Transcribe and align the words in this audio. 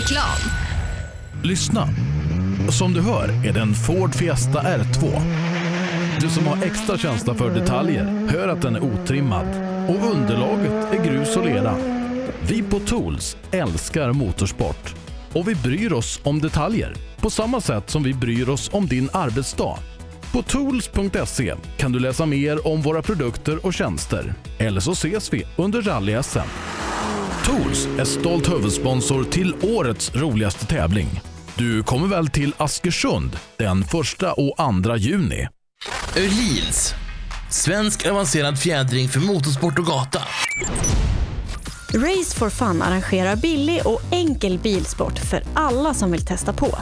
Reklam. 0.00 0.52
Lyssna. 1.42 1.88
Som 2.70 2.92
du 2.92 3.00
hör 3.00 3.46
är 3.46 3.52
det 3.52 3.60
en 3.60 3.74
Ford 3.74 4.14
Fiesta 4.14 4.62
R2. 4.62 5.20
Du 6.20 6.28
som 6.28 6.46
har 6.46 6.64
extra 6.64 6.98
känsla 6.98 7.34
för 7.34 7.50
detaljer 7.50 8.28
hör 8.30 8.48
att 8.48 8.62
den 8.62 8.76
är 8.76 8.80
otrimmad 8.84 9.46
och 9.88 10.10
underlaget 10.12 10.72
är 10.92 11.04
grus 11.04 11.36
och 11.36 11.44
lera. 11.44 11.76
Vi 12.48 12.62
på 12.62 12.78
Tools 12.78 13.36
älskar 13.50 14.12
motorsport 14.12 14.94
och 15.32 15.48
vi 15.48 15.54
bryr 15.54 15.92
oss 15.92 16.20
om 16.22 16.40
detaljer 16.40 16.94
på 17.20 17.30
samma 17.30 17.60
sätt 17.60 17.90
som 17.90 18.02
vi 18.02 18.14
bryr 18.14 18.48
oss 18.48 18.70
om 18.72 18.86
din 18.86 19.08
arbetsdag. 19.12 19.78
På 20.32 20.42
tools.se 20.42 21.54
kan 21.76 21.92
du 21.92 21.98
läsa 21.98 22.26
mer 22.26 22.66
om 22.66 22.82
våra 22.82 23.02
produkter 23.02 23.66
och 23.66 23.74
tjänster. 23.74 24.34
Eller 24.58 24.80
så 24.80 24.92
ses 24.92 25.32
vi 25.32 25.46
under 25.56 25.82
rally-SM. 25.82 26.48
Tools 27.44 27.88
är 27.98 28.04
stolt 28.04 28.52
huvudsponsor 28.52 29.24
till 29.24 29.54
årets 29.62 30.14
roligaste 30.14 30.66
tävling. 30.66 31.20
Du 31.54 31.82
kommer 31.82 32.08
väl 32.08 32.28
till 32.28 32.54
Askersund 32.56 33.38
den 33.58 33.82
1 33.82 33.94
och 34.36 34.84
2 34.84 34.96
juni? 34.96 35.48
Öhlins. 36.16 36.94
Svensk 37.50 38.06
avancerad 38.06 38.58
fjädring 38.58 39.08
för 39.08 39.20
motorsport 39.20 39.78
och 39.78 39.86
gata. 39.86 40.18
Race 41.94 42.38
for 42.38 42.50
Fun 42.50 42.82
arrangerar 42.82 43.36
billig 43.36 43.80
och 43.84 44.00
enkel 44.10 44.58
bilsport 44.58 45.18
för 45.18 45.42
alla 45.54 45.94
som 45.94 46.12
vill 46.12 46.26
testa 46.26 46.52
på. 46.52 46.78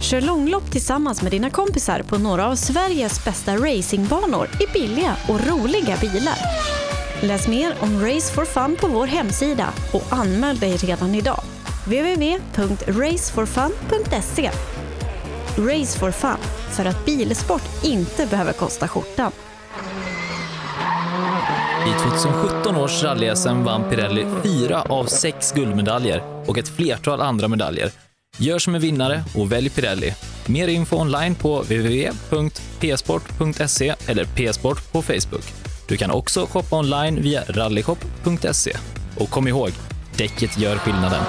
Kör 0.00 0.20
långlopp 0.20 0.70
tillsammans 0.70 1.22
med 1.22 1.32
dina 1.32 1.50
kompisar 1.50 2.02
på 2.02 2.18
några 2.18 2.46
av 2.46 2.56
Sveriges 2.56 3.24
bästa 3.24 3.56
racingbanor 3.56 4.48
i 4.60 4.72
billiga 4.72 5.16
och 5.28 5.46
roliga 5.46 5.96
bilar. 5.96 6.38
Läs 7.20 7.48
mer 7.48 7.74
om 7.80 8.06
Race 8.06 8.34
for 8.34 8.44
Fun 8.44 8.76
på 8.80 8.86
vår 8.86 9.06
hemsida 9.06 9.72
och 9.92 10.04
anmäl 10.10 10.58
dig 10.58 10.76
redan 10.76 11.14
idag. 11.14 11.40
www.raceforfun.se 11.84 14.50
Race 15.58 15.98
for 15.98 16.10
Fun, 16.10 16.36
för 16.70 16.84
att 16.84 17.04
bilsport 17.04 17.62
inte 17.82 18.26
behöver 18.26 18.52
kosta 18.52 18.88
skjortan. 18.88 19.32
I 21.86 21.92
2017 22.02 22.76
års 22.76 23.02
rally-SM 23.02 23.64
vann 23.64 23.90
Pirelli 23.90 24.26
fyra 24.42 24.82
av 24.82 25.04
sex 25.04 25.52
guldmedaljer 25.52 26.22
och 26.46 26.58
ett 26.58 26.68
flertal 26.68 27.20
andra 27.20 27.48
medaljer. 27.48 27.90
Gör 28.38 28.58
som 28.58 28.74
en 28.74 28.80
vinnare 28.80 29.24
och 29.34 29.52
välj 29.52 29.70
Pirelli. 29.70 30.14
Mer 30.46 30.68
info 30.68 30.96
online 30.96 31.34
på 31.34 31.62
www.psport.se 31.62 33.94
eller 34.06 34.24
psport 34.24 34.92
på 34.92 35.02
Facebook. 35.02 35.73
Du 35.88 35.96
kan 35.96 36.10
också 36.10 36.46
shoppa 36.46 36.78
online 36.78 37.22
via 37.22 37.44
rallyshop.se. 37.48 38.76
Och 39.18 39.30
kom 39.30 39.48
ihåg, 39.48 39.70
däcket 40.16 40.58
gör 40.58 40.76
skillnaden. 40.76 41.24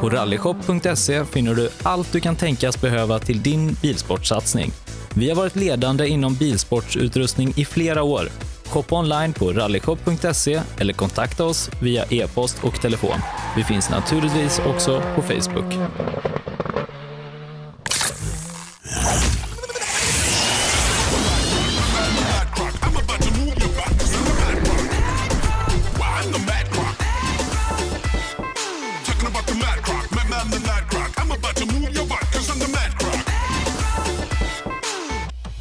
På 0.00 0.10
rallyshop.se 0.10 1.24
finner 1.24 1.54
du 1.54 1.70
allt 1.82 2.12
du 2.12 2.20
kan 2.20 2.36
tänkas 2.36 2.80
behöva 2.80 3.18
till 3.18 3.42
din 3.42 3.76
bilsportsatsning. 3.82 4.70
Vi 5.14 5.28
har 5.28 5.36
varit 5.36 5.56
ledande 5.56 6.08
inom 6.08 6.34
bilsportsutrustning 6.34 7.52
i 7.56 7.64
flera 7.64 8.02
år. 8.02 8.28
Shoppa 8.66 8.98
online 8.98 9.32
på 9.32 9.52
rallyshop.se 9.52 10.60
eller 10.78 10.92
kontakta 10.92 11.44
oss 11.44 11.70
via 11.82 12.04
e-post 12.10 12.56
och 12.62 12.80
telefon. 12.82 13.18
Vi 13.56 13.64
finns 13.64 13.90
naturligtvis 13.90 14.60
också 14.66 15.02
på 15.14 15.22
Facebook. 15.22 15.74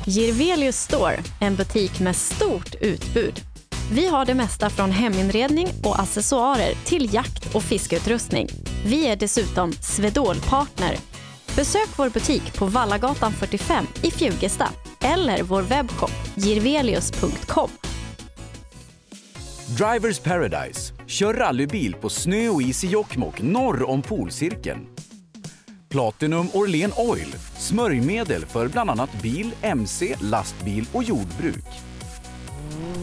Jirvelius 0.08 0.78
Store, 0.78 1.20
en 1.40 1.56
butik 1.56 2.00
med 2.00 2.16
stort 2.16 2.76
utbud. 2.82 3.42
Vi 3.92 4.08
har 4.08 4.26
det 4.26 4.34
mesta 4.34 4.70
från 4.70 4.92
heminredning 4.92 5.68
och 5.84 6.00
accessoarer 6.00 6.74
till 6.86 7.14
jakt 7.14 7.56
och 7.56 7.64
fiskeutrustning. 7.64 8.48
Vi 8.86 9.08
är 9.08 9.16
dessutom 9.16 9.72
Swedol-partner. 9.72 10.98
Besök 11.56 11.90
vår 11.96 12.10
butik 12.10 12.54
på 12.58 12.66
Vallagatan 12.66 13.32
45 13.32 13.86
i 14.02 14.12
Fjugesta 14.12 14.70
eller 15.02 15.44
vår 15.44 15.62
webbshop 15.62 16.12
jirvelius.com. 16.36 17.70
Drivers 19.78 20.20
Paradise. 20.20 20.94
Kör 21.08 21.34
rallybil 21.34 21.94
på 21.94 22.10
snö 22.10 22.50
och 22.50 22.62
is 22.62 22.84
i 22.84 22.88
Jokkmokk 22.88 23.42
norr 23.42 23.90
om 23.90 24.02
polcirkeln. 24.02 24.93
Platinum 25.94 26.48
Orlen 26.54 26.92
Oil. 26.98 27.36
Smörjmedel 27.58 28.46
för 28.46 28.68
bland 28.68 28.90
annat 28.90 29.22
bil, 29.22 29.52
mc, 29.62 30.16
lastbil 30.22 30.86
och 30.94 31.04
jordbruk. 31.04 31.66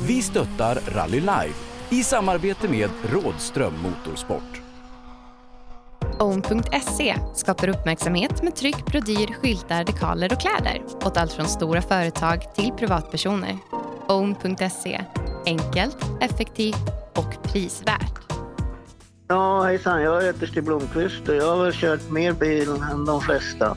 Vi 0.06 0.23
stöttar 0.23 0.78
Rally 0.87 1.21
Live 1.21 1.55
i 1.91 2.03
samarbete 2.05 2.69
med 2.69 2.91
Rådström 3.12 3.75
Motorsport. 3.83 4.62
Own.se 6.19 7.17
skapar 7.34 7.69
uppmärksamhet 7.69 8.43
med 8.43 8.56
tryck, 8.56 8.87
brodyr, 8.87 9.34
skyltar, 9.43 9.84
dekaler 9.84 10.33
och 10.33 10.41
kläder 10.41 10.83
åt 11.05 11.17
allt 11.17 11.33
från 11.33 11.47
stora 11.47 11.83
företag 11.83 12.55
till 12.55 12.72
privatpersoner. 12.78 13.59
Own.se 14.09 15.05
enkelt, 15.47 15.99
effektivt 16.21 16.89
och 17.17 17.43
prisvärt. 17.43 18.40
Ja, 19.30 19.62
hejsan. 19.62 20.02
Jag 20.02 20.22
heter 20.22 20.46
Stig 20.46 20.64
Blomqvist 20.64 21.28
och 21.28 21.34
jag 21.34 21.56
har 21.56 21.64
väl 21.64 21.72
kört 21.72 22.10
mer 22.10 22.32
bil 22.32 22.68
än 22.92 23.04
de 23.04 23.20
flesta. 23.20 23.76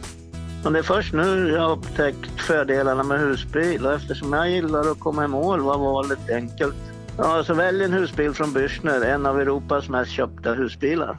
Men 0.63 0.73
det 0.73 0.79
är 0.79 0.83
först 0.83 1.13
nu 1.13 1.49
jag 1.49 1.61
har 1.61 1.71
upptäckt 1.71 2.41
fördelarna 2.41 3.03
med 3.03 3.19
husbil 3.19 3.85
och 3.85 3.93
eftersom 3.93 4.33
jag 4.33 4.49
gillar 4.49 4.91
att 4.91 4.99
komma 4.99 5.25
i 5.25 5.27
mål 5.27 5.61
var 5.61 5.77
valet 5.77 6.29
enkelt. 6.29 6.75
Ja, 7.17 7.43
så 7.43 7.53
välj 7.53 7.83
en 7.83 7.93
husbil 7.93 8.33
från 8.33 8.53
Bürstner, 8.53 9.05
en 9.05 9.25
av 9.25 9.39
Europas 9.39 9.89
mest 9.89 10.11
köpta 10.11 10.53
husbilar. 10.53 11.17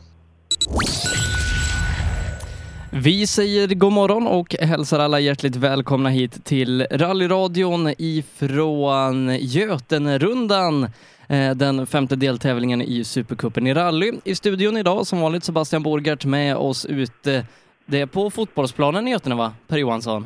Vi 2.90 3.26
säger 3.26 3.68
god 3.74 3.92
morgon 3.92 4.26
och 4.26 4.54
hälsar 4.60 4.98
alla 4.98 5.20
hjärtligt 5.20 5.56
välkomna 5.56 6.08
hit 6.08 6.44
till 6.44 6.86
rallyradion 6.90 7.94
ifrån 7.98 9.36
Götenrundan. 9.40 10.90
Eh, 11.28 11.50
den 11.56 11.86
femte 11.86 12.16
deltävlingen 12.16 12.82
i 12.82 13.04
Supercupen 13.04 13.66
i 13.66 13.74
rally. 13.74 14.12
I 14.24 14.34
studion 14.34 14.76
idag 14.76 15.06
som 15.06 15.20
vanligt 15.20 15.44
Sebastian 15.44 15.82
Borgart 15.82 16.24
med 16.24 16.56
oss 16.56 16.86
ute. 16.86 17.46
Det 17.86 18.00
är 18.00 18.06
på 18.06 18.30
fotbollsplanen 18.30 19.08
i 19.08 19.10
Götene 19.10 19.34
va, 19.34 19.52
Per 19.68 19.76
Johansson? 19.76 20.24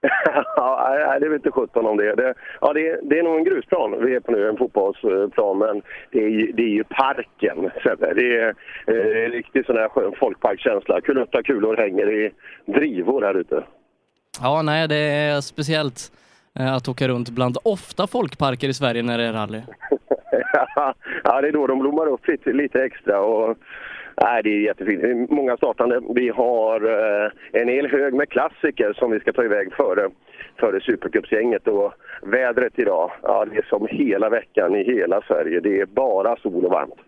ja, 0.56 1.16
det 1.20 1.26
är 1.26 1.28
väl 1.28 1.36
inte 1.36 1.50
17 1.50 1.86
om 1.86 1.96
det. 1.96 2.14
det 2.14 2.34
ja, 2.60 2.72
det 2.72 2.88
är, 2.88 3.00
det 3.02 3.18
är 3.18 3.22
nog 3.22 3.38
en 3.38 3.44
grusplan 3.44 4.04
vi 4.04 4.14
är 4.14 4.20
på 4.20 4.32
nu, 4.32 4.48
en 4.48 4.56
fotbollsplan, 4.56 5.58
men 5.58 5.82
det 6.10 6.18
är 6.18 6.28
ju, 6.28 6.52
det 6.52 6.62
är 6.62 6.68
ju 6.68 6.84
parken. 6.84 7.70
Det 7.98 8.38
är 8.38 8.54
eh, 8.86 9.30
riktigt 9.30 9.66
sån 9.66 9.76
här 9.76 9.88
skön 9.88 10.12
folkparkskänsla. 10.20 11.00
Kulutta 11.00 11.42
kulor 11.42 11.76
hänger 11.76 12.10
i 12.10 12.30
drivor 12.66 13.22
här 13.22 13.34
ute. 13.34 13.64
Ja, 14.42 14.62
nej, 14.62 14.88
det 14.88 14.96
är 14.96 15.40
speciellt 15.40 16.12
eh, 16.58 16.74
att 16.74 16.88
åka 16.88 17.08
runt 17.08 17.30
bland 17.30 17.56
ofta 17.64 18.06
folkparker 18.06 18.68
i 18.68 18.74
Sverige 18.74 19.02
när 19.02 19.18
det 19.18 19.24
är 19.24 19.32
rally. 19.32 19.60
ja, 21.24 21.40
det 21.40 21.48
är 21.48 21.52
då 21.52 21.66
de 21.66 21.78
blommar 21.78 22.06
upp 22.06 22.28
lite, 22.28 22.52
lite 22.52 22.84
extra. 22.84 23.20
Och, 23.20 23.56
nej, 24.22 24.42
det 24.42 24.50
är 24.50 24.60
jättefint. 24.60 25.30
Många 25.30 25.56
startande. 25.56 26.00
Vi 26.14 26.28
har 26.28 26.76
eh, 26.84 27.30
en 27.52 27.68
hel 27.68 27.90
hög 27.90 28.14
med 28.14 28.28
klassiker 28.28 28.92
som 28.92 29.10
vi 29.10 29.20
ska 29.20 29.32
ta 29.32 29.44
iväg 29.44 29.72
före, 29.72 30.10
före 30.60 30.80
Supercupsgänget. 30.80 31.68
Och 31.68 31.92
vädret 32.22 32.72
idag, 32.76 33.10
ja, 33.22 33.44
det 33.44 33.58
är 33.58 33.66
som 33.68 33.86
hela 33.90 34.28
veckan 34.28 34.76
i 34.76 34.84
hela 34.84 35.22
Sverige. 35.22 35.60
Det 35.60 35.80
är 35.80 35.86
bara 35.86 36.36
sol 36.36 36.64
och 36.64 36.72
varmt. 36.72 37.00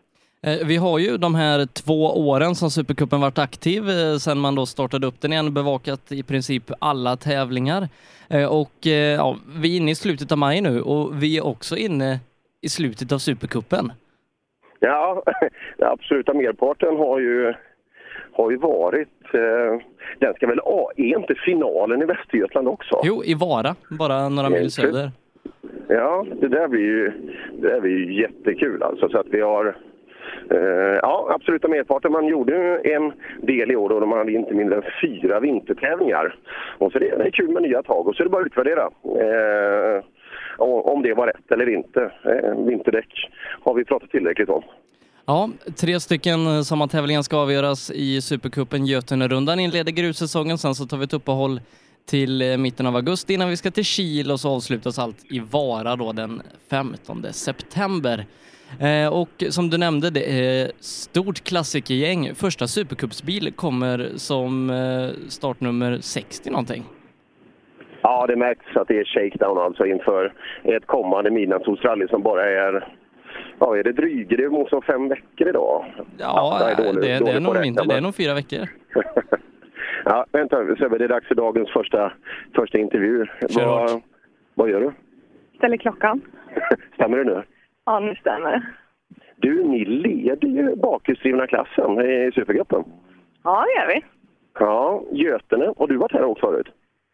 Eh, 0.43 0.67
vi 0.67 0.77
har 0.77 0.99
ju 0.99 1.17
de 1.17 1.35
här 1.35 1.67
två 1.67 2.29
åren 2.29 2.55
som 2.55 2.71
Supercupen 2.71 3.21
varit 3.21 3.39
aktiv 3.39 3.91
eh, 3.91 4.17
sedan 4.17 4.39
man 4.39 4.55
då 4.55 4.67
startade 4.67 5.07
upp 5.07 5.21
den 5.21 5.33
igen, 5.33 5.55
bevakat 5.55 6.13
i 6.13 6.23
princip 6.23 6.71
alla 6.79 7.17
tävlingar. 7.17 7.89
Eh, 8.29 8.47
och 8.47 8.87
ja, 9.17 9.37
vi 9.57 9.73
är 9.73 9.77
inne 9.77 9.91
i 9.91 9.95
slutet 9.95 10.33
av 10.33 10.39
maj 10.39 10.61
nu 10.61 10.81
och 10.81 11.23
vi 11.23 11.37
är 11.37 11.47
också 11.47 11.77
inne 11.77 12.19
i 12.63 12.69
slutet 12.69 13.13
av 13.13 13.19
Supercupen. 13.19 13.93
Ja, 14.81 15.23
den 15.79 15.89
absoluta 15.89 16.35
merparten 16.35 16.97
har 16.97 17.19
ju, 17.21 17.55
har 18.33 18.51
ju 18.51 18.57
varit... 18.57 19.35
Eh, 19.35 19.81
den 20.19 20.35
ska 20.35 20.47
väl... 20.47 20.61
Ah, 20.61 20.91
är 20.97 21.19
inte 21.19 21.35
finalen 21.35 22.03
i 22.03 22.05
Västergötland 22.05 22.69
också? 22.69 23.01
Jo, 23.05 23.25
i 23.25 23.35
Vara, 23.35 23.75
bara 23.99 24.29
några 24.29 24.47
Mm, 24.47 24.61
mil 24.61 24.71
söder. 24.71 25.11
Ja, 25.89 26.27
det 26.41 26.49
där 26.49 26.69
blir 26.69 26.81
ju, 26.81 27.13
det 27.61 27.69
där 27.69 27.81
blir 27.81 27.97
ju 27.99 28.21
jättekul 28.21 28.83
alltså. 28.83 29.09
Så 29.09 29.19
att 29.19 29.27
vi 29.31 29.41
har... 29.41 29.77
Eh, 30.51 30.99
ja, 31.03 31.31
absoluta 31.35 31.69
merparten. 31.69 32.13
Man 32.13 32.27
gjorde 32.27 32.79
en 32.79 33.13
del 33.43 33.71
i 33.71 33.77
år 33.77 33.91
och 33.93 34.01
de 34.01 34.13
hade 34.13 34.33
inte 34.33 34.55
mindre 34.55 34.77
än 34.77 34.83
fyra 35.03 35.41
vintertävlingar. 35.41 36.35
Och 36.79 36.93
så 36.93 36.99
det, 36.99 37.17
det 37.17 37.25
är 37.25 37.31
kul 37.31 37.51
med 37.51 37.63
nya 37.63 37.83
tag 37.83 38.09
och 38.09 38.17
så 38.17 38.23
är 38.23 38.25
det 38.25 38.31
bara 38.31 38.43
att 38.43 38.47
utvärdera. 38.47 38.83
Eh, 39.05 40.05
om 40.61 41.03
det 41.03 41.15
var 41.15 41.27
rätt 41.27 41.53
eller 41.53 41.75
inte. 41.75 42.13
Eh, 42.25 42.65
vinterdäck 42.65 43.31
har 43.63 43.75
vi 43.75 43.85
pratat 43.85 44.11
tillräckligt 44.11 44.49
om. 44.49 44.63
Ja, 45.27 45.51
tre 45.77 46.01
stycken 46.01 46.47
eh, 46.47 46.63
sommartävlingar 46.63 47.23
ska 47.23 47.37
avgöras 47.37 47.91
i 47.91 48.21
Supercupen. 48.21 48.87
Götenerundan 48.87 49.61
inleder 49.61 49.93
grussäsongen, 49.93 50.59
sen 50.59 50.75
så 50.75 50.87
tar 50.87 50.97
vi 50.97 51.05
ett 51.05 51.13
uppehåll 51.13 51.61
till 52.07 52.43
eh, 52.43 52.57
mitten 52.57 52.87
av 52.87 52.97
augusti 52.97 53.35
innan 53.35 53.49
vi 53.49 53.57
ska 53.57 53.71
till 53.71 53.85
Kil 53.85 54.31
och 54.31 54.41
så 54.41 54.51
avslutas 54.51 54.99
allt 54.99 55.25
i 55.33 55.41
Vara 55.41 55.97
då 55.97 56.13
den 56.13 56.43
15 56.71 57.27
september. 57.33 58.27
Eh, 58.79 59.07
och 59.07 59.45
som 59.51 59.71
du 59.71 59.79
nämnde, 59.79 60.11
det 60.11 60.33
är 60.33 60.73
stort 60.81 61.41
klassikergäng. 61.41 62.35
Första 62.35 62.69
Supercupsbil 62.69 63.53
kommer 63.53 64.11
som 64.17 64.71
eh, 64.71 65.29
startnummer 65.29 65.99
60 66.01 66.51
någonting. 66.51 66.85
Ja, 68.03 68.27
det 68.27 68.37
märks 68.37 68.77
att 68.77 68.89
det 68.89 68.99
är 68.99 69.05
shakedown 69.05 69.59
alltså 69.59 69.87
inför 69.87 70.33
ett 70.63 70.87
kommande 70.87 71.31
midnattssolsrally 71.31 72.09
som 72.09 72.23
bara 72.23 72.51
är 72.51 72.85
Ja, 73.59 73.77
är 73.77 73.83
det 73.83 73.93
drygt? 73.93 74.31
Det 74.31 74.45
är 74.45 74.81
fem 74.81 75.09
veckor 75.09 75.49
idag. 75.49 75.85
Ja, 76.19 76.75
det, 76.77 76.93
det, 76.93 77.01
det, 77.01 77.31
är 77.31 77.41
nog 77.41 77.61
mindre. 77.61 77.85
Det 77.85 77.95
är 77.95 78.01
nog 78.01 78.15
fyra 78.15 78.35
veckor. 78.35 78.69
ja, 80.05 80.27
vänta 80.33 80.77
Sebbe, 80.77 80.99
det 80.99 81.05
är 81.05 81.09
dags 81.09 81.29
för 81.29 81.35
dagens 81.35 81.71
första, 81.71 82.13
första 82.55 82.79
intervju. 82.79 83.27
Kör 83.27 83.67
vad, 83.67 83.91
hårt. 83.91 84.03
vad 84.55 84.71
gör 84.71 84.81
du? 84.81 84.93
Ställer 85.57 85.77
klockan. 85.77 86.21
Stämmer 86.95 87.17
det 87.19 87.25
nu? 87.25 87.43
Ja, 87.87 88.01
nu 88.01 88.15
stämmer 88.15 88.51
det. 88.51 88.63
Du, 89.37 89.65
ni 89.65 89.85
leder 89.85 90.49
ju 90.49 90.77
bakhjulsdrivna 90.77 91.47
klassen 91.47 92.01
i 92.01 92.31
Supercupen. 92.35 92.85
Ja, 93.45 93.65
det 93.67 93.81
gör 93.81 93.95
vi. 93.95 94.05
Ja, 94.59 95.03
Götene. 95.13 95.75
Har 95.79 95.87
du 95.87 95.97
varit 95.97 96.13
här 96.13 96.25
också 96.25 96.47
förut? 96.47 96.69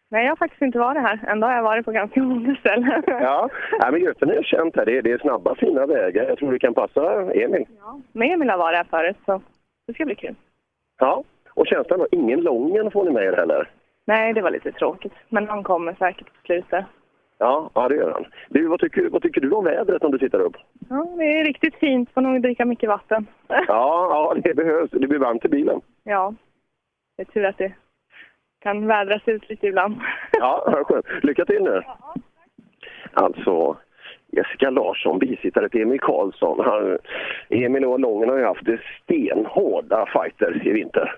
Nej, 0.09 0.23
jag 0.23 0.31
har 0.31 0.35
faktiskt 0.35 0.61
inte 0.61 0.79
varit 0.79 1.01
här. 1.01 1.19
Ändå 1.27 1.47
har 1.47 1.53
jag 1.53 1.63
varit 1.63 1.85
på 1.85 1.91
ganska 1.91 2.23
många 2.23 2.55
ställen. 2.55 3.03
Ja, 3.07 3.49
Nej, 3.79 3.91
men 3.91 4.01
Götene 4.01 4.33
är 4.33 4.43
känt 4.43 4.75
här. 4.75 4.85
Det 4.85 4.97
är, 4.97 5.01
det 5.01 5.11
är 5.11 5.17
snabba, 5.17 5.55
fina 5.55 5.85
vägar. 5.85 6.23
Jag 6.23 6.37
tror 6.37 6.51
det 6.51 6.59
kan 6.59 6.73
passa 6.73 7.33
Emil. 7.33 7.65
Men 8.11 8.31
Emil 8.31 8.49
har 8.49 8.57
varit 8.57 8.77
här 8.77 8.83
förut, 8.83 9.17
så 9.25 9.41
det 9.87 9.93
ska 9.93 10.05
bli 10.05 10.15
kul. 10.15 10.35
Ja, 10.99 11.23
och 11.53 11.67
känslan 11.67 11.99
var 11.99 12.07
ingen 12.11 12.41
Lången 12.41 12.91
får 12.91 13.05
ni 13.05 13.11
med 13.11 13.23
er 13.23 13.33
heller. 13.33 13.69
Nej, 14.05 14.33
det 14.33 14.41
var 14.41 14.51
lite 14.51 14.71
tråkigt. 14.71 15.13
Men 15.29 15.47
han 15.47 15.63
kommer 15.63 15.93
säkert 15.93 16.27
på 16.27 16.45
slutet. 16.45 16.85
Ja, 17.37 17.71
ja 17.73 17.87
det 17.87 17.95
gör 17.95 18.11
han. 18.11 18.25
Du, 18.49 18.67
vad, 18.67 18.79
tycker, 18.79 19.09
vad 19.09 19.21
tycker 19.21 19.41
du 19.41 19.51
om 19.51 19.63
vädret 19.63 20.03
om 20.03 20.11
du 20.11 20.17
tittar 20.17 20.39
upp? 20.39 20.55
Ja, 20.89 21.07
det 21.17 21.23
är 21.23 21.45
riktigt 21.45 21.75
fint. 21.75 22.13
Får 22.13 22.21
nog 22.21 22.41
dricka 22.41 22.65
mycket 22.65 22.89
vatten. 22.89 23.27
Ja, 23.47 23.63
ja 23.67 24.35
det 24.43 24.53
behövs. 24.53 24.91
Det 24.91 25.07
blir 25.07 25.19
varmt 25.19 25.45
i 25.45 25.49
bilen. 25.49 25.81
Ja, 26.03 26.33
det 27.17 27.23
är 27.23 27.25
tur 27.25 27.45
att 27.45 27.57
det 27.57 27.71
kan 28.59 28.87
vädras 28.87 29.21
ut 29.25 29.49
lite 29.49 29.67
ibland. 29.67 29.95
Ja, 30.31 30.63
vad 30.67 30.87
skönt. 30.87 31.05
Lycka 31.23 31.45
till 31.45 31.63
nu. 31.63 31.81
Alltså, 33.13 33.77
Jessica 34.31 34.69
Larsson, 34.69 35.19
bisittare 35.19 35.69
till 35.69 35.81
Emil 35.81 35.99
Karlsson. 35.99 36.59
Han, 36.65 36.97
Emil 37.49 37.85
och 37.85 37.99
Lången 37.99 38.29
har 38.29 38.37
ju 38.37 38.45
haft 38.45 38.67
stenhårda 39.03 40.05
fighters 40.05 40.65
i 40.65 40.71
vinter. 40.71 41.15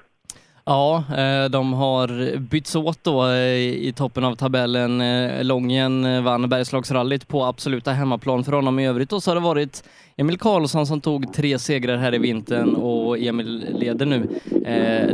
Ja, 0.69 1.04
eh, 1.18 1.50
de 1.50 1.74
har 1.74 2.38
bytts 2.38 2.75
åt 2.75 3.04
då 3.04 3.27
eh, 3.27 3.57
i 3.57 3.94
toppen 3.95 4.24
av 4.24 4.36
tabellen. 4.36 5.01
Eh, 5.01 5.44
lången 5.44 6.24
vann 6.24 6.50
Bergslagsrallyt 6.50 7.27
på 7.27 7.45
absoluta 7.45 7.92
hemmaplan 7.92 8.44
för 8.44 8.51
honom. 8.51 8.80
I 8.80 8.88
övrigt 8.88 9.13
och 9.13 9.24
så 9.24 9.30
har 9.31 9.36
det 9.36 9.42
varit 9.42 9.83
Emil 10.18 10.38
Karlsson 10.38 10.88
som 10.88 11.01
tog 11.01 11.33
tre 11.33 11.60
segrar 11.60 11.98
här 11.98 12.16
i 12.16 12.18
vintern 12.18 12.75
och 12.75 13.19
Emil 13.19 13.66
leder 13.69 14.06
nu 14.06 14.27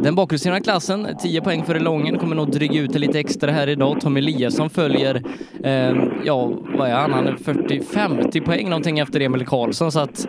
den 0.01 0.15
bakhjulsdrivna 0.15 0.59
klassen. 0.59 1.07
10 1.21 1.41
poäng 1.41 1.63
före 1.63 1.79
Lången, 1.79 2.19
kommer 2.19 2.35
nog 2.35 2.51
dryga 2.51 2.81
ut 2.81 2.93
det 2.93 2.99
lite 2.99 3.19
extra 3.19 3.51
här 3.51 3.67
idag. 3.67 4.01
Tom 4.01 4.17
Eliasson 4.17 4.69
följer, 4.69 5.23
ehm, 5.63 6.11
ja 6.25 6.51
vad 6.77 6.89
är 6.89 6.93
han, 6.93 7.13
han 7.13 7.27
är 7.27 7.33
40-50 7.33 8.41
poäng 8.41 8.69
någonting 8.69 8.99
efter 8.99 9.19
Emil 9.19 9.45
Karlsson 9.45 9.91
så 9.91 9.99
att 9.99 10.27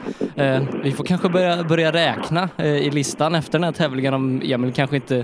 vi 0.85 0.93
får 0.93 1.05
kanske 1.05 1.29
börja, 1.29 1.65
börja 1.65 1.93
räkna 1.93 2.49
i 2.65 2.91
listan 2.91 3.35
efter 3.35 3.53
den 3.53 3.65
här 3.65 3.73
tävlingen 3.73 4.15
om 4.15 4.43
Emil 4.45 4.73
kanske 4.73 4.97
inte 4.97 5.16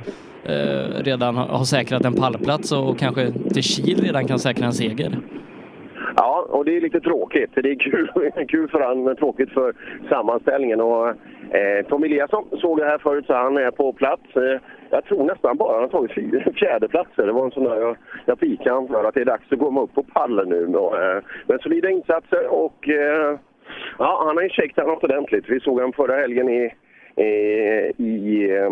eh, 0.45 1.03
redan 1.05 1.37
har 1.37 1.65
säkrat 1.65 2.05
en 2.05 2.15
pallplats 2.15 2.73
och 2.73 2.99
kanske 2.99 3.33
till 3.33 3.63
Kil 3.63 4.01
redan 4.01 4.27
kan 4.27 4.39
säkra 4.39 4.67
en 4.67 4.73
seger. 4.73 5.19
Ja, 6.17 6.47
och 6.49 6.65
det 6.65 6.77
är 6.77 6.81
lite 6.81 7.01
tråkigt. 7.01 7.51
Det 7.55 7.71
är 7.71 7.75
kul, 7.75 8.11
kul 8.49 8.69
för 8.69 8.81
han, 8.81 9.05
men 9.05 9.17
tråkigt 9.17 9.51
för 9.51 9.75
sammanställningen. 10.09 10.81
Och, 10.81 11.09
eh, 11.57 11.87
Tom 11.89 12.05
Eliasson 12.05 12.45
såg 12.61 12.79
det 12.79 12.85
här 12.85 12.99
förut, 12.99 13.27
så 13.27 13.35
han 13.35 13.57
är 13.57 13.71
på 13.71 13.93
plats. 13.93 14.37
Eh, 14.37 14.61
jag 14.91 15.05
tror 15.05 15.25
nästan 15.25 15.57
bara 15.57 15.73
han 15.73 15.83
har 15.83 15.89
tagit 15.89 16.15
fyra. 16.15 16.43
Det 17.17 17.33
var 17.33 17.45
en 17.45 17.51
sån 17.51 17.65
där 17.65 17.77
jag, 17.77 17.97
jag 18.27 18.41
pikade 18.41 18.75
han 18.75 18.89
för 18.89 19.05
att 19.05 19.15
det 19.15 19.21
är 19.21 19.25
dags 19.25 19.53
att 19.53 19.59
komma 19.59 19.83
upp 19.83 19.95
på 19.95 20.03
pallen 20.03 20.49
nu. 20.49 20.67
Och, 20.67 21.03
eh, 21.03 21.23
men 21.47 21.59
solida 21.59 21.91
insatser 21.91 22.47
och 22.47 22.89
eh, 22.89 23.39
ja, 23.99 24.23
han 24.27 24.37
har 24.37 24.43
ju 24.43 24.49
checkat 24.49 24.87
något 24.87 25.05
ordentligt. 25.05 25.45
Vi 25.49 25.61
såg 25.61 25.75
honom 25.75 25.93
förra 25.93 26.17
helgen 26.17 26.49
i 26.49 26.75
i, 27.17 27.25
i 27.97 28.51
eh, 28.59 28.71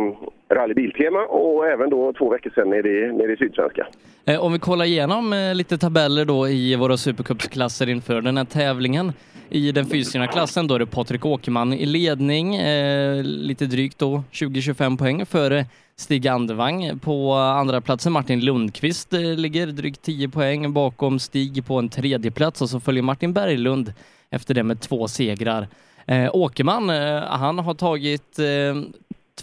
Rally 0.51 0.75
Biltema 0.75 1.19
och 1.19 1.67
även 1.67 1.91
då 1.91 2.13
två 2.13 2.31
veckor 2.31 2.51
sedan 2.55 2.71
nere 2.71 2.89
i, 2.89 3.13
nere 3.13 3.33
i 3.33 3.37
Sydsvenska. 3.37 3.87
Eh, 4.25 4.45
om 4.45 4.53
vi 4.53 4.59
kollar 4.59 4.85
igenom 4.85 5.33
eh, 5.33 5.55
lite 5.55 5.79
tabeller 5.79 6.25
då 6.25 6.49
i 6.49 6.77
våra 6.77 6.97
supercupsklasser 6.97 7.89
inför 7.89 8.21
den 8.21 8.37
här 8.37 8.45
tävlingen. 8.45 9.13
I 9.49 9.73
den 9.73 9.87
fysiska 9.87 10.27
klassen 10.27 10.67
då 10.67 10.75
är 10.75 10.79
det 10.79 10.87
Patrik 10.87 11.27
Åkerman 11.27 11.73
i 11.73 11.87
ledning, 11.87 12.57
eh, 12.57 13.23
lite 13.25 13.67
drygt 13.67 13.99
då 13.99 14.23
20-25 14.33 14.99
poäng 14.99 15.27
före 15.27 15.65
Stig 15.97 16.29
Andevang. 16.29 16.99
På 16.99 17.33
andra 17.33 17.81
platsen 17.81 18.13
Martin 18.13 18.41
Lundqvist 18.41 19.13
eh, 19.13 19.21
ligger 19.21 19.67
drygt 19.67 20.03
10 20.03 20.29
poäng 20.29 20.73
bakom 20.73 21.19
Stig 21.19 21.67
på 21.67 21.79
en 21.79 21.89
tredje 21.89 22.31
plats 22.31 22.63
och 22.63 22.71
så 22.71 22.81
följer 22.81 23.03
Martin 23.03 23.33
Berglund 23.33 23.93
efter 24.31 24.55
det 24.55 24.63
med 24.63 24.81
två 24.81 25.09
segrar. 25.09 25.67
Eh, 26.07 26.31
Åkerman, 26.33 26.91
eh, 26.91 27.23
han 27.23 27.59
har 27.59 27.75
tagit 27.75 28.39
eh, 28.39 28.75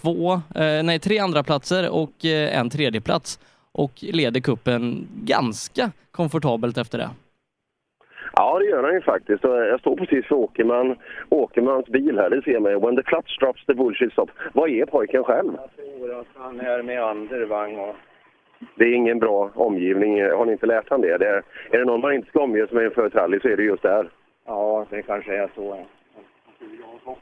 två, 0.01 0.33
eh, 0.33 0.83
nej 0.83 0.99
tre 0.99 1.19
andra 1.19 1.43
platser 1.43 1.93
och 1.93 2.25
eh, 2.25 2.59
en 2.59 2.69
tredje 2.69 3.01
plats 3.01 3.39
och 3.71 3.91
leder 4.01 4.39
kuppen 4.41 5.07
ganska 5.23 5.91
komfortabelt 6.11 6.77
efter 6.77 6.97
det. 6.97 7.09
Ja, 8.33 8.59
det 8.59 8.65
gör 8.65 8.83
han 8.83 8.93
ju 8.93 9.01
faktiskt. 9.01 9.43
Jag 9.43 9.79
står 9.79 9.95
precis 9.95 10.25
för 10.25 10.35
Åkerman, 10.35 10.95
Åkermans 11.29 11.85
bil 11.85 12.17
här. 12.17 12.29
Det 12.29 12.41
ser 12.41 12.59
man 12.59 12.71
ju. 12.71 12.79
When 12.79 12.95
the 12.95 13.03
clutch 13.03 13.39
drops 13.39 13.65
the 13.65 13.73
bullshit 13.73 14.11
stop. 14.11 14.27
Vad 14.53 14.69
är 14.69 14.85
pojken 14.85 15.23
själv? 15.23 15.53
Jag 15.57 15.69
tror 15.75 16.19
att 16.19 16.27
han 16.35 16.59
är 16.59 16.83
med 16.83 17.03
Andervang 17.03 17.79
och 17.79 17.95
Det 18.75 18.83
är 18.83 18.93
ingen 18.93 19.19
bra 19.19 19.51
omgivning. 19.55 20.21
Har 20.23 20.45
ni 20.45 20.51
inte 20.51 20.65
lärt 20.65 20.89
han 20.89 21.01
det? 21.01 21.17
det 21.17 21.27
är, 21.27 21.43
är 21.71 21.77
det 21.79 21.85
någon 21.85 22.01
man 22.01 22.13
inte 22.13 22.27
ska 22.29 22.39
omge 22.39 22.67
sig 22.67 22.75
med 22.75 22.85
inför 22.85 23.07
ett 23.07 23.15
rally 23.15 23.39
så 23.39 23.47
är 23.47 23.57
det 23.57 23.63
just 23.63 23.83
det 23.83 23.89
här. 23.89 24.09
ja, 24.45 24.85
det 24.89 25.01
kanske 25.01 25.35
är 25.35 25.49
så. 25.55 25.85
Ja, 27.05 27.15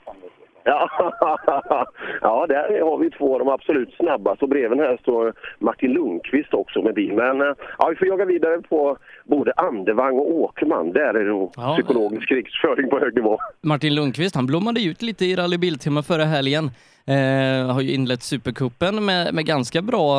ja, 2.22 2.46
där 2.50 2.82
har 2.82 2.98
vi 2.98 3.10
två 3.10 3.34
av 3.34 3.40
de 3.40 3.50
absolut 3.50 3.94
snabbaste 4.00 4.46
och 4.46 4.50
bredvid 4.50 4.80
här 4.80 4.98
står 4.98 5.34
Martin 5.60 5.92
Lundqvist 5.92 6.54
också 6.54 6.82
med 6.82 6.94
bil. 6.94 7.14
Men 7.14 7.42
eh, 7.42 7.54
ja, 7.78 7.88
vi 7.90 7.96
får 7.96 8.08
jaga 8.08 8.26
vidare 8.26 8.62
på 8.62 8.98
både 9.24 9.54
Andevang 9.56 10.20
och 10.20 10.36
Åkerman. 10.36 10.92
Där 10.92 11.14
är 11.14 11.24
det 11.24 11.30
nog 11.30 11.52
Ja. 11.58 11.74
psykologisk 11.80 12.28
krigsföring 12.30 12.90
på 12.90 13.00
hög 13.00 13.16
nivå. 13.16 13.38
Martin 13.62 13.96
Lundqvist, 13.96 14.36
han 14.36 14.46
blommade 14.46 14.84
ut 14.84 15.02
lite 15.02 15.26
i 15.26 15.36
Rally 15.36 15.58
Biltema 15.58 16.04
förra 16.04 16.24
helgen. 16.24 16.72
Eh, 17.08 17.74
har 17.74 17.82
ju 17.82 17.94
inlett 17.94 18.24
Supercupen 18.24 19.06
med, 19.06 19.34
med 19.34 19.46
ganska 19.46 19.82
bra 19.82 20.18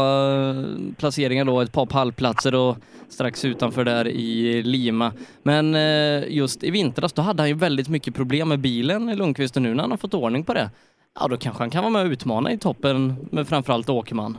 eh, 0.50 0.64
placeringar 0.96 1.44
då, 1.44 1.60
ett 1.60 1.72
par 1.72 1.86
pallplatser 1.86 2.54
och 2.54 2.76
strax 3.08 3.44
utanför 3.44 3.84
där 3.84 4.08
i 4.08 4.62
Lima. 4.62 5.12
Men 5.42 5.74
eh, 5.74 6.24
just 6.28 6.64
i 6.64 6.70
vintras 6.70 7.12
då 7.12 7.22
hade 7.22 7.42
han 7.42 7.48
ju 7.48 7.54
väldigt 7.54 7.88
mycket 7.88 8.14
problem 8.14 8.48
med 8.48 8.58
bilen, 8.58 9.16
Lundqvist, 9.16 9.56
och 9.56 9.62
nu 9.62 9.74
när 9.74 9.82
han 9.82 9.90
har 9.90 9.98
fått 9.98 10.14
ordning 10.14 10.44
på 10.44 10.54
det, 10.54 10.70
ja 11.20 11.28
då 11.28 11.36
kanske 11.36 11.62
han 11.62 11.70
kan 11.70 11.82
vara 11.82 11.92
med 11.92 12.02
och 12.02 12.10
utmana 12.10 12.52
i 12.52 12.58
toppen 12.58 13.28
med 13.30 13.48
framförallt 13.48 13.88
Åkerman. 13.88 14.38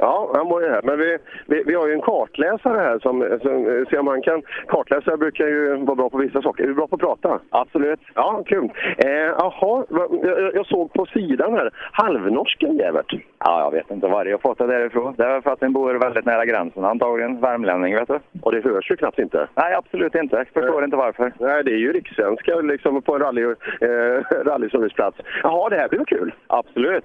Ja, 0.00 0.30
han 0.34 0.48
var 0.48 0.60
ju 0.60 0.68
här. 0.68 0.80
Men 0.82 0.98
vi, 0.98 1.18
vi, 1.46 1.62
vi 1.66 1.74
har 1.74 1.86
ju 1.86 1.92
en 1.92 2.00
kartläsare 2.00 2.78
här 2.78 2.98
som, 2.98 3.38
som 3.42 3.64
ser 3.90 3.98
om 3.98 4.06
han 4.06 4.22
kan... 4.22 4.42
Kartläsare 4.68 5.16
brukar 5.16 5.46
ju 5.46 5.76
vara 5.76 5.96
bra 5.96 6.10
på 6.10 6.18
vissa 6.18 6.42
saker. 6.42 6.64
Är 6.64 6.68
du 6.68 6.74
bra 6.74 6.86
på 6.86 6.94
att 6.94 7.00
prata? 7.00 7.40
Absolut. 7.50 8.00
Ja, 8.14 8.42
kul. 8.46 8.70
Eh, 8.98 9.10
Jaha, 9.10 9.84
va- 9.88 10.08
jag, 10.22 10.54
jag 10.54 10.66
såg 10.66 10.92
på 10.92 11.06
sidan 11.06 11.52
här. 11.52 11.70
Halvnorsken 11.92 12.76
Jävert. 12.76 13.12
Ja, 13.38 13.60
jag 13.64 13.70
vet 13.70 13.90
inte 13.90 14.06
var 14.06 14.24
jag 14.24 14.32
har 14.32 14.38
fått 14.38 14.58
det 14.58 14.66
därifrån. 14.66 15.14
Det 15.16 15.24
är 15.24 15.40
för 15.40 15.50
att 15.50 15.60
den 15.60 15.72
bor 15.72 15.94
väldigt 15.94 16.24
nära 16.24 16.44
gränsen 16.44 16.84
antagligen. 16.84 17.40
Värmlänning, 17.40 17.94
vet 17.94 18.08
du. 18.08 18.18
Och 18.42 18.52
det 18.52 18.64
hörs 18.64 18.90
ju 18.90 18.96
knappt 18.96 19.18
inte. 19.18 19.48
Nej, 19.54 19.74
absolut 19.74 20.14
inte. 20.14 20.36
Jag 20.36 20.46
förstår 20.48 20.84
inte 20.84 20.96
varför. 20.96 21.32
Nej, 21.38 21.64
det 21.64 21.70
är 21.70 21.76
ju 21.76 21.92
rikssvenska 21.92 22.56
liksom 22.56 23.02
på 23.02 23.14
en 23.14 23.20
rally, 23.20 23.42
eh, 23.80 24.44
rallyserviceplats. 24.44 25.18
Jaha, 25.42 25.68
det 25.68 25.76
här 25.76 25.88
blir 25.88 25.98
väl 25.98 26.06
kul? 26.06 26.34
Absolut. 26.46 27.04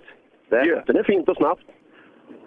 Det... 0.49 0.63
Göten 0.65 0.97
är 0.97 1.03
fint 1.03 1.29
och 1.29 1.37
snabbt. 1.37 1.61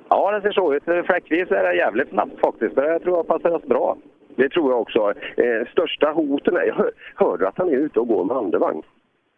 Ja, 0.09 0.31
det 0.31 0.41
ser 0.43 0.53
så 0.53 0.75
ut. 0.75 0.85
Fläckvis 1.07 1.51
är 1.51 1.63
det 1.63 1.75
jävligt 1.75 2.09
snabbt 2.09 2.41
faktiskt. 2.41 2.77
Det 2.77 2.99
tror 2.99 3.17
jag 3.17 3.27
passar 3.27 3.51
oss 3.51 3.63
bra. 3.63 3.97
Det 4.37 4.49
tror 4.49 4.71
jag 4.73 4.81
också. 4.81 5.13
Eh, 5.37 5.67
största 5.73 6.11
hoten 6.11 6.57
är... 6.57 6.63
Jag 6.67 6.75
hör, 6.75 6.91
hörde 7.15 7.49
att 7.49 7.59
han 7.59 7.69
är 7.69 7.73
ute 7.73 8.01
och 8.01 8.09
går 8.09 8.25
med 8.25 8.37
andevagn. 8.37 8.83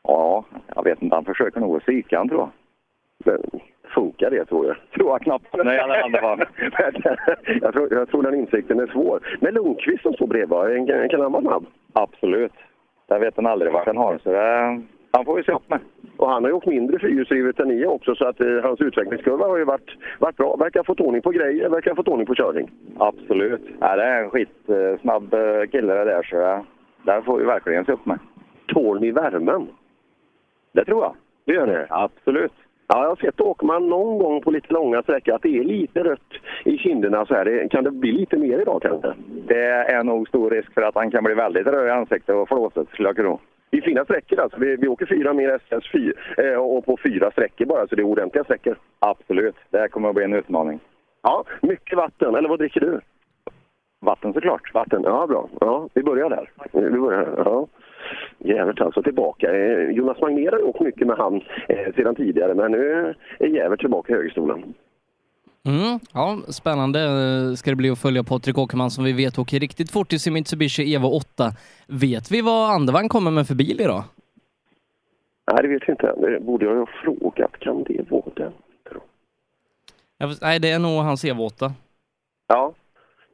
Ja, 0.02 0.44
jag 0.74 0.84
vet 0.84 1.02
inte. 1.02 1.16
Han 1.16 1.24
försöker 1.24 1.60
nog 1.60 1.76
att 1.76 1.82
psyka 1.82 2.18
han 2.18 2.28
tror 2.28 2.40
jag. 2.40 2.50
Men 3.24 3.60
funkar 3.94 4.30
det 4.30 4.44
tror 4.44 4.66
jag? 4.66 4.76
Tror 4.94 5.10
jag 5.10 5.22
knappt. 5.22 5.46
Nej, 5.64 5.78
han 5.78 5.90
är 5.90 6.02
andevagn. 6.02 6.42
jag, 7.62 7.72
tror, 7.72 7.92
jag 7.92 8.08
tror 8.08 8.22
den 8.22 8.34
insikten 8.34 8.80
är 8.80 8.86
svår. 8.86 9.20
Men 9.40 9.54
Lundqvist 9.54 10.02
som 10.02 10.12
står 10.12 10.26
bredvid, 10.26 11.10
kan 11.10 11.20
han 11.20 11.32
vara 11.32 11.42
snabb? 11.42 11.66
Absolut. 11.92 12.52
Jag 13.06 13.20
vet 13.20 13.36
han 13.36 13.46
aldrig 13.46 13.72
vart 13.72 13.86
han 13.86 13.96
har. 13.96 14.18
Så 14.18 14.32
det... 14.32 14.82
Han 15.12 15.24
får 15.24 15.36
vi 15.36 15.42
se 15.42 15.52
upp 15.52 15.70
med. 15.70 15.80
Och 16.16 16.30
han 16.30 16.44
har 16.44 16.50
ju 16.50 16.56
åkt 16.56 16.66
mindre 16.66 16.98
fyrhjulsdrivet 16.98 17.60
än 17.60 17.68
ni 17.68 17.86
också 17.86 18.14
så 18.14 18.24
att 18.24 18.40
eh, 18.40 18.62
hans 18.62 18.80
utvecklingskurva 18.80 19.46
har 19.46 19.58
ju 19.58 19.64
varit, 19.64 19.96
varit 20.18 20.36
bra. 20.36 20.56
Verkar 20.56 20.80
ha 20.80 20.84
fått 20.84 21.00
ordning 21.00 21.22
på 21.22 21.30
grejer, 21.30 21.68
verkar 21.68 21.90
ha 21.90 21.96
fått 21.96 22.08
ordning 22.08 22.26
på 22.26 22.34
körning. 22.34 22.70
Absolut. 22.98 23.60
Ja, 23.80 23.96
det 23.96 24.02
är 24.02 24.22
en 24.22 24.30
skitsnabb 24.30 25.34
eh, 25.34 25.66
kille 25.70 25.94
det 25.94 26.04
där, 26.04 26.22
så 26.22 26.36
det, 26.36 26.64
där 27.02 27.20
får 27.20 27.38
vi 27.38 27.44
verkligen 27.44 27.84
se 27.84 27.92
upp 27.92 28.06
med. 28.06 28.18
Tål 28.66 29.00
ni 29.00 29.10
värmen? 29.10 29.68
Det 30.72 30.84
tror 30.84 31.02
jag. 31.02 31.14
Det 31.44 31.52
gör 31.52 31.66
ni? 31.66 31.86
Absolut. 31.88 32.52
Ja, 32.86 33.02
jag 33.02 33.08
har 33.08 33.16
sett 33.16 33.40
Åkerman 33.40 33.88
någon 33.88 34.18
gång 34.18 34.40
på 34.40 34.50
lite 34.50 34.72
långa 34.72 35.02
sträckor 35.02 35.34
att 35.34 35.42
det 35.42 35.58
är 35.58 35.64
lite 35.64 36.04
rött 36.04 36.32
i 36.64 36.78
kinderna 36.78 37.26
så 37.26 37.34
här. 37.34 37.68
Kan 37.70 37.84
det 37.84 37.90
bli 37.90 38.12
lite 38.12 38.36
mer 38.36 38.58
idag 38.58 38.82
kanske? 38.82 39.14
Det 39.46 39.66
är 39.66 40.04
nog 40.04 40.28
stor 40.28 40.50
risk 40.50 40.74
för 40.74 40.82
att 40.82 40.94
han 40.94 41.10
kan 41.10 41.24
bli 41.24 41.34
väldigt 41.34 41.66
röd 41.66 41.86
i 41.86 41.90
ansiktet 41.90 42.34
och 42.34 42.48
flåset, 42.48 42.88
skulle 42.88 43.08
jag 43.08 43.16
tro. 43.16 43.40
Det 43.70 43.76
är 43.76 43.82
fina 43.82 44.04
sträckor 44.04 44.40
alltså. 44.40 44.58
Vi, 44.60 44.76
vi 44.76 44.88
åker 44.88 45.06
fyra 45.06 45.32
mer 45.32 45.48
SS 45.48 45.92
fyra, 45.92 46.12
eh, 46.38 46.58
och 46.58 46.86
på 46.86 46.98
fyra 47.02 47.30
sträckor 47.30 47.66
bara, 47.66 47.86
så 47.86 47.94
det 47.94 48.02
är 48.02 48.06
ordentliga 48.06 48.44
sträckor. 48.44 48.76
Absolut. 48.98 49.56
Det 49.70 49.78
här 49.78 49.88
kommer 49.88 50.08
att 50.08 50.14
bli 50.14 50.24
en 50.24 50.32
utmaning. 50.32 50.80
Ja, 51.22 51.44
mycket 51.62 51.96
vatten. 51.96 52.34
Eller 52.34 52.48
vad 52.48 52.58
dricker 52.58 52.80
du? 52.80 53.00
Vatten 54.00 54.32
såklart. 54.32 54.74
Vatten, 54.74 55.02
ja 55.04 55.26
bra. 55.26 55.48
Ja, 55.60 55.88
vi 55.94 56.02
börjar 56.02 56.30
där. 56.30 56.50
Vi 56.72 56.98
börjar. 56.98 57.34
Ja. 57.36 57.66
Jävert 58.38 58.80
alltså 58.80 59.02
tillbaka. 59.02 59.54
Eh, 59.54 59.90
Jonas 59.90 60.20
Magnér 60.20 60.52
har 60.52 60.68
åkt 60.68 60.80
mycket 60.80 61.06
med 61.06 61.16
han 61.16 61.42
eh, 61.68 61.94
sedan 61.94 62.14
tidigare, 62.14 62.54
men 62.54 62.72
nu 62.72 63.14
är 63.38 63.46
Jävert 63.46 63.80
tillbaka 63.80 64.12
i 64.12 64.16
högerstolen. 64.16 64.74
Mm, 65.66 65.98
ja, 66.14 66.38
spännande 66.48 67.00
eh, 67.00 67.54
ska 67.54 67.70
det 67.70 67.76
bli 67.76 67.90
att 67.90 67.98
följa 68.02 68.24
Patrik 68.24 68.58
Åkerman 68.58 68.90
som 68.90 69.04
vi 69.04 69.12
vet 69.12 69.38
åker 69.38 69.60
riktigt 69.60 69.90
fort 69.90 70.12
i 70.12 70.18
sin 70.18 70.32
Mitsubishi 70.32 70.94
Evo 70.94 71.06
8. 71.06 71.50
Vet 71.86 72.30
vi 72.30 72.40
vad 72.40 72.70
Andevang 72.70 73.08
kommer 73.08 73.30
med 73.30 73.46
för 73.46 73.54
bil 73.54 73.80
idag? 73.80 74.04
Nej, 75.52 75.62
det 75.62 75.68
vet 75.68 75.82
vi 75.86 75.92
inte. 75.92 76.14
Det 76.16 76.40
borde 76.40 76.64
jag 76.66 76.76
ha 76.76 76.86
frågat. 77.04 77.58
Kan 77.58 77.82
det 77.82 78.10
vara 78.10 78.22
den? 78.36 78.52
Jag, 80.18 80.30
nej, 80.42 80.58
det 80.58 80.70
är 80.70 80.78
nog 80.78 81.02
hans 81.02 81.24
Evo 81.24 81.44
8. 81.44 81.72
Ja, 82.46 82.74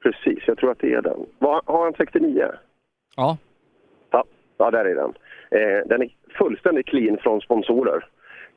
precis. 0.03 0.39
Jag 0.47 0.59
tror 0.59 0.71
att 0.71 0.79
det 0.79 0.93
är 0.93 1.03
den. 1.03 1.27
Har 1.41 1.85
han 1.85 1.95
69? 1.99 2.45
Ja. 3.17 3.37
Ja, 4.11 4.25
ja 4.59 4.71
där 4.71 4.85
är 4.85 4.95
den. 4.95 5.15
Eh, 5.51 5.87
den 5.87 6.03
är 6.03 6.09
fullständigt 6.39 6.87
clean 6.87 7.19
från 7.23 7.41
sponsorer. 7.41 8.09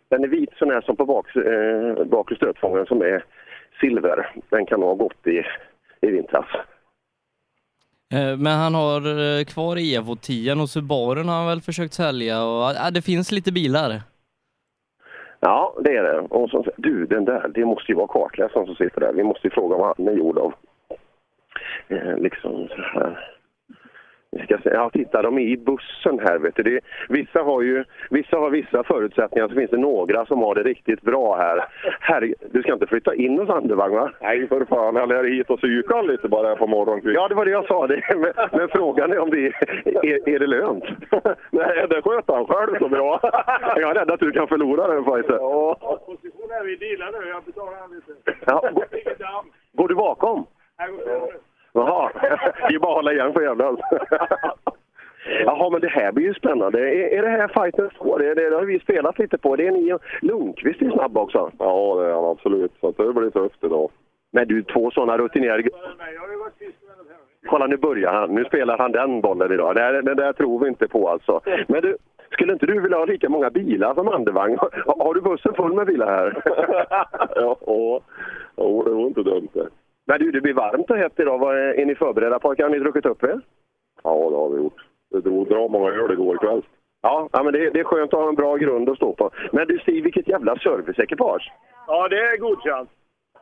Den 0.09 0.23
är 0.23 0.27
vit 0.27 0.49
sån 0.55 0.69
här 0.69 0.81
som 0.81 0.95
på 0.95 1.05
bak, 1.05 1.35
eh, 1.35 2.05
bakre 2.05 2.35
stötfångaren 2.35 2.85
som 2.85 3.01
är 3.01 3.23
silver. 3.79 4.35
Den 4.49 4.65
kan 4.65 4.81
ha 4.81 4.93
gått 4.93 5.27
i, 5.27 5.43
i 6.01 6.11
vintras. 6.11 6.45
Eh, 8.13 8.37
Men 8.37 8.57
han 8.59 8.75
har 8.75 9.01
eh, 9.39 9.43
kvar 9.45 9.77
Evo 9.95 10.15
10 10.15 10.53
och 10.61 10.69
Subarun 10.69 11.29
har 11.29 11.35
han 11.35 11.47
väl 11.47 11.61
försökt 11.61 11.93
sälja 11.93 12.43
och 12.43 12.75
ja, 12.75 12.91
det 12.91 13.01
finns 13.01 13.31
lite 13.31 13.51
bilar. 13.51 14.01
Ja, 15.39 15.75
det 15.83 15.97
är 15.97 16.03
det. 16.03 16.19
Och 16.19 16.49
så, 16.49 16.65
du, 16.77 17.05
den 17.05 17.25
där, 17.25 17.47
det 17.47 17.65
måste 17.65 17.91
ju 17.91 17.95
vara 17.95 18.07
kartläsaren 18.07 18.65
som 18.65 18.75
sitter 18.75 18.99
där. 18.99 19.13
Vi 19.13 19.23
måste 19.23 19.47
ju 19.47 19.51
fråga 19.51 19.77
vad 19.77 19.97
han 19.97 20.07
är 20.07 20.13
gjord 20.13 20.37
av. 20.37 20.53
Eh, 21.87 22.17
liksom 22.17 22.67
så 22.67 22.81
här. 22.81 23.29
Ska 24.43 24.57
se. 24.57 24.69
Ja, 24.73 24.89
titta, 24.93 25.21
de 25.21 25.37
är 25.37 25.41
i 25.41 25.57
bussen 25.57 26.19
här. 26.19 26.39
Vet 26.39 26.55
du. 26.55 26.63
Det, 26.63 26.79
vissa, 27.09 27.39
har 27.43 27.61
ju, 27.61 27.83
vissa 28.09 28.37
har 28.37 28.49
vissa 28.49 28.83
förutsättningar, 28.83 29.47
så 29.47 29.55
finns 29.55 29.71
det 29.71 29.77
några 29.77 30.25
som 30.25 30.41
har 30.41 30.55
det 30.55 30.63
riktigt 30.63 31.01
bra 31.01 31.37
här. 31.37 31.65
Herre, 31.99 32.33
du 32.51 32.61
ska 32.61 32.73
inte 32.73 32.87
flytta 32.87 33.15
in 33.15 33.39
hos 33.39 33.49
Andevang, 33.49 33.95
va? 33.95 34.11
Nej, 34.21 34.47
för 34.47 34.65
fan. 34.65 34.95
Jag 34.95 35.09
lär 35.09 35.23
hit 35.23 35.49
och 35.49 35.59
psyka 35.59 36.01
lite 36.01 36.27
bara 36.27 36.55
på 36.55 36.67
morgonen. 36.67 37.13
Ja, 37.13 37.27
det 37.27 37.35
var 37.35 37.45
det 37.45 37.51
jag 37.51 37.65
sa. 37.65 37.87
Det. 37.87 38.01
Men, 38.15 38.33
men 38.51 38.67
frågan 38.69 39.11
är 39.11 39.19
om 39.19 39.29
det 39.29 39.47
är, 39.47 39.53
är, 40.05 40.29
är 40.29 40.39
det 40.39 40.47
lönt? 40.47 40.83
Nej, 41.51 41.85
det 41.89 42.01
sköter 42.01 42.33
han 42.33 42.45
själv 42.45 42.79
så 42.79 42.89
bra. 42.89 43.19
Jag 43.75 43.89
är 43.89 43.93
rädd 43.93 44.11
att 44.11 44.19
du 44.19 44.31
kan 44.31 44.47
förlora 44.47 44.87
den 44.87 45.03
fighten. 45.03 45.35
Ja. 45.35 45.99
Position 46.05 46.51
är 46.51 46.63
vi 46.63 46.75
delar 46.75 47.11
nu. 47.11 47.29
Jag 47.29 47.43
betalar 47.43 47.77
han 47.79 47.91
lite. 47.91 48.11
Ja, 48.45 48.69
går, 48.73 48.85
går 49.73 49.87
du 49.87 49.95
bakom? 49.95 50.45
Här 50.77 50.87
går. 50.87 51.48
Jaha, 51.73 52.11
det 52.69 52.75
är 52.75 52.79
bara 52.79 52.91
att 52.91 52.95
hålla 52.95 53.13
igen 53.13 53.33
för 53.33 53.41
jävlar. 53.41 53.75
Jaha, 55.45 55.69
men 55.69 55.81
det 55.81 55.87
här 55.87 56.11
blir 56.11 56.25
ju 56.25 56.33
spännande. 56.33 56.79
Är, 56.79 57.17
är 57.17 57.21
det 57.21 57.29
här 57.29 57.47
fighten 57.47 57.89
två? 57.97 58.17
Det, 58.17 58.33
det, 58.33 58.49
det 58.49 58.55
har 58.55 58.65
vi 58.65 58.79
spelat 58.79 59.19
lite 59.19 59.37
på. 59.37 59.55
Det 59.55 59.67
är 59.67 59.71
ni 59.71 59.93
och 59.93 60.01
Lundqvist 60.21 60.81
är 60.81 60.91
snabb 60.91 61.17
också. 61.17 61.51
Ja, 61.59 61.95
det 61.99 62.09
är 62.09 62.13
han 62.13 62.25
absolut. 62.25 62.71
Så 62.81 62.91
det 62.91 63.13
blir 63.13 63.29
tufft 63.29 63.63
idag. 63.63 63.91
Men 64.31 64.47
du, 64.47 64.63
två 64.63 64.91
sådana 64.91 65.17
rutinerade... 65.17 65.63
Kolla, 67.47 67.67
nu 67.67 67.77
börjar 67.77 68.13
han. 68.13 68.35
Nu 68.35 68.45
spelar 68.45 68.77
han 68.77 68.91
den 68.91 69.21
bollen 69.21 69.51
idag. 69.51 69.75
Det, 69.75 69.81
här, 69.81 70.01
det 70.01 70.15
där 70.15 70.33
tror 70.33 70.59
vi 70.59 70.67
inte 70.67 70.87
på 70.87 71.09
alltså. 71.09 71.41
Men 71.67 71.81
du, 71.81 71.97
skulle 72.31 72.53
inte 72.53 72.65
du 72.65 72.79
vilja 72.81 72.97
ha 72.97 73.05
lika 73.05 73.29
många 73.29 73.49
bilar 73.49 73.93
som 73.93 74.07
Andevang? 74.07 74.57
Har, 74.57 75.03
har 75.03 75.13
du 75.13 75.21
bussen 75.21 75.53
full 75.53 75.73
med 75.73 75.87
bilar 75.87 76.07
här? 76.07 76.41
ja, 77.35 77.57
ja, 78.55 78.83
det 78.85 78.91
var 78.91 79.07
inte 79.07 79.23
dumt 79.23 79.49
det. 79.53 79.67
Men 80.09 80.19
du, 80.19 80.31
det 80.31 80.41
blir 80.41 80.53
varmt 80.53 80.91
och 80.91 80.97
hett 80.97 81.19
idag. 81.19 81.39
Vad 81.39 81.57
är, 81.57 81.79
är 81.79 81.85
ni 81.85 81.95
förberedda 81.95 82.39
pojkar? 82.39 82.63
Har 82.63 82.71
ni 82.71 82.79
druckit 82.79 83.05
upp 83.05 83.23
er? 83.23 83.41
Ja, 84.03 84.29
det 84.29 84.35
har 84.35 84.49
vi 84.49 84.57
gjort. 84.57 84.85
Det 85.11 85.21
drog 85.21 85.47
bra 85.47 85.67
många 85.67 85.91
öl 85.91 86.11
igår 86.11 86.37
kväll. 86.37 86.61
Ja, 87.01 87.29
ja 87.31 87.43
men 87.43 87.53
det, 87.53 87.69
det 87.69 87.79
är 87.79 87.83
skönt 87.83 88.13
att 88.13 88.19
ha 88.19 88.29
en 88.29 88.35
bra 88.35 88.55
grund 88.55 88.89
att 88.89 88.95
stå 88.95 89.13
på. 89.13 89.29
Men 89.51 89.67
du 89.67 89.79
Stig, 89.79 90.03
vilket 90.03 90.27
jävla 90.27 90.55
serviceekipage! 90.55 91.51
Ja, 91.87 92.07
det 92.07 92.19
är 92.19 92.37
godkänt. 92.37 92.89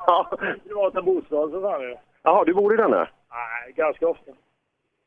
Ja. 0.08 0.38
Privata 0.68 1.02
bostad 1.02 1.52
så 1.52 1.62
fan 1.62 1.82
det. 1.82 2.00
Jaha, 2.24 2.44
du 2.44 2.54
bor 2.54 2.74
i 2.74 2.78
den 2.78 2.94
här? 2.94 3.12
Nej, 3.32 3.74
ganska 3.76 4.08
ofta. 4.08 4.32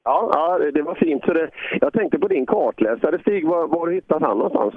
Ja, 0.05 0.31
ja 0.33 0.71
det, 0.71 0.83
var 0.83 0.95
fint. 0.95 1.25
Så 1.25 1.33
det, 1.33 1.51
jag 1.81 1.93
tänkte 1.93 2.19
på 2.19 2.29
din 2.29 2.47
kartläsare 2.47 3.19
Stig, 3.19 3.49
var, 3.49 3.67
var 3.67 3.79
har 3.79 3.87
du 3.87 3.95
hittat 3.95 4.23
han 4.23 4.39
någonstans? 4.39 4.75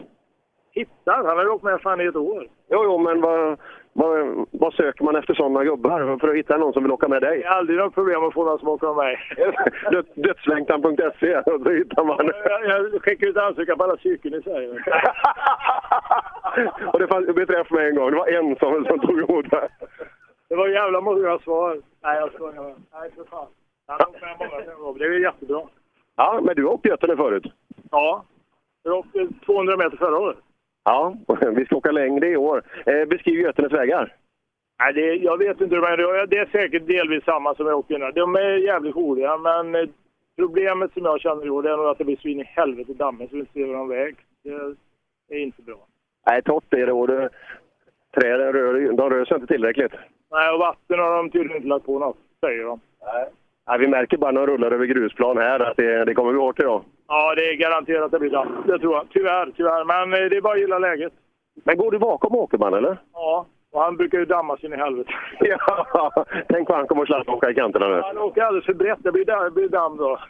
Hittat? 0.71 1.25
Han 1.25 1.37
har 1.37 1.47
åkt 1.47 1.63
med 1.63 1.81
fan 1.81 2.01
i 2.01 2.05
ett 2.05 2.15
år. 2.15 2.47
Jo, 2.69 2.83
jo, 2.83 2.97
men 2.97 3.21
vad, 3.21 3.59
vad, 3.93 4.45
vad 4.51 4.73
söker 4.73 5.03
man 5.03 5.15
efter 5.15 5.33
sådana 5.33 5.63
gubbar 5.63 6.17
för 6.19 6.27
att 6.27 6.35
hitta 6.35 6.57
någon 6.57 6.73
som 6.73 6.83
vill 6.83 6.91
åka 6.91 7.07
med 7.07 7.21
dig? 7.21 7.37
Det 7.39 7.45
är 7.45 7.49
aldrig 7.49 7.79
något 7.79 7.93
problem 7.93 8.23
att 8.23 8.33
få 8.33 8.43
någon 8.43 8.59
som 8.59 8.67
åker 8.67 8.87
med 8.87 8.95
mig. 8.95 9.17
Död, 9.91 10.05
dödslängtan.se, 10.15 11.41
så 11.63 11.69
hittar 11.69 12.03
man. 12.03 12.31
Jag, 12.45 12.65
jag 12.65 13.01
skickar 13.01 13.27
ut 13.27 13.37
ansökan 13.37 13.77
på 13.77 13.83
alla 13.83 13.97
psyken 13.97 14.33
i 14.33 14.41
Sverige. 14.41 14.69
Och 16.93 16.99
det 16.99 17.07
fanns 17.07 17.35
beträff 17.35 17.71
med 17.71 17.87
en 17.87 17.95
gång. 17.95 18.11
Det 18.11 18.17
var 18.17 18.27
en 18.27 18.55
som, 18.55 18.85
som 18.85 18.99
tog 18.99 19.29
emot 19.29 19.49
det. 19.49 19.67
Det 20.49 20.55
var 20.55 20.67
jävla 20.67 21.01
många 21.01 21.39
svar. 21.39 21.81
Nej, 22.03 22.17
jag 22.17 22.33
skojar. 22.33 22.75
Nej, 22.93 23.11
för 23.15 23.23
fan. 23.23 23.47
Han 23.87 23.99
har 23.99 24.09
åkt 24.09 24.21
med 24.21 24.35
många 24.39 24.63
sen. 24.63 24.97
Det 24.99 25.05
är 25.05 25.19
jättebra. 25.19 25.61
Ja, 26.15 26.39
men 26.43 26.55
du 26.55 26.65
har 26.65 26.73
åkt 26.73 26.85
Götene 26.85 27.15
förut? 27.15 27.45
Ja. 27.91 28.25
Jag 28.83 28.97
åkte 28.97 29.27
200 29.45 29.77
meter 29.77 29.97
förra 29.97 30.17
året. 30.17 30.37
Ja, 30.83 31.15
vi 31.55 31.65
ska 31.65 31.75
åka 31.75 31.91
längre 31.91 32.27
i 32.27 32.37
år. 32.37 32.63
Eh, 32.85 33.05
beskriv 33.05 33.39
Götenes 33.39 33.71
vägar. 33.71 34.15
Nej, 34.79 34.93
det, 34.93 35.15
jag 35.15 35.37
vet 35.37 35.61
inte 35.61 35.75
hur 35.75 35.81
man 35.81 35.99
gör. 35.99 36.27
Det 36.27 36.37
är 36.37 36.45
säkert 36.45 36.87
delvis 36.87 37.23
samma 37.23 37.55
som 37.55 37.67
jag 37.67 37.77
åkte 37.77 37.93
innan. 37.93 38.13
De 38.13 38.35
är 38.35 38.57
jävligt 38.57 38.95
roliga, 38.95 39.37
men 39.37 39.75
eh, 39.75 39.89
problemet 40.37 40.93
som 40.93 41.05
jag 41.05 41.21
känner 41.21 41.45
i 41.45 41.49
år 41.49 41.67
är 41.67 41.77
nog 41.77 41.85
att 41.85 41.97
det 41.97 42.05
blir 42.05 42.17
svin 42.17 42.39
i 42.39 42.43
helvete 42.43 42.93
dammigt 42.93 43.29
så 43.29 43.35
vi 43.35 43.39
inte 43.39 43.53
ser 43.53 43.65
någon 43.65 43.89
väg. 43.89 44.15
Det 45.29 45.35
är 45.35 45.39
inte 45.39 45.61
bra. 45.61 45.87
Nej, 46.27 46.41
torrt 46.41 46.73
är 46.73 46.85
det 46.85 46.93
och 46.93 47.07
det, 47.07 47.29
träden 48.15 48.53
rör, 48.53 48.93
de 48.93 49.09
rör 49.09 49.25
sig 49.25 49.35
inte 49.35 49.53
tillräckligt. 49.53 49.93
Nej, 50.31 50.53
och 50.53 50.59
vatten 50.59 50.99
har 50.99 51.17
de 51.17 51.29
tydligen 51.29 51.57
inte 51.57 51.67
lagt 51.67 51.85
på 51.85 51.99
något, 51.99 52.17
säger 52.39 52.63
de. 52.63 52.79
Nej. 53.05 53.25
Nej, 53.67 53.79
vi 53.79 53.87
märker 53.87 54.17
bara 54.17 54.31
när 54.31 54.47
de 54.47 54.53
rullar 54.53 54.71
över 54.71 54.85
grusplan 54.85 55.37
här 55.37 55.59
att 55.59 55.77
det, 55.77 56.05
det 56.05 56.13
kommer 56.13 56.31
bli 56.31 56.41
hårt 56.41 56.59
idag. 56.59 56.83
Ja, 57.07 57.35
det 57.35 57.41
är 57.49 57.55
garanterat 57.55 58.05
att 58.05 58.11
det 58.11 58.19
blir 58.19 58.29
damm. 58.29 58.63
Det 58.65 58.79
tror 58.79 58.93
jag. 58.93 59.05
Tyvärr, 59.09 59.51
tyvärr. 59.55 59.85
Men 59.85 60.23
eh, 60.23 60.29
det 60.29 60.37
är 60.37 60.41
bara 60.41 60.53
att 60.53 60.59
gilla 60.59 60.79
läget. 60.79 61.13
Men 61.63 61.77
går 61.77 61.91
du 61.91 61.99
bakom 61.99 62.35
Åkerman, 62.35 62.73
eller? 62.73 62.97
Ja, 63.13 63.45
och 63.71 63.81
han 63.81 63.97
brukar 63.97 64.17
ju 64.17 64.25
damma 64.25 64.57
sin 64.57 64.73
i 64.73 64.77
helvete. 64.77 65.11
ja, 65.39 66.25
tänk 66.47 66.69
vad 66.69 66.77
han 66.77 66.87
kommer 66.87 67.01
att 67.01 67.07
slarva 67.07 67.33
åka 67.33 67.49
i 67.49 67.55
kanterna 67.55 67.87
nu. 67.87 68.01
Han 68.01 68.17
åker 68.17 68.41
alldeles 68.41 68.65
för 68.65 68.73
brett. 68.73 68.99
Det 69.03 69.11
blir, 69.11 69.25
damm, 69.25 69.43
det 69.43 69.51
blir 69.51 69.69
damm 69.69 69.97
då. 69.97 70.19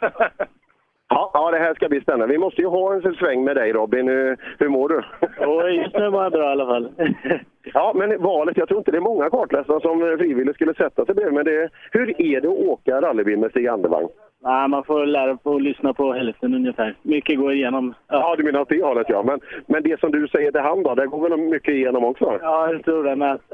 Ja, 1.08 1.30
ja, 1.34 1.50
det 1.50 1.58
här 1.58 1.74
ska 1.74 1.88
bli 1.88 2.00
spännande. 2.00 2.32
Vi 2.32 2.38
måste 2.38 2.60
ju 2.60 2.66
ha 2.68 2.94
en 2.94 3.14
sväng 3.14 3.44
med 3.44 3.56
dig 3.56 3.72
Robin. 3.72 4.08
Hur, 4.08 4.36
hur 4.58 4.68
mår 4.68 4.88
du? 4.88 5.02
Och 5.46 5.72
just 5.72 5.94
nu 5.94 6.10
mår 6.10 6.22
jag 6.22 6.32
bra 6.32 6.48
i 6.48 6.52
alla 6.52 6.66
fall. 6.66 6.88
Ja, 7.74 7.92
men 7.94 8.22
valet, 8.22 8.56
jag 8.56 8.68
tror 8.68 8.78
inte 8.78 8.90
det 8.90 8.96
är 8.96 9.00
många 9.00 9.30
kartläsare 9.30 9.80
som 9.80 10.16
frivilligt 10.18 10.54
skulle 10.54 10.74
sätta 10.74 11.04
sig 11.04 11.14
bredvid. 11.14 11.34
Men 11.34 11.44
det, 11.44 11.68
hur 11.90 12.20
är 12.20 12.40
det 12.40 12.48
att 12.48 12.58
åka 12.58 13.00
rallybil 13.00 13.38
med 13.38 13.50
Stig 13.50 13.66
Andevang? 13.66 14.08
Nej, 14.42 14.68
man 14.68 14.84
får 14.84 15.06
lära 15.06 15.36
på 15.36 15.54
att 15.54 15.62
lyssna 15.62 15.94
på 15.94 16.12
hälften 16.12 16.54
ungefär. 16.54 16.94
Mycket 17.02 17.38
går 17.38 17.52
igenom. 17.52 17.94
Ja, 18.08 18.20
ja 18.20 18.36
du 18.36 18.42
menar 18.42 18.60
åt 18.60 18.68
det 18.68 18.82
hållet 18.82 19.06
ja. 19.08 19.22
Men, 19.22 19.40
men 19.66 19.82
det 19.82 20.00
som 20.00 20.10
du 20.10 20.28
säger 20.28 20.52
till 20.52 20.60
han 20.60 20.82
då, 20.82 20.94
det 20.94 21.06
går 21.06 21.28
väl 21.28 21.38
mycket 21.38 21.74
igenom 21.74 22.04
också? 22.04 22.38
Ja, 22.42 22.72
jag 22.72 22.84
tror 22.84 23.04
det 23.04 23.16
med. 23.16 23.38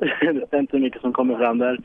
Det 0.50 0.56
är 0.56 0.60
inte 0.60 0.78
mycket 0.78 1.00
som 1.00 1.12
kommer 1.12 1.36
fram 1.36 1.58
där. 1.58 1.78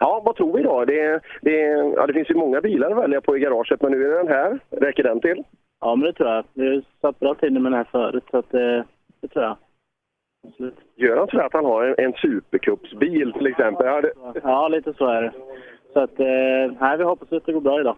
Ja, 0.00 0.22
vad 0.24 0.36
tror 0.36 0.56
vi 0.56 0.62
då? 0.62 0.84
Det, 0.84 1.20
det, 1.40 1.60
ja, 1.96 2.06
det 2.06 2.12
finns 2.12 2.30
ju 2.30 2.34
många 2.34 2.60
bilar 2.60 2.90
att 2.90 2.98
välja 3.02 3.20
på 3.20 3.36
i 3.36 3.40
garaget, 3.40 3.82
men 3.82 3.92
nu 3.92 4.04
är 4.04 4.08
det 4.08 4.16
den 4.16 4.28
här. 4.28 4.58
Räcker 4.70 5.02
den 5.02 5.20
till? 5.20 5.44
Ja, 5.80 5.96
men 5.96 6.06
det 6.06 6.12
tror 6.12 6.28
jag. 6.28 6.44
Vi 6.54 6.74
har 6.74 6.82
satt 7.00 7.20
bra 7.20 7.34
tid 7.34 7.52
med 7.52 7.62
den 7.62 7.74
här 7.74 7.88
förut, 7.90 8.24
så 8.30 8.36
att, 8.36 8.50
det, 8.50 8.84
det 9.20 9.28
tror 9.28 9.44
jag. 9.44 9.56
Absolut. 10.48 10.76
Gör 10.96 11.16
han 11.16 11.28
så 11.28 11.40
att 11.40 11.52
han 11.52 11.64
har 11.64 11.84
en, 11.84 11.94
en 12.04 12.12
supercupsbil 12.12 13.32
till 13.32 13.46
exempel? 13.46 13.86
Ja, 13.86 14.00
det... 14.00 14.12
ja, 14.42 14.68
lite 14.68 14.92
så 14.92 15.06
är 15.06 15.22
det. 15.22 15.32
Så 15.92 16.00
att, 16.00 16.20
eh, 16.20 16.76
nej, 16.80 16.98
vi 16.98 17.04
hoppas 17.04 17.32
att 17.32 17.46
det 17.46 17.52
går 17.52 17.60
bra 17.60 17.80
idag. 17.80 17.96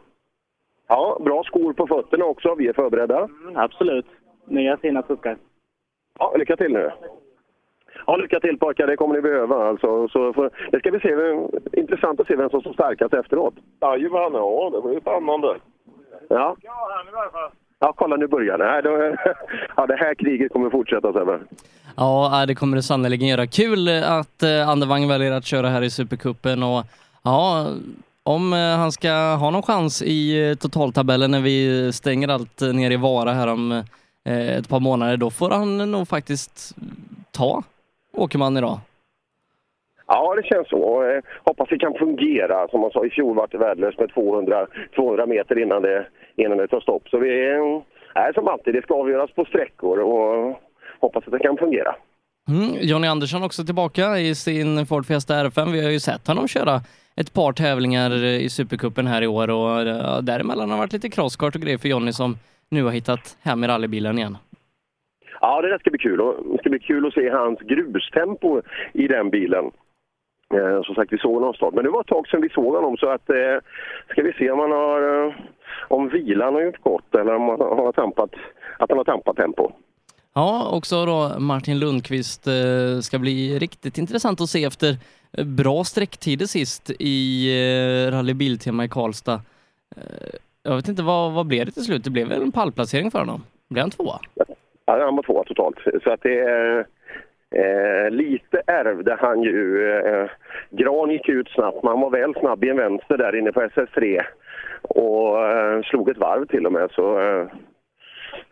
Ja, 0.89 1.19
bra 1.25 1.43
skor 1.45 1.73
på 1.73 1.87
fötterna 1.87 2.25
också. 2.25 2.55
Vi 2.55 2.69
är 2.69 2.73
förberedda. 2.73 3.19
Mm, 3.19 3.57
absolut. 3.57 4.07
Nya 4.45 4.77
fina 4.77 5.03
puckar. 5.03 5.37
Ja, 6.19 6.35
lycka 6.37 6.57
till 6.57 6.73
nu. 6.73 6.91
Ja, 8.07 8.17
lycka 8.17 8.41
till 8.41 8.59
pojkar, 8.59 8.87
det 8.87 8.97
kommer 8.97 9.15
ni 9.15 9.21
behöva. 9.21 9.69
Alltså, 9.69 10.09
så 10.09 10.33
får, 10.33 10.51
det 10.71 10.79
ska 10.79 10.91
vi 10.91 11.01
se. 11.01 11.13
Intressant 11.81 12.21
att 12.21 12.27
se 12.27 12.37
vem 12.37 12.51
som 12.51 12.61
står 12.61 12.73
starkast 12.73 13.15
efteråt. 13.15 13.55
Jajamän, 13.81 14.33
ja 14.33 14.71
det 14.73 14.89
blir 14.89 15.01
spännande. 15.01 15.57
Ja. 16.29 16.57
Ja, 17.83 17.93
kolla 17.97 18.17
nu 18.17 18.27
börjar 18.27 18.59
det. 18.59 18.65
Nej, 18.65 18.83
då, 18.83 18.91
ja, 19.77 19.87
det 19.87 19.97
här 19.97 20.15
kriget 20.15 20.53
kommer 20.53 20.71
fortsätta 20.71 21.13
Sebbe. 21.13 21.39
Ja, 21.97 22.45
det 22.47 22.55
kommer 22.55 22.77
det 22.77 22.83
sannerligen 22.83 23.29
göra. 23.29 23.47
Kul 23.47 23.89
att 23.89 24.43
eh, 24.43 24.69
Andevang 24.69 25.09
väljer 25.09 25.33
att 25.33 25.45
köra 25.45 25.69
här 25.69 25.83
i 25.83 25.91
Supercupen 25.91 26.63
och 26.63 26.85
ja, 27.23 27.67
om 28.23 28.53
eh, 28.53 28.59
han 28.59 28.93
ska 28.93 29.11
ha 29.13 29.51
någon 29.51 29.63
chans 29.63 30.03
i 30.03 30.51
eh, 30.51 30.55
totaltabellen 30.55 31.31
när 31.31 31.41
vi 31.41 31.93
stänger 31.93 32.29
allt 32.29 32.61
ner 32.61 32.91
i 32.91 32.97
Vara 32.97 33.33
här 33.33 33.49
om 33.49 33.85
ett 34.25 34.69
par 34.69 34.81
månader, 34.81 35.17
då 35.17 35.31
får 35.31 35.51
han 35.51 35.91
nog 35.91 36.09
faktiskt 36.09 36.77
ta 37.31 37.63
Åkerman 38.21 38.57
idag. 38.57 38.79
Ja, 40.07 40.35
det 40.35 40.43
känns 40.43 40.69
så. 40.69 41.03
Eh, 41.03 41.23
hoppas 41.45 41.69
det 41.69 41.79
kan 41.79 41.95
fungera. 41.95 42.69
Som 42.69 42.81
man 42.81 42.91
sa, 42.91 43.05
i 43.05 43.11
fjol 43.11 43.37
var 43.37 43.49
det 43.51 43.59
värdelöst 43.59 43.99
med 43.99 44.15
200, 44.15 44.67
200 44.95 45.27
meter 45.27 45.63
innan 45.63 45.83
det, 45.83 46.07
innan 46.37 46.59
det 46.59 46.69
tar 46.69 46.81
stopp. 46.81 47.09
Så 47.09 47.19
vi 47.19 47.31
är 48.15 48.33
som 48.33 48.49
alltid, 48.49 48.75
det 48.75 48.83
ska 48.83 48.95
avgöras 48.95 49.31
på 49.31 49.45
sträckor 49.45 49.99
och 49.99 50.61
hoppas 51.01 51.25
att 51.27 51.33
det 51.33 51.39
kan 51.39 51.57
fungera. 51.57 51.95
Mm, 52.49 52.77
Jonny 52.81 53.09
Andersson 53.09 53.43
också 53.43 53.65
tillbaka 53.65 54.19
i 54.19 54.35
sin 54.35 54.87
Ford 54.87 55.07
Fiesta 55.07 55.35
R5. 55.35 55.73
Vi 55.73 55.85
har 55.85 55.91
ju 55.91 56.01
sett 56.01 56.27
honom 56.27 56.49
köra 56.49 56.81
ett 57.17 57.33
par 57.33 57.53
tävlingar 57.53 58.25
i 58.25 58.49
Supercupen 58.49 59.07
här 59.07 59.23
i 59.23 59.27
år 59.27 59.51
och 59.51 60.25
däremellan 60.25 60.71
har 60.71 60.77
det 60.77 60.81
varit 60.81 60.93
lite 60.93 61.09
crosskart 61.09 61.55
och 61.55 61.61
grejer 61.61 61.79
för 61.79 61.89
Jonny 61.89 62.13
som 62.13 62.39
nu 62.69 62.85
har 62.85 62.91
hittat 62.91 63.37
hem 63.43 63.65
i 63.65 63.67
rallybilen 63.67 64.19
igen. 64.19 64.37
Ja, 65.41 65.63
det 65.63 65.69
där 65.69 65.79
ska 65.79 65.91
bli 65.91 65.99
kul. 65.99 66.19
Det 66.53 66.59
ska 66.59 66.71
bli 66.71 66.79
kul 66.79 67.07
att 67.07 67.15
se 67.15 67.31
hans 67.31 67.59
grustempo 67.61 68.63
i 68.93 69.09
den 69.09 69.31
bilen. 69.31 69.65
Eh, 70.55 70.83
som 70.83 70.95
sagt, 70.95 71.13
vi 71.13 71.19
såg 71.19 71.35
honom 71.35 71.55
start. 71.55 71.75
Men 71.75 71.85
det 71.85 71.91
var 71.91 72.01
ett 72.01 72.07
tag 72.07 72.29
sedan 72.29 72.41
vi 72.41 72.49
såg 72.49 72.75
honom 72.75 72.97
så 72.97 73.09
att 73.09 73.31
eh, 73.31 73.57
ska 74.09 74.23
vi 74.23 74.33
se 74.33 74.51
om 74.51 74.59
han 74.59 74.71
har 74.71 75.27
eh, 75.27 75.35
om 75.89 76.09
vilan 76.09 76.55
har 76.55 76.63
gjort 76.63 76.83
gott 76.83 77.15
eller 77.15 77.35
om 77.35 77.49
han 77.49 77.61
har 77.61 77.93
tampat, 77.93 78.31
att 78.79 78.89
han 78.89 78.99
har 78.99 79.05
tampat 79.05 79.37
tempo. 79.37 79.71
Ja, 80.35 80.71
också 80.73 81.07
då 81.07 81.39
Martin 81.39 81.79
Lundqvist 81.79 82.47
eh, 82.47 83.01
ska 83.03 83.19
bli 83.19 83.59
riktigt 83.59 83.99
intressant 83.99 84.41
att 84.41 84.49
se 84.49 84.65
efter 84.65 84.97
eh, 85.33 85.45
bra 85.45 85.85
sträcktider 85.85 86.47
sist 86.47 86.91
i 86.99 87.49
eh, 87.49 88.13
Rally 88.13 88.35
Biltema 88.35 88.85
i 88.85 88.89
Karlstad. 88.89 89.41
Eh, 89.97 90.03
jag 90.63 90.77
vet 90.77 90.89
inte, 90.89 91.03
vad, 91.03 91.33
vad 91.33 91.47
blev 91.47 91.67
det 91.67 91.73
till 91.73 91.85
slut? 91.85 92.05
Det 92.05 92.11
blev 92.11 92.29
väl 92.29 92.43
en 92.43 92.53
pallplacering 92.53 93.11
för 93.11 93.19
honom? 93.19 93.43
Blev 93.69 93.83
han 93.83 93.91
tvåa? 93.91 94.19
Ja, 94.35 94.45
han 94.99 95.17
var 95.17 95.23
tvåa 95.23 95.45
totalt. 95.45 95.77
Så 96.05 96.11
att 96.11 96.23
det 96.23 96.39
är 96.39 96.87
Eh, 97.55 98.11
lite 98.11 98.63
ärvde 98.67 99.17
han 99.21 99.43
ju. 99.43 99.91
Eh, 99.93 100.31
Gran 100.71 101.11
gick 101.11 101.29
ut 101.29 101.49
snabbt, 101.49 101.83
men 101.83 101.91
han 101.91 102.01
var 102.01 102.11
väl 102.11 102.35
snabb 102.35 102.65
i 102.65 102.69
en 102.69 102.77
vänster 102.77 103.19
där 103.19 103.37
inne 103.37 103.53
på 103.53 103.61
SS3 103.63 104.23
och 104.83 105.47
eh, 105.49 105.83
slog 105.83 106.09
ett 106.09 106.19
varv 106.19 106.47
till 106.47 106.67
och 106.67 106.73
med. 106.73 106.91
Så 106.91 107.21
eh, 107.21 107.47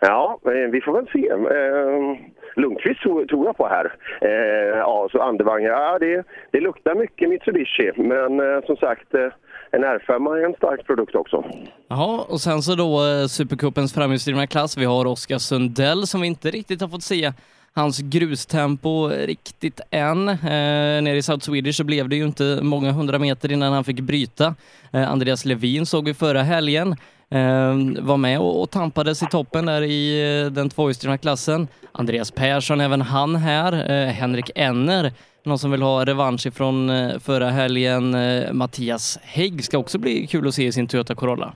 ja, 0.00 0.38
eh, 0.44 0.70
vi 0.70 0.80
får 0.80 0.92
väl 0.92 1.08
se. 1.12 1.28
Eh, 1.28 2.16
Lundqvist 2.56 3.00
tror, 3.00 3.24
tror 3.24 3.46
jag 3.46 3.56
på 3.56 3.66
här. 3.66 3.92
Eh, 4.20 4.78
ja, 4.78 5.08
så 5.12 5.20
Andevang, 5.20 5.62
ja 5.62 5.98
det, 5.98 6.26
det 6.50 6.60
luktar 6.60 6.94
mycket 6.94 7.28
Mitsubishi, 7.28 7.92
men 7.96 8.40
eh, 8.40 8.64
som 8.64 8.76
sagt 8.76 9.14
eh, 9.14 9.32
en 9.72 9.84
R5 9.84 10.36
är 10.36 10.44
en 10.44 10.54
stark 10.54 10.86
produkt 10.86 11.14
också. 11.14 11.44
Jaha, 11.88 12.24
och 12.28 12.40
sen 12.40 12.62
så 12.62 12.74
då 12.74 13.06
eh, 13.06 13.26
Supercupens 13.26 13.94
framhjulsdrivna 13.94 14.46
klass. 14.46 14.76
Vi 14.76 14.84
har 14.84 15.06
Oskar 15.06 15.38
Sundell 15.38 16.06
som 16.06 16.20
vi 16.20 16.26
inte 16.26 16.50
riktigt 16.50 16.80
har 16.80 16.88
fått 16.88 17.02
se 17.02 17.32
hans 17.72 17.98
grustempo 17.98 19.08
riktigt 19.08 19.80
än. 19.90 20.28
Eh, 20.28 21.02
nere 21.02 21.16
i 21.16 21.22
South 21.22 21.44
Swedish 21.44 21.76
så 21.76 21.84
blev 21.84 22.08
det 22.08 22.16
ju 22.16 22.24
inte 22.24 22.58
många 22.62 22.92
hundra 22.92 23.18
meter 23.18 23.52
innan 23.52 23.72
han 23.72 23.84
fick 23.84 24.00
bryta. 24.00 24.54
Eh, 24.92 25.10
Andreas 25.10 25.44
Levin 25.44 25.86
såg 25.86 26.04
vi 26.04 26.14
förra 26.14 26.42
helgen. 26.42 26.96
Eh, 27.30 28.02
var 28.02 28.16
med 28.16 28.38
och, 28.40 28.62
och 28.62 28.70
tampades 28.70 29.22
i 29.22 29.26
toppen 29.26 29.66
där 29.66 29.82
i 29.82 30.32
eh, 30.44 30.52
den 30.52 30.70
tvåhjulsdrivna 30.70 31.18
klassen. 31.18 31.68
Andreas 31.92 32.30
Persson, 32.30 32.80
även 32.80 33.02
han 33.02 33.36
här. 33.36 33.90
Eh, 33.90 34.08
Henrik 34.08 34.50
Enner, 34.54 35.12
någon 35.48 35.58
som 35.58 35.70
vill 35.70 35.82
ha 35.82 36.04
revansch 36.04 36.46
ifrån 36.46 36.90
eh, 36.90 37.18
förra 37.18 37.46
helgen. 37.46 38.14
Eh, 38.14 38.52
Mattias 38.52 39.18
Hägg 39.22 39.64
ska 39.64 39.78
också 39.78 39.98
bli 39.98 40.26
kul 40.26 40.48
att 40.48 40.54
se 40.54 40.64
i 40.66 40.72
sin 40.72 40.88
Toyota 40.88 41.14
Corolla. 41.14 41.52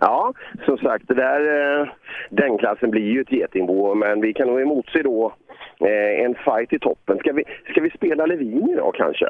Ja, 0.00 0.32
som 0.64 0.78
sagt, 0.78 1.08
det 1.08 1.14
där, 1.14 1.40
eh, 1.80 1.88
den 2.30 2.58
klassen 2.58 2.90
blir 2.90 3.12
ju 3.12 3.20
ett 3.20 3.32
getingbo, 3.32 3.94
men 3.94 4.20
vi 4.20 4.32
kan 4.32 4.48
nog 4.48 4.60
emotse 4.60 5.02
då 5.02 5.34
en 6.24 6.34
fight 6.34 6.72
i 6.72 6.78
toppen. 6.78 7.18
Ska 7.18 7.32
vi, 7.32 7.44
ska 7.70 7.80
vi 7.80 7.90
spela 7.90 8.26
Levin 8.26 8.70
idag 8.70 8.94
kanske? 8.94 9.26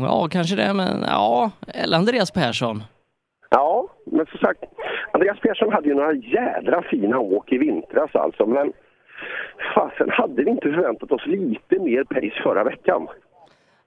Ja, 0.00 0.28
kanske 0.30 0.56
det, 0.56 0.74
men 0.74 1.02
ja, 1.02 1.50
eller 1.74 1.96
Andreas 1.96 2.30
Persson. 2.30 2.82
Ja, 3.50 3.88
men 4.06 4.26
som 4.26 4.38
sagt, 4.38 4.64
Andreas 5.12 5.40
Persson 5.40 5.72
hade 5.72 5.88
ju 5.88 5.94
några 5.94 6.12
jädra 6.12 6.82
fina 6.82 7.18
åk 7.18 7.52
i 7.52 7.58
vintras 7.58 8.14
alltså, 8.14 8.46
men 8.46 8.72
fasen 9.74 10.10
hade 10.10 10.44
vi 10.44 10.50
inte 10.50 10.72
förväntat 10.72 11.12
oss 11.12 11.26
lite 11.26 11.78
mer 11.78 12.04
pace 12.04 12.42
förra 12.42 12.64
veckan? 12.64 13.08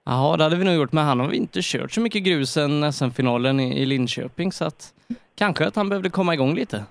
Ja, 0.04 0.34
det 0.38 0.44
hade 0.44 0.56
vi 0.56 0.64
nog 0.64 0.74
gjort, 0.74 0.92
men 0.92 1.04
han 1.04 1.20
har 1.20 1.32
inte 1.32 1.58
kört 1.62 1.90
så 1.90 2.00
mycket 2.00 2.24
grus 2.24 2.50
sen 2.50 2.92
SM-finalen 2.92 3.60
i 3.60 3.86
Linköping, 3.86 4.52
så 4.52 4.64
att 4.64 4.94
kanske 5.38 5.66
att 5.66 5.76
han 5.76 5.88
behövde 5.88 6.10
komma 6.10 6.34
igång 6.34 6.54
lite. 6.54 6.84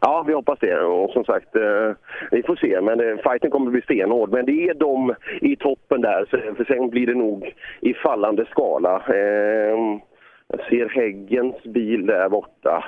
Ja, 0.00 0.24
vi 0.26 0.32
hoppas 0.34 0.58
det. 0.58 0.80
Och 0.80 1.10
som 1.10 1.24
sagt, 1.24 1.56
eh, 1.56 1.90
vi 2.30 2.42
får 2.42 2.56
se. 2.56 2.80
Men 2.80 3.00
eh, 3.00 3.16
fighten 3.30 3.50
kommer 3.50 3.70
bli 3.70 3.82
stenhård. 3.82 4.32
Men 4.32 4.46
det 4.46 4.68
är 4.68 4.74
de 4.74 5.14
i 5.40 5.56
toppen 5.56 6.00
där, 6.00 6.26
så, 6.30 6.54
för 6.56 6.64
sen 6.64 6.90
blir 6.90 7.06
det 7.06 7.14
nog 7.14 7.54
i 7.80 7.94
fallande 7.94 8.46
skala. 8.50 9.02
Eh, 9.08 9.98
jag 10.48 10.60
ser 10.68 10.88
Häggens 10.88 11.62
bil 11.62 12.06
där 12.06 12.28
borta 12.28 12.84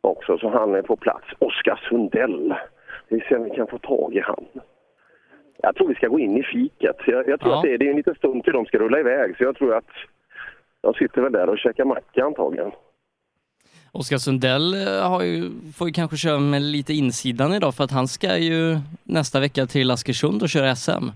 också, 0.00 0.38
så 0.38 0.48
han 0.48 0.74
är 0.74 0.82
på 0.82 0.96
plats. 0.96 1.26
Oskar 1.38 1.80
Sundell. 1.88 2.54
Vi 3.12 3.20
ser 3.20 3.36
om 3.36 3.44
vi 3.44 3.50
kan 3.50 3.66
få 3.66 3.78
tag 3.78 4.14
i 4.14 4.20
han. 4.20 4.44
Jag 5.62 5.76
tror 5.76 5.88
vi 5.88 5.94
ska 5.94 6.08
gå 6.08 6.18
in 6.18 6.36
i 6.36 6.42
fiket. 6.42 6.96
Jag, 7.06 7.28
jag 7.28 7.40
tror 7.40 7.52
Ja. 7.52 7.56
att 7.58 7.62
det 7.64 7.74
är, 7.74 7.78
det 7.78 7.86
är 7.86 7.90
en 7.90 7.96
liten 7.96 8.14
stund 8.14 8.44
till 8.44 8.52
de 8.52 8.64
ska 8.66 8.78
rulla 8.78 9.00
iväg, 9.00 9.36
så 9.36 9.44
jag 9.44 9.56
tror 9.56 9.74
att 9.74 9.90
de 10.80 10.94
sitter 10.94 11.20
väl 11.22 11.32
där 11.32 11.48
och 11.48 11.58
käkar 11.58 11.84
macka 11.84 12.24
antagligen. 12.24 12.70
Oskar 13.92 14.16
Sundell 14.16 14.74
eh, 14.74 15.10
har 15.10 15.22
ju, 15.22 15.50
får 15.78 15.86
ju 15.88 15.92
kanske 15.92 16.16
köra 16.16 16.38
med 16.38 16.62
lite 16.62 16.92
insidan 16.92 17.54
idag 17.54 17.74
för 17.74 17.84
att 17.84 17.90
han 17.90 18.08
ska 18.08 18.36
ju 18.38 18.76
nästa 19.04 19.40
vecka 19.40 19.66
till 19.66 19.90
Askersund 19.90 20.42
och 20.42 20.48
köra 20.48 20.74
SM. 20.74 21.06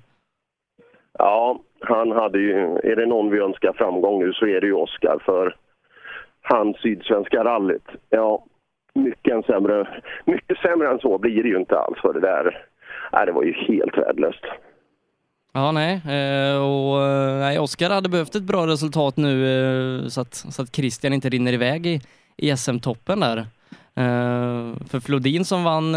Ja, 1.18 1.61
han 1.80 2.11
hade 2.12 2.38
ju, 2.38 2.54
är 2.85 2.96
det 2.96 3.06
någon 3.06 3.30
vi 3.30 3.38
önskar 3.38 3.72
framgång 3.72 4.18
nu 4.24 4.32
så 4.32 4.46
är 4.46 4.61
det 4.61 4.66
ju 4.66 4.72
Oskar 4.72 5.18
för 5.24 5.56
hans 6.42 6.76
Sydsvenska 6.76 7.44
rallyt. 7.44 7.87
Ja, 8.11 8.44
mycket, 8.96 9.46
sämre, 9.46 10.02
mycket 10.24 10.59
sämre 10.59 10.88
än 10.88 10.98
så 10.98 11.18
blir 11.18 11.42
det 11.42 11.48
ju 11.48 11.56
inte 11.56 11.78
alls 11.78 11.98
för 12.00 12.12
det 12.12 12.20
där. 12.20 12.66
Nej, 13.12 13.26
det 13.26 13.32
var 13.32 13.42
ju 13.42 13.52
helt 13.52 13.98
värdelöst. 13.98 14.44
Ja, 15.56 15.72
nej. 15.72 15.94
Eh, 15.94 16.56
och 16.56 17.02
eh, 17.02 17.38
nej, 17.38 17.59
Oskar 17.59 17.90
hade 17.90 18.09
behövt 18.09 18.35
ett 18.35 18.42
bra 18.42 18.66
resultat 18.66 19.16
nu 19.16 19.32
eh, 20.02 20.09
så 20.09 20.20
att, 20.20 20.35
så 20.35 20.62
att 20.62 20.76
Christian 20.76 21.12
inte 21.12 21.28
rinner 21.28 21.52
iväg 21.52 21.87
i, 21.87 22.00
i 22.37 22.56
SM-toppen 22.56 23.20
där. 23.20 23.46
För 24.88 25.00
Flodin 25.00 25.44
som 25.44 25.64
vann 25.64 25.96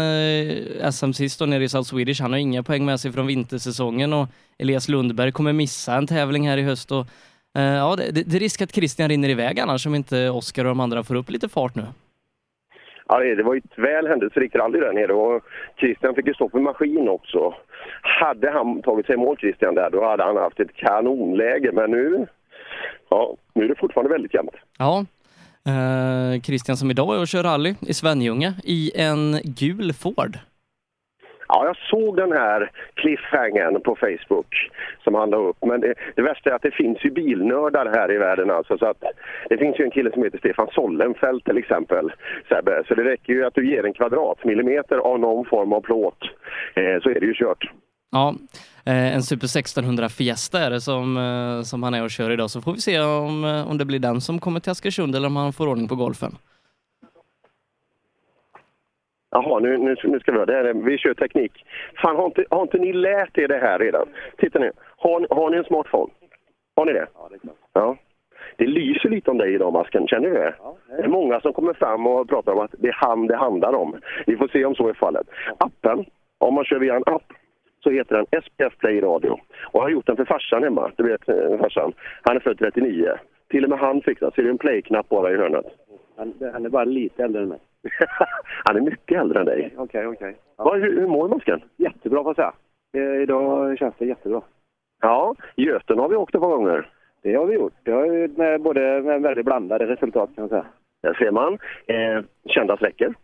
SM 0.92 1.12
sist 1.12 1.38
då 1.38 1.46
nere 1.46 1.64
i 1.64 1.68
South 1.68 1.90
Swedish, 1.90 2.22
han 2.22 2.32
har 2.32 2.38
inga 2.38 2.62
poäng 2.62 2.84
med 2.84 3.00
sig 3.00 3.12
från 3.12 3.26
vintersäsongen 3.26 4.12
och 4.12 4.28
Elias 4.58 4.88
Lundberg 4.88 5.32
kommer 5.32 5.52
missa 5.52 5.94
en 5.94 6.06
tävling 6.06 6.48
här 6.48 6.58
i 6.58 6.62
höst. 6.62 6.92
Och, 6.92 7.06
ja, 7.52 7.96
det, 7.96 8.10
det 8.10 8.22
det 8.22 8.36
är 8.36 8.40
risk 8.40 8.62
att 8.62 8.74
Christian 8.74 9.08
rinner 9.08 9.28
iväg 9.28 9.60
annars 9.60 9.86
om 9.86 9.94
inte 9.94 10.30
Oskar 10.30 10.64
och 10.64 10.68
de 10.68 10.80
andra 10.80 11.02
får 11.02 11.14
upp 11.14 11.30
lite 11.30 11.48
fart 11.48 11.74
nu. 11.74 11.84
Ja, 13.12 13.18
det 13.18 13.42
var 13.42 13.54
ju 13.54 13.58
ett 13.58 13.78
väl 13.78 14.06
händelserikt 14.06 14.54
rally 14.54 14.80
där 14.80 14.92
nere 14.92 15.12
och 15.12 15.42
Christian 15.76 16.14
fick 16.14 16.26
ju 16.26 16.34
stopp 16.34 16.54
i 16.54 16.58
maskin 16.58 17.08
också. 17.08 17.54
Hade 18.02 18.50
han 18.50 18.82
tagit 18.82 19.06
sig 19.06 19.14
i 19.14 19.18
mål 19.18 19.36
Christian 19.36 19.74
där, 19.74 19.90
då 19.90 20.04
hade 20.04 20.22
han 20.22 20.36
haft 20.36 20.60
ett 20.60 20.74
kanonläge. 20.74 21.72
Men 21.72 21.90
nu, 21.90 22.26
ja, 23.08 23.36
nu 23.54 23.64
är 23.64 23.68
det 23.68 23.74
fortfarande 23.74 24.12
väldigt 24.12 24.34
jämnt. 24.34 24.54
Ja, 24.78 25.04
eh, 25.66 26.40
Christian 26.42 26.76
som 26.76 26.90
idag 26.90 27.14
är 27.14 27.20
och 27.20 27.28
kör 27.28 27.42
rally 27.42 27.74
i 27.80 27.94
Svenljunga 27.94 28.54
i 28.64 28.92
en 28.94 29.40
gul 29.44 29.92
Ford. 29.92 30.38
Ja, 31.52 31.64
jag 31.66 31.76
såg 31.76 32.16
den 32.16 32.32
här 32.32 32.70
cliffhangern 32.94 33.80
på 33.80 33.96
Facebook 33.96 34.70
som 35.04 35.14
han 35.14 35.30
la 35.30 35.36
upp. 35.36 35.56
Men 35.66 35.80
det, 35.80 35.94
det 36.16 36.22
värsta 36.22 36.50
är 36.50 36.54
att 36.54 36.62
det 36.62 36.70
finns 36.70 37.04
ju 37.04 37.10
bilnördar 37.10 37.86
här 37.86 38.12
i 38.12 38.18
världen 38.18 38.50
alltså. 38.50 38.78
Så 38.78 38.86
att 38.86 39.02
det 39.48 39.58
finns 39.58 39.80
ju 39.80 39.84
en 39.84 39.90
kille 39.90 40.12
som 40.12 40.22
heter 40.24 40.38
Stefan 40.38 40.68
Sollenfelt 40.72 41.44
till 41.44 41.58
exempel. 41.58 42.12
Sebbe. 42.48 42.82
Så 42.88 42.94
det 42.94 43.04
räcker 43.04 43.32
ju 43.32 43.44
att 43.44 43.54
du 43.54 43.70
ger 43.70 43.84
en 43.84 43.92
kvadratmillimeter 43.92 44.96
av 44.96 45.20
någon 45.20 45.44
form 45.44 45.72
av 45.72 45.80
plåt. 45.80 46.22
Eh, 46.74 47.00
så 47.02 47.10
är 47.10 47.20
det 47.20 47.26
ju 47.26 47.34
kört. 47.34 47.70
Ja, 48.12 48.34
eh, 48.84 49.14
en 49.14 49.22
Super 49.22 49.46
1600 49.46 50.08
Fiesta 50.08 50.60
är 50.60 50.70
det 50.70 50.80
som, 50.80 51.16
eh, 51.16 51.62
som 51.62 51.82
han 51.82 51.94
är 51.94 52.04
och 52.04 52.10
kör 52.10 52.30
idag. 52.30 52.50
Så 52.50 52.60
får 52.60 52.72
vi 52.72 52.80
se 52.80 53.00
om, 53.00 53.44
eh, 53.44 53.70
om 53.70 53.78
det 53.78 53.84
blir 53.84 53.98
den 53.98 54.20
som 54.20 54.38
kommer 54.38 54.60
till 54.60 54.72
Askersund 54.72 55.16
eller 55.16 55.26
om 55.26 55.36
han 55.36 55.52
får 55.52 55.66
ordning 55.66 55.88
på 55.88 55.94
golfen. 55.94 56.36
Jaha, 59.30 59.58
nu, 59.58 59.78
nu, 59.78 59.96
nu 60.04 60.20
ska 60.20 60.32
vi. 60.32 60.44
Det 60.44 60.52
här 60.52 60.64
är, 60.64 60.74
vi 60.74 60.98
kör 60.98 61.14
teknik. 61.14 61.52
Fan, 62.02 62.16
har 62.16 62.26
inte, 62.26 62.44
har 62.50 62.62
inte 62.62 62.78
ni 62.78 62.92
lärt 62.92 63.38
er 63.38 63.48
det 63.48 63.58
här 63.58 63.78
redan? 63.78 64.08
Titta 64.36 64.58
nu. 64.58 64.72
Har, 64.96 65.26
har 65.30 65.50
ni 65.50 65.56
en 65.56 65.64
smartphone? 65.64 66.12
Har 66.76 66.86
ni 66.86 66.92
det? 66.92 67.06
Ja, 67.14 67.28
det 67.30 67.36
är 67.36 67.38
klart. 67.38 67.56
Ja. 67.72 67.96
Det 68.56 68.66
lyser 68.66 69.08
lite 69.08 69.30
om 69.30 69.38
dig 69.38 69.54
idag, 69.54 69.72
Masken. 69.72 70.06
Känner 70.08 70.28
du 70.28 70.34
det? 70.34 70.54
det 70.96 71.02
är 71.02 71.08
många 71.08 71.40
som 71.40 71.52
kommer 71.52 71.72
fram 71.72 72.06
och 72.06 72.28
pratar 72.28 72.52
om 72.52 72.58
att 72.58 72.74
det 72.78 72.88
är 72.88 72.92
han 72.92 73.26
det 73.26 73.36
handlar 73.36 73.72
om. 73.72 74.00
Vi 74.26 74.36
får 74.36 74.48
se 74.48 74.64
om 74.64 74.74
så 74.74 74.88
är 74.88 74.94
fallet. 74.94 75.26
Appen, 75.58 76.04
om 76.38 76.54
man 76.54 76.64
kör 76.64 76.78
via 76.78 76.96
en 76.96 77.02
app, 77.06 77.32
så 77.82 77.90
heter 77.90 78.16
den 78.16 78.42
SPF 78.42 78.78
Play 78.78 79.00
Radio. 79.00 79.30
Och 79.30 79.40
jag 79.72 79.82
har 79.82 79.90
gjort 79.90 80.06
den 80.06 80.16
för 80.16 80.24
farsan 80.24 80.62
hemma. 80.62 80.90
Du 80.96 81.02
vet 81.02 81.28
eh, 81.28 81.58
farsan. 81.58 81.92
Han 82.22 82.36
är 82.36 82.40
född 82.40 82.58
39. 82.58 83.12
Till 83.50 83.64
och 83.64 83.70
med 83.70 83.78
han 83.78 84.02
fick 84.02 84.20
den. 84.20 84.30
Ser 84.30 84.42
du 84.42 84.50
en 84.50 84.58
play-knapp 84.58 85.08
bara 85.08 85.32
i 85.32 85.36
hörnet? 85.36 85.66
Han, 86.16 86.34
han 86.52 86.64
är 86.64 86.68
bara 86.68 86.84
lite 86.84 87.24
äldre 87.24 87.42
än 87.42 87.48
mig. 87.48 87.58
han 88.64 88.76
är 88.76 88.80
mycket 88.80 89.18
äldre 89.20 89.40
än 89.40 89.46
dig. 89.46 89.74
Okej, 89.76 90.06
okej. 90.06 90.36
Vad- 90.56 90.80
Hur, 90.80 91.00
hur 91.00 91.06
mår 91.08 91.28
Masken? 91.28 91.60
Jättebra 91.76 92.22
får 92.22 92.34
jag 92.36 92.36
säga. 92.36 92.52
Eh, 93.16 93.22
Idag 93.22 93.78
känns 93.78 93.94
det 93.98 94.06
jättebra. 94.06 94.40
Ja, 95.02 95.34
Göten 95.56 95.98
har 95.98 96.08
vi 96.08 96.16
åkt 96.16 96.34
ett 96.34 96.40
par 96.40 96.48
gånger. 96.50 96.88
Det 97.22 97.34
har 97.34 97.46
vi 97.46 97.54
gjort. 97.54 97.72
Det 97.82 97.90
har 97.92 98.38
med 98.38 98.60
både 98.62 98.80
med 99.02 99.22
väldigt 99.22 99.44
blandade 99.44 99.86
resultat 99.86 100.30
kan 100.34 100.42
man 100.42 100.48
säga. 100.48 100.64
Där 101.02 101.14
ser 101.14 101.30
man. 101.30 101.58
Eh, 101.86 102.24
kända 102.46 102.76
sträckor. 102.76 103.14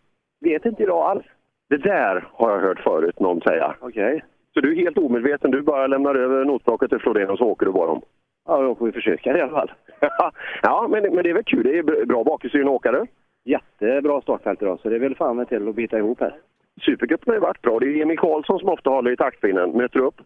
Vet 0.40 0.64
inte 0.66 0.82
idag 0.82 1.04
alls. 1.10 1.24
Det 1.68 1.76
där 1.76 2.28
har 2.32 2.50
jag 2.50 2.60
hört 2.60 2.80
förut 2.80 3.20
någon 3.20 3.40
säga. 3.40 3.74
Okej. 3.80 4.24
Så 4.54 4.60
du 4.60 4.72
är 4.72 4.76
helt 4.84 4.98
omedveten. 4.98 5.50
Du 5.50 5.60
bara 5.62 5.86
lämnar 5.86 6.14
över 6.14 6.44
notblocket 6.44 6.90
till 6.90 6.98
Flodén 6.98 7.30
och 7.30 7.38
så 7.38 7.44
åker 7.44 7.66
du 7.66 7.72
bara 7.72 7.86
dem. 7.86 8.02
Ja, 8.48 8.62
då 8.62 8.74
får 8.74 8.86
vi 8.86 8.92
försöka 8.92 9.38
i 9.38 9.40
alla 9.40 9.52
fall. 9.52 9.72
ja, 10.62 10.86
men, 10.90 11.02
men 11.14 11.24
det 11.24 11.30
är 11.30 11.34
väl 11.34 11.44
kul. 11.44 11.62
Det 11.64 11.78
är 11.78 11.82
br- 11.82 12.04
bra 12.06 12.24
bakhjulsdriven 12.24 12.68
åkare. 12.68 13.06
Jättebra 13.46 14.20
startfält 14.20 14.62
idag, 14.62 14.78
så 14.80 14.88
det 14.88 14.96
är 14.96 15.00
väl 15.00 15.14
fan 15.14 15.36
med 15.36 15.48
till 15.48 15.68
att 15.68 15.74
bita 15.74 15.98
ihop 15.98 16.20
här. 16.20 16.34
Supercupen 16.80 17.24
har 17.26 17.34
ju 17.34 17.40
varit 17.40 17.62
bra. 17.62 17.78
Det 17.78 17.86
är 17.86 18.02
Emil 18.02 18.18
Karlsson 18.18 18.58
som 18.58 18.68
ofta 18.68 18.90
håller 18.90 19.10
i 19.10 19.16
taktpinnen. 19.16 19.70
Möter 19.70 19.98
du 19.98 20.04
upp? 20.04 20.20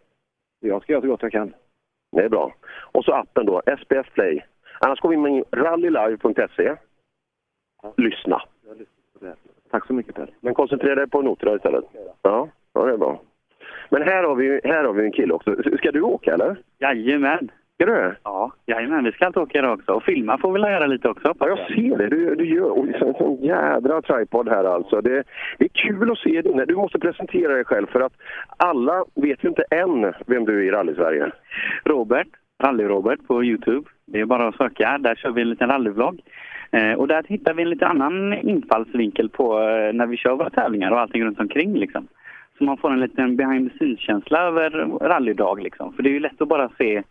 Jag 0.61 0.83
ska 0.83 0.93
göra 0.93 1.03
så 1.03 1.09
gott 1.09 1.23
jag 1.23 1.33
kan. 1.33 1.55
Det 2.13 2.23
är 2.23 2.29
bra. 2.29 2.55
Och 2.93 3.05
så 3.05 3.13
appen 3.13 3.47
då, 3.47 3.63
SPF 3.81 4.13
Play. 4.15 4.45
Annars 4.81 5.01
går 5.01 5.09
vi 5.09 5.17
in 5.17 5.45
på 5.51 5.57
rallylive.se. 5.57 6.77
Lyssna. 7.97 8.43
Tack 9.71 9.87
så 9.87 9.93
mycket 9.93 10.15
Per. 10.15 10.31
Men 10.41 10.55
koncentrera 10.55 10.95
dig 10.95 11.09
på 11.09 11.23
noterna 11.23 11.55
istället. 11.55 11.85
Ja, 12.23 12.49
ja 12.73 12.85
det 12.85 12.93
är 12.93 12.97
bra. 12.97 13.21
Men 13.89 14.03
här 14.03 14.23
har 14.23 14.35
vi, 14.35 14.61
här 14.65 14.85
har 14.85 14.93
vi 14.93 15.05
en 15.05 15.13
kille 15.13 15.35
också. 15.35 15.57
Ska 15.79 15.93
du 15.93 16.03
åka 16.03 16.35
eller? 16.35 16.57
Jajamän. 16.79 17.51
Ska 17.81 17.87
du? 17.87 18.15
Ja, 18.25 18.53
jajamän. 18.67 19.05
Vi 19.05 19.13
ska 19.13 19.27
inte 19.27 19.41
åka 19.41 19.59
idag 19.59 19.73
också. 19.73 19.93
Och 19.93 20.03
filma 20.03 20.39
får 20.39 20.53
vi 20.53 20.61
väl 20.61 20.73
göra 20.73 20.87
lite 20.87 21.09
också. 21.09 21.35
Ja, 21.41 21.49
jag 21.49 21.59
ser 21.59 21.99
det. 21.99 22.09
Du, 22.09 22.35
du 22.35 22.45
gör 22.55 22.73
oj, 22.81 22.97
så- 22.99 23.27
en 23.41 23.45
jädra 23.47 24.03
tripod 24.03 24.49
här 24.49 24.65
alltså. 24.65 25.01
Det, 25.01 25.25
det 25.59 25.65
är 25.65 25.69
kul 25.69 26.11
att 26.11 26.19
se 26.19 26.43
dig. 26.43 26.67
Du 26.67 26.75
måste 26.77 26.99
presentera 26.99 27.53
dig 27.53 27.65
själv 27.65 27.87
för 27.87 28.01
att 28.01 28.13
alla 28.57 29.05
vet 29.15 29.45
ju 29.45 29.49
inte 29.49 29.63
än 29.71 30.13
vem 30.27 30.45
du 30.45 30.59
är 30.59 30.63
i 30.63 30.71
rally-Sverige. 30.71 31.31
Robert, 31.85 32.29
Rally-Robert 32.63 33.27
på 33.27 33.45
Youtube. 33.45 33.89
Det 34.07 34.21
är 34.21 34.25
bara 34.25 34.49
att 34.49 34.57
söka. 34.57 34.99
Där 34.99 35.15
kör 35.15 35.31
vi 35.31 35.43
en 35.43 35.51
liten 35.51 35.69
rallyvlogg. 35.69 36.21
Eh, 36.71 36.93
och 36.93 37.09
där 37.09 37.25
hittar 37.29 37.55
vi 37.55 37.63
en 37.63 37.71
lite 37.71 37.87
annan 37.87 38.35
infallsvinkel 38.35 39.29
på 39.29 39.59
eh, 39.61 39.93
när 39.93 40.07
vi 40.07 40.17
kör 40.17 40.37
våra 40.37 40.51
tävlingar 40.51 40.91
och 40.91 41.01
allting 41.01 41.25
runt 41.25 41.41
omkring 41.41 41.79
liksom. 41.79 42.09
Så 42.59 42.65
man 42.65 42.77
får 42.77 42.91
en 42.93 43.01
liten 43.01 43.37
behind 43.37 43.71
the 43.71 43.77
scenes-känsla 43.79 44.43
över 44.43 44.71
rallydag 45.09 45.63
liksom. 45.63 45.93
För 45.93 46.03
det 46.03 46.09
är 46.09 46.13
ju 46.15 46.21
lätt 46.21 46.43
att 46.43 46.49
bara 46.49 46.69
se 46.79 47.03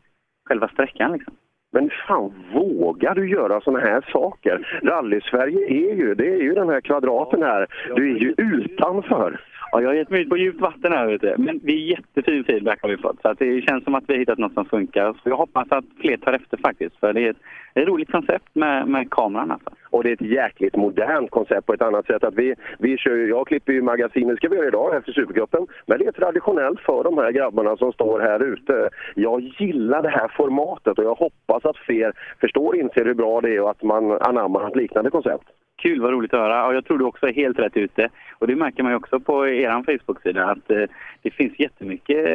själva 0.50 0.68
sträckan 0.68 1.12
liksom. 1.12 1.34
Men 1.72 1.90
fan, 2.08 2.34
vågar 2.54 3.16
du 3.16 3.30
göra 3.30 3.62
sådana 3.62 3.80
här 3.80 4.06
saker? 4.12 4.80
Rally-Sverige 4.84 5.66
är 5.68 5.96
ju, 5.96 6.16
det 6.16 6.28
är 6.28 6.42
ju 6.42 6.54
den 6.54 6.70
här 6.70 6.82
kvadraten 6.82 7.44
här. 7.44 7.68
Du 7.96 8.16
är 8.16 8.20
ju 8.20 8.34
utanför. 8.38 9.40
Ja, 9.72 9.82
jag 9.82 9.90
har 9.90 9.96
gett 9.96 10.10
mig 10.10 10.22
ut 10.22 10.30
på 10.30 10.38
djupt 10.38 10.62
vatten 10.62 10.92
här 10.92 11.08
ute. 11.08 11.36
Men 11.38 11.60
vi 11.64 11.74
är 11.74 11.98
jättefin 11.98 12.44
feedback 12.44 12.82
har 12.82 12.90
vi 12.90 12.98
fått. 12.98 13.22
Så 13.22 13.28
att 13.28 13.40
det 13.40 13.62
känns 13.62 13.84
som 13.84 13.96
att 13.96 14.04
vi 14.08 14.14
har 14.14 14.20
hittat 14.20 14.38
något 14.38 14.54
som 14.54 14.66
funkar. 14.66 15.14
Så 15.14 15.30
jag 15.30 15.38
hoppas 15.38 15.68
att 15.72 15.86
fler 16.02 16.18
tar 16.18 16.34
efter 16.34 16.58
faktiskt. 16.58 17.00
För 17.00 17.14
det 17.14 17.22
är 17.22 17.30
ett, 17.30 17.38
ett 17.74 17.88
roligt 17.88 18.12
koncept 18.12 18.56
med, 18.56 18.88
med 18.88 19.12
kameran 19.12 19.52
alltså. 19.52 19.70
Och 19.90 20.04
det 20.04 20.10
är 20.10 20.14
ett 20.14 20.22
jäkligt 20.22 20.76
modernt 20.76 21.32
koncept 21.32 21.68
på 21.68 21.74
ett 21.74 21.82
annat 21.82 22.06
sätt. 22.06 22.24
Att 22.24 22.36
vi, 22.36 22.56
vi 22.80 22.98
kör, 22.98 23.16
jag 23.16 23.48
klipper 23.48 23.74
ju 23.74 23.82
magasinet, 23.82 24.38
ska 24.38 24.50
vi 24.50 24.56
göra 24.56 24.68
idag 24.68 24.96
efter 24.96 25.12
Supercupen. 25.12 25.68
Men 25.86 26.00
det 26.00 26.06
är 26.06 26.12
traditionellt 26.12 26.80
för 26.80 27.04
de 27.04 27.18
här 27.18 27.32
grabbarna 27.32 27.78
som 27.78 27.94
står 27.94 28.20
här 28.20 28.44
ute. 28.44 28.90
Jag 29.16 29.42
gillar 29.42 30.02
det 30.02 30.10
här 30.10 30.28
formatet 30.38 30.98
och 30.98 31.04
jag 31.04 31.16
hoppas 31.16 31.66
att 31.66 31.78
fler 31.78 32.14
förstår 32.42 32.68
och 32.68 32.76
inser 32.76 33.06
hur 33.06 33.14
bra 33.14 33.42
det 33.42 33.56
är 33.56 33.62
och 33.62 33.70
att 33.70 33.84
man 33.84 34.12
anammar 34.12 34.68
ett 34.68 34.76
liknande 34.76 35.10
koncept. 35.10 35.48
Kul, 35.82 36.02
vad 36.02 36.12
roligt 36.12 36.34
att 36.34 36.40
höra. 36.40 36.68
Och 36.68 36.76
jag 36.76 36.86
tror 36.86 36.98
du 36.98 37.06
också 37.06 37.28
är 37.28 37.34
helt 37.34 37.60
rätt 37.60 37.78
ute. 37.78 38.10
Och 38.40 38.48
det 38.48 38.56
märker 38.56 38.84
man 38.84 38.92
ju 38.92 38.96
också 38.96 39.20
på 39.20 39.48
er 39.48 39.84
Facebook-sida 39.84 40.46
att 40.46 40.72
eh, 40.72 40.84
det 41.22 41.32
finns 41.32 41.60
jättemycket, 41.60 42.26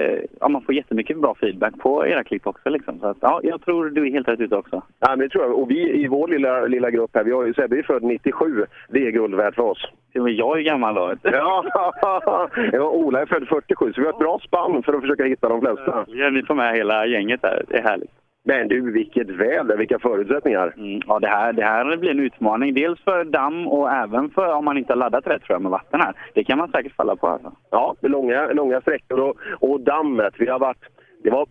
ja 0.40 0.48
man 0.48 0.62
får 0.62 0.74
jättemycket 0.74 1.18
bra 1.18 1.34
feedback 1.34 1.78
på 1.78 2.06
era 2.06 2.24
klipp 2.24 2.46
också 2.46 2.68
liksom. 2.68 2.98
Så 3.00 3.06
att, 3.06 3.16
ja, 3.20 3.40
jag 3.42 3.64
tror 3.64 3.90
du 3.90 4.06
är 4.06 4.10
helt 4.10 4.28
rätt 4.28 4.40
ute 4.40 4.56
också. 4.56 4.82
Ja, 5.00 5.08
men 5.08 5.18
det 5.18 5.28
tror 5.28 5.44
jag. 5.44 5.58
Och 5.58 5.70
vi 5.70 6.04
i 6.04 6.06
vår 6.06 6.28
lilla, 6.28 6.60
lilla 6.60 6.90
grupp 6.90 7.10
här, 7.14 7.24
vi 7.24 7.32
har 7.32 7.46
ju 7.46 7.54
Sebbe 7.54 7.78
är 7.78 7.82
född 7.82 8.02
97. 8.02 8.66
Det 8.88 9.06
är 9.06 9.10
guld 9.10 9.34
värt 9.34 9.54
för 9.54 9.62
oss. 9.62 9.86
Men 10.12 10.36
jag 10.36 10.58
är 10.58 10.62
gammal 10.62 10.94
då. 10.94 11.14
Ja, 11.22 11.64
ja, 12.72 12.90
Ola 12.90 13.20
är 13.20 13.26
född 13.26 13.48
47, 13.48 13.92
så 13.92 14.00
vi 14.00 14.06
har 14.06 14.12
ett 14.12 14.18
bra 14.18 14.38
spann 14.38 14.82
för 14.82 14.92
att 14.92 15.00
försöka 15.00 15.24
hitta 15.24 15.48
de 15.48 15.60
flesta. 15.60 16.04
Ja, 16.08 16.30
ni 16.30 16.42
får 16.42 16.54
med 16.54 16.76
hela 16.76 17.06
gänget 17.06 17.42
där. 17.42 17.64
Det 17.68 17.76
är 17.76 17.82
härligt. 17.82 18.23
Men 18.46 18.68
du, 18.68 18.92
vilket 18.92 19.30
väder, 19.30 19.76
vilka 19.76 19.98
förutsättningar. 19.98 20.74
Mm, 20.76 21.00
ja, 21.06 21.18
det 21.18 21.26
här, 21.28 21.52
det 21.52 21.64
här 21.64 21.96
blir 21.96 22.10
en 22.10 22.20
utmaning. 22.20 22.74
Dels 22.74 23.00
för 23.00 23.24
damm 23.24 23.68
och 23.68 23.90
även 23.92 24.30
för 24.30 24.54
om 24.54 24.64
man 24.64 24.78
inte 24.78 24.92
har 24.92 24.98
laddat 24.98 25.26
rätt 25.26 25.42
tror 25.42 25.54
jag 25.54 25.62
med 25.62 25.70
vatten 25.70 26.00
här. 26.00 26.14
Det 26.34 26.44
kan 26.44 26.58
man 26.58 26.70
säkert 26.70 26.92
falla 26.96 27.16
på 27.16 27.26
alltså. 27.28 27.52
Ja, 27.70 27.94
det 28.00 28.06
är 28.06 28.10
långa, 28.10 28.46
långa 28.52 28.80
sträckor 28.80 29.20
och, 29.20 29.36
och 29.60 29.80
dammet. 29.80 30.34
Vi 30.38 30.46
har 30.46 30.58
varit, 30.58 30.82
det 31.22 31.30
var 31.30 31.46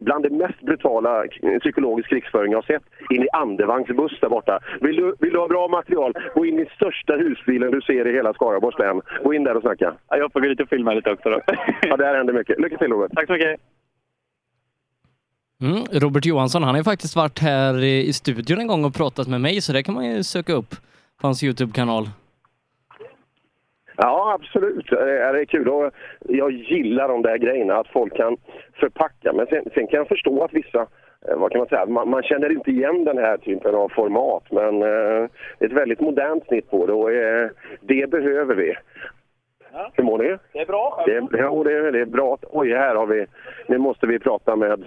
bland 0.00 0.22
det 0.24 0.30
mest 0.30 0.60
brutala 0.60 1.24
k- 1.28 1.58
psykologisk 1.60 2.08
krigsföring 2.08 2.52
jag 2.52 2.58
har 2.58 2.62
sett. 2.62 2.82
In 3.10 3.22
i 3.22 3.28
andevagnsbuss 3.32 4.20
där 4.20 4.28
borta. 4.28 4.58
Vill 4.80 4.96
du, 4.96 5.14
vill 5.20 5.32
du 5.32 5.38
ha 5.38 5.48
bra 5.48 5.68
material, 5.68 6.12
gå 6.34 6.46
in 6.46 6.58
i 6.58 6.66
största 6.66 7.16
husbilen 7.16 7.70
du 7.70 7.80
ser 7.80 8.06
i 8.06 8.12
hela 8.12 8.34
Skaraborgs 8.34 8.78
län. 8.78 9.00
Gå 9.24 9.34
in 9.34 9.44
där 9.44 9.56
och 9.56 9.62
snacka. 9.62 9.94
Ja, 10.08 10.16
jag 10.16 10.32
får 10.32 10.40
gå 10.40 10.48
dit 10.48 10.60
och 10.60 10.68
filma 10.68 10.94
lite 10.94 11.12
också 11.12 11.30
då. 11.30 11.40
ja, 11.82 11.96
där 11.96 12.16
händer 12.16 12.34
mycket. 12.34 12.60
Lycka 12.60 12.76
till 12.78 12.92
Robert. 12.92 13.12
Tack 13.14 13.26
så 13.26 13.32
mycket. 13.32 13.60
Mm, 15.62 15.84
Robert 15.92 16.26
Johansson, 16.26 16.62
han 16.62 16.74
har 16.74 16.78
ju 16.78 16.84
faktiskt 16.84 17.16
varit 17.16 17.38
här 17.38 17.84
i 17.84 18.12
studion 18.12 18.60
en 18.60 18.66
gång 18.66 18.84
och 18.84 18.94
pratat 18.94 19.28
med 19.28 19.40
mig, 19.40 19.60
så 19.60 19.72
det 19.72 19.82
kan 19.82 19.94
man 19.94 20.06
ju 20.06 20.22
söka 20.22 20.52
upp 20.52 20.70
på 21.20 21.26
hans 21.26 21.42
Youtube-kanal. 21.42 22.04
Ja, 23.96 24.38
absolut. 24.40 24.86
Det 24.90 25.20
är 25.20 25.44
kul. 25.44 25.68
Och 25.68 25.92
jag 26.20 26.52
gillar 26.52 27.08
de 27.08 27.22
där 27.22 27.38
grejerna, 27.38 27.76
att 27.76 27.88
folk 27.88 28.16
kan 28.16 28.36
förpacka. 28.80 29.32
Men 29.32 29.46
sen, 29.46 29.64
sen 29.74 29.86
kan 29.86 29.98
jag 29.98 30.08
förstå 30.08 30.44
att 30.44 30.52
vissa, 30.52 30.80
eh, 31.28 31.36
vad 31.36 31.50
kan 31.52 31.58
man 31.58 31.68
säga, 31.68 31.86
man, 31.86 32.10
man 32.10 32.22
känner 32.22 32.52
inte 32.52 32.70
igen 32.70 33.04
den 33.04 33.18
här 33.18 33.36
typen 33.36 33.74
av 33.74 33.88
format. 33.88 34.44
Men 34.50 34.74
eh, 34.82 35.28
det 35.58 35.64
är 35.64 35.66
ett 35.66 35.72
väldigt 35.72 36.00
modernt 36.00 36.46
snitt 36.46 36.70
på 36.70 36.86
det 36.86 36.92
och 36.92 37.12
eh, 37.12 37.50
det 37.80 38.10
behöver 38.10 38.54
vi. 38.54 38.74
Hur 39.92 40.04
mår 40.04 40.18
ni? 40.18 40.36
Det 40.52 40.58
är 40.58 40.66
bra. 40.66 41.02
Det 41.06 41.16
är, 41.16 41.28
ja, 41.32 41.62
det 41.64 41.72
är, 41.72 41.92
det 41.92 42.00
är 42.00 42.06
bra. 42.06 42.38
Oj, 42.50 42.72
här 42.72 42.94
har 42.94 43.06
vi... 43.06 43.26
Nu 43.66 43.78
måste 43.78 44.06
vi 44.06 44.18
prata 44.18 44.56
med, 44.56 44.84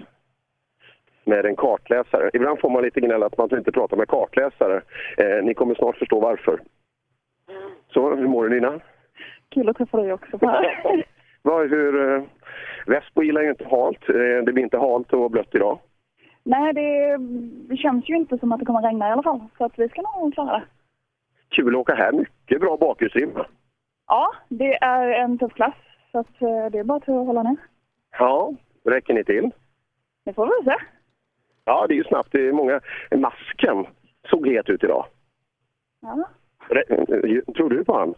med 1.25 1.45
en 1.45 1.55
kartläsare. 1.55 2.29
Ibland 2.33 2.59
får 2.59 2.69
man 2.69 2.83
lite 2.83 3.01
gnäll 3.01 3.23
att 3.23 3.37
man 3.37 3.57
inte 3.57 3.71
pratar 3.71 3.97
med 3.97 4.07
kartläsare. 4.07 4.81
Eh, 5.17 5.43
ni 5.43 5.53
kommer 5.53 5.75
snart 5.75 5.97
förstå 5.97 6.19
varför. 6.19 6.59
Så, 7.93 8.15
hur 8.15 8.27
mår 8.27 8.43
du 8.43 8.55
Nina? 8.55 8.79
Kul 9.49 9.69
att 9.69 9.77
träffa 9.77 9.97
dig 9.97 10.13
också 10.13 10.37
Per. 10.37 11.05
Vad, 11.41 11.69
hur, 11.69 12.15
eh, 12.15 12.23
Västbo 12.87 13.23
gillar 13.23 13.41
ju 13.41 13.49
inte 13.49 13.67
halt. 13.69 14.09
Eh, 14.09 14.45
det 14.45 14.53
blir 14.53 14.63
inte 14.63 14.77
halt 14.77 15.13
och 15.13 15.31
blött 15.31 15.55
idag. 15.55 15.79
Nej, 16.43 16.73
det, 16.73 17.17
det 17.69 17.77
känns 17.77 18.09
ju 18.09 18.15
inte 18.15 18.37
som 18.37 18.51
att 18.51 18.59
det 18.59 18.65
kommer 18.65 18.81
regna 18.81 19.09
i 19.09 19.11
alla 19.11 19.23
fall. 19.23 19.39
Så 19.57 19.65
att 19.65 19.79
vi 19.79 19.89
ska 19.89 20.01
nog 20.01 20.33
klara 20.33 20.59
det. 20.59 20.63
Kul 21.49 21.75
att 21.75 21.81
åka 21.81 21.95
här. 21.95 22.11
Mycket 22.11 22.61
bra 22.61 22.77
bakhjulsrim. 22.77 23.31
Ja, 24.07 24.31
det 24.49 24.73
är 24.73 25.07
en 25.07 25.37
tuff 25.37 25.53
klass. 25.53 25.75
Så 26.11 26.19
att 26.19 26.41
eh, 26.41 26.65
det 26.71 26.79
är 26.79 26.83
bara 26.83 26.97
att 26.97 27.05
hålla 27.05 27.43
ner. 27.43 27.55
Ja, 28.19 28.53
räcker 28.85 29.13
ni 29.13 29.23
till? 29.23 29.51
Det 30.25 30.33
får 30.33 30.45
vi 30.45 30.71
se. 30.71 30.75
Ja, 31.65 31.85
det 31.87 31.93
är 31.93 31.97
ju 31.97 32.03
snabbt. 32.03 32.31
Det 32.31 32.47
är 32.47 32.51
många... 32.51 32.81
Masken 33.15 33.85
såg 34.29 34.47
het 34.47 34.69
ut 34.69 34.83
idag. 34.83 35.05
Ja. 36.01 36.27
Eh, 36.69 37.53
Tror 37.55 37.69
du 37.69 37.83
på 37.83 37.97
han? 37.97 38.13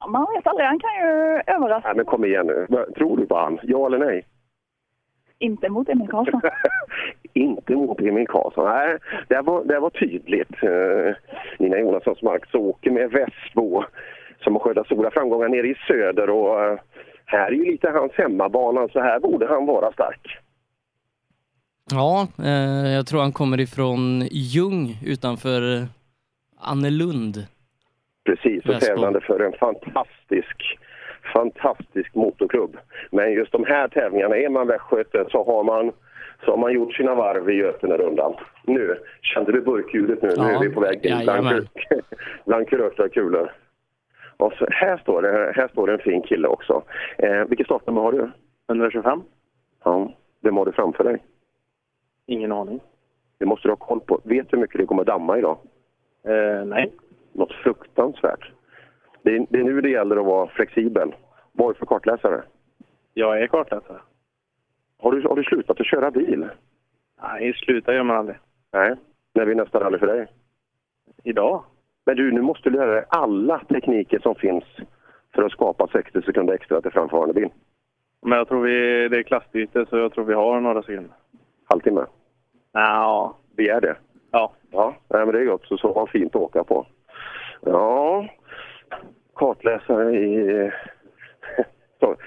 Ja, 0.00 0.06
Man 0.06 0.26
vet 0.36 0.46
aldrig, 0.46 0.66
han 0.66 0.78
kan 0.78 0.90
ju 0.96 1.08
överraska. 1.46 1.88
Nej, 1.88 1.96
men 1.96 2.04
kom 2.04 2.24
igen 2.24 2.46
nu. 2.46 2.66
Tror 2.96 3.16
du 3.16 3.26
på 3.26 3.36
han? 3.36 3.58
Ja 3.62 3.86
eller 3.86 3.98
nej? 3.98 4.26
Inte 5.38 5.68
mot 5.68 5.88
Emil 5.88 6.08
Karlsson. 6.08 6.40
Inte 7.32 7.76
mot 7.76 8.00
Emil 8.00 8.26
Karlsson. 8.26 8.64
Nej, 8.64 8.98
det 9.28 9.40
var, 9.40 9.64
det 9.64 9.80
var 9.80 9.90
tydligt. 9.90 10.62
Uh, 10.64 11.14
Nina 11.58 11.78
Jonassons 11.78 12.22
Mark 12.22 12.46
så 12.50 12.58
åker 12.58 12.90
med 12.90 13.10
Västbo 13.10 13.84
som 14.44 14.52
har 14.54 14.60
skördat 14.60 14.86
stora 14.86 15.10
framgångar 15.10 15.48
nere 15.48 15.66
i 15.68 15.74
söder. 15.88 16.30
Och, 16.30 16.64
eh, 16.64 16.78
här 17.26 17.46
är 17.46 17.52
ju 17.52 17.64
lite 17.64 17.90
hans 17.90 18.12
hemmabana, 18.12 18.88
så 18.88 19.00
här 19.00 19.20
borde 19.20 19.46
han 19.46 19.66
vara 19.66 19.92
stark. 19.92 20.38
Ja, 21.90 22.28
eh, 22.38 22.92
jag 22.92 23.06
tror 23.06 23.20
han 23.20 23.32
kommer 23.32 23.60
ifrån 23.60 24.22
Ljung 24.30 24.98
utanför 25.06 25.86
Annelund. 26.60 27.46
Precis. 28.24 28.62
så 28.62 28.72
Väsbo. 28.72 28.86
tävlande 28.86 29.20
för 29.20 29.40
en 29.40 29.52
fantastisk, 29.52 30.78
fantastisk 31.32 32.14
motorklubb. 32.14 32.76
Men 33.10 33.32
just 33.32 33.52
de 33.52 33.64
här 33.64 33.88
tävlingarna, 33.88 34.36
är 34.36 34.48
man 34.48 34.66
västgöte 34.66 35.24
så 35.30 35.44
har 35.44 35.64
man, 35.64 35.92
så 36.44 36.50
har 36.50 36.58
man 36.58 36.72
gjort 36.72 36.94
sina 36.94 37.14
varv 37.14 37.50
i 37.50 37.54
Götenerundan. 37.54 38.34
Nu, 38.64 38.98
kände 39.22 39.52
du 39.52 39.60
burkljudet 39.60 40.22
nu? 40.22 40.28
nu 40.28 40.34
Ja, 40.36 40.50
är 40.50 40.60
vi 40.60 40.68
på 40.68 40.80
väg 40.80 41.06
in 41.06 41.18
bland, 41.22 41.68
bland 42.46 42.68
kulörta 42.68 43.08
kulor. 43.08 43.52
Och 44.36 44.52
så, 44.52 44.66
här, 44.70 44.96
står 44.96 45.22
det, 45.22 45.52
här 45.56 45.68
står 45.68 45.86
det 45.86 45.92
en 45.92 45.98
fin 45.98 46.22
kille 46.22 46.48
också. 46.48 46.82
Eh, 47.18 47.44
vilket 47.48 47.66
startnummer 47.66 48.00
har 48.00 48.12
du? 48.12 48.30
125? 48.68 49.22
Ja. 49.84 50.12
Vem 50.40 50.56
har 50.56 50.66
du 50.66 50.72
framför 50.72 51.04
dig? 51.04 51.22
Ingen 52.26 52.52
aning. 52.52 52.80
Det 53.38 53.46
måste 53.46 53.68
du 53.68 53.72
ha 53.72 53.76
koll 53.76 54.00
på. 54.00 54.20
Vet 54.24 54.50
du 54.50 54.56
hur 54.56 54.62
mycket 54.62 54.80
det 54.80 54.86
kommer 54.86 55.04
damma 55.04 55.38
idag? 55.38 55.58
Eh, 56.24 56.64
nej. 56.64 56.92
Något 57.32 57.52
fruktansvärt. 57.52 58.52
Det 59.22 59.36
är, 59.36 59.46
det 59.50 59.58
är 59.58 59.64
nu 59.64 59.80
det 59.80 59.90
gäller 59.90 60.16
att 60.16 60.26
vara 60.26 60.48
flexibel. 60.48 61.14
Vad 61.52 61.68
är 61.68 61.72
det 61.72 61.78
för 61.78 61.86
kartläsare? 61.86 62.42
Jag 63.14 63.42
är 63.42 63.46
kartläsare. 63.46 64.00
Har 64.98 65.12
du, 65.12 65.22
har 65.28 65.36
du 65.36 65.44
slutat 65.44 65.80
att 65.80 65.86
köra 65.86 66.10
bil? 66.10 66.48
Nej, 67.22 67.54
sluta 67.54 67.94
gör 67.94 68.02
man 68.02 68.16
aldrig. 68.16 68.38
Nej. 68.72 68.94
När 69.34 69.44
blir 69.44 69.54
nästa 69.54 69.80
rally 69.80 69.98
för 69.98 70.06
dig? 70.06 70.26
Idag? 71.24 71.64
Men 72.04 72.16
du, 72.16 72.32
nu 72.32 72.40
måste 72.40 72.70
du 72.70 72.76
lära 72.76 72.94
dig 72.94 73.04
alla 73.08 73.58
tekniker 73.58 74.18
som 74.18 74.34
finns 74.34 74.64
för 75.34 75.42
att 75.42 75.52
skapa 75.52 75.88
60 75.92 76.22
sekunder 76.22 76.54
extra 76.54 76.80
till 76.80 76.90
framförande 76.90 77.34
bil. 77.34 77.48
Men 78.22 78.38
jag 78.38 78.48
tror 78.48 78.62
vi, 78.62 79.08
det 79.08 79.18
är 79.18 79.22
klassbyte 79.22 79.86
så 79.86 79.96
jag 79.96 80.12
tror 80.12 80.24
vi 80.24 80.34
har 80.34 80.60
några 80.60 80.82
sekunder. 80.82 81.16
Halvtimme? 81.72 82.06
Ja. 82.72 83.34
Begär 83.56 83.80
det? 83.80 83.96
Ja. 84.30 84.52
Ja, 84.70 84.94
nej, 85.08 85.24
men 85.24 85.34
det 85.34 85.40
är 85.40 85.44
gott. 85.44 85.66
Så, 85.66 85.76
så 85.76 85.94
har 85.94 86.06
fint 86.06 86.36
att 86.36 86.42
åka 86.42 86.64
på. 86.64 86.86
Ja, 87.60 88.26
kartläsare 89.34 90.16
i... 90.16 90.70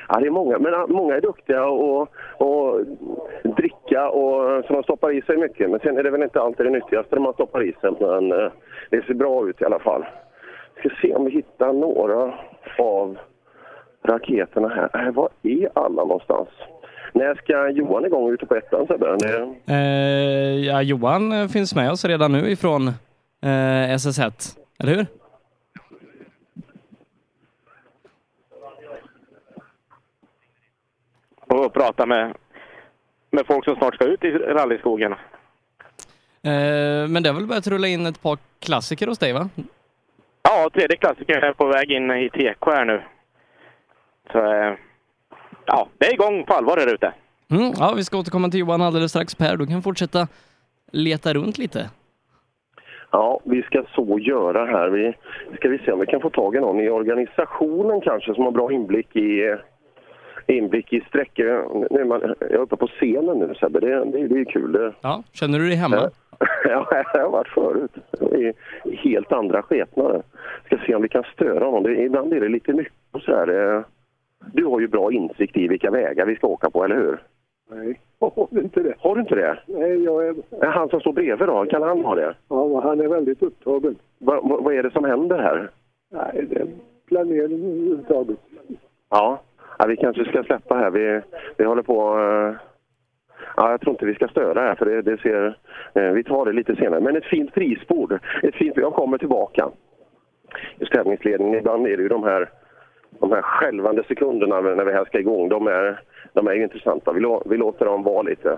Ja, 0.07 0.19
det 0.19 0.27
är 0.27 0.31
många, 0.31 0.59
men 0.59 0.91
många 0.91 1.15
är 1.15 1.21
duktiga 1.21 1.65
och, 1.65 2.09
och 2.37 2.85
dricka 3.43 4.09
och 4.09 4.65
så 4.65 4.73
de 4.73 4.83
stoppar 4.83 5.11
i 5.11 5.21
sig 5.21 5.37
mycket. 5.37 5.69
Men 5.69 5.79
sen 5.79 5.97
är 5.97 6.03
det 6.03 6.09
väl 6.09 6.23
inte 6.23 6.41
alltid 6.41 6.65
det 6.65 6.71
nyttigaste 6.71 7.19
man 7.19 7.33
stoppar 7.33 7.63
i 7.63 7.73
sig. 7.81 7.91
Men 7.99 8.31
eh, 8.31 8.51
det 8.89 9.05
ser 9.05 9.13
bra 9.13 9.49
ut 9.49 9.61
i 9.61 9.65
alla 9.65 9.79
fall. 9.79 10.05
Ska 10.79 10.89
se 11.01 11.15
om 11.15 11.25
vi 11.25 11.31
hittar 11.31 11.73
några 11.73 12.33
av 12.77 13.17
raketerna 14.03 14.67
här. 14.67 15.07
Äh, 15.07 15.13
var 15.13 15.29
är 15.43 15.69
alla 15.73 16.03
någonstans? 16.03 16.49
När 17.15 17.35
ska 17.35 17.69
Johan 17.69 18.05
igång 18.05 18.33
ute 18.33 18.45
på 18.45 18.55
ettan 18.55 18.87
Sebbe? 18.87 19.17
Det- 19.17 19.73
Eh, 19.73 20.65
ja, 20.65 20.81
Johan 20.81 21.31
eh, 21.31 21.47
finns 21.47 21.75
med 21.75 21.91
oss 21.91 22.05
redan 22.05 22.31
nu 22.31 22.49
ifrån 22.51 22.87
eh, 23.41 23.95
SS1, 23.95 24.57
eller 24.79 24.95
hur? 24.95 25.05
och 31.47 31.73
prata 31.73 32.05
med, 32.05 32.33
med 33.31 33.45
folk 33.47 33.65
som 33.65 33.75
snart 33.75 33.95
ska 33.95 34.05
ut 34.05 34.23
i 34.23 34.31
rallyskogen. 34.31 35.11
Eh, 35.11 37.07
men 37.09 37.23
det 37.23 37.29
har 37.29 37.33
väl 37.35 37.47
börjat 37.47 37.67
rulla 37.67 37.87
in 37.87 38.05
ett 38.05 38.21
par 38.21 38.37
klassiker 38.59 39.07
hos 39.07 39.17
dig, 39.19 39.33
va? 39.33 39.49
Ja, 40.43 40.69
tredje 40.73 40.97
klassikern 40.97 41.43
är 41.43 41.53
på 41.53 41.65
väg 41.67 41.91
in 41.91 42.11
i 42.11 42.29
TK 42.29 42.65
här 42.71 42.85
nu. 42.85 43.01
Så 44.31 44.37
eh, 44.53 44.73
ja, 45.65 45.87
det 45.97 46.05
är 46.05 46.13
igång 46.13 46.43
på 46.43 46.53
allvar 46.53 46.75
där 46.77 46.93
ute. 46.93 47.13
Mm, 47.51 47.71
ja, 47.79 47.93
vi 47.95 48.03
ska 48.03 48.17
återkomma 48.17 48.49
till 48.49 48.59
Johan 48.59 48.81
alldeles 48.81 49.11
strax. 49.11 49.35
Per, 49.35 49.57
du 49.57 49.65
kan 49.67 49.81
fortsätta 49.81 50.27
leta 50.91 51.33
runt 51.33 51.57
lite. 51.57 51.89
Ja, 53.11 53.39
vi 53.43 53.61
ska 53.61 53.83
så 53.95 54.19
göra 54.19 54.65
här. 54.65 54.89
Vi 54.89 55.13
ska 55.57 55.69
vi 55.69 55.77
se 55.77 55.91
om 55.91 55.99
vi 55.99 56.05
kan 56.05 56.21
få 56.21 56.29
tag 56.29 56.55
i 56.55 56.59
någon 56.59 56.79
i 56.79 56.89
organisationen 56.89 58.01
kanske 58.01 58.33
som 58.33 58.43
har 58.43 58.51
bra 58.51 58.71
inblick 58.71 59.15
i 59.15 59.55
inblick 60.47 60.93
i 60.93 61.01
sträckor. 61.01 61.87
Nu 61.91 62.01
är 62.01 62.05
man, 62.05 62.21
jag 62.39 62.51
är 62.51 62.57
uppe 62.57 62.75
på 62.75 62.87
scenen 62.87 63.39
nu 63.39 63.55
Sebbe, 63.59 63.79
det, 63.79 64.05
det, 64.05 64.27
det 64.27 64.39
är 64.39 64.45
kul. 64.45 64.71
Det, 64.71 64.93
Ja, 65.01 65.23
känner 65.33 65.59
du 65.59 65.67
dig 65.67 65.75
hemma? 65.75 65.95
Ja, 66.63 66.87
jag 67.13 67.21
har 67.21 67.29
varit 67.29 67.47
förut. 67.47 67.91
I 68.21 68.53
i 68.89 68.95
helt 68.95 69.31
andra 69.31 69.61
skepnader. 69.61 70.21
Ska 70.65 70.77
se 70.77 70.95
om 70.95 71.01
vi 71.01 71.09
kan 71.09 71.23
störa 71.33 71.65
honom. 71.65 71.83
Det, 71.83 72.01
ibland 72.01 72.33
är 72.33 72.41
det 72.41 72.49
lite 72.49 72.73
mycket 72.73 72.93
och 73.11 73.21
så 73.21 73.35
här. 73.35 73.83
Du 74.53 74.65
har 74.65 74.79
ju 74.79 74.87
bra 74.87 75.11
insikt 75.11 75.57
i 75.57 75.67
vilka 75.67 75.91
vägar 75.91 76.25
vi 76.25 76.35
ska 76.35 76.47
åka 76.47 76.69
på, 76.69 76.83
eller 76.83 76.95
hur? 76.95 77.19
Nej, 77.71 77.99
jag 78.19 78.29
har 78.35 78.47
inte 78.51 78.83
det. 78.83 78.93
Har 78.99 79.15
du 79.15 79.21
inte 79.21 79.35
det? 79.35 79.59
Nej, 79.67 80.03
jag 80.03 80.27
är... 80.27 80.35
Han 80.65 80.89
som 80.89 80.99
står 80.99 81.13
bredvid 81.13 81.47
då, 81.47 81.65
kan 81.65 81.81
han 81.81 82.05
ha 82.05 82.15
det? 82.15 82.35
Ja, 82.49 82.81
han 82.83 82.99
är 83.01 83.07
väldigt 83.07 83.43
upptagen. 83.43 83.95
Va, 84.19 84.41
va, 84.43 84.57
vad 84.61 84.73
är 84.73 84.83
det 84.83 84.91
som 84.91 85.03
händer 85.05 85.37
här? 85.37 85.69
Nej, 86.11 86.45
det 86.49 86.55
är 86.59 86.67
planering 87.07 87.41
överhuvudtaget. 87.65 88.37
Ja, 89.09 89.41
ja 89.79 89.85
vi 89.85 89.97
kanske 89.97 90.25
ska 90.25 90.43
släppa 90.43 90.75
här. 90.75 90.89
Vi, 90.91 91.21
vi 91.57 91.65
håller 91.65 91.83
på... 91.83 92.19
eh, 92.19 92.55
Ja, 93.57 93.71
jag 93.71 93.81
tror 93.81 93.91
inte 93.93 94.05
vi 94.05 94.13
ska 94.15 94.27
störa 94.27 94.59
här 94.61 94.75
för 94.75 94.85
det, 94.85 95.01
det 95.01 95.17
ser... 95.21 95.57
eh, 95.93 96.11
Vi 96.11 96.23
tar 96.23 96.45
det 96.45 96.51
lite 96.51 96.75
senare. 96.75 97.01
Men 97.01 97.15
ett 97.15 97.25
fint 97.25 97.53
prisbord. 97.53 98.19
Ett 98.43 98.55
fint, 98.55 98.77
jag 98.77 98.93
kommer 98.93 99.17
tillbaka. 99.17 99.69
Just 100.79 100.91
tävlingsledningen, 100.91 101.59
ibland 101.59 101.87
är 101.87 101.97
det 101.97 102.03
ju 102.03 102.09
de 102.09 102.23
här, 102.23 102.49
de 103.19 103.31
här 103.31 103.41
skälvande 103.41 104.03
sekunderna 104.03 104.61
när 104.61 104.85
vi 104.85 104.93
här 104.93 105.05
ska 105.05 105.19
igång. 105.19 105.49
De 105.49 105.67
är, 105.67 105.99
de 106.33 106.47
är 106.47 106.53
ju 106.53 106.63
intressanta. 106.63 107.11
Vi, 107.11 107.19
lå, 107.19 107.43
vi 107.45 107.57
låter 107.57 107.85
dem 107.85 108.03
vara 108.03 108.21
lite. 108.21 108.57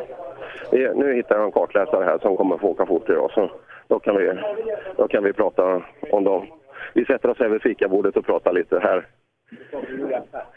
Vi, 0.71 0.93
nu 0.95 1.13
hittar 1.13 1.35
jag 1.35 1.45
en 1.45 1.51
kartläsare 1.51 2.03
här 2.03 2.17
som 2.17 2.37
kommer 2.37 2.57
få 2.57 2.67
åka 2.67 2.85
fort 2.85 3.09
idag. 3.09 3.31
Så 3.31 3.51
då, 3.87 3.99
kan 3.99 4.17
vi, 4.17 4.31
då 4.97 5.07
kan 5.07 5.23
vi 5.23 5.33
prata 5.33 5.81
om 6.11 6.23
dem. 6.23 6.45
Vi 6.93 7.05
sätter 7.05 7.29
oss 7.29 7.39
här 7.39 7.49
vid 7.49 7.61
fikabordet 7.61 8.17
och 8.17 8.25
pratar 8.25 8.53
lite 8.53 8.79
här. 8.79 9.05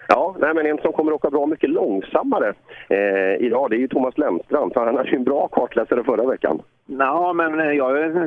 Ja, 0.08 0.36
nej, 0.38 0.54
men 0.54 0.66
en 0.66 0.78
som 0.78 0.92
kommer 0.92 1.12
åka 1.12 1.30
bra 1.30 1.46
mycket 1.46 1.70
långsammare 1.70 2.54
eh, 2.88 3.34
idag 3.46 3.70
det 3.70 3.76
är 3.76 3.78
ju 3.78 3.88
Thomas 3.88 4.18
Lemstrand. 4.18 4.72
Han 4.74 4.96
hade 4.96 5.10
ju 5.10 5.16
en 5.16 5.24
bra 5.24 5.48
kartläsare 5.48 6.04
förra 6.04 6.26
veckan. 6.26 6.62
Ja, 6.86 7.32
men 7.32 7.60
eh, 7.60 7.70
jag 7.70 8.04
eh, 8.04 8.26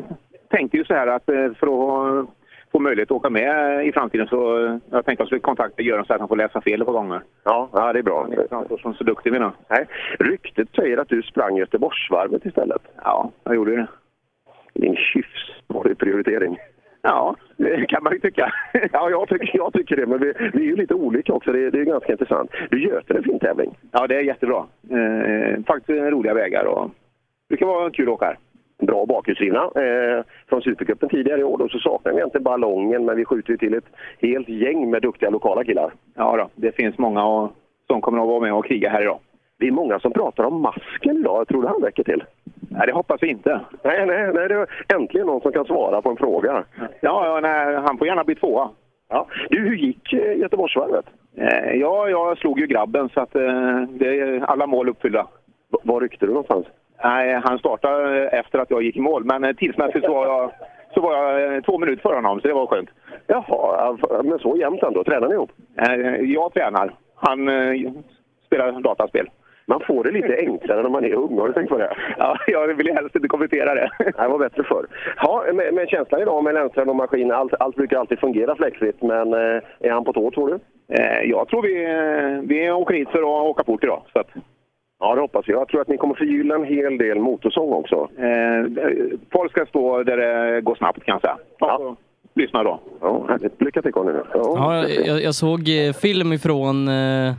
tänkte 0.49 0.77
ju 0.77 0.85
så 0.85 0.93
här 0.93 1.07
att 1.07 1.29
eh, 1.29 1.53
för 1.53 1.67
att 1.67 2.27
få 2.73 2.79
möjlighet 2.79 3.11
att 3.11 3.17
åka 3.17 3.29
med 3.29 3.87
i 3.87 3.91
framtiden 3.91 4.27
så 4.27 4.37
jag 4.89 5.05
tänkte 5.05 5.11
att 5.11 5.19
jag 5.19 5.27
skulle 5.27 5.41
kontakta 5.41 5.81
Göran 5.81 6.05
så 6.05 6.13
att 6.13 6.19
han 6.19 6.27
får 6.27 6.35
läsa 6.35 6.61
fel 6.61 6.85
på 6.85 6.91
gånger. 6.91 7.21
Ja, 7.43 7.69
ja 7.73 7.93
det 7.93 7.99
är 7.99 8.03
bra. 8.03 8.21
Han 8.21 8.33
inte 8.33 8.47
framstår 8.49 8.77
som 8.77 8.93
så 8.93 9.03
duktig 9.03 9.31
menar 9.31 9.51
Nej, 9.69 9.85
ryktet 10.19 10.67
säger 10.75 10.97
att 10.97 11.09
du 11.09 11.21
sprang 11.21 11.57
Göteborgsvarvet 11.57 12.45
istället. 12.45 12.81
Ja, 13.03 13.31
jag 13.43 13.55
gjorde 13.55 13.75
det. 13.75 13.87
Din 14.73 14.97
hyfsig 15.13 15.97
prioritering. 15.97 16.57
Ja, 17.01 17.35
det 17.57 17.85
kan 17.89 18.03
man 18.03 18.13
ju 18.13 18.19
tycka. 18.19 18.53
Ja, 18.91 19.09
jag 19.09 19.29
tycker, 19.29 19.57
jag 19.57 19.73
tycker 19.73 19.95
det. 19.95 20.05
Men 20.05 20.19
vi, 20.19 20.33
vi 20.53 20.59
är 20.59 20.69
ju 20.69 20.75
lite 20.75 20.93
olika 20.93 21.33
också. 21.33 21.51
Det, 21.51 21.69
det 21.69 21.79
är 21.79 21.85
ganska 21.85 22.11
intressant. 22.11 22.51
Du 22.69 22.83
Göten 22.83 23.15
är 23.15 23.19
en 23.19 23.23
fin 23.23 23.39
tävling. 23.39 23.77
Ja, 23.91 24.07
det 24.07 24.15
är 24.15 24.21
jättebra. 24.21 24.65
Eh, 24.89 25.63
faktiskt 25.67 25.89
roliga 25.89 26.33
vägar 26.33 26.65
och 26.65 26.91
det 27.49 27.57
kan 27.57 27.67
vara 27.67 27.91
kul 27.91 28.07
att 28.07 28.13
åka 28.13 28.25
här. 28.25 28.37
Bra 28.81 29.05
bakhjulsdrivna 29.05 29.63
eh, 29.63 30.23
från 30.49 30.61
Supercupen 30.61 31.09
tidigare 31.09 31.39
i 31.41 31.43
år. 31.43 31.57
Då 31.57 31.67
så 31.69 31.79
saknar 31.79 32.13
vi 32.13 32.23
inte 32.23 32.39
ballongen, 32.39 33.05
men 33.05 33.15
vi 33.15 33.25
skjuter 33.25 33.51
ju 33.51 33.57
till 33.57 33.73
ett 33.73 33.85
helt 34.21 34.49
gäng 34.49 34.89
med 34.89 35.01
duktiga 35.01 35.29
lokala 35.29 35.63
killar. 35.63 35.93
Ja, 36.15 36.37
då, 36.37 36.49
det 36.55 36.71
finns 36.75 36.97
många 36.97 37.25
och, 37.25 37.51
som 37.87 38.01
kommer 38.01 38.21
att 38.21 38.27
vara 38.27 38.39
med 38.39 38.53
och 38.53 38.65
kriga 38.65 38.89
här 38.89 39.01
idag. 39.01 39.19
Det 39.59 39.67
är 39.67 39.71
många 39.71 39.99
som 39.99 40.11
pratar 40.11 40.43
om 40.43 40.61
masken 40.61 41.17
idag. 41.17 41.37
Jag 41.39 41.47
tror 41.47 41.61
du 41.61 41.67
han 41.67 41.81
räcker 41.81 42.03
till? 42.03 42.23
Nej, 42.69 42.87
det 42.87 42.93
hoppas 42.93 43.23
vi 43.23 43.27
inte. 43.27 43.59
Nej, 43.83 44.05
nej, 44.05 44.33
nej. 44.33 44.47
Det 44.47 44.55
är 44.55 44.67
äntligen 44.95 45.27
någon 45.27 45.41
som 45.41 45.51
kan 45.51 45.65
svara 45.65 46.01
på 46.01 46.09
en 46.09 46.17
fråga. 46.17 46.63
Ja, 46.79 46.87
ja 46.99 47.39
nej, 47.41 47.75
han 47.75 47.97
får 47.97 48.07
gärna 48.07 48.23
bli 48.23 48.35
tvåa. 48.35 48.69
Ja. 49.09 49.27
Du, 49.49 49.59
hur 49.59 49.75
gick 49.75 50.13
eh, 50.13 50.37
Göteborgsvarvet? 50.37 51.05
Eh, 51.37 51.73
ja, 51.73 52.09
jag 52.09 52.37
slog 52.37 52.59
ju 52.59 52.67
grabben 52.67 53.09
så 53.09 53.19
att 53.21 53.35
eh, 53.35 53.81
det 53.89 54.19
är 54.19 54.39
alla 54.39 54.67
mål 54.67 54.89
uppfyllda. 54.89 55.27
V- 55.71 55.77
var 55.83 56.01
ryckte 56.01 56.25
du 56.25 56.31
någonstans? 56.31 56.65
Nej, 57.03 57.41
han 57.43 57.59
startade 57.59 58.27
efter 58.27 58.59
att 58.59 58.71
jag 58.71 58.83
gick 58.83 58.97
i 58.97 59.01
mål, 59.01 59.23
men 59.23 59.43
eh, 59.43 59.53
tidsmässigt 59.53 60.05
så 60.05 60.13
var 60.13 60.25
jag, 60.25 60.51
så 60.93 61.01
var 61.01 61.15
jag 61.15 61.55
eh, 61.55 61.61
två 61.61 61.77
minuter 61.77 62.01
före 62.01 62.15
honom, 62.15 62.41
så 62.41 62.47
det 62.47 62.53
var 62.53 62.67
skönt. 62.67 62.89
Jaha, 63.27 63.97
men 64.23 64.39
så 64.39 64.57
jämnt 64.57 64.83
ändå. 64.83 65.03
Tränar 65.03 65.27
ni 65.27 65.33
ihop? 65.33 65.51
Eh, 65.77 66.31
jag 66.31 66.53
tränar. 66.53 66.93
Han 67.15 67.49
spelar 68.45 68.81
dataspel. 68.81 69.29
Man 69.65 69.81
får 69.87 70.03
det 70.03 70.11
lite 70.11 70.37
enklare 70.37 70.81
när 70.81 70.89
man 70.89 71.05
är 71.05 71.13
ung, 71.13 71.39
har 71.39 71.47
du 71.47 71.53
tänkt 71.53 71.69
på 71.69 71.77
det? 71.77 71.95
Ja, 72.17 72.37
jag 72.47 72.67
vill 72.67 72.93
helst 72.93 73.15
inte 73.15 73.27
kommentera 73.27 73.75
det. 73.75 73.89
Det 74.17 74.27
var 74.27 74.39
bättre 74.39 74.63
förr. 74.63 74.85
Ja, 75.17 75.45
med, 75.53 75.73
med 75.73 75.89
känslan 75.89 76.21
idag 76.21 76.43
med 76.43 76.53
Lennström 76.53 76.89
och 76.89 76.95
maskin, 76.95 77.31
allt, 77.31 77.53
allt 77.59 77.75
brukar 77.75 77.99
alltid 77.99 78.19
fungera 78.19 78.55
fläckfritt, 78.55 79.01
men 79.01 79.33
är 79.33 79.91
han 79.91 80.03
på 80.03 80.13
tå 80.13 80.31
tror 80.31 80.47
du? 80.47 80.59
Jag 81.23 81.47
tror 81.47 81.61
vi, 81.61 82.47
vi 82.47 82.71
åker 82.71 82.95
hit 82.95 83.09
för 83.09 83.19
att 83.19 83.49
åka 83.49 83.63
fort 83.63 83.83
idag. 83.83 84.01
Så 84.13 84.19
att, 84.19 84.29
Ja, 85.03 85.15
det 85.15 85.21
hoppas 85.21 85.47
jag. 85.47 85.61
Jag 85.61 85.67
tror 85.67 85.81
att 85.81 85.87
ni 85.87 85.97
kommer 85.97 86.15
förgylla 86.15 86.55
en 86.55 86.63
hel 86.63 86.97
del 86.97 87.19
motorsång 87.19 87.73
också. 87.73 88.09
eh, 88.17 89.17
folk 89.31 89.51
ska 89.51 89.65
stå 89.65 90.03
där 90.03 90.17
det 90.17 90.61
går 90.61 90.75
snabbt 90.75 91.03
kan 91.03 91.13
jag 91.13 91.21
säga. 91.21 91.37
Ja. 91.59 91.95
Lyssna 92.35 92.63
då. 92.63 92.79
Ja, 93.01 93.25
härligt. 93.29 93.61
Lycka 93.61 93.81
till 93.81 93.91
Conny 93.93 94.11
nu. 94.11 94.23
Ja, 94.33 94.87
jag, 94.87 95.21
jag 95.23 95.35
såg 95.35 95.59
eh, 95.69 95.93
film 95.93 96.33
ifrån 96.33 96.87
eh, 96.87 97.33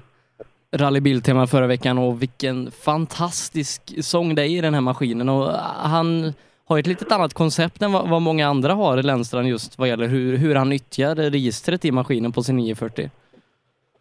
Rally 0.76 1.00
Biltema 1.00 1.46
förra 1.46 1.66
veckan 1.66 1.98
och 1.98 2.22
vilken 2.22 2.70
fantastisk 2.70 4.04
sång 4.04 4.34
det 4.34 4.42
är 4.42 4.58
i 4.58 4.60
den 4.60 4.74
här 4.74 4.80
maskinen. 4.80 5.28
Och 5.28 5.46
han 5.82 6.32
har 6.68 6.78
ett 6.78 6.86
litet 6.86 7.12
annat 7.12 7.34
koncept 7.34 7.82
än 7.82 7.92
vad, 7.92 8.08
vad 8.08 8.22
många 8.22 8.46
andra 8.48 8.72
har, 8.72 8.96
Lennstrand, 9.02 9.48
just 9.48 9.78
vad 9.78 9.88
gäller 9.88 10.06
hur, 10.06 10.36
hur 10.36 10.54
han 10.54 10.68
nyttjar 10.68 11.14
registret 11.14 11.84
i 11.84 11.92
maskinen 11.92 12.32
på 12.32 12.42
sin 12.42 12.56
940. 12.56 13.10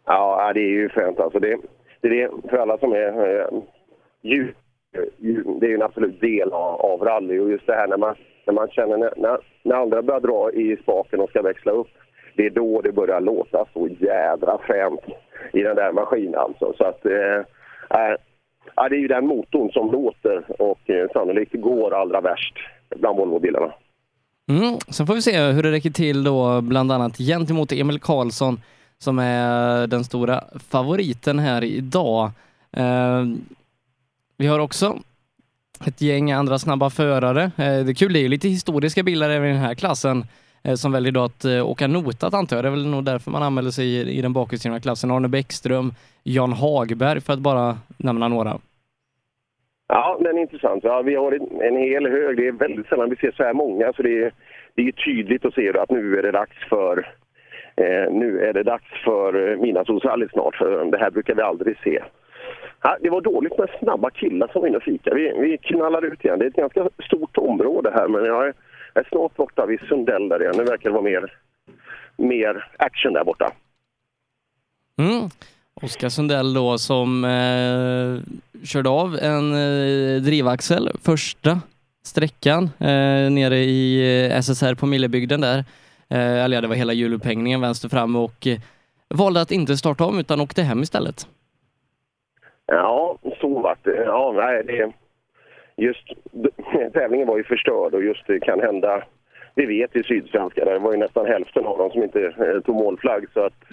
Ja, 0.06 0.52
det 0.54 0.60
är 0.60 0.70
ju 0.70 0.88
fränt 0.88 1.20
alltså. 1.20 1.38
Det, 1.38 1.56
det 2.08 2.22
är 2.22 2.28
det 2.28 2.48
för 2.50 2.56
alla 2.56 2.78
som 2.78 2.92
är 2.92 3.40
eh, 3.40 3.62
djur, 4.22 4.54
djur, 5.18 5.44
det 5.60 5.66
är 5.66 5.70
ju 5.70 5.74
en 5.74 5.82
absolut 5.82 6.20
del 6.20 6.52
av, 6.52 6.80
av 6.80 7.00
rally 7.00 7.38
och 7.38 7.50
just 7.50 7.66
det 7.66 7.74
här 7.74 7.88
när 7.88 7.96
man, 7.96 8.14
när 8.46 8.54
man 8.54 8.68
känner 8.68 8.96
när, 8.96 9.12
när, 9.16 9.38
när 9.62 9.76
andra 9.76 10.02
börjar 10.02 10.20
dra 10.20 10.52
i 10.52 10.76
spaken 10.82 11.20
och 11.20 11.30
ska 11.30 11.42
växla 11.42 11.72
upp. 11.72 11.88
Det 12.36 12.46
är 12.46 12.50
då 12.50 12.80
det 12.80 12.92
börjar 12.92 13.20
låta 13.20 13.64
så 13.72 13.88
jädra 13.98 14.58
fränt 14.66 15.00
i 15.52 15.62
den 15.62 15.76
där 15.76 15.92
maskinen 15.92 16.34
alltså. 16.34 16.72
Så 16.78 16.84
att, 16.84 17.06
eh, 17.06 17.38
eh 17.90 18.16
ja, 18.76 18.88
det 18.88 18.96
är 18.96 19.00
ju 19.00 19.08
den 19.08 19.26
motorn 19.26 19.70
som 19.72 19.92
låter 19.92 20.62
och 20.62 20.90
eh, 20.90 21.08
sannolikt 21.12 21.52
går 21.54 21.94
allra 21.94 22.20
värst 22.20 22.54
bland 22.96 23.18
Volvobilarna. 23.18 23.72
Mm. 24.48 24.78
Sen 24.88 25.06
får 25.06 25.14
vi 25.14 25.22
se 25.22 25.52
hur 25.52 25.62
det 25.62 25.70
räcker 25.70 25.90
till 25.90 26.24
då, 26.24 26.60
bland 26.60 26.92
annat 26.92 27.18
gentemot 27.18 27.72
Emil 27.72 28.00
Karlsson 28.00 28.60
som 29.04 29.18
är 29.18 29.86
den 29.86 30.04
stora 30.04 30.44
favoriten 30.70 31.38
här 31.38 31.64
idag. 31.64 32.30
Eh, 32.72 33.24
vi 34.36 34.46
har 34.46 34.58
också 34.58 34.98
ett 35.86 36.00
gäng 36.00 36.32
andra 36.32 36.58
snabba 36.58 36.90
förare. 36.90 37.42
Eh, 37.42 37.84
det 37.84 37.90
är 37.90 37.94
kul, 37.94 38.12
det 38.12 38.18
är 38.18 38.22
ju 38.22 38.28
lite 38.28 38.48
historiska 38.48 39.02
bilar 39.02 39.30
även 39.30 39.48
i 39.48 39.52
den 39.52 39.62
här 39.62 39.74
klassen 39.74 40.24
eh, 40.64 40.74
som 40.74 40.92
väljer 40.92 41.12
då 41.12 41.24
att 41.24 41.44
eh, 41.44 41.70
åka 41.70 41.86
notat 41.86 42.34
antar 42.34 42.56
jag. 42.56 42.64
Det 42.64 42.68
är 42.68 42.70
väl 42.70 42.86
nog 42.86 43.04
därför 43.04 43.30
man 43.30 43.42
anmäler 43.42 43.70
sig 43.70 43.86
i, 43.86 44.18
i 44.18 44.22
den 44.22 44.32
bakhjulsdrivna 44.32 44.80
klassen. 44.80 45.10
Arne 45.10 45.28
Bäckström, 45.28 45.94
Jan 46.22 46.52
Hagberg 46.52 47.20
för 47.20 47.32
att 47.32 47.38
bara 47.38 47.78
nämna 47.96 48.28
några. 48.28 48.58
Ja, 49.88 50.18
den 50.20 50.36
är 50.36 50.42
intressant. 50.42 50.84
Ja, 50.84 51.02
vi 51.02 51.14
har 51.14 51.32
en, 51.32 51.60
en 51.60 51.76
hel 51.76 52.06
hög. 52.06 52.36
Det 52.36 52.48
är 52.48 52.52
väldigt 52.52 52.86
sällan 52.86 53.10
vi 53.10 53.16
ser 53.16 53.32
så 53.36 53.42
här 53.42 53.54
många. 53.54 53.92
Så 53.92 54.02
det 54.02 54.22
är, 54.24 54.32
det 54.74 54.82
är 54.82 54.92
tydligt 54.92 55.44
att 55.44 55.54
se 55.54 55.78
att 55.78 55.90
nu 55.90 56.18
är 56.18 56.22
det 56.22 56.32
dags 56.32 56.68
för 56.68 57.14
eh, 57.76 58.12
nu 58.12 58.40
är 58.40 58.52
det 58.52 58.62
dags 58.62 59.04
för 59.04 59.34
eh, 59.34 59.56
midnattsrosrallyt 59.56 59.60
midnattssolsrally 59.60 60.28
snart. 60.28 60.56
För 60.56 60.90
det 60.90 60.98
här 60.98 61.10
brukar 61.10 61.34
vi 61.34 61.42
aldrig 61.42 61.78
se. 61.84 62.02
Ja, 62.82 62.96
det 63.00 63.10
var 63.10 63.20
dåligt 63.20 63.58
med 63.58 63.68
snabba 63.78 64.10
killar 64.10 64.48
som 64.52 64.60
var 64.60 64.68
inne 64.68 64.76
och 64.76 64.82
fika. 64.82 65.14
Vi, 65.14 65.32
vi 65.40 65.58
knallar 65.58 66.04
ut 66.04 66.24
igen. 66.24 66.38
Det 66.38 66.44
är 66.44 66.48
ett 66.48 66.54
ganska 66.54 66.88
stort 67.06 67.36
område 67.36 67.90
här 67.94 68.08
men 68.08 68.24
jag 68.24 68.46
är, 68.46 68.54
jag 68.94 69.04
är 69.04 69.08
snart 69.08 69.36
borta 69.36 69.66
vid 69.66 69.80
Sundell 69.80 70.28
där 70.28 70.42
igen. 70.42 70.54
Nu 70.56 70.64
verkar 70.64 70.90
det 70.90 70.94
vara 70.94 71.02
mer, 71.02 71.32
mer 72.16 72.68
action 72.76 73.12
där 73.12 73.24
borta. 73.24 73.52
Mm. 74.98 75.28
Oskar 75.82 76.08
Sundell 76.08 76.54
då 76.54 76.78
som 76.78 77.24
eh, 77.24 78.64
körde 78.64 78.88
av 78.88 79.18
en 79.22 79.54
eh, 79.54 80.22
drivaxel 80.22 80.90
första 81.02 81.60
sträckan 82.04 82.64
eh, 82.64 83.30
nere 83.30 83.58
i 83.58 84.26
eh, 84.26 84.38
SSR 84.40 84.74
på 84.74 84.86
Millebygden 84.86 85.40
där. 85.40 85.64
Eh, 86.10 86.44
eller 86.44 86.56
ja, 86.56 86.60
det 86.60 86.68
var 86.68 86.74
hela 86.74 86.92
hjulupphängningen 86.92 87.60
vänster 87.60 87.88
fram 87.88 88.16
och 88.16 88.46
eh, 88.46 88.58
valde 89.08 89.40
att 89.40 89.50
inte 89.50 89.76
starta 89.76 90.04
om 90.04 90.18
utan 90.18 90.40
åkte 90.40 90.62
hem 90.62 90.82
istället. 90.82 91.28
Ja, 92.66 93.18
så 93.40 93.60
vart 93.60 93.84
det. 93.84 94.04
Ja, 94.04 94.32
nej, 94.36 94.64
det... 94.64 94.92
Just 95.76 96.08
tävlingen 96.92 97.28
var 97.28 97.36
ju 97.36 97.44
förstörd 97.44 97.94
och 97.94 98.02
just 98.02 98.26
det 98.26 98.40
kan 98.40 98.60
hända... 98.60 99.04
Vi 99.56 99.66
vet 99.66 99.96
i 99.96 100.02
Sydsvenska, 100.02 100.64
det 100.64 100.78
var 100.78 100.92
ju 100.92 100.98
nästan 100.98 101.26
hälften 101.26 101.66
av 101.66 101.78
dem 101.78 101.90
som 101.90 102.02
inte 102.02 102.20
eh, 102.26 102.60
tog 102.60 102.76
målflagg 102.76 103.26
så 103.34 103.40
att 103.40 103.64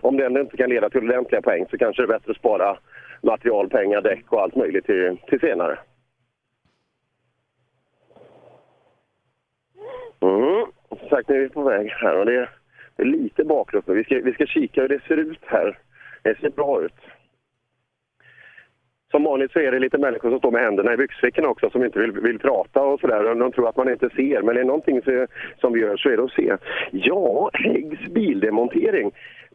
om 0.00 0.16
det 0.16 0.26
ändå 0.26 0.40
inte 0.40 0.56
kan 0.56 0.70
leda 0.70 0.90
till 0.90 1.04
ordentliga 1.04 1.42
poäng 1.42 1.66
så 1.70 1.78
kanske 1.78 2.02
det 2.02 2.06
är 2.06 2.18
bättre 2.18 2.30
att 2.30 2.36
spara 2.36 2.78
materialpengar, 3.22 4.00
däck 4.00 4.32
och 4.32 4.42
allt 4.42 4.56
möjligt 4.56 4.86
till, 4.86 5.16
till 5.26 5.40
senare. 5.40 5.78
Mm. 10.20 10.66
Som 10.88 11.08
sagt, 11.08 11.28
nu 11.28 11.36
är 11.36 11.40
vi 11.40 11.48
på 11.48 11.62
väg 11.62 11.88
här 11.90 12.16
och 12.18 12.26
det 12.26 12.34
är, 12.36 12.50
det 12.96 13.02
är 13.02 13.06
lite 13.06 13.44
bakgrund. 13.44 13.84
Vi 13.86 14.04
ska, 14.04 14.20
vi 14.24 14.32
ska 14.32 14.46
kika 14.46 14.80
hur 14.82 14.88
det 14.88 15.02
ser 15.08 15.16
ut 15.16 15.40
här. 15.46 15.78
Det 16.22 16.38
ser 16.40 16.50
bra 16.50 16.82
ut. 16.84 16.94
Som 19.10 19.24
vanligt 19.24 19.52
så 19.52 19.58
är 19.60 19.72
det 19.72 19.78
lite 19.78 19.98
människor 19.98 20.30
som 20.30 20.38
står 20.38 20.50
med 20.50 20.62
händerna 20.62 20.92
i 20.92 20.96
byxfickorna 20.96 21.48
också 21.48 21.70
som 21.70 21.84
inte 21.84 21.98
vill, 21.98 22.12
vill 22.12 22.38
prata 22.38 22.82
och 22.82 23.00
sådär. 23.00 23.34
De 23.34 23.52
tror 23.52 23.68
att 23.68 23.76
man 23.76 23.90
inte 23.90 24.10
ser, 24.10 24.42
men 24.42 24.56
är 24.56 24.60
det 24.60 24.64
någonting 24.66 25.02
så, 25.02 25.26
som 25.60 25.72
vi 25.72 25.80
gör 25.80 25.96
så 25.96 26.08
är 26.08 26.16
det 26.16 26.22
att 26.24 26.30
se. 26.32 26.56
Ja, 26.90 27.50
Häggs 27.52 28.00
bildemontering. 28.00 29.10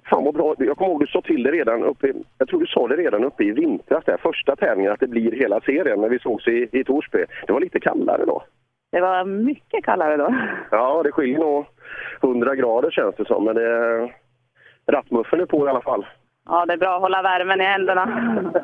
Fan 0.09 0.23
vad 0.23 0.33
bra. 0.33 0.55
Jag 0.57 0.77
kommer 0.77 0.91
ihåg 0.91 0.99
du 1.01 1.07
sa 1.07 1.21
till 1.21 1.43
det 1.43 1.51
redan 1.51 1.83
uppe, 1.83 2.07
i- 2.07 2.23
jag 2.37 2.47
tror 2.47 2.59
du 2.59 2.65
sa 2.67 2.87
det 2.87 2.95
redan 2.95 3.23
uppe 3.23 3.43
i 3.43 3.51
vintras, 3.51 4.05
där 4.05 4.17
första 4.17 4.55
tävlingen, 4.55 4.91
att 4.91 4.99
det 4.99 5.07
blir 5.07 5.31
hela 5.31 5.61
serien 5.61 6.01
när 6.01 6.09
vi 6.09 6.19
sågs 6.19 6.47
i, 6.47 6.67
i 6.71 6.83
Torsby. 6.83 7.25
Det 7.47 7.53
var 7.53 7.59
lite 7.61 7.79
kallare 7.79 8.25
då. 8.25 8.43
Det 8.91 9.01
var 9.01 9.25
mycket 9.25 9.85
kallare 9.85 10.17
då. 10.17 10.35
Ja, 10.71 11.03
det 11.03 11.11
skiljer 11.11 11.39
nog 11.39 11.65
100 12.23 12.55
grader 12.55 12.91
känns 12.91 13.15
det 13.15 13.25
som, 13.25 13.45
men 13.45 13.55
det, 13.55 14.09
rattmuffen 14.87 15.39
är 15.39 15.45
på 15.45 15.65
i 15.65 15.69
alla 15.69 15.81
fall. 15.81 16.05
Ja, 16.45 16.65
det 16.65 16.73
är 16.73 16.77
bra 16.77 16.95
att 16.95 17.01
hålla 17.01 17.21
värmen 17.21 17.61
i 17.61 17.63
händerna. 17.63 18.33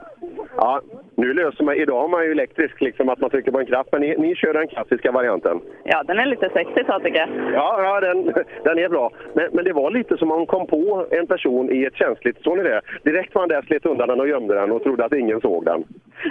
Ja, 0.60 0.82
nu 1.16 1.34
löser 1.34 1.64
man, 1.64 1.76
idag 1.76 2.02
har 2.02 2.08
man 2.08 2.26
ju 2.26 2.32
elektrisk, 2.32 2.82
liksom 2.82 3.10
att 3.10 3.20
man 3.20 3.30
trycker 3.30 3.52
på 3.52 3.60
en 3.60 3.66
knapp, 3.66 3.88
men 3.92 4.02
ni, 4.02 4.16
ni 4.18 4.36
kör 4.36 4.54
den 4.54 4.68
klassiska 4.68 5.12
varianten. 5.12 5.60
Ja, 5.84 6.04
den 6.04 6.20
är 6.20 6.26
lite 6.26 6.50
sexig 6.50 6.86
så 6.86 7.00
tycker 7.00 7.20
jag. 7.20 7.30
Ja, 7.54 7.84
ja 7.84 8.00
den, 8.00 8.24
den 8.64 8.78
är 8.78 8.90
bra. 8.90 9.12
Men, 9.34 9.50
men 9.54 9.66
det 9.66 9.74
var 9.74 9.92
lite 9.92 10.18
som 10.18 10.32
om 10.32 10.38
man 10.38 10.46
kom 10.46 10.68
på 10.68 11.08
en 11.12 11.28
person 11.28 11.72
i 11.72 11.84
ett 11.84 11.96
känsligt, 11.96 12.44
såg 12.44 12.58
ni 12.58 12.64
det? 12.64 12.82
Direkt 13.04 13.36
var 13.36 13.42
han 13.42 13.50
där, 13.50 13.62
slet 13.62 13.86
undan 13.86 14.08
den 14.08 14.20
och 14.20 14.28
gömde 14.28 14.56
den 14.56 14.72
och 14.72 14.84
trodde 14.84 15.06
att 15.06 15.14
ingen 15.14 15.42
såg 15.42 15.66
den. 15.66 15.84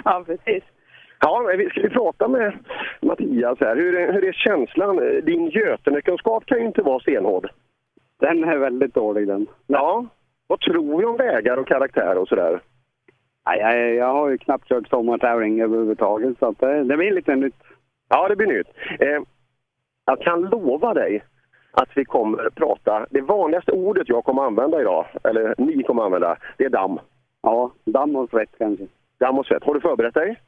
Ja, 0.03 0.23
precis. 0.25 0.63
Ja, 1.19 1.43
men 1.47 1.57
vi- 1.57 1.69
ska 1.69 1.81
vi 1.81 1.89
prata 1.89 2.27
med 2.27 2.53
Mattias 3.01 3.59
här? 3.59 3.75
Hur, 3.75 3.95
är- 3.95 4.13
hur 4.13 4.25
är 4.27 4.31
känslan? 4.31 4.97
Din 5.23 5.49
Götenekunskap 5.49 6.45
kan 6.45 6.59
ju 6.59 6.65
inte 6.65 6.81
vara 6.81 6.99
stenhård. 6.99 7.49
Den 8.19 8.43
är 8.43 8.57
väldigt 8.57 8.93
dålig 8.93 9.27
den. 9.27 9.47
Ja. 9.67 10.05
Vad 10.47 10.59
tror 10.59 10.97
vi 10.99 11.05
om 11.05 11.17
vägar 11.17 11.57
och 11.57 11.67
karaktär 11.67 12.17
och 12.17 12.27
sådär? 12.27 12.59
Nej, 13.45 13.59
jag, 13.59 13.95
jag 13.95 14.13
har 14.13 14.29
ju 14.29 14.37
knappt 14.37 14.67
kört 14.67 14.87
sommartävling 14.87 15.61
överhuvudtaget 15.61 16.39
så 16.39 16.55
det, 16.59 16.83
det 16.83 16.97
blir 16.97 17.11
lite 17.11 17.35
nytt. 17.35 17.55
Ja, 18.09 18.27
det 18.27 18.35
blir 18.35 18.47
nytt. 18.47 18.67
Eh, 18.99 19.21
jag 20.05 20.21
kan 20.21 20.41
lova 20.41 20.93
dig 20.93 21.23
att 21.71 21.89
vi 21.95 22.05
kommer 22.05 22.49
prata... 22.55 23.05
Det 23.09 23.21
vanligaste 23.21 23.71
ordet 23.71 24.09
jag 24.09 24.23
kommer 24.23 24.41
använda 24.43 24.81
idag, 24.81 25.05
eller 25.23 25.55
ni 25.57 25.83
kommer 25.83 26.03
använda, 26.03 26.37
det 26.57 26.65
är 26.65 26.69
damm. 26.69 26.99
Ja, 27.41 27.71
damm 27.85 28.15
och 28.15 28.29
svett 28.29 28.49
kanske. 28.57 28.87
Damm 29.19 29.39
och 29.39 29.45
svett. 29.45 29.63
Har 29.63 29.73
du 29.73 29.81
förberett 29.81 30.13
dig? 30.13 30.39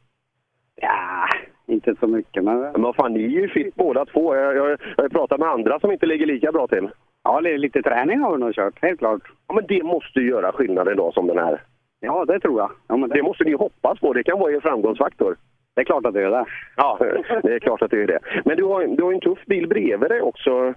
Ja, 0.82 1.28
inte 1.68 1.96
så 2.00 2.08
mycket 2.08 2.44
men... 2.44 2.60
Men 2.60 2.82
vad 2.82 2.96
fan, 2.96 3.14
ni 3.14 3.24
är 3.24 3.28
ju 3.42 3.48
fit 3.50 3.76
båda 3.76 4.06
två. 4.06 4.36
Jag, 4.36 4.56
jag, 4.56 4.70
jag 4.98 5.04
har 5.04 5.10
pratat 5.10 5.40
med 5.40 5.50
andra 5.50 5.80
som 5.80 5.92
inte 5.92 6.06
ligger 6.06 6.26
lika 6.26 6.52
bra 6.52 6.68
till. 6.68 6.90
Ja, 7.24 7.40
li- 7.40 7.58
lite 7.58 7.82
träning 7.82 8.20
har 8.20 8.32
vi 8.32 8.38
nog 8.38 8.54
kört, 8.56 8.82
helt 8.82 9.00
klart. 9.00 9.22
Ja, 9.48 9.54
men 9.54 9.66
det 9.68 9.84
måste 9.84 10.20
ju 10.20 10.30
göra 10.30 10.52
skillnad 10.52 10.88
en 10.88 10.98
dag 10.98 11.14
som 11.14 11.28
den 11.28 11.38
här. 11.38 11.62
Ja, 12.00 12.26
det 12.26 12.40
tror 12.40 12.60
jag. 12.60 12.72
Ja, 12.88 12.98
men 12.98 13.10
Det 13.10 13.24
måste 13.24 13.44
ni 13.44 13.54
hoppas 13.54 14.00
på. 14.00 14.14
Det 14.14 14.24
kan 14.24 14.40
vara 14.40 14.52
er 14.52 14.60
framgångsfaktor. 14.60 15.36
Det 15.76 15.82
är 15.82 15.86
klart 15.86 16.06
att 16.06 16.14
det 16.14 16.22
är 16.24 16.30
det. 16.30 16.46
Ja, 16.78 16.98
det 17.44 17.54
är 17.56 17.60
klart 17.60 17.82
att 17.82 17.92
det 17.92 18.04
är 18.04 18.08
det. 18.08 18.20
Men 18.46 18.58
du 18.58 18.64
har, 18.64 18.88
du 18.88 19.04
har 19.04 19.14
en 19.14 19.20
tuff 19.20 19.46
bil 19.46 19.68
bredvid 19.68 20.10
dig 20.10 20.22
också. 20.22 20.74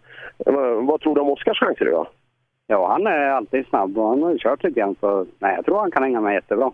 Vad 0.82 1.00
tror 1.00 1.14
du 1.14 1.20
om 1.20 1.30
Oskars 1.30 1.58
chanser 1.60 1.84
då? 1.84 2.06
Ja, 2.66 2.88
han 2.92 3.06
är 3.06 3.28
alltid 3.30 3.66
snabb 3.66 3.98
och 3.98 4.08
han 4.08 4.22
har 4.22 4.38
kört 4.38 4.64
lite 4.64 4.80
grann 4.80 4.96
så 5.00 5.26
nej, 5.38 5.54
jag 5.56 5.64
tror 5.64 5.78
han 5.78 5.90
kan 5.90 6.02
hänga 6.02 6.20
med 6.20 6.34
jättebra. 6.34 6.70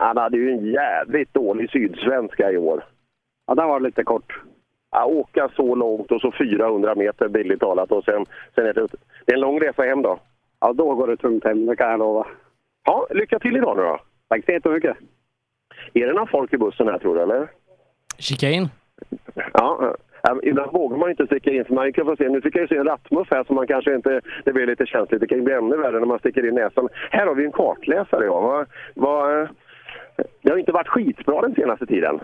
Han 0.00 0.16
hade 0.16 0.36
ju 0.36 0.50
en 0.50 0.66
jävligt 0.66 1.34
dålig 1.34 1.70
sydsvenska 1.70 2.50
i 2.50 2.56
år. 2.56 2.84
Ja, 3.46 3.54
den 3.54 3.68
var 3.68 3.80
lite 3.80 4.04
kort. 4.04 4.40
Ja, 4.90 5.04
åka 5.04 5.48
så 5.56 5.74
långt 5.74 6.12
och 6.12 6.20
så 6.20 6.32
400 6.32 6.94
meter 6.94 7.28
billigt 7.28 7.60
talat 7.60 7.92
och 7.92 8.04
sen, 8.04 8.26
sen 8.54 8.66
är 8.66 8.72
det, 8.72 8.86
det 9.26 9.32
är 9.32 9.34
en 9.34 9.40
lång 9.40 9.60
resa 9.60 9.82
hem 9.82 10.02
då. 10.02 10.18
Ja, 10.60 10.72
då 10.72 10.94
går 10.94 11.06
det 11.06 11.16
tungt 11.16 11.44
hem, 11.44 11.66
det 11.66 11.76
kan 11.76 11.90
jag 11.90 11.98
lova. 11.98 12.26
Ja, 12.84 13.06
lycka 13.10 13.38
till 13.38 13.56
idag 13.56 13.76
nu 13.76 13.82
då. 13.82 14.00
Tack 14.28 14.44
så 14.44 14.52
jättemycket. 14.52 14.96
Är 15.94 16.06
det 16.06 16.12
några 16.12 16.26
folk 16.26 16.52
i 16.52 16.58
bussen 16.58 16.88
här 16.88 16.98
tror 16.98 17.14
du 17.14 17.22
eller? 17.22 17.48
Kika 18.18 18.50
in. 18.50 18.68
Ja, 19.52 19.96
ibland 20.42 20.72
vågar 20.72 20.96
man 20.96 21.10
inte 21.10 21.26
sticka 21.26 21.50
in 21.50 21.64
för 21.64 21.74
man 21.74 21.92
kan 21.92 22.06
få 22.06 22.16
se, 22.16 22.28
nu 22.28 22.40
fick 22.40 22.56
jag 22.56 22.62
ju 22.62 22.68
se 22.68 22.76
en 22.76 22.86
rattmuff 22.86 23.28
här 23.30 23.44
som 23.44 23.56
man 23.56 23.66
kanske 23.66 23.94
inte, 23.94 24.20
det 24.44 24.52
blir 24.52 24.66
lite 24.66 24.86
känsligt, 24.86 25.20
det 25.20 25.26
kan 25.26 25.38
ju 25.38 25.44
bli 25.44 25.54
ännu 25.54 25.76
värre 25.76 25.98
när 25.98 26.06
man 26.06 26.18
sticker 26.18 26.48
in 26.48 26.54
näsan. 26.54 26.88
Här 27.10 27.26
har 27.26 27.34
vi 27.34 27.44
en 27.44 27.52
kartläsare 27.52 28.24
ja. 28.24 28.40
Vad, 28.40 28.66
vad, 28.94 29.48
det 30.42 30.50
har 30.50 30.58
inte 30.58 30.72
varit 30.72 30.88
skitbra 30.88 31.40
den 31.40 31.54
senaste 31.54 31.86
tiden. 31.86 32.20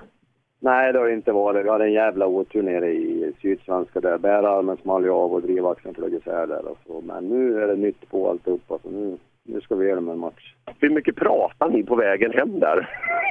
Nej, 0.61 0.93
det 0.93 0.99
har 0.99 1.09
inte 1.09 1.33
varit. 1.33 1.65
Vi 1.65 1.71
hade 1.71 1.85
en 1.85 1.93
jävla 1.93 2.27
otur 2.27 2.63
nere 2.63 2.89
i 2.89 3.33
Sydsvenska 3.43 4.01
där. 4.01 4.19
Bärarmen 4.19 4.77
small 4.77 5.05
ju 5.05 5.11
av 5.11 5.33
och 5.33 5.43
drivaxeln 5.43 5.95
flög 5.95 6.15
isär 6.15 6.47
där 6.47 6.69
och 6.69 6.79
så. 6.87 7.01
Men 7.01 7.25
nu 7.25 7.63
är 7.63 7.67
det 7.67 7.77
nytt 7.77 8.11
på 8.11 8.31
alltihopa 8.31 8.79
så 8.83 8.91
nu, 8.91 9.17
nu 9.43 9.61
ska 9.61 9.75
vi 9.75 9.95
med 9.95 10.13
en 10.13 10.19
match. 10.19 10.55
Hur 10.81 10.91
mycket 10.91 11.17
pratar 11.17 11.69
ni 11.69 11.83
på 11.83 11.97
vägen 11.97 12.33
hem 12.33 12.61
där? 12.61 12.89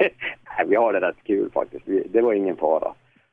Nej, 0.58 0.66
vi 0.66 0.76
har 0.76 0.92
det 0.92 1.00
rätt 1.00 1.24
kul 1.24 1.50
faktiskt. 1.50 1.88
Vi, 1.88 2.06
det 2.08 2.20
var 2.20 2.32
ingen 2.32 2.56
fara. 2.56 2.92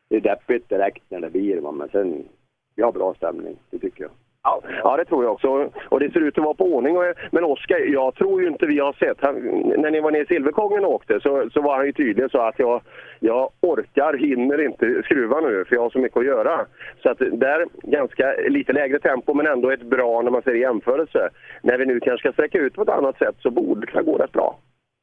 Det 0.09 0.15
är 0.15 0.21
deppigt 0.21 0.69
direkt 0.69 1.03
när 1.09 1.19
det 1.19 1.29
blir 1.29 1.61
men 1.71 1.89
sen, 1.89 2.23
vi 2.75 2.83
har 2.83 2.91
bra 2.91 3.13
stämning, 3.13 3.55
det 3.69 3.79
tycker 3.79 4.03
jag. 4.03 4.11
Ja, 4.43 4.61
ja, 4.83 4.97
det 4.97 5.05
tror 5.05 5.23
jag 5.23 5.33
också. 5.33 5.69
Och 5.89 5.99
det 5.99 6.11
ser 6.11 6.19
ut 6.19 6.37
att 6.37 6.43
vara 6.43 6.53
på 6.53 6.65
ordning. 6.65 6.95
Men 7.31 7.43
Oskar, 7.43 7.77
jag 7.77 8.15
tror 8.15 8.41
ju 8.41 8.47
inte 8.47 8.65
vi 8.65 8.79
har 8.79 8.93
sett... 8.93 9.17
Han, 9.21 9.35
när 9.77 9.91
ni 9.91 9.99
var 9.99 10.11
nere 10.11 10.21
i 10.21 10.25
Silverkongen 10.25 10.85
och 10.85 10.93
åkte 10.93 11.19
så, 11.19 11.49
så 11.53 11.61
var 11.61 11.75
han 11.75 11.85
ju 11.85 11.91
tydlig 11.91 12.31
så 12.31 12.37
att 12.37 12.59
jag, 12.59 12.81
jag 13.19 13.49
orkar, 13.61 14.13
hinner 14.13 14.61
inte 14.61 15.03
skruva 15.03 15.39
nu 15.41 15.65
för 15.65 15.75
jag 15.75 15.81
har 15.81 15.89
så 15.89 15.99
mycket 15.99 16.17
att 16.17 16.25
göra. 16.25 16.65
Så 17.03 17.09
att 17.09 17.17
där, 17.19 17.65
ganska 17.83 18.33
lite 18.47 18.73
lägre 18.73 18.99
tempo 18.99 19.33
men 19.33 19.47
ändå 19.47 19.71
ett 19.71 19.83
bra 19.83 20.21
när 20.21 20.31
man 20.31 20.41
ser 20.41 20.55
i 20.55 20.59
jämförelse. 20.59 21.29
När 21.61 21.77
vi 21.77 21.85
nu 21.85 21.99
kanske 21.99 22.19
ska 22.19 22.33
sträcka 22.33 22.57
ut 22.57 22.73
på 22.73 22.81
ett 22.81 22.89
annat 22.89 23.17
sätt 23.17 23.35
så 23.39 23.51
borde 23.51 23.81
det 23.81 23.87
kunna 23.87 24.03
gå 24.03 24.17
rätt 24.17 24.31
bra. 24.31 24.57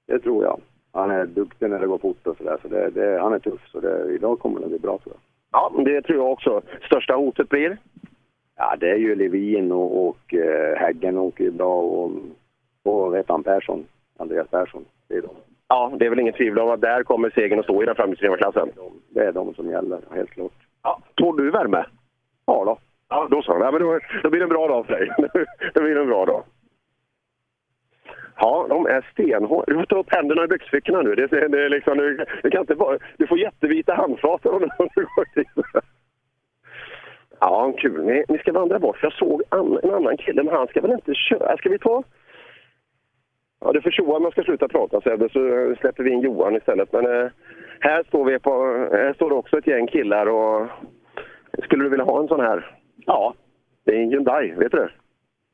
Det 0.09 0.19
tror 0.19 0.45
jag. 0.45 0.61
Han 0.93 1.11
är 1.11 1.27
duktig 1.27 1.71
när 1.71 1.81
det 1.81 1.87
går 1.87 1.99
fort 1.99 2.27
och 2.27 2.37
sådär. 2.37 2.59
Så 2.63 2.69
det, 2.69 2.91
det, 2.91 3.21
han 3.21 3.33
är 3.33 3.39
tuff. 3.39 3.69
Så 3.73 3.81
det, 3.81 4.15
idag 4.15 4.39
kommer 4.39 4.61
det 4.61 4.67
bli 4.67 4.79
bra 4.79 4.99
tror 4.99 5.15
jag. 5.15 5.21
Ja, 5.53 5.73
det 5.85 6.03
tror 6.03 6.19
jag 6.19 6.33
också. 6.33 6.63
Största 6.87 7.15
hotet 7.15 7.49
blir? 7.49 7.79
Ja, 8.63 8.77
det 8.77 8.91
är 8.91 8.97
ju 8.97 9.15
Levin 9.15 9.73
och, 9.73 10.09
och 10.09 10.35
eh, 10.35 10.77
Häggen 10.77 11.19
åker 11.19 11.45
ju 11.45 11.51
bra 11.51 11.75
och, 11.75 12.11
och 12.83 13.15
vet 13.15 13.29
han 13.29 13.43
Persson, 13.43 13.87
Andreas 14.19 14.49
Persson. 14.49 14.85
Det 15.09 15.15
är 15.15 15.23
de. 15.23 15.31
Ja, 15.69 15.93
det 15.99 16.07
är 16.07 16.11
väl 16.11 16.21
inget 16.21 16.37
tvivel 16.37 16.59
om 16.59 16.71
att 16.71 16.81
där 16.81 17.03
kommer 17.03 17.31
segern 17.31 17.59
att 17.59 17.65
stå 17.65 17.83
i 17.83 17.87
den 17.87 18.37
klassen. 18.37 18.69
Det 19.09 19.21
är 19.21 19.33
de 19.33 19.55
som 19.55 19.71
gäller, 19.71 19.99
helt 20.15 20.31
klart. 20.31 20.53
Ja. 20.83 21.01
Tål 21.15 21.37
du 21.37 21.51
värme? 21.51 21.85
Ja 22.47 22.65
då. 22.65 22.79
Ja, 23.09 23.29
då 23.31 23.43
så. 23.43 23.53
Ja, 23.61 23.71
men 23.71 23.81
då, 23.81 23.99
då 24.23 24.31
blir 24.31 24.41
det 24.41 24.45
en 24.45 24.49
bra 24.49 24.69
dag 24.69 24.87
för 24.87 24.93
dig. 24.93 25.11
då 25.75 25.83
blir 25.83 25.95
det 25.95 26.01
en 26.01 26.07
bra 26.07 26.27
dag. 26.27 26.43
Ja, 28.37 28.67
de 28.69 28.87
är 28.87 29.07
stenhårda. 29.13 29.65
Du 29.67 29.75
får 29.75 29.85
ta 29.85 29.99
upp 29.99 30.15
händerna 30.15 30.45
i 30.45 30.49
byxfickorna 30.49 31.03
nu. 31.03 31.15
Det, 31.15 31.27
det, 31.27 31.49
det 31.49 31.65
är 31.65 31.69
liksom, 31.69 31.99
du, 31.99 32.25
du, 32.43 32.51
kan 32.51 32.61
inte 32.61 32.75
bara, 32.75 32.99
du 33.17 33.27
får 33.27 33.39
jättevita 33.39 33.95
handflator 33.95 34.55
om 34.55 34.89
du 34.95 35.07
går 35.17 35.35
dit. 35.35 35.49
Ja, 37.41 37.73
kul. 37.79 38.05
Ni, 38.05 38.25
ni 38.29 38.39
ska 38.39 38.53
vandra 38.53 38.79
bort. 38.79 39.03
Jag 39.03 39.13
såg 39.13 39.43
an, 39.49 39.79
en 39.83 39.95
annan 39.95 40.17
kille, 40.17 40.43
men 40.43 40.55
han 40.55 40.67
ska 40.67 40.81
väl 40.81 40.91
inte 40.91 41.15
köra? 41.15 41.57
Ska 41.57 41.69
vi 41.69 41.79
ta... 41.79 42.03
Ja, 43.61 43.73
du 43.73 43.83
får 43.83 43.91
tjoa 43.91 44.17
om 44.17 44.23
jag 44.23 44.33
ska 44.33 44.43
sluta 44.43 44.69
prata 44.69 45.01
Sebbe, 45.01 45.29
så 45.29 45.75
släpper 45.81 46.03
vi 46.03 46.11
in 46.11 46.21
Johan 46.21 46.57
istället. 46.57 46.93
Men 46.93 47.07
eh, 47.07 47.31
här 47.81 48.03
står 48.03 48.25
vi 48.25 48.39
på... 48.39 48.51
Här 48.93 49.13
står 49.13 49.29
det 49.29 49.35
också 49.35 49.59
ett 49.59 49.67
gäng 49.67 49.87
killar 49.87 50.27
och... 50.27 50.67
Skulle 51.65 51.85
du 51.85 51.91
vilja 51.91 52.05
ha 52.05 52.21
en 52.21 52.29
sån 52.29 52.41
här? 52.41 52.77
Ja. 53.07 53.35
Det 53.85 53.93
är 53.97 54.03
en 54.03 54.11
Hyundai, 54.11 54.55
vet 54.57 54.73
du 54.73 54.89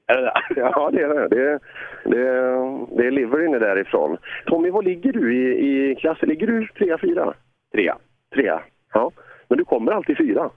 är 0.07 0.17
det 0.17 0.23
det? 0.55 0.61
Ja, 0.61 0.91
det 0.93 1.03
är 1.03 1.09
det. 1.09 1.29
Det 1.29 1.59
det 2.05 2.29
är, 2.29 2.97
det 2.97 3.07
är 3.07 3.11
liveryn 3.11 3.53
därifrån. 3.53 4.17
Tommy, 4.47 4.71
vad 4.71 4.85
ligger 4.85 5.13
du 5.13 5.37
i, 5.37 5.91
i 5.91 5.95
klassen? 5.95 6.29
Ligger 6.29 6.47
du 6.47 6.67
trea, 6.67 6.99
fyra? 6.99 7.35
Trea. 7.73 7.99
Trea, 8.35 8.63
ja. 8.93 9.11
Men 9.49 9.59
du 9.59 9.65
kommer 9.65 9.93
alltid 9.93 10.17
fyra. 10.17 10.51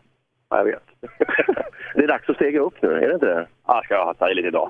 Ja, 0.50 0.58
jag 0.58 0.66
vet. 0.66 0.84
det 1.96 2.04
är 2.04 2.08
dags 2.08 2.30
att 2.30 2.36
stega 2.36 2.60
upp 2.60 2.82
nu, 2.82 2.90
är 2.94 3.08
det 3.08 3.14
inte 3.14 3.26
det? 3.26 3.48
Ja, 3.68 3.76
jag 3.76 3.86
ska 3.86 4.14
ta 4.14 4.30
i 4.30 4.34
lite 4.34 4.48
idag. 4.48 4.70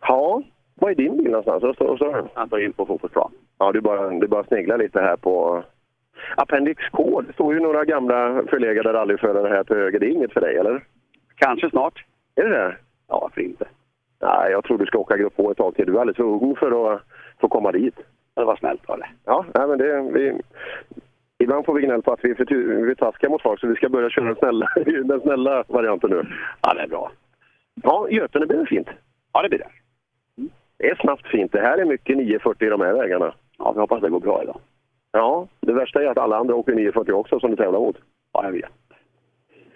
Ja, 0.00 0.42
var 0.74 0.90
är 0.90 0.94
din 0.94 1.16
bil 1.16 1.26
någonstans? 1.30 1.62
Vad 1.62 1.74
står- 1.74 1.96
står 1.96 2.12
den? 2.14 2.28
Han 2.34 2.46
står 2.46 2.60
in 2.62 2.72
på 2.72 2.86
fotbollsplan. 2.86 3.32
Ja, 3.58 3.72
du 3.72 3.80
bara, 3.80 4.10
du 4.10 4.26
bara 4.26 4.44
sneglar 4.44 4.78
lite 4.78 5.00
här 5.00 5.16
på 5.16 5.62
Appendix 6.36 6.82
K. 6.92 7.20
Det 7.26 7.32
står 7.32 7.54
ju 7.54 7.60
några 7.60 7.84
gamla 7.84 8.42
förlegade 8.50 8.92
rallyförare 8.92 9.48
här 9.48 9.64
till 9.64 9.76
höger. 9.76 9.98
Det 10.00 10.06
är 10.06 10.10
inget 10.10 10.32
för 10.32 10.40
dig, 10.40 10.56
eller? 10.56 10.84
Kanske 11.36 11.70
snart. 11.70 12.04
Är 12.34 12.42
det 12.42 12.50
det? 12.50 12.76
Ja, 13.08 13.18
varför 13.22 13.40
inte? 13.40 13.64
Nej, 14.22 14.50
jag 14.52 14.64
tror 14.64 14.78
du 14.78 14.86
ska 14.86 14.98
åka 14.98 15.16
grupp 15.16 15.36
på 15.36 15.50
ett 15.50 15.56
tag 15.56 15.74
till. 15.74 15.86
Du 15.86 15.96
är 15.96 16.00
alldeles 16.00 16.16
för 16.16 16.24
ung 16.24 16.56
för 16.56 16.94
att 16.94 17.02
få 17.40 17.48
komma 17.48 17.72
dit. 17.72 17.94
Det 18.34 18.44
var 18.44 18.56
snällt 18.56 18.88
var 18.88 18.98
det. 18.98 19.08
Ja, 19.24 19.44
nej, 19.54 19.66
men 19.68 19.78
det... 19.78 20.00
Vi... 20.12 20.40
Ibland 21.38 21.64
får 21.66 21.74
vi 21.74 21.82
gnäll 21.82 22.02
på 22.02 22.12
att 22.12 22.24
vi 22.24 22.30
är 22.30 22.34
för, 22.34 22.94
taskiga 22.94 23.30
mot 23.30 23.42
folk, 23.42 23.60
så 23.60 23.66
vi 23.66 23.74
ska 23.74 23.88
börja 23.88 24.10
köra 24.10 24.24
den 24.24 24.36
snälla, 24.36 24.68
den 25.04 25.20
snälla 25.20 25.64
varianten 25.68 26.10
nu. 26.10 26.22
Ja, 26.62 26.74
det 26.74 26.82
är 26.82 26.88
bra. 26.88 27.10
Ja, 27.82 28.08
Götene 28.10 28.46
blir 28.46 28.66
fint. 28.66 28.88
Ja, 29.32 29.42
det 29.42 29.48
blir 29.48 29.58
det. 29.58 29.68
Det 30.78 30.90
är 30.90 30.94
snabbt 30.94 31.26
fint. 31.26 31.52
Det 31.52 31.60
här 31.60 31.78
är 31.78 31.84
mycket 31.84 32.16
940 32.16 32.66
i 32.66 32.70
de 32.70 32.80
här 32.80 32.92
vägarna. 32.92 33.34
Ja, 33.58 33.72
vi 33.72 33.80
hoppas 33.80 34.00
det 34.00 34.10
går 34.10 34.20
bra 34.20 34.42
idag. 34.42 34.60
Ja, 35.12 35.48
det 35.60 35.72
värsta 35.72 36.02
är 36.02 36.06
att 36.06 36.18
alla 36.18 36.36
andra 36.36 36.54
åker 36.54 36.74
940 36.74 37.12
också 37.12 37.40
som 37.40 37.50
du 37.50 37.56
tävlar 37.56 37.80
mot. 37.80 37.96
Ja, 38.32 38.44
jag 38.44 38.52
vet. 38.52 38.70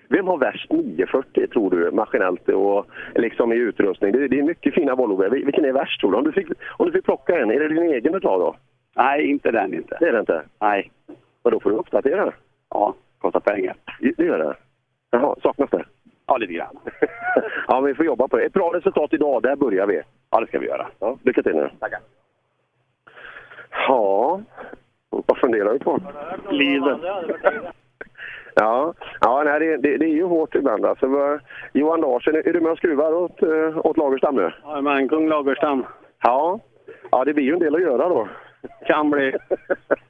Vem 0.08 0.26
har 0.26 0.38
värst 0.38 0.72
940 0.72 1.46
tror 1.46 1.70
du 1.70 1.90
maskinellt 1.90 2.48
och 2.48 2.86
liksom 3.14 3.52
i 3.52 3.56
utrustning? 3.56 4.12
Det, 4.12 4.28
det 4.28 4.38
är 4.38 4.42
mycket 4.42 4.74
fina 4.74 4.94
Volvo. 4.94 5.22
Vil- 5.22 5.44
Vilken 5.44 5.64
är 5.64 5.72
värst 5.72 6.00
tror 6.00 6.12
du? 6.12 6.18
Om 6.18 6.24
du 6.24 6.32
fick, 6.32 6.48
om 6.76 6.86
du 6.86 6.92
fick 6.92 7.04
plocka 7.04 7.38
en, 7.38 7.50
är 7.50 7.60
det 7.60 7.68
din 7.68 7.92
egen 7.92 8.12
du 8.12 8.20
tar 8.20 8.38
då? 8.38 8.56
Nej, 8.96 9.30
inte 9.30 9.50
den 9.50 9.74
inte. 9.74 9.96
Det 10.00 10.08
är 10.08 10.12
det 10.12 10.20
inte? 10.20 10.42
Nej. 10.60 10.90
Men 11.48 11.52
då 11.52 11.60
får 11.60 11.70
du 11.70 11.76
uppdatera? 11.76 12.32
Ja, 12.70 12.94
kostar 13.18 13.40
pengar. 13.40 13.76
Det 14.16 14.24
gör 14.24 14.38
det? 14.38 14.56
Jaha, 15.10 15.36
saknas 15.42 15.70
det? 15.70 15.84
Ja, 16.26 16.36
lite 16.36 16.52
grann. 16.52 16.78
ja, 17.68 17.80
men 17.80 17.84
vi 17.84 17.94
får 17.94 18.06
jobba 18.06 18.28
på 18.28 18.36
det. 18.36 18.44
Ett 18.44 18.52
bra 18.52 18.72
resultat 18.74 19.12
idag, 19.12 19.42
där 19.42 19.56
börjar 19.56 19.86
vi. 19.86 20.02
Ja, 20.30 20.40
det 20.40 20.46
ska 20.46 20.58
vi 20.58 20.66
göra. 20.66 20.88
Ja, 20.98 21.18
lycka 21.22 21.42
till 21.42 21.54
nu. 21.54 21.70
Tackar. 21.80 22.00
Ja, 23.88 24.40
vad 25.10 25.38
funderar 25.38 25.72
du 25.72 25.78
på? 25.78 26.00
Livet. 26.50 26.98
Ja, 28.54 28.94
ja 29.20 29.42
nej, 29.44 29.60
det, 29.60 29.76
det, 29.76 29.96
det 29.96 30.04
är 30.04 30.14
ju 30.14 30.24
hårt 30.24 30.54
ibland. 30.54 30.86
Alltså, 30.86 31.38
Johan 31.72 32.00
Larsson, 32.00 32.34
är 32.34 32.52
du 32.52 32.60
med 32.60 32.72
och 32.72 32.78
skruvar 32.78 33.12
åt, 33.12 33.42
eh, 33.42 33.86
åt 33.86 33.96
Lagerstam 33.96 34.34
nu? 34.34 34.52
Ja, 34.62 34.80
men 34.80 35.08
kung 35.08 35.28
Lagerstam. 35.28 35.86
Ja. 36.22 36.60
ja, 37.10 37.24
det 37.24 37.34
blir 37.34 37.44
ju 37.44 37.52
en 37.52 37.58
del 37.58 37.74
att 37.74 37.80
göra 37.80 38.08
då. 38.08 38.28
Kan 38.86 39.10
bli. 39.10 39.32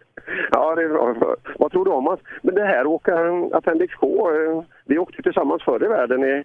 ja, 0.50 0.74
det 0.74 0.82
är 0.82 0.88
bra. 0.88 1.14
Vad 1.58 1.72
tror 1.72 1.84
du 1.84 1.90
om 1.90 2.08
oss? 2.08 2.20
Men 2.42 2.54
det 2.54 2.64
här 2.64 2.86
åka 2.86 3.14
Appendix 3.52 3.94
K, 3.94 4.30
eh, 4.34 4.62
vi 4.86 4.98
åkte 4.98 5.22
tillsammans 5.22 5.62
förr 5.62 5.84
i 5.84 5.88
världen. 5.88 6.22
Är- 6.22 6.44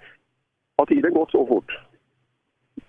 Har 0.78 0.86
tiden 0.86 1.14
gått 1.14 1.32
så 1.32 1.46
fort? 1.48 1.80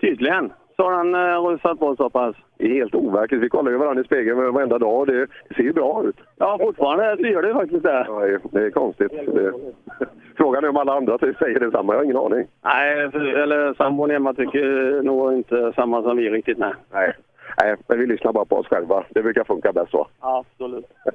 Tydligen. 0.01 0.53
Så 0.76 0.82
har 0.82 0.92
han 0.92 1.14
uh, 1.14 1.45
rusat 1.47 1.78
på 1.78 1.97
så 1.97 2.11
pass. 2.11 2.36
Det 2.59 2.64
är 2.64 2.74
helt 2.74 2.95
overkligt. 2.95 3.42
Vi 3.42 3.49
kollar 3.49 3.70
ju 3.70 3.76
varandra 3.76 4.03
i 4.03 4.05
spegeln 4.07 4.53
varenda 4.55 4.78
dag 4.78 4.99
och 5.01 5.07
det, 5.07 5.26
det 5.49 5.55
ser 5.55 5.62
ju 5.62 5.72
bra 5.72 6.03
ut. 6.07 6.16
Ja, 6.36 6.59
fortfarande 6.61 7.16
så 7.16 7.22
gör 7.26 7.42
det 7.42 7.55
faktiskt 7.55 7.82
det. 7.82 8.05
Ja, 8.09 8.38
det 8.53 8.61
är- 8.66 8.70
konstigt. 8.70 9.11
Det, 9.12 9.53
frågan 10.36 10.64
är 10.64 10.68
om 10.68 10.76
alla 10.76 10.92
andra 10.95 11.18
säger 11.18 11.61
detsamma. 11.61 11.92
Jag 11.92 11.99
har 12.01 12.05
ingen 12.05 12.16
aning. 12.16 12.47
Nej, 12.64 12.99
eller 13.42 13.74
sambon 13.74 14.11
hemma 14.11 14.34
tycker 14.34 15.03
nog 15.03 15.32
inte 15.34 15.72
samma 15.76 16.03
som 16.03 16.16
vi 16.16 16.30
riktigt. 16.30 16.59
Nej. 16.59 16.72
Nej. 16.92 17.12
Nej, 17.62 17.76
men 17.88 17.98
vi 17.98 18.07
lyssnar 18.07 18.32
bara 18.32 18.44
på 18.44 18.57
oss 18.57 18.66
själva. 18.66 19.05
Det 19.11 19.22
brukar 19.22 19.44
funka 19.44 19.72
bäst 19.72 19.90
så. 19.90 20.09
Absolut. 20.20 20.86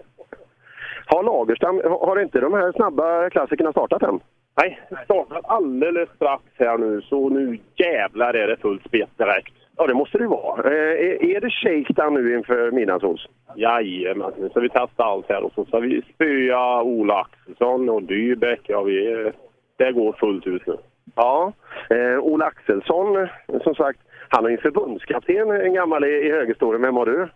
Har 1.05 1.23
Lagerstam, 1.23 1.81
har 1.83 2.21
inte 2.21 2.39
de 2.39 2.53
här 2.53 2.71
snabba 2.71 3.29
klassikerna 3.29 3.71
startat 3.71 4.03
än? 4.03 4.19
Nej, 4.61 4.79
startar 5.03 5.41
alldeles 5.43 6.09
strax 6.15 6.43
här 6.55 6.77
nu, 6.77 7.01
så 7.01 7.29
nu 7.29 7.59
jävlar 7.75 8.33
är 8.33 8.47
det 8.47 8.57
fullt 8.57 8.85
spett 8.85 9.17
direkt. 9.17 9.53
Ja, 9.77 9.87
det 9.87 9.93
måste 9.93 10.17
det 10.17 10.27
vara. 10.27 10.71
Eh, 10.71 11.05
är, 11.07 11.23
är 11.23 11.41
det 11.41 11.49
shakedown 11.49 12.13
nu 12.13 12.37
inför 12.37 12.71
midnattsås? 12.71 13.27
Jajamän, 13.55 14.31
nu 14.37 14.49
ska 14.49 14.59
vi 14.59 14.69
testa 14.69 15.03
allt 15.03 15.29
här 15.29 15.43
och 15.43 15.51
så 15.53 15.65
ska 15.65 15.79
vi 15.79 16.01
spöa 16.01 16.83
Ola 16.83 17.15
Axelsson 17.19 17.89
och 17.89 18.03
Dybeck. 18.03 18.61
Ja, 18.67 18.81
vi, 18.81 19.31
det 19.77 19.91
går 19.91 20.13
fullt 20.19 20.47
ut 20.47 20.67
nu. 20.67 20.77
Ja. 21.15 21.53
Eh, 21.89 22.19
Ola 22.19 22.45
Axelsson, 22.45 23.27
som 23.63 23.75
sagt, 23.75 23.99
han 24.29 24.45
är 24.45 24.49
ju 24.49 24.57
förbundskapten, 24.57 25.51
en 25.51 25.73
gammal 25.73 26.03
i, 26.03 26.07
i 26.07 26.31
högerstolen. 26.31 26.81
Vem 26.81 26.95
har 26.95 27.05
du? 27.05 27.27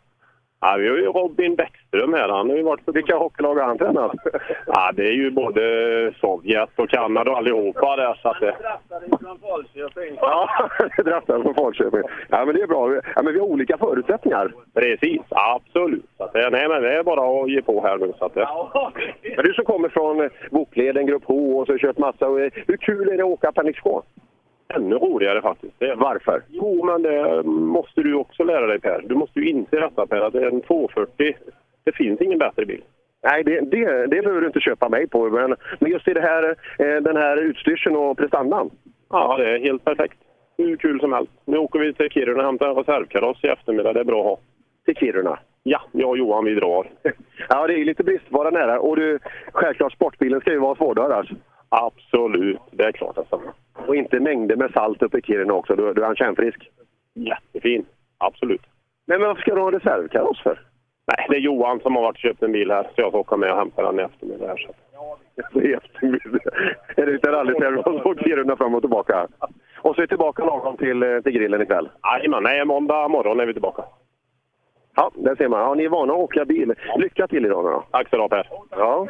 Ja, 0.62 0.76
vi 0.80 0.90
har 0.90 0.98
ju 0.98 1.06
Robin 1.06 1.56
Bäckström 1.56 2.14
här. 2.14 2.30
Han 2.30 2.50
har 2.50 2.58
ju 2.58 2.64
varit 2.64 2.86
för... 2.86 2.92
Vilka 2.92 3.16
hockeylag 3.16 3.56
har 3.56 3.64
han 3.64 3.78
tränat? 3.78 4.12
Ja, 4.68 4.92
det 4.94 5.08
är 5.08 5.12
ju 5.12 5.32
både 5.32 5.62
Sovjet 6.20 6.70
och 6.76 6.90
Kanada 6.90 7.32
och 7.32 7.38
allihopa 7.38 7.96
där. 7.96 8.20
Så 8.22 8.30
att 8.30 8.40
det... 8.40 8.56
Ja, 10.22 10.50
drattare 11.06 11.42
från 11.42 11.56
Falköping. 11.56 12.02
Ja, 12.30 12.46
men 12.46 12.56
det 12.56 12.62
är 12.62 12.68
bra. 12.68 12.96
Ja, 13.16 13.22
men 13.24 13.34
vi 13.34 13.40
har 13.40 13.48
olika 13.48 13.78
förutsättningar. 13.78 14.54
Precis, 14.74 15.22
absolut. 15.30 16.06
Så 16.18 16.24
att 16.24 16.34
nej, 16.34 16.68
men 16.70 16.82
det 16.82 16.94
är 16.94 17.04
bara 17.04 17.42
att 17.44 17.50
ge 17.50 17.62
på 17.62 17.82
här 17.82 17.98
nu. 17.98 18.14
Så 18.20 18.26
att 18.26 18.34
det... 18.34 18.48
Men 19.36 19.46
du 19.46 19.54
som 19.54 19.66
kommer 19.66 19.90
från 19.90 20.30
Bokleden, 20.52 21.06
Grupp 21.06 21.24
H 21.26 21.60
och 21.60 21.66
så 21.66 21.74
har 21.74 21.78
kört 21.78 21.98
massa. 21.98 22.26
Hur 22.68 22.78
kul 22.78 23.10
är 23.10 23.18
det 23.18 23.24
att 23.24 23.30
åka 23.30 23.52
Panik 23.52 23.82
K? 23.84 24.04
Ännu 24.76 24.96
roligare 24.96 25.42
faktiskt. 25.42 25.74
Varför? 25.96 26.42
Jo, 26.48 26.86
men 26.86 27.02
det 27.02 27.44
måste 27.44 28.02
du 28.02 28.14
också 28.14 28.44
lära 28.44 28.68
dig 28.68 28.80
Per. 28.80 29.04
Du 29.06 29.16
måste 29.16 29.40
ju 29.40 29.50
inse 29.50 29.80
detta 29.80 30.08
Per, 30.08 30.22
att 30.22 30.34
det 30.34 30.42
är 30.44 30.52
en 30.52 30.62
240. 30.62 31.36
Det 31.84 31.92
finns 31.92 32.22
ingen 32.22 32.40
bättre 32.40 32.66
bil. 32.66 32.82
Nej, 33.24 33.44
det, 33.44 33.62
det, 33.62 34.08
det 34.08 34.22
behöver 34.22 34.42
du 34.42 34.48
inte 34.48 34.60
köpa 34.60 34.90
mig 34.90 35.08
på. 35.08 35.30
Men, 35.30 35.56
men 35.80 35.92
just 35.92 36.08
i 36.08 36.14
det 36.14 36.22
här, 36.22 36.56
eh, 36.80 37.02
den 37.02 37.18
här 37.18 37.38
utstyrseln 37.38 37.96
och 37.96 38.18
prestandan. 38.18 38.70
Ja, 39.10 39.38
det 39.38 39.50
är 39.50 39.60
helt 39.60 39.86
perfekt. 39.86 40.18
Hur 40.58 40.76
kul 40.76 41.00
som 41.00 41.14
helst. 41.14 41.32
Nu 41.46 41.58
åker 41.58 41.80
vi 41.80 41.94
till 41.94 42.10
Kiruna 42.10 42.40
och 42.40 42.46
hämtar 42.46 42.70
en 42.70 42.76
reservkaross 42.76 43.44
i 43.44 43.48
eftermiddag. 43.48 43.94
Det 43.94 44.00
är 44.00 44.04
bra 44.04 44.20
att 44.20 44.26
ha. 44.26 44.38
Till 44.86 44.96
Kiruna? 44.96 45.40
Ja, 45.64 45.82
jag 45.92 46.10
och 46.10 46.18
Johan 46.18 46.46
vi 46.46 46.56
drar. 46.56 46.88
Ja, 47.50 47.68
det 47.68 47.74
är 47.74 47.86
lite 47.86 48.04
bristvara 48.04 48.50
nära. 48.50 48.80
Och 48.80 48.96
du, 48.96 49.20
självklart, 49.54 49.94
sportbilen 49.94 50.42
ska 50.42 50.52
ju 50.52 50.60
vara 50.60 50.76
svårdörrars. 50.76 51.32
Absolut, 51.76 52.60
det 52.72 52.84
är 52.84 52.92
klart 52.92 53.18
alltså. 53.18 53.42
Och 53.88 53.96
inte 53.96 54.20
mängder 54.20 54.56
med 54.56 54.72
salt 54.72 55.04
uppe 55.04 55.18
i 55.18 55.22
Kiruna 55.22 55.54
också. 55.54 55.76
Du, 55.76 55.94
du 55.94 56.04
är 56.04 56.10
en 56.10 56.16
kärnfrisk. 56.16 56.70
Jättefin, 57.14 57.86
absolut. 58.18 58.62
Men 59.06 59.22
varför 59.22 59.42
ska 59.42 59.56
du 59.56 59.62
ha 59.62 59.72
reservkaross 59.72 60.44
för? 60.44 60.60
Nej, 61.08 61.28
det 61.30 61.36
är 61.36 61.40
Johan 61.40 61.80
som 61.80 61.96
har 61.96 62.04
varit 62.04 62.16
och 62.16 62.20
köpt 62.20 62.44
en 62.44 62.52
bil 62.52 62.72
här, 62.72 62.84
så 62.84 63.02
jag 63.02 63.12
får 63.12 63.20
åka 63.20 63.38
med 63.38 63.52
och 63.52 63.58
hämta 63.58 63.82
den 63.82 64.00
i 64.00 64.04
eftermiddag. 64.04 64.48
Här, 64.48 64.58
så. 64.58 64.74
Det 65.54 65.66
är 65.66 65.70
jättemycket. 65.82 66.54
En 66.96 67.06
liten 67.06 67.32
rallytävling 67.32 67.84
från 67.84 68.18
Kiruna 68.18 68.56
fram 68.56 68.76
och 68.76 68.82
tillbaka. 68.82 69.28
Och 69.82 69.96
så 69.96 70.02
är 70.02 70.04
vi 70.04 70.08
tillbaka 70.08 70.46
lagom 70.46 70.78
till, 70.78 71.04
eh, 71.04 71.22
till 71.22 71.32
grillen 71.32 71.62
ikväll. 71.62 71.90
Jajamän, 72.04 72.44
nej, 72.44 72.66
måndag 72.66 73.08
morgon 73.08 73.40
är 73.40 73.46
vi 73.46 73.54
tillbaka. 73.54 73.84
Ja, 74.96 75.12
där 75.16 75.36
ser 75.36 75.48
man. 75.48 75.60
Ja, 75.60 75.74
ni 75.74 75.84
är 75.84 75.90
vana 75.90 76.14
att 76.14 76.20
åka 76.20 76.46
bil. 76.46 76.74
Lycka 76.98 77.28
till 77.28 77.46
idag 77.46 77.66
nu 77.66 77.72
då. 77.72 77.84
Tack 77.92 78.10
så 78.10 78.16
du 78.16 78.22
ha 78.22 78.30
Per. 78.30 78.50
Ja. 78.70 79.08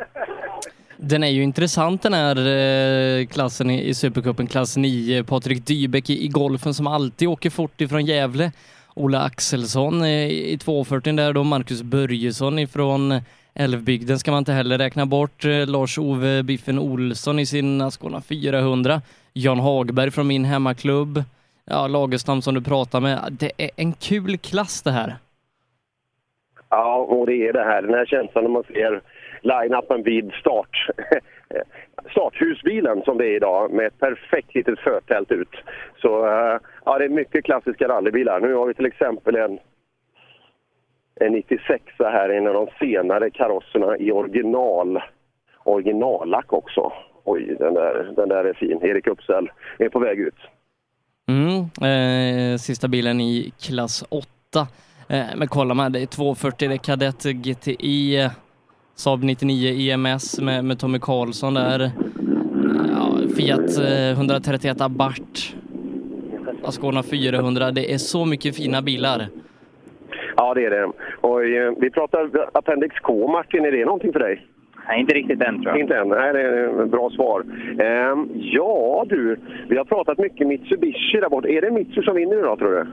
Den 1.06 1.24
är 1.24 1.28
ju 1.28 1.44
intressant 1.44 2.02
den 2.02 2.14
här 2.14 2.38
eh, 2.38 3.26
klassen 3.26 3.70
i, 3.70 3.94
Supercupen, 3.94 4.48
klass 4.48 4.78
9. 4.78 5.24
Patrik 5.24 5.66
Dybeck 5.66 6.10
i, 6.10 6.28
golfen 6.28 6.74
som 6.74 6.88
alltid 6.88 7.28
åker 7.28 7.50
fort 7.50 7.82
ifrån 7.82 8.06
Gävle. 8.06 8.52
Ola 8.94 9.22
Axelsson 9.22 10.04
eh, 10.04 10.28
i 10.28 10.58
240 10.58 11.16
där 11.16 11.34
då, 11.34 11.44
Marcus 11.44 11.82
Börjesson 11.82 12.60
ifrån 12.60 13.14
Älvbygden 13.54 14.20
ska 14.20 14.32
man 14.32 14.38
inte 14.38 14.52
heller 14.52 14.78
räkna 14.78 15.06
bort. 15.06 15.46
Eh, 15.46 15.68
Lars-Ove 15.68 16.44
Biffen 16.44 16.80
Olsson 16.80 17.40
i 17.40 17.46
sin 17.46 17.82
Ascona 17.82 18.22
400. 18.22 19.02
Jan 19.34 19.60
Hagberg 19.60 20.12
från 20.12 20.28
min 20.28 20.46
hemmaklubb. 20.46 21.24
Ja, 21.66 21.88
Lagerstam 21.88 22.42
som 22.42 22.54
du 22.54 22.62
pratar 22.62 23.02
med. 23.02 23.20
Det 23.40 23.52
är 23.58 23.70
en 23.76 23.94
kul 23.94 24.38
klass 24.38 24.82
det 24.82 24.92
här. 24.92 25.16
Ja, 26.70 26.96
och 26.96 27.26
det 27.26 27.48
är 27.48 27.54
det 27.54 27.64
här. 27.64 27.82
Den 27.82 27.94
här 27.94 28.06
känslan 28.06 28.44
när 28.44 28.52
man 28.52 28.64
ser 28.64 29.02
line-upen 29.44 30.04
vid 30.04 30.32
start. 30.34 30.90
starthusbilen 32.12 33.02
som 33.02 33.18
det 33.18 33.26
är 33.26 33.36
idag 33.36 33.72
med 33.72 33.86
ett 33.86 34.00
perfekt 34.00 34.56
litet 34.56 34.80
förtält 34.80 35.32
ut. 35.32 35.56
Så 36.02 36.26
eh, 36.28 36.60
ja, 36.86 36.98
det 36.98 37.06
är 37.06 37.10
mycket 37.10 37.46
klassiska 37.46 37.88
rallybilar. 37.88 38.40
Nu 38.40 38.54
har 38.54 38.66
vi 38.68 38.74
till 38.74 38.86
exempel 38.86 39.36
en, 39.36 39.60
en 41.16 41.32
96 41.32 41.84
här, 42.00 42.30
en 42.30 42.48
av 42.48 42.54
de 42.54 42.68
senare 42.80 43.30
karosserna 43.30 43.98
i 43.98 44.12
original, 44.12 45.00
originallack 45.64 46.54
också. 46.54 46.94
Oj, 47.24 47.56
den 47.60 47.74
där, 47.74 48.14
den 48.16 48.30
där 48.30 48.44
är 48.44 48.54
fin. 48.54 48.80
Erik 48.82 49.08
Uppsell 49.08 49.52
är 49.80 49.90
på 49.90 50.00
väg 50.00 50.20
ut. 50.20 50.38
Mm, 51.28 51.60
eh, 51.92 52.58
sista 52.58 52.88
bilen 52.88 53.22
i 53.22 53.54
klass 53.60 54.06
8. 54.10 54.28
Eh, 55.10 55.26
men 55.36 55.48
kolla 55.48 55.74
man, 55.74 55.92
det 55.92 56.02
är 56.02 56.06
240, 56.06 56.68
det 56.70 56.76
är 56.76 56.78
kadett 56.78 57.24
GTI, 57.24 58.30
Saab 58.96 59.24
99 59.24 59.92
EMS 59.92 60.42
med, 60.42 60.66
med 60.66 60.80
Tommy 60.80 61.00
Karlsson 61.00 61.54
där. 61.54 61.92
Ja, 62.96 63.18
Fiat 63.38 63.80
eh, 63.80 64.12
131 64.12 64.82
Abarth. 64.82 65.56
Ascona 66.64 67.04
400. 67.04 67.72
Det 67.72 67.94
är 67.94 67.98
så 67.98 68.26
mycket 68.26 68.56
fina 68.56 68.82
bilar. 68.82 69.28
Ja, 70.38 70.54
det 70.54 70.66
är 70.66 70.70
det. 70.70 70.92
Och, 71.22 71.44
eh, 71.44 71.74
vi 71.78 71.90
pratar 71.90 72.30
Appendix 72.54 73.00
K. 73.00 73.28
Martin, 73.28 73.66
är 73.66 73.72
det 73.72 73.86
någonting 73.86 74.14
för 74.14 74.20
dig? 74.20 74.46
Nej, 74.88 75.00
inte 75.00 75.14
riktigt 75.14 75.42
än 75.42 75.62
tror 75.62 75.68
jag. 75.68 75.80
Inte 75.80 75.96
än. 75.98 76.10
Nej, 76.10 76.34
det 76.34 76.42
är 76.42 76.84
ett 76.84 76.92
bra 76.92 77.10
svar. 77.10 77.44
Ehm, 77.80 78.30
ja, 78.36 79.06
du. 79.10 79.40
Vi 79.68 79.78
har 79.78 79.86
pratat 79.86 80.18
mycket 80.18 80.48
Mitsubishi 80.48 81.20
där 81.20 81.30
borta. 81.30 81.48
Är 81.48 81.62
det 81.62 81.72
Mitsu 81.72 82.02
som 82.02 82.16
vinner 82.16 82.40
idag, 82.40 82.60
tror 82.60 82.72
du? 82.72 82.86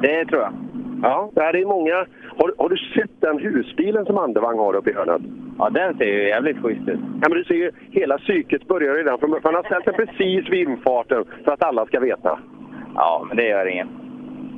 Det 0.00 0.24
tror 0.24 0.42
jag. 0.42 0.52
Ja, 1.02 1.30
det 1.34 1.40
är 1.42 1.66
många. 1.66 2.06
Har, 2.38 2.52
har 2.58 2.68
du 2.68 2.76
sett 2.76 3.20
den 3.20 3.38
husbilen 3.38 4.06
som 4.06 4.18
Andevang 4.18 4.58
har 4.58 4.76
uppe 4.76 4.90
i 4.90 4.94
hörnet? 4.94 5.22
Ja, 5.58 5.70
den 5.70 5.98
ser 5.98 6.04
ju 6.04 6.28
jävligt 6.28 6.62
schysst 6.62 6.88
ut. 6.88 7.00
Ja, 7.22 7.28
men 7.28 7.38
du 7.38 7.44
ser 7.44 7.54
ju, 7.54 7.70
hela 7.90 8.18
psyket 8.18 8.68
börjar 8.68 8.94
redan 8.94 9.18
från 9.18 9.40
Han 9.42 9.54
har 9.54 9.62
ställt 9.62 9.84
den 9.84 9.94
precis 9.94 10.52
vid 10.52 10.68
infarten 10.68 11.24
för 11.44 11.52
att 11.52 11.62
alla 11.62 11.86
ska 11.86 12.00
veta. 12.00 12.38
Ja, 12.94 13.24
men 13.28 13.36
det 13.36 13.48
gör 13.48 13.66
inget. 13.66 13.88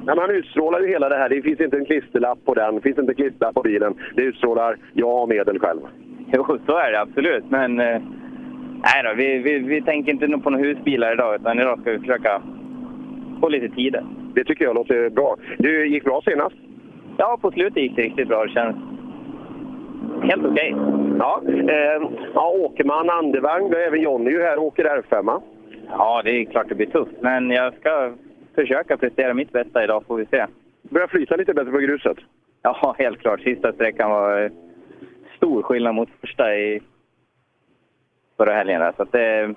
Ja, 0.06 0.14
men 0.14 0.18
han 0.18 0.30
utstrålar 0.30 0.80
ju 0.80 0.88
hela 0.88 1.08
det 1.08 1.16
här. 1.16 1.28
Det 1.28 1.42
finns 1.42 1.60
inte 1.60 1.76
en 1.76 1.84
klisterlapp 1.84 2.38
på 2.44 2.54
den, 2.54 2.74
det 2.74 2.80
finns 2.80 2.98
inte 2.98 3.12
en 3.12 3.16
klisterlapp 3.16 3.54
på 3.54 3.62
bilen. 3.62 3.94
Det 4.14 4.22
utstrålar 4.22 4.76
jag 4.92 5.12
har 5.12 5.26
medel 5.26 5.58
själv. 5.58 5.80
Jo, 6.32 6.58
så 6.66 6.76
är 6.76 6.92
det 6.92 7.00
absolut. 7.00 7.44
Men 7.48 7.80
eh, 7.80 8.02
nej 8.82 9.02
då, 9.04 9.14
vi, 9.16 9.38
vi, 9.38 9.58
vi 9.58 9.82
tänker 9.82 10.12
inte 10.12 10.38
på 10.38 10.50
några 10.50 10.64
husbilar 10.64 11.12
idag, 11.12 11.34
utan 11.34 11.60
idag 11.60 11.80
ska 11.80 11.90
vi 11.90 11.98
försöka 11.98 12.42
få 13.40 13.48
lite 13.48 13.68
tider. 13.68 14.04
Det 14.34 14.44
tycker 14.44 14.64
jag 14.64 14.74
låter 14.74 15.10
bra. 15.10 15.36
Du 15.58 15.86
gick 15.86 16.04
bra 16.04 16.22
senast? 16.24 16.56
Ja, 17.16 17.38
på 17.42 17.50
slutet 17.50 17.82
gick 17.82 17.96
det 17.96 18.02
riktigt 18.02 18.28
bra. 18.28 18.44
Det 18.44 18.50
känns 18.50 18.76
helt 20.22 20.46
okej. 20.46 20.74
Ja, 21.18 21.42
eh, 21.46 22.10
ja, 22.34 22.50
Åkerman, 22.50 23.10
Andevang, 23.10 23.72
även 23.86 24.00
Jonny 24.00 24.30
ju 24.30 24.42
här 24.42 24.58
åker 24.58 24.84
R5. 24.84 25.40
Ja, 25.88 26.22
det 26.24 26.30
är 26.30 26.44
klart 26.44 26.68
det 26.68 26.74
blir 26.74 26.86
tufft, 26.86 27.16
men 27.20 27.50
jag 27.50 27.74
ska 27.74 28.12
försöka 28.54 28.96
prestera 28.96 29.34
mitt 29.34 29.52
bästa 29.52 29.84
idag, 29.84 30.04
får 30.06 30.16
vi 30.16 30.26
se. 30.26 30.46
Börjar 30.82 31.06
flyta 31.06 31.36
lite 31.36 31.54
bättre 31.54 31.70
på 31.70 31.78
gruset? 31.78 32.16
Ja, 32.62 32.94
helt 32.98 33.18
klart. 33.20 33.40
Sista 33.40 33.72
sträckan 33.72 34.10
var 34.10 34.42
eh, 34.42 34.50
stor 35.36 35.62
skillnad 35.62 35.94
mot 35.94 36.08
första 36.20 36.56
i 36.56 36.80
förra 38.36 38.54
helgen. 38.54 38.80
där. 38.80 38.92
Så 38.96 39.02
att 39.02 39.12
det, 39.12 39.54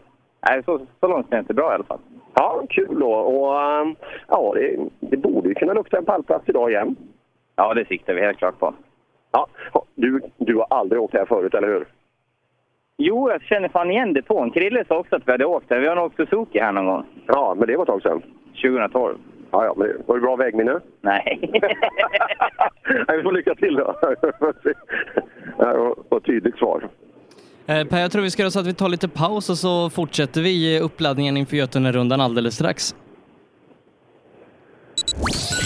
nej, 0.49 0.63
så, 0.65 0.79
så 0.99 1.07
långt 1.07 1.29
känns 1.29 1.47
det 1.47 1.53
bra 1.53 1.71
i 1.71 1.75
alla 1.75 1.83
fall. 1.83 1.99
Ja, 2.33 2.63
kul 2.69 2.99
då. 2.99 3.11
Och 3.13 3.61
ehm, 3.61 3.95
ja, 4.27 4.53
det, 4.55 4.77
det 4.99 5.17
borde 5.17 5.49
ju 5.49 5.55
kunna 5.55 5.73
lukta 5.73 5.97
en 5.97 6.05
pallplats 6.05 6.49
idag 6.49 6.71
igen. 6.71 6.95
Ja, 7.55 7.73
det 7.73 7.85
siktar 7.87 8.13
vi 8.13 8.21
helt 8.21 8.37
klart 8.37 8.59
på. 8.59 8.73
Ja, 9.31 9.47
du, 9.95 10.21
du 10.37 10.55
har 10.55 10.67
aldrig 10.69 11.01
åkt 11.01 11.13
här 11.13 11.25
förut, 11.25 11.53
eller 11.53 11.67
hur? 11.67 11.85
Jo, 12.97 13.29
jag 13.31 13.41
känner 13.41 13.69
fan 13.69 13.91
igen 13.91 14.13
depån. 14.13 14.51
Krille 14.51 14.85
sa 14.87 14.97
också 14.97 15.15
att 15.15 15.27
vi 15.27 15.31
hade 15.31 15.45
åkt 15.45 15.65
här. 15.69 15.79
Vi 15.79 15.87
har 15.87 15.95
nog 15.95 16.05
åkt 16.05 16.15
Suzuki 16.15 16.59
här 16.59 16.71
någon 16.71 16.85
gång. 16.85 17.05
Ja, 17.27 17.55
men 17.57 17.67
det 17.67 17.75
var 17.77 17.83
ett 17.83 17.87
tag 17.87 18.01
sedan. 18.01 18.21
2012. 18.61 19.17
Ja, 19.51 19.65
ja, 19.65 19.73
men 19.77 19.87
det 19.87 19.93
var 20.05 20.15
det 20.15 20.21
bra 20.21 20.35
vägminne? 20.35 20.79
Nej. 21.01 21.39
Nej, 23.07 23.17
vi 23.17 23.23
får 23.23 23.31
lycka 23.31 23.55
till 23.55 23.75
då. 23.75 23.95
Ja, 25.57 25.71
och- 25.73 26.11
och 26.13 26.23
tydligt 26.23 26.57
svar. 26.57 26.89
Eh, 27.67 27.87
per, 27.87 27.99
jag 27.99 28.11
tror 28.11 28.21
vi 28.21 28.31
ska 28.31 28.41
göra 28.41 28.51
så 28.51 28.59
att 28.59 28.67
vi 28.67 28.73
tar 28.73 28.89
lite 28.89 29.07
paus 29.09 29.49
och 29.49 29.57
så 29.57 29.89
fortsätter 29.89 30.41
vi 30.41 30.79
uppladdningen 30.79 31.37
inför 31.37 31.57
Götanerundan 31.57 32.21
alldeles 32.21 32.55
strax. 32.55 32.95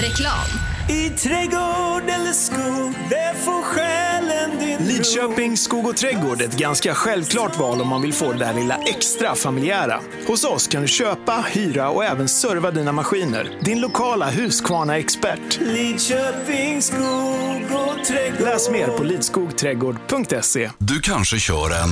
Reklam. 0.03 0.66
I 0.89 1.09
trädgård 1.09 2.03
eller 2.09 2.33
skog, 2.33 2.93
där 3.09 3.33
får 3.33 3.63
själen 3.63 4.59
din 4.59 4.87
Lidköping 4.87 5.57
skog 5.57 5.87
och 5.87 5.97
trädgård 5.97 6.41
är 6.41 6.45
ett 6.45 6.57
ganska 6.57 6.93
självklart 6.93 7.59
val 7.59 7.81
om 7.81 7.87
man 7.87 8.01
vill 8.01 8.13
få 8.13 8.31
det 8.33 8.39
där 8.39 8.53
lilla 8.53 8.75
extra 8.75 9.35
familjära. 9.35 9.99
Hos 10.27 10.43
oss 10.43 10.67
kan 10.67 10.81
du 10.81 10.87
köpa, 10.87 11.45
hyra 11.47 11.89
och 11.89 12.05
även 12.05 12.29
serva 12.29 12.71
dina 12.71 12.91
maskiner. 12.91 13.59
Din 13.61 13.81
lokala 13.81 14.29
Husqvarna-expert. 14.29 15.59
Lidköping 15.61 16.81
skog 16.81 17.63
och 17.71 18.05
trädgård. 18.05 18.41
Läs 18.41 18.69
mer 18.69 18.87
på 18.87 19.03
lidskogträdgård.se. 19.03 20.69
Du 20.77 20.99
kanske 20.99 21.39
kör 21.39 21.69
en, 21.69 21.89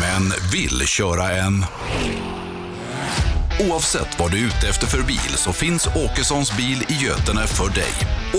men 0.00 0.32
vill 0.52 0.86
köra 0.86 1.32
en. 1.32 1.64
Oavsett 3.70 4.18
vad 4.18 4.30
du 4.30 4.38
är 4.38 4.46
ute 4.46 4.68
efter 4.68 4.86
för 4.86 5.02
bil 5.02 5.34
så 5.36 5.52
finns 5.52 5.86
Åkessons 5.86 6.56
bil 6.56 6.84
i 6.88 7.04
Götene 7.04 7.46
för 7.46 7.74
dig. 7.74 7.92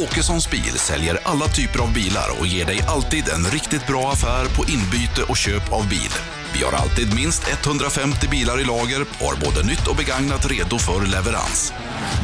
Åkessons 0.04 0.50
bil 0.50 0.74
säljer 0.76 1.20
alla 1.24 1.48
typer 1.48 1.80
av 1.80 1.94
bilar 1.94 2.30
och 2.40 2.48
ger 2.48 2.66
dig 2.66 2.82
alltid 2.88 3.30
en 3.36 3.46
riktigt 3.46 3.88
bra 3.88 4.12
affär 4.12 4.46
på 4.46 4.64
inbyte 4.72 5.24
och 5.30 5.38
köp 5.38 5.74
av 5.74 5.90
bil. 5.90 6.14
Vi 6.56 6.64
har 6.64 6.74
alltid 6.74 7.16
minst 7.16 7.44
150 7.48 8.30
bilar 8.30 8.62
i 8.62 8.64
lager 8.64 9.02
och 9.02 9.26
har 9.26 9.46
både 9.46 9.68
nytt 9.68 9.88
och 9.88 9.96
begagnat 9.96 10.52
redo 10.52 10.78
för 10.78 11.06
leverans. 11.12 11.74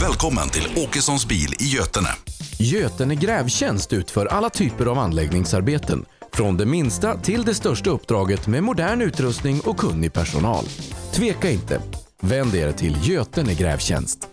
Välkommen 0.01 0.49
till 0.49 0.67
Åkessons 0.77 1.27
bil 1.27 1.53
i 1.59 1.65
Götene. 1.65 2.09
Götene 2.57 3.15
Grävtjänst 3.15 3.93
utför 3.93 4.25
alla 4.25 4.49
typer 4.49 4.85
av 4.85 4.99
anläggningsarbeten. 4.99 6.05
Från 6.33 6.57
det 6.57 6.65
minsta 6.65 7.17
till 7.17 7.45
det 7.45 7.53
största 7.53 7.89
uppdraget 7.89 8.47
med 8.47 8.63
modern 8.63 9.01
utrustning 9.01 9.61
och 9.61 9.77
kunnig 9.77 10.13
personal. 10.13 10.65
Tveka 11.13 11.49
inte. 11.49 11.81
Vänd 12.22 12.55
er 12.55 12.72
till 12.72 12.97
Götene 13.03 13.53
Grävtjänst. 13.53 14.28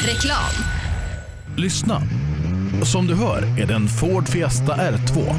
Reklam. 0.00 0.64
Lyssna. 1.56 2.02
Som 2.84 3.06
du 3.06 3.14
hör 3.14 3.60
är 3.60 3.66
det 3.66 3.74
en 3.74 3.88
Ford 3.88 4.28
Fiesta 4.28 4.76
R2. 4.76 5.34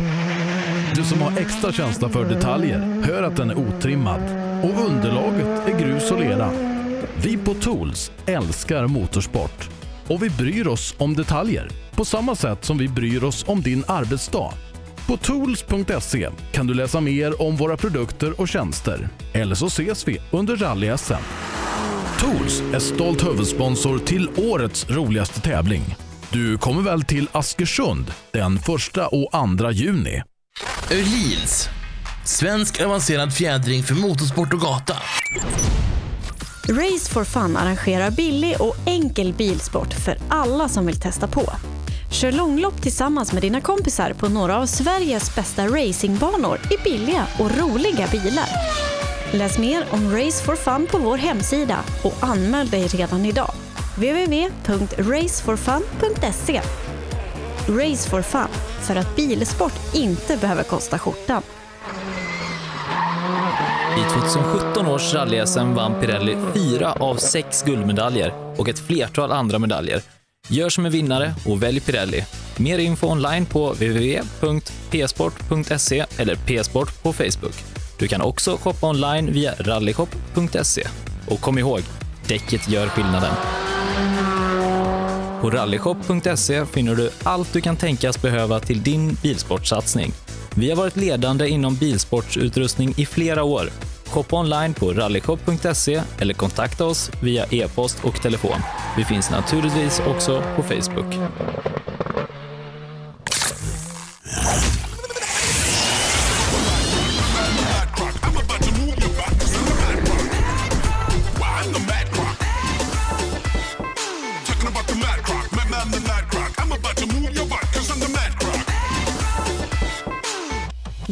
Du 0.96 1.04
som 1.04 1.22
har 1.22 1.38
extra 1.40 1.72
känsla 1.72 2.10
för 2.10 2.26
detaljer 2.26 2.80
hör 2.80 3.24
att 3.24 3.38
den 3.38 3.50
är 3.50 3.58
otrimmad 3.58 4.22
och 4.64 4.90
underlaget 4.90 5.68
är 5.68 5.80
grus 5.80 6.12
och 6.12 6.20
lera. 6.20 6.52
Vi 7.24 7.38
på 7.38 7.54
Tools 7.54 8.12
älskar 8.26 8.88
motorsport 8.88 9.70
och 10.08 10.24
vi 10.24 10.30
bryr 10.30 10.68
oss 10.68 10.96
om 10.98 11.14
detaljer 11.14 11.70
på 11.96 12.06
samma 12.06 12.36
sätt 12.36 12.66
som 12.66 12.78
vi 12.78 12.88
bryr 12.88 13.24
oss 13.24 13.46
om 13.48 13.62
din 13.62 13.84
arbetsdag. 13.88 14.54
På 15.08 15.18
tools.se 15.18 16.30
kan 16.52 16.68
du 16.68 16.74
läsa 16.74 17.02
mer 17.02 17.42
om 17.42 17.56
våra 17.56 17.78
produkter 17.78 18.42
och 18.42 18.48
tjänster. 18.48 19.10
Eller 19.34 19.56
så 19.56 19.66
ses 19.66 20.08
vi 20.08 20.18
under 20.32 20.56
rally-SM. 20.56 21.24
Tools 22.20 22.62
är 22.74 22.80
stolt 22.80 23.26
huvudsponsor 23.26 24.00
till 24.00 24.30
årets 24.38 24.90
roligaste 24.90 25.42
tävling. 25.42 25.96
Du 26.30 26.58
kommer 26.58 26.82
väl 26.82 27.04
till 27.04 27.30
Askersund 27.32 28.14
den 28.32 28.56
1 28.58 28.68
och 29.12 29.60
2 29.60 29.72
juni? 29.72 30.22
Öhlins. 30.92 31.70
Svensk 32.26 32.82
avancerad 32.82 33.34
fjädring 33.34 33.84
för 33.84 33.96
motorsport 33.96 34.54
och 34.54 34.60
gata. 34.60 34.94
Race 36.70 37.14
for 37.14 37.24
Fun 37.24 37.58
arrangerar 37.58 38.12
billig 38.12 38.56
och 38.60 38.76
enkel 38.86 39.34
bilsport 39.34 39.94
för 39.94 40.18
alla 40.30 40.70
som 40.70 40.86
vill 40.86 41.00
testa 41.00 41.28
på. 41.28 41.52
Kör 42.14 42.32
långlopp 42.32 42.82
tillsammans 42.82 43.34
med 43.34 43.42
dina 43.42 43.62
kompisar 43.62 44.14
på 44.14 44.30
några 44.30 44.58
av 44.58 44.66
Sveriges 44.66 45.36
bästa 45.36 45.68
racingbanor 45.68 46.60
i 46.72 46.78
billiga 46.84 47.28
och 47.40 47.58
roliga 47.58 48.08
bilar. 48.12 48.50
Läs 49.32 49.60
mer 49.60 49.86
om 49.90 50.16
Race 50.16 50.44
for 50.44 50.56
Fun 50.56 50.88
på 50.92 50.98
vår 50.98 51.18
hemsida 51.18 51.80
och 52.04 52.14
anmäl 52.20 52.70
dig 52.70 52.88
redan 52.88 53.26
idag. 53.26 53.52
www.raceforfun.se 53.96 56.62
Race 57.68 58.10
for 58.10 58.22
Fun, 58.22 58.48
för 58.82 58.96
att 58.96 59.16
bilsport 59.16 59.74
inte 59.94 60.38
behöver 60.38 60.64
kosta 60.64 61.00
skjortan. 61.00 61.42
I 63.98 64.02
2017 64.32 64.88
års 64.88 65.14
rally 65.14 65.44
vann 65.56 66.02
Pirelli 66.02 66.38
fyra 66.54 66.92
av 66.92 67.16
sex 67.16 67.64
guldmedaljer 67.64 68.54
och 68.58 68.70
ett 68.70 68.80
flertal 68.80 69.32
andra 69.32 69.60
medaljer. 69.60 70.02
Gör 70.48 70.70
som 70.70 70.86
en 70.86 70.92
vinnare 70.92 71.36
och 71.46 71.64
välj 71.64 71.80
Pirelli. 71.80 72.26
Mer 72.58 72.78
info 72.78 73.08
online 73.08 73.46
på 73.46 73.72
www.psport.se 73.72 76.06
eller 76.18 76.36
psport 76.36 77.04
på 77.04 77.14
Facebook. 77.14 77.64
Du 78.00 78.08
kan 78.08 78.22
också 78.22 78.58
shoppa 78.58 78.90
online 78.90 79.34
via 79.34 79.54
rallyshop.se. 79.60 80.88
Och 81.30 81.42
kom 81.42 81.58
ihåg, 81.58 81.82
däcket 82.28 82.70
gör 82.70 82.88
skillnaden. 82.88 83.34
På 85.42 85.50
rallyshop.se 85.50 86.66
finner 86.66 86.96
du 86.96 87.10
allt 87.24 87.54
du 87.54 87.62
kan 87.62 87.78
tänkas 87.78 88.22
behöva 88.22 88.60
till 88.60 88.84
din 88.84 89.18
bilsportsatsning. 89.22 90.12
Vi 90.56 90.70
har 90.70 90.78
varit 90.78 90.96
ledande 90.96 91.48
inom 91.48 91.76
bilsportsutrustning 91.76 92.94
i 92.98 93.06
flera 93.06 93.44
år. 93.44 93.70
Shoppa 94.14 94.36
online 94.36 94.74
på 94.74 94.94
rallyshop.se 94.94 96.02
eller 96.20 96.34
kontakta 96.34 96.86
oss 96.86 97.12
via 97.22 97.46
e-post 97.52 98.04
och 98.04 98.22
telefon. 98.22 98.60
Vi 98.98 99.04
finns 99.04 99.32
naturligtvis 99.32 100.02
också 100.08 100.44
på 100.56 100.64
Facebook. 100.64 101.16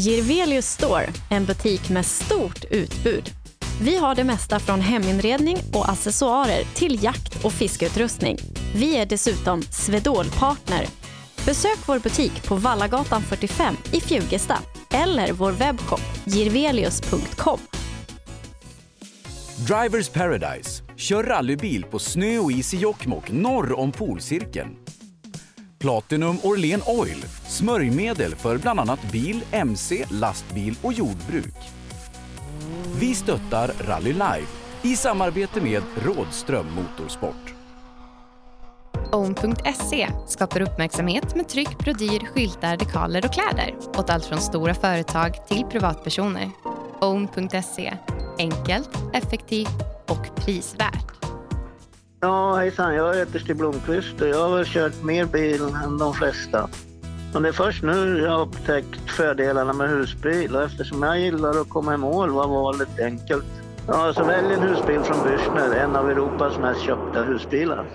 Girvelius 0.01 0.65
Store, 0.65 1.09
en 1.29 1.45
butik 1.45 1.89
med 1.89 2.05
stort 2.05 2.65
utbud. 2.69 3.29
Vi 3.81 3.97
har 3.97 4.15
det 4.15 4.23
mesta 4.23 4.59
från 4.59 4.81
heminredning 4.81 5.57
och 5.73 5.89
accessoarer 5.89 6.63
till 6.75 7.03
jakt 7.03 7.45
och 7.45 7.53
fiskeutrustning. 7.53 8.37
Vi 8.75 8.97
är 8.97 9.05
dessutom 9.05 9.61
Swedol-partner. 9.61 10.85
Besök 11.45 11.77
vår 11.85 11.99
butik 11.99 12.43
på 12.47 12.55
Vallagatan 12.55 13.21
45 13.21 13.75
i 13.91 14.01
Fjugesta 14.01 14.57
eller 14.91 15.33
vår 15.33 15.51
webbshop 15.51 16.01
girvelius.com. 16.25 17.59
Drivers 19.67 20.09
Paradise. 20.09 20.83
Kör 20.95 21.23
rallybil 21.23 21.83
på 21.83 21.99
snö 21.99 22.37
och 22.37 22.51
is 22.51 22.73
i 22.73 22.77
Jokkmokk 22.77 23.31
norr 23.31 23.79
om 23.79 23.91
polcirkeln. 23.91 24.69
Platinum 25.81 26.37
Orlen 26.43 26.81
Oil. 26.85 27.25
Smörjmedel 27.47 28.35
för 28.35 28.57
bland 28.57 28.79
annat 28.79 29.11
bil, 29.11 29.43
mc, 29.51 30.05
lastbil 30.09 30.75
och 30.81 30.93
jordbruk. 30.93 31.55
Vi 32.99 33.15
stöttar 33.15 33.71
Rally 33.87 34.13
Life 34.13 34.47
i 34.81 34.95
samarbete 34.95 35.61
med 35.61 35.83
Rådström 35.95 36.65
Motorsport. 36.75 37.53
Own.se 39.11 40.09
skapar 40.27 40.61
uppmärksamhet 40.61 41.35
med 41.35 41.49
tryck, 41.49 41.77
brodyr, 41.77 42.27
skyltar, 42.33 42.77
dekaler 42.77 43.25
och 43.25 43.33
kläder 43.33 43.75
åt 43.97 44.09
allt 44.09 44.25
från 44.25 44.39
stora 44.39 44.73
företag 44.73 45.47
till 45.47 45.63
privatpersoner. 45.63 46.49
Own.se 46.99 47.93
enkelt, 48.37 48.89
effektivt 49.13 49.81
och 50.07 50.35
prisvärt. 50.35 51.30
Ja, 52.23 52.55
hejsan. 52.55 52.95
Jag 52.95 53.15
heter 53.15 53.39
Stig 53.39 53.55
Blomqvist 53.55 54.21
och 54.21 54.27
jag 54.27 54.49
har 54.49 54.57
väl 54.57 54.65
kört 54.65 55.03
mer 55.03 55.25
bil 55.25 55.61
än 55.85 55.97
de 55.97 56.13
flesta. 56.13 56.69
Men 57.33 57.43
det 57.43 57.49
är 57.49 57.53
först 57.53 57.83
nu 57.83 58.19
jag 58.23 58.31
har 58.31 58.41
upptäckt 58.41 59.09
fördelarna 59.09 59.73
med 59.73 59.89
husbil 59.89 60.55
och 60.55 60.63
eftersom 60.63 61.03
jag 61.03 61.19
gillar 61.19 61.49
att 61.61 61.69
komma 61.69 61.93
i 61.93 61.97
mål 61.97 62.29
var 62.29 62.47
valet 62.47 62.99
enkelt. 62.99 63.45
Ja, 63.87 63.93
så 63.93 63.99
alltså 63.99 64.23
välj 64.23 64.53
en 64.53 64.61
husbil 64.61 64.99
från 64.99 65.17
Bürstner, 65.17 65.75
en 65.75 65.95
av 65.95 66.09
Europas 66.09 66.57
mest 66.57 66.81
köpta 66.81 67.23
husbilar. 67.23 67.85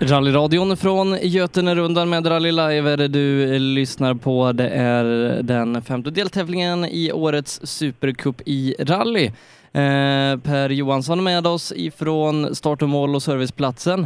Rallyradion 0.00 0.76
från 0.76 1.16
Götenerundan 1.22 2.08
med 2.08 2.26
Rally 2.26 2.52
Live 2.52 2.90
är 2.90 2.96
det 2.96 3.08
du 3.08 3.58
lyssnar 3.58 4.14
på. 4.14 4.52
Det 4.52 4.68
är 4.68 5.04
den 5.42 5.82
femte 5.82 6.10
deltävlingen 6.10 6.84
i 6.84 7.12
årets 7.12 7.60
Supercup 7.62 8.42
i 8.44 8.74
rally. 8.78 9.30
Eh, 9.72 10.40
per 10.50 10.68
Johansson 10.68 11.24
med 11.24 11.46
oss 11.46 11.72
ifrån 11.76 12.54
start 12.54 12.82
och 12.82 12.88
mål 12.88 13.14
och 13.14 13.22
serviceplatsen. 13.22 14.00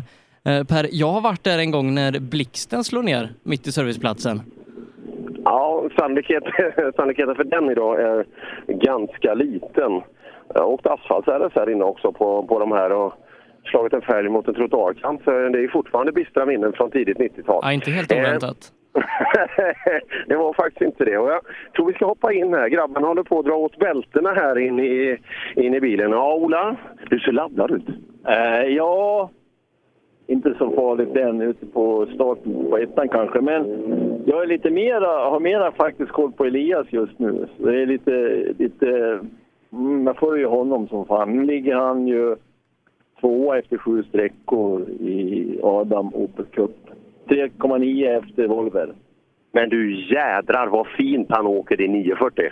Eh, 0.44 0.64
per, 0.64 0.86
jag 0.90 1.06
har 1.06 1.20
varit 1.20 1.44
där 1.44 1.58
en 1.58 1.70
gång 1.70 1.94
när 1.94 2.20
blixten 2.20 2.84
slår 2.84 3.02
ner 3.02 3.28
mitt 3.42 3.66
i 3.66 3.72
serviceplatsen. 3.72 4.40
Ja, 5.44 5.84
sannolikhet, 5.98 6.44
sannolikheten 6.96 7.34
för 7.34 7.44
den 7.44 7.70
idag 7.70 8.00
är 8.00 8.26
ganska 8.68 9.34
liten. 9.34 10.02
Jag 10.54 10.62
har 10.62 10.68
åkt 10.68 10.86
asfaltsäres 10.86 11.52
här 11.54 11.70
inne 11.70 11.84
också 11.84 12.12
på, 12.12 12.46
på 12.46 12.58
de 12.58 12.72
här 12.72 12.92
och 12.92 13.12
slagit 13.64 13.92
en 13.92 14.02
fälg 14.02 14.28
mot 14.28 14.48
en 14.48 14.54
trottoarkant. 14.54 15.20
Så 15.24 15.30
det 15.30 15.64
är 15.64 15.68
fortfarande 15.68 16.12
bistra 16.12 16.46
minnen 16.46 16.72
från 16.72 16.90
tidigt 16.90 17.18
90-tal. 17.18 17.60
Ja, 17.62 17.72
inte 17.72 17.90
helt 17.90 18.12
oväntat. 18.12 18.72
det 20.26 20.36
var 20.36 20.53
faktiskt 20.53 20.80
inte 20.80 21.05
det. 21.05 21.18
Och 21.18 21.30
jag 21.30 21.40
tror 21.76 21.86
vi 21.86 21.95
ska 21.95 22.07
hoppa 22.07 22.32
in 22.32 22.55
här. 22.55 22.68
Grabbarna 22.68 23.07
håller 23.07 23.22
på 23.22 23.38
att 23.38 23.45
dra 23.45 23.55
åt 23.55 23.78
bältena 23.78 24.32
här 24.32 24.59
in 24.59 24.80
i, 24.80 25.18
in 25.57 25.74
i 25.74 25.80
bilen. 25.80 26.11
Ja, 26.11 26.34
Ola, 26.34 26.76
du 27.11 27.18
ser 27.18 27.32
laddad 27.32 27.70
ut. 27.70 27.88
Äh, 28.26 28.61
eh, 28.61 28.66
ja, 28.66 29.30
inte 30.26 30.55
så 30.59 30.70
farligt 30.70 31.16
än 31.16 31.40
ute 31.40 31.66
på 31.66 32.07
starten 32.14 32.66
på 32.70 32.78
ettan 32.78 33.09
kanske. 33.09 33.40
Men 33.40 33.62
jag 34.26 34.42
är 34.42 34.47
lite 34.47 34.70
mera, 34.70 35.30
har 35.30 35.40
mera 35.40 35.72
faktiskt 35.72 36.12
koll 36.12 36.32
på 36.32 36.45
Elias 36.45 36.86
just 36.90 37.18
nu. 37.18 37.47
Så 37.57 37.66
det 37.66 37.82
är 37.82 37.86
lite, 37.86 38.12
lite 38.59 39.20
mm, 39.72 40.07
jag 40.07 40.16
får 40.16 40.38
ju 40.38 40.47
honom 40.47 40.88
som 40.88 41.07
fan. 41.07 41.36
Nu 41.36 41.45
ligger 41.45 41.74
han 41.74 42.07
ju 42.07 42.36
tvåa 43.20 43.59
efter 43.59 43.78
sju 43.78 44.03
sträckor 44.03 44.82
i 44.90 45.59
Adam 45.62 46.14
Opel 46.14 46.45
Cup. 46.45 46.84
3,9 47.28 48.18
efter 48.18 48.46
Volver. 48.46 48.92
Men 49.52 49.68
du 49.68 50.06
jädrar 50.14 50.66
vad 50.66 50.86
fint 50.86 51.26
han 51.30 51.46
åker 51.46 51.80
i 51.80 51.88
940. 51.88 52.50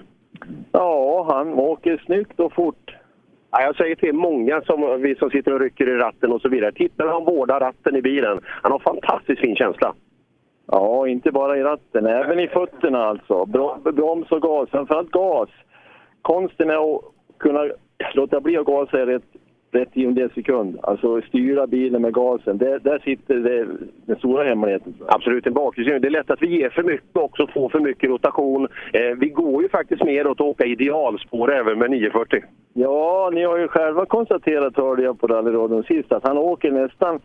Ja, 0.73 1.27
han 1.31 1.55
åker 1.55 2.03
snyggt 2.07 2.41
och 2.41 2.53
fort. 2.53 2.97
Ja, 3.51 3.63
jag 3.63 3.77
säger 3.77 3.95
till 3.95 4.13
många, 4.13 4.63
som 4.63 5.03
vi 5.03 5.15
som 5.15 5.31
sitter 5.31 5.53
och 5.55 5.61
rycker 5.61 5.89
i 5.89 5.97
ratten 5.97 6.33
och 6.33 6.41
så 6.41 6.49
vidare. 6.49 6.73
Titta 6.73 7.05
hur 7.05 7.11
han 7.11 7.25
vårdar 7.25 7.61
ratten 7.61 7.97
i 7.97 8.03
bilen. 8.03 8.41
Han 8.45 8.73
har 8.73 8.79
fantastiskt 8.79 9.41
fin 9.41 9.57
känsla. 9.57 9.95
Ja, 10.67 11.09
inte 11.09 11.33
bara 11.33 11.57
i 11.57 11.63
ratten, 11.63 12.07
även 12.07 12.41
i 12.41 12.49
fötterna 12.49 13.05
alltså. 13.05 13.45
Br- 13.45 13.93
broms 13.93 14.33
och 14.33 14.43
gas, 14.43 14.71
framförallt 14.71 15.11
gas. 15.11 15.49
Konsten 16.23 16.71
är 16.71 16.95
att 16.95 17.03
kunna 17.39 17.71
låta 18.15 18.41
bli 18.41 18.57
att 18.57 18.67
gasa 18.67 19.03
i 19.03 19.07
rätt, 19.07 19.37
rätt 19.73 19.93
tiondel 19.93 20.31
sekund. 20.31 20.79
Alltså 20.83 21.21
styra 21.23 21.67
bilen 21.67 22.03
med 22.03 22.15
gasen. 22.15 22.59
Där, 22.59 22.79
där 22.79 22.99
sitter 22.99 23.35
det, 23.35 23.67
den 24.07 24.17
stora 24.17 24.45
hemligheten. 24.45 24.95
Absolut, 25.07 25.47
en 25.47 25.53
bakhjulsdriven. 25.53 26.03
Det 26.03 26.09
är 26.09 26.11
lätt 26.11 26.31
att 26.31 26.43
vi 26.43 26.59
ger 26.59 26.71
för 26.71 26.83
mycket 26.83 27.17
också, 27.17 27.47
får 27.47 27.69
för 27.69 27.81
mycket 27.81 28.11
rotation. 28.11 28.69
Eh, 28.93 29.17
vi 29.19 29.29
går 29.29 29.63
ju 29.63 29.69
faktiskt 29.69 30.05
mer 30.05 30.27
åt 30.27 30.41
att 30.41 30.47
åka 30.47 30.65
idealspår 30.65 31.53
även 31.53 31.79
med 31.79 31.91
940. 31.91 32.43
Ja, 32.75 33.31
ni 33.35 33.45
har 33.45 33.59
ju 33.59 33.69
själva 33.69 34.07
konstaterat, 34.07 34.77
hörde 34.77 35.03
jag 35.03 35.21
på 35.21 35.27
rallyradion 35.27 35.83
sist, 35.83 36.13
att 36.13 36.27
han 36.27 36.39
åker 36.39 36.71
nästan 36.71 37.21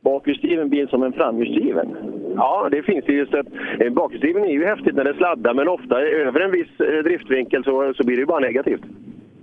bakhjulsdriven 0.00 0.68
bil 0.68 0.88
som 0.88 1.02
en 1.02 1.12
framhjulsdriven. 1.12 1.96
Ja, 2.36 2.68
det 2.70 2.82
finns 2.82 3.04
det 3.04 3.12
just 3.12 3.34
ett... 3.34 3.46
Bakhjulsdriven 3.92 4.44
är 4.44 4.52
ju 4.52 4.64
häftigt 4.64 4.94
när 4.94 5.04
det 5.04 5.14
sladdar, 5.14 5.54
men 5.54 5.68
ofta 5.68 6.00
över 6.00 6.40
en 6.40 6.50
viss 6.50 6.80
eh, 6.80 7.02
driftvinkel 7.04 7.64
så, 7.64 7.94
så 7.94 8.04
blir 8.04 8.16
det 8.16 8.20
ju 8.20 8.26
bara 8.26 8.40
negativt. 8.40 8.82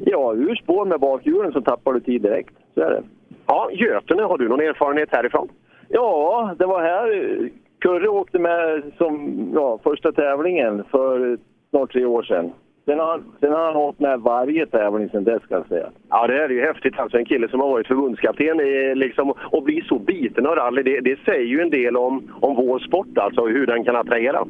Ja, 0.05 0.33
ur 0.33 0.55
spår 0.55 0.85
med 0.85 0.99
bakhjulen 0.99 1.51
så 1.51 1.61
tappar 1.61 1.93
du 1.93 1.99
tid 1.99 2.21
direkt. 2.21 2.53
Så 2.73 2.81
är 2.81 2.89
det. 2.89 3.03
Ja, 3.47 3.69
Götene, 3.71 4.23
har 4.23 4.37
du 4.37 4.47
någon 4.49 4.59
erfarenhet 4.59 5.09
härifrån? 5.11 5.49
Ja, 5.89 6.55
det 6.59 6.65
var 6.65 6.81
här 6.81 7.49
Kurre 7.79 8.07
åkte 8.09 8.39
med 8.39 8.83
som 8.97 9.33
ja, 9.55 9.79
första 9.83 10.11
tävlingen 10.11 10.83
för 10.91 11.37
snart 11.69 11.91
tre 11.91 12.05
år 12.05 12.23
sedan. 12.23 12.51
Sen 12.85 12.99
har, 12.99 13.05
han- 13.07 13.23
sen 13.39 13.51
har 13.53 13.65
han 13.65 13.75
åkt 13.75 13.99
med 13.99 14.19
varje 14.19 14.65
tävling 14.65 15.09
sen 15.09 15.23
dess 15.23 15.43
ska 15.43 15.55
jag 15.55 15.67
säga. 15.67 15.87
Ja, 16.09 16.27
det 16.27 16.43
är 16.43 16.49
ju 16.49 16.61
häftigt. 16.61 16.99
Alltså 16.99 17.17
en 17.17 17.25
kille 17.25 17.47
som 17.49 17.59
har 17.59 17.69
varit 17.69 17.87
förbundskapten 17.87 18.59
är 18.59 18.95
liksom, 18.95 19.33
och 19.51 19.63
blir 19.63 19.81
så 19.81 19.99
biten 19.99 20.47
av 20.47 20.55
rally, 20.55 20.83
det, 20.83 20.99
det 20.99 21.19
säger 21.25 21.45
ju 21.45 21.61
en 21.61 21.69
del 21.69 21.97
om, 21.97 22.31
om 22.41 22.55
vår 22.55 22.79
sport, 22.79 23.17
alltså 23.17 23.45
hur 23.45 23.67
den 23.67 23.83
kan 23.83 23.95
attrahera. 23.95 24.45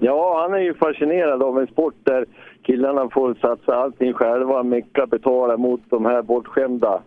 Ja, 0.00 0.40
han 0.42 0.54
är 0.54 0.58
ju 0.58 0.74
fascinerad 0.74 1.42
av 1.42 1.58
en 1.58 1.66
sport 1.66 1.94
där 2.04 2.26
killarna 2.68 3.10
får 3.10 3.34
satsa 3.34 3.74
allting 3.74 4.12
själva, 4.12 4.62
mycket 4.62 5.10
betala 5.10 5.56
mot 5.56 5.80
de 5.90 6.04
här 6.04 6.22
bortskämda 6.22 7.02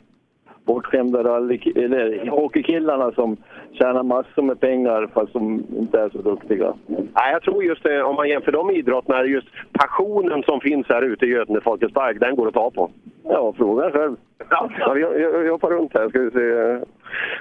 bortskämda 0.66 1.24
rally, 1.24 1.59
eller 1.76 2.30
hockeykillarna 2.30 3.12
som 3.12 3.38
tjänar 3.74 4.03
massor 4.03 4.41
med 4.41 4.59
pengar 4.59 5.09
fast 5.13 5.34
de 5.34 5.63
inte 5.78 5.99
är 5.99 6.09
så 6.09 6.17
duktiga. 6.17 6.74
Nej, 6.88 7.32
jag 7.32 7.41
tror 7.41 7.63
just 7.63 7.84
det, 7.84 8.03
om 8.03 8.15
man 8.15 8.30
jämför 8.30 8.51
de 8.51 8.72
idrotterna, 8.72 9.26
just 9.26 9.47
passionen 9.72 10.43
som 10.43 10.59
finns 10.59 10.88
här 10.89 11.01
ute 11.01 11.26
i 11.26 11.30
Götene 11.30 11.61
Folkets 11.61 11.93
Park, 11.93 12.17
den 12.19 12.36
går 12.36 12.47
att 12.47 12.53
ta 12.53 12.72
på. 12.72 12.91
Ja, 13.24 13.53
fråga 13.57 13.91
själv. 13.91 14.15
Ja, 14.49 14.69
jag, 14.80 14.99
jag, 14.99 15.45
jag 15.45 15.51
hoppar 15.51 15.69
runt 15.69 15.93
här. 15.93 16.09
Ska 16.09 16.19
vi 16.19 16.32
se. 16.32 16.39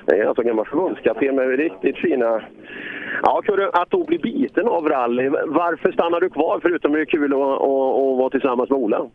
Det 0.06 0.18
är 0.18 0.24
alltså 0.24 0.42
gammal 0.42 0.66
förbundskapten 0.66 1.36
med 1.36 1.48
riktigt 1.48 1.96
fina... 1.96 2.42
Ja, 3.22 3.42
Kurre, 3.44 3.70
att 3.72 3.90
då 3.90 4.04
bli 4.04 4.18
biten 4.18 4.68
av 4.68 4.88
rally. 4.88 5.28
Varför 5.46 5.92
stannar 5.92 6.20
du 6.20 6.30
kvar 6.30 6.58
förutom 6.62 6.90
att 6.90 6.96
det 6.96 7.00
är 7.00 7.04
kul 7.04 7.32
att, 7.32 7.40
att, 7.40 7.62
att 7.62 8.18
vara 8.18 8.30
tillsammans 8.30 8.70
med 8.70 8.78
Ola? 8.78 9.06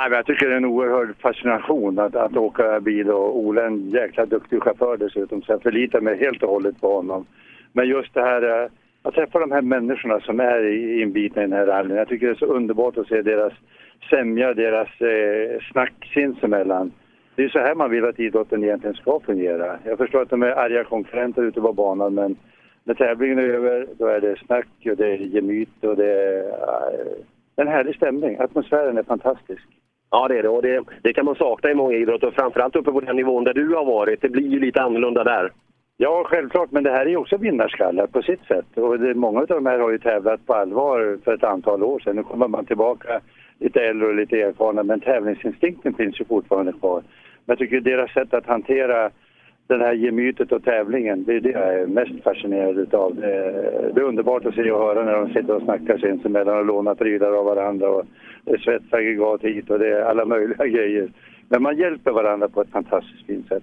Nej, 0.00 0.10
jag 0.10 0.26
tycker 0.26 0.46
det 0.46 0.52
är 0.52 0.56
en 0.56 0.64
oerhörd 0.64 1.14
fascination 1.18 1.98
att, 1.98 2.16
att 2.16 2.36
åka 2.36 2.80
bil 2.80 3.10
och 3.10 3.38
Ola 3.38 3.62
är 3.62 3.66
en 3.66 3.90
jäkla 3.90 4.26
duktig 4.26 4.62
chaufför 4.62 4.96
dessutom 4.96 5.42
så 5.42 5.52
jag 5.52 5.62
förlitar 5.62 6.00
mig 6.00 6.18
helt 6.18 6.42
och 6.42 6.48
hållet 6.48 6.80
på 6.80 6.94
honom. 6.94 7.26
Men 7.72 7.88
just 7.88 8.14
det 8.14 8.20
här 8.20 8.62
eh, 8.62 8.68
att 9.02 9.14
träffa 9.14 9.38
de 9.38 9.50
här 9.50 9.62
människorna 9.62 10.20
som 10.20 10.40
är 10.40 10.66
inbitna 11.02 11.42
i 11.42 11.46
den 11.46 11.58
här 11.58 11.66
rallyn. 11.66 11.96
Jag 11.96 12.08
tycker 12.08 12.26
det 12.26 12.32
är 12.32 12.46
så 12.46 12.46
underbart 12.46 12.98
att 12.98 13.08
se 13.08 13.22
deras 13.22 13.52
sämja, 14.10 14.54
deras 14.54 15.00
eh, 15.00 15.60
snack 15.72 16.10
sinsemellan. 16.14 16.92
Det 17.34 17.44
är 17.44 17.48
så 17.48 17.58
här 17.58 17.74
man 17.74 17.90
vill 17.90 18.04
att 18.04 18.20
idrotten 18.20 18.64
egentligen 18.64 18.96
ska 18.96 19.20
fungera. 19.20 19.78
Jag 19.84 19.98
förstår 19.98 20.22
att 20.22 20.30
de 20.30 20.42
är 20.42 20.50
arga 20.50 20.84
konkurrenter 20.84 21.42
ute 21.42 21.60
på 21.60 21.72
banan 21.72 22.14
men 22.14 22.36
när 22.84 22.94
tävlingen 22.94 23.38
är 23.38 23.48
över 23.48 23.86
då 23.98 24.06
är 24.06 24.20
det 24.20 24.38
snack 24.38 24.68
och 24.84 24.96
det 24.96 25.06
är 25.06 25.16
gemyt 25.16 25.84
och 25.84 25.96
det 25.96 26.12
är 26.12 26.38
eh, 26.38 27.16
en 27.56 27.68
härlig 27.68 27.96
stämning. 27.96 28.36
Atmosfären 28.40 28.98
är 28.98 29.02
fantastisk. 29.02 29.68
Ja, 30.14 30.28
det 30.28 30.38
är 30.38 30.42
det. 30.42 30.48
Och 30.48 30.62
det, 30.62 30.84
det 31.02 31.12
kan 31.12 31.24
man 31.24 31.34
sakna 31.34 31.70
i 31.70 31.74
många 31.74 31.94
idrotter. 31.94 32.30
Framförallt 32.30 32.76
uppe 32.76 32.92
på 32.92 33.00
den 33.00 33.16
nivån 33.16 33.44
där 33.44 33.54
du 33.54 33.74
har 33.74 33.84
varit. 33.84 34.20
Det 34.20 34.28
blir 34.28 34.48
ju 34.48 34.60
lite 34.60 34.82
annorlunda 34.82 35.24
där. 35.24 35.52
Ja, 35.96 36.24
självklart, 36.26 36.70
men 36.70 36.84
det 36.84 36.90
här 36.90 37.06
är 37.06 37.10
ju 37.10 37.16
också 37.16 37.36
vinnarskallar 37.36 38.06
på 38.06 38.22
sitt 38.22 38.44
sätt. 38.44 38.66
Och 38.76 38.98
det, 38.98 39.14
många 39.14 39.40
av 39.40 39.46
de 39.46 39.66
här 39.66 39.78
har 39.78 39.90
ju 39.90 39.98
tävlat 39.98 40.46
på 40.46 40.54
allvar 40.54 41.18
för 41.24 41.34
ett 41.34 41.44
antal 41.44 41.82
år 41.82 41.98
sedan. 41.98 42.16
Nu 42.16 42.22
kommer 42.22 42.48
man 42.48 42.66
tillbaka 42.66 43.20
lite 43.60 43.80
äldre 43.80 44.08
och 44.08 44.14
lite 44.14 44.40
erfarna, 44.40 44.82
men 44.82 45.00
tävlingsinstinkten 45.00 45.94
finns 45.94 46.20
ju 46.20 46.24
fortfarande 46.24 46.72
kvar. 46.72 47.02
Men 47.44 47.52
jag 47.52 47.58
tycker 47.58 47.80
deras 47.80 48.12
sätt 48.12 48.34
att 48.34 48.46
hantera 48.46 49.10
det 49.66 49.78
här 49.78 49.92
gemytet 49.92 50.52
och 50.52 50.64
tävlingen, 50.64 51.24
det 51.24 51.34
är 51.36 51.40
det 51.40 51.50
jag 51.50 51.74
är 51.74 51.86
mest 51.86 52.22
fascinerad 52.24 52.78
utav. 52.78 53.14
Det, 53.14 53.30
det 53.94 54.00
är 54.00 54.04
underbart 54.04 54.46
att 54.46 54.54
se 54.54 54.70
och 54.70 54.80
höra 54.80 55.04
när 55.04 55.12
de 55.12 55.26
sitter 55.26 55.56
och 55.56 55.62
snackar 55.62 55.98
sinsemellan 55.98 56.58
och 56.58 56.64
lånar 56.64 56.94
prylar 56.94 57.32
av 57.32 57.44
varandra. 57.44 57.88
Och 57.88 58.06
det 58.44 58.52
är 58.52 58.58
svetsaggregat 58.58 59.42
hit 59.42 59.70
och 59.70 59.78
det 59.78 59.88
är 59.88 60.02
alla 60.02 60.24
möjliga 60.24 60.66
grejer. 60.76 61.08
Men 61.48 61.62
man 61.62 61.76
hjälper 61.76 62.10
varandra 62.10 62.48
på 62.48 62.60
ett 62.60 62.70
fantastiskt 62.70 63.26
fint 63.26 63.48
sätt. 63.48 63.62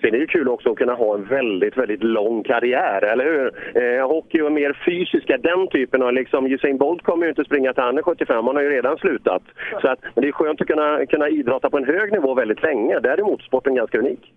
Sen 0.00 0.08
är 0.08 0.12
det 0.12 0.18
ju 0.18 0.26
kul 0.26 0.48
också 0.48 0.70
att 0.70 0.78
kunna 0.78 0.94
ha 0.94 1.14
en 1.14 1.24
väldigt, 1.24 1.76
väldigt 1.76 2.02
lång 2.02 2.42
karriär, 2.42 3.02
eller 3.02 3.24
hur? 3.24 3.46
Eh, 3.82 4.08
hockey 4.08 4.40
och 4.40 4.52
mer 4.52 4.82
fysiska, 4.86 5.38
den 5.38 5.68
typen 5.68 6.02
av 6.02 6.12
liksom, 6.12 6.46
Usain 6.46 6.78
Bolt 6.78 7.02
kommer 7.02 7.24
ju 7.26 7.28
inte 7.30 7.44
springa 7.44 7.72
till 7.72 7.82
han 7.82 7.98
är 7.98 8.02
75, 8.02 8.46
han 8.46 8.56
har 8.56 8.62
ju 8.62 8.70
redan 8.70 8.96
slutat. 8.96 9.42
Så 9.80 9.88
att, 9.88 9.98
men 10.14 10.22
det 10.22 10.28
är 10.28 10.32
skönt 10.32 10.60
att 10.60 10.66
kunna, 10.66 11.06
kunna 11.06 11.28
idrotta 11.28 11.70
på 11.70 11.76
en 11.76 11.84
hög 11.84 12.12
nivå 12.12 12.34
väldigt 12.34 12.62
länge. 12.62 13.00
Där 13.00 13.18
är 13.18 13.22
motorsporten 13.22 13.74
ganska 13.74 13.98
unik. 13.98 14.32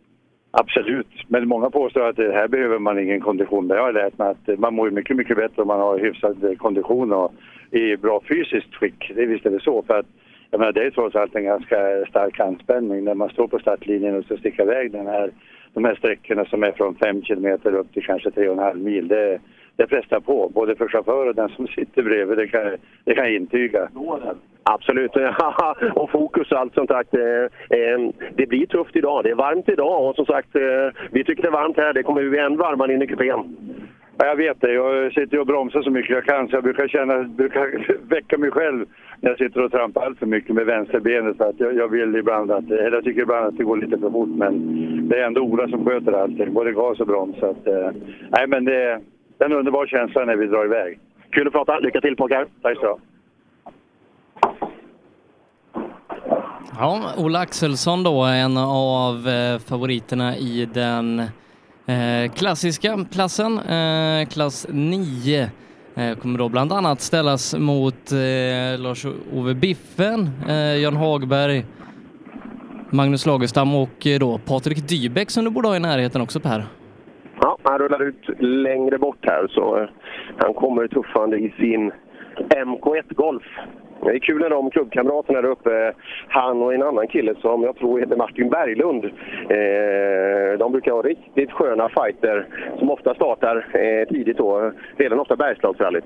Absolut, 0.60 1.08
men 1.28 1.47
många 1.47 1.70
påstår 1.70 2.08
att 2.10 2.16
det 2.16 2.34
här 2.34 2.47
behöver 2.47 2.80
man 2.80 2.99
ingen 2.99 3.22
kondition. 3.22 3.68
Det 3.68 3.80
har 3.80 3.86
jag 3.86 3.93
lärt 3.93 4.18
mig 4.18 4.28
att 4.28 4.60
man 4.60 4.74
mår 4.76 4.91
mycket, 4.91 5.16
mycket 5.16 5.38
bättre 5.38 5.62
om 5.62 5.68
man 5.68 5.80
har 5.80 5.99
hyfsad 5.99 6.58
kondition 6.58 7.14
och 7.14 7.34
i 7.72 7.97
bra 7.97 8.22
fysiskt 8.30 8.76
skick. 8.76 9.12
Det 9.16 9.26
visst 9.26 9.45
är 9.45 9.49
det 9.49 9.64
så. 9.64 9.84
För 9.88 9.99
att, 9.99 10.05
jag 10.51 10.60
menar, 10.60 10.72
det 10.72 10.86
är 10.86 10.91
trots 10.91 11.16
allt 11.16 11.36
en 11.36 11.43
ganska 11.43 12.05
stark 12.10 12.39
anspänning 12.39 13.03
när 13.03 13.14
man 13.14 13.30
står 13.30 13.47
på 13.47 13.60
startlinjen 13.60 14.16
och 14.16 14.26
ska 14.26 14.38
sticka 14.38 14.64
iväg 14.64 14.91
den 14.91 15.08
här, 15.08 15.32
de 15.74 15.86
här 15.86 15.95
sträckorna 15.95 16.45
som 16.45 16.64
är 16.64 16.72
från 16.72 16.95
5 16.95 17.24
kilometer 17.24 17.76
upp 17.76 17.93
till 17.93 18.03
kanske 18.03 18.30
3,5 18.30 18.84
mil. 18.84 19.08
Det, 19.08 19.39
det 19.78 19.88
frestar 19.88 20.20
på, 20.20 20.52
både 20.54 20.76
för 20.76 20.88
chaufför 20.88 21.28
och 21.28 21.36
den 21.36 21.50
som 21.50 21.68
sitter 21.68 22.04
bredvid. 22.04 22.38
Det 22.38 22.48
kan, 22.48 22.76
det 23.06 23.14
kan 23.14 23.26
jag 23.26 23.34
intyga. 23.34 23.90
Absolut. 24.64 25.12
och 25.96 26.12
fokus 26.12 26.52
och 26.52 26.60
allt 26.60 26.74
sånt 26.74 26.90
där. 26.90 27.06
Eh, 27.12 27.44
eh, 27.80 28.00
det 28.36 28.46
blir 28.46 28.66
tufft 28.66 28.96
idag. 28.96 29.24
Det 29.24 29.30
är 29.30 29.36
varmt 29.36 29.70
idag 29.70 30.10
och 30.10 30.16
som 30.16 30.26
sagt, 30.26 30.56
eh, 30.56 30.62
vi 31.12 31.24
tycker 31.24 31.42
det 31.42 31.50
är 31.50 31.62
varmt 31.62 31.78
här. 31.78 31.94
Det 31.94 32.04
kommer 32.04 32.30
bli 32.30 32.40
än 32.40 32.58
varmare 32.58 32.94
in 32.94 33.02
i 33.02 33.08
kupén. 33.08 33.58
Ja, 34.18 34.26
jag 34.26 34.36
vet 34.36 34.62
det. 34.62 34.74
Jag 34.74 35.14
sitter 35.14 35.40
och 35.40 35.46
bromsar 35.46 35.82
så 35.82 35.90
mycket 35.90 36.12
jag 36.12 36.26
kan 36.26 36.48
så 36.48 36.56
jag 36.56 36.64
brukar 36.64 36.88
känna, 36.88 37.24
brukar 37.24 37.88
väcka 38.10 38.38
mig 38.38 38.52
själv 38.52 38.86
när 39.22 39.30
jag 39.30 39.38
sitter 39.38 39.64
och 39.64 39.72
trampar 39.72 40.06
allt 40.06 40.20
för 40.20 40.26
mycket 40.26 40.56
med 40.56 40.66
vänsterbenet. 40.66 41.38
För 41.38 41.50
att 41.50 41.60
jag, 41.60 41.76
jag 41.76 41.88
vill 41.88 42.16
ibland 42.16 42.52
att, 42.52 42.72
eller 42.72 42.92
jag 42.92 43.04
tycker 43.04 43.22
ibland 43.22 43.46
att 43.46 43.58
det 43.58 43.64
går 43.64 43.78
lite 43.78 43.98
för 43.98 44.10
fort 44.10 44.30
men 44.30 44.54
det 45.10 45.20
är 45.20 45.24
ändå 45.24 45.42
Ola 45.42 45.68
som 45.68 45.86
sköter 45.86 46.12
allting, 46.12 46.54
både 46.54 46.72
gas 46.72 47.00
och 47.00 47.08
broms. 47.08 47.40
Så 47.40 47.46
att, 47.46 47.68
eh, 47.68 47.92
nej 48.30 48.48
men 48.48 48.66
det, 48.66 49.02
det 49.38 49.46
är 49.46 49.50
en 49.50 49.56
underbar 49.56 49.88
känsla 49.88 50.26
när 50.26 50.36
vi 50.36 50.48
drar 50.48 50.66
iväg. 50.66 51.00
Kul 51.32 51.48
att 51.48 51.54
prata. 51.54 51.80
Lycka 51.80 52.02
till 52.02 52.16
pojkar! 52.16 52.48
Tack 52.62 52.78
så 52.78 52.82
du 52.82 52.88
ha. 52.88 53.00
Ja, 56.80 57.12
Ola 57.18 57.40
Axelsson 57.40 58.04
då, 58.04 58.24
en 58.24 58.58
av 58.58 59.28
eh, 59.28 59.60
favoriterna 59.60 60.38
i 60.38 60.66
den 60.74 61.20
eh, 61.86 62.32
klassiska 62.36 63.06
klassen, 63.12 63.60
eh, 63.60 64.28
klass 64.28 64.68
9. 64.70 65.50
Kommer 66.22 66.40
då 66.40 66.50
bland 66.50 66.74
annat 66.74 67.02
ställas 67.02 67.56
mot 67.56 68.12
Lars-Ove 68.78 69.54
Biffen, 69.54 70.30
Jan 70.82 70.96
Hagberg, 70.96 71.66
Magnus 72.90 73.26
Lagerstam 73.26 73.76
och 73.76 74.08
då 74.20 74.38
Patrik 74.38 74.88
Dybeck 74.88 75.30
som 75.30 75.44
du 75.44 75.50
borde 75.50 75.68
ha 75.68 75.76
i 75.76 75.80
närheten 75.80 76.22
också 76.22 76.40
Per. 76.40 76.66
Ja, 77.42 77.58
han 77.64 77.80
rullar 77.80 78.02
ut 78.02 78.30
längre 78.40 78.98
bort 78.98 79.26
här 79.26 79.48
så 79.48 79.78
eh, 79.78 79.90
han 80.38 80.54
kommer 80.54 80.88
tuffande 80.88 81.38
i 81.38 81.54
sin 81.60 81.92
MK1 82.50 83.14
Golf. 83.14 83.44
Det 84.04 84.10
är 84.10 84.20
kul 84.20 84.42
när 84.42 84.50
de 84.50 84.72
klubbkamraterna 84.72 85.42
där 85.42 85.50
uppe, 85.50 85.94
han 86.28 86.62
och 86.62 86.74
en 86.74 86.84
annan 86.84 87.08
kille 87.08 87.36
som 87.42 87.64
jag 87.64 87.76
tror 87.76 88.00
heter 88.00 88.16
Martin 88.16 88.50
Berglund, 88.50 89.06
eh, 89.06 90.60
de 90.60 90.72
brukar 90.72 90.92
ha 90.92 91.02
riktigt 91.02 91.52
sköna 91.52 91.90
fighter 91.90 92.48
som 92.80 92.92
ofta 92.92 93.16
startar 93.16 93.56
eh, 93.58 94.08
tidigt 94.08 94.38
då, 94.38 94.72
redan 94.98 95.20
ofta 95.20 95.36
Bergslagsrallyt. 95.36 96.06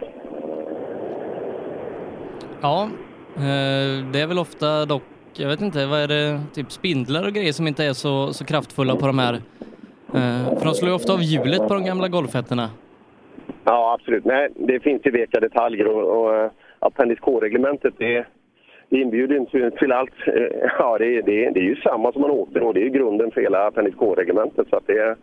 Ja, 2.61 2.89
eh, 3.35 4.05
det 4.13 4.21
är 4.21 4.27
väl 4.27 4.39
ofta 4.39 4.85
dock, 4.85 5.03
jag 5.33 5.47
vet 5.47 5.61
inte, 5.61 5.85
vad 5.85 5.99
är 5.99 6.07
det, 6.07 6.39
typ 6.53 6.71
spindlar 6.71 7.27
och 7.27 7.33
grejer 7.33 7.53
som 7.53 7.67
inte 7.67 7.83
är 7.85 7.93
så, 7.93 8.33
så 8.33 8.45
kraftfulla 8.45 8.95
på 8.95 9.07
de 9.07 9.19
här. 9.19 9.39
Eh, 10.15 10.57
för 10.57 10.65
de 10.65 10.73
slår 10.73 10.89
ju 10.89 10.95
ofta 10.95 11.13
av 11.13 11.21
hjulet 11.21 11.67
på 11.67 11.73
de 11.73 11.85
gamla 11.85 12.07
golfettorna. 12.07 12.69
Ja, 13.63 13.97
absolut. 13.99 14.25
Nej, 14.25 14.49
det 14.55 14.79
finns 14.79 15.05
ju 15.05 15.11
veka 15.11 15.39
detaljer 15.39 15.87
och, 15.87 16.21
och 16.21 16.35
eh, 16.35 16.51
Appendix 16.79 17.21
K-reglementet 17.21 17.93
det 17.97 18.25
inbjuder 18.89 19.35
inte 19.35 19.71
till 19.71 19.91
allt. 19.91 20.13
Eh, 20.27 20.69
Ja, 20.79 20.97
det, 20.97 21.21
det, 21.21 21.49
det 21.49 21.59
är 21.59 21.63
ju 21.63 21.75
samma 21.75 22.11
som 22.11 22.21
man 22.21 22.31
åkte 22.31 22.59
och 22.59 22.73
det 22.73 22.83
är 22.83 22.89
grunden 22.89 23.31
för 23.31 23.41
hela 23.41 23.67
Appendix 23.67 23.97
K-reglementet. 23.97 24.67
Så 24.69 24.79
det, 24.85 24.99
eh, 24.99 25.15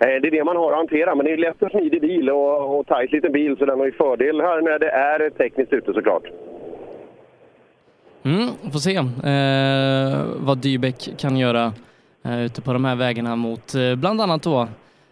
det 0.00 0.28
är 0.28 0.30
det 0.30 0.44
man 0.44 0.56
har 0.56 0.70
att 0.72 0.76
hantera. 0.76 1.14
Men 1.14 1.26
det 1.26 1.32
är 1.32 1.36
lätt 1.36 1.62
och 1.62 1.70
smidig 1.70 2.00
bil 2.00 2.30
och, 2.30 2.78
och 2.78 2.86
tajt 2.86 3.12
liten 3.12 3.32
bil 3.32 3.56
så 3.56 3.64
den 3.64 3.78
har 3.78 3.86
ju 3.86 3.92
fördel 3.92 4.40
här 4.40 4.60
när 4.60 4.78
det 4.78 4.90
är 4.90 5.30
tekniskt 5.30 5.72
ute 5.72 5.92
såklart. 5.92 6.22
Mm, 8.24 8.48
får 8.72 8.78
se 8.78 8.96
eh, 8.96 10.46
vad 10.46 10.58
Dybeck 10.58 11.18
kan 11.18 11.36
göra 11.36 11.72
ute 12.24 12.62
på 12.62 12.72
de 12.72 12.84
här 12.84 12.96
vägarna 12.96 13.36
mot 13.36 13.74
eh, 13.74 13.94
bland 13.96 14.20
annat 14.20 14.42
då 14.42 14.68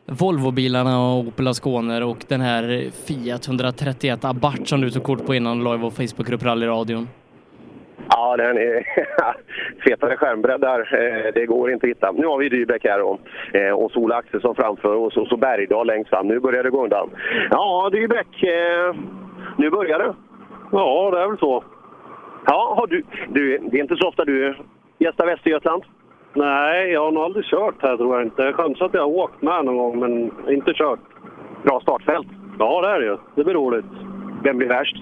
Volvobilarna 0.06 0.98
och 1.00 1.18
Opel 1.18 1.48
Asconer 1.48 2.02
och 2.04 2.24
den 2.28 2.40
här 2.40 2.90
Fiat 3.06 3.46
131 3.48 4.24
Abarth 4.24 4.64
som 4.64 4.80
du 4.80 4.90
tog 4.90 5.02
kort 5.02 5.26
på 5.26 5.34
innan 5.34 5.58
live 5.64 5.86
och 5.86 5.92
Facebookgrupp 5.92 6.42
Rallyradion. 6.44 7.08
Ja, 8.08 8.36
den 8.36 8.56
är 8.56 8.84
fetare 9.84 10.16
skärmbreddar. 10.16 10.80
Eh, 10.80 11.32
Det 11.34 11.46
går 11.46 11.72
inte 11.72 11.86
att 11.86 11.90
hitta. 11.90 12.12
Nu 12.12 12.26
har 12.26 12.38
vi 12.38 12.48
Dybeck 12.48 12.84
här 12.84 13.00
och, 13.02 13.20
eh, 13.54 13.72
och 13.72 13.90
Sola 13.90 14.16
Axelsson 14.16 14.54
framför 14.54 14.94
och 14.94 15.12
så, 15.12 15.36
Bergdahl 15.36 15.86
längst 15.86 16.10
fram. 16.10 16.28
Nu 16.28 16.40
börjar 16.40 16.62
det 16.62 16.70
gå 16.70 16.84
undan. 16.84 17.10
Ja, 17.50 17.90
Dybeck. 17.92 18.42
eh, 18.42 18.94
Nu 19.58 19.70
börjar 19.70 19.98
det. 19.98 20.14
Ja, 20.72 21.10
det 21.10 21.20
är 21.22 21.28
väl 21.28 21.38
så. 21.38 21.64
Ja, 22.46 22.74
har 22.78 22.86
du, 22.86 23.02
du, 23.28 23.58
det 23.58 23.78
är 23.78 23.82
inte 23.82 23.96
så 23.96 24.08
ofta 24.08 24.24
du 24.24 24.56
gästar 24.98 25.26
Västergötland? 25.26 25.82
Nej, 26.34 26.90
jag 26.90 27.04
har 27.04 27.12
nog 27.12 27.22
aldrig 27.22 27.44
kört 27.44 27.82
här 27.82 27.96
tror 27.96 28.16
jag 28.16 28.26
inte. 28.26 28.42
Jag 28.42 28.54
chansar 28.54 28.86
att 28.86 28.94
jag 28.94 29.00
har 29.00 29.08
åkt 29.08 29.42
med 29.42 29.64
någon 29.64 29.76
gång, 29.76 30.00
men 30.00 30.30
inte 30.48 30.72
kört. 30.74 31.00
Bra 31.62 31.80
startfält. 31.80 32.26
Ja, 32.58 32.80
det 32.80 32.88
är 32.88 33.00
det 33.00 33.06
ju. 33.06 33.16
Det 33.34 33.44
blir 33.44 33.54
roligt. 33.54 33.84
Vem 34.44 34.58
blir 34.58 34.68
värst? 34.68 34.96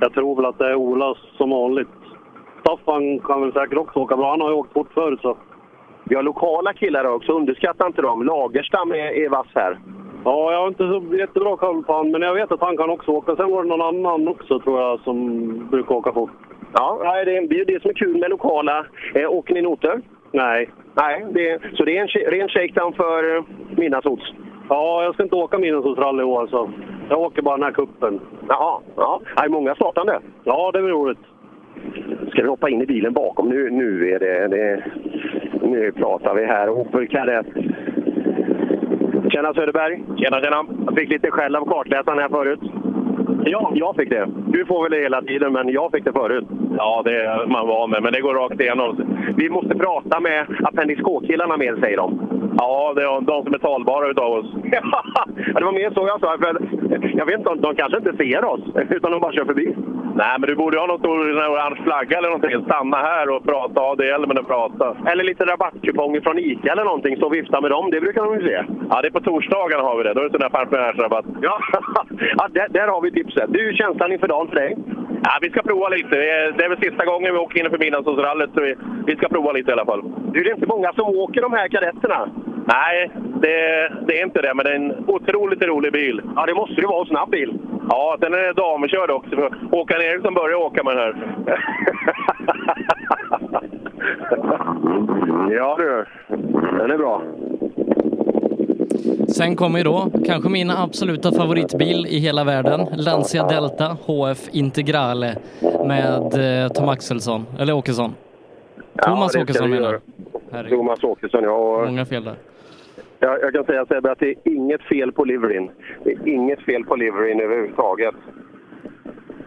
Jag 0.00 0.12
tror 0.12 0.36
väl 0.36 0.44
att 0.44 0.58
det 0.58 0.70
är 0.70 0.74
Ola 0.74 1.14
som 1.36 1.50
vanligt. 1.50 1.88
Staffan 2.60 3.18
kan 3.18 3.40
väl 3.40 3.52
säkert 3.52 3.78
också 3.78 3.98
åka 3.98 4.16
bra. 4.16 4.30
Han 4.30 4.40
har 4.40 4.50
ju 4.50 4.56
åkt 4.56 4.72
fort 4.72 4.92
förut 4.94 5.20
så. 5.22 5.36
Vi 6.04 6.16
har 6.16 6.22
lokala 6.22 6.72
killar 6.72 7.04
också, 7.04 7.32
underskatta 7.32 7.86
inte 7.86 8.02
dem. 8.02 8.22
Lagerstam 8.22 8.90
är, 8.90 9.24
är 9.24 9.28
vass 9.28 9.46
här. 9.54 9.78
Ja, 10.24 10.52
jag 10.52 10.60
har 10.60 10.68
inte 10.68 10.88
så 10.88 11.16
jättebra 11.16 11.56
koll 11.56 11.84
på 11.84 11.92
honom, 11.92 12.12
men 12.12 12.22
jag 12.22 12.34
vet 12.34 12.52
att 12.52 12.60
han 12.60 12.76
kan 12.76 12.90
också 12.90 13.10
åka. 13.10 13.36
Sen 13.36 13.50
var 13.50 13.62
det 13.62 13.68
någon 13.68 13.82
annan 13.82 14.28
också 14.28 14.60
tror 14.60 14.80
jag 14.80 15.00
som 15.00 15.68
brukar 15.70 15.94
åka 15.94 16.12
fort. 16.12 16.30
Ja, 16.72 17.22
det 17.24 17.36
är 17.36 17.48
det 17.48 17.60
är 17.60 17.64
det 17.64 17.82
som 17.82 17.90
är 17.90 17.94
kul 17.94 18.16
med 18.16 18.30
lokala. 18.30 18.86
Eh, 19.14 19.30
åker 19.30 19.54
ni 19.54 19.62
noter? 19.62 20.00
Nej. 20.32 20.70
Nej, 20.94 21.26
det, 21.30 21.58
så 21.74 21.84
det 21.84 21.98
är 21.98 22.02
en 22.02 22.30
ren 22.30 22.48
shakedown 22.48 22.92
för 22.92 23.36
eh? 23.36 23.44
Ja, 24.68 25.02
jag 25.04 25.14
ska 25.14 25.22
inte 25.22 25.36
åka 25.36 25.58
Midnattssolsrally 25.58 26.20
i 26.20 26.24
år 26.24 26.46
så 26.46 26.70
jag 27.08 27.20
åker 27.20 27.42
bara 27.42 27.56
den 27.56 27.64
här 27.64 27.72
kuppen. 27.72 28.20
Jaha, 28.48 28.80
ja. 28.96 29.20
Är 29.36 29.42
det 29.42 29.48
många 29.48 29.74
startande? 29.74 30.20
Ja, 30.44 30.70
det 30.72 30.82
blir 30.82 30.92
roligt. 30.92 31.18
Ska 32.30 32.42
vi 32.42 32.48
hoppa 32.48 32.70
in 32.70 32.82
i 32.82 32.86
bilen 32.86 33.12
bakom? 33.12 33.48
Nu, 33.48 33.70
nu 33.70 34.10
är 34.10 34.18
det, 34.18 34.48
det... 34.48 34.84
Nu 35.62 35.92
pratar 35.92 36.34
vi 36.34 36.44
här. 36.44 36.68
Opel 36.68 37.08
Kadett. 37.08 37.46
Tjena 39.30 39.54
Söderberg! 39.54 40.02
Tjena, 40.16 40.40
tjena! 40.40 40.64
Jag 40.86 40.94
fick 40.94 41.10
lite 41.10 41.30
skäll 41.30 41.56
av 41.56 41.64
kartläsaren 41.64 42.18
här 42.18 42.28
förut. 42.28 42.60
Ja, 43.44 43.72
jag 43.74 43.96
fick 43.96 44.10
det. 44.10 44.28
Du 44.46 44.66
får 44.66 44.82
väl 44.82 44.92
det 44.92 45.02
hela 45.02 45.22
tiden, 45.22 45.52
men 45.52 45.68
jag 45.68 45.92
fick 45.92 46.04
det 46.04 46.12
förut. 46.12 46.44
Ja, 46.78 47.02
det 47.04 47.16
är 47.24 47.46
man 47.46 47.68
van 47.68 47.90
med, 47.90 48.02
men 48.02 48.12
det 48.12 48.20
går 48.20 48.34
rakt 48.34 48.60
igenom. 48.60 49.16
Vi 49.36 49.50
måste 49.50 49.74
prata 49.74 50.20
med 50.20 50.46
Appendix 50.62 51.02
K-killarna 51.02 51.56
mer, 51.56 51.76
säger 51.80 51.96
de. 51.96 52.18
Ja, 52.58 52.92
det 52.96 53.02
är 53.02 53.20
de 53.20 53.44
som 53.44 53.54
är 53.54 53.58
talbara 53.58 54.10
utav 54.10 54.32
oss. 54.32 54.46
det 55.54 55.64
var 55.64 55.72
mer 55.72 55.90
så 55.90 56.06
jag 56.06 56.20
sa. 56.20 56.36
För 56.38 56.56
jag 57.18 57.26
vet 57.26 57.38
inte, 57.38 57.54
de 57.54 57.74
kanske 57.74 57.98
inte 57.98 58.16
ser 58.16 58.44
oss, 58.44 58.60
utan 58.90 59.12
de 59.12 59.20
bara 59.20 59.32
kör 59.32 59.44
förbi. 59.44 59.74
Nej, 60.22 60.36
men 60.38 60.48
du 60.50 60.54
borde 60.56 60.78
ha 60.78 60.86
någon 60.86 60.98
stor 60.98 61.18
orange 61.52 61.80
flagga 61.84 62.18
eller 62.18 62.28
någonting. 62.28 62.64
Stanna 62.64 62.96
här 62.96 63.26
och 63.34 63.44
prata, 63.44 63.80
ha 63.80 63.94
det 63.94 64.06
hjälmen 64.06 64.38
och 64.38 64.46
prata. 64.46 64.96
Eller 65.10 65.24
lite 65.24 65.44
rabattkuponger 65.44 66.20
från 66.20 66.38
ICA 66.38 66.72
eller 66.72 66.84
någonting, 66.84 67.16
så 67.16 67.28
vifta 67.28 67.60
med 67.60 67.70
dem. 67.70 67.90
Det 67.90 68.00
brukar 68.00 68.22
de 68.24 68.34
ju 68.34 68.42
se. 68.48 68.64
Ja, 68.90 69.02
det 69.02 69.08
är 69.08 69.16
på 69.18 69.20
torsdagarna 69.20 69.82
har 69.82 69.96
vi 69.98 70.02
det. 70.02 70.14
Då 70.14 70.20
är 70.20 70.24
det 70.24 70.30
sån 70.30 70.42
här 70.42 70.58
pensionärsrabatt. 70.60 71.24
Ja, 71.40 71.58
ja 72.38 72.48
där, 72.50 72.68
där 72.68 72.88
har 72.88 73.00
vi 73.00 73.10
tipset. 73.10 73.46
Du, 73.48 73.72
känslan 73.74 74.12
inför 74.12 74.28
dagen 74.28 74.48
för 74.48 74.56
dig? 74.56 74.76
Ja, 75.24 75.32
vi 75.40 75.50
ska 75.50 75.62
prova 75.62 75.88
lite. 75.88 76.16
Det 76.16 76.30
är, 76.30 76.62
är 76.64 76.68
väl 76.68 76.80
sista 76.80 77.04
gången 77.04 77.32
vi 77.32 77.38
åker 77.38 77.60
innanför 77.60 77.78
Midnattssolsrallyt, 77.78 78.50
så 78.54 78.60
vi, 78.60 78.74
vi 79.06 79.16
ska 79.16 79.28
prova 79.28 79.52
lite 79.52 79.70
i 79.70 79.72
alla 79.72 79.84
fall. 79.84 80.02
Du, 80.32 80.42
det 80.42 80.50
är 80.50 80.54
inte 80.54 80.66
många 80.66 80.92
som 80.92 81.06
åker 81.08 81.40
de 81.42 81.52
här 81.52 81.68
kadetterna. 81.68 82.28
Nej, 82.72 83.10
det, 83.14 83.88
det 84.06 84.20
är 84.20 84.24
inte 84.24 84.42
det, 84.42 84.54
men 84.54 84.64
det 84.64 84.70
är 84.70 84.74
en 84.76 85.04
otroligt 85.08 85.62
rolig 85.62 85.92
bil. 85.92 86.22
Ja, 86.36 86.46
det 86.46 86.54
måste 86.54 86.74
ju 86.80 86.86
vara 86.86 87.00
en 87.00 87.06
snabb 87.06 87.30
bil. 87.30 87.58
Ja, 87.88 88.16
den 88.20 88.34
är 88.34 88.54
damkörd 88.54 89.10
också. 89.10 89.30
För 89.36 89.50
Håkan 89.70 90.00
Eriksson 90.02 90.34
började 90.34 90.56
åka 90.64 90.82
med 90.84 90.96
den 90.96 91.04
här. 91.04 91.14
ja 95.56 95.76
du, 95.78 96.04
den 96.78 96.90
är 96.90 96.98
bra. 96.98 97.22
Sen 99.28 99.56
kommer 99.56 99.78
ju 99.78 99.84
då 99.84 100.08
kanske 100.26 100.48
min 100.48 100.70
absoluta 100.70 101.32
favoritbil 101.32 102.06
i 102.06 102.18
hela 102.18 102.44
världen, 102.44 102.86
Lancia 102.96 103.46
Delta 103.46 103.96
HF 104.06 104.48
Integrale 104.52 105.36
med 105.86 106.62
eh, 106.64 106.68
Tom 106.68 106.88
Axelsson, 106.88 107.46
eller 107.58 107.72
Åkesson. 107.72 108.14
Thomas 109.04 109.32
ska 109.32 109.42
Åkesson 109.42 109.70
menar 109.70 110.00
jag. 110.52 110.68
Thomas 110.68 111.04
Åkesson, 111.04 111.42
ja. 111.44 111.50
och- 111.50 111.86
Många 111.86 112.04
fel 112.04 112.24
där. 112.24 112.34
Jag, 113.20 113.42
jag 113.42 113.52
kan 113.52 113.64
säga 113.64 113.86
Sebbe 113.86 114.12
att 114.12 114.18
det 114.18 114.28
är 114.28 114.36
inget 114.44 114.82
fel 114.82 115.12
på 115.12 115.24
liveryn. 115.24 115.70
Det 116.04 116.12
är 116.12 116.28
inget 116.28 116.60
fel 116.60 116.84
på 116.84 116.96
liveryn 116.96 117.40
överhuvudtaget. 117.40 118.14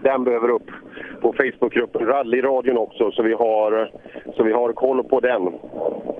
Den 0.01 0.23
behöver 0.23 0.49
upp 0.49 0.71
på 1.21 1.33
Facebookgruppen 1.33 2.05
Rallyradion 2.05 2.77
också 2.77 3.11
så 3.11 3.23
vi, 3.23 3.33
har, 3.33 3.91
så 4.35 4.43
vi 4.43 4.53
har 4.53 4.73
koll 4.73 5.03
på 5.03 5.19
den. 5.19 5.49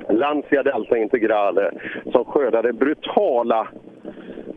Lancia 0.09 0.63
Delta 0.63 0.97
Integrale 0.97 1.71
som 2.11 2.25
skördade 2.25 2.73
brutala 2.73 3.67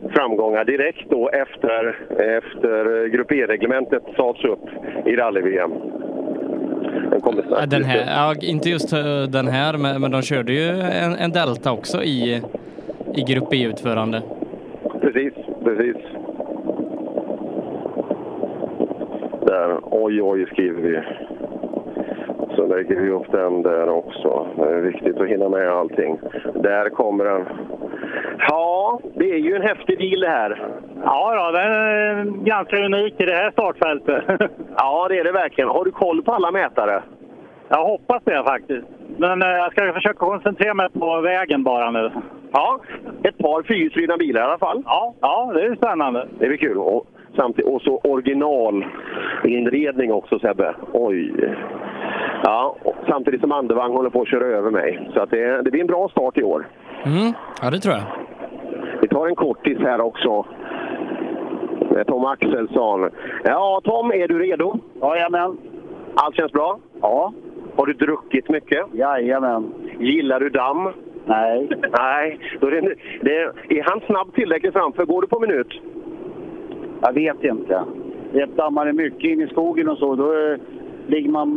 framgångar 0.09 0.65
direkt 0.65 1.09
då 1.09 1.29
efter, 1.29 1.99
efter 2.37 3.07
Grupp 3.07 3.31
E-reglementet 3.31 4.03
sades 4.17 4.43
upp 4.43 4.65
i 5.05 5.15
rally-VM. 5.15 5.71
Den 7.11 7.21
kommer 7.21 7.43
snabbt 7.43 7.69
Den 7.69 7.83
här, 7.83 8.03
ja, 8.07 8.35
inte 8.41 8.69
just 8.69 8.93
eh, 8.93 9.23
den 9.29 9.47
här, 9.47 9.77
men, 9.77 10.01
men 10.01 10.11
de 10.11 10.21
körde 10.21 10.53
ju 10.53 10.69
en, 10.79 11.15
en 11.15 11.31
Delta 11.31 11.71
också 11.71 12.03
i, 12.03 12.41
i 13.13 13.21
Grupp 13.33 13.53
E-utförande. 13.53 14.21
Precis, 15.01 15.33
precis. 15.63 15.95
Där, 19.41 19.77
oj 19.83 20.21
oj 20.21 20.45
skriver 20.45 20.81
vi. 20.81 21.01
Så 22.55 22.67
lägger 22.67 22.95
vi 22.95 23.09
upp 23.09 23.31
den 23.31 23.63
där 23.63 23.89
också. 23.89 24.47
Det 24.55 24.69
är 24.69 24.81
viktigt 24.81 25.17
att 25.17 25.27
hinna 25.27 25.49
med 25.49 25.69
allting. 25.69 26.19
Där 26.55 26.89
kommer 26.89 27.25
den. 27.25 27.45
Ja, 28.49 28.99
det 29.15 29.31
är 29.31 29.37
ju 29.37 29.55
en 29.55 29.61
häftig 29.61 29.97
bil 29.97 30.19
det 30.19 30.29
här. 30.29 30.69
Ja, 31.03 31.45
då, 31.45 31.57
den 31.57 31.71
är 31.71 32.25
ganska 32.45 32.85
unik 32.85 33.13
i 33.17 33.25
det 33.25 33.35
här 33.35 33.51
startfältet. 33.51 34.23
Ja, 34.79 35.07
det 35.09 35.19
är 35.19 35.23
det 35.23 35.31
verkligen. 35.31 35.69
Har 35.69 35.85
du 35.85 35.91
koll 35.91 36.23
på 36.23 36.31
alla 36.31 36.51
mätare? 36.51 37.03
Jag 37.69 37.85
hoppas 37.85 38.23
det 38.23 38.43
faktiskt. 38.43 38.87
Men 39.17 39.41
eh, 39.41 39.47
jag 39.47 39.71
ska 39.71 39.93
försöka 39.93 40.17
koncentrera 40.17 40.73
mig 40.73 40.89
på 40.89 41.21
vägen 41.21 41.63
bara 41.63 41.91
nu. 41.91 42.11
Ja, 42.51 42.79
ett 43.23 43.37
par 43.37 43.63
fyrhjulsdrivna 43.63 44.17
bilar 44.17 44.41
i 44.41 44.43
alla 44.43 44.57
fall. 44.57 44.83
Ja, 44.85 45.13
ja 45.21 45.51
det 45.53 45.65
är 45.65 45.75
spännande. 45.75 46.27
Det 46.39 46.47
blir 46.47 46.57
kul. 46.57 46.77
Och, 46.77 47.07
samtidigt, 47.35 47.71
och 47.71 47.81
så 47.81 47.97
originalinredning 48.03 50.11
också 50.13 50.39
Sebbe. 50.39 50.75
Oj! 50.93 51.33
Ja, 52.43 52.75
samtidigt 53.07 53.41
som 53.41 53.51
Andevang 53.51 53.91
håller 53.91 54.09
på 54.09 54.21
att 54.21 54.27
köra 54.27 54.45
över 54.45 54.71
mig. 54.71 55.09
Så 55.13 55.19
att 55.19 55.29
det, 55.29 55.61
det 55.61 55.71
blir 55.71 55.81
en 55.81 55.87
bra 55.87 56.09
start 56.09 56.37
i 56.37 56.43
år. 56.43 56.67
Mm, 57.05 57.33
ja, 57.61 57.69
det 57.69 57.79
tror 57.79 57.95
jag. 57.95 58.03
Vi 59.01 59.07
tar 59.07 59.27
en 59.27 59.35
kortis 59.35 59.77
här 59.79 60.01
också. 60.01 60.45
Med 61.89 62.07
Tom 62.07 62.25
Axelsson. 62.25 63.09
Ja, 63.43 63.81
Tom, 63.83 64.11
är 64.11 64.27
du 64.27 64.39
redo? 64.39 64.79
Jajamän. 65.01 65.57
Allt 66.15 66.35
känns 66.35 66.51
bra? 66.51 66.79
Ja. 67.01 67.33
Har 67.75 67.85
du 67.85 67.93
druckit 67.93 68.49
mycket? 68.49 68.85
Jajamän. 68.93 69.73
Gillar 69.99 70.39
du 70.39 70.49
damm? 70.49 70.89
Nej. 71.27 71.69
Nej. 71.99 72.39
Då 72.59 72.67
är, 72.67 72.71
det, 72.71 72.95
det, 73.21 73.79
är 73.79 73.83
han 73.83 74.01
snabb 74.05 74.33
tillräckligt 74.33 74.73
framför? 74.73 75.05
Går 75.05 75.21
du 75.21 75.27
på 75.27 75.39
minut? 75.39 75.81
Jag 77.01 77.13
vet 77.13 77.43
inte. 77.43 77.83
Det 78.31 78.45
dammar 78.45 78.85
det 78.85 78.93
mycket 78.93 79.23
in 79.23 79.41
i 79.41 79.47
skogen 79.47 79.89
och 79.89 79.97
så. 79.97 80.15
Då 80.15 80.33
eh, 80.33 80.57
ligger 81.07 81.29
man 81.29 81.49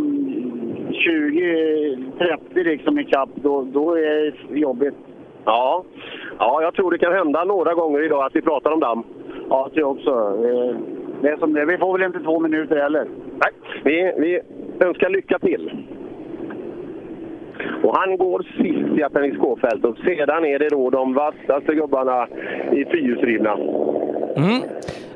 20-30 0.91 2.39
liksom 2.55 2.99
i 2.99 3.05
kapp. 3.05 3.29
Då, 3.35 3.63
då 3.63 3.95
är 3.95 4.35
det 4.49 4.59
jobbigt. 4.59 4.95
Ja. 5.45 5.85
ja, 6.39 6.63
jag 6.63 6.75
tror 6.75 6.91
det 6.91 6.99
kan 6.99 7.13
hända 7.13 7.45
några 7.45 7.75
gånger 7.75 8.03
idag 8.03 8.25
att 8.25 8.37
vi 8.37 8.43
pratar 8.43 8.71
om 8.71 8.81
damm. 8.81 9.03
Ja, 9.51 9.69
det 9.69 9.75
tror 9.75 9.89
jag 9.89 9.91
också. 9.91 10.11
Eh, 10.47 10.77
Det 11.23 11.29
är 11.29 11.37
som 11.37 11.53
det. 11.53 11.65
Vi 11.65 11.79
får 11.79 11.99
väl 11.99 12.07
inte 12.07 12.21
två 12.21 12.41
minuter 12.41 12.77
heller. 12.77 13.07
Nej, 13.31 13.53
vi, 13.85 14.13
vi 14.19 14.41
önskar 14.87 15.09
lycka 15.09 15.39
till. 15.39 15.71
Och 17.83 17.97
han 17.97 18.17
går 18.17 18.43
sist 18.43 18.99
i 18.99 19.03
Appendix 19.03 19.39
K-fält 19.39 19.85
och 19.85 19.97
sedan 19.97 20.45
är 20.45 20.59
det 20.59 20.69
då 20.69 20.91
de 20.91 21.15
vassaste 21.15 21.75
gubbarna 21.75 22.29
i 22.73 22.85
fyrhjulsdrivna. 22.85 23.53
Mm. 24.37 24.63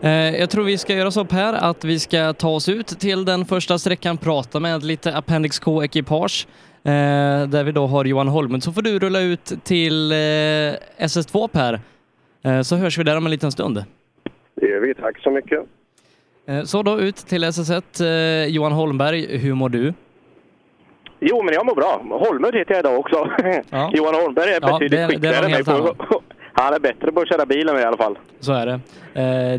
Eh, 0.03 0.41
jag 0.41 0.51
tror 0.51 0.65
vi 0.65 0.79
ska 0.79 0.95
göra 0.95 1.11
så 1.11 1.27
här 1.31 1.71
att 1.71 1.85
vi 1.85 1.99
ska 1.99 2.33
ta 2.33 2.49
oss 2.49 2.69
ut 2.69 2.87
till 2.87 3.25
den 3.25 3.45
första 3.45 3.79
sträckan, 3.79 4.17
prata 4.17 4.61
med 4.61 4.85
lite 4.85 5.17
Appendix 5.17 5.59
K-ekipage, 5.59 6.47
eh, 6.85 6.91
där 7.49 7.65
vi 7.65 7.73
då 7.73 7.87
har 7.87 8.05
Johan 8.05 8.29
Holmud. 8.29 8.63
Så 8.63 8.73
får 8.73 8.83
du 8.83 8.99
rulla 8.99 9.21
ut 9.21 9.53
till 9.65 10.13
eh, 10.13 10.17
SS2 10.99 11.49
Per, 11.49 11.81
eh, 12.45 12.61
så 12.61 12.77
hörs 12.77 12.99
vi 12.99 13.03
där 13.03 13.17
om 13.17 13.25
en 13.25 13.31
liten 13.31 13.53
stund. 13.53 13.85
Det 14.55 14.67
gör 14.67 14.81
vi. 14.81 14.95
Tack 14.95 15.19
så 15.19 15.31
mycket. 15.31 15.61
Eh, 16.47 16.63
så 16.63 16.83
då 16.83 17.01
ut 17.01 17.17
till 17.17 17.45
SS1. 17.45 18.01
Eh, 18.01 18.55
Johan 18.55 18.73
Holmberg, 18.73 19.39
hur 19.39 19.55
mår 19.55 19.69
du? 19.69 19.93
Jo, 21.21 21.43
men 21.43 21.55
jag 21.55 21.67
mår 21.67 21.75
bra. 21.75 22.01
Holmud 22.19 22.55
heter 22.55 22.75
jag 22.75 22.81
idag 22.81 22.99
också. 22.99 23.29
Ja. 23.71 23.91
Johan 23.95 24.15
Holmberg 24.15 24.51
är 24.51 24.59
Ja, 24.63 24.73
betydligt 24.79 25.11
skickligare 25.11 25.45
än 25.45 25.51
mig. 25.51 25.65
På, 25.65 25.95
han 26.53 26.75
är 26.75 26.81
bättre 26.81 27.13
på 27.13 27.21
att 27.21 27.29
köra 27.29 27.47
bilen 27.47 27.79
i 27.79 27.83
alla 27.83 27.97
fall. 27.97 28.19
Så 28.41 28.53
är 28.53 28.67
det. 28.67 28.73
Eh, 28.73 28.81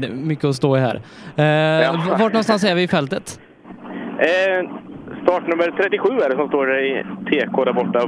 det 0.02 0.08
är 0.08 0.12
mycket 0.14 0.46
att 0.46 0.56
stå 0.56 0.78
i 0.78 0.80
här. 0.80 0.96
Eh, 1.36 2.10
Vart 2.10 2.20
någonstans 2.34 2.64
är 2.64 2.76
vi 2.76 2.84
i 2.84 2.88
fältet? 2.88 3.40
Eh, 4.20 4.70
startnummer 5.24 5.72
37 5.78 6.10
är 6.10 6.30
det 6.30 6.36
som 6.36 6.48
står 6.48 6.80
i 6.80 7.04
TK 7.26 7.66
där 7.66 7.74
borta. 7.74 8.04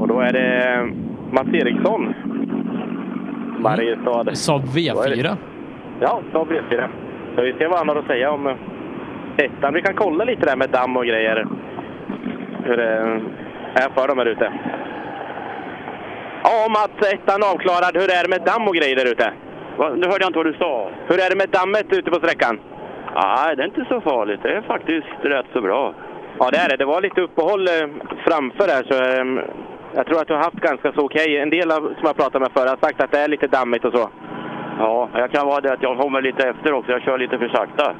Och 0.00 0.08
då 0.08 0.20
är 0.20 0.32
det 0.32 0.86
Mats 1.32 1.48
Eriksson. 1.54 2.14
Mariestad. 3.58 4.34
Saab 4.34 4.62
V4. 4.64 5.36
Ja, 6.00 6.20
Saab 6.32 6.48
V4. 6.52 6.88
Så 7.36 7.42
vi 7.42 7.52
ser 7.52 7.68
vad 7.68 7.78
han 7.78 7.88
har 7.88 7.96
att 7.96 8.06
säga 8.06 8.30
om 8.30 8.46
eh, 8.46 8.54
ettan. 9.44 9.74
Vi 9.74 9.82
kan 9.82 9.94
kolla 9.94 10.24
lite 10.24 10.46
där 10.46 10.56
med 10.56 10.70
damm 10.70 10.96
och 10.96 11.06
grejer. 11.06 11.46
Hur 12.64 12.76
det 12.76 13.20
är 13.74 13.88
för 13.94 14.08
dem 14.08 14.18
här 14.18 14.26
ute. 14.26 14.52
Ja, 16.44 16.68
Mats, 16.68 17.12
ettan 17.12 17.42
avklarad. 17.42 17.96
Hur 17.96 18.10
är 18.16 18.22
det 18.22 18.28
med 18.28 18.42
damm 18.42 18.68
och 18.68 18.74
grejer 18.74 18.96
där 18.96 19.12
ute? 19.12 19.32
Nu 19.78 20.06
hörde 20.06 20.22
jag 20.24 20.28
inte 20.28 20.38
vad 20.38 20.46
du 20.46 20.58
sa. 20.58 20.90
Hur 21.08 21.18
är 21.24 21.30
det 21.30 21.36
med 21.36 21.48
dammet 21.48 21.86
ute 21.92 22.10
på 22.10 22.18
sträckan? 22.18 22.60
Nej, 23.14 23.56
det 23.56 23.62
är 23.62 23.66
inte 23.66 23.84
så 23.88 24.00
farligt. 24.00 24.40
Det 24.42 24.52
är 24.56 24.62
faktiskt 24.62 25.06
rätt 25.22 25.46
så 25.52 25.60
bra. 25.60 25.94
Ja, 26.38 26.50
det 26.50 26.58
är 26.58 26.68
det. 26.68 26.76
Det 26.76 26.84
var 26.84 27.00
lite 27.00 27.20
uppehåll 27.20 27.68
eh, 27.68 27.88
framför 28.26 28.68
här, 28.74 28.82
så 28.88 28.94
eh, 28.94 29.44
jag 29.94 30.06
tror 30.06 30.20
att 30.20 30.28
du 30.28 30.34
har 30.34 30.42
haft 30.42 30.60
ganska 30.60 30.92
så 30.92 31.04
okej. 31.04 31.38
En 31.38 31.50
del 31.50 31.70
av, 31.70 31.80
som 31.80 32.04
jag 32.04 32.16
pratat 32.16 32.42
med 32.42 32.52
förr 32.54 32.66
har 32.66 32.76
sagt 32.76 33.02
att 33.02 33.10
det 33.10 33.18
är 33.18 33.28
lite 33.28 33.46
dammigt 33.46 33.84
och 33.84 33.92
så. 33.92 34.10
Ja, 34.78 35.08
jag 35.14 35.30
kan 35.30 35.46
vara 35.46 35.60
det 35.60 35.72
att 35.72 35.82
jag 35.82 35.98
kommer 35.98 36.22
lite 36.22 36.48
efter 36.48 36.72
också. 36.72 36.92
Jag 36.92 37.02
kör 37.02 37.18
lite 37.18 37.38
för 37.38 37.48
sakta. 37.48 37.94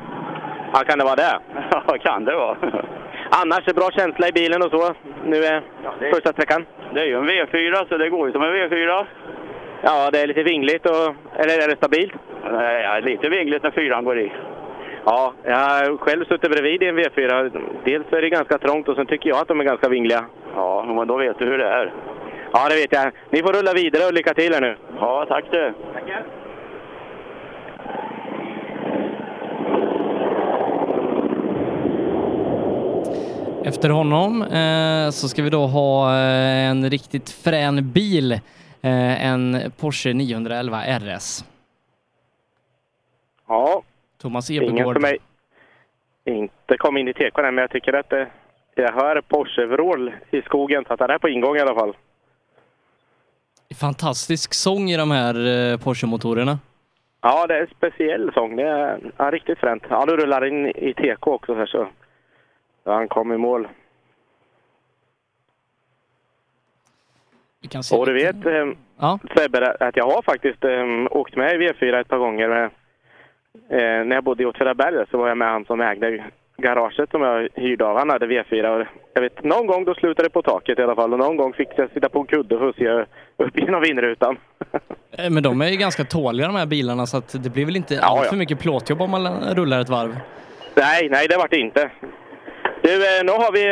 Ja, 0.73 0.79
kan 0.87 0.99
det 0.99 1.05
vara 1.05 1.17
det? 1.17 1.39
Ja, 1.87 1.97
kan 2.03 2.25
det 2.25 2.35
vara. 2.37 2.57
Annars 3.43 3.69
är 3.69 3.75
bra 3.75 3.91
känsla 3.91 4.29
i 4.29 4.33
bilen 4.33 4.63
och 4.63 4.71
så. 4.71 4.95
Nu 5.25 5.37
är 5.37 5.63
det 6.01 6.07
är- 6.07 6.13
första 6.13 6.33
sträckan. 6.33 6.67
Det 6.95 7.01
är 7.01 7.05
ju 7.05 7.15
en 7.17 7.29
V4 7.29 7.89
så 7.89 7.97
det 7.97 8.11
går 8.11 8.27
ju 8.27 8.33
som 8.33 8.43
en 8.43 8.53
V4. 8.55 9.05
Ja, 9.83 10.11
det 10.13 10.21
är 10.21 10.27
lite 10.27 10.43
vingligt 10.43 10.87
och... 10.87 11.15
Eller 11.41 11.63
är 11.65 11.69
det 11.69 11.77
stabilt? 11.77 12.13
Ja, 12.85 12.99
lite 13.03 13.29
vingligt 13.29 13.63
när 13.63 13.71
fyran 13.71 14.05
går 14.05 14.19
i. 14.19 14.33
Ja, 15.05 15.33
jag 15.45 15.57
har 15.57 15.97
själv 15.99 16.25
suttit 16.25 16.51
bredvid 16.51 16.83
i 16.83 16.87
en 16.87 16.99
V4. 16.99 17.51
Dels 17.85 18.13
är 18.13 18.23
det 18.23 18.29
ganska 18.29 18.59
trångt 18.59 18.89
och 18.89 18.97
sen 18.97 19.07
tycker 19.07 19.29
jag 19.31 19.39
att 19.39 19.49
de 19.49 19.61
är 19.61 19.65
ganska 19.65 19.89
vingliga. 19.89 20.25
Ja, 20.55 20.85
men 20.89 21.09
då 21.09 21.17
vet 21.17 21.39
du 21.39 21.45
hur 21.45 21.59
det 21.59 21.69
är. 21.69 21.93
Ja, 22.53 22.69
det 22.69 22.75
vet 22.75 22.93
jag. 22.93 23.13
Ni 23.31 23.43
får 23.43 23.53
rulla 23.53 23.73
vidare 23.73 24.07
och 24.07 24.13
lycka 24.15 24.35
till 24.35 24.55
här 24.55 24.61
nu. 24.61 24.77
Ja, 25.01 25.25
tack 25.29 25.45
du. 25.51 25.73
Tackar. 25.93 26.23
Efter 33.65 33.91
honom 33.91 34.43
eh, 34.43 35.11
så 35.11 35.29
ska 35.29 35.43
vi 35.43 35.51
då 35.51 35.67
ha 35.67 36.11
eh, 36.11 36.71
en 36.71 36.91
riktigt 36.91 37.31
frän 37.31 37.93
bil. 37.93 38.33
Eh, 38.33 39.27
en 39.27 39.73
Porsche 39.81 40.13
911 40.13 40.83
RS. 40.99 41.45
Ja, 43.49 43.83
Thomas 44.19 44.51
ingen 44.51 44.85
för 44.95 45.01
mig. 45.01 45.19
Inte 46.25 46.77
kom 46.79 46.97
in 46.97 47.09
i 47.09 47.15
tekon 47.15 47.45
än, 47.45 47.55
men 47.55 47.63
jag 47.63 47.71
tycker 47.71 47.93
att 47.93 48.11
det, 48.11 48.29
jag 48.75 48.93
hör 48.93 49.21
Porsche-vrål 49.21 50.13
i 50.31 50.43
skogen. 50.43 50.85
Så 50.87 50.95
att 50.95 51.01
han 51.01 51.11
är 51.11 51.19
på 51.19 51.29
ingång 51.29 51.57
i 51.57 51.61
alla 51.61 51.75
fall. 51.75 51.97
Fantastisk 53.81 54.55
sång 54.55 54.91
i 54.91 54.97
de 54.97 55.11
här 55.11 55.35
eh, 55.35 55.79
Porsche-motorerna. 55.79 56.59
Ja, 57.21 57.47
det 57.47 57.55
är 57.57 57.61
en 57.61 57.75
speciell 57.77 58.31
sång. 58.35 58.57
Det 58.57 58.63
är 58.63 59.01
ja, 59.17 59.31
riktigt 59.31 59.59
fränt. 59.59 59.83
Ja, 59.89 60.05
nu 60.09 60.17
rullar 60.17 60.47
in 60.47 60.67
i 60.67 60.95
TK 60.95 61.27
också 61.27 61.55
här 61.55 61.67
så. 61.67 61.89
Han 62.85 63.09
kom 63.09 63.33
i 63.33 63.37
mål. 63.37 63.69
Vi 67.63 67.69
kan 67.69 67.83
se 67.83 67.97
Och 67.97 68.07
du 68.07 68.15
lite- 68.15 68.33
vet 68.33 68.47
eh, 68.47 68.73
Ja. 69.03 69.19
Sebbe, 69.37 69.77
att 69.81 69.97
jag 69.97 70.05
har 70.11 70.23
faktiskt 70.23 70.65
eh, 70.65 70.85
åkt 71.11 71.37
med 71.37 71.55
i 71.55 71.69
V4 71.69 72.01
ett 72.01 72.09
par 72.09 72.19
gånger. 72.19 72.49
Med, 72.49 72.65
eh, 73.69 74.05
när 74.07 74.15
jag 74.15 74.25
bodde 74.25 74.43
i 74.43 74.47
Åtvidaberg 74.47 75.05
så 75.11 75.19
var 75.19 75.29
jag 75.29 75.39
med 75.39 75.49
han 75.49 75.65
som 75.65 75.81
ägde 75.81 76.25
garaget 76.57 77.11
som 77.11 77.23
jag 77.23 77.49
hyrde 77.55 77.85
av. 77.87 77.99
Han 77.99 78.11
hade 78.11 78.27
V4 78.27 78.81
och 78.81 78.87
jag 79.15 79.23
vet, 79.23 79.45
någon 79.45 79.67
gång 79.67 79.85
då 79.85 79.95
slutade 79.95 80.29
det 80.29 80.33
på 80.33 80.43
taket 80.43 80.79
i 80.79 80.83
alla 80.83 80.95
fall 80.95 81.13
och 81.13 81.19
någon 81.19 81.37
gång 81.37 81.53
fick 81.53 81.69
jag 81.77 81.91
sitta 81.91 82.09
på 82.09 82.21
en 82.21 82.27
kudde 82.27 82.55
och 82.57 82.61
hussja 82.61 83.07
upp 83.37 83.59
genom 83.59 83.83
vindrutan. 83.83 84.37
Eh, 85.13 85.31
Men 85.31 85.43
de 85.43 85.61
är 85.61 85.69
ju 85.69 85.77
ganska 85.77 86.05
tåliga 86.05 86.47
de 86.47 86.57
här 86.57 86.67
bilarna 86.67 87.07
så 87.07 87.17
att 87.17 87.43
det 87.43 87.51
blir 87.51 87.65
väl 87.65 87.77
inte 87.77 87.95
Ja, 87.95 88.01
allt 88.03 88.27
för 88.29 88.35
ja. 88.35 88.39
mycket 88.39 88.61
plåtjobb 88.61 89.01
om 89.03 89.11
man 89.11 89.55
rullar 89.55 89.81
ett 89.81 89.89
varv. 89.89 90.17
Nej, 90.75 91.09
nej 91.09 91.27
det 91.29 91.37
vart 91.37 91.51
det 91.51 91.59
inte. 91.59 91.91
Du, 92.91 92.97
eh, 92.97 93.25
nu 93.25 93.33
har 93.33 93.53
vi 93.53 93.65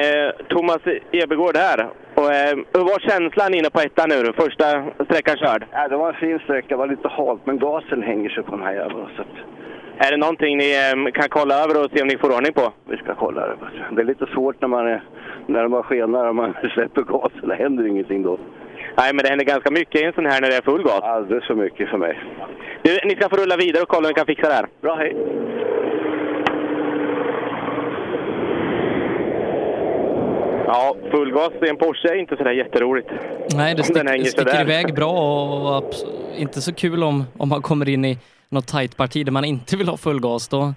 eh, 0.00 0.46
Thomas 0.48 0.82
Ebergård 1.12 1.56
här. 1.56 1.88
Och, 2.14 2.30
eh, 2.34 2.56
hur 2.74 2.84
var 2.90 2.98
känslan 3.10 3.54
inne 3.54 3.70
på 3.70 3.80
ettan 3.80 4.08
nu? 4.08 4.32
Första 4.42 4.66
sträckan 5.04 5.36
körd? 5.36 5.66
Ja, 5.72 5.88
det 5.88 5.96
var 5.96 6.08
en 6.08 6.20
fin 6.20 6.38
sträcka, 6.38 6.68
det 6.68 6.76
var 6.76 6.86
lite 6.86 7.08
halt, 7.08 7.40
men 7.44 7.58
gasen 7.58 8.02
hänger 8.02 8.30
sig 8.30 8.42
på 8.42 8.50
den 8.50 8.66
här 8.66 8.72
jäveln. 8.72 9.08
Är 9.98 10.10
det 10.10 10.16
någonting 10.16 10.56
ni 10.56 10.70
eh, 10.74 11.12
kan 11.12 11.28
kolla 11.28 11.54
över 11.64 11.84
och 11.84 11.90
se 11.90 12.02
om 12.02 12.08
ni 12.08 12.18
får 12.18 12.36
ordning 12.36 12.52
på? 12.52 12.72
vi 12.90 12.96
ska 12.96 13.14
kolla 13.14 13.46
det. 13.46 13.56
Det 13.90 14.02
är 14.02 14.06
lite 14.06 14.26
svårt 14.26 14.60
när 14.60 14.68
man 14.68 14.86
är, 14.86 15.02
när 15.46 15.68
har 15.68 15.82
skenar 15.82 16.28
och 16.28 16.34
man 16.34 16.54
släpper 16.74 17.02
gasen. 17.02 17.48
Det 17.48 17.54
händer 17.54 17.86
ingenting 17.86 18.22
då. 18.22 18.38
Nej, 18.98 19.10
men 19.14 19.22
det 19.22 19.28
händer 19.28 19.44
ganska 19.44 19.70
mycket 19.70 20.00
i 20.00 20.04
en 20.04 20.12
sån 20.12 20.26
här 20.26 20.40
när 20.40 20.48
det 20.50 20.56
är 20.56 20.62
full 20.62 20.82
gas. 20.82 21.00
Alldeles 21.02 21.46
för 21.46 21.54
mycket 21.54 21.90
för 21.90 21.98
mig. 21.98 22.18
Du, 22.82 22.90
ni 23.04 23.14
ska 23.16 23.28
få 23.28 23.36
rulla 23.36 23.56
vidare 23.56 23.82
och 23.82 23.88
kolla 23.88 24.06
om 24.06 24.10
ni 24.10 24.14
kan 24.14 24.26
fixa 24.26 24.48
det 24.48 24.54
här. 24.54 24.66
Bra, 24.80 24.94
hej! 24.94 25.16
Ja, 30.66 30.96
full 31.10 31.32
gas 31.32 31.52
i 31.62 31.68
en 31.68 31.76
Porsche 31.76 32.08
är 32.08 32.14
inte 32.14 32.36
sådär 32.36 32.52
jätteroligt. 32.52 33.08
Nej, 33.54 33.74
det 33.74 33.94
den 33.94 34.08
stick, 34.08 34.28
sticker 34.28 34.50
sådär. 34.50 34.60
iväg 34.60 34.94
bra 34.94 35.12
och 35.78 35.94
inte 36.36 36.60
så 36.62 36.72
kul 36.74 37.02
om, 37.04 37.24
om 37.38 37.48
man 37.48 37.62
kommer 37.62 37.88
in 37.88 38.04
i 38.04 38.18
något 38.48 38.66
tajt 38.66 38.96
parti 38.96 39.24
där 39.24 39.32
man 39.32 39.44
inte 39.44 39.76
vill 39.76 39.88
ha 39.88 39.96
full 39.96 40.20
gas. 40.20 40.48
Då, 40.48 40.74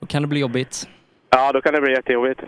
då 0.00 0.06
kan 0.06 0.22
det 0.22 0.28
bli 0.28 0.40
jobbigt. 0.40 0.88
Ja, 1.30 1.52
då 1.52 1.60
kan 1.60 1.74
det 1.74 1.80
bli 1.80 1.92
jättejobbigt. 1.92 2.40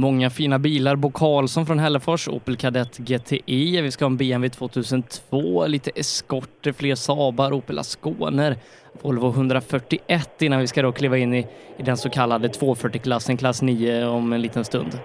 Många 0.00 0.30
fina 0.30 0.58
bilar. 0.58 0.96
Bo 0.96 1.10
Karlsson 1.10 1.66
från 1.66 1.78
Hällefors, 1.78 2.28
Opel 2.28 2.56
Kadett 2.56 2.98
GTE. 2.98 3.82
Vi 3.82 3.90
ska 3.90 4.04
ha 4.04 4.10
en 4.10 4.16
BMW 4.16 4.48
2002, 4.48 5.66
lite 5.66 5.90
eskorter, 5.94 6.72
fler 6.72 6.94
Saabar, 6.94 7.52
Opel 7.52 7.78
Asconer, 7.78 8.56
Volvo 9.02 9.28
141 9.28 10.42
innan 10.42 10.60
vi 10.60 10.66
ska 10.66 10.82
då 10.82 10.92
kliva 10.92 11.18
in 11.18 11.34
i, 11.34 11.46
i 11.76 11.82
den 11.82 11.96
så 11.96 12.10
kallade 12.10 12.48
240-klassen, 12.48 13.36
klass 13.36 13.62
9, 13.62 14.06
om 14.06 14.32
en 14.32 14.42
liten 14.42 14.64
stund. 14.64 15.00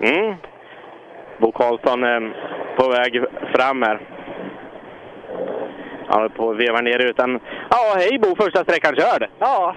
Mm. 0.00 0.36
Bo 1.40 1.52
Karlsson 1.52 2.04
eh, 2.04 2.32
på 2.76 2.88
väg 2.88 3.24
fram 3.54 3.82
här. 3.82 4.00
Han 6.06 6.22
håller 6.22 6.28
på 6.36 6.50
att 6.50 6.60
veva 6.60 6.80
ner 6.80 6.98
rutan. 6.98 7.40
Ja, 7.70 7.94
hej 7.96 8.18
Bo! 8.18 8.36
Första 8.36 8.64
sträckan 8.64 8.94
körd. 8.94 9.28
Ja, 9.38 9.76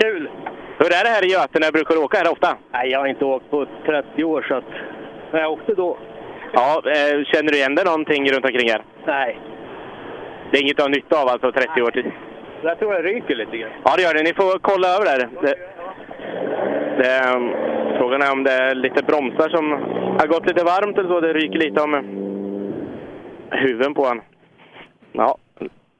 kul. 0.00 0.30
Hur 0.78 0.86
är 0.86 1.04
det 1.04 1.10
här 1.10 1.24
i 1.24 1.32
Götene? 1.32 1.72
Brukar 1.72 1.94
du 1.94 2.00
åka 2.00 2.18
här 2.18 2.32
ofta? 2.32 2.56
Nej, 2.72 2.90
jag 2.90 2.98
har 2.98 3.06
inte 3.06 3.24
åkt 3.24 3.50
på 3.50 3.66
30 3.86 4.24
år 4.24 4.42
så 4.48 4.54
att... 4.54 4.64
Men 5.32 5.40
jag 5.40 5.52
åkte 5.52 5.74
då. 5.74 5.98
Ja, 6.52 6.82
eh, 6.86 7.24
känner 7.24 7.50
du 7.52 7.56
igen 7.58 7.74
dig 7.74 7.84
någonting 7.84 8.30
runt 8.32 8.44
omkring 8.44 8.70
här? 8.70 8.82
Nej. 9.06 9.38
Det 10.50 10.58
är 10.58 10.62
inget 10.62 10.76
du 10.76 10.82
har 10.82 10.88
nytta 10.90 11.22
av 11.22 11.28
alltså 11.28 11.52
30 11.52 11.82
år 11.82 11.90
till? 11.90 12.12
Jag 12.62 12.78
tror 12.78 12.94
jag 12.94 13.04
ryker 13.04 13.34
lite 13.34 13.56
grann. 13.56 13.70
Ja, 13.84 13.94
det 13.96 14.02
gör 14.02 14.14
det. 14.14 14.22
Ni 14.22 14.34
får 14.34 14.58
kolla 14.58 14.88
över 14.88 15.04
det. 15.04 15.28
det, 15.42 15.54
det 17.02 17.10
ehm, 17.18 17.50
frågan 17.98 18.22
är 18.22 18.32
om 18.32 18.44
det 18.44 18.52
är 18.52 18.74
lite 18.74 19.02
bromsar 19.02 19.48
som 19.48 19.70
har 20.18 20.26
gått 20.26 20.46
lite 20.46 20.64
varmt 20.64 20.98
eller 20.98 21.08
så. 21.08 21.20
Det 21.20 21.32
ryker 21.32 21.58
lite 21.58 21.80
om 21.80 21.92
huven 23.50 23.94
på 23.94 24.04
han. 24.06 24.20
Ja. 25.12 25.36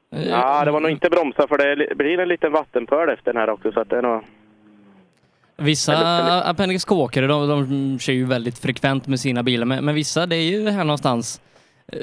ja, 0.09 0.65
det 0.65 0.71
var 0.71 0.79
nog 0.79 0.91
inte 0.91 1.09
bromsar 1.09 1.47
för 1.47 1.57
det 1.57 1.75
li- 1.75 1.95
blir 1.95 2.19
en 2.19 2.27
liten 2.29 2.51
vattenpöl 2.51 3.09
efter 3.09 3.33
den 3.33 3.41
här 3.41 3.49
också. 3.49 3.71
Så 3.71 3.79
att 3.79 3.89
det 3.89 3.97
är 3.97 4.01
nog... 4.01 4.21
Vissa 5.59 6.41
Appendix 6.49 6.85
K-åkare, 6.85 7.27
de, 7.27 7.47
de 7.47 7.99
kör 7.99 8.13
ju 8.13 8.25
väldigt 8.25 8.59
frekvent 8.59 9.07
med 9.07 9.19
sina 9.19 9.43
bilar, 9.43 9.65
men, 9.65 9.85
men 9.85 9.95
vissa, 9.95 10.25
det 10.25 10.35
är 10.35 10.43
ju 10.43 10.69
här 10.69 10.83
någonstans 10.83 11.41
eh, 11.87 11.99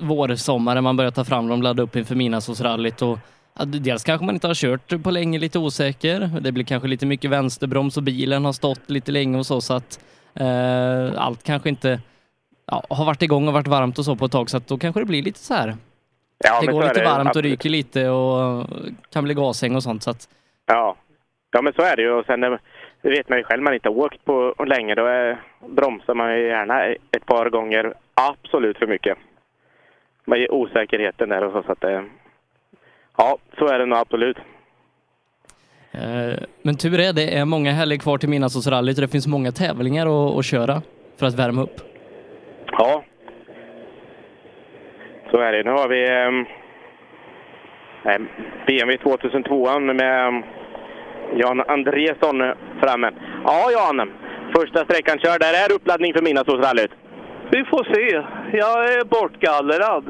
vårsommaren 0.00 0.84
man 0.84 0.96
börjar 0.96 1.10
ta 1.10 1.24
fram 1.24 1.48
dem, 1.48 1.62
ladda 1.62 1.82
upp 1.82 1.96
inför 1.96 2.14
Midnattssolsrallyt 2.14 3.02
och 3.02 3.18
ja, 3.58 3.64
dels 3.64 4.04
kanske 4.04 4.26
man 4.26 4.34
inte 4.34 4.46
har 4.46 4.54
kört 4.54 5.02
på 5.02 5.10
länge, 5.10 5.38
lite 5.38 5.58
osäker. 5.58 6.30
Det 6.40 6.52
blir 6.52 6.64
kanske 6.64 6.88
lite 6.88 7.06
mycket 7.06 7.30
vänsterbroms 7.30 7.96
och 7.96 8.02
bilen 8.02 8.44
har 8.44 8.52
stått 8.52 8.90
lite 8.90 9.12
länge 9.12 9.38
och 9.38 9.46
så, 9.46 9.60
så 9.60 9.74
att 9.74 10.00
eh, 10.34 11.22
allt 11.22 11.42
kanske 11.42 11.68
inte 11.68 12.00
ja, 12.66 12.84
har 12.90 13.04
varit 13.04 13.22
igång 13.22 13.48
och 13.48 13.54
varit 13.54 13.66
varmt 13.66 13.98
och 13.98 14.04
så 14.04 14.16
på 14.16 14.24
ett 14.24 14.32
tag, 14.32 14.50
så 14.50 14.56
att 14.56 14.66
då 14.66 14.78
kanske 14.78 15.00
det 15.00 15.06
blir 15.06 15.22
lite 15.22 15.38
så 15.38 15.54
här. 15.54 15.76
Ja, 16.44 16.60
det 16.60 16.66
går 16.66 16.82
lite 16.82 17.00
det, 17.00 17.04
varmt 17.04 17.36
och 17.36 17.42
ryker 17.42 17.70
lite 17.70 18.08
och 18.08 18.66
kan 19.12 19.24
bli 19.24 19.34
gashäng 19.34 19.76
och 19.76 19.82
sånt, 19.82 20.02
så 20.02 20.10
att 20.10 20.28
Ja. 20.66 20.96
ja, 21.50 21.62
men 21.62 21.72
så 21.72 21.82
är 21.82 21.96
det 21.96 22.02
ju. 22.02 22.12
Och 22.12 22.26
sen 22.26 22.44
eh, 22.44 22.50
det 23.02 23.10
vet 23.10 23.28
man 23.28 23.38
ju 23.38 23.44
själv, 23.44 23.62
man 23.62 23.74
inte 23.74 23.88
har 23.88 23.96
åkt 23.98 24.24
på 24.24 24.54
länge, 24.66 24.94
då 24.94 25.06
är, 25.06 25.40
bromsar 25.68 26.14
man 26.14 26.38
ju 26.38 26.46
gärna 26.46 26.84
ett 26.86 27.26
par 27.26 27.50
gånger 27.50 27.94
absolut 28.14 28.78
för 28.78 28.86
mycket. 28.86 29.18
Man 30.24 30.40
ger 30.40 30.52
osäkerheten 30.52 31.28
där 31.28 31.44
och 31.44 31.52
så. 31.52 31.62
så 31.62 31.72
att, 31.72 31.84
eh, 31.84 32.02
ja, 33.16 33.38
så 33.58 33.68
är 33.68 33.78
det 33.78 33.86
nog 33.86 33.98
absolut. 33.98 34.36
Eh, 35.92 36.34
Men 36.62 36.76
tur 36.76 37.00
är 37.00 37.12
det 37.12 37.38
är 37.38 37.44
många 37.44 37.70
helger 37.70 37.98
kvar 37.98 38.18
till 38.18 38.28
Midnattssolsrallyt 38.28 38.98
och 38.98 39.02
det 39.02 39.08
finns 39.08 39.26
många 39.26 39.52
tävlingar 39.52 40.06
att, 40.06 40.38
att 40.38 40.44
köra 40.44 40.82
för 41.18 41.26
att 41.26 41.38
värma 41.38 41.62
upp. 41.62 41.80
Ja. 42.72 43.04
Så 45.30 45.38
är 45.40 45.52
det. 45.52 45.62
Nu 45.62 45.70
har 45.70 45.88
vi 45.88 46.10
eh, 46.10 46.30
BMW 48.66 48.98
2002 49.02 49.80
med 49.80 50.42
Jan 51.34 51.62
Andresson 51.68 52.42
framme. 52.82 53.10
Ja, 53.44 53.70
Jan. 53.72 54.10
Första 54.56 54.84
sträckan 54.84 55.18
körd. 55.18 55.40
Där 55.40 55.54
är 55.64 55.74
uppladdning 55.76 56.14
för 56.14 56.22
Midnattssolsrallyt. 56.22 56.90
Vi 57.50 57.64
får 57.64 57.84
se. 57.94 58.22
Jag 58.58 58.84
är 58.92 59.04
bortgallrad. 59.04 60.04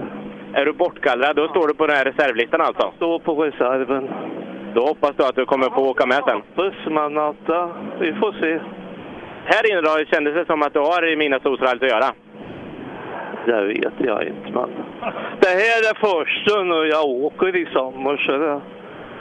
Är 0.55 0.65
du 0.65 0.73
bortgallrad? 0.73 1.37
Då 1.37 1.49
står 1.49 1.69
du 1.69 1.75
på 1.75 1.87
den 1.87 1.97
här 1.97 2.05
reservlistan 2.05 2.61
alltså? 2.61 2.93
Står 2.97 3.19
på 3.19 3.35
reserven. 3.35 4.11
Då 4.75 4.87
hoppas 4.87 5.13
du 5.17 5.25
att 5.25 5.37
du 5.37 5.45
kommer 5.47 5.71
få 5.71 5.91
åka 5.91 6.07
med 6.07 6.23
sen. 6.27 6.43
Puss 6.55 6.87
Manatta. 6.91 7.71
Vi 8.01 8.15
får 8.15 8.33
se. 8.33 8.61
Här 9.45 9.71
inne 9.71 9.81
då, 9.81 10.05
kändes 10.13 10.35
det 10.35 10.47
som 10.47 10.63
att 10.63 10.73
du 10.73 10.81
har 10.81 11.13
i 11.13 11.17
Midnattssolsrallyt 11.17 11.83
att 11.83 11.89
göra? 11.89 12.11
Det 13.47 13.65
vet 13.65 13.93
jag 13.99 14.25
inte, 14.25 14.51
men... 14.55 14.71
Det 15.41 15.49
här 15.49 15.81
är 15.91 15.95
första 15.95 16.63
nu 16.63 16.87
jag 16.87 17.05
åker 17.05 17.57
i 17.57 17.67
sommar, 17.73 18.17
så 18.17 18.33
det, 18.33 18.61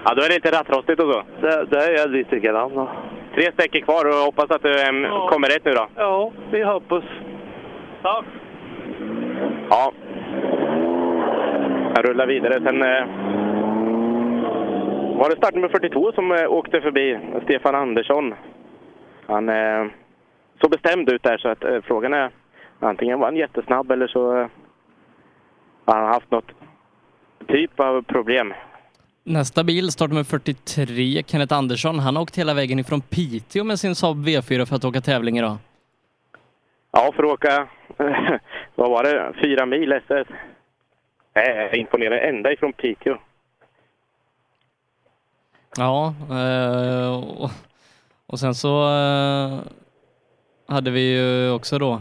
Ja, 0.06 0.14
då 0.16 0.22
är 0.22 0.30
det 0.30 0.36
lite 0.36 0.52
rattrostigt 0.52 1.00
och 1.00 1.14
så. 1.14 1.24
det, 1.42 1.66
det 1.66 1.78
är 1.78 2.08
lite 2.08 2.40
grann. 2.40 2.88
Tre 3.36 3.52
sträckor 3.52 3.80
kvar 3.80 4.06
och 4.06 4.26
hoppas 4.26 4.52
att 4.52 4.64
du 4.64 4.82
ehm, 4.82 5.28
kommer 5.30 5.48
rätt 5.48 5.66
nu 5.66 5.72
då. 5.72 5.88
Ja, 5.96 6.32
vi 6.52 6.64
hoppas. 6.64 7.04
Tack. 8.02 8.26
Ja. 9.70 9.92
Jag 11.96 12.10
rullar 12.10 12.28
vidare. 12.28 12.54
Sen 12.54 12.82
eh, 12.82 13.06
var 15.18 15.30
det 15.30 15.36
startnummer 15.38 15.70
42 15.70 16.12
som 16.12 16.32
eh, 16.32 16.52
åkte 16.52 16.82
förbi, 16.82 17.20
Stefan 17.44 17.76
Andersson. 17.76 18.34
Han 19.28 19.50
eh, 19.50 19.86
såg 20.62 20.72
bestämd 20.72 21.10
ut 21.10 21.24
där 21.24 21.38
så 21.38 21.50
att 21.50 21.64
eh, 21.64 21.82
frågan 21.82 22.14
är 22.14 22.32
Antingen 22.84 23.20
var 23.20 23.28
han 23.28 23.36
jättesnabb 23.36 23.92
eller 23.92 24.08
så 24.08 24.38
eh, 24.38 24.48
har 25.86 25.96
han 25.96 26.14
haft 26.14 26.32
något 26.32 26.52
typ 27.48 27.80
av 27.80 28.02
problem. 28.02 28.54
Nästa 29.24 29.64
bil, 29.64 29.92
startnummer 29.92 30.24
43, 30.24 31.24
Kenneth 31.28 31.54
Andersson. 31.54 32.00
Han 32.00 32.16
har 32.16 32.24
åkt 32.24 32.38
hela 32.38 32.54
vägen 32.54 32.80
ifrån 32.80 33.02
Piteå 33.02 33.64
med 33.64 33.80
sin 33.80 33.96
Saab 33.96 34.28
V4 34.28 34.66
för 34.66 34.76
att 34.76 34.86
åka 34.86 35.02
tävling 35.02 35.38
idag. 35.38 35.58
Ja, 36.92 37.12
för 37.16 37.24
att 37.24 37.32
åka, 37.32 37.68
vad 38.76 38.90
var 38.90 39.04
det, 39.04 39.34
fyra 39.42 39.66
mil 39.66 39.92
SS. 39.92 40.28
Äh, 41.34 41.80
imponerande, 41.80 42.20
ända 42.20 42.52
ifrån 42.52 42.74
Piteå. 42.74 43.18
Ja, 45.78 46.14
eh, 46.30 47.24
och, 48.26 48.40
sen 48.40 48.56
så 48.56 48.84
eh, 48.84 49.60
hade 50.68 50.92
vi 50.92 51.02
ju 51.02 51.52
också 51.52 51.80
då 51.80 51.94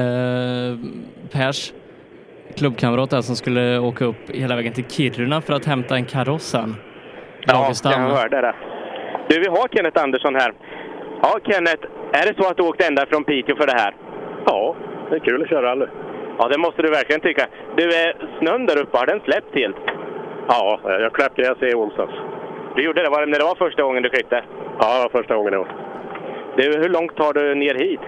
eh, 0.00 0.78
Pers 1.30 1.72
klubbkamrat 2.58 3.10
där 3.10 3.20
som 3.20 3.36
skulle 3.36 3.78
åka 3.78 4.04
upp 4.04 4.30
hela 4.30 4.56
vägen 4.56 4.72
till 4.72 4.84
Kiruna 4.88 5.40
för 5.40 5.52
att 5.52 5.64
hämta 5.64 5.94
en 5.94 6.04
kaross 6.04 6.42
sen. 6.42 6.76
Ja, 7.46 7.72
jag 7.84 7.90
hörde 7.90 8.40
det. 8.40 8.54
Du, 9.28 9.40
vi 9.40 9.48
har 9.48 9.68
Kenneth 9.68 10.02
Andersson 10.02 10.34
här. 10.34 10.52
Ja, 11.22 11.38
Kenneth, 11.44 11.84
är 12.12 12.26
det 12.26 12.42
så 12.42 12.50
att 12.50 12.56
du 12.56 12.62
åkte 12.62 12.86
ända 12.86 13.06
från 13.06 13.24
Piteå 13.24 13.56
för 13.56 13.66
det 13.66 13.78
här? 13.82 13.94
Ja, 14.46 14.76
det 15.10 15.16
är 15.16 15.20
kul 15.20 15.42
att 15.42 15.48
köra 15.48 15.70
rally. 15.70 15.86
Ja, 16.38 16.48
det 16.48 16.58
måste 16.58 16.82
du 16.82 16.90
verkligen 16.90 17.20
tycka. 17.20 17.46
Du, 17.76 17.84
är 17.84 18.16
snön 18.38 18.66
där 18.66 18.82
uppe, 18.82 18.98
har 18.98 19.06
den 19.06 19.20
släppt 19.20 19.54
helt? 19.54 19.76
Ja, 20.48 20.80
jag 20.84 21.12
klippte 21.12 21.42
gräs 21.42 21.72
i 21.72 21.74
onsdags. 21.74 22.12
Du 22.76 22.82
gjorde 22.82 23.02
det? 23.02 23.10
Var 23.10 23.20
det 23.20 23.26
när 23.26 23.38
det 23.38 23.44
var 23.44 23.54
första 23.54 23.82
gången 23.82 24.02
du 24.02 24.08
klippte? 24.08 24.44
Ja, 24.80 24.94
det 24.96 25.02
var 25.02 25.20
första 25.20 25.36
gången 25.36 25.54
i 25.54 25.56
år. 25.56 25.68
Du, 26.56 26.62
hur 26.62 26.88
långt 26.88 27.16
tar 27.16 27.32
du 27.32 27.54
ner 27.54 27.74
hit? 27.74 28.00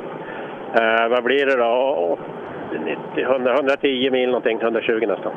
Eh, 0.79 1.09
vad 1.09 1.25
blir 1.25 1.47
det 1.47 1.57
då? 1.57 2.19
90, 2.79 3.23
100, 3.23 3.55
110 3.55 4.11
mil 4.11 4.29
någonting, 4.29 4.61
120 4.61 5.07
nästan. 5.07 5.33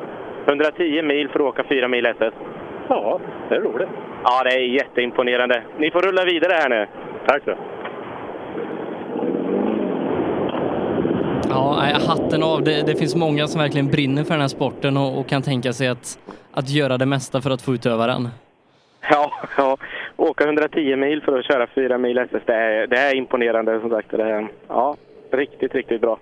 110 0.46 1.02
mil 1.02 1.30
för 1.30 1.40
att 1.40 1.46
åka 1.46 1.64
fyra 1.64 1.88
mil 1.88 2.06
SS. 2.06 2.34
Ja, 2.88 3.20
det 3.50 3.56
är 3.56 3.62
roligt. 3.62 3.90
Ja, 4.24 4.44
det 4.44 4.50
är 4.50 4.60
jätteimponerande. 4.60 5.64
Ni 5.78 5.92
får 5.92 6.02
rulla 6.02 6.26
vidare 6.26 6.54
här 6.54 6.70
nu. 6.70 6.88
Tack 7.28 7.44
så. 7.44 7.56
Ja, 11.50 11.76
hatten 12.08 12.44
av. 12.44 12.64
Det, 12.64 12.88
det 12.88 12.96
finns 12.96 13.16
många 13.16 13.48
som 13.48 13.62
verkligen 13.62 13.88
brinner 13.88 14.24
för 14.24 14.32
den 14.34 14.42
här 14.42 14.48
sporten 14.48 14.98
och, 14.98 15.20
och 15.20 15.28
kan 15.28 15.42
tänka 15.42 15.74
sig 15.74 15.88
att, 15.88 16.20
att 16.54 16.70
göra 16.70 16.98
det 16.98 17.06
mesta 17.06 17.42
för 17.42 17.50
att 17.50 17.62
få 17.62 17.74
utöva 17.74 18.08
den. 18.08 18.30
Ja, 19.10 19.32
ja. 19.58 19.78
Åka 20.18 20.44
110 20.44 20.96
mil 20.96 21.22
för 21.22 21.40
att 21.40 21.46
köra 21.46 21.68
fyra 21.68 21.98
mil 21.98 22.18
SS, 22.18 22.44
det 22.46 22.54
är, 22.54 22.88
det 22.88 22.98
är 22.98 23.16
imponerande 23.16 23.80
som 23.80 23.90
sagt. 23.90 24.12
Det 24.12 24.24
är, 24.24 24.48
ja, 24.68 24.96
riktigt, 25.32 25.76
riktigt 25.76 26.02
bra. 26.02 26.20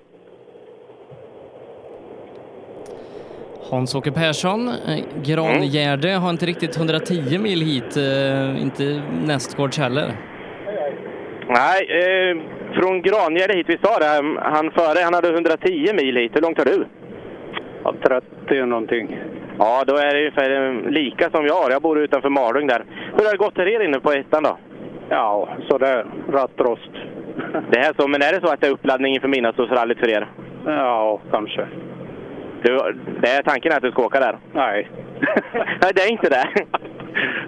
Hans-Åke 3.70 4.12
Persson, 4.12 4.68
eh, 4.68 5.04
Grangärde 5.24 6.10
har 6.10 6.30
inte 6.30 6.46
riktigt 6.46 6.78
110 6.78 7.40
mil 7.40 7.62
hit, 7.62 7.98
eh, 7.98 8.62
inte 8.62 9.02
nästgårds 9.26 9.78
heller. 9.78 10.12
Nej, 11.48 11.80
eh, 11.90 12.38
från 12.74 13.02
Grangärde 13.02 13.54
hit, 13.54 13.70
vi 13.70 13.78
sa 13.84 14.00
det, 14.00 14.40
han 14.40 14.72
före 14.72 15.04
han 15.04 15.14
hade 15.14 15.30
110 15.34 15.94
mil 15.94 16.16
hit. 16.18 16.32
Hur 16.36 16.42
långt 16.42 16.58
har 16.58 16.66
du? 16.66 16.86
Ja, 17.84 17.94
30 18.04 18.66
någonting. 18.66 19.20
Ja, 19.58 19.84
då 19.88 19.96
är 19.98 20.14
det 20.14 20.20
ungefär 20.20 20.52
eh, 20.52 20.92
lika 20.92 21.30
som 21.30 21.46
jag 21.46 21.54
har. 21.54 21.72
Jag 21.72 21.82
bor 21.82 22.00
utanför 22.00 22.30
Malung 22.30 22.68
där. 22.68 22.86
Hur 23.18 23.26
har 23.26 23.32
det 23.32 23.38
gått 23.38 23.56
för 23.56 23.68
er 23.68 23.80
inne 23.80 24.00
på 24.00 24.12
ettan 24.12 24.44
då? 24.44 24.58
Ja, 25.10 25.50
sådär. 25.70 26.06
Rattrost. 26.32 26.92
Det 27.72 27.80
är 27.80 27.94
så, 28.02 28.08
men 28.08 28.22
är 28.22 28.34
det 28.34 28.48
så 28.48 28.54
att 28.54 28.62
det 28.62 28.68
är 28.68 28.72
uppladdning 28.72 29.14
inför 29.14 29.28
midnattssolsrallyt 29.28 30.00
för 30.00 30.10
er? 30.10 30.28
Ja, 30.66 31.22
kanske. 31.32 31.68
Du, 32.64 32.78
det 33.22 33.28
är 33.28 33.44
tanken 33.44 33.72
att 33.74 33.82
du 33.82 33.92
ska 33.92 34.06
åka 34.06 34.20
där? 34.20 34.40
Nej. 34.54 34.90
Nej, 35.82 35.92
det 35.96 36.02
är 36.02 36.12
inte 36.12 36.30
det? 36.30 36.48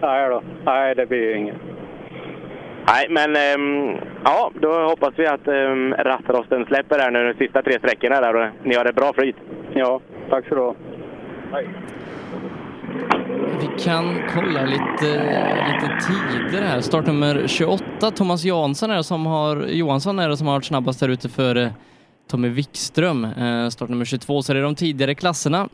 Nej 0.01 0.29
då. 0.29 0.43
Nej, 0.65 0.95
det 0.95 1.05
blir 1.05 1.35
inget. 1.35 1.55
Nej, 2.87 3.07
men 3.09 3.35
ehm, 3.35 3.97
ja, 4.23 4.51
då 4.61 4.83
hoppas 4.83 5.13
vi 5.17 5.27
att 5.27 5.47
um, 5.47 5.93
rattrosten 5.93 6.65
släpper 6.65 6.99
här 6.99 7.11
nu 7.11 7.33
de 7.33 7.45
sista 7.45 7.61
tre 7.61 7.79
sträckorna 7.79 8.21
där 8.21 8.35
och 8.35 8.49
ni 8.63 8.75
har 8.75 8.85
ett 8.85 8.95
bra 8.95 9.13
flyt. 9.13 9.35
Ja, 9.73 10.01
tack 10.29 10.47
så 10.47 10.55
du 10.55 10.61
ha. 10.61 10.75
Vi 13.59 13.83
kan 13.83 14.21
kolla 14.33 14.61
lite, 14.65 15.07
lite 15.71 15.97
tider 16.07 16.61
här. 16.61 16.81
Startnummer 16.81 17.47
28, 17.47 18.11
Thomas 18.11 18.43
Jansson 18.43 18.91
är 18.91 18.95
det 18.95 19.03
som 19.03 19.25
har, 19.25 19.65
Johansson 19.67 20.19
är 20.19 20.29
det 20.29 20.37
som 20.37 20.47
har 20.47 20.53
varit 20.53 20.65
snabbast 20.65 20.99
där 20.99 21.09
ute 21.09 21.29
för 21.29 21.69
Tommy 22.27 22.49
Wikström. 22.49 23.25
Eh, 23.25 23.69
Startnummer 23.69 24.05
22, 24.05 24.43
så 24.43 24.53
det 24.53 24.59
är 24.59 24.63
de 24.63 24.75
tidigare 24.75 25.15
klasserna. 25.15 25.69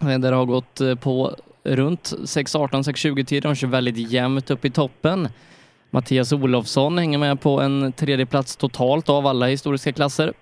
Eh, 0.00 0.18
där 0.18 0.30
det 0.30 0.36
har 0.36 0.44
gått 0.44 0.80
eh, 0.80 0.94
på 0.94 1.36
runt 1.64 2.12
6.18, 2.12 2.68
6.20 2.70 3.24
tiden. 3.24 3.50
De 3.50 3.54
kör 3.54 3.68
väldigt 3.68 4.10
jämnt 4.10 4.50
upp 4.50 4.64
i 4.64 4.70
toppen. 4.70 5.28
Mattias 5.90 6.32
Olofsson 6.32 6.98
hänger 6.98 7.18
med 7.18 7.40
på 7.40 7.60
en 7.60 7.92
tredje 7.92 8.26
plats 8.26 8.56
totalt 8.56 9.08
av 9.08 9.26
alla 9.26 9.46
historiska 9.46 9.92
klasser. 9.92 10.32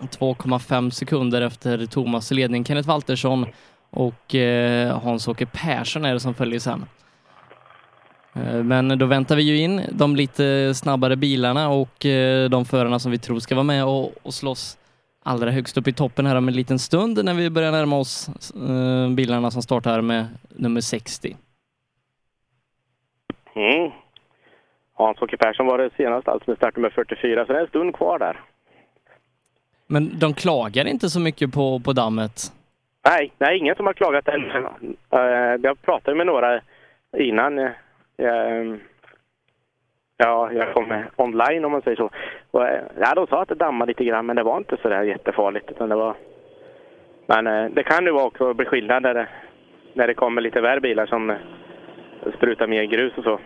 2,5 0.00 0.90
sekunder 0.90 1.42
efter 1.42 1.86
Thomas 1.86 2.30
ledning. 2.30 2.64
Kenneth 2.64 2.88
Waltersson 2.88 3.46
och 3.90 4.34
Hans-Åke 5.02 5.46
Persson 5.46 6.04
är 6.04 6.14
det 6.14 6.20
som 6.20 6.34
följer 6.34 6.60
sen. 6.60 6.84
Eh, 8.36 8.64
Men 8.64 8.98
då 8.98 9.06
väntar 9.06 9.36
vi 9.36 9.42
ju 9.42 9.58
in 9.58 9.80
de 9.92 10.16
lite 10.16 10.74
snabbare 10.74 11.16
bilarna 11.16 11.68
och 11.68 12.06
eh, 12.06 12.50
de 12.50 12.64
förarna 12.64 12.98
som 12.98 13.12
vi 13.12 13.18
tror 13.18 13.38
ska 13.38 13.54
vara 13.54 13.64
med 13.64 13.84
och, 13.84 14.12
och 14.22 14.34
slåss 14.34 14.78
allra 15.22 15.50
högst 15.50 15.78
upp 15.78 15.88
i 15.88 15.92
toppen 15.92 16.26
här 16.26 16.36
om 16.36 16.48
en 16.48 16.54
liten 16.54 16.78
stund 16.78 17.24
när 17.24 17.34
vi 17.34 17.50
börjar 17.50 17.72
närma 17.72 17.98
oss 17.98 18.28
eh, 18.54 19.14
bilarna 19.14 19.50
som 19.50 19.62
startar 19.62 20.00
med 20.00 20.26
nummer 20.48 20.80
60. 20.80 21.36
Mm. 23.54 23.90
Hans-Åke 24.94 25.36
Persson 25.36 25.66
var 25.66 25.78
det 25.78 25.90
senast, 25.96 26.28
alltså 26.28 26.50
med 26.50 26.56
startnummer 26.56 26.90
44, 26.90 27.46
så 27.46 27.52
det 27.52 27.58
är 27.58 27.62
en 27.62 27.68
stund 27.68 27.94
kvar 27.94 28.18
där. 28.18 28.40
Men 29.86 30.18
de 30.18 30.34
klagar 30.34 30.86
inte 30.86 31.08
så 31.08 31.20
mycket 31.20 31.52
på, 31.52 31.80
på 31.80 31.92
dammet. 31.92 32.52
Nej, 33.08 33.32
nej, 33.38 33.58
ingen 33.58 33.76
som 33.76 33.86
har 33.86 33.92
klagat 33.92 34.28
än. 34.28 34.66
Jag 35.62 35.82
pratade 35.82 36.16
med 36.16 36.26
några 36.26 36.60
innan 37.18 37.70
jag, 38.16 38.78
ja, 40.16 40.52
jag 40.52 40.74
kom 40.74 41.04
online 41.16 41.64
om 41.64 41.72
man 41.72 41.82
säger 41.82 41.96
så. 41.96 42.10
Och, 42.50 42.60
uh, 42.60 42.68
ja, 43.00 43.14
de 43.14 43.26
sa 43.26 43.42
att 43.42 43.48
det 43.48 43.54
dammade 43.54 43.90
lite 43.90 44.04
grann, 44.04 44.26
men 44.26 44.36
det 44.36 44.42
var 44.42 44.56
inte 44.56 44.76
så 44.82 44.88
där 44.88 45.02
jättefarligt. 45.02 45.70
Utan 45.70 45.88
det 45.88 45.94
var... 45.94 46.14
Men 47.26 47.46
uh, 47.46 47.70
det 47.70 47.82
kan 47.82 48.04
ju 48.04 48.12
vara 48.12 48.24
också 48.24 48.54
bli 48.54 48.66
skillnad 48.66 49.02
när 49.02 49.14
det, 49.14 49.28
när 49.92 50.06
det 50.06 50.14
kommer 50.14 50.42
lite 50.42 50.60
värre 50.60 50.80
bilar 50.80 51.06
som 51.06 51.30
uh, 51.30 51.36
sprutar 52.36 52.66
mer 52.66 52.84
grus 52.84 53.12
och 53.16 53.24
så. 53.24 53.38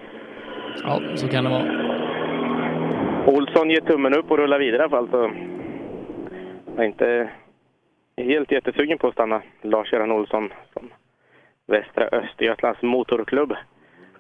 Ja, 0.83 1.01
så 1.15 1.29
kan 1.29 1.45
det 1.45 1.51
vara. 1.51 1.65
Olsson 3.27 3.71
ger 3.71 3.81
tummen 3.81 4.15
upp 4.15 4.31
och 4.31 4.39
rullar 4.39 4.59
vidare 4.59 4.83
i 4.83 4.85
alla 4.85 4.91
fall. 4.91 5.09
Så 5.11 5.33
jag 6.77 6.85
är 6.85 6.89
inte 6.89 7.31
helt 8.17 8.53
jättesugen 8.53 8.99
på 8.99 9.07
att 9.07 9.15
stanna 9.15 9.43
Lars-Göran 9.63 10.13
Olsson 10.13 10.53
som 10.73 10.91
Västra 11.67 12.09
Östergötlands 12.13 12.83
motorklubb. 12.83 13.55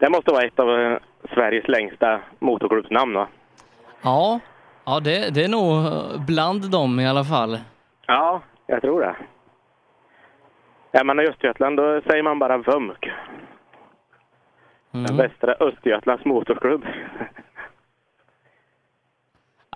Det 0.00 0.10
måste 0.10 0.30
vara 0.30 0.44
ett 0.44 0.58
av 0.58 0.80
eh, 0.80 0.98
Sveriges 1.34 1.68
längsta 1.68 2.20
motorklubbsnamn 2.38 3.14
va? 3.14 3.28
Ja, 4.02 4.40
ja 4.84 5.00
det, 5.00 5.34
det 5.34 5.44
är 5.44 5.48
nog 5.48 5.86
eh, 5.86 6.24
bland 6.26 6.70
dem 6.70 7.00
i 7.00 7.08
alla 7.08 7.24
fall. 7.24 7.58
Ja, 8.06 8.42
jag 8.66 8.82
tror 8.82 9.00
det. 9.00 9.16
Är 10.98 11.04
man 11.04 11.20
i 11.20 11.26
Östergötland 11.26 11.76
då 11.76 12.00
säger 12.06 12.22
man 12.22 12.38
bara 12.38 12.58
VÖMK. 12.58 13.10
Mm. 14.94 15.16
Västra 15.16 15.54
Östergötlands 15.60 16.24
motorklubb. 16.24 16.84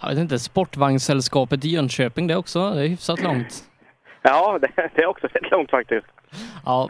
Jag 0.03 0.09
vet 0.09 0.19
inte, 0.19 0.39
Sportvagnssällskapet 0.39 1.65
i 1.65 1.69
Jönköping 1.69 2.27
det 2.27 2.37
också, 2.37 2.71
det 2.71 2.85
är 2.85 2.89
hyfsat 2.89 3.23
långt. 3.23 3.65
Ja, 4.23 4.59
det, 4.59 4.91
det 4.95 5.03
är 5.03 5.07
också 5.07 5.27
rätt 5.27 5.51
långt 5.51 5.71
faktiskt. 5.71 6.07
Ja, 6.65 6.89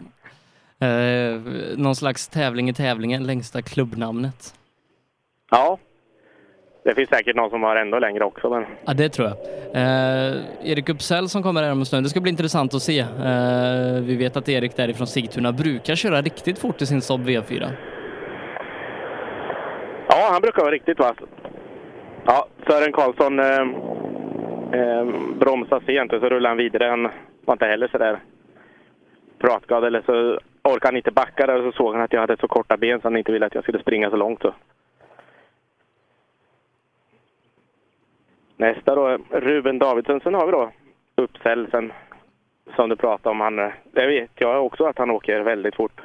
eh, 0.85 1.41
någon 1.77 1.95
slags 1.95 2.27
tävling 2.27 2.69
i 2.69 2.73
tävlingen, 2.73 3.23
längsta 3.23 3.61
klubbnamnet. 3.61 4.53
Ja. 5.51 5.77
Det 6.83 6.95
finns 6.95 7.09
säkert 7.09 7.35
någon 7.35 7.49
som 7.49 7.63
har 7.63 7.75
ändå 7.75 7.99
längre 7.99 8.23
också. 8.23 8.49
Men... 8.49 8.65
Ja, 8.85 8.93
det 8.93 9.09
tror 9.09 9.27
jag. 9.27 9.37
Eh, 9.73 10.35
Erik 10.71 10.89
Uppsell 10.89 11.29
som 11.29 11.43
kommer 11.43 11.63
här 11.63 11.71
om 11.71 11.79
en 11.79 11.85
stund, 11.85 12.05
det 12.05 12.09
ska 12.09 12.21
bli 12.21 12.31
intressant 12.31 12.73
att 12.73 12.81
se. 12.81 12.99
Eh, 12.99 14.01
vi 14.01 14.15
vet 14.15 14.37
att 14.37 14.49
Erik 14.49 14.75
därifrån 14.75 15.07
Sigtuna 15.07 15.51
brukar 15.51 15.95
köra 15.95 16.21
riktigt 16.21 16.59
fort 16.59 16.81
i 16.81 16.85
sin 16.85 17.01
Saab 17.01 17.29
V4. 17.29 17.71
Ja, 20.07 20.29
han 20.31 20.41
brukar 20.41 20.61
vara 20.61 20.71
riktigt 20.71 20.99
vass. 20.99 21.17
Ja, 22.25 22.47
Sören 22.67 22.91
Karlsson 22.91 23.39
eh, 23.39 23.61
eh, 24.79 25.05
bromsade 25.39 25.85
sent 25.85 26.13
och 26.13 26.19
så 26.19 26.29
rullade 26.29 26.49
han 26.49 26.57
vidare. 26.57 26.89
Han 26.89 27.09
var 27.45 27.53
inte 27.53 27.65
heller 27.65 27.87
så 27.87 27.97
där 27.97 28.19
pratglad. 29.39 29.83
Eller 29.83 30.01
så 30.05 30.39
orkade 30.69 30.87
han 30.87 30.97
inte 30.97 31.11
backa 31.11 31.45
där 31.47 31.61
och 31.65 31.73
så 31.73 31.77
såg 31.77 31.93
han 31.93 32.03
att 32.03 32.13
jag 32.13 32.19
hade 32.21 32.37
så 32.37 32.47
korta 32.47 32.77
ben 32.77 33.01
så 33.01 33.05
han 33.07 33.17
inte 33.17 33.31
ville 33.31 33.45
att 33.45 33.55
jag 33.55 33.63
skulle 33.63 33.79
springa 33.79 34.09
så 34.09 34.15
långt. 34.15 34.41
Så. 34.41 34.53
Nästa 38.57 38.95
då, 38.95 39.17
Ruben 39.29 39.79
Davidsson. 39.79 40.19
Sen 40.23 40.33
har 40.33 40.45
vi 40.45 40.51
då 40.51 40.71
Uppsälsen 41.15 41.91
som 42.75 42.89
du 42.89 42.95
pratade 42.95 43.29
om. 43.29 43.39
Han, 43.41 43.55
det 43.93 44.07
vet 44.07 44.31
jag 44.35 44.65
också 44.65 44.85
att 44.85 44.97
han 44.97 45.09
åker 45.11 45.39
väldigt 45.39 45.75
fort. 45.75 46.01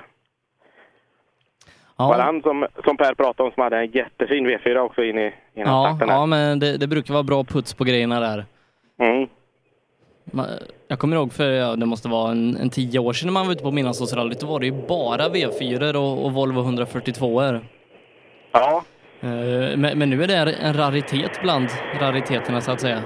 Ja. 1.96 2.08
Var 2.08 2.18
han 2.18 2.42
som, 2.42 2.66
som 2.84 2.96
Per 2.96 3.14
pratade 3.14 3.46
om 3.48 3.54
som 3.54 3.62
hade 3.62 3.78
en 3.78 3.90
jättefin 3.90 4.46
V4 4.46 4.78
också 4.78 5.02
in 5.04 5.18
i 5.18 5.34
innan 5.54 5.74
Ja, 5.74 5.88
starten? 5.90 6.08
här? 6.08 6.16
ja 6.16 6.26
men 6.26 6.58
det, 6.58 6.76
det 6.76 6.86
brukar 6.86 7.14
vara 7.14 7.22
bra 7.22 7.44
puts 7.44 7.74
på 7.74 7.84
grejerna 7.84 8.20
där. 8.20 8.44
Mm. 8.98 9.28
Jag 10.88 10.98
kommer 10.98 11.16
ihåg 11.16 11.32
för, 11.32 11.50
ja, 11.50 11.76
det 11.76 11.86
måste 11.86 12.08
vara 12.08 12.30
en, 12.30 12.56
en 12.56 12.70
tio 12.70 12.98
år 12.98 13.12
sedan 13.12 13.26
när 13.26 13.32
man 13.32 13.46
var 13.46 13.52
ute 13.52 13.62
på 13.62 13.70
Midnattsåsrallyt, 13.70 14.40
då 14.40 14.46
var 14.46 14.60
det 14.60 14.66
ju 14.66 14.72
bara 14.72 15.28
V4 15.28 15.94
och, 15.94 16.24
och 16.24 16.32
Volvo 16.32 16.60
142 16.60 17.42
er 17.42 17.60
Ja. 18.52 18.84
Men, 19.20 19.98
men 19.98 20.10
nu 20.10 20.22
är 20.22 20.26
det 20.26 20.52
en 20.52 20.74
raritet 20.74 21.40
bland 21.42 21.68
rariteterna 22.00 22.60
så 22.60 22.72
att 22.72 22.80
säga. 22.80 23.02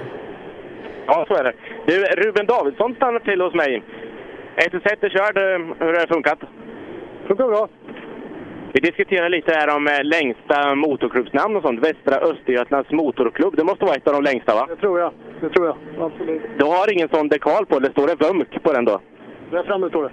Ja, 1.07 1.25
så 1.27 1.35
är 1.35 1.43
det. 1.43 1.53
Du, 1.87 2.03
Ruben 2.03 2.45
Davidsson 2.45 2.95
stannar 2.95 3.19
till 3.19 3.41
hos 3.41 3.53
mig. 3.53 3.83
1 4.55 4.73
är 4.73 5.09
körd. 5.09 5.37
Hur 5.79 5.85
har 5.85 5.93
det 5.93 6.07
funkat? 6.07 6.39
Funkar 7.27 7.47
bra. 7.47 7.67
Vi 8.75 8.81
diskuterar 8.81 9.29
lite 9.29 9.51
här 9.53 9.75
om 9.75 9.87
eh, 9.87 10.03
längsta 10.03 10.75
motorklubbsnamn 10.75 11.55
och 11.55 11.61
sånt. 11.61 11.79
Västra 11.79 12.15
Östergötlands 12.15 12.91
motorklubb. 12.91 13.55
Det 13.57 13.63
måste 13.63 13.85
vara 13.85 13.95
ett 13.95 14.07
av 14.07 14.13
de 14.13 14.23
längsta, 14.23 14.55
va? 14.55 14.65
Det 14.69 14.75
tror 14.75 14.99
jag. 14.99 15.11
Det 15.41 15.49
tror 15.49 15.65
jag. 15.65 15.77
Absolut. 15.99 16.41
Du 16.57 16.65
har 16.65 16.93
ingen 16.93 17.09
sån 17.09 17.27
dekal 17.27 17.65
på, 17.65 17.75
eller 17.75 17.89
står 17.89 18.07
det 18.07 18.15
VUMK 18.15 18.63
på 18.63 18.73
den 18.73 18.85
då? 18.85 19.01
Där 19.51 19.63
framme 19.63 19.89
står 19.89 20.03
det. 20.03 20.11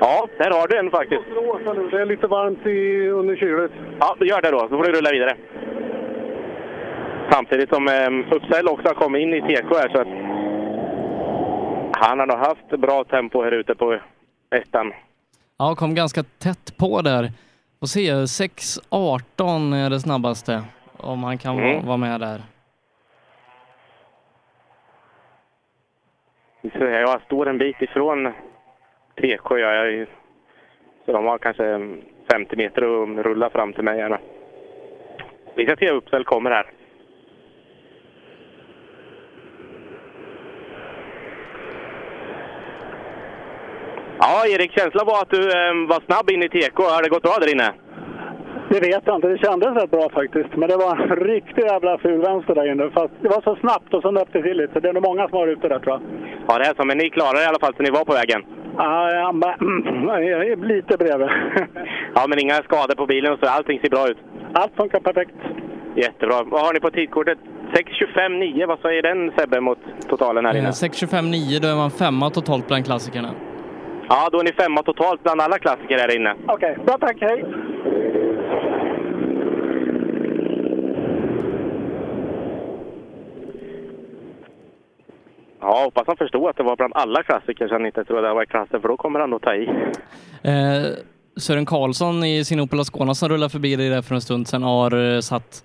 Ja, 0.00 0.28
där 0.38 0.50
har 0.50 0.68
du 0.68 0.78
en 0.78 0.90
faktiskt. 0.90 1.22
Det 1.90 2.00
är 2.00 2.06
lite 2.06 2.26
varmt 2.26 2.66
i, 2.66 3.08
under 3.08 3.36
kylet. 3.36 3.72
Ja, 4.00 4.16
gör 4.20 4.42
det 4.42 4.50
då, 4.50 4.58
så 4.58 4.68
får 4.68 4.84
du 4.84 4.92
rulla 4.92 5.10
vidare. 5.10 5.36
Samtidigt 7.30 7.74
som 7.74 7.88
eh, 7.88 8.34
Uppsala 8.36 8.70
också 8.70 8.88
har 8.88 8.94
kommit 8.94 9.22
in 9.22 9.34
i 9.34 9.40
TK 9.40 9.70
här, 9.76 9.88
så 9.88 10.00
att 10.00 10.12
han 12.02 12.18
har 12.18 12.26
nog 12.26 12.38
haft 12.38 12.70
bra 12.70 13.04
tempo 13.04 13.42
här 13.42 13.52
ute 13.52 13.74
på 13.74 13.98
ettan. 14.50 14.92
Ja, 15.60 15.74
kom 15.74 15.94
ganska 15.94 16.22
tätt 16.22 16.76
på 16.78 17.02
där. 17.02 17.32
Och 17.80 17.88
se, 17.88 18.12
6.18 18.26 19.72
är 19.74 19.90
det 19.90 20.00
snabbaste. 20.00 20.64
Om 20.96 21.24
han 21.24 21.38
kan 21.38 21.58
Mm. 21.58 21.86
vara- 21.86 21.96
med 21.96 22.20
där. 22.20 22.42
Jag 27.00 27.22
står 27.22 27.48
en 27.48 27.58
bit 27.58 27.82
ifrån 27.82 28.32
TK. 29.20 29.58
Jag 29.58 30.06
så 31.06 31.12
de 31.12 31.26
har 31.26 31.38
kanske 31.38 31.78
50 32.32 32.56
meter 32.56 32.82
att 32.82 33.24
rulla 33.26 33.50
fram 33.50 33.72
till 33.72 33.84
mig. 33.84 34.00
Här. 34.00 34.20
Vi 35.54 35.66
ska 35.66 35.76
se 35.76 35.90
Uppsala 35.90 36.24
kommer 36.24 36.50
här. 36.50 36.66
Ja, 44.24 44.34
Erik, 44.54 44.72
känslan 44.78 45.06
var 45.06 45.18
att 45.22 45.30
du 45.36 45.42
eh, 45.58 45.74
var 45.92 46.00
snabb 46.06 46.30
in 46.30 46.42
i 46.42 46.48
TK. 46.48 46.78
Har 46.94 47.02
det 47.02 47.08
gått 47.14 47.22
bra 47.22 47.36
där 47.40 47.52
inne? 47.54 47.68
Det 48.72 48.80
vet 48.80 49.02
jag 49.06 49.14
inte. 49.16 49.28
Det 49.28 49.38
kändes 49.46 49.68
rätt 49.78 49.90
bra 49.90 50.06
faktiskt. 50.20 50.52
Men 50.60 50.68
det 50.68 50.76
var 50.76 50.92
en 50.96 51.16
riktig 51.34 51.62
jävla 51.62 51.98
ful 51.98 52.20
vänster 52.28 52.54
där 52.54 52.72
inne. 52.72 52.90
Fast 52.90 53.14
det 53.22 53.28
var 53.28 53.40
så 53.48 53.56
snabbt 53.56 53.94
och 53.94 54.02
så 54.02 54.10
nöp 54.10 54.28
det 54.32 54.42
till 54.42 54.56
lite. 54.56 54.72
Så 54.72 54.80
det 54.80 54.88
är 54.88 54.92
nog 54.92 55.02
många 55.10 55.28
som 55.28 55.38
har 55.38 55.46
ute 55.48 55.68
där 55.68 55.78
tror 55.78 55.92
jag. 55.94 56.02
Ja, 56.48 56.58
det 56.58 56.64
är 56.70 56.74
så. 56.76 56.84
Men 56.84 56.98
ni 56.98 57.10
klarade 57.10 57.38
det 57.38 57.44
i 57.44 57.50
alla 57.52 57.58
fall 57.64 57.74
så 57.76 57.82
ni 57.82 57.90
var 57.90 58.04
på 58.04 58.12
vägen. 58.20 58.40
Ja, 58.76 59.32
jag 60.32 60.46
är 60.52 60.56
lite 60.74 60.96
bredvid. 61.02 61.28
Ja, 62.14 62.24
men 62.28 62.38
inga 62.38 62.54
skador 62.54 62.94
på 62.94 63.06
bilen 63.06 63.32
och 63.32 63.38
så. 63.42 63.46
Allting 63.46 63.80
ser 63.80 63.90
bra 63.90 64.08
ut. 64.08 64.18
Allt 64.52 64.72
funkar 64.76 65.00
perfekt. 65.00 65.34
Jättebra. 65.96 66.36
Vad 66.52 66.60
har 66.66 66.72
ni 66.74 66.80
på 66.80 66.90
tidkortet? 66.90 67.38
6.25,9. 67.72 68.66
Vad 68.66 68.78
säger 68.78 69.02
den 69.02 69.32
Sebbe 69.38 69.60
mot 69.60 69.78
totalen 70.08 70.44
här 70.46 70.56
inne? 70.56 70.68
Eh, 70.68 70.70
6.25,9 70.70 71.60
då 71.62 71.68
är 71.68 71.76
man 71.76 71.90
femma 71.90 72.30
totalt 72.30 72.66
bland 72.66 72.84
klassikerna. 72.86 73.28
Ja, 74.12 74.28
då 74.32 74.40
är 74.40 74.44
ni 74.44 74.52
femma 74.52 74.82
totalt 74.82 75.22
bland 75.22 75.40
alla 75.40 75.58
klassiker 75.58 75.98
här 75.98 76.16
inne. 76.16 76.34
Okej, 76.46 76.76
bra 76.86 76.98
tack. 76.98 77.16
Hej! 77.20 77.44
Ja, 85.60 85.82
hoppas 85.84 86.06
han 86.06 86.16
förstod 86.16 86.50
att 86.50 86.56
det 86.56 86.62
var 86.62 86.76
bland 86.76 86.92
alla 86.94 87.22
klassiker 87.22 87.68
så 87.68 87.74
han 87.74 87.86
inte 87.86 88.04
trodde 88.04 88.28
det 88.28 88.34
var 88.34 88.44
klassen, 88.44 88.80
för 88.80 88.88
då 88.88 88.96
kommer 88.96 89.20
han 89.20 89.30
nog 89.30 89.42
ta 89.42 89.54
i. 89.54 89.68
Eh, 90.42 90.86
Sören 91.36 91.66
Karlsson 91.66 92.24
i 92.24 92.44
sin 92.44 92.60
Opel 92.60 92.80
Ascona 92.80 93.14
som 93.14 93.28
rullar 93.28 93.48
förbi 93.48 93.76
dig 93.76 93.88
där 93.88 94.02
för 94.02 94.14
en 94.14 94.20
stund 94.20 94.48
sedan 94.48 94.62
har 94.62 95.14
eh, 95.14 95.20
satt 95.20 95.64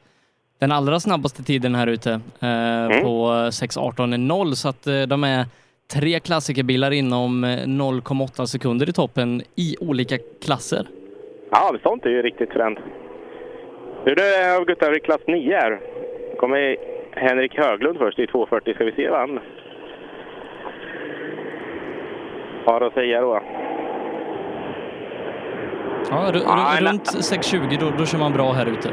den 0.59 0.71
allra 0.71 0.99
snabbaste 0.99 1.43
tiden 1.43 1.75
här 1.75 1.87
ute 1.87 2.11
eh, 2.11 3.01
på 3.01 3.27
6.18.0 3.29 4.53
så 4.53 4.69
att 4.69 4.87
eh, 4.87 5.01
de 5.01 5.23
är 5.23 5.45
tre 5.93 6.19
klassikerbilar 6.19 6.91
inom 6.91 7.43
eh, 7.43 7.47
0,8 7.49 8.45
sekunder 8.45 8.89
i 8.89 8.93
toppen 8.93 9.41
i 9.55 9.75
olika 9.79 10.17
klasser. 10.45 10.87
Ja, 11.51 11.75
sånt 11.83 12.05
är 12.05 12.09
ju 12.09 12.21
riktigt 12.21 12.53
fränt. 12.53 12.79
Nu 14.05 14.11
har 14.11 14.65
gått 14.65 14.83
över 14.83 14.97
i 14.97 14.99
klass 14.99 15.21
9 15.27 15.55
här. 15.55 15.79
kommer 16.39 16.77
Henrik 17.11 17.57
Höglund 17.57 17.97
först 17.97 18.19
i 18.19 18.27
240. 18.27 18.73
Ska 18.73 18.83
vi 18.85 18.91
se 18.91 19.09
vad 19.09 19.19
han 19.19 19.39
har 22.65 22.81
att 22.81 22.93
säga 22.93 23.21
då. 23.21 23.41
Ja, 26.09 26.31
ru- 26.33 26.89
runt 26.89 27.03
6.20 27.05 27.79
då, 27.79 27.91
då 27.97 28.05
kör 28.05 28.17
man 28.19 28.33
bra 28.33 28.51
här 28.51 28.65
ute. 28.65 28.89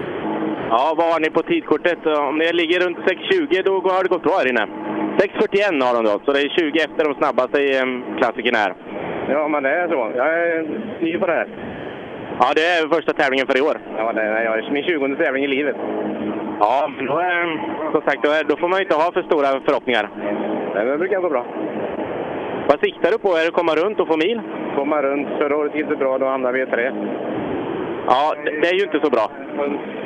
Ja, 0.68 0.94
vad 0.96 1.12
har 1.12 1.20
ni 1.20 1.30
på 1.30 1.42
tidkortet? 1.42 2.06
Om 2.06 2.38
ni 2.38 2.52
ligger 2.52 2.80
runt 2.80 2.98
6.20 2.98 3.62
då 3.64 3.72
har 3.80 4.02
det 4.02 4.08
gått 4.08 4.22
bra 4.22 4.32
här 4.38 4.48
inne. 4.48 4.66
6.41 5.18 5.84
har 5.86 5.94
de 5.94 6.04
då, 6.04 6.20
så 6.24 6.32
det 6.32 6.40
är 6.40 6.48
20 6.48 6.78
efter 6.78 7.04
de 7.04 7.14
snabbaste 7.14 7.58
i 7.60 7.72
klassikern 8.18 8.54
här. 8.54 8.74
Ja, 9.28 9.48
men 9.48 9.62
det 9.62 9.70
är 9.70 9.88
så. 9.88 10.12
Jag 10.16 10.28
är 10.28 10.66
ny 11.00 11.18
på 11.18 11.26
det 11.26 11.32
här. 11.32 11.48
Ja, 12.40 12.46
det 12.54 12.62
är 12.62 12.94
första 12.96 13.12
tävlingen 13.12 13.46
för 13.46 13.58
i 13.58 13.60
år. 13.60 13.76
Ja, 13.96 14.12
det 14.12 14.22
är, 14.22 14.44
jag 14.44 14.58
är 14.58 14.70
min 14.70 14.84
20 14.84 15.16
tävling 15.16 15.44
i 15.44 15.48
livet. 15.48 15.76
Ja, 16.60 16.90
men 16.96 17.06
då, 17.06 17.18
är, 17.18 17.42
som 17.92 18.02
sagt, 18.02 18.22
då, 18.22 18.30
är, 18.30 18.44
då 18.44 18.56
får 18.56 18.68
man 18.68 18.80
inte 18.80 18.94
ha 18.94 19.12
för 19.12 19.22
stora 19.22 19.60
förhoppningar. 19.66 20.10
Nej, 20.74 20.84
men 20.84 20.86
det 20.86 20.98
brukar 20.98 21.20
gå 21.20 21.28
bra. 21.28 21.44
Vad 22.68 22.80
siktar 22.80 23.10
du 23.10 23.18
på? 23.18 23.28
Är 23.28 23.42
det 23.42 23.48
att 23.48 23.54
komma 23.54 23.74
runt 23.74 24.00
och 24.00 24.08
få 24.08 24.16
mil? 24.16 24.40
Komma 24.74 25.02
runt. 25.02 25.28
Förra 25.38 25.56
året 25.56 25.74
gick 25.74 25.88
det 25.88 25.96
bra, 25.96 26.18
då 26.18 26.26
hamnade 26.26 26.58
vi 26.58 26.62
i 26.62 26.66
tre. 26.66 26.92
Ja, 28.06 28.34
det, 28.44 28.50
det 28.60 28.68
är 28.68 28.74
ju 28.74 28.84
inte 28.84 29.00
så 29.02 29.10
bra. 29.10 29.30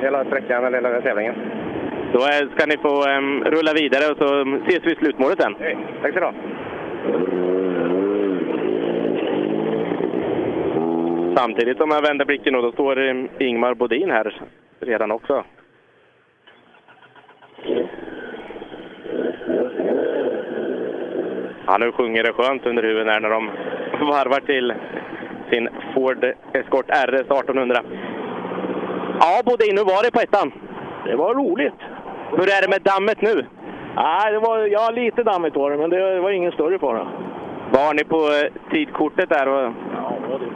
Hela 0.01 0.25
sträckan, 0.25 0.65
eller 0.65 0.83
hela 0.83 1.01
tävlingen. 1.01 1.35
Då 2.17 2.23
ska 2.23 2.67
ni 2.67 2.77
få 2.77 3.09
em, 3.09 3.45
rulla 3.45 3.73
vidare 3.73 4.13
och 4.13 4.19
så 4.19 4.57
ses 4.67 4.85
vi 4.85 4.93
i 4.93 4.97
slutmålet 4.97 5.43
sen. 5.43 5.55
Tack 6.03 6.15
så 6.15 6.21
du 6.21 6.27
ha. 6.27 6.33
Samtidigt 11.37 11.79
som 11.79 11.91
jag 11.91 12.03
vänder 12.03 12.25
blicken 12.25 12.55
och 12.55 12.63
då 12.63 12.73
står 12.73 12.99
em, 13.01 13.29
Ingmar 13.39 13.75
Bodin 13.75 14.11
här 14.11 14.41
redan 14.81 15.11
också. 15.11 15.45
Ja, 21.67 21.79
nu 21.79 21.93
sjunger 21.93 22.23
det 22.23 22.33
skönt 22.33 22.67
under 22.67 22.83
huvudet 22.83 23.13
här 23.13 23.21
när 23.21 23.31
de 23.31 23.51
varvar 24.01 24.41
till 24.41 24.75
sin 25.51 25.69
Ford 25.95 26.25
Escort 26.53 26.91
RS 26.91 27.21
1800. 27.21 27.83
Ja, 29.21 29.43
Bodin, 29.45 29.79
hur 29.79 29.85
var 29.85 30.03
det 30.05 30.11
på 30.11 30.21
ettan? 30.21 30.53
Det 31.05 31.17
var 31.17 31.35
roligt. 31.35 31.96
Hur 32.31 32.49
är 32.57 32.63
det 32.63 32.69
med 32.69 32.83
dammet 32.83 33.23
nu? 33.23 33.47
Nej, 33.97 34.33
det 34.33 34.39
var, 34.39 34.59
ja, 34.59 34.91
lite 34.91 35.23
dammigt 35.23 35.57
var 35.57 35.71
det, 35.71 35.77
men 35.77 35.91
det 35.91 36.21
var 36.21 36.31
ingen 36.31 36.53
större 36.53 36.79
fara. 36.79 37.09
Vad 37.73 37.83
har 37.87 37.95
ni 37.95 38.05
på 38.05 38.17
eh, 38.17 38.71
tidkortet 38.71 39.29
där? 39.29 39.49
Och, 39.49 39.73
Ja, 39.95 40.13
det, 40.39 40.47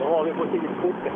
vad 0.00 0.08
har 0.18 0.24
vi 0.24 0.32
på 0.32 0.44
tidkortet? 0.46 1.12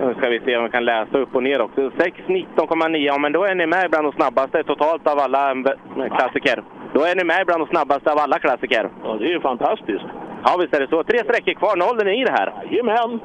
nu 0.00 0.14
ska 0.14 0.28
vi 0.28 0.40
se 0.40 0.56
om 0.56 0.64
vi 0.64 0.70
kan 0.70 0.84
läsa 0.84 1.18
upp 1.18 1.34
och 1.36 1.42
ner 1.42 1.60
också. 1.60 1.80
6.19,9, 1.80 2.96
ja 2.96 3.18
men 3.18 3.32
då 3.32 3.44
är 3.44 3.54
ni 3.54 3.66
med 3.66 3.90
bland 3.90 4.04
de 4.06 4.12
snabbaste 4.12 4.62
totalt 4.64 5.06
av 5.06 5.18
alla 5.18 5.50
eh, 5.50 6.16
klassiker. 6.16 6.62
Då 6.94 7.00
är 7.00 7.16
ni 7.16 7.24
med 7.24 7.46
bland 7.46 7.60
de 7.60 7.66
snabbaste 7.68 8.12
av 8.12 8.18
alla 8.18 8.38
klassiker. 8.38 8.88
Ja, 9.04 9.16
det 9.18 9.24
är 9.24 9.28
ju 9.28 9.40
fantastiskt. 9.40 10.04
Ja, 10.44 10.56
visst 10.60 10.74
är 10.74 10.80
det 10.80 10.88
så. 10.88 11.02
Tre 11.04 11.18
sträckor 11.18 11.52
kvar, 11.54 11.76
noll 11.76 12.00
är 12.00 12.04
ni 12.04 12.20
i 12.20 12.24
det 12.24 12.32
här. 12.32 12.52
Jajamän! 12.70 13.20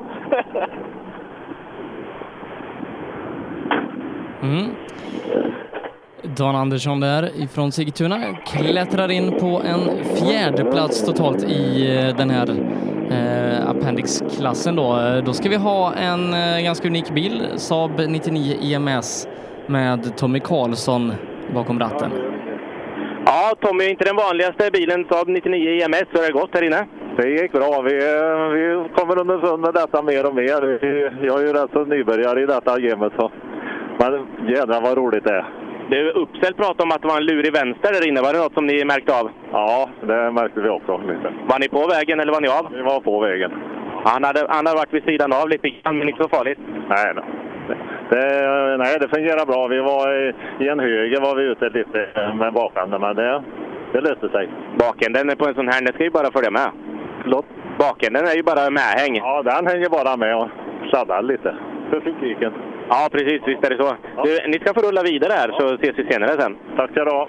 Mm. 4.41 4.71
Dan 6.23 6.55
Andersson 6.55 6.99
där 6.99 7.29
ifrån 7.43 7.71
Sigtuna 7.71 8.17
klättrar 8.45 9.11
in 9.11 9.31
på 9.39 9.61
en 9.65 10.03
fjärde 10.03 10.65
plats 10.65 11.05
totalt 11.05 11.43
i 11.43 11.95
eh, 11.97 12.15
den 12.17 12.29
här 12.29 12.49
eh, 13.11 13.69
Appendix-klassen 13.69 14.75
då. 14.75 15.21
Då 15.25 15.33
ska 15.33 15.49
vi 15.49 15.55
ha 15.55 15.93
en 15.93 16.33
eh, 16.33 16.63
ganska 16.63 16.87
unik 16.87 17.09
bil, 17.09 17.43
Saab 17.55 18.01
99 18.07 18.57
EMS 18.61 19.27
med 19.67 20.17
Tommy 20.17 20.39
Karlsson 20.39 21.13
bakom 21.53 21.79
ratten. 21.79 22.11
Ja, 23.25 23.55
Tommy, 23.61 23.89
inte 23.89 24.05
den 24.05 24.15
vanligaste 24.15 24.69
bilen, 24.73 25.05
Saab 25.09 25.27
99 25.27 25.83
EMS. 25.83 26.03
Hur 26.11 26.19
har 26.19 26.25
det 26.25 26.31
gått 26.31 26.53
här 26.53 26.61
inne? 26.63 26.87
Det 27.17 27.29
gick 27.29 27.51
bra. 27.51 27.81
Vi, 27.81 27.93
eh, 27.93 28.47
vi 28.47 28.89
kommer 28.95 29.19
underfund 29.19 29.61
med 29.61 29.73
detta 29.73 30.01
mer 30.01 30.25
och 30.25 30.35
mer. 30.35 30.79
Jag 31.25 31.41
är 31.41 31.47
ju 31.47 31.53
rätt 31.53 31.71
så 31.73 31.85
nybörjare 31.85 32.41
i 32.41 32.45
detta 32.45 32.79
gamet. 32.79 33.13
Så. 33.17 33.31
Men 33.99 34.27
jädrar 34.49 34.81
vad 34.81 34.97
roligt 34.97 35.23
det 35.23 35.33
är. 35.33 35.64
Du, 35.89 36.11
Uppsel 36.11 36.53
pratade 36.53 36.83
om 36.83 36.91
att 36.91 37.01
det 37.01 37.07
var 37.07 37.17
en 37.17 37.25
lurig 37.25 37.53
vänster 37.53 37.93
där 37.93 38.07
inne. 38.07 38.21
Var 38.21 38.33
det 38.33 38.39
något 38.39 38.53
som 38.53 38.67
ni 38.67 38.85
märkte 38.85 39.19
av? 39.19 39.31
Ja, 39.51 39.89
det 40.01 40.31
märkte 40.31 40.61
vi 40.61 40.69
också 40.69 40.97
lite. 40.97 41.33
Var 41.49 41.59
ni 41.59 41.69
på 41.69 41.87
vägen 41.87 42.19
eller 42.19 42.33
var 42.33 42.41
ni 42.41 42.47
av? 42.47 42.65
Vi 42.73 42.81
var 42.81 42.99
på 42.99 43.19
vägen. 43.19 43.51
Han 44.03 44.23
hade, 44.23 44.39
han 44.49 44.65
hade 44.65 44.77
varit 44.77 44.93
vid 44.93 45.03
sidan 45.03 45.33
av 45.33 45.49
lite 45.49 45.69
grann, 45.69 45.97
men 45.97 46.09
inte 46.09 46.23
så 46.23 46.29
farligt. 46.29 46.59
Nej, 46.89 47.13
då. 47.15 47.23
Det, 48.09 48.77
nej, 48.77 48.97
det 48.99 49.07
fungerar 49.15 49.45
bra. 49.45 49.67
Vi 49.67 49.79
var 49.79 50.13
i, 50.13 50.33
i 50.63 50.67
en 50.69 50.79
höger 50.79 51.21
var 51.21 51.35
vi 51.35 51.43
ute 51.43 51.69
lite 51.69 51.99
med 52.35 52.53
bakänden, 52.53 53.01
men 53.01 53.15
det, 53.15 53.43
det 53.93 54.01
löste 54.01 54.29
sig. 54.29 54.49
Bakänden 54.79 55.37
på 55.37 55.47
en 55.47 55.55
sån 55.55 55.67
här, 55.67 55.81
den 55.81 55.93
ska 55.93 56.03
ju 56.03 56.09
bara 56.09 56.31
följa 56.31 56.51
med. 56.51 56.69
Förlåt? 57.21 57.45
Bakänden 57.79 58.25
är 58.25 58.35
ju 58.35 58.43
bara 58.43 58.69
medhäng. 58.69 59.15
Ja, 59.17 59.41
den 59.43 59.67
hänger 59.67 59.89
bara 59.89 60.17
med 60.17 60.35
och 60.35 60.49
sladdar 60.89 61.21
lite 61.21 61.55
för 61.89 61.99
publiken. 61.99 62.53
Ja, 62.89 63.09
precis. 63.11 63.41
Visst 63.45 63.63
är 63.65 63.69
det 63.69 63.77
så. 63.83 63.95
Du, 64.23 64.47
ni 64.51 64.59
ska 64.59 64.73
få 64.73 64.81
rulla 64.81 65.03
vidare 65.03 65.33
här 65.33 65.51
så 65.59 65.75
ses 65.75 65.99
vi 65.99 66.11
senare 66.11 66.41
sen. 66.41 66.57
Tack 66.77 66.91
ska 66.91 67.03
du 67.05 67.11
ha. 67.11 67.27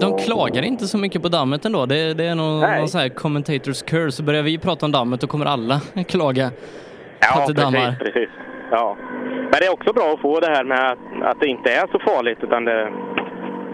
De 0.00 0.18
klagar 0.18 0.62
inte 0.62 0.84
så 0.86 0.98
mycket 0.98 1.22
på 1.22 1.28
dammet 1.28 1.64
ändå. 1.64 1.86
Det, 1.86 2.14
det 2.14 2.24
är 2.24 2.34
någon, 2.34 2.60
någon 2.60 2.88
sån 2.88 3.00
här 3.00 3.08
commentators 3.08 3.82
curse. 3.82 4.22
Börjar 4.22 4.42
vi 4.42 4.58
prata 4.58 4.86
om 4.86 4.92
dammet 4.92 5.20
då 5.20 5.26
kommer 5.26 5.46
alla 5.46 5.80
klaga 6.08 6.48
på 6.50 6.56
Ja, 7.20 7.40
att 7.42 7.46
det 7.46 7.52
dammar. 7.62 7.96
precis, 7.98 8.12
precis. 8.14 8.28
Ja. 8.70 8.96
Men 9.50 9.50
det 9.60 9.66
är 9.66 9.72
också 9.72 9.92
bra 9.92 10.12
att 10.14 10.20
få 10.20 10.40
det 10.40 10.46
här 10.46 10.64
med 10.64 10.90
att, 10.92 10.98
att 11.22 11.40
det 11.40 11.46
inte 11.46 11.70
är 11.70 11.86
så 11.92 11.98
farligt, 11.98 12.38
utan 12.42 12.64
det... 12.64 12.92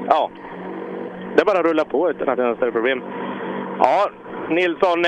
Ja. 0.08 0.30
Det 1.36 1.40
är 1.42 1.46
bara 1.46 1.58
att 1.58 1.64
rulla 1.66 1.84
på 1.84 2.10
utan 2.10 2.28
att 2.28 2.36
det 2.36 2.42
är 2.42 2.44
några 2.44 2.56
större 2.56 2.72
problem. 2.72 3.02
Ja, 3.78 4.10
Nilsson, 4.54 5.04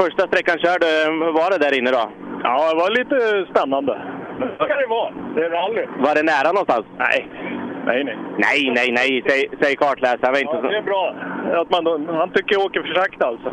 första 0.00 0.22
sträckan 0.26 0.58
körd, 0.58 0.84
hur 1.24 1.32
var 1.40 1.50
det 1.50 1.58
där 1.64 1.78
inne 1.78 1.90
då? 1.90 2.04
Ja, 2.42 2.70
det 2.70 2.76
var 2.82 2.90
lite 3.00 3.16
spännande. 3.52 3.92
Det 4.40 4.64
ska 4.64 4.74
det 4.74 4.86
vara. 4.86 5.10
Det 5.34 5.44
är 5.44 5.50
rally. 5.50 5.84
Var 6.06 6.14
det 6.14 6.22
nära 6.22 6.48
någonstans? 6.52 6.86
Nej. 6.98 7.28
Nej, 7.86 8.04
nej. 8.04 8.16
Nej, 8.46 8.60
nej, 8.78 8.88
nej, 8.98 9.10
säg, 9.28 9.40
säg 9.60 9.76
kartläsaren. 9.76 10.40
Ja, 10.40 10.52
så... 10.52 10.68
det 10.68 10.76
är 10.76 10.82
bra. 10.82 11.14
Att 11.60 11.70
man, 11.70 12.08
han 12.20 12.30
tycker 12.30 12.52
jag 12.56 12.64
åker 12.64 12.82
för 12.82 12.94
sakta 12.94 13.26
alltså. 13.26 13.50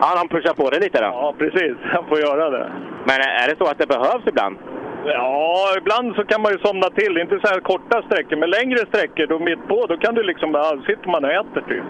Ja, 0.00 0.08
han 0.20 0.28
pushar 0.28 0.54
på 0.54 0.70
det 0.70 0.80
lite 0.84 1.00
då? 1.00 1.06
Ja, 1.06 1.34
precis. 1.38 1.76
Han 1.94 2.04
får 2.08 2.18
göra 2.18 2.50
det. 2.50 2.66
Men 3.08 3.16
är 3.42 3.46
det 3.48 3.56
så 3.58 3.64
att 3.70 3.78
det 3.78 3.88
behövs 3.88 4.26
ibland? 4.26 4.56
Ja, 5.04 5.66
ibland 5.80 6.14
så 6.14 6.24
kan 6.24 6.42
man 6.42 6.52
ju 6.52 6.58
somna 6.58 6.88
till. 6.90 7.18
Inte 7.18 7.40
så 7.42 7.48
här 7.52 7.60
korta 7.60 8.02
sträckor, 8.02 8.36
men 8.36 8.50
längre 8.50 8.78
sträckor 8.78 9.26
då 9.26 9.38
mitt 9.38 9.68
på, 9.68 9.86
då 9.86 9.96
kan 9.96 10.14
du 10.14 10.22
liksom 10.22 10.52
bara, 10.52 10.70
sitter 10.88 11.08
man 11.08 11.24
och 11.24 11.32
äter 11.40 11.60
typ. 11.68 11.88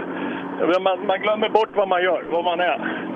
Man, 0.61 1.07
man 1.07 1.21
glömmer 1.21 1.49
bort 1.49 1.69
vad 1.75 1.89
man 1.89 2.03
gör, 2.03 2.25
vad 2.31 2.45
man 2.45 2.61
är. 2.61 3.07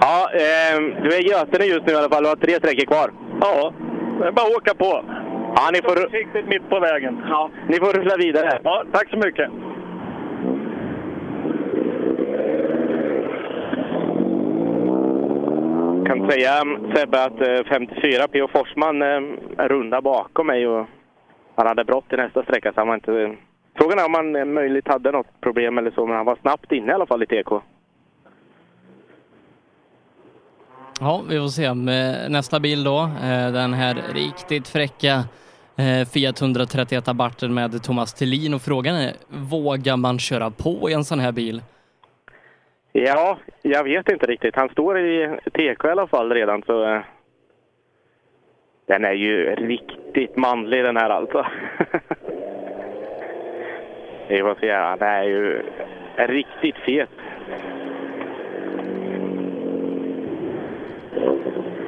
Ja, 0.00 0.28
em, 0.32 0.94
du 1.02 1.14
är 1.14 1.20
i 1.20 1.28
Götene 1.28 1.64
just 1.64 1.86
nu 1.86 1.92
i 1.92 1.96
alla 1.96 2.08
fall 2.08 2.24
och 2.24 2.28
har 2.28 2.36
tre 2.36 2.54
sträckor 2.54 2.86
kvar. 2.86 3.10
Ja, 3.40 3.72
det 4.20 4.26
är 4.26 4.32
bara 4.32 4.46
att 4.46 4.56
åka 4.56 4.74
på. 4.74 5.04
Ja, 5.56 5.70
ni 5.72 5.82
får... 5.82 5.96
Försiktigt 5.96 6.46
mitt 6.46 6.70
på 6.70 6.80
vägen. 6.80 7.22
Ja, 7.28 7.50
ni 7.68 7.76
får 7.76 7.92
rulla 7.92 8.16
vidare. 8.16 8.60
Ja, 8.64 8.84
tack 8.92 9.10
så 9.10 9.16
mycket. 9.16 9.50
kan 16.06 16.30
säga 16.30 16.52
Sebbe 16.94 17.24
att 17.24 17.40
eh, 17.40 17.64
54 17.68 18.28
P.O. 18.28 18.48
Forsman 18.48 19.02
eh, 19.02 19.20
runda 19.56 20.00
bakom 20.00 20.46
mig 20.46 20.66
och 20.66 20.86
han 21.54 21.66
hade 21.66 21.84
brått 21.84 22.12
i 22.12 22.16
nästa 22.16 22.42
sträcka 22.42 22.72
så 22.72 22.80
han 22.80 22.88
var 22.88 22.94
inte... 22.94 23.36
Frågan 23.74 23.98
är 23.98 24.04
om 24.06 24.14
han 24.14 24.36
eh, 24.36 24.44
möjligt 24.44 24.88
hade 24.88 25.10
något 25.12 25.40
problem 25.40 25.78
eller 25.78 25.90
så, 25.90 26.06
men 26.06 26.16
han 26.16 26.26
var 26.26 26.36
snabbt 26.40 26.72
inne 26.72 26.92
i 26.92 26.94
alla 26.94 27.06
fall 27.06 27.22
i 27.22 27.26
TK. 27.26 27.52
Ja, 31.00 31.22
vi 31.28 31.38
får 31.38 31.48
se 31.48 31.74
med 31.74 32.30
nästa 32.30 32.60
bil 32.60 32.84
då. 32.84 32.98
Eh, 33.02 33.52
Den 33.52 33.72
här 33.72 33.96
riktigt 34.14 34.68
fräcka 34.68 35.14
eh, 35.76 36.08
Fiat 36.12 36.40
131 36.42 37.08
Abarten 37.08 37.54
med 37.54 37.82
Thomas 37.82 38.14
Thelin 38.14 38.54
och 38.54 38.62
frågan 38.62 38.96
är, 38.96 39.12
vågar 39.28 39.96
man 39.96 40.18
köra 40.18 40.50
på 40.50 40.90
i 40.90 40.92
en 40.92 41.04
sån 41.04 41.20
här 41.20 41.32
bil? 41.32 41.62
Ja, 42.92 43.38
jag 43.62 43.84
vet 43.84 44.08
inte 44.08 44.26
riktigt. 44.26 44.56
Han 44.56 44.68
står 44.68 44.98
i 44.98 45.38
TK 45.52 45.84
i 45.84 45.88
alla 45.88 46.06
fall 46.06 46.30
redan 46.32 46.62
så... 46.66 46.84
eh, 46.94 47.00
Den 48.86 49.04
är 49.04 49.12
ju 49.12 49.54
riktigt 49.54 50.36
manlig 50.36 50.84
den 50.84 50.96
här 50.96 51.10
alltså. 51.10 51.46
Vi 54.28 54.40
får 54.40 54.56
se, 54.60 54.72
han 54.72 55.02
är 55.02 55.22
ju 55.22 55.62
riktigt 56.16 56.76
fet. 56.76 57.10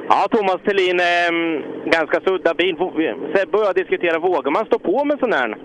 Ja, 0.09 0.27
Thomas 0.31 0.61
Thelin, 0.65 0.99
eh, 0.99 1.61
ganska 1.85 2.19
sudda 2.19 2.53
bil. 2.53 2.75
Sebbe 3.35 3.57
och 3.57 3.63
jag 3.63 3.75
diskuterar, 3.75 4.19
vågar 4.19 4.51
man 4.51 4.65
stå 4.65 4.79
på 4.79 5.05
med 5.05 5.19
sån 5.19 5.33
här? 5.33 5.55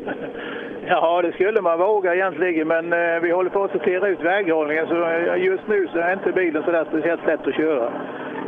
Ja, 0.87 1.23
det 1.23 1.33
skulle 1.33 1.61
man 1.61 1.79
våga 1.79 2.15
egentligen, 2.15 2.69
men 2.69 2.93
eh, 2.93 3.21
vi 3.23 3.31
håller 3.31 3.51
på 3.51 3.65
att 3.65 3.73
sortera 3.73 4.09
ut 4.09 4.21
väghållningen 4.21 4.87
så 4.87 5.05
eh, 5.05 5.45
just 5.45 5.69
nu 5.69 5.89
så 5.93 5.99
är 5.99 6.13
inte 6.13 6.33
bilen 6.33 6.63
så 6.63 6.71
där 6.71 6.85
speciellt 6.85 7.27
lätt 7.27 7.47
att 7.47 7.55
köra. 7.55 7.93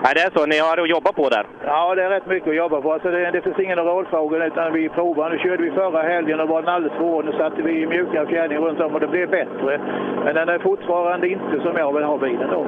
Nej, 0.04 0.12
det 0.14 0.20
är 0.20 0.30
så. 0.36 0.46
Ni 0.46 0.58
har 0.58 0.76
att 0.82 0.88
jobba 0.88 1.12
på 1.12 1.28
där. 1.28 1.46
Ja, 1.64 1.94
det 1.94 2.02
är 2.02 2.10
rätt 2.10 2.26
mycket 2.26 2.48
att 2.48 2.56
jobba 2.56 2.80
på. 2.80 2.92
Alltså 2.92 3.10
det, 3.10 3.30
det 3.30 3.40
finns 3.40 3.58
ingen 3.58 3.78
rådfråga 3.78 4.46
utan 4.46 4.72
vi 4.72 4.88
provar. 4.88 5.30
Nu 5.30 5.38
körde 5.38 5.62
vi 5.62 5.70
förra 5.70 6.02
helgen 6.02 6.40
och 6.40 6.48
var 6.48 6.62
den 6.62 6.74
alldeles 6.74 6.98
för 6.98 7.04
hård. 7.04 7.24
Nu 7.24 7.32
satte 7.32 7.62
vi 7.62 7.86
mjuka 7.86 8.26
fjädring 8.26 8.58
runt 8.58 8.80
om 8.80 8.94
och 8.94 9.00
det 9.00 9.06
blev 9.06 9.30
bättre. 9.30 9.80
Men 10.24 10.34
den 10.34 10.48
är 10.48 10.58
fortfarande 10.58 11.28
inte 11.28 11.60
som 11.62 11.76
jag 11.76 11.92
vill 11.92 12.04
ha 12.04 12.18
bilen 12.18 12.50
då. 12.50 12.66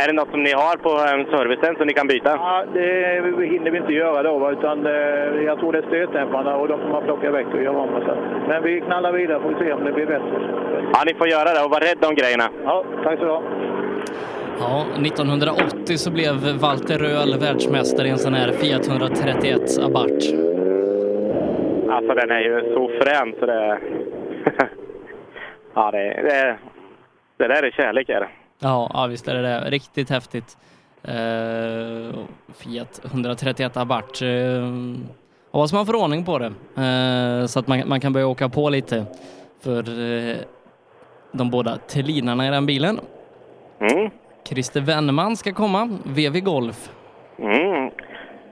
Är 0.00 0.06
det 0.06 0.12
något 0.12 0.30
som 0.30 0.42
ni 0.42 0.52
har 0.52 0.76
på 0.76 0.88
eh, 0.88 1.38
servicen 1.38 1.76
som 1.76 1.86
ni 1.86 1.92
kan 1.92 2.06
byta? 2.06 2.30
Ja, 2.30 2.64
det 2.74 2.86
hinner 3.54 3.70
vi 3.70 3.78
inte 3.78 3.92
göra 3.92 4.22
då, 4.22 4.50
utan 4.50 4.86
eh, 4.86 4.92
jag 5.48 5.58
tror 5.58 5.72
det 5.72 5.78
är 5.78 5.82
stötdämparna 5.82 6.56
och 6.56 6.68
de 6.68 6.80
får 6.80 6.88
man 6.88 7.02
plocka 7.02 7.30
väck 7.30 7.46
och 7.54 7.62
göra 7.62 7.78
om. 7.78 7.94
och 7.94 8.02
Så. 8.02 8.14
Men 8.48 8.62
vi 8.62 8.80
knallar 8.80 9.12
vidare 9.12 9.40
får 9.40 9.48
vi 9.48 9.54
se 9.64 9.72
om 9.72 9.84
det 9.84 9.92
blir 9.92 10.06
bättre. 10.06 10.36
Ja, 10.92 10.98
ni 11.06 11.14
får 11.14 11.28
göra 11.28 11.48
det 11.54 11.64
och 11.64 11.70
var 11.70 11.80
rädd 11.80 12.04
om 12.08 12.14
grejerna. 12.14 12.44
Ja, 12.64 12.84
tack 13.04 13.18
så 13.18 13.24
du 13.24 13.30
ha. 13.30 13.42
Ja, 14.60 14.86
1980 15.06 15.96
så 15.96 16.10
blev 16.10 16.58
Walter 16.60 16.98
Röhl 16.98 17.38
världsmästare 17.38 18.06
i 18.06 18.10
en 18.10 18.18
sån 18.18 18.34
här 18.34 18.52
Fiat 18.52 18.88
131 18.88 19.78
Abarth. 19.78 20.26
Alltså 21.90 22.14
den 22.14 22.30
är 22.30 22.40
ju 22.40 22.74
så 22.74 22.88
frän 22.88 23.34
så 23.38 23.46
det... 23.46 23.78
ja, 25.74 25.90
det, 25.90 25.98
det, 25.98 26.58
det 27.36 27.48
där 27.48 27.62
är 27.62 27.70
kärlek 27.70 28.08
är 28.08 28.20
det. 28.20 28.28
Ja, 28.58 28.90
ja 28.94 29.06
visst 29.06 29.28
är 29.28 29.34
det 29.34 29.42
det. 29.42 29.60
Riktigt 29.70 30.10
häftigt. 30.10 30.56
Eh, 31.02 32.18
Fiat 32.54 33.00
131 33.04 33.76
Abarth. 33.76 34.24
Eh, 34.24 34.64
hoppas 35.50 35.72
man 35.72 35.86
får 35.86 35.96
ordning 35.96 36.24
på 36.24 36.38
det 36.38 36.52
eh, 36.82 37.46
så 37.46 37.58
att 37.58 37.66
man, 37.66 37.82
man 37.86 38.00
kan 38.00 38.12
börja 38.12 38.26
åka 38.26 38.48
på 38.48 38.70
lite 38.70 39.04
för 39.60 39.78
eh, 39.78 40.36
de 41.32 41.50
båda 41.50 41.76
Tellinarna 41.76 42.46
i 42.48 42.50
den 42.50 42.66
bilen. 42.66 43.00
Mm. 43.80 44.10
Christer 44.48 44.80
Wennerman 44.80 45.36
ska 45.36 45.52
komma, 45.52 45.88
VV 46.04 46.40
Golf. 46.40 46.90
Mm. 47.38 47.90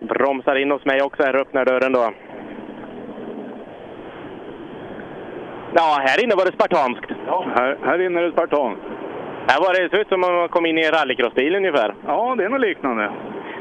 Bromsar 0.01 0.57
in 0.57 0.71
hos 0.71 0.85
mig 0.85 1.03
också 1.03 1.23
här 1.23 1.35
och 1.35 1.41
öppnar 1.41 1.65
dörren 1.65 1.93
då. 1.93 2.13
Ja, 5.75 5.99
här 6.07 6.25
inne 6.25 6.35
var 6.35 6.45
det 6.45 6.53
spartanskt. 6.53 7.11
Ja, 7.27 7.47
här, 7.57 7.79
här 7.83 8.07
inne 8.07 8.21
är 8.21 8.25
det 8.25 8.33
spartan. 8.33 8.77
Här 9.49 9.61
var 9.61 9.75
det, 9.75 9.89
det 9.89 10.01
ut 10.01 10.09
som 10.09 10.25
om 10.25 10.35
man 10.35 10.49
kom 10.49 10.67
in 10.67 10.79
i 10.79 10.85
en 10.85 10.93
rallycrossbil 10.93 11.55
ungefär. 11.55 11.95
Ja, 12.07 12.35
det 12.39 12.45
är 12.45 12.49
något 12.49 12.61
liknande. 12.61 13.05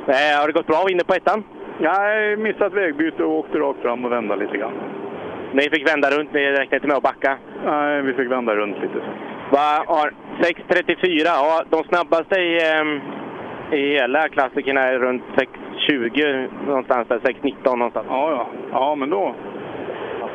Eh, 0.08 0.40
har 0.40 0.48
det 0.48 0.54
gått 0.54 0.68
bra 0.68 0.86
inne 0.90 1.04
på 1.04 1.14
ettan? 1.14 1.44
Jag 1.80 2.40
missat 2.40 2.74
vägbyte 2.74 3.24
och 3.24 3.40
åkte 3.40 3.58
rakt 3.58 3.82
fram 3.82 4.06
och 4.06 4.12
vända 4.12 4.36
lite 4.36 4.58
grann. 4.58 4.74
Ni 5.54 5.70
fick 5.70 5.90
vända 5.90 6.10
runt, 6.10 6.34
ni 6.34 6.52
räknade 6.52 6.76
inte 6.76 6.88
med 6.88 6.98
att 6.98 7.04
backa? 7.04 7.38
Nej, 7.66 8.02
vi 8.02 8.14
fick 8.14 8.32
vända 8.32 8.56
runt 8.56 8.78
lite. 8.82 9.00
Va, 9.56 9.84
har 9.88 10.14
6.34, 10.42 11.22
ja 11.26 11.64
de 11.70 11.84
snabbaste 11.84 12.36
i, 12.40 12.60
ehm, 12.72 13.00
i 13.72 13.94
hela 13.94 14.30
klassikerna 14.30 14.82
är 14.82 15.00
runt 15.00 15.24
6.20 15.90 16.50
någonstans 16.68 17.08
där, 17.08 17.20
6.19 17.20 17.76
någonstans. 17.76 18.08
Ja, 18.10 18.32
ja. 18.32 18.48
Ja, 18.72 18.96
men 18.96 19.10
då, 19.10 19.36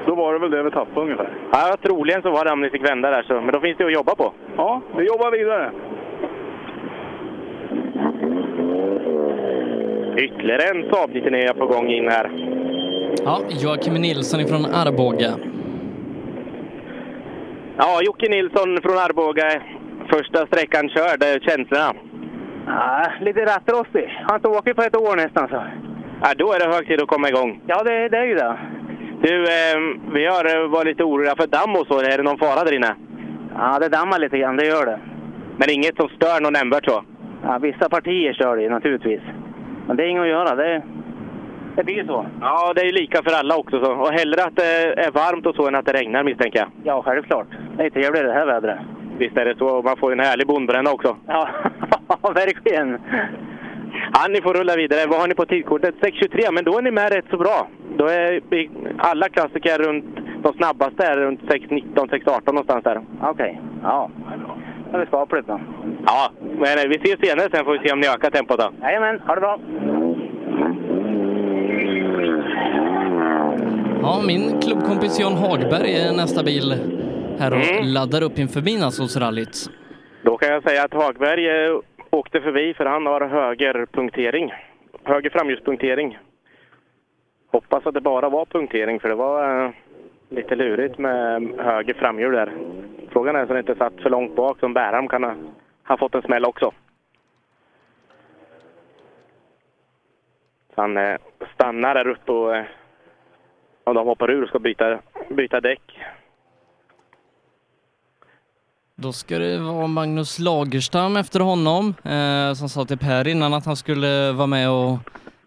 då 0.07 0.15
var 0.15 0.33
det 0.33 0.39
väl 0.39 0.51
det 0.51 0.63
vi 0.63 0.71
tappade 0.71 1.01
ungefär. 1.01 1.31
Ja, 1.53 1.77
troligen 1.83 2.23
så 2.23 2.31
var 2.31 2.45
det 2.45 2.53
om 2.53 2.61
ni 2.61 2.71
fick 2.71 2.91
vända 2.91 3.11
där, 3.11 3.23
så, 3.23 3.35
men 3.35 3.53
då 3.53 3.61
finns 3.61 3.79
det 3.79 3.85
att 3.87 3.93
jobba 3.93 4.15
på. 4.15 4.33
Ja, 4.57 4.83
vi 4.97 5.07
jobbar 5.07 5.31
vidare. 5.31 5.71
Ytterligare 10.17 10.63
en 10.63 10.91
Saab 10.91 11.11
99 11.11 11.49
är 11.49 11.55
på 11.55 11.67
gång 11.67 11.91
in 11.91 12.09
här. 12.09 12.31
Ja, 13.25 13.41
Joakim 13.49 13.95
Nilsson 13.95 14.41
ifrån 14.41 14.65
Arboga. 14.65 15.31
Ja, 17.83 18.01
Jocke 18.03 18.29
Nilsson 18.29 18.79
från 18.83 18.99
Arboga. 18.99 19.63
Första 20.13 20.47
sträckan 20.47 20.89
körd, 20.89 21.23
eh, 21.23 21.41
känslorna? 21.47 21.93
Ja, 22.67 23.07
lite 23.21 23.41
rattrostig. 23.41 24.07
Har 24.27 24.35
inte 24.35 24.49
åkt 24.49 24.77
på 24.77 24.83
ett 24.83 24.97
år 24.97 25.17
nästan 25.17 25.49
så. 25.49 25.63
Ja, 26.23 26.29
då 26.37 26.53
är 26.53 26.59
det 26.59 26.75
hög 26.75 26.87
tid 26.87 27.03
att 27.03 27.09
komma 27.09 27.29
igång. 27.29 27.61
Ja, 27.67 27.83
det, 27.83 28.09
det 28.09 28.19
är 28.19 28.25
ju 28.25 28.35
det. 28.35 28.59
Du, 29.23 29.35
eh, 29.43 29.79
vi 30.15 30.27
har 30.27 30.45
eh, 30.55 30.69
varit 30.69 30.87
lite 30.87 31.05
oroliga 31.05 31.35
för 31.37 31.47
damm 31.47 31.77
och 31.77 31.87
så. 31.87 31.99
Är 31.99 32.17
det 32.17 32.23
någon 32.23 32.39
fara 32.39 32.65
där 32.65 32.73
inne? 32.73 32.95
Ja, 33.59 33.79
det 33.79 33.89
dammar 33.89 34.19
lite 34.19 34.39
grann, 34.39 34.57
det 34.57 34.67
gör 34.67 34.87
det. 34.87 35.01
Men 35.57 35.71
inget 35.71 35.97
som 35.97 36.09
stör 36.09 36.41
någon 36.41 36.53
nämnvärt 36.53 36.85
så? 36.85 37.05
Ja, 37.43 37.59
vissa 37.59 37.89
partier 37.89 38.33
stör 38.33 38.57
det 38.57 38.69
naturligtvis. 38.69 39.23
Men 39.87 39.97
det 39.97 40.03
är 40.05 40.09
inget 40.09 40.23
att 40.23 40.29
göra. 40.29 40.55
Det, 40.55 40.83
Det 41.81 41.85
blir 41.85 42.05
så. 42.05 42.27
Ja, 42.41 42.73
det 42.77 42.81
är 42.81 42.93
lika 42.93 43.23
för 43.23 43.39
alla 43.39 43.57
också. 43.57 43.85
Så. 43.85 43.93
Och 43.93 44.13
hellre 44.13 44.45
att 44.45 44.57
det 44.57 44.73
är 45.07 45.11
varmt 45.11 45.47
och 45.47 45.55
så 45.55 45.69
än 45.69 45.75
att 45.75 45.87
det 45.87 45.93
regnar 45.93 46.23
misstänker 46.23 46.59
jag. 46.59 46.69
Ja, 46.85 47.03
självklart. 47.03 47.47
Det 47.77 47.85
är 47.85 47.91
trevligt 47.91 48.23
det 48.23 48.33
här 48.33 48.47
vädret. 48.47 48.79
Visst 49.19 49.37
är 49.37 49.45
det 49.45 49.59
så. 49.59 49.83
Man 49.83 49.97
får 49.97 50.11
ju 50.11 50.13
en 50.13 50.27
härlig 50.27 50.47
bondbränna 50.47 50.91
också. 50.91 51.17
Ja, 51.27 51.49
verkligen. 52.35 52.99
Ja, 54.13 54.21
ni 54.31 54.41
får 54.43 54.55
rulla 54.55 54.77
vidare. 54.77 55.07
Vad 55.09 55.21
har 55.21 55.29
ni 55.29 55.35
på 55.35 55.47
tidkortet? 55.47 55.95
6.23, 56.01 56.53
men 56.53 56.65
då 56.65 56.79
är 56.79 56.83
ni 56.83 56.91
med 56.91 57.13
rätt 57.13 57.25
så 57.31 57.37
bra. 57.37 57.69
Då 57.97 58.07
är 58.07 58.41
alla 58.99 59.29
klassiker 59.29 59.79
runt, 59.79 60.05
de 60.43 60.53
snabbaste 60.53 61.07
är 61.07 61.17
runt 61.17 61.41
6.19, 61.43 61.95
6.18 61.95 62.41
någonstans 62.47 62.85
där. 62.85 63.01
Okej, 63.23 63.61
ja. 63.83 64.11
Det 64.93 64.99
är 64.99 65.07
skapligt 65.07 65.49
då. 65.49 65.61
Ja, 66.07 66.31
men 66.41 66.89
vi 66.89 66.97
ses 66.97 67.29
senare 67.29 67.49
sen 67.53 67.65
får 67.65 67.73
vi 67.73 67.89
se 67.89 67.93
om 67.93 68.01
ni 68.01 68.07
ökar 68.07 68.31
tempot 68.31 68.59
då. 68.59 68.71
Jajamän, 68.83 69.21
ha 69.21 69.35
det 69.35 69.41
bra. 69.41 69.59
Ja, 74.03 74.23
min 74.27 74.61
klubbkompis 74.61 75.21
John 75.21 75.33
Hagberg 75.33 75.95
är 75.95 76.13
nästa 76.13 76.43
bil 76.43 76.73
här 77.39 77.53
och 77.53 77.85
laddar 77.85 78.23
upp 78.23 78.39
inför 78.39 78.61
Midnattssolsrallyt. 78.61 79.71
Då 80.23 80.37
kan 80.37 80.49
jag 80.49 80.63
säga 80.63 80.85
att 80.85 80.95
Hagberg 80.95 81.49
eh, 81.49 81.81
åkte 82.11 82.41
förbi 82.41 82.75
för 82.75 82.85
han 82.85 83.07
har 83.07 83.21
högerpunktering. 83.21 84.53
Höger 85.05 85.31
framljuspunktering. 85.31 86.19
Hoppas 87.53 87.87
att 87.87 87.95
det 87.95 88.01
bara 88.01 88.29
var 88.29 88.45
punktering 88.45 89.01
för 89.01 89.09
det 89.09 89.15
var 89.15 89.65
eh, 89.65 89.71
lite 90.29 90.55
lurigt 90.55 90.99
med 90.99 91.43
höger 91.59 91.95
framhjul 91.95 92.33
där. 92.33 92.53
Frågan 93.13 93.37
är 93.37 93.47
så 93.47 93.53
det 93.53 93.59
inte 93.59 93.75
satt 93.75 94.01
för 94.03 94.11
långt 94.11 94.37
bak 94.37 94.59
som 94.61 94.75
Bärham 94.75 95.09
kan 95.09 95.25
ha, 95.25 95.35
ha 95.89 95.97
fått 95.97 96.15
en 96.15 96.23
smäll 96.23 96.45
också. 96.45 96.73
Så 100.75 100.81
han 100.81 100.97
eh, 100.97 101.17
stannar 101.55 101.95
där 101.95 102.09
uppe 102.09 102.33
och 102.33 102.65
om 103.85 103.95
de 103.95 104.07
hoppar 104.07 104.31
ur 104.31 104.43
och 104.43 104.49
ska 104.49 104.59
byta, 104.59 104.99
byta 105.29 105.61
däck. 105.61 105.81
Då 108.97 109.13
ska 109.13 109.39
det 109.39 109.59
vara 109.59 109.87
Magnus 109.87 110.39
Lagerstam 110.39 111.17
efter 111.17 111.41
honom 111.41 111.95
eh, 112.05 112.55
som 112.55 112.69
sa 112.69 112.85
till 112.85 112.99
Per 112.99 113.29
innan 113.29 113.55
att 113.55 113.67
han 113.67 113.77
skulle 113.77 114.33
vara 114.33 114.47
med 114.47 114.71
och 114.71 114.99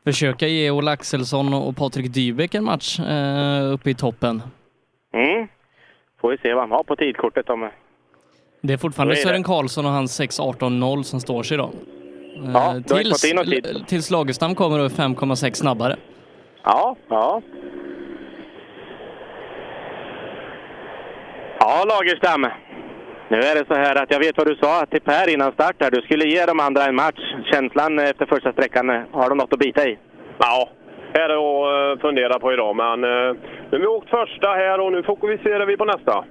försöka 0.04 0.48
ge 0.48 0.72
Ola 0.72 0.92
Axelsson 0.92 1.54
och 1.54 1.78
Patrik 1.78 2.14
Dybeck 2.14 2.56
en 2.56 2.64
match 2.64 3.00
eh, 3.00 3.74
uppe 3.74 3.90
i 3.90 3.94
toppen. 3.96 4.42
Mm. 5.14 5.48
Får 6.22 6.32
vi 6.32 6.38
se 6.38 6.54
vad 6.54 6.64
han 6.64 6.72
har 6.72 6.84
på 6.84 6.96
tidkortet. 6.96 7.50
Om, 7.50 7.70
Det 8.62 8.74
är 8.74 8.78
fortfarande 8.78 9.14
är 9.14 9.16
det. 9.16 9.22
Sören 9.22 9.44
Karlsson 9.44 9.86
och 9.86 9.92
hans 9.92 10.22
6.18.0 10.22 11.04
som 11.04 11.20
står 11.22 11.44
sig 11.44 11.58
då. 11.58 11.64
Eh, 11.64 11.72
Ja, 12.54 12.74
någon 12.74 13.46
tid. 13.46 13.84
tills 13.88 14.12
Lagerstam 14.12 14.56
kommer 14.56 14.80
och 14.80 14.86
är 14.86 14.90
5,6 14.90 15.54
snabbare. 15.54 15.96
Ja, 16.64 16.96
ja. 17.08 17.42
Ja, 21.66 21.84
Lagerstam. 21.88 22.42
Nu 23.30 23.38
är 23.38 23.56
det 23.56 23.66
så 23.68 23.74
här 23.74 23.96
att 24.04 24.12
jag 24.12 24.20
vet 24.20 24.38
vad 24.38 24.48
du 24.48 24.56
sa 24.56 24.86
till 24.86 25.02
Per 25.02 25.34
innan 25.34 25.52
start 25.52 25.76
här. 25.80 25.92
Du 25.92 26.02
skulle 26.02 26.26
ge 26.26 26.46
de 26.46 26.60
andra 26.60 26.84
en 26.86 26.96
match. 26.96 27.24
Känslan 27.52 28.00
efter 28.00 28.26
första 28.26 28.52
sträckan, 28.54 28.90
har 29.12 29.30
de 29.30 29.38
något 29.38 29.54
att 29.54 29.60
bita 29.60 29.88
i? 29.88 29.98
Ja, 30.38 30.70
är 31.14 31.28
det 31.30 31.36
att 31.36 31.98
eh, 31.98 32.02
fundera 32.02 32.40
på 32.40 32.54
idag. 32.54 32.76
Men 32.76 33.04
eh, 33.04 33.36
nu 33.70 33.78
har 33.78 33.80
vi 33.80 33.88
åkt 33.88 34.10
första 34.10 34.48
här 34.48 34.80
och 34.80 34.92
nu 34.92 35.04
fokuserar 35.04 35.66
vi 35.66 35.78
på 35.78 35.86
nästa. 35.86 36.26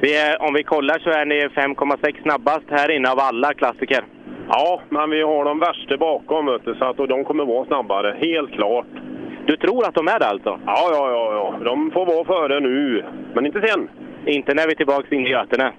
Vi 0.00 0.16
är, 0.16 0.42
om 0.42 0.54
vi 0.54 0.62
kollar 0.62 0.98
så 0.98 1.10
är 1.10 1.24
ni 1.24 1.34
5,6 1.34 2.22
snabbast 2.22 2.66
här 2.70 2.90
inne 2.90 3.10
av 3.10 3.18
alla 3.20 3.54
klassiker. 3.54 4.04
Ja, 4.48 4.80
men 4.88 5.10
vi 5.10 5.22
har 5.22 5.44
de 5.44 5.58
värsta 5.58 5.96
bakom 5.96 6.46
vet 6.46 6.64
du, 6.64 6.74
så 6.74 6.84
att 6.84 7.00
och 7.00 7.08
de 7.08 7.24
kommer 7.24 7.44
vara 7.44 7.66
snabbare. 7.66 8.16
Helt 8.20 8.52
klart. 8.52 8.92
Du 9.46 9.56
tror 9.56 9.86
att 9.88 9.94
de 9.94 10.08
är 10.08 10.18
det 10.18 10.26
alltså? 10.26 10.60
Ja, 10.66 10.88
ja, 10.92 11.10
ja. 11.10 11.32
ja. 11.32 11.64
De 11.64 11.90
får 11.90 12.06
vara 12.06 12.24
före 12.24 12.60
nu, 12.60 13.04
men 13.34 13.46
inte 13.46 13.68
sen. 13.68 13.88
Inte 14.26 14.54
när 14.54 14.66
vi 14.66 14.72
är 14.72 14.76
tillbaka 14.76 15.14
in 15.14 15.26
i 15.26 15.30
Götene. 15.30 15.72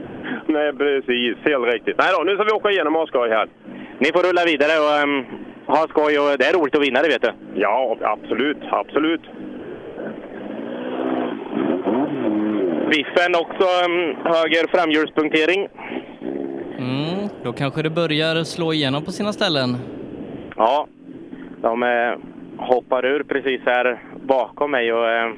Nej, 0.46 0.72
precis. 0.72 1.36
Helt 1.44 1.72
riktigt. 1.74 1.98
Nej 1.98 2.08
då, 2.18 2.24
nu 2.24 2.34
ska 2.34 2.44
vi 2.44 2.50
åka 2.52 2.70
igenom 2.70 2.94
och 2.94 3.00
ha 3.00 3.06
skoj 3.06 3.30
här. 3.30 3.48
Ni 3.98 4.12
får 4.12 4.22
rulla 4.28 4.44
vidare 4.44 4.74
och 4.84 4.96
ehm, 5.02 5.24
ha 5.66 5.88
skoj 5.88 6.18
och 6.18 6.38
det 6.38 6.44
är 6.44 6.58
roligt 6.58 6.76
att 6.76 6.82
vinna, 6.82 7.02
det 7.02 7.08
vet 7.08 7.22
du. 7.22 7.32
Ja, 7.54 7.96
absolut. 8.00 8.58
Absolut. 8.70 9.20
Biffen 12.90 13.34
också 13.34 13.66
ehm, 13.84 14.16
höger 14.24 14.66
framhjulspunktering. 14.76 15.68
Mm, 16.78 17.28
då 17.42 17.52
kanske 17.52 17.82
det 17.82 17.90
börjar 17.90 18.44
slå 18.44 18.72
igenom 18.72 19.04
på 19.04 19.12
sina 19.12 19.32
ställen. 19.32 19.76
Ja, 20.56 20.86
de 21.60 21.82
eh, 21.82 22.14
hoppar 22.56 23.04
ur 23.04 23.22
precis 23.22 23.60
här 23.66 24.02
bakom 24.22 24.70
mig 24.70 24.92
och 24.92 25.08
eh, 25.10 25.30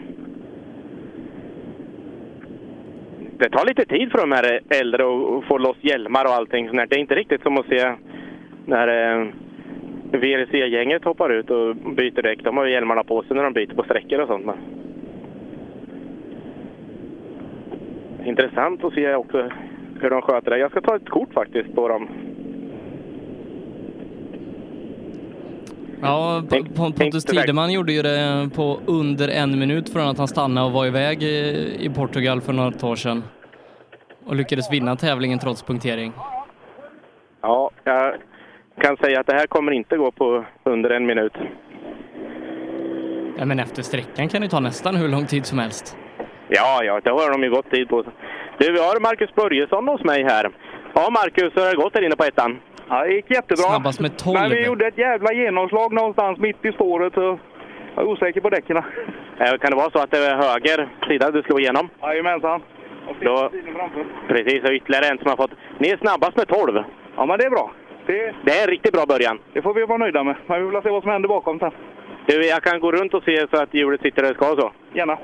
det 3.38 3.50
tar 3.50 3.66
lite 3.66 3.84
tid 3.84 4.10
för 4.10 4.18
de 4.18 4.32
här 4.32 4.60
äldre 4.80 5.02
att 5.04 5.44
få 5.44 5.58
loss 5.58 5.76
hjälmar 5.80 6.24
och 6.24 6.30
allting 6.30 6.68
sånt. 6.68 6.90
Det 6.90 6.96
är 6.96 7.00
inte 7.00 7.14
riktigt 7.14 7.42
som 7.42 7.58
att 7.58 7.66
se 7.66 7.94
när 8.66 8.88
eh, 8.88 9.26
VRC-gänget 10.12 11.04
hoppar 11.04 11.30
ut 11.30 11.50
och 11.50 11.76
byter 11.76 12.22
däck. 12.22 12.44
De 12.44 12.56
har 12.56 12.64
ju 12.64 12.72
hjälmarna 12.72 13.04
på 13.04 13.22
sig 13.22 13.36
när 13.36 13.44
de 13.44 13.52
byter 13.52 13.74
på 13.74 13.82
sträckor 13.82 14.20
och 14.20 14.28
sånt. 14.28 14.44
Men... 14.44 14.56
Intressant 18.24 18.84
att 18.84 18.94
se 18.94 19.14
också 19.14 19.50
hur 20.00 20.10
de 20.10 20.22
sköter 20.22 20.50
det. 20.50 20.58
Jag 20.58 20.70
ska 20.70 20.80
ta 20.80 20.96
ett 20.96 21.08
kort 21.08 21.32
faktiskt 21.32 21.74
på 21.74 21.88
dem. 21.88 22.08
Ja, 26.02 26.42
Pontus 26.76 27.24
Tideman 27.24 27.72
gjorde 27.72 27.92
ju 27.92 28.02
det 28.02 28.50
på 28.54 28.80
under 28.86 29.28
en 29.28 29.58
minut 29.58 29.88
från 29.88 30.08
att 30.08 30.18
han 30.18 30.28
stannade 30.28 30.66
och 30.66 30.72
var 30.72 30.86
iväg 30.86 31.22
i, 31.22 31.76
i 31.80 31.90
Portugal 31.90 32.40
för 32.40 32.52
något 32.52 32.84
år 32.84 32.96
sedan. 32.96 33.24
Och 34.26 34.36
lyckades 34.36 34.72
vinna 34.72 34.96
tävlingen 34.96 35.38
trots 35.38 35.62
punktering. 35.62 36.12
Ja, 37.40 37.70
jag 37.84 38.14
kan 38.80 38.96
säga 38.96 39.20
att 39.20 39.26
det 39.26 39.34
här 39.34 39.46
kommer 39.46 39.72
inte 39.72 39.96
gå 39.96 40.10
på 40.10 40.44
under 40.64 40.90
en 40.90 41.06
minut. 41.06 41.32
Ja, 43.38 43.44
men 43.44 43.58
efter 43.60 43.82
sträckan 43.82 44.28
kan 44.28 44.42
det 44.42 44.48
ta 44.48 44.60
nästan 44.60 44.96
hur 44.96 45.08
lång 45.08 45.26
tid 45.26 45.46
som 45.46 45.58
helst. 45.58 45.96
Ja, 46.48 46.84
ja, 46.84 47.00
det 47.04 47.10
har 47.10 47.30
de 47.30 47.42
ju 47.42 47.50
gott 47.50 47.70
tid 47.70 47.88
på. 47.88 48.02
Du, 48.58 48.72
vi 48.72 48.78
har 48.78 49.00
Marcus 49.00 49.34
Börjesson 49.34 49.88
hos 49.88 50.04
mig 50.04 50.24
här. 50.24 50.50
Ja, 50.94 51.10
Marcus, 51.10 51.52
hur 51.56 51.62
har 51.62 51.70
det 51.70 51.76
gått 51.76 51.92
där 51.92 52.04
inne 52.04 52.16
på 52.16 52.24
ettan? 52.24 52.58
Ja, 52.88 53.04
det 53.04 53.12
gick 53.14 53.30
jättebra. 53.30 53.56
Snabbast 53.64 54.00
med 54.00 54.16
12. 54.18 54.40
Men 54.40 54.50
vi 54.50 54.66
gjorde 54.66 54.86
ett 54.86 54.98
jävla 54.98 55.32
genomslag 55.32 55.92
någonstans 55.92 56.38
mitt 56.38 56.64
i 56.64 56.72
spåret. 56.72 57.14
Så 57.14 57.38
jag 57.94 58.04
är 58.04 58.08
osäker 58.08 58.40
på 58.40 58.50
däcken. 58.50 58.76
Eh, 59.38 59.58
Kan 59.58 59.70
det 59.70 59.76
vara 59.76 59.90
så 59.90 59.98
att 59.98 60.10
det 60.10 60.18
är 60.18 60.36
höger 60.36 60.88
sida 61.08 61.30
du 61.30 61.42
slår 61.42 61.60
igenom? 61.60 61.88
Jajamensan. 62.02 62.62
Då, 63.20 63.50
precis, 64.28 64.64
och 64.64 64.70
ytterligare 64.70 65.06
en 65.06 65.18
som 65.18 65.28
har 65.30 65.36
fått... 65.36 65.50
Ni 65.78 65.88
är 65.88 65.96
snabbast 65.96 66.36
med 66.36 66.48
12. 66.48 66.82
Ja, 67.16 67.26
men 67.26 67.38
det 67.38 67.44
är 67.44 67.50
bra. 67.50 67.70
Det, 68.06 68.34
Det 68.44 68.52
är 68.58 68.62
en 68.62 68.70
riktigt 68.70 68.92
bra 68.92 69.06
början. 69.08 69.38
det 69.52 69.62
får 69.62 69.74
vi 69.74 69.84
vara 69.84 69.98
nöjda 69.98 70.24
med. 70.24 70.36
Men 70.46 70.60
vi 70.66 70.70
vill 70.70 70.82
se 70.82 70.90
vad 70.90 71.02
som 71.02 71.10
händer 71.12 71.28
bakom 71.28 71.58
sen. 71.58 71.70
Du, 72.26 72.46
jag 72.46 72.62
kan 72.62 72.80
gå 72.80 72.92
runt 72.92 73.14
och 73.14 73.22
se 73.22 73.46
så 73.50 73.62
att 73.62 73.74
hjulet 73.74 74.00
sitter 74.02 74.22
där 74.22 74.28
det 74.28 74.34
ska 74.34 74.52
och 74.52 74.58
så. 74.58 74.72
Gärna. 74.92 75.18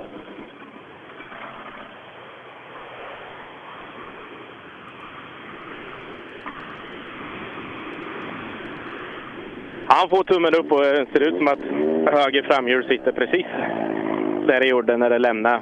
Han 9.86 10.08
får 10.08 10.24
tummen 10.24 10.54
upp 10.54 10.72
och 10.72 10.80
det 10.80 11.06
ser 11.12 11.20
ut 11.20 11.36
som 11.36 11.48
att 11.48 11.58
höger 12.14 12.42
framhjul 12.42 12.88
sitter 12.88 13.12
precis 13.12 13.46
där 14.46 14.60
det 14.60 14.66
gjorde 14.66 14.96
när 14.96 15.10
det 15.10 15.18
lämnade 15.18 15.60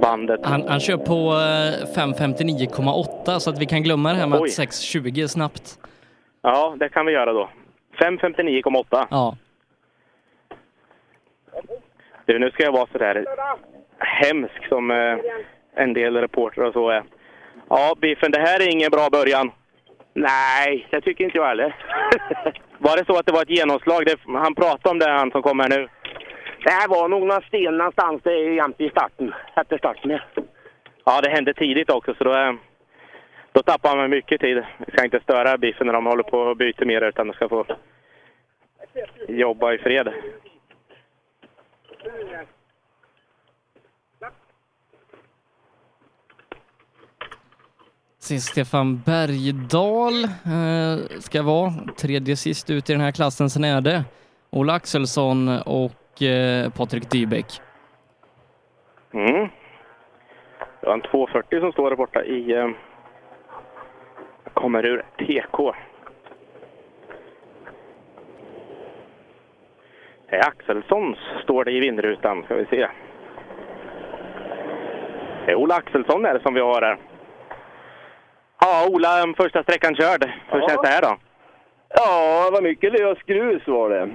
bandet. 0.00 0.40
Han, 0.46 0.68
han 0.68 0.80
kör 0.80 0.96
på 0.96 1.14
eh, 1.14 2.06
5.59,8 2.06 3.38
så 3.38 3.50
att 3.50 3.58
vi 3.58 3.66
kan 3.66 3.82
glömma 3.82 4.08
det 4.08 4.14
här 4.18 4.26
med 4.26 4.40
Oj. 4.40 4.48
att 4.48 4.68
6.20 4.68 5.22
är 5.22 5.26
snabbt. 5.26 5.78
Ja, 6.42 6.76
det 6.78 6.88
kan 6.88 7.06
vi 7.06 7.12
göra 7.12 7.32
då. 7.32 7.50
5.59,8. 7.98 9.06
Ja. 9.10 9.36
Du, 12.24 12.38
nu 12.38 12.50
ska 12.50 12.62
jag 12.62 12.72
vara 12.72 12.86
så 12.92 12.98
där 12.98 13.24
hemsk 13.98 14.68
som 14.68 14.90
eh, 14.90 15.16
en 15.74 15.92
del 15.92 16.16
reportrar 16.16 16.64
och 16.64 16.72
så 16.72 16.90
är. 16.90 17.02
Ja, 17.68 17.94
Biffen, 18.00 18.32
det 18.32 18.40
här 18.40 18.60
är 18.60 18.72
ingen 18.72 18.90
bra 18.90 19.08
början. 19.12 19.50
Nej, 20.14 20.86
det 20.90 21.00
tycker 21.00 21.24
inte 21.24 21.38
jag 21.38 21.46
heller. 21.46 21.76
Var 22.82 22.96
det 22.96 23.04
så 23.06 23.18
att 23.18 23.26
det 23.26 23.32
var 23.32 23.42
ett 23.42 23.56
genomslag? 23.58 24.06
Det, 24.06 24.16
han 24.26 24.54
pratade 24.54 24.90
om 24.90 24.98
det, 24.98 25.10
han 25.10 25.30
som 25.30 25.42
kom 25.42 25.60
här 25.60 25.68
nu. 25.68 25.88
Det 26.64 26.70
här 26.70 26.88
var 26.88 27.08
nog 27.08 27.26
några 27.26 27.42
sten 27.42 27.76
någonstans 27.76 28.22
det 28.22 28.32
är 28.32 28.52
jämt 28.52 28.80
i 28.80 28.90
starten, 28.90 29.34
efter 29.56 29.78
starten. 29.78 30.10
ja. 30.10 30.20
Ja, 31.04 31.20
det 31.20 31.30
hände 31.30 31.54
tidigt 31.54 31.90
också, 31.90 32.14
så 32.14 32.24
då, 32.24 32.32
eh, 32.34 32.52
då 33.52 33.62
tappar 33.62 33.96
man 33.96 34.10
mycket 34.10 34.40
tid. 34.40 34.64
Vi 34.78 34.92
ska 34.92 35.04
inte 35.04 35.20
störa 35.20 35.58
Biffen 35.58 35.86
när 35.86 35.94
de 35.94 36.06
håller 36.06 36.22
på 36.22 36.38
och 36.38 36.56
byter 36.56 36.84
mer, 36.84 37.02
utan 37.02 37.26
de 37.26 37.32
ska 37.32 37.48
få 37.48 37.64
jobba 39.28 39.72
i 39.72 39.78
fred. 39.78 40.12
Sist 48.30 48.48
Stefan 48.48 49.02
Bergdahl 49.06 50.24
eh, 50.24 51.20
ska 51.20 51.42
vara 51.42 51.72
tredje 51.96 52.36
sist 52.36 52.70
ut 52.70 52.90
i 52.90 52.92
den 52.92 53.02
här 53.02 53.12
klassen. 53.12 53.50
Sen 53.50 53.64
är 53.64 53.80
det 53.80 54.04
Ola 54.50 54.72
Axelsson 54.72 55.48
och 55.48 55.92
och 56.20 56.22
eh, 56.22 56.70
Patrik 56.70 57.10
Dybeck. 57.10 57.60
Mm. 59.12 59.48
Det 60.80 60.86
var 60.86 60.94
en 60.94 61.00
240 61.00 61.60
som 61.60 61.72
står 61.72 61.90
där 61.90 61.96
borta 61.96 62.24
i... 62.24 62.52
Eh, 62.52 62.70
kommer 64.54 64.86
ur 64.86 65.02
TK. 65.18 65.72
Det 70.30 70.36
är 70.36 70.48
Axelssons, 70.48 71.18
står 71.44 71.64
det 71.64 71.72
i 71.72 71.80
vindrutan. 71.80 72.42
Ska 72.42 72.54
vi 72.54 72.66
se. 72.66 72.88
Det 75.46 75.52
är 75.52 75.54
Ola 75.54 75.74
Axelsson 75.74 76.24
är 76.24 76.34
det 76.34 76.42
som 76.42 76.54
vi 76.54 76.60
har 76.60 76.82
här. 76.82 77.09
Ja, 78.60 78.88
Ola, 78.90 79.34
första 79.36 79.62
sträckan 79.62 79.94
körd. 79.94 80.24
Hur 80.48 80.60
Ja. 80.60 80.68
känns 80.68 80.82
det 80.82 80.88
här 80.88 81.02
då? 81.02 81.16
Ja, 81.88 82.44
det 82.50 82.54
var 82.54 82.62
mycket 82.62 82.92
lös 82.92 83.18
grus 83.26 83.62
var 83.66 83.90
det. 83.90 84.08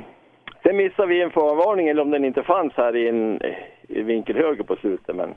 Sen 0.64 0.78
missade 0.78 1.08
vi 1.08 1.22
en 1.22 1.32
förvarning, 1.32 1.88
eller 1.88 2.02
om 2.02 2.12
den 2.12 2.26
inte 2.26 2.44
fanns 2.44 2.74
här 2.78 2.96
i 2.96 3.08
en 3.10 3.42
i 3.88 4.02
vinkel 4.02 4.36
höger 4.36 4.64
på 4.64 4.76
slutet, 4.76 5.16
men 5.16 5.34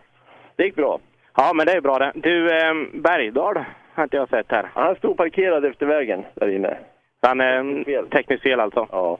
det 0.56 0.64
gick 0.64 0.74
bra. 0.74 0.98
Ja, 1.36 1.52
men 1.54 1.66
det 1.66 1.72
är 1.72 1.80
bra 1.80 1.98
det. 1.98 2.12
Du, 2.14 2.56
eh, 2.56 2.74
Bergdahl 2.94 3.64
har 3.94 4.02
inte 4.04 4.16
jag 4.16 4.28
sett 4.28 4.46
här. 4.50 4.70
Han 4.74 4.94
stod 4.96 5.16
parkerad 5.16 5.64
efter 5.64 5.86
vägen 5.86 6.24
där 6.34 6.48
inne. 6.48 6.78
Han, 7.22 7.40
eh, 7.40 8.02
tekniskt 8.10 8.42
fel 8.42 8.60
alltså? 8.60 8.86
Ja. 8.90 9.18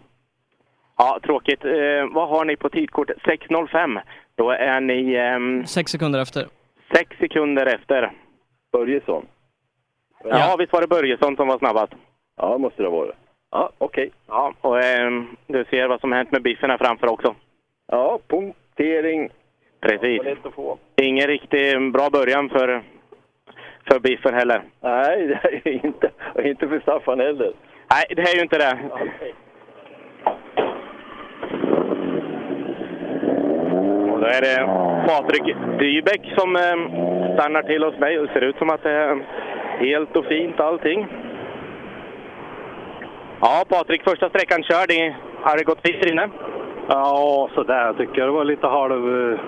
Ja, 0.97 1.19
tråkigt. 1.23 1.65
Eh, 1.65 2.07
vad 2.11 2.29
har 2.29 2.45
ni 2.45 2.57
på 2.57 2.69
tidkortet? 2.71 3.17
6.05. 3.25 4.01
Då 4.35 4.51
är 4.51 4.81
ni 4.81 5.15
ehm, 5.15 5.67
Sex 5.67 5.91
sekunder 5.93 6.23
efter. 6.23 6.47
sex 6.95 7.17
sekunder 7.19 7.67
efter. 7.67 8.13
Börjesson? 8.73 9.27
Ja, 10.25 10.57
visst 10.59 10.73
var 10.73 10.81
det 10.81 10.87
Börjesson 10.87 11.37
som 11.37 11.49
var 11.49 11.59
snabbast? 11.59 11.93
Ja, 12.37 12.59
måste 12.59 12.83
det 12.83 12.89
ha 12.89 12.97
varit. 12.97 13.15
Ja, 13.51 13.71
okej. 13.79 14.11
Ja, 14.29 14.53
och 14.61 14.85
ehm, 14.85 15.37
du 15.47 15.65
ser 15.65 15.89
vad 15.89 16.01
som 16.01 16.13
hänt 16.13 16.33
med 16.33 16.43
biffen 16.43 16.71
här 16.71 16.79
framför 16.79 17.07
också. 17.07 17.35
Ja, 17.87 18.19
punktering. 18.29 19.31
Precis. 19.81 20.23
Få. 20.55 20.79
Ingen 20.97 21.27
riktigt 21.27 21.93
bra 21.93 22.11
början 22.11 22.49
för, 22.49 22.83
för 23.91 24.01
biffen 24.01 24.35
heller. 24.35 24.63
Nej, 24.81 25.27
det 25.27 25.71
är 25.71 25.87
inte, 25.87 26.11
inte 26.45 26.69
för 26.69 26.81
Staffan 26.81 27.21
heller. 27.21 27.53
Nej, 27.91 28.05
det 28.17 28.23
är 28.23 28.37
ju 28.37 28.43
inte 28.43 28.59
det. 28.59 28.79
Och 34.13 34.21
då 34.21 34.27
är 34.27 34.41
det 34.41 34.67
Patrik 35.07 35.57
Dybeck 35.79 36.33
som 36.37 36.57
eh, 36.57 37.35
stannar 37.35 37.63
till 37.63 37.85
hos 37.85 37.99
mig. 37.99 38.17
Det 38.17 38.33
ser 38.33 38.41
ut 38.41 38.57
som 38.57 38.71
att 38.71 38.83
det 38.83 38.91
är 38.91 39.25
helt 39.79 40.17
och 40.17 40.25
fint 40.25 40.61
allting. 40.61 41.07
Ja, 43.41 43.65
Patrik, 43.69 44.03
första 44.05 44.29
sträckan 44.29 44.63
körd. 44.63 44.91
Har 45.43 45.57
det 45.57 45.65
gått 45.65 45.87
fint 45.87 46.05
inne? 46.05 46.29
Ja, 46.89 47.49
sådär 47.55 47.93
tycker 47.93 48.19
jag. 48.19 48.29
Det 48.29 48.33
var 48.33 48.45
lite 48.45 48.67
halv, 48.67 49.39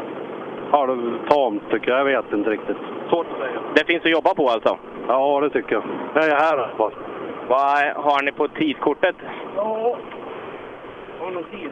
halvtamt 0.70 1.62
tycker 1.70 1.90
jag. 1.90 2.00
Jag 2.00 2.04
vet 2.04 2.32
inte 2.32 2.50
riktigt. 2.50 2.76
Svårt 3.08 3.26
att 3.32 3.38
säga. 3.38 3.60
Det 3.74 3.86
finns 3.86 4.04
att 4.04 4.10
jobba 4.10 4.34
på 4.34 4.48
alltså? 4.48 4.78
Ja, 5.08 5.40
det 5.40 5.50
tycker 5.50 5.72
jag. 5.72 5.84
Jag 6.14 6.24
är 6.24 6.36
här 6.36 6.56
i 6.56 6.60
alla 6.60 6.76
fall. 6.76 6.92
Vad 7.48 7.58
har 8.04 8.22
ni 8.22 8.32
på 8.32 8.48
tidkortet? 8.48 9.16
Ja, 9.56 9.96
har 11.20 11.30
någon 11.30 11.44
tid? 11.44 11.70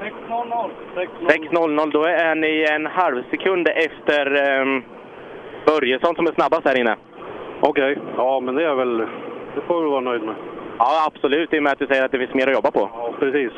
6.00. 0.00 0.70
6.00, 1.20 1.90
då 1.92 2.04
är 2.04 2.34
ni 2.34 2.66
en 2.70 2.86
halv 2.86 3.22
sekund 3.30 3.68
efter 3.68 4.60
um, 4.60 4.84
Börjesson 5.66 6.14
som 6.14 6.26
är 6.26 6.32
snabbast 6.32 6.64
här 6.68 6.80
inne. 6.80 6.96
Okej, 7.60 7.98
ja 8.16 8.40
men 8.40 8.54
det 8.54 8.64
är 8.64 8.74
väl... 8.74 8.98
Det 9.54 9.62
får 9.66 9.82
vi 9.82 9.90
vara 9.90 10.00
nöjd 10.00 10.22
med. 10.22 10.34
Ja, 10.78 11.06
absolut, 11.06 11.54
i 11.54 11.58
och 11.58 11.62
med 11.62 11.72
att 11.72 11.78
du 11.78 11.86
säger 11.86 12.04
att 12.04 12.12
det 12.12 12.18
finns 12.18 12.34
mer 12.34 12.46
att 12.46 12.54
jobba 12.54 12.70
på. 12.70 12.90
Ja, 12.92 13.14
precis. 13.18 13.52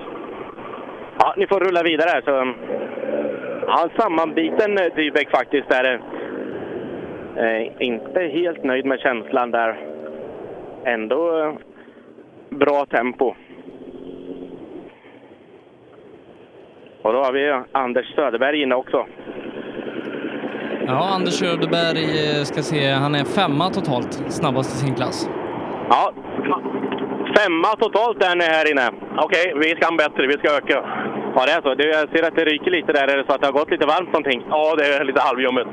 Ja, 1.18 1.34
ni 1.36 1.46
får 1.46 1.60
rulla 1.60 1.82
vidare 1.82 2.10
här. 2.12 2.22
Så, 2.22 2.54
ja, 3.66 3.88
sammanbiten 3.98 4.78
eh, 4.78 4.94
Dybeck 4.96 5.30
faktiskt. 5.30 5.68
Där, 5.68 6.00
eh, 7.36 7.82
inte 7.82 8.20
helt 8.20 8.64
nöjd 8.64 8.84
med 8.84 9.00
känslan 9.00 9.50
där. 9.50 9.78
Ändå 10.84 11.38
eh, 11.38 11.52
bra 12.50 12.86
tempo. 12.86 13.34
Och 17.02 17.12
då 17.12 17.18
har 17.18 17.32
vi 17.32 17.62
Anders 17.72 18.14
Söderberg 18.14 18.62
inne 18.62 18.74
också. 18.74 19.06
Ja, 20.90 21.08
Anders 21.14 21.34
Söderberg 21.34 22.04
eh, 22.38 22.42
ska 22.50 22.62
se, 22.62 22.90
han 23.04 23.14
är 23.14 23.24
femma 23.24 23.70
totalt, 23.70 24.12
snabbast 24.38 24.70
i 24.74 24.78
sin 24.84 24.94
klass. 24.94 25.30
Ja, 25.90 26.12
femma 27.38 27.70
totalt 27.84 28.22
är 28.22 28.36
ni 28.36 28.44
här 28.44 28.70
inne. 28.72 28.86
Okej, 29.24 29.46
vi 29.62 29.68
ska 29.76 29.96
bättre, 30.04 30.26
vi 30.26 30.36
ska 30.38 30.48
öka. 30.58 30.78
Ja, 31.34 31.40
det 31.46 31.52
är 31.52 31.62
så. 31.62 31.74
Du, 31.74 31.84
jag 31.90 32.08
ser 32.12 32.22
att 32.28 32.36
det 32.36 32.44
ryker 32.44 32.70
lite 32.70 32.92
där. 32.92 33.08
Är 33.12 33.16
det 33.16 33.24
så 33.26 33.32
att 33.34 33.40
det 33.40 33.46
har 33.46 33.52
gått 33.60 33.70
lite 33.70 33.86
varmt 33.86 34.12
någonting? 34.12 34.40
Ja, 34.50 34.74
det 34.78 34.84
är 34.94 35.04
lite 35.04 35.20
halvljummet. 35.20 35.66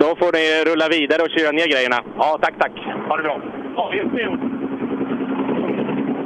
Då 0.00 0.06
får 0.20 0.30
ni 0.38 0.44
rulla 0.70 0.86
vidare 0.96 1.22
och 1.22 1.30
köra 1.36 1.52
ner 1.52 1.68
grejerna. 1.74 1.98
Ja, 2.18 2.38
tack, 2.42 2.54
tack. 2.58 2.74
Ha 3.08 3.16
det 3.16 3.22
bra. 3.22 3.36
Ja, 3.76 3.90
vi 3.92 3.98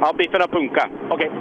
Ja, 0.01 0.13
biffen 0.17 0.41
har 0.41 0.47
punka. 0.47 0.83
Okej. 1.09 1.31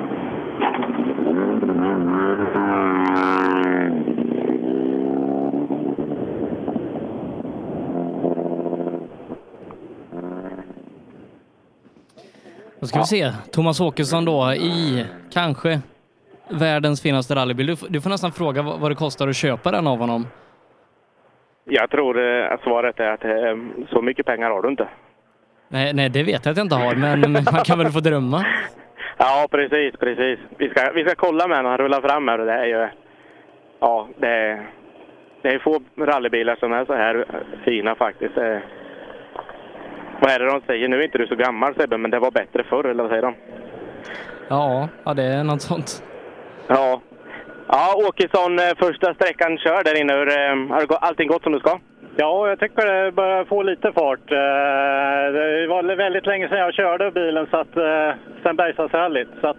Då 12.80 12.86
ska 12.86 12.98
vi 12.98 13.04
se, 13.04 13.32
Thomas 13.52 13.80
Åkesson 13.80 14.24
då 14.24 14.52
i 14.52 15.04
kanske 15.32 15.80
världens 16.50 17.02
finaste 17.02 17.34
rallybil. 17.34 17.66
Du, 17.66 17.76
får- 17.76 17.88
du 17.88 18.00
får 18.00 18.10
nästan 18.10 18.32
fråga 18.32 18.62
vad, 18.62 18.80
vad 18.80 18.90
det 18.90 18.94
kostar 18.94 19.28
att 19.28 19.36
köpa 19.36 19.70
den 19.70 19.86
av 19.86 19.98
honom. 19.98 20.26
Jag 21.64 21.90
tror 21.90 22.18
eh, 22.44 22.52
att 22.52 22.60
svaret 22.60 23.00
är 23.00 23.10
att 23.10 23.24
eh, 23.24 23.86
så 23.92 24.02
mycket 24.02 24.26
pengar 24.26 24.50
har 24.50 24.62
du 24.62 24.68
inte. 24.68 24.88
Nej, 25.68 25.92
nej, 25.94 26.08
det 26.08 26.22
vet 26.22 26.44
jag 26.44 26.50
att 26.52 26.56
jag 26.56 26.64
inte 26.64 26.74
har, 26.74 26.94
men, 26.94 27.20
men 27.20 27.32
man 27.52 27.64
kan 27.64 27.78
väl 27.78 27.92
få 27.92 28.00
drömma. 28.00 28.46
Ja, 29.18 29.48
precis, 29.50 29.96
precis. 30.00 30.38
Vi 30.58 30.68
ska, 30.68 30.92
vi 30.94 31.04
ska 31.04 31.14
kolla 31.14 31.48
med 31.48 31.62
när 31.62 31.70
han 31.70 31.78
rullar 31.78 32.00
fram 32.00 32.28
här. 32.28 32.38
och 32.38 32.46
Det 32.46 32.52
är 32.52 32.64
ju... 32.66 32.88
Ja, 33.80 34.08
det 34.18 34.28
är, 34.28 34.66
det 35.42 35.48
är 35.48 35.58
få 35.58 35.80
rallybilar 35.98 36.56
som 36.56 36.72
är 36.72 36.84
så 36.84 36.94
här 36.94 37.26
fina 37.64 37.94
faktiskt. 37.94 38.34
Vad 40.20 40.30
är 40.30 40.38
det 40.38 40.46
de 40.46 40.60
säger? 40.66 40.88
Nu 40.88 40.98
är 41.00 41.04
inte 41.04 41.18
du 41.18 41.26
så 41.26 41.34
gammal 41.34 41.74
Sebbe, 41.74 41.98
men 41.98 42.10
det 42.10 42.18
var 42.18 42.30
bättre 42.30 42.64
förr, 42.64 42.84
eller 42.84 43.02
vad 43.02 43.10
säger 43.10 43.22
de? 43.22 43.34
Ja, 44.48 44.88
ja 45.04 45.14
det 45.14 45.22
är 45.22 45.44
något 45.44 45.62
sånt. 45.62 46.02
Ja. 46.68 47.00
Ja, 47.68 47.94
Åkesson, 48.08 48.58
eh, 48.58 48.76
första 48.78 49.14
sträckan 49.14 49.58
kör 49.58 49.84
där 49.84 50.00
inne. 50.00 50.12
Hur, 50.14 50.28
eh, 50.28 50.74
Har 50.74 50.96
allting 51.00 51.28
gått 51.28 51.42
som 51.42 51.52
du 51.52 51.58
ska? 51.58 51.78
Ja, 52.16 52.48
jag 52.48 52.58
tycker 52.60 52.86
det 53.04 53.12
börjar 53.12 53.44
få 53.44 53.62
lite 53.62 53.92
fart. 53.92 54.30
Eh, 54.30 55.32
Det 55.32 55.66
var 55.68 55.96
väldigt 55.96 56.26
länge 56.26 56.48
sedan 56.48 56.58
jag 56.58 56.74
körde 56.74 57.10
bilen, 57.10 57.46
så 57.50 57.56
att, 57.56 57.74
sen 58.42 58.56
Bergslagsrallyt. 58.56 59.28
Så 59.40 59.46
att, 59.46 59.56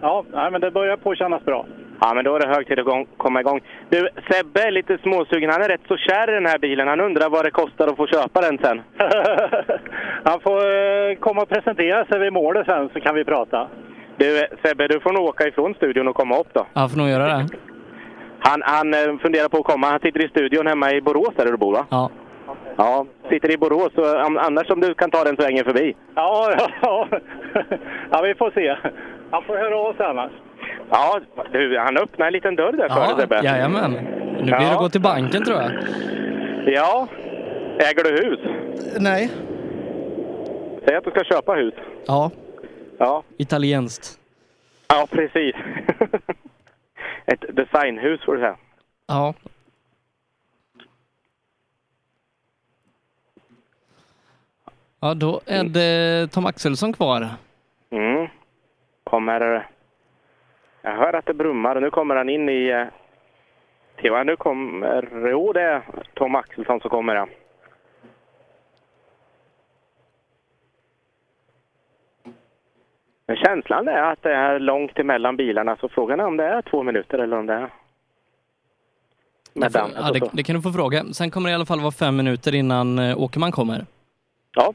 ja, 0.00 0.24
men 0.52 0.60
det 0.60 0.70
börjar 0.70 0.96
på 0.96 1.14
kännas 1.14 1.44
bra. 1.44 1.66
Ja, 2.04 2.14
men 2.14 2.24
då 2.24 2.34
är 2.36 2.40
det 2.40 2.54
hög 2.54 2.66
tid 2.66 2.78
att 2.78 3.06
komma 3.16 3.40
igång. 3.40 3.60
Du, 3.88 4.08
Sebbe 4.28 4.62
är 4.62 4.70
lite 4.70 4.98
småsugen. 4.98 5.50
Han 5.50 5.62
är 5.62 5.68
rätt 5.68 5.86
så 5.88 5.96
kär 5.96 6.30
i 6.30 6.34
den 6.34 6.46
här 6.46 6.58
bilen. 6.58 6.88
Han 6.88 7.00
undrar 7.00 7.28
vad 7.30 7.44
det 7.44 7.50
kostar 7.50 7.86
att 7.88 7.96
få 7.96 8.06
köpa 8.06 8.40
den 8.40 8.58
sen. 8.58 8.82
Han 10.24 10.40
får 10.40 10.58
eh, 10.58 11.14
komma 11.20 11.42
och 11.42 11.48
presentera 11.48 12.04
sig 12.04 12.18
vid 12.20 12.32
målet 12.32 12.66
sen, 12.66 12.88
så 12.92 13.00
kan 13.00 13.14
vi 13.14 13.24
prata. 13.24 13.68
Du, 14.16 14.46
Sebbe, 14.62 14.88
du 14.88 15.00
får 15.00 15.12
nog 15.12 15.24
åka 15.24 15.48
ifrån 15.48 15.74
studion 15.74 16.08
och 16.08 16.16
komma 16.16 16.38
upp 16.38 16.48
då. 16.52 16.66
Jag 16.74 16.90
får 16.90 16.98
nog 16.98 17.08
göra 17.08 17.26
det. 17.26 17.46
Han, 18.38 18.62
han 18.64 18.94
eh, 18.94 19.18
funderar 19.22 19.48
på 19.48 19.56
att 19.56 19.64
komma. 19.64 19.86
Han 19.86 20.00
sitter 20.00 20.24
i 20.24 20.28
studion 20.28 20.66
hemma 20.66 20.92
i 20.92 21.00
Borås 21.00 21.34
där 21.36 21.44
du 21.44 21.56
bor 21.56 21.72
va? 21.72 21.86
Ja. 21.90 22.10
Ja, 22.76 23.06
sitter 23.30 23.50
i 23.52 23.56
Borås. 23.58 23.92
Så, 23.94 24.18
annars 24.18 24.70
om 24.70 24.80
du 24.80 24.94
kan 24.94 25.10
ta 25.10 25.24
den 25.24 25.36
svängen 25.36 25.64
förbi. 25.64 25.96
Ja, 26.14 26.52
ja, 26.82 27.08
ja, 28.10 28.22
vi 28.22 28.34
får 28.34 28.50
se. 28.50 28.76
Han 29.30 29.42
får 29.42 29.56
höra 29.56 29.76
av 29.76 29.92
sig 29.94 30.06
annars. 30.06 30.32
Ja, 30.96 31.20
du, 31.52 31.78
han 31.78 31.96
öppnar 31.96 32.26
en 32.26 32.32
liten 32.32 32.56
dörr 32.56 32.72
där 32.72 32.88
för 32.88 33.00
dig 33.00 33.08
Ja, 33.10 33.16
Sebbe. 33.20 33.40
jajamän. 33.44 33.90
Nu 33.92 34.42
blir 34.42 34.56
det 34.56 34.62
Ja. 34.64 34.72
att 34.72 34.78
gå 34.78 34.88
till 34.88 35.00
banken 35.00 35.44
tror 35.44 35.56
jag. 35.60 35.70
Ja. 36.66 37.08
Äger 37.78 38.04
du 38.04 38.10
hus? 38.28 38.40
Nej. 39.00 39.30
Säg 40.86 40.96
att 40.96 41.04
du 41.04 41.10
ska 41.10 41.24
köpa 41.24 41.52
hus. 41.54 41.74
Ja, 42.06 42.30
Ja, 42.98 43.22
italienskt. 43.36 44.18
ja 44.88 45.06
precis. 45.10 45.54
Ett 47.26 47.44
designhus 47.56 48.20
får 48.24 48.32
du 48.34 48.38
säga. 48.40 48.56
Ja. 49.06 49.34
Ja, 55.00 55.14
då 55.14 55.40
är 55.46 55.64
det 55.64 56.28
Tom 56.32 56.46
Axelsson 56.46 56.92
kvar. 56.92 57.28
Mm. 57.90 58.28
Kommer... 59.04 59.68
Jag 60.84 60.96
hör 60.96 61.12
att 61.12 61.26
det 61.26 61.34
brummar. 61.34 61.80
Nu 61.80 61.90
kommer 61.90 62.16
han 62.16 62.28
in 62.28 62.48
i... 62.48 62.68
eh, 62.68 62.86
TV. 64.02 64.24
Nu 64.24 64.36
kommer... 64.36 65.28
Jo, 65.30 65.52
det 65.52 65.62
är 65.62 65.82
Tom 66.14 66.34
Axelsson 66.34 66.80
som 66.80 66.90
kommer. 66.90 67.14
Ja. 67.14 67.26
Men 73.26 73.36
känslan 73.36 73.88
är 73.88 74.02
att 74.12 74.22
det 74.22 74.34
är 74.34 74.58
långt 74.58 74.98
emellan 74.98 75.36
bilarna, 75.36 75.76
så 75.76 75.88
frågan 75.88 76.20
är 76.20 76.26
om 76.26 76.36
det 76.36 76.44
är 76.44 76.62
två 76.62 76.82
minuter 76.82 77.18
eller 77.18 77.38
om 77.38 77.46
det 77.46 77.54
är... 77.54 77.70
Med 79.52 79.70
Ja, 79.74 80.08
och 80.08 80.14
det, 80.14 80.18
så. 80.18 80.30
det 80.32 80.42
kan 80.42 80.56
du 80.56 80.62
få 80.62 80.72
fråga. 80.72 81.04
Sen 81.12 81.30
kommer 81.30 81.48
det 81.48 81.52
i 81.52 81.54
alla 81.54 81.66
fall 81.66 81.80
vara 81.80 81.92
fem 81.92 82.16
minuter 82.16 82.54
innan 82.54 82.98
eh, 82.98 83.18
Åkerman 83.22 83.52
kommer. 83.52 83.86
Ja. 84.54 84.74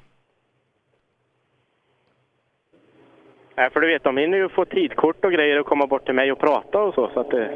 Nej, 3.59 3.69
för 3.69 3.79
du 3.79 3.87
vet, 3.87 4.03
de 4.03 4.17
hinner 4.17 4.37
ju 4.37 4.49
få 4.49 4.65
tidkort 4.65 5.25
och 5.25 5.31
grejer 5.31 5.59
och 5.59 5.65
komma 5.65 5.87
bort 5.87 6.05
till 6.05 6.15
mig 6.15 6.31
och 6.31 6.39
prata 6.39 6.81
och 6.81 6.93
så, 6.93 7.09
så 7.13 7.19
att 7.19 7.31
det... 7.31 7.49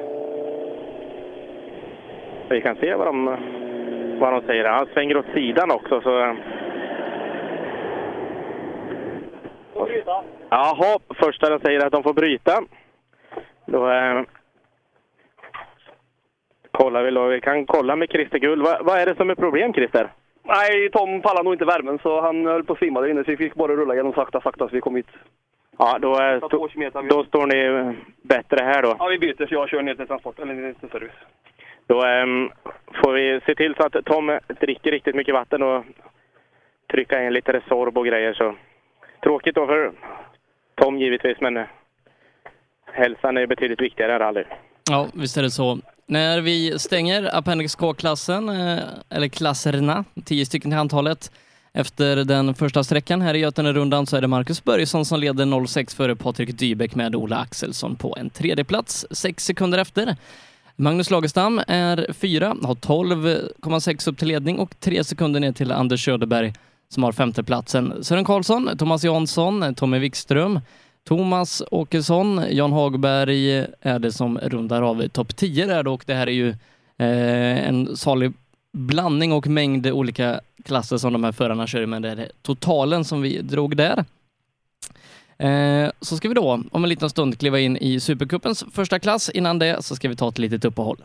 Vi 2.50 2.62
kan 2.62 2.76
se 2.76 2.96
vad 2.96 3.08
de, 3.08 3.26
vad 4.20 4.34
de 4.34 4.42
säger. 4.42 4.70
Han 4.70 4.88
svänger 4.94 5.18
åt 5.18 5.26
sidan 5.34 5.72
också, 5.72 6.02
så... 6.02 6.38
Jaha, 10.50 11.00
första 11.10 11.50
de 11.50 11.60
säger 11.60 11.86
att 11.86 11.92
de 11.92 12.04
får 12.04 12.14
bryta. 12.14 12.64
Då 13.66 13.92
eh, 13.92 14.22
kollar 16.72 17.04
vi 17.04 17.12
då. 17.12 17.28
Vi 17.28 17.42
kan 17.42 17.66
kolla 17.66 17.96
med 17.96 18.10
Christer 18.10 18.40
Gull. 18.40 18.64
Vad, 18.64 18.86
vad 18.86 19.00
är 19.00 19.06
det 19.06 19.16
som 19.16 19.30
är 19.30 19.36
problem, 19.36 19.74
Christer? 19.74 20.12
Nej, 20.44 20.90
Tom 20.90 21.22
pallade 21.22 21.44
nog 21.44 21.54
inte 21.54 21.66
värmen 21.66 22.00
så 22.04 22.22
han 22.22 22.46
höll 22.46 22.64
på 22.64 22.74
att 22.74 22.80
svimma 22.80 23.02
där 23.02 23.08
inne 23.08 23.24
så 23.24 23.32
vi 23.32 23.38
fick 23.38 23.56
bara 23.56 23.76
rulla 23.76 23.94
igenom 23.94 24.14
sakta, 24.14 24.42
sakta 24.42 24.68
så 24.68 24.76
vi 24.76 24.82
kom 24.82 24.96
hit. 24.96 25.08
Ja, 25.78 26.00
då, 26.02 26.22
eh, 26.22 26.40
Ta 26.40 26.48
stå, 26.48 26.68
då 27.10 27.24
står 27.24 27.48
ni 27.48 27.60
eh, 27.66 27.92
bättre 28.22 28.64
här 28.64 28.82
då. 28.82 28.96
Ja, 29.00 29.08
vi 29.08 29.20
byter 29.20 29.48
så 29.48 29.54
jag 29.54 29.70
kör 29.70 29.82
ner 29.82 29.96
till 29.96 30.08
transport, 30.08 30.40
eller 30.40 30.54
ner 30.54 30.74
till 30.74 30.90
service. 30.90 31.20
Då 31.88 32.06
ehm, 32.06 32.50
får 33.04 33.14
vi 33.14 33.42
se 33.46 33.56
till 33.56 33.76
så 33.78 33.84
att 33.84 34.06
Tom 34.06 34.40
dricker 34.60 34.92
riktigt 34.92 35.16
mycket 35.16 35.34
vatten 35.34 35.64
och 35.64 35.86
trycka 36.92 37.24
in 37.24 37.34
lite 37.34 37.54
Resorb 37.54 37.98
och 37.98 38.06
grejer. 38.06 38.34
Så. 38.34 38.56
Tråkigt 39.24 39.56
då 39.56 39.68
för 39.68 39.92
Tom 40.76 40.98
givetvis, 40.98 41.38
men 41.42 41.58
eh, 41.58 41.66
hälsan 42.86 43.38
är 43.38 43.48
betydligt 43.48 43.82
viktigare 43.82 44.14
än 44.14 44.20
rally. 44.20 44.44
Ja, 44.90 45.08
visst 45.14 45.38
är 45.38 45.42
det 45.42 45.52
så. 45.52 45.80
När 46.06 46.42
vi 46.42 46.80
stänger 46.80 47.38
Appendix 47.38 47.76
K-klassen, 47.76 48.50
eh, 48.50 48.80
eller 49.10 49.28
klasserna, 49.28 50.04
tio 50.26 50.46
stycken 50.46 50.72
till 50.72 50.80
antalet, 50.80 51.32
efter 51.74 52.16
den 52.16 52.54
första 52.54 52.84
sträckan 52.84 53.22
här 53.22 53.34
i 53.34 53.40
Götene 53.40 53.74
rundan 53.74 54.06
så 54.06 54.18
är 54.18 54.22
det 54.22 54.28
Marcus 54.28 54.64
Börjesson 54.64 55.06
som 55.06 55.20
leder 55.20 55.68
06 55.68 55.96
före 55.96 56.16
Patrik 56.16 56.58
Dybeck 56.58 56.96
med 56.96 57.16
Ola 57.16 57.38
Axelsson 57.38 57.96
på 57.96 58.16
en 58.20 58.30
tredje 58.30 58.64
plats, 58.64 59.06
sex 59.12 59.46
sekunder 59.46 59.78
efter. 59.78 60.16
Magnus 60.76 61.10
Lagerstam 61.10 61.62
är 61.68 62.14
fyra, 62.14 62.56
har 62.64 62.76
12,6 62.76 64.10
upp 64.10 64.18
till 64.18 64.28
ledning 64.28 64.60
och 64.60 64.80
tre 64.80 65.04
sekunder 65.04 65.40
ner 65.40 65.52
till 65.52 65.72
Anders 65.72 66.06
Söderberg 66.06 66.54
som 66.90 67.04
har 67.04 67.12
femteplatsen. 67.12 68.04
Sören 68.04 68.26
Karlsson, 68.26 68.70
Thomas 68.78 69.04
Jansson, 69.04 69.76
Tommy 69.76 70.00
Wikström, 70.00 70.60
Thomas 71.08 71.64
Åkesson, 71.72 72.42
Jan 72.50 72.72
Hagberg 72.72 73.66
är 73.82 74.00
det 74.00 74.12
som 74.12 74.38
rundar 74.38 74.82
av 74.82 75.08
topp 75.08 75.36
10 75.36 75.66
där 75.66 75.84
då, 75.84 75.94
och 75.94 76.04
det 76.06 76.14
här 76.14 76.28
är 76.28 76.32
ju 76.32 76.50
eh, 76.98 77.68
en 77.68 77.98
salig 77.98 78.34
blandning 78.74 79.32
och 79.32 79.48
mängd 79.48 79.88
olika 79.88 80.42
klasser 80.64 80.98
som 80.98 81.14
de 81.14 81.24
här 81.24 81.32
förarna 81.32 81.68
kör 81.68 81.82
i, 81.82 81.86
men 81.86 82.02
det 82.02 82.10
är 82.10 82.32
totalen 82.42 83.06
som 83.06 83.22
vi 83.22 83.42
drog 83.42 83.78
där. 83.78 84.06
Eh, 85.38 85.92
så 86.02 86.18
ska 86.18 86.28
vi 86.28 86.34
då 86.34 86.64
om 86.72 86.84
en 86.84 86.90
liten 86.90 87.10
stund 87.10 87.40
kliva 87.40 87.60
in 87.60 87.78
i 87.78 88.00
Supercupens 88.00 88.66
första 88.72 89.00
klass. 89.00 89.30
Innan 89.30 89.60
det 89.60 89.86
så 89.86 89.96
ska 89.96 90.10
vi 90.10 90.16
ta 90.16 90.30
ett 90.30 90.38
litet 90.38 90.66
uppehåll. 90.66 91.04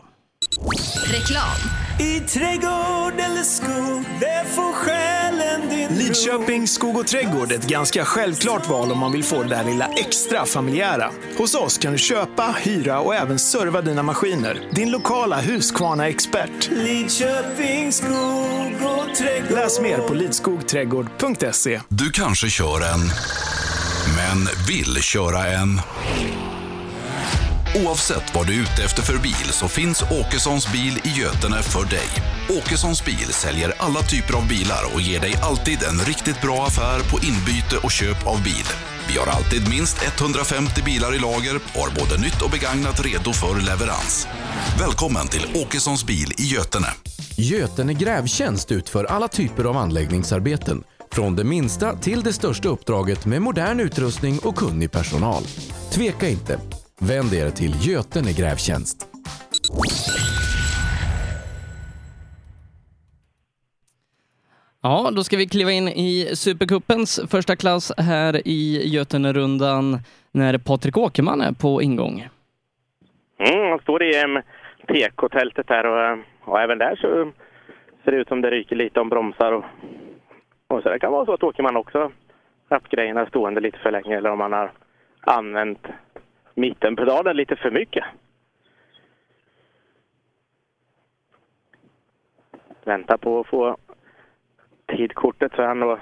Reklam. 1.04 1.56
I 2.00 2.20
trädgård 2.20 3.14
eller 3.18 3.42
skog, 3.42 4.04
där 4.20 4.44
får 4.44 4.72
själen 4.72 5.68
din 5.68 5.98
Lidköping 5.98 6.68
skog 6.68 6.96
och 6.96 7.06
trädgård 7.06 7.52
är 7.52 7.56
ett 7.56 7.66
ganska 7.66 8.04
självklart 8.04 8.68
val 8.68 8.92
om 8.92 8.98
man 8.98 9.12
vill 9.12 9.24
få 9.24 9.42
det 9.42 9.48
där 9.48 9.64
lilla 9.64 9.86
extra 9.86 10.46
familjära. 10.46 11.10
Hos 11.38 11.54
oss 11.54 11.78
kan 11.78 11.92
du 11.92 11.98
köpa, 11.98 12.54
hyra 12.58 13.00
och 13.00 13.14
även 13.14 13.38
serva 13.38 13.80
dina 13.80 14.02
maskiner. 14.02 14.60
Din 14.72 14.90
lokala 14.90 15.40
Husqvarna-expert. 15.40 16.70
Lidköping 16.70 17.92
skog 17.92 18.74
och 18.82 19.14
trädgård. 19.14 19.50
Läs 19.50 19.80
mer 19.80 19.98
på 19.98 20.14
lidskogträdgård.se. 20.14 21.80
Du 21.88 22.10
kanske 22.10 22.50
kör 22.50 22.80
en, 22.80 23.00
men 24.16 24.48
vill 24.68 25.02
köra 25.02 25.46
en. 25.46 25.80
Oavsett 27.76 28.34
vad 28.34 28.46
du 28.46 28.54
är 28.54 28.62
ute 28.62 28.84
efter 28.84 29.02
för 29.02 29.18
bil 29.18 29.50
så 29.50 29.68
finns 29.68 30.02
Åkessons 30.02 30.72
bil 30.72 31.00
i 31.04 31.08
Götene 31.08 31.62
för 31.62 31.84
dig. 31.84 32.08
Åkessons 32.58 33.04
bil 33.04 33.28
säljer 33.32 33.72
alla 33.78 34.02
typer 34.02 34.36
av 34.36 34.48
bilar 34.48 34.82
och 34.94 35.00
ger 35.00 35.20
dig 35.20 35.34
alltid 35.42 35.82
en 35.82 35.98
riktigt 35.98 36.40
bra 36.40 36.66
affär 36.66 37.00
på 37.10 37.18
inbyte 37.18 37.76
och 37.82 37.90
köp 37.90 38.26
av 38.26 38.42
bil. 38.42 38.68
Vi 39.08 39.18
har 39.18 39.26
alltid 39.26 39.68
minst 39.68 39.96
150 40.02 40.82
bilar 40.84 41.14
i 41.14 41.18
lager 41.18 41.56
och 41.56 41.80
har 41.80 41.90
både 42.00 42.20
nytt 42.20 42.42
och 42.42 42.50
begagnat 42.50 43.04
redo 43.04 43.32
för 43.32 43.60
leverans. 43.60 44.28
Välkommen 44.78 45.28
till 45.28 45.46
Åkessons 45.54 46.06
bil 46.06 46.32
i 46.38 46.42
Götene. 46.42 46.88
Götene 47.36 47.94
Grävtjänst 47.94 48.72
utför 48.72 49.04
alla 49.04 49.28
typer 49.28 49.64
av 49.64 49.76
anläggningsarbeten. 49.76 50.84
Från 51.12 51.36
det 51.36 51.44
minsta 51.44 51.96
till 51.96 52.22
det 52.22 52.32
största 52.32 52.68
uppdraget 52.68 53.26
med 53.26 53.42
modern 53.42 53.80
utrustning 53.80 54.38
och 54.38 54.56
kunnig 54.56 54.90
personal. 54.90 55.42
Tveka 55.90 56.28
inte. 56.28 56.60
Vänd 57.00 57.32
er 57.32 57.50
till 57.50 57.72
Götene 57.88 58.32
Grävtjänst. 58.32 59.08
Ja, 64.82 65.10
då 65.16 65.22
ska 65.22 65.36
vi 65.36 65.46
kliva 65.46 65.72
in 65.72 65.88
i 65.88 66.30
Supercupens 66.34 67.20
första 67.30 67.56
klass 67.56 67.92
här 67.98 68.48
i 68.48 68.88
Götanerundan 68.88 69.98
när 70.32 70.58
Patrik 70.58 70.96
Åkerman 70.96 71.40
är 71.40 71.52
på 71.52 71.82
ingång. 71.82 72.28
Mm, 73.38 73.70
han 73.70 73.78
står 73.78 74.02
i 74.02 74.42
PK-tältet 74.86 75.66
här 75.68 75.86
och, 75.86 76.18
och 76.44 76.60
även 76.60 76.78
där 76.78 76.96
så 76.96 77.32
ser 78.04 78.12
det 78.12 78.18
ut 78.18 78.28
som 78.28 78.40
det 78.40 78.50
ryker 78.50 78.76
lite 78.76 79.00
om 79.00 79.08
bromsar. 79.08 79.52
Och, 79.52 79.64
och 80.68 80.82
så 80.82 80.88
det 80.88 80.98
kan 80.98 81.12
vara 81.12 81.26
så 81.26 81.34
att 81.34 81.42
Åkerman 81.42 81.76
också 81.76 82.12
haft 82.70 82.88
grejerna 82.88 83.26
stående 83.26 83.60
lite 83.60 83.78
för 83.78 83.90
länge 83.90 84.16
eller 84.16 84.30
om 84.30 84.40
han 84.40 84.52
har 84.52 84.72
använt 85.20 85.86
mittenpedalen 86.58 87.36
lite 87.36 87.56
för 87.56 87.70
mycket. 87.70 88.04
Väntar 92.84 93.16
på 93.16 93.40
att 93.40 93.46
få 93.46 93.76
tidkortet 94.86 95.52
så 95.52 95.62
är 95.62 95.66
han 95.66 95.80
då 95.80 95.98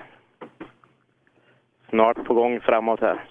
snart 1.89 2.24
på 2.24 2.35
gång 2.35 2.61
framåt 2.61 3.01
här. 3.01 3.24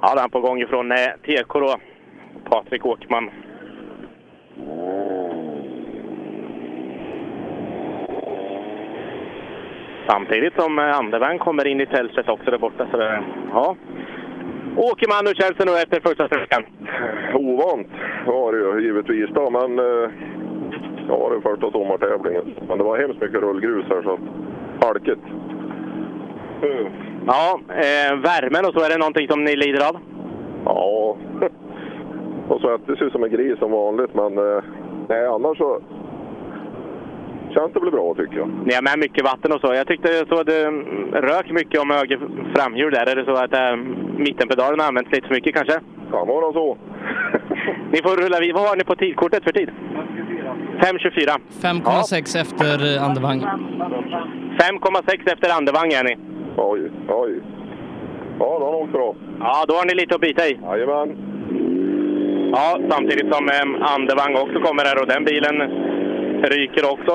Ja, 0.00 0.14
den 0.14 0.24
är 0.24 0.28
på 0.28 0.40
gång 0.40 0.60
ifrån 0.60 0.92
eh, 0.92 0.98
TK 1.22 1.60
då, 1.60 1.76
Patrik 2.44 2.86
Åkman. 2.86 3.30
Samtidigt 10.08 10.54
som 10.54 10.78
eh, 10.78 10.98
Andervang 10.98 11.38
kommer 11.38 11.66
in 11.66 11.80
i 11.80 11.86
tältet 11.86 12.28
också 12.28 12.50
där 12.50 12.58
borta. 12.58 12.86
Så 12.90 12.96
det, 12.96 13.24
ja. 13.52 13.76
Åkerman, 14.76 15.26
hur 15.26 15.34
känns 15.34 15.56
det 15.58 15.64
nu 15.64 15.72
efter 15.72 16.00
första 16.00 16.26
sträckan? 16.26 16.62
Ovant 17.34 17.88
var 18.26 18.52
det 18.52 18.58
ju 18.58 18.86
givetvis 18.86 19.30
då, 19.34 19.50
men 19.50 19.78
eh, 19.78 20.10
ja, 21.08 21.30
är 21.34 21.40
första 21.40 21.70
sommartävlingen. 21.70 22.54
Men 22.68 22.78
det 22.78 22.84
var 22.84 22.98
hemskt 22.98 23.20
mycket 23.20 23.40
rullgrus 23.40 23.84
här 23.88 24.02
så 24.02 24.18
halkigt. 24.86 25.22
Mm. 26.62 26.92
Ja, 27.26 27.60
eh, 27.68 28.16
värmen 28.16 28.64
och 28.66 28.72
så, 28.74 28.80
är 28.80 28.90
det 28.90 28.98
någonting 28.98 29.28
som 29.28 29.44
ni 29.44 29.56
lider 29.56 29.88
av? 29.88 29.96
Ja, 30.64 31.16
och 32.48 32.60
svettas 32.60 33.02
ju 33.02 33.10
som 33.10 33.24
en 33.24 33.30
gris 33.30 33.58
som 33.58 33.70
vanligt, 33.70 34.14
men 34.14 34.38
eh, 34.38 34.62
nej, 35.08 35.26
annars 35.26 35.58
så 35.58 35.80
känns 37.54 37.72
det 37.72 37.80
väl 37.80 37.90
bra 37.90 38.14
tycker 38.14 38.36
jag. 38.36 38.48
Ni 38.66 38.74
har 38.74 38.82
med 38.82 38.98
mycket 38.98 39.24
vatten 39.24 39.52
och 39.52 39.60
så. 39.60 39.74
Jag 39.74 39.86
tyckte 39.86 40.24
så 40.28 40.40
att 40.40 40.46
det 40.46 40.64
mm, 40.66 41.12
rök 41.12 41.50
mycket 41.50 41.80
om 41.80 41.90
höger 41.90 42.20
framhjul 42.54 42.92
där. 42.92 43.06
Är 43.10 43.16
det 43.16 43.24
så 43.24 43.34
att 43.44 43.54
äh, 43.54 43.76
mittenpedalen 44.18 44.80
har 44.80 44.86
använts 44.86 45.12
lite 45.12 45.26
för 45.26 45.34
mycket 45.34 45.54
kanske? 45.54 45.80
Kan 46.10 46.26
vara 46.26 46.52
så. 46.52 46.76
ni 47.92 47.98
får 48.02 48.22
rulla 48.22 48.40
vid. 48.40 48.54
Vad 48.54 48.68
har 48.68 48.76
ni 48.76 48.84
på 48.84 48.96
tidkortet 48.96 49.44
för 49.44 49.52
tid? 49.52 49.70
5.24. 50.80 51.38
5,6 51.62 52.40
efter 52.40 53.04
Andevang. 53.06 53.40
5,6 53.40 55.32
efter 55.32 55.56
Andevang 55.56 55.92
är 55.92 56.04
ni. 56.04 56.16
Oj, 56.56 56.90
oj. 57.08 57.40
Ja, 58.38 58.58
då 58.60 58.66
har 58.66 58.74
åkt 58.74 58.92
bra. 58.92 59.14
Ja, 59.40 59.64
då 59.68 59.74
har 59.74 59.84
ni 59.84 59.94
lite 59.94 60.14
att 60.14 60.20
bita 60.20 60.48
i. 60.48 60.58
Jajamän. 60.62 61.35
Ja, 62.58 62.68
samtidigt 62.92 63.28
som 63.34 63.44
eh, 63.48 63.92
Andevang 63.94 64.34
också 64.44 64.58
kommer 64.66 64.84
här 64.88 65.00
och 65.02 65.08
den 65.14 65.24
bilen 65.30 65.56
ryker 66.54 66.84
också. 66.94 67.14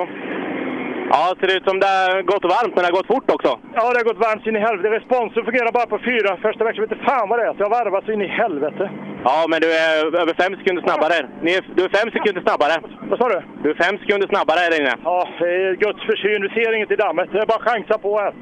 Ja, 1.13 1.23
ser 1.39 1.51
ut 1.57 1.65
som 1.69 1.77
det 1.83 1.91
har 1.97 2.21
gått 2.31 2.45
varmt, 2.55 2.73
men 2.73 2.81
det 2.81 2.89
har 2.91 2.99
gått 2.99 3.13
fort 3.15 3.29
också. 3.35 3.51
Ja, 3.77 3.83
det 3.91 3.99
har 4.01 4.09
gått 4.11 4.25
varmt 4.27 4.47
in 4.47 4.55
i 4.59 4.65
helvete. 4.67 4.89
Responsen 4.97 5.45
fungerar 5.47 5.71
bara 5.77 5.87
på 5.93 5.99
fyra 6.09 6.29
första 6.45 6.63
verksamheten. 6.67 6.97
Fan 7.07 7.29
vad 7.29 7.39
det 7.39 7.45
är, 7.49 7.53
så 7.53 7.59
jag 7.65 7.69
varvat 7.79 8.05
så 8.05 8.11
in 8.11 8.27
i 8.29 8.31
helvete. 8.41 8.83
Ja, 9.29 9.37
men 9.51 9.57
du 9.63 9.69
är 9.85 9.93
över 10.23 10.33
fem 10.43 10.53
sekunder 10.59 10.81
snabbare. 10.87 11.17
Ni 11.45 11.51
är, 11.57 11.61
du 11.77 11.81
är 11.87 11.91
fem 11.99 12.09
sekunder 12.15 12.41
snabbare. 12.47 12.75
Vad 13.09 13.17
sa 13.19 13.25
du? 13.33 13.39
Du 13.63 13.67
är 13.73 13.77
fem 13.85 13.95
sekunder 14.01 14.27
snabbare 14.33 14.59
här 14.65 14.73
inne. 14.79 14.93
Ja, 15.09 15.19
det 15.39 15.49
är 15.67 15.75
Guds 15.85 16.01
försyn. 16.09 16.39
Vi 16.45 16.49
ser 16.55 16.71
inget 16.77 16.91
i 16.95 16.99
dammet. 17.05 17.27
Det 17.31 17.39
är 17.43 17.51
bara 17.51 17.61
att 17.63 17.69
chansa 17.71 17.95
på 18.05 18.11
här. 18.23 18.33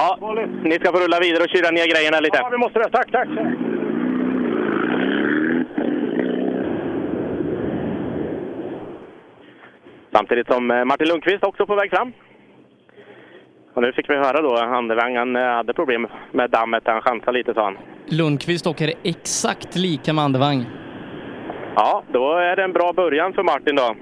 Ja, 0.00 0.08
ni 0.70 0.74
ska 0.78 0.86
få 0.94 1.00
rulla 1.04 1.18
vidare 1.26 1.42
och 1.46 1.52
kyla 1.54 1.70
ner 1.76 1.86
grejerna 1.94 2.18
lite. 2.26 2.38
Ja, 2.42 2.48
vi 2.56 2.60
måste 2.64 2.78
det. 2.82 2.90
Tack, 2.98 3.08
tack. 3.18 3.28
Samtidigt 10.12 10.46
som 10.46 10.70
eh, 10.70 10.84
Martin 10.84 11.08
Lundqvist 11.08 11.44
också 11.44 11.66
på 11.66 11.74
väg 11.74 11.90
fram. 11.90 12.12
Och 13.74 13.82
nu 13.82 13.92
fick 13.92 14.10
vi 14.10 14.14
höra 14.14 14.42
då 14.42 14.56
Andevang, 14.56 15.16
han 15.16 15.36
eh, 15.36 15.42
hade 15.42 15.74
problem 15.74 16.06
med 16.32 16.50
dammet. 16.50 16.82
Han 16.86 17.02
chansade 17.02 17.38
lite 17.38 17.54
sa 17.54 17.64
han. 17.64 17.78
Lundqvist 18.06 18.66
åker 18.66 18.92
exakt 19.02 19.76
lika 19.76 20.12
med 20.12 20.24
Andevang. 20.24 20.66
Ja, 21.76 22.02
då 22.12 22.32
är 22.32 22.56
det 22.56 22.64
en 22.64 22.72
bra 22.72 22.92
början 22.92 23.32
för 23.32 23.42
Martin 23.42 23.76
då. 23.76 23.94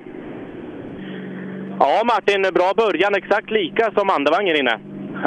Ja 1.78 2.02
Martin, 2.04 2.42
bra 2.42 2.72
början. 2.76 3.14
Exakt 3.14 3.50
lika 3.50 3.90
som 3.96 4.10
Andevang 4.10 4.46
här 4.46 4.60
inne. 4.60 4.80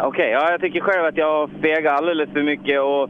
Okej, 0.03 0.29
ja, 0.29 0.51
jag 0.51 0.61
tycker 0.61 0.79
själv 0.79 1.05
att 1.05 1.17
jag 1.17 1.49
fegar 1.61 1.93
alldeles 1.93 2.29
för 2.33 2.43
mycket 2.43 2.81
och 2.81 3.09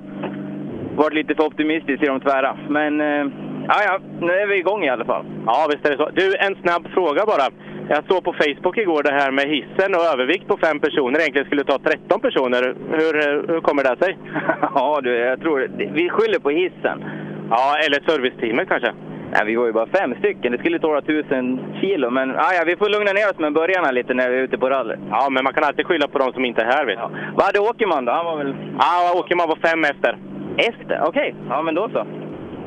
varit 0.95 1.13
lite 1.13 1.35
för 1.35 1.45
optimistisk 1.45 2.03
i 2.03 2.05
de 2.05 2.19
tvära. 2.19 2.57
Men 2.69 3.01
eh, 3.01 3.25
ja, 3.69 3.77
ja, 3.87 3.99
nu 4.19 4.31
är 4.33 4.47
vi 4.47 4.57
igång 4.57 4.83
i 4.83 4.89
alla 4.89 5.05
fall. 5.05 5.25
Ja, 5.45 5.67
visst 5.71 5.85
är 5.85 5.91
det 5.91 5.97
så. 5.97 6.09
Du, 6.09 6.35
en 6.35 6.55
snabb 6.55 6.87
fråga 6.93 7.25
bara. 7.25 7.47
Jag 7.89 8.03
såg 8.07 8.23
på 8.23 8.33
Facebook 8.33 8.77
igår 8.77 9.03
det 9.03 9.11
här 9.11 9.31
med 9.31 9.45
hissen 9.55 9.95
och 9.95 10.05
övervikt 10.13 10.47
på 10.47 10.57
fem 10.57 10.79
personer. 10.79 11.19
Egentligen 11.19 11.47
skulle 11.47 11.63
ta 11.63 11.79
13 11.79 12.21
personer. 12.21 12.75
Hur, 12.91 13.13
hur 13.47 13.61
kommer 13.61 13.83
det 13.83 14.05
sig? 14.05 14.17
ja, 14.75 14.99
du, 15.03 15.15
jag 15.17 15.41
tror 15.41 15.71
vi 15.77 16.09
skyller 16.09 16.39
på 16.39 16.49
hissen. 16.49 17.03
Ja, 17.49 17.75
eller 17.85 17.99
serviceteamet 18.09 18.69
kanske? 18.69 18.93
Nej, 19.33 19.45
vi 19.45 19.55
var 19.55 19.65
ju 19.65 19.71
bara 19.71 19.87
fem 19.87 20.15
stycken. 20.19 20.51
Det 20.51 20.57
skulle 20.57 20.79
tåla 20.79 21.01
tusen 21.01 21.59
kilo. 21.81 22.09
Men 22.09 22.29
ja, 22.29 22.47
ja, 22.53 22.63
vi 22.65 22.75
får 22.75 22.89
lugna 22.89 23.11
ner 23.11 23.29
oss 23.29 23.39
med 23.39 23.53
börjarna 23.53 23.91
lite 23.91 24.13
när 24.13 24.29
vi 24.29 24.37
är 24.37 24.41
ute 24.41 24.57
på 24.57 24.69
rally. 24.69 24.95
Ja, 25.09 25.27
men 25.29 25.43
man 25.43 25.53
kan 25.53 25.63
alltid 25.63 25.85
skylla 25.85 26.07
på 26.07 26.19
de 26.19 26.33
som 26.33 26.45
inte 26.45 26.61
är 26.61 26.65
här. 26.65 26.85
Vet. 26.85 26.99
Ja. 26.99 27.11
Vad 27.35 27.45
hade 27.45 27.59
Åkerman 27.59 28.05
då? 28.05 28.11
Han 28.11 28.25
var 28.25 28.37
väl... 28.37 28.55
Ja, 28.79 29.19
Åkerman 29.19 29.49
var 29.49 29.55
fem 29.55 29.83
efter. 29.83 30.17
Efter? 30.57 31.01
Okej, 31.07 31.33
okay. 31.33 31.33
ja 31.49 31.61
men 31.61 31.75
då 31.75 31.89
så. 31.89 32.05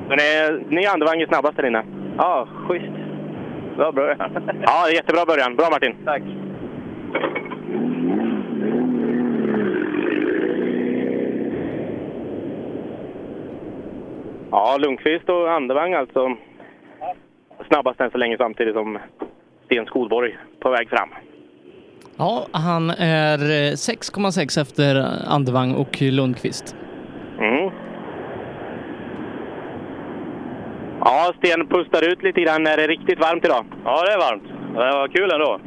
Men 0.09 0.19
eh, 0.19 0.67
ni 0.69 0.87
Andevang 0.87 1.21
är 1.21 1.27
snabbast 1.27 1.57
där 1.57 1.67
inne. 1.67 1.85
Ja, 2.19 2.49
schysst. 2.67 2.93
Bra 3.77 3.93
början. 3.93 4.19
ja, 4.63 4.91
jättebra 4.91 5.25
början. 5.27 5.57
Bra 5.57 5.71
Martin. 5.71 5.97
Tack. 6.05 6.23
Ja, 14.51 14.77
Lundqvist 14.79 15.29
och 15.29 15.53
Andevang 15.53 15.95
alltså 15.95 16.37
snabbast 17.69 18.01
än 18.01 18.11
så 18.11 18.19
länge 18.19 18.37
samtidigt 18.37 18.75
som 18.75 18.99
Sten 19.65 19.87
Skolborg 19.87 20.37
på 20.61 20.71
väg 20.71 20.89
fram. 20.89 21.09
Ja, 22.17 22.47
han 22.53 22.91
är 22.91 23.39
6,6 23.39 24.61
efter 24.61 25.07
Andevang 25.27 25.75
och 25.75 26.03
Lundqvist. 26.03 26.77
Mm. 27.39 27.71
Ja, 31.05 31.33
Sten 31.39 31.67
pustar 31.67 32.13
ut 32.13 32.23
lite 32.23 32.41
grann. 32.41 32.67
Är 32.67 32.77
det 32.77 32.87
riktigt 32.87 33.21
varmt 33.21 33.45
idag? 33.45 33.65
Ja, 33.85 34.05
det 34.07 34.13
är 34.13 34.19
varmt. 34.19 34.47
Det 34.75 34.99
var 34.99 35.09
kul 35.09 35.31
ändå. 35.33 35.61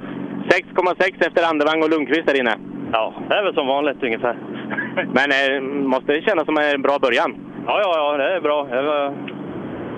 6,6 0.49 1.27
efter 1.27 1.49
Andevang 1.49 1.83
och 1.83 1.89
Lundqvist 1.89 2.27
där 2.27 2.39
inne. 2.39 2.55
Ja, 2.91 3.13
det 3.29 3.35
är 3.35 3.43
väl 3.43 3.53
som 3.53 3.67
vanligt 3.67 4.03
ungefär. 4.03 4.37
Men 5.17 5.27
eh, 5.31 5.61
måste 5.61 6.13
det 6.13 6.21
kännas 6.21 6.45
som 6.45 6.57
en 6.57 6.81
bra 6.81 6.99
början? 6.99 7.35
Ja, 7.67 7.81
ja, 7.81 7.91
ja, 7.97 8.17
det 8.17 8.35
är 8.35 8.41
bra. 8.41 8.63
Det 8.63 8.81
var 8.81 9.13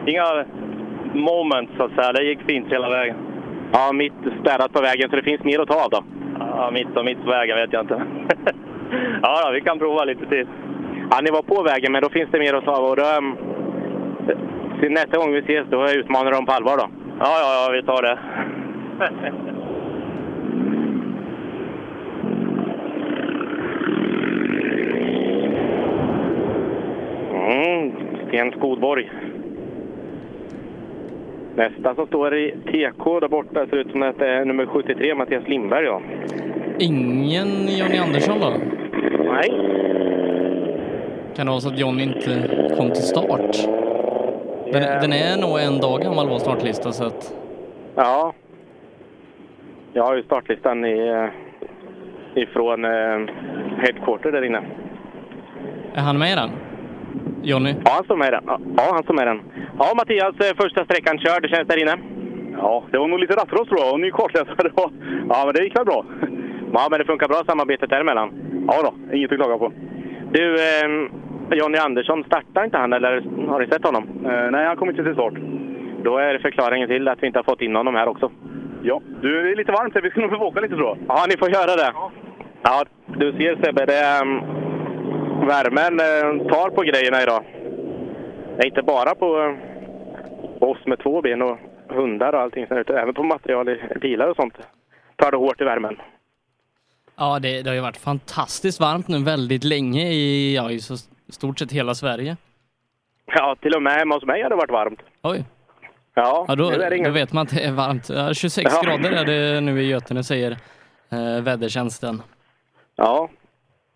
inga 0.05 0.45
moments 1.14 1.73
så 1.77 1.84
att 1.84 1.95
säga. 1.95 2.14
Det 2.14 2.23
gick 2.23 2.41
fint 2.47 2.68
hela 2.72 2.89
vägen. 2.89 3.15
Ja, 3.73 3.91
mitt 3.93 4.19
städat 4.41 4.73
på 4.73 4.81
vägen, 4.81 5.09
så 5.09 5.15
det 5.15 5.23
finns 5.23 5.43
mer 5.43 5.59
att 5.59 5.68
ta 5.68 5.84
av 5.84 5.89
då? 5.89 6.03
Ja, 6.39 6.72
mitt 6.73 6.97
och 6.97 7.05
mitt 7.05 7.23
på 7.23 7.30
vägen 7.30 7.57
vet 7.57 7.73
jag 7.73 7.84
inte. 7.84 8.01
ja, 9.22 9.41
då, 9.45 9.51
vi 9.51 9.61
kan 9.61 9.80
prova 9.80 10.03
lite 10.03 10.26
till. 10.26 10.47
Ja, 11.11 11.19
ni 11.22 11.31
var 11.31 11.41
på 11.41 11.64
vägen, 11.64 11.91
men 11.91 12.01
då 12.01 12.09
finns 12.09 12.30
det 12.31 12.39
mer 12.39 12.53
att 12.53 12.65
ta 12.65 12.72
av. 12.72 12.84
Och 12.84 12.95
då, 12.95 13.03
um, 14.84 14.94
nästa 14.94 15.18
gång 15.18 15.32
vi 15.32 15.40
ses, 15.40 15.68
då 15.70 15.90
utmanar 15.90 16.32
de 16.32 16.45
på 16.45 16.52
allvar 16.52 16.78
då? 16.78 16.90
Ja, 17.20 17.38
ja, 17.41 17.66
ja, 17.66 17.72
vi 17.74 17.84
tar 17.84 18.02
det. 18.02 18.20
Mm, 27.34 27.91
Sten 28.28 28.52
Skodborg. 28.52 29.12
Nästa 31.56 31.95
som 31.95 32.08
står 32.08 32.36
i 32.38 32.52
TK 32.52 33.20
där 33.20 33.28
borta 33.28 33.68
ser 33.68 33.78
ut 33.78 33.91
som 33.91 34.04
att 34.04 34.20
det 34.20 34.28
är 34.28 34.45
nummer 34.45 34.66
73, 34.66 35.16
Mattias 35.16 35.48
Lindberg. 35.48 35.86
Ja. 35.86 36.02
Ingen 36.80 37.48
Jonny 37.78 37.98
Andersson 37.98 38.40
då? 38.40 38.54
Nej. 39.32 39.49
Kan 41.36 41.45
det 41.45 41.52
vara 41.52 41.62
så 41.62 41.70
att 41.70 41.80
Jonny 41.80 42.04
inte 42.04 42.49
kom 42.78 42.91
till 42.91 43.04
start? 43.04 43.68
Den, 44.72 44.81
Yeah. 44.84 45.02
den 45.02 45.14
är 45.14 45.38
nog 45.41 45.60
en 45.60 45.80
dag 45.81 46.02
gammal 46.02 46.27
vår 46.30 46.39
startlista 46.39 46.91
så 46.91 47.03
att... 47.06 47.34
Ja. 47.95 48.34
Jag 49.94 50.03
har 50.03 50.15
ju 50.15 50.23
startlistan 50.23 50.85
i, 50.85 51.07
eh, 51.07 52.41
ifrån 52.44 52.85
eh, 52.85 53.19
headquarter 53.77 54.31
där 54.31 54.45
inne. 54.45 54.61
Är 55.94 56.02
han 56.02 56.18
med 56.18 56.31
i 56.31 56.35
den? 56.35 56.49
Jonny? 57.44 57.76
Ja, 57.85 57.91
han 57.95 58.03
står 58.03 58.18
med 58.18 58.27
i 58.27 58.31
den. 58.31 58.44
Ja, 58.77 58.84
han 58.94 59.03
står 59.03 59.14
med 59.14 59.23
i 59.23 59.26
den. 59.26 59.41
Ja, 59.80 59.94
Mattias, 59.95 60.35
eh, 60.39 60.56
första 60.57 60.85
sträckan 60.85 61.18
körd. 61.19 61.41
Hur 61.41 61.49
känns 61.49 61.68
det 61.68 61.73
där 61.76 61.81
inne? 61.81 61.98
Ja, 62.57 62.84
det 62.91 62.98
var 62.98 63.07
nog 63.07 63.19
lite 63.19 63.34
rattrost 63.35 63.69
tror 63.69 63.80
jag 63.80 63.94
och 63.94 63.99
ny 63.99 64.11
kartläsare. 64.11 64.72
Ja, 65.30 65.41
men 65.45 65.53
det 65.56 65.64
gick 65.64 65.76
väl 65.77 65.85
bra. 65.85 66.06
Ja, 66.73 66.88
men 66.91 66.99
det 66.99 67.06
funkar 67.06 67.27
bra 67.27 67.44
samarbetet 67.48 67.89
däremellan? 67.89 68.30
Ja 68.68 68.73
då, 68.84 69.15
inget 69.15 69.31
att 69.31 69.38
klaga 69.38 69.57
på. 69.57 69.72
Du, 70.31 70.56
eh, 70.56 70.88
Jonny 71.52 71.78
Andersson, 71.78 72.24
startar 72.24 72.65
inte 72.65 72.78
han 72.78 72.94
eller 72.94 73.22
har 73.48 73.60
du 73.60 73.68
sett 73.68 73.84
honom? 73.84 74.03
Eh, 74.26 74.52
nej, 74.52 74.65
han 74.65 74.78
kommer 74.78 74.91
inte 74.91 75.03
till 75.03 75.14
start. 75.14 75.34
Då 76.03 76.18
är 76.18 76.34
det 76.34 76.40
förklaringen 76.40 76.88
till 76.88 77.07
att 77.07 77.24
vi 77.24 77.28
inte 77.28 77.40
har 77.40 77.44
fått 77.44 77.61
in 77.61 77.76
honom 77.76 77.95
här 77.95 78.07
också. 78.07 78.32
Ja, 78.84 79.02
du, 79.22 79.44
det 79.44 79.52
är 79.52 79.56
lite 79.56 79.72
varmt 79.72 79.94
här. 79.94 80.02
Vi 80.02 80.10
ska 80.10 80.19
nog 80.22 80.30
få 80.30 80.45
åka 80.45 80.60
lite 80.60 80.76
tror 80.76 80.88
jag. 80.88 80.98
Ja, 81.07 81.26
ni 81.30 81.38
får 81.38 81.49
göra 81.49 81.76
det. 81.76 81.94
Ja, 82.61 82.86
du 83.06 83.32
ser 83.32 83.56
Sebbe, 83.64 83.86
det 83.86 83.95
är, 83.95 84.22
um, 84.22 84.40
värmen 85.48 85.99
eh, 85.99 86.48
tar 86.48 86.69
på 86.69 86.82
grejerna 86.82 87.24
idag. 87.24 87.44
Det 88.57 88.64
är 88.64 88.68
inte 88.68 88.82
bara 88.82 89.15
på, 89.15 89.57
på 90.60 90.72
oss 90.72 90.86
med 90.86 90.99
två 90.99 91.22
ben 91.22 91.41
och 91.41 91.57
hundar 91.90 92.34
och 92.34 92.41
allting, 92.41 92.64
utan 92.69 92.98
även 92.98 93.14
på 93.14 93.24
material 93.24 93.69
i 93.69 93.99
bilar 94.02 94.28
och 94.28 94.36
sånt 94.36 94.53
tar 95.15 95.32
det 95.32 95.38
hårt 95.38 95.61
i 95.61 95.64
värmen. 95.64 95.98
Ja, 97.18 97.40
det, 97.40 97.61
det 97.61 97.69
har 97.69 97.76
ju 97.76 97.82
varit 97.82 97.98
fantastiskt 97.98 98.80
varmt 98.80 99.07
nu 99.07 99.24
väldigt 99.24 99.64
länge 99.64 100.02
i, 100.02 100.56
ja, 100.56 100.72
i 100.72 100.80
så 100.80 100.95
stort 101.30 101.60
sett 101.60 101.72
hela 101.72 101.94
Sverige. 101.95 102.38
Ja, 103.26 103.56
till 103.62 103.74
och 103.76 103.82
med 103.84 103.94
hemma 103.94 104.16
hos 104.16 104.26
mig 104.26 104.41
har 104.41 104.49
det 104.49 104.56
varit 104.56 104.72
varmt. 104.72 105.02
Oj. 105.24 105.45
Ja, 106.14 106.45
Ja, 106.48 106.56
då, 106.56 106.70
det 106.70 107.04
då 107.04 107.12
vet 107.12 107.34
man 107.34 107.41
att 107.44 107.49
det 107.56 107.64
är 107.64 107.72
varmt. 107.72 108.10
Ja, 108.10 108.34
26 108.34 108.72
Ja. 108.74 108.82
grader 108.84 109.12
är 109.12 109.26
det 109.26 109.62
nu 109.62 109.82
i 109.82 109.88
Götene 109.88 110.24
säger 110.24 110.52
eh, 111.12 111.41
vädertjänsten. 111.44 112.22
Ja, 112.95 113.30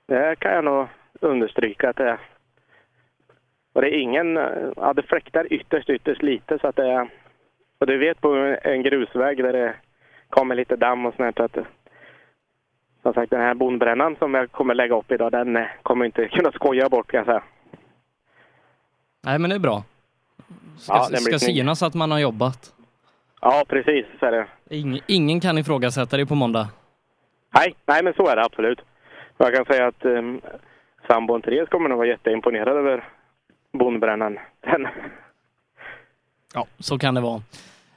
det 0.07 0.35
kan 0.39 0.51
jag 0.53 0.63
nog 0.63 0.87
understryka 1.21 1.89
att 1.89 1.95
det 1.97 2.09
är. 2.09 2.19
Och 3.73 3.81
det 3.81 3.87
är 3.87 3.99
ingen, 4.01 4.37
eh, 4.37 4.43
ja 4.75 4.93
det 4.93 5.03
fläktar 5.03 5.53
ytterst, 5.53 5.89
ytterst 5.89 6.21
lite 6.21 6.59
så 6.61 6.67
att 6.67 6.75
det 6.75 6.87
är, 6.91 7.09
och 7.79 7.87
du 7.87 7.97
vet 7.97 8.21
på 8.21 8.55
en 8.63 8.83
grusväg 8.83 9.37
där 9.43 9.53
det 9.53 9.75
kommer 10.29 10.55
lite 10.55 10.75
damm 10.75 11.05
och 11.05 11.13
sånt 11.15 11.39
att 11.39 11.57
som 13.01 13.13
sagt 13.13 13.29
den 13.29 13.39
här 13.41 13.53
bondbrännan 13.53 14.15
som 14.15 14.33
jag 14.33 14.51
kommer 14.51 14.73
lägga 14.75 14.95
upp 14.97 15.11
idag 15.11 15.31
den 15.31 15.55
eh, 15.55 15.65
kommer 15.83 16.05
inte 16.05 16.27
kunna 16.27 16.51
skoja 16.51 16.89
bort 16.89 17.11
kan 17.11 17.17
jag 17.17 17.25
säga. 17.25 17.43
Nej, 19.23 19.39
men 19.39 19.49
det 19.49 19.55
är 19.55 19.59
bra. 19.59 19.83
Ska, 20.77 20.93
Ja, 20.93 21.03
ska 21.03 21.39
synas 21.39 21.83
att 21.83 21.93
man 21.93 22.11
har 22.11 22.19
jobbat. 22.19 22.73
Ja, 23.41 23.65
precis 23.67 24.05
så 24.19 24.25
är 24.25 24.31
det. 24.31 24.47
Ing, 24.69 24.99
ingen 25.07 25.39
kan 25.39 25.57
ifrågasätta 25.57 26.17
det 26.17 26.25
på 26.25 26.35
måndag. 26.35 26.67
Nej, 27.55 27.75
nej 27.85 28.03
men 28.03 28.13
så 28.13 28.27
är 28.27 28.35
det 28.35 28.45
absolut. 28.45 28.79
Jag 29.37 29.55
kan 29.55 29.65
säga 29.65 29.87
att 29.87 30.05
um, 30.05 30.41
sambon 31.07 31.41
Therese 31.41 31.69
kommer 31.69 31.89
nog 31.89 31.97
vara 31.97 32.07
jätteimponerad 32.07 32.77
över 32.77 33.09
bondbrännan. 33.71 34.39
Den, 34.61 34.87
Ja, 36.53 36.67
så 36.79 36.99
kan 36.99 37.15
det 37.15 37.21
vara. 37.21 37.41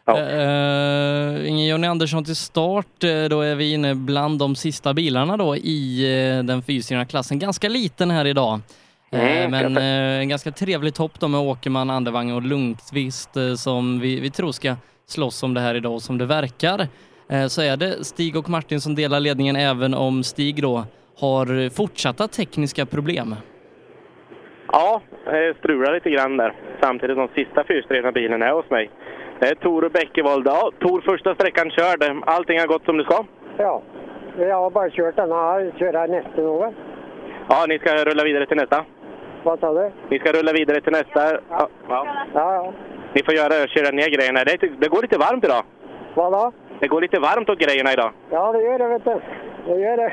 Uh, 0.08 1.48
ingen 1.48 1.66
Jonny 1.66 1.86
Andersson 1.86 2.24
till 2.24 2.36
start. 2.36 3.04
Eh, 3.04 3.24
Då 3.24 3.40
är 3.40 3.54
vi 3.54 3.72
inne 3.72 3.94
bland 3.94 4.38
de 4.38 4.56
sista 4.56 4.94
bilarna 4.94 5.36
då 5.36 5.56
i 5.56 6.02
den 6.44 6.62
fyrhjulsdrivna 6.62 7.04
klassen. 7.04 7.38
Ganska 7.38 7.68
liten 7.68 8.10
här 8.10 8.24
idag. 8.24 8.60
Mm, 9.10 9.50
men 9.50 9.76
eh, 9.76 10.20
en 10.20 10.28
ganska 10.28 10.52
trevlig 10.52 10.94
topp 10.94 11.12
då 11.20 11.28
med 11.28 11.40
Åkerman, 11.40 11.90
Andevang 11.90 12.32
och 12.32 12.42
Lundqvist 12.42 13.36
eh, 13.36 13.54
som 13.54 14.00
vi, 14.00 14.20
vi 14.20 14.30
tror 14.30 14.52
ska 14.52 14.76
slåss 15.06 15.42
om 15.42 15.54
det 15.54 15.60
här 15.60 15.74
idag 15.74 16.02
som 16.02 16.18
det 16.18 16.26
verkar. 16.26 16.88
eh, 17.28 17.46
så 17.46 17.62
är 17.62 17.76
det 17.76 18.04
Stig 18.04 18.36
och 18.36 18.48
Martin 18.48 18.80
som 18.80 18.94
delar 18.94 19.20
ledningen 19.20 19.56
även 19.56 19.94
om 19.94 20.24
Stig 20.24 20.62
då 20.62 20.84
har 21.18 21.70
fortsatta 21.70 22.28
tekniska 22.28 22.86
problem. 22.86 23.34
Ja, 24.76 25.00
det 25.24 25.56
strular 25.58 25.92
lite 25.92 26.10
grann 26.10 26.36
där. 26.36 26.52
Samtidigt 26.80 27.16
som 27.16 27.28
sista 27.28 27.64
fyrstrivna 27.64 28.12
bilen 28.12 28.42
är 28.42 28.52
hos 28.52 28.70
mig. 28.70 28.90
Det 29.38 29.46
är 29.46 29.54
Tor 29.54 29.84
och 29.84 29.90
Bäckevold. 29.92 30.46
Ja, 30.46 30.70
Tor 30.78 31.00
första 31.00 31.34
sträckan 31.34 31.70
körd. 31.70 32.22
Allting 32.26 32.60
har 32.60 32.66
gått 32.66 32.84
som 32.84 32.96
det 32.96 33.04
ska? 33.04 33.24
Ja, 33.56 33.82
jag 34.38 34.56
har 34.56 34.70
bara 34.70 34.90
kört 34.90 35.16
den 35.16 35.32
här, 35.32 35.72
köra 35.78 36.06
nästa 36.06 36.40
någon. 36.40 36.74
Ja, 37.48 37.64
ni 37.68 37.78
ska 37.78 38.04
rulla 38.04 38.24
vidare 38.24 38.46
till 38.46 38.56
nästa? 38.56 38.84
Vad 39.42 39.60
sa 39.60 39.72
du? 39.72 39.90
Ni 40.08 40.18
ska 40.18 40.32
rulla 40.32 40.52
vidare 40.52 40.80
till 40.80 40.92
nästa? 40.92 41.40
Ja. 41.50 41.68
ja. 41.88 42.06
Ja, 42.34 42.54
ja. 42.54 42.72
Ni 43.14 43.22
får 43.22 43.34
göra, 43.34 43.66
köra 43.66 43.90
ner 43.90 44.08
grejerna. 44.16 44.44
Det, 44.44 44.56
det 44.80 44.88
går 44.88 45.02
lite 45.02 45.18
varmt 45.18 45.44
idag. 45.44 45.64
Vad 46.14 46.32
då? 46.32 46.52
Det 46.80 46.88
går 46.88 47.00
lite 47.00 47.20
varmt 47.20 47.48
åt 47.48 47.58
grejerna 47.58 47.92
idag. 47.92 48.12
Ja, 48.30 48.52
det 48.52 48.62
gör 48.62 48.78
det 48.78 48.88
vet 48.88 49.04
du. 49.04 49.20
Det 49.66 49.80
gör 49.80 49.96
det. 49.96 50.12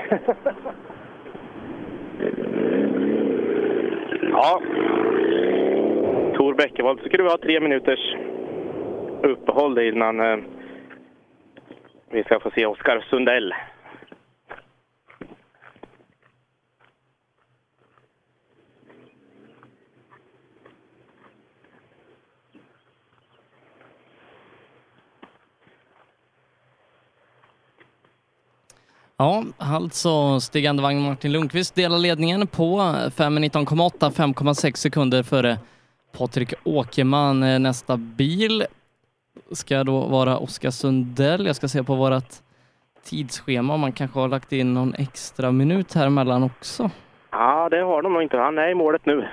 Ja. 4.31 4.61
Tor 6.35 6.53
Bäckevold, 6.53 6.99
så 6.99 7.05
skulle 7.05 7.23
vi 7.23 7.29
ha 7.29 7.37
tre 7.37 7.59
minuters 7.59 8.15
uppehåll 9.23 9.79
innan 9.79 10.19
eh, 10.19 10.37
vi 12.11 12.23
ska 12.23 12.39
få 12.39 12.51
se 12.51 12.65
Oskar 12.65 13.05
Sundell. 13.09 13.53
Ja, 29.22 29.43
alltså 29.57 30.39
stigande 30.39 30.84
vagn 30.84 31.02
Martin 31.02 31.31
Lundqvist 31.31 31.76
delar 31.76 31.98
ledningen 31.98 32.48
på 32.48 32.77
5.19,8, 32.77 34.11
5,6 34.11 34.76
sekunder 34.76 35.23
före 35.23 35.57
Patrik 36.18 36.53
Åkerman. 36.64 37.43
Eh, 37.43 37.60
Nästa 37.60 37.98
bil 37.98 38.65
ska 39.52 39.84
då 39.84 39.99
vara 39.99 40.38
Oskar 40.38 40.69
Sundell. 40.69 41.45
Jag 41.45 41.56
ska 41.56 41.68
se 41.68 41.84
på 41.84 41.95
vårt 41.95 42.34
tidsschema 43.03 43.77
man 43.77 43.91
kanske 43.91 44.19
har 44.19 44.27
lagt 44.27 44.52
in 44.52 44.73
någon 44.73 44.95
extra 44.95 45.52
minut 45.52 45.93
här 45.93 46.07
emellan 46.07 46.43
också. 46.43 46.89
Ja, 47.31 47.69
det 47.69 47.81
har 47.81 48.02
de 48.02 48.14
nog 48.14 48.23
inte. 48.23 48.38
Han 48.38 48.57
är 48.57 48.69
i 48.69 48.76
målet 48.76 49.06
nu. 49.06 49.27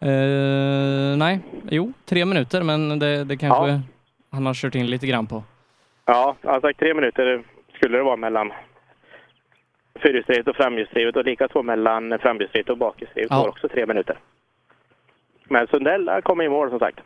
Eh, 0.00 1.16
nej, 1.16 1.40
jo, 1.70 1.92
tre 2.04 2.24
minuter, 2.24 2.62
men 2.62 2.98
det, 2.98 3.24
det 3.24 3.36
kanske 3.36 3.80
han 4.30 4.46
har 4.46 4.54
kört 4.54 4.74
in 4.74 4.86
lite 4.86 5.06
grann 5.06 5.26
på. 5.26 5.42
Ja, 6.04 6.36
han 6.42 6.52
har 6.52 6.60
sagt 6.60 6.78
tre 6.78 6.94
minuter 6.94 7.42
skulle 7.82 7.98
det 7.98 8.04
vara 8.04 8.16
mellan 8.16 8.52
fyrhjulsdrivet 9.94 10.48
och 10.48 10.56
framhjulsdrivet 10.56 11.16
och 11.16 11.24
likaså 11.24 11.62
mellan 11.62 12.18
framhjulsdrivet 12.18 12.70
och 12.70 12.78
bakhjulsdrivet 12.78 13.30
Ja. 13.30 13.36
var 13.36 13.48
också 13.48 13.68
tre 13.68 13.86
minuter. 13.86 14.18
Men 15.44 15.66
Sundell 15.66 16.22
kommit 16.22 16.46
i 16.46 16.48
mål 16.48 16.70
som 16.70 16.78
sagt. 16.78 17.00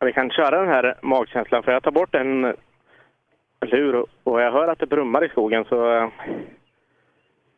Vi 0.00 0.12
kan 0.12 0.30
köra 0.30 0.60
den 0.60 0.68
här 0.68 0.94
magkänslan 1.02 1.62
för 1.62 1.72
jag 1.72 1.82
tar 1.82 1.90
bort 1.90 2.14
en 2.14 2.56
lur 3.60 4.04
och 4.24 4.40
jag 4.40 4.52
hör 4.52 4.68
att 4.68 4.78
det 4.78 4.86
brummar 4.86 5.24
i 5.24 5.28
skogen 5.28 5.64
så 5.68 5.96
eh, 5.96 6.08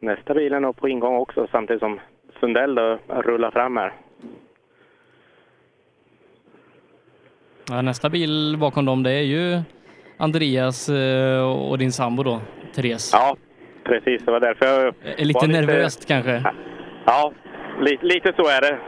nästa 0.01 0.35
bil 0.35 0.52
är 0.52 0.60
nog 0.60 0.77
på 0.77 0.89
ingång 0.89 1.16
också 1.16 1.47
samtidigt 1.52 1.81
som 1.81 2.01
Sundell 2.40 2.74
då 2.74 2.98
rullar 3.09 3.51
fram 3.51 3.77
här. 3.77 3.93
Ja, 7.70 7.82
nästa 7.82 8.09
bil 8.09 8.56
bakom 8.60 8.85
dem, 8.85 9.02
det 9.02 9.10
är 9.12 9.22
ju 9.22 9.60
Andreas 10.16 10.89
eh, 10.89 11.68
och 11.70 11.78
din 11.78 11.93
sambo 11.93 12.22
då, 12.22 12.40
Therese. 12.74 13.10
Ja, 13.12 13.36
precis. 13.85 14.22
Det 14.24 14.31
var 14.31 14.40
därför 14.40 14.66
jag 14.66 14.94
Är 15.16 15.24
lite 15.24 15.47
nervöst 15.47 16.09
kanske. 16.09 16.44
Ja, 17.05 17.32
lite, 17.81 18.06
lite 18.06 18.32
så 18.36 18.43
är 18.43 18.60
det. 18.60 18.78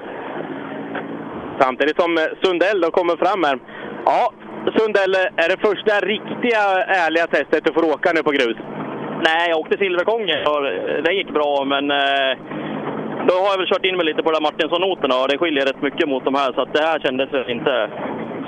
Samtidigt 1.61 2.01
som 2.01 2.19
eh, 2.19 2.25
Sundell 2.43 2.81
då 2.81 2.91
kommer 2.91 3.17
fram 3.17 3.45
här. 3.45 3.59
Ja, 4.05 4.33
Sundell, 4.71 5.15
är 5.15 5.49
det 5.49 5.61
första 5.69 5.95
riktiga 6.13 6.63
ärliga 7.05 7.27
testet 7.27 7.65
du 7.65 7.73
får 7.73 7.85
åka 7.95 8.13
nu 8.13 8.23
på 8.23 8.31
grus? 8.31 8.57
Nej, 9.29 9.51
jag 9.51 9.59
åkte 9.59 9.79
Silverkongen 9.79 10.47
och 10.47 10.63
det 11.05 11.13
gick 11.13 11.31
bra, 11.39 11.65
men 11.65 11.91
eh, 11.91 12.33
då 13.29 13.35
har 13.43 13.51
jag 13.53 13.59
väl 13.59 13.73
kört 13.73 13.87
in 13.87 13.97
mig 13.97 14.07
lite 14.07 14.23
på 14.23 14.33
de 14.33 14.43
Martinsson-noterna 14.43 15.15
och 15.23 15.29
det 15.29 15.39
skiljer 15.39 15.67
rätt 15.67 15.83
mycket 15.83 16.09
mot 16.09 16.25
de 16.25 16.35
här, 16.35 16.53
så 16.53 16.61
att 16.63 16.75
det 16.75 16.83
här 16.83 16.99
kändes 16.99 17.29
inte 17.49 17.91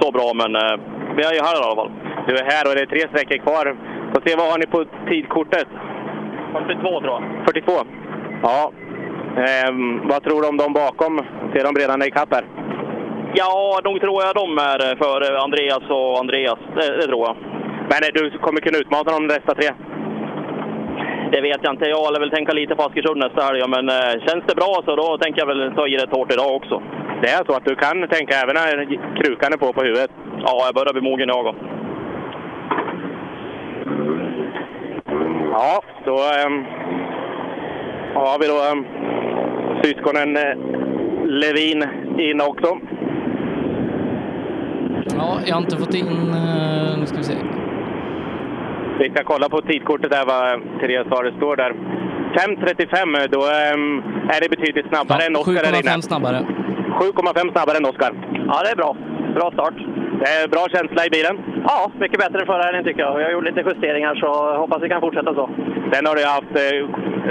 så 0.00 0.10
bra, 0.16 0.28
men 0.34 0.56
eh, 0.56 0.76
vi 1.16 1.22
är 1.24 1.34
ju 1.34 1.42
här 1.46 1.54
i 1.56 1.64
alla 1.64 1.80
fall. 1.80 1.92
Du 2.28 2.32
är 2.36 2.44
här 2.54 2.64
och 2.68 2.74
det 2.74 2.82
är 2.82 2.86
tre 2.86 3.02
sträckor 3.10 3.38
kvar. 3.46 3.64
Får 4.12 4.20
se, 4.24 4.36
vad 4.36 4.50
har 4.50 4.58
ni 4.58 4.66
på 4.66 4.84
tidkortet? 5.08 5.68
42 6.52 7.00
tror 7.00 7.12
jag. 7.16 7.22
42? 7.46 7.72
Ja. 8.42 8.72
Ehm, 9.36 10.08
vad 10.08 10.22
tror 10.22 10.42
du 10.42 10.48
om 10.48 10.56
de 10.56 10.72
bakom? 10.72 11.20
Ser 11.52 11.64
de 11.64 11.80
redan 11.80 12.02
i 12.02 12.10
kapp 12.10 12.34
här? 12.34 12.44
Ja, 13.36 13.80
nog 13.84 14.00
tror 14.00 14.22
jag 14.24 14.34
de 14.34 14.58
är 14.58 14.96
före 14.96 15.38
Andreas 15.38 15.90
och 15.90 16.18
Andreas. 16.18 16.58
Det, 16.76 16.96
det 16.96 17.06
tror 17.06 17.26
jag. 17.26 17.36
Men 17.90 18.00
du 18.14 18.38
kommer 18.38 18.60
kunna 18.60 18.78
utmana 18.78 19.10
de 19.12 19.26
nästa 19.26 19.54
tre? 19.54 19.68
Det 21.32 21.40
vet 21.40 21.60
jag 21.62 21.72
inte. 21.74 21.88
Jag 21.88 22.12
lär 22.12 22.20
väl 22.20 22.30
tänka 22.30 22.52
lite 22.52 22.74
på 22.76 22.82
Askersund 22.82 23.18
nästa 23.18 23.42
helg, 23.44 23.62
men 23.68 23.88
eh, 23.88 24.14
känns 24.26 24.44
det 24.46 24.56
bra 24.56 24.82
så 24.84 24.96
då 24.96 25.18
tänker 25.18 25.40
jag 25.40 25.46
väl 25.46 25.72
ta 25.76 25.88
i 25.88 25.96
rätt 25.96 26.16
hårt 26.16 26.32
idag 26.32 26.56
också. 26.56 26.82
Det 27.22 27.28
är 27.28 27.44
så 27.44 27.52
att 27.56 27.64
du 27.64 27.74
kan 27.74 28.08
tänka 28.08 28.34
även 28.34 28.54
när 28.54 28.98
krukan 29.20 29.52
är 29.52 29.56
på 29.56 29.72
på 29.72 29.82
huvudet? 29.82 30.10
Ja, 30.46 30.62
jag 30.66 30.74
börjar 30.74 30.92
bli 30.92 31.10
mogen 31.10 31.28
jag 31.28 31.46
också. 31.46 31.64
Ja, 35.52 35.82
då 36.04 36.16
ehm, 36.16 36.64
har 38.14 38.38
vi 38.40 38.46
då 38.46 38.58
ehm, 38.68 38.84
syskonen 39.82 40.36
eh, 40.36 40.56
Levin 41.24 41.84
in 42.18 42.40
också. 42.40 42.78
Ja, 45.18 45.38
jag 45.46 45.54
har 45.54 45.62
inte 45.62 45.76
fått 45.76 45.94
in... 45.94 46.06
eh, 46.34 46.98
Nu 46.98 47.06
ska 47.06 47.16
vi 47.16 47.24
se. 47.24 47.34
Vi 48.98 49.10
ska 49.10 49.24
kolla 49.24 49.48
på 49.48 49.60
tidkortet 49.62 50.10
där 50.10 50.24
vad 50.26 50.62
Therese 50.80 51.06
har. 51.10 51.24
Det 51.24 51.32
står 51.36 51.56
där 51.56 51.70
5.35. 51.70 53.28
Då 53.30 53.40
ehm, 53.40 53.98
är 54.34 54.40
det 54.40 54.48
betydligt 54.56 54.86
snabbare 54.88 55.22
än 55.26 55.36
Oskar 55.36 55.52
där 55.52 55.78
inne. 55.80 55.90
7,5 55.90 56.00
snabbare. 56.00 56.46
7,5 57.00 57.52
snabbare 57.52 57.76
än 57.76 57.84
Oskar. 57.86 58.12
Ja, 58.48 58.62
det 58.64 58.70
är 58.70 58.76
bra. 58.76 58.96
Bra 59.34 59.50
start. 59.52 59.74
Det 60.20 60.28
är 60.40 60.48
bra 60.54 60.64
känsla 60.74 61.00
i 61.06 61.10
bilen. 61.16 61.36
Ja, 61.70 61.78
mycket 62.02 62.18
bättre 62.24 62.40
än 62.40 62.46
förra 62.46 62.62
helgen 62.68 62.84
tycker 62.84 63.00
jag. 63.06 63.20
Jag 63.20 63.26
har 63.26 63.32
gjort 63.36 63.44
lite 63.50 63.60
justeringar 63.70 64.14
så 64.14 64.28
hoppas 64.62 64.82
vi 64.82 64.88
kan 64.88 65.00
fortsätta 65.06 65.34
så. 65.34 65.44
Sen 65.92 66.06
har 66.08 66.14
du 66.16 66.24
haft 66.36 66.54
eh, 66.64 66.76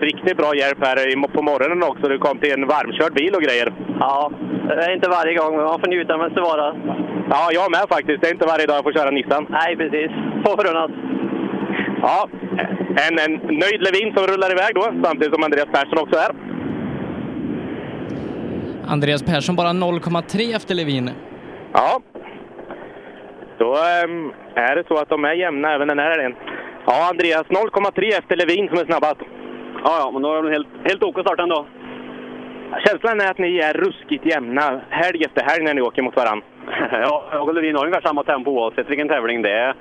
riktigt 0.08 0.38
bra 0.42 0.50
hjälp 0.62 0.80
här 0.88 0.98
i- 1.12 1.28
på 1.38 1.42
morgonen 1.42 1.84
också. 1.92 2.04
Du 2.10 2.18
kom 2.18 2.38
till 2.40 2.54
en 2.54 2.68
varmkörd 2.68 3.14
bil 3.14 3.34
och 3.38 3.42
grejer. 3.48 3.68
Ja, 4.00 4.32
det 4.68 4.84
är 4.86 4.94
inte 4.98 5.10
varje 5.10 5.34
gång, 5.40 5.52
men 5.56 5.66
man 5.66 5.80
får 5.80 5.88
njuta 5.88 6.18
medan 6.18 6.34
det 6.34 6.42
vara. 6.42 6.68
Ja, 7.36 7.44
jag 7.58 7.72
med 7.76 7.86
faktiskt. 7.96 8.22
Det 8.22 8.28
är 8.30 8.34
inte 8.38 8.48
varje 8.54 8.66
dag 8.66 8.76
jag 8.80 8.84
får 8.88 8.94
köra 9.00 9.12
Nissan. 9.12 9.44
Nej, 9.50 9.72
precis. 9.82 10.12
Få 10.46 10.52
förunnat. 10.62 10.92
Ja, 12.02 12.18
en, 13.06 13.14
en 13.26 13.34
nöjd 13.64 13.80
Levin 13.86 14.10
som 14.16 14.24
rullar 14.32 14.52
iväg 14.56 14.72
då, 14.76 14.86
samtidigt 15.06 15.34
som 15.34 15.44
Andreas 15.44 15.70
Persson 15.76 15.98
också 16.04 16.18
är. 16.26 16.32
Andreas 18.88 19.24
Persson 19.24 19.56
bara 19.56 19.68
0,3 19.70 20.56
efter 20.56 20.76
Levin. 20.76 21.10
Ja. 21.74 22.02
Då 23.64 23.72
ehm, 23.76 24.34
är 24.56 24.76
det 24.76 24.88
så 24.88 24.96
att 24.98 25.10
de 25.10 25.26
är 25.26 25.34
jämna 25.34 25.74
även 25.74 25.88
den 25.88 26.00
här 26.00 26.10
helgen. 26.10 26.36
Ja, 26.86 27.10
Andreas 27.10 27.48
0,3 27.48 28.20
efter 28.20 28.36
Levin 28.36 28.68
som 28.68 28.78
är 28.78 28.86
snabbast. 28.86 29.22
Ja, 29.84 29.94
ja, 30.00 30.12
men 30.14 30.22
då 30.22 30.34
är 30.34 30.44
de 30.44 30.52
helt, 30.52 30.68
helt 30.84 31.04
OK 31.04 31.20
start 31.20 31.40
ändå. 31.40 31.66
Känslan 32.86 33.22
är 33.22 33.32
att 33.32 33.38
ni 33.38 33.58
är 33.58 33.74
ruskigt 33.74 34.26
jämna 34.26 34.82
helg 34.90 35.24
efter 35.26 35.44
helg 35.44 35.64
när 35.64 35.74
ni 35.74 35.82
åker 35.82 36.02
mot 36.02 36.16
varann. 36.16 36.42
Ja, 36.92 37.26
jag 37.32 37.48
och 37.48 37.54
Levin 37.54 37.76
har 37.76 37.86
ungefär 37.86 38.08
samma 38.08 38.24
tempo 38.24 38.52
oavsett 38.52 38.90
vilken 38.90 39.08
tävling 39.08 39.42
det 39.42 39.52
är. 39.52 39.76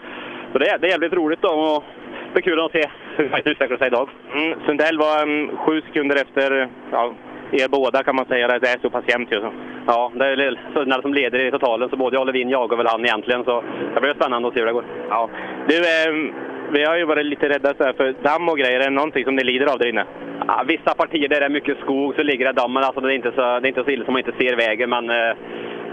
Så 0.52 0.59
det 0.59 0.68
är, 0.68 0.78
det 0.78 0.86
är 0.86 0.90
jävligt 0.90 1.12
roligt 1.12 1.42
då 1.42 1.48
och 1.48 1.84
det 2.32 2.38
är 2.38 2.42
kul 2.42 2.60
att 2.60 2.72
se 2.72 2.90
hur 3.16 3.28
det 3.28 3.50
utvecklar 3.50 3.78
sig 3.78 3.86
idag. 3.86 4.09
Mm, 4.34 4.59
Sundell 4.66 4.98
var 4.98 5.22
um, 5.22 5.56
sju 5.56 5.80
sekunder 5.80 6.16
efter 6.16 6.68
ja, 6.92 7.14
er 7.52 7.68
båda 7.68 8.02
kan 8.02 8.16
man 8.16 8.26
säga. 8.26 8.48
Det 8.48 8.68
är 8.68 8.78
så 8.82 8.90
pass 8.90 9.04
jämnt 9.08 9.32
ju. 9.32 9.40
Så. 9.40 9.52
Ja, 9.86 10.12
det 10.14 10.24
är 10.24 10.60
Sundell 10.74 11.02
som 11.02 11.14
leder 11.14 11.38
i 11.38 11.50
totalen, 11.50 11.88
så 11.88 11.96
både 11.96 12.16
jag 12.16 12.26
Levin 12.26 12.48
jagar 12.48 12.76
väl 12.76 12.86
han 12.86 13.04
egentligen. 13.04 13.44
Så 13.44 13.64
det 13.94 14.00
blir 14.00 14.14
spännande 14.14 14.48
att 14.48 14.54
se 14.54 14.60
hur 14.60 14.66
det 14.66 14.72
går. 14.72 14.84
Ja. 15.08 15.30
Du, 15.68 15.76
ehm, 15.76 16.32
vi 16.72 16.84
har 16.84 16.96
ju 16.96 17.04
varit 17.04 17.26
lite 17.26 17.48
rädda 17.48 17.74
så 17.78 17.84
här 17.84 17.92
för 17.92 18.14
damm 18.22 18.48
och 18.48 18.58
grejer. 18.58 18.80
Är 18.80 18.84
det 18.84 18.90
någonting 18.90 19.24
som 19.24 19.36
ni 19.36 19.44
lider 19.44 19.72
av 19.72 19.78
där 19.78 19.88
inne? 19.88 20.04
Ja, 20.46 20.64
vissa 20.66 20.94
partier 20.94 21.28
där 21.28 21.40
det 21.40 21.46
är 21.46 21.50
mycket 21.50 21.78
skog 21.78 22.14
så 22.14 22.22
ligger 22.22 22.46
det 22.46 22.52
dammen. 22.52 22.84
Alltså 22.84 23.00
det, 23.00 23.12
är 23.12 23.16
inte 23.16 23.32
så, 23.32 23.40
det 23.40 23.66
är 23.66 23.66
inte 23.66 23.84
så 23.84 23.90
illa 23.90 24.04
som 24.04 24.12
man 24.12 24.22
inte 24.26 24.38
ser 24.38 24.56
vägen. 24.56 24.90
Men 24.90 25.10
eh, 25.10 25.36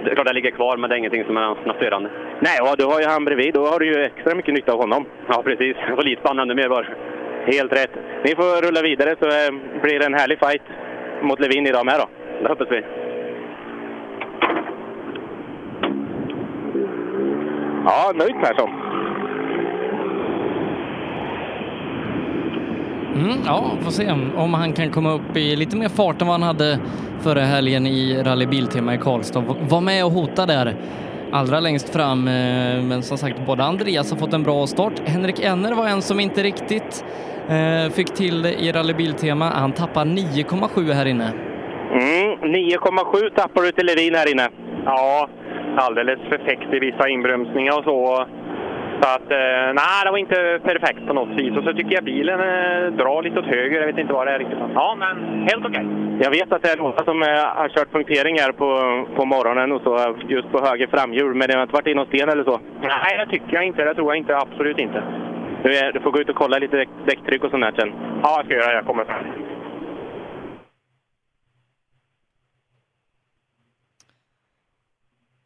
det 0.04 0.12
är 0.12 0.16
klart 0.16 0.28
jag 0.28 0.36
ligger 0.36 0.52
kvar, 0.52 0.78
men 0.78 0.90
det 0.90 0.96
är 0.96 0.98
ingenting 0.98 1.26
som 1.26 1.38
är 1.38 1.42
något 1.42 1.76
störande. 1.76 2.10
Nej, 2.40 2.58
och 2.62 2.78
du 2.78 2.86
har 2.86 3.00
ju 3.00 3.06
han 3.06 3.26
bredvid. 3.26 3.54
Då 3.54 3.66
har 3.66 3.80
du 3.80 3.86
ju 3.86 4.04
extra 4.04 4.36
mycket 4.36 4.54
nytta 4.54 4.74
av 4.74 4.80
honom. 4.80 5.06
Ja, 5.28 5.42
precis. 5.44 5.76
Jag 5.88 5.96
får 5.96 6.04
lidspänna 6.04 6.42
ännu 6.42 6.56
mer 6.56 6.70
bara. 6.70 6.86
Helt 7.46 7.74
rätt. 7.74 7.96
Ni 8.24 8.36
får 8.36 8.68
rulla 8.68 8.82
vidare 8.82 9.16
så 9.20 9.26
eh, 9.26 9.82
blir 9.82 10.00
det 10.00 10.06
en 10.06 10.14
härlig 10.14 10.40
fight 10.40 10.62
mot 11.22 11.40
Levin 11.40 11.68
idag 11.68 11.86
med 11.86 11.96
då. 12.00 12.10
Det 12.42 12.50
hoppas 12.50 12.68
vi. 12.72 12.82
Ja, 17.86 18.12
nöjd 18.16 18.36
Persson. 18.42 18.70
Mm, 23.16 23.38
ja, 23.46 23.72
får 23.82 23.92
se 23.92 24.12
om 24.38 24.54
han 24.54 24.74
kan 24.74 24.92
komma 24.92 25.14
upp 25.14 25.38
i 25.38 25.56
lite 25.56 25.78
mer 25.78 25.90
fart 25.90 26.22
än 26.22 26.28
vad 26.28 26.34
han 26.34 26.44
hade 26.44 26.80
förra 27.20 27.42
helgen 27.42 27.88
i 27.88 28.24
Rally 28.24 28.46
Biltema 28.46 28.94
i 28.94 28.98
Karlstad. 28.98 29.44
Var 29.70 29.82
med 29.82 30.06
och 30.06 30.12
hota 30.12 30.46
där 30.46 30.76
allra 31.32 31.60
längst 31.60 31.90
fram. 31.90 32.28
Eh, 32.28 32.84
men 32.84 33.04
som 33.04 33.18
sagt, 33.18 33.46
både 33.46 33.64
Andreas 33.64 34.12
har 34.12 34.18
fått 34.18 34.34
en 34.34 34.44
bra 34.44 34.68
start. 34.68 34.94
Henrik 35.06 35.40
Enner 35.40 35.74
var 35.74 35.88
en 35.88 36.02
som 36.02 36.20
inte 36.20 36.44
riktigt 36.44 37.06
Eh, 37.56 37.92
fick 37.92 38.08
till 38.14 38.42
det 38.42 38.54
i 38.54 38.72
Rally 38.72 38.94
Biltema. 38.94 39.46
Han 39.46 39.72
tappar 39.72 40.06
9,7 40.06 40.94
här 40.94 41.06
inne. 41.06 41.34
Mm, 41.92 42.54
9,7 42.54 43.30
tappar 43.36 43.62
du 43.62 43.72
till 43.72 43.86
Levin 43.86 44.16
här 44.16 44.32
inne. 44.32 44.48
Ja, 44.86 45.30
alldeles 45.78 46.20
perfekt 46.30 46.74
i 46.74 46.80
vissa 46.80 47.10
inbromsningar 47.10 47.78
och 47.78 47.84
så. 47.84 48.26
Så 49.02 49.08
att, 49.16 49.32
eh, 49.32 49.68
nej, 49.82 50.00
det 50.06 50.12
var 50.12 50.18
inte 50.18 50.60
perfekt 50.64 51.08
på 51.08 51.14
något 51.14 51.40
vis. 51.40 51.58
Och 51.58 51.64
så 51.64 51.74
tycker 51.74 51.94
jag 51.96 52.04
bilen 52.04 52.40
eh, 52.40 52.94
drar 53.02 53.24
lite 53.24 53.40
åt 53.40 53.46
höger. 53.46 53.80
Jag 53.80 53.88
vet 53.88 53.98
inte 53.98 54.14
vad 54.14 54.28
det 54.28 54.34
är 54.34 54.40
riktigt. 54.40 54.60
Ja, 54.74 54.96
men 55.00 55.16
helt 55.50 55.66
okej. 55.66 55.86
Jag 56.24 56.32
vet 56.32 56.52
att 56.52 56.62
det 56.62 56.72
är 56.72 56.78
några 56.78 57.04
som 57.04 57.24
eh, 57.24 57.28
har 57.60 57.70
kört 57.70 57.92
punktering 57.92 58.36
här 58.40 58.52
på, 58.52 58.70
på 59.16 59.26
morgonen 59.26 59.72
och 59.72 59.82
så, 59.82 60.16
just 60.28 60.52
på 60.52 60.66
höger 60.66 60.88
framhjul, 60.88 61.34
men 61.36 61.48
det 61.48 61.56
har 61.56 61.62
inte 61.62 61.74
varit 61.74 61.88
i 61.88 61.94
någon 61.94 62.06
sten 62.06 62.30
eller 62.30 62.44
så. 62.44 62.60
Nej, 62.82 63.12
det 63.18 63.32
tycker 63.32 63.54
jag 63.54 63.64
inte. 63.64 63.84
Det 63.84 63.96
tror 63.96 64.08
jag 64.08 64.18
inte. 64.18 64.38
Absolut 64.38 64.80
inte. 64.80 65.04
Du, 65.64 65.78
är, 65.78 65.92
du 65.94 66.00
får 66.00 66.12
gå 66.12 66.20
ut 66.20 66.30
och 66.30 66.36
kolla 66.36 66.58
lite 66.60 66.78
däck, 66.78 66.90
däcktryck 67.06 67.44
och 67.44 67.52
sånt 67.52 67.64
här 67.64 67.72
sen. 67.72 67.90
Ja, 68.24 68.34
jag 68.38 68.46
ska 68.46 68.56
göra 68.56 68.68
det. 68.68 68.76
Jag 68.76 68.86
kommer. 68.86 69.06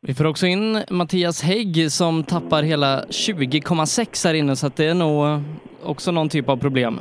Vi 0.07 0.13
får 0.13 0.27
också 0.27 0.45
in 0.47 0.77
Mattias 0.91 1.43
Hägg 1.43 1.91
som 1.91 2.23
tappar 2.23 2.63
hela 2.63 3.01
20,6 3.09 4.27
här 4.27 4.33
inne 4.33 4.55
så 4.55 4.67
att 4.67 4.75
det 4.75 4.85
är 4.85 4.93
nog 4.95 5.41
också 5.83 6.11
någon 6.11 6.29
typ 6.29 6.49
av 6.49 6.57
problem. 6.57 6.99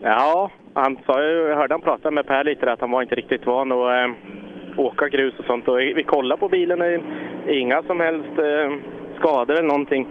Ja, 0.00 0.50
han 0.74 0.98
sa 1.06 1.22
ju, 1.22 1.48
jag 1.48 1.56
hörde 1.56 1.74
han 1.74 1.80
prata 1.80 2.10
med 2.10 2.26
Per 2.26 2.44
lite 2.44 2.66
där, 2.66 2.72
att 2.72 2.80
han 2.80 2.90
var 2.90 3.02
inte 3.02 3.14
riktigt 3.14 3.46
van 3.46 3.72
att 3.72 3.78
eh, 3.78 4.14
åka 4.76 5.08
grus 5.08 5.34
och 5.38 5.44
sånt. 5.44 5.68
Och 5.68 5.78
vi 5.78 6.04
kollade 6.06 6.40
på 6.40 6.48
bilen, 6.48 6.78
det 6.78 6.94
är 7.46 7.60
inga 7.60 7.82
som 7.82 8.00
helst 8.00 8.38
eh, 8.38 8.76
skador 9.18 9.54
eller 9.54 9.68
någonting. 9.68 10.06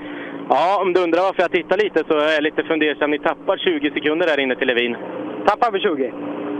Ja, 0.50 0.82
om 0.82 0.94
du 0.94 1.04
undrar 1.04 1.22
varför 1.22 1.42
jag 1.42 1.52
tittar 1.52 1.78
lite 1.78 2.04
så 2.08 2.14
är 2.20 2.34
jag 2.34 2.44
lite 2.44 2.64
fundersam. 2.64 3.12
Ni 3.12 3.20
tappar 3.20 3.58
20 3.58 3.92
sekunder 3.92 4.28
där 4.28 4.40
inne 4.40 4.56
till 4.56 4.68
Levin. 4.68 4.98
Tappar 5.46 5.72
vi 5.72 5.80
20? 5.80 6.14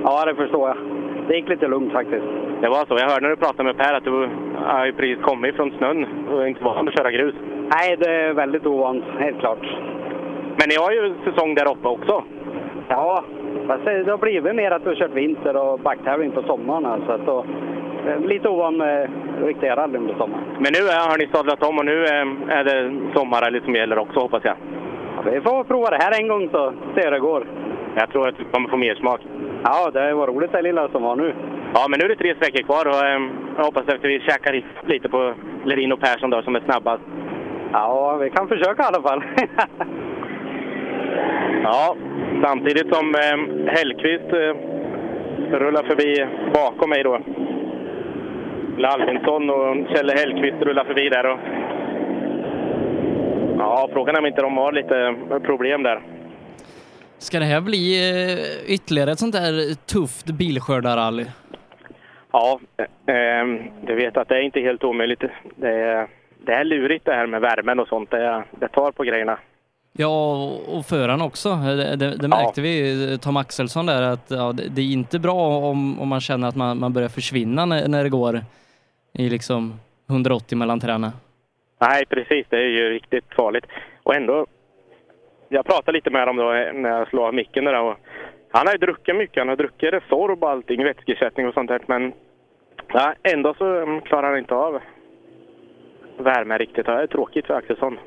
Ja, 0.04 0.26
det 0.26 0.36
förstår 0.36 0.68
jag. 0.70 0.78
Det 1.28 1.36
gick 1.36 1.50
lite 1.50 1.68
lugnt 1.68 1.94
faktiskt. 1.94 2.26
Det 2.62 2.70
var 2.70 2.86
så. 2.86 2.98
Jag 2.98 3.10
hörde 3.10 3.22
när 3.22 3.30
du 3.30 3.36
pratade 3.36 3.64
med 3.64 3.78
Per 3.78 3.94
att 3.94 4.04
du 4.04 4.30
har 4.56 4.86
ju 4.86 4.94
precis 4.94 5.24
kommit 5.24 5.56
från 5.56 5.72
snön 5.78 6.08
och 6.32 6.44
är 6.44 6.48
inte 6.48 6.64
van 6.64 6.88
att 6.88 6.98
köra 6.98 7.12
grus. 7.12 7.36
Nej, 7.74 7.98
det 8.00 8.12
är 8.12 8.34
väldigt 8.34 8.66
ovant, 8.66 9.04
helt 9.20 9.40
klart. 9.40 9.66
Men 10.60 10.70
ni 10.70 10.76
har 10.76 10.92
ju 10.92 11.14
säsong 11.26 11.56
där 11.56 11.72
uppe 11.72 11.88
också. 11.88 12.24
Ja, 12.88 13.24
fast 13.68 13.86
det 13.86 14.12
har 14.12 14.18
blivit 14.18 14.56
mer 14.56 14.72
att 14.72 14.82
vi 14.82 14.88
har 14.88 14.96
kört 14.96 15.14
vinter 15.14 15.56
och 15.58 15.80
backtävling 15.80 16.32
på 16.32 16.42
sommaren. 16.42 17.04
Så 17.06 17.12
att 17.12 17.26
då, 17.26 17.46
är 18.08 18.20
lite 18.20 18.50
ovan 18.50 18.78
med 18.78 19.10
riktiga 19.42 19.76
rallyn 19.76 20.08
på 20.08 20.14
sommaren. 20.14 20.44
Men 20.60 20.72
nu 20.78 20.80
är, 20.80 21.10
har 21.10 21.18
ni 21.18 21.28
sadlat 21.34 21.64
om 21.64 21.78
och 21.80 21.86
nu 21.86 22.06
är, 22.06 22.26
är 22.50 22.64
det 22.64 23.00
sommarrally 23.16 23.62
som 23.62 23.76
gäller 23.76 23.98
också 23.98 24.20
hoppas 24.20 24.44
jag. 24.44 24.56
Ja, 25.16 25.32
vi 25.32 25.42
får 25.42 25.64
prova 25.64 25.90
det 25.90 26.04
här 26.04 26.22
en 26.22 26.28
gång 26.28 26.50
så 26.52 26.74
se 26.96 27.04
hur 27.04 27.12
det 27.12 27.20
går. 27.20 27.48
Jag 27.96 28.10
tror 28.10 28.28
att 28.28 28.38
du 28.38 28.44
kommer 28.44 28.70
få 28.70 28.78
mer 28.78 28.96
smak. 28.96 29.22
Ja, 29.64 29.92
det 29.92 30.14
var 30.14 30.28
roligt 30.28 30.52
det 30.52 30.62
lilla 30.62 30.90
som 30.90 31.04
var 31.04 31.16
nu. 31.16 31.34
Ja, 31.74 31.86
men 31.90 32.00
nu 32.00 32.06
är 32.06 32.10
det 32.10 32.16
tre 32.16 32.36
sträckor 32.36 32.64
kvar 32.64 32.86
och 32.88 33.06
eh, 33.06 33.22
jag 33.58 33.64
hoppas 33.64 33.88
att 33.88 34.04
vi 34.04 34.20
käkar 34.20 34.64
lite 34.86 35.10
på 35.10 35.34
Lerin 35.66 35.92
och 35.92 36.00
Persson 36.00 36.30
då 36.30 36.42
som 36.42 36.56
är 36.56 36.60
snabbast. 36.60 37.04
Ja, 37.72 38.18
vi 38.22 38.30
kan 38.30 38.48
försöka 38.48 38.84
i 38.84 38.86
alla 38.86 39.02
fall. 39.02 39.24
Ja, 41.64 41.96
samtidigt 42.44 42.96
som 42.96 43.16
eh, 43.16 43.74
Hellqvist 43.74 44.34
eh, 44.34 44.54
rullar 45.60 45.84
förbi 45.84 46.26
bakom 46.54 46.90
mig 46.90 47.04
då. 47.04 47.20
Albinsson 48.86 49.50
och 49.50 49.88
Kjelle 49.90 50.14
Hellqvist 50.14 50.62
rullar 50.62 50.86
förbi 50.86 51.10
där. 51.10 51.26
Och... 51.26 51.40
Ja, 53.58 53.90
frågan 53.94 54.16
är 54.16 54.20
om 54.20 54.26
inte 54.26 54.42
de 54.42 54.58
har 54.58 54.72
lite 54.72 55.16
problem 55.46 55.84
där. 55.84 56.02
Ska 57.18 57.40
det 57.40 57.46
här 57.46 57.62
bli 57.62 58.12
eh, 58.12 58.74
ytterligare 58.74 59.12
ett 59.12 59.20
sånt 59.20 59.34
där 59.36 59.76
tufft 59.86 60.26
bilskördarrally? 60.26 61.26
Ja, 62.32 62.60
eh, 63.08 63.46
du 63.82 63.96
vet 63.96 64.18
att 64.18 64.30
det 64.30 64.36
är 64.36 64.42
inte 64.42 64.60
helt 64.60 64.84
omöjligt. 64.84 65.24
Det 65.56 65.70
är, 65.70 66.08
det 66.46 66.54
är 66.54 66.64
lurigt 66.64 67.06
det 67.06 67.14
här 67.14 67.28
med 67.28 67.42
värmen 67.42 67.80
och 67.80 67.88
sånt. 67.88 68.12
Det, 68.12 68.44
det 68.52 68.68
tar 68.68 68.92
på 68.92 69.04
grejerna. 69.04 69.40
Ja, 70.00 70.34
och 70.68 70.86
föraren 70.86 71.22
också. 71.22 71.56
Det, 71.56 71.96
det, 71.96 72.18
det 72.18 72.28
märkte 72.28 72.62
vi, 72.62 73.18
Tom 73.22 73.38
Axelsson 73.38 73.86
där, 73.86 74.02
att 74.02 74.32
ja, 74.32 74.54
det, 74.54 74.64
det 74.70 74.82
är 74.82 74.92
inte 74.92 75.20
bra 75.20 75.58
om, 75.58 76.00
om 76.00 76.08
man 76.08 76.22
känner 76.22 76.48
att 76.48 76.56
man, 76.56 76.80
man 76.80 76.94
börjar 76.94 77.10
försvinna 77.10 77.66
när, 77.66 77.88
när 77.88 78.04
det 78.04 78.10
går 78.10 78.42
i 79.14 79.30
liksom 79.30 79.80
180 80.10 80.58
mellan 80.58 80.80
träna. 80.80 81.12
Nej, 81.82 82.06
precis. 82.06 82.46
Det 82.50 82.58
är 82.58 82.70
ju 82.70 82.90
riktigt 82.90 83.26
farligt. 83.36 83.66
Och 84.04 84.16
ändå, 84.16 84.46
jag 85.50 85.66
pratade 85.66 85.92
lite 85.92 86.10
med 86.10 86.28
dem 86.28 86.38
då 86.38 86.44
när 86.74 86.90
jag 86.90 87.08
slog 87.08 87.24
av 87.24 87.34
micken 87.34 87.66
där 87.66 87.82
och 87.82 87.98
han 88.52 88.68
har 88.68 88.74
ju 88.74 88.78
druckit 88.78 89.16
mycket. 89.16 89.38
Han 89.38 89.50
har 89.50 89.56
druckit 89.56 89.94
Resorb 89.94 90.44
och 90.44 90.50
allting, 90.50 90.84
vätskeersättning 90.84 91.48
och 91.48 91.54
sånt 91.54 91.68
där. 91.68 91.82
Men 91.86 92.14
ja, 92.88 93.14
ändå 93.24 93.54
så 93.54 93.76
mm, 93.76 94.02
klarar 94.02 94.30
han 94.30 94.38
inte 94.38 94.56
av 94.56 94.80
värme 96.18 96.58
riktigt. 96.58 96.86
Det 96.86 96.92
är 96.92 97.08
tråkigt 97.08 97.46
för 97.46 97.54
Axelsson. 97.54 97.98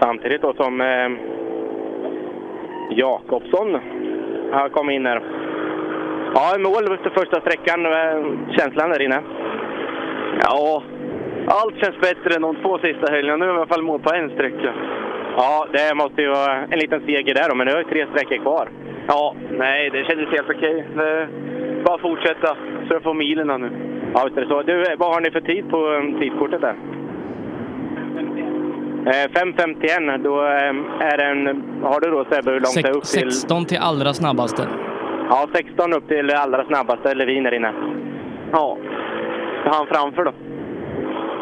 Samtidigt 0.00 0.42
då 0.42 0.52
som 0.54 0.80
eh, 0.80 1.10
Jakobsson 2.90 3.78
har 4.52 4.68
kommit 4.68 4.94
in 4.94 5.06
här. 5.06 5.22
Ja, 6.34 6.58
mål 6.58 6.94
efter 6.94 7.10
första 7.10 7.40
sträckan. 7.40 7.86
Eh, 7.86 8.24
Känslan 8.56 8.90
där 8.90 9.02
inne? 9.02 9.20
Ja, 10.42 10.82
allt 11.46 11.74
känns 11.84 12.00
bättre 12.00 12.34
än 12.36 12.42
de 12.42 12.56
två 12.56 12.78
sista 12.78 13.12
helgerna. 13.12 13.36
Nu 13.36 13.44
är 13.44 13.48
vi 13.52 13.54
i 13.54 13.58
alla 13.58 13.66
fall 13.66 13.82
mål 13.82 14.00
på 14.00 14.14
en 14.14 14.30
sträcka. 14.30 14.72
Ja, 15.36 15.66
det 15.72 15.94
måste 15.94 16.22
ju 16.22 16.28
vara 16.28 16.56
en 16.70 16.78
liten 16.78 17.00
seger 17.06 17.34
där 17.34 17.48
då, 17.48 17.54
men 17.54 17.66
nu 17.66 17.72
har 17.72 17.78
vi 17.78 17.84
tre 17.84 18.06
sträckor 18.12 18.36
kvar. 18.42 18.68
Ja, 19.08 19.34
nej, 19.50 19.90
det 19.90 20.04
kändes 20.04 20.28
helt 20.30 20.50
okej. 20.50 20.84
Det- 20.96 21.28
Bara 21.84 21.98
fortsätta 21.98 22.56
så 22.88 22.94
jag 22.94 23.02
får 23.02 23.14
milerna 23.14 23.56
nu. 23.58 23.70
Ja, 24.14 24.22
visst 24.24 24.36
är 24.36 24.40
det 24.42 24.48
så. 24.48 24.62
Du, 24.62 24.84
vad 24.98 25.14
har 25.14 25.20
ni 25.20 25.30
för 25.30 25.40
tid 25.40 25.70
på 25.70 25.76
um, 25.86 26.18
tidkortet 26.20 26.60
där? 26.60 26.74
Eh, 29.06 29.12
5.51, 29.12 30.22
då 30.24 30.42
eh, 30.44 31.06
är 31.12 31.16
det 31.16 31.24
en... 31.24 31.64
Har 31.82 32.00
du 32.00 32.10
då 32.10 32.24
Sebbe 32.30 32.50
hur 32.50 32.60
långt 32.60 32.74
det 32.74 32.88
är 32.88 32.96
upp 32.96 33.04
till? 33.04 33.32
16 33.32 33.64
till 33.64 33.78
allra 33.78 34.14
snabbaste. 34.14 34.68
Ja, 35.30 35.48
16 35.54 35.92
upp 35.92 36.08
till 36.08 36.30
allra 36.30 36.64
snabbaste 36.64 37.14
Levin 37.14 37.44
där 37.44 37.54
inne. 37.54 37.72
Ja. 38.52 38.78
Han 39.64 39.86
framför 39.86 40.24
då? 40.24 40.32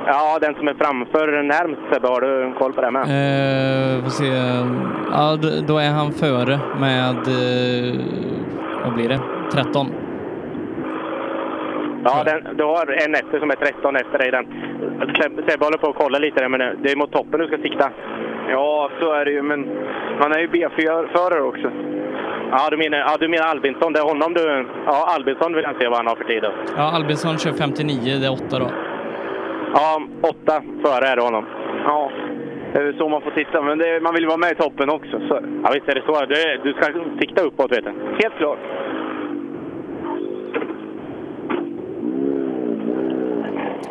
Ja, 0.07 0.39
den 0.41 0.55
som 0.55 0.69
är 0.69 0.75
framför 0.75 1.43
närmst 1.43 1.81
Sebbe, 1.93 2.09
har 2.09 2.21
du 2.21 2.55
koll 2.59 2.73
på 2.73 2.81
det 2.81 2.91
med? 2.91 3.03
Eh, 3.03 4.03
får 4.05 4.11
se. 4.11 4.27
Ja, 5.11 5.39
då 5.67 5.79
är 5.79 5.91
han 5.91 6.13
före 6.13 6.61
med, 6.81 7.17
eh, 7.17 8.01
vad 8.85 8.95
blir 8.95 9.09
det, 9.09 9.21
13. 9.53 9.87
Ja, 12.07 12.25
den, 12.25 12.57
du 12.57 12.65
har 12.65 12.87
en 13.07 13.15
efter 13.15 13.39
som 13.39 13.51
är 13.51 13.55
13 13.55 13.97
efter 13.97 14.19
dig. 14.19 14.31
Den. 14.31 14.47
Sebbe 15.49 15.65
håller 15.65 15.79
på 15.79 15.89
att 15.89 15.97
kolla 15.97 16.19
lite 16.19 16.41
där, 16.41 16.49
men 16.49 16.83
det 16.83 16.93
är 16.93 16.97
mot 16.97 17.13
toppen 17.13 17.41
du 17.41 17.47
ska 17.47 17.59
sikta. 17.59 17.91
Ja, 18.49 18.91
så 19.01 19.13
är 19.13 19.25
det 19.25 19.31
ju, 19.31 19.43
men 19.43 19.61
man 20.21 20.33
är 20.33 20.39
ju 20.39 20.49
B4-förare 20.49 21.43
också. 21.43 21.71
Ja, 22.51 22.69
du 22.71 22.77
menar, 22.77 22.99
ja, 22.99 23.17
du 23.21 23.29
menar 23.29 23.47
Albinsson. 23.47 23.93
Det 23.93 23.99
är 23.99 24.05
honom 24.05 24.35
du... 24.35 24.67
Ja, 24.87 25.15
Albinsson 25.15 25.55
vill 25.55 25.65
jag 25.65 25.77
se 25.81 25.89
vad 25.89 25.97
han 25.97 26.07
har 26.07 26.17
för 26.17 26.25
tid. 26.25 26.43
Då. 26.43 26.53
Ja, 26.77 26.93
Albinsson 26.97 27.39
kör 27.39 27.53
59, 27.53 28.19
det 28.21 28.27
är 28.27 28.33
8 28.33 28.59
då. 28.59 28.71
Ja, 29.75 30.03
åtta 30.23 30.63
före 30.85 31.07
är 31.07 31.17
det 31.17 31.23
honom. 31.23 31.45
Ja, 31.85 32.11
det 32.73 32.79
är 32.79 32.85
väl 32.85 32.99
så 32.99 33.09
man 33.09 33.21
får 33.23 33.31
titta. 33.31 33.63
Men 33.63 33.79
det, 33.79 34.01
man 34.01 34.15
vill 34.15 34.27
vara 34.27 34.37
med 34.37 34.53
i 34.53 34.55
toppen 34.55 34.91
också. 34.91 35.21
Så. 35.29 35.41
Ja, 35.65 35.71
visst 35.75 35.89
är 35.89 35.95
det 35.95 36.03
så. 36.07 36.25
Du, 36.25 36.61
du 36.63 36.73
ska 36.73 36.93
sikta 37.21 37.43
uppåt, 37.43 37.73
vet 37.73 37.85
du. 37.85 37.93
Helt 38.23 38.37
klart. 38.37 38.59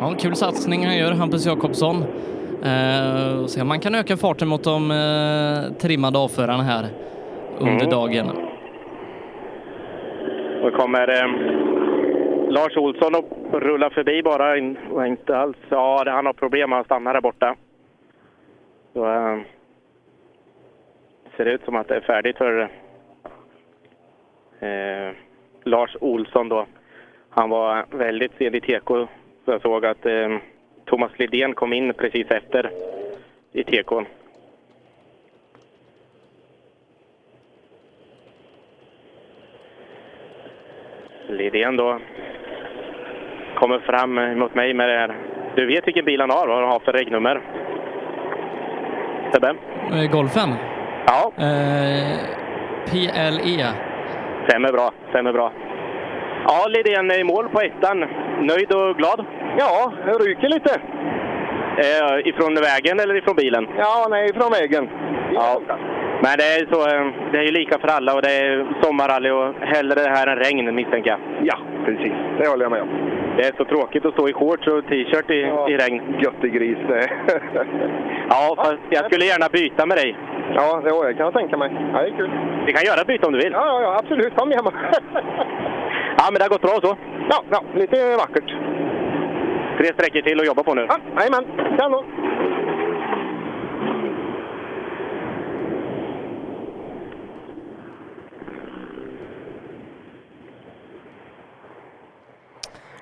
Ja, 0.00 0.14
kul 0.18 0.34
satsning 0.36 0.84
han 0.86 0.96
gör, 0.98 1.12
Hampus 1.12 1.46
Jakobsson. 1.46 1.96
Eh, 2.64 3.42
och 3.42 3.50
se 3.50 3.62
om 3.62 3.68
man 3.68 3.80
kan 3.80 3.94
öka 3.94 4.16
farten 4.16 4.48
mot 4.48 4.64
de 4.64 4.90
eh, 4.90 5.72
trimmade 5.78 6.18
avförarna 6.18 6.62
här 6.62 6.86
under 7.58 7.72
Mm. 7.84 7.90
dagen. 7.90 8.26
Då 10.62 10.70
kommer 10.70 11.08
eh, 11.08 11.30
Lars 12.50 12.76
Olsson 12.76 13.14
och 13.14 13.60
rullar 13.62 13.90
förbi 13.90 14.22
bara. 14.22 14.56
In, 14.58 14.76
och 14.90 15.06
inte 15.06 15.36
alls. 15.38 15.56
Ja, 15.68 16.04
det- 16.04 16.10
han 16.10 16.26
har 16.26 16.32
problem. 16.32 16.72
Han 16.72 16.84
stannar 16.84 17.14
där 17.14 17.20
borta. 17.20 17.54
Så, 18.92 19.06
eh, 19.12 19.38
ser 21.36 21.44
ut 21.46 21.64
som 21.64 21.76
att 21.76 21.88
det 21.88 21.96
är 21.96 22.00
färdigt 22.00 22.36
för 22.38 22.60
eh, 24.60 25.14
Lars 25.64 25.96
Olsson 26.00 26.48
då. 26.48 26.66
Han 27.30 27.50
var 27.50 27.86
väldigt 27.90 28.32
sen 28.38 28.54
i 28.54 28.60
teko. 28.60 29.06
Jag 29.48 29.62
såg 29.62 29.86
att 29.86 30.06
eh, 30.06 30.38
Thomas 30.84 31.10
Lidén 31.18 31.54
kom 31.54 31.72
in 31.72 31.92
precis 31.92 32.30
efter 32.30 32.70
i 33.52 33.64
tekon. 33.64 34.06
Lidén 41.28 41.76
då 41.76 41.98
kommer 43.54 43.78
fram 43.78 44.38
mot 44.38 44.54
mig 44.54 44.74
med 44.74 44.88
det 44.88 44.98
här. 44.98 45.16
Du 45.56 45.66
vet 45.66 45.86
vilken 45.86 46.04
bil 46.04 46.20
han 46.20 46.30
har, 46.30 46.46
vad 46.46 46.56
han 46.60 46.68
har 46.68 46.78
för 46.80 46.92
regnummer? 46.92 47.40
Sebbe? 49.32 49.54
Eh, 49.92 50.10
Golfen? 50.10 50.54
Ja. 51.06 51.32
Eh, 51.38 52.18
PLE. 52.86 53.72
Stämmer 54.48 54.72
bra, 54.72 54.90
stämmer 55.10 55.32
bra. 55.32 55.52
Ja, 56.48 56.66
Lidén 56.68 57.10
är 57.10 57.20
i 57.20 57.24
mål 57.24 57.48
på 57.48 57.60
ettan. 57.60 57.98
Nöjd 58.40 58.72
och 58.72 58.96
glad? 58.96 59.24
Ja, 59.58 59.92
det 60.06 60.12
ryker 60.12 60.48
lite. 60.48 60.80
Eh, 61.84 62.28
ifrån 62.28 62.54
vägen 62.54 63.00
eller 63.00 63.14
ifrån 63.14 63.36
bilen? 63.36 63.68
Ja, 63.78 64.06
nej, 64.10 64.30
ifrån 64.30 64.50
vägen. 64.50 64.88
Ja. 65.34 65.60
Men 66.22 66.32
det 66.38 66.46
är, 66.56 66.66
så, 66.72 66.80
eh, 66.96 67.06
det 67.32 67.38
är 67.38 67.42
ju 67.42 67.52
lika 67.52 67.78
för 67.78 67.88
alla 67.88 68.14
och 68.14 68.22
det 68.22 68.32
är 68.32 68.66
sommarrally 68.82 69.30
och 69.30 69.54
hellre 69.60 69.94
det 70.02 70.10
här 70.10 70.26
än 70.26 70.38
regn 70.38 70.74
misstänker 70.74 71.10
jag. 71.10 71.20
Ja, 71.42 71.56
precis. 71.84 72.12
Det 72.38 72.48
håller 72.48 72.64
jag 72.64 72.72
med 72.72 72.82
om. 72.82 72.88
Det 73.36 73.42
är 73.42 73.52
så 73.56 73.64
tråkigt 73.64 74.04
att 74.04 74.12
stå 74.12 74.28
i 74.28 74.32
shorts 74.32 74.66
och 74.66 74.86
t-shirt 74.88 75.30
i, 75.30 75.40
i 75.72 75.76
regn. 75.76 76.00
Göttegris 76.22 76.78
det 76.88 77.08
Ja, 78.28 78.54
fast 78.56 78.82
jag 78.90 79.04
skulle 79.04 79.24
gärna 79.24 79.48
byta 79.52 79.86
med 79.86 79.96
dig. 79.96 80.16
Ja, 80.54 80.80
det 80.84 81.14
kan 81.14 81.24
jag 81.24 81.34
tänka 81.34 81.56
mig. 81.56 81.70
Ja, 81.92 82.02
det 82.02 82.08
är 82.08 82.16
kul. 82.16 82.30
Vi 82.66 82.72
kan 82.72 82.84
göra 82.84 83.04
byte 83.04 83.26
om 83.26 83.32
du 83.32 83.38
vill. 83.38 83.52
Ja, 83.52 83.66
ja, 83.66 83.82
ja 83.82 83.98
absolut. 83.98 84.36
Kom 84.36 84.52
igen. 84.52 84.64
ja, 86.16 86.24
men 86.30 86.34
det 86.34 86.44
har 86.44 86.48
gått 86.48 86.62
bra 86.62 86.80
så. 86.82 86.96
Ja, 87.30 87.44
ja 87.50 87.62
lite 87.74 88.16
vackert. 88.16 88.50
Tre 89.78 89.92
sträckor 89.92 90.22
till 90.22 90.40
att 90.40 90.46
jobba 90.46 90.62
på 90.62 90.74
nu. 90.74 90.86
Ja, 90.88 90.98
jajamän. 91.16 91.44
Kanon. 91.78 92.04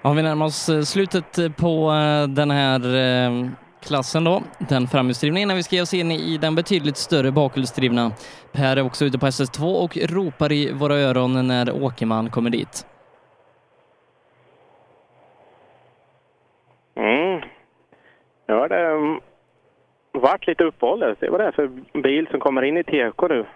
Ja, 0.06 0.12
vi 0.12 0.22
närmar 0.22 0.46
oss 0.46 0.68
eh, 0.68 0.82
slutet 0.82 1.56
på 1.56 1.92
eh, 1.92 2.28
den 2.28 2.50
här 2.50 2.94
eh, 2.94 3.48
klassen 3.82 4.24
då, 4.24 4.42
den 4.58 4.88
framhjulsdrivna, 4.88 5.40
innan 5.40 5.56
vi 5.56 5.62
ska 5.62 5.76
ge 5.76 5.82
oss 5.82 5.94
in 5.94 6.10
i 6.10 6.38
den 6.38 6.54
betydligt 6.54 6.96
större 6.96 7.32
bakhjulsdrivna. 7.32 8.12
Per 8.52 8.76
är 8.76 8.82
också 8.82 9.04
ute 9.04 9.18
på 9.18 9.26
SS2 9.26 9.74
och 9.74 9.96
ropar 9.96 10.52
i 10.52 10.72
våra 10.72 10.96
öron 10.96 11.46
när 11.46 11.84
Åkerman 11.84 12.30
kommer 12.30 12.50
dit. 12.50 12.86
Mm. 16.96 17.42
Nu 18.46 18.54
har 18.54 18.68
det 18.68 19.20
varit 20.12 20.46
lite 20.46 20.64
uppehåll. 20.64 21.00
där. 21.00 21.16
Se 21.20 21.28
vad 21.28 21.40
det 21.40 21.46
är 21.46 21.52
för 21.52 21.66
bil 22.00 22.28
som 22.30 22.40
kommer 22.40 22.62
in 22.62 22.76
i 22.76 22.84
TK 22.84 23.28
nu. 23.28 23.46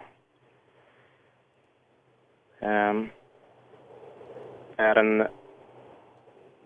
Um, 2.60 3.10
är 4.76 4.96
en 4.98 5.26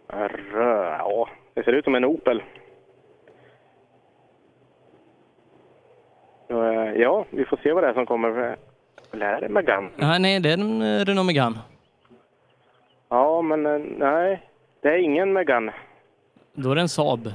röd... 0.09 0.97
Ja, 0.99 1.29
det 1.55 1.65
ser 1.65 1.73
ut 1.73 1.85
som 1.85 1.95
en 1.95 2.05
Opel. 2.05 2.43
Eh, 6.49 6.93
ja, 7.01 7.25
vi 7.31 7.45
får 7.45 7.57
se 7.63 7.73
vad 7.73 7.85
det 7.85 7.89
är 7.89 7.95
som 7.95 8.07
kommer. 8.07 8.57
Eller 9.13 9.27
är 9.27 9.41
det 9.41 9.49
Megane? 9.49 9.89
Ja, 9.97 10.19
nej, 10.19 10.41
det 10.41 10.49
är 10.49 10.59
en 10.59 10.83
eh, 10.83 11.05
Renault 11.05 11.27
Megane. 11.27 11.59
Ja, 13.09 13.43
men 13.43 13.67
eh, 13.67 13.79
nej. 13.99 14.49
Det 14.81 14.89
är 14.89 14.99
ingen 14.99 15.33
Megane. 15.33 15.75
Då 16.53 16.71
är 16.71 16.75
det 16.75 16.81
en 16.81 16.89
Saab. 16.89 17.29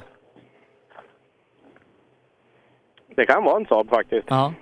Det 3.17 3.25
kan 3.25 3.43
vara 3.43 3.57
en 3.57 3.65
Saab 3.65 3.89
faktiskt. 3.89 4.27
Ja. 4.29 4.53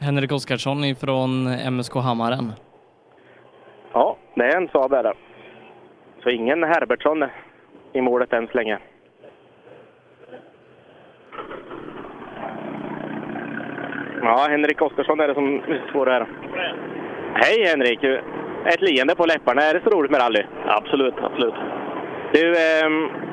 Henrik 0.00 0.32
Oskarsson 0.32 0.84
ifrån 0.84 1.46
MSK 1.72 1.94
Hammaren. 1.94 2.52
Ja, 3.92 4.16
det 4.34 4.44
är 4.44 4.56
en 4.56 4.68
Saab 4.68 4.92
är 4.92 5.02
det. 5.02 5.12
Så 6.22 6.30
ingen 6.30 6.64
Herbertsson 6.64 7.24
i 7.92 8.00
målet 8.00 8.32
än 8.32 8.46
så 8.46 8.52
länge. 8.56 8.78
Ja, 14.22 14.46
Henrik 14.50 14.82
Oskarsson 14.82 15.20
är 15.20 15.28
det 15.28 15.34
som 15.34 15.62
står 15.90 16.06
här. 16.06 16.26
Hej 17.34 17.64
Henrik! 17.64 18.04
Ett 18.66 18.80
leende 18.80 19.14
på 19.14 19.26
läpparna. 19.26 19.62
Är 19.62 19.74
det 19.74 19.80
så 19.84 19.90
roligt 19.90 20.10
med 20.10 20.20
rally? 20.20 20.44
Absolut, 20.66 21.14
absolut. 21.18 21.54
Du, 22.32 22.54
ehm, 22.56 23.25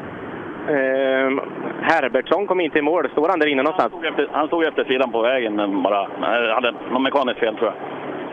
ehm, 0.70 1.42
Herbertsson 1.82 2.48
kom 2.48 2.62
inte 2.62 2.80
i 2.80 2.82
mål. 2.82 3.10
Står 3.12 3.30
han 3.30 3.40
där 3.40 3.48
inne 3.48 3.64
någonstans? 3.64 3.94
Han 4.32 4.48
stod 4.48 4.64
efter 4.64 4.84
sidan 4.84 5.12
på 5.12 5.22
vägen 5.22 5.56
men 5.56 5.84
bara. 5.84 6.08
Han 6.22 6.50
hade 6.50 6.72
något 6.92 7.02
mekaniskt 7.02 7.40
fel 7.40 7.56
tror 7.56 7.68
jag. 7.68 7.76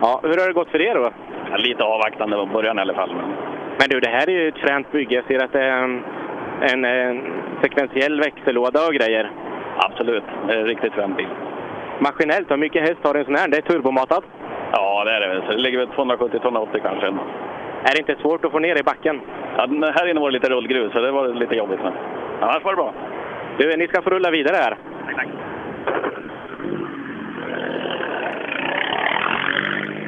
Ja, 0.01 0.21
hur 0.23 0.39
har 0.39 0.47
det 0.47 0.53
gått 0.53 0.71
för 0.71 0.83
er 0.83 0.95
då? 0.95 1.11
Ja, 1.51 1.57
Lite 1.57 1.85
avvaktande 1.85 2.43
i 2.43 2.47
början 2.47 2.79
i 2.79 2.81
alla 2.81 2.95
fall. 2.95 3.15
Men... 3.15 3.31
Men 3.79 3.89
du, 3.89 4.01
det 4.01 4.09
här 4.09 4.29
är 4.31 4.33
ju 4.33 4.49
ett 4.49 4.59
fränt 4.59 4.93
bygge. 4.93 5.15
Jag 5.15 5.25
ser 5.25 5.45
att 5.45 5.53
det 5.53 5.63
är 5.63 5.83
en, 5.83 6.05
en, 6.61 6.85
en 6.85 7.23
sekventiell 7.63 8.21
växellåda 8.21 8.87
och 8.87 8.95
grejer. 8.95 9.31
Absolut, 9.77 10.25
det 10.47 10.55
är 10.55 10.65
riktigt 10.65 10.93
frän 10.93 11.15
bil. 11.15 11.29
Maskinellt, 11.99 12.51
hur 12.51 12.57
mycket 12.57 12.89
häst 12.89 13.01
har 13.03 13.15
en 13.15 13.25
sån 13.25 13.35
här? 13.35 13.49
Det 13.49 13.57
är 13.57 13.63
turbomatat. 13.63 14.25
Ja, 14.73 15.05
det 15.05 15.13
är 15.13 15.21
det. 15.21 15.43
Så 15.47 15.53
det 15.53 15.59
ligger 15.59 15.79
väl 15.79 15.89
270-280 15.89 16.67
kanske. 16.83 17.15
Är 17.85 17.93
det 17.95 17.99
inte 17.99 18.23
svårt 18.23 18.45
att 18.45 18.53
få 18.53 18.59
ner 18.59 18.81
i 18.81 18.83
backen? 18.83 19.21
Ja, 19.57 19.67
här 19.95 20.11
inne 20.11 20.21
var 20.21 20.31
det 20.31 20.39
lite 20.39 20.51
rullgrus, 20.51 20.93
så 20.93 21.01
det 21.01 21.11
var 21.11 21.29
lite 21.29 21.57
jobbigt. 21.57 21.81
Men 21.83 21.93
annars 22.41 22.65
var 22.65 22.73
det 22.73 22.77
bra. 22.77 22.95
Du, 23.59 23.77
ni 23.77 23.89
ska 23.89 24.03
få 24.03 24.11
rulla 24.11 24.31
vidare 24.31 24.57
här. 24.57 24.77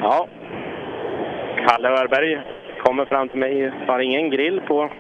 Ja. 0.01 0.27
Kalle 1.67 1.89
Örberg 1.89 2.41
kommer 2.79 3.05
fram 3.05 3.29
till 3.29 3.39
mig. 3.39 3.73
Har 3.87 3.99
ingen 3.99 4.31
grill 4.31 4.61
på, 4.61 4.91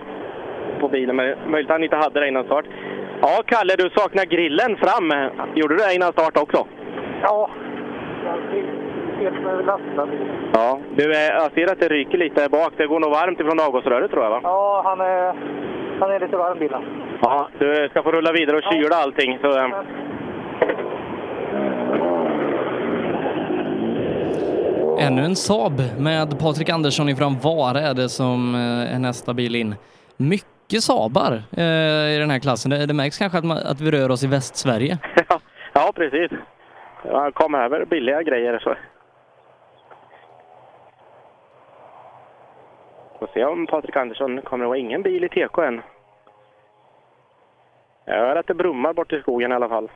på 0.80 0.88
bilen, 0.88 1.16
men 1.16 1.34
möjligt 1.46 1.70
att 1.70 1.74
han 1.74 1.84
inte 1.84 1.96
hade 1.96 2.20
det 2.20 2.28
innan 2.28 2.44
start. 2.44 2.64
Ja, 3.22 3.42
Kalle, 3.46 3.76
du 3.76 3.90
saknar 3.90 4.24
grillen 4.24 4.76
fram. 4.76 5.30
Gjorde 5.54 5.74
du 5.74 5.82
det 5.82 5.94
innan 5.94 6.12
start 6.12 6.36
också? 6.36 6.66
Ja. 7.22 7.50
Helt 9.18 9.42
med 9.44 9.66
lastad. 9.66 10.08
Ja. 10.52 10.78
Du, 10.96 11.12
eh, 11.12 11.18
jag 11.20 11.52
ser 11.52 11.72
att 11.72 11.80
det 11.80 11.88
ryker 11.88 12.18
lite 12.18 12.40
där 12.40 12.48
bak. 12.48 12.72
Det 12.76 12.86
går 12.86 13.00
nog 13.00 13.10
varmt 13.10 13.40
ifrån 13.40 13.60
avgasröret 13.60 14.10
tror 14.10 14.22
jag, 14.22 14.30
va? 14.30 14.40
Ja, 14.42 14.82
han 14.84 15.00
är, 15.00 15.34
han 16.00 16.10
är 16.10 16.20
lite 16.20 16.36
varm 16.36 16.58
bilen. 16.58 16.82
Ja, 17.22 17.48
du 17.58 17.88
ska 17.90 18.02
få 18.02 18.12
rulla 18.12 18.32
vidare 18.32 18.56
och 18.56 18.72
kyla 18.72 18.96
allting. 18.96 19.38
Så, 19.42 19.58
eh, 19.58 19.68
Ännu 24.98 25.22
en 25.22 25.36
Saab 25.36 25.80
med 25.98 26.38
Patrik 26.40 26.68
Andersson 26.68 27.08
ifrån 27.08 27.38
Vara 27.42 27.80
är 27.80 27.94
det 27.94 28.08
som 28.08 28.54
eh, 28.54 28.94
är 28.94 28.98
nästa 28.98 29.34
bil 29.34 29.56
in. 29.56 29.74
Mycket 30.16 30.82
Saabar 30.82 31.32
eh, 31.32 32.14
i 32.14 32.18
den 32.18 32.30
här 32.30 32.38
klassen. 32.38 32.70
Det, 32.70 32.86
det 32.86 32.94
märks 32.94 33.18
kanske 33.18 33.38
att, 33.38 33.44
man, 33.44 33.58
att 33.58 33.80
vi 33.80 33.90
rör 33.90 34.10
oss 34.10 34.24
i 34.24 34.26
Västsverige. 34.26 34.98
ja, 35.72 35.92
precis. 35.94 36.30
Ja, 37.04 37.30
kom 37.34 37.54
över 37.54 37.84
billiga 37.84 38.22
grejer. 38.22 38.58
Så. 38.58 38.74
Får 43.22 43.30
se 43.34 43.44
om 43.44 43.66
Patrik 43.66 43.96
Andersson 43.96 44.42
kommer 44.42 44.64
att 44.64 44.68
ha 44.68 44.76
ingen 44.76 45.02
bil 45.02 45.24
i 45.24 45.28
TK 45.28 45.58
än. 45.58 45.82
Jag 48.04 48.14
hör 48.14 48.36
att 48.36 48.46
det 48.46 48.54
brummar 48.54 48.92
bort 48.92 49.12
i 49.12 49.20
skogen 49.20 49.52
i 49.52 49.54
alla 49.54 49.68
fall. 49.68 49.90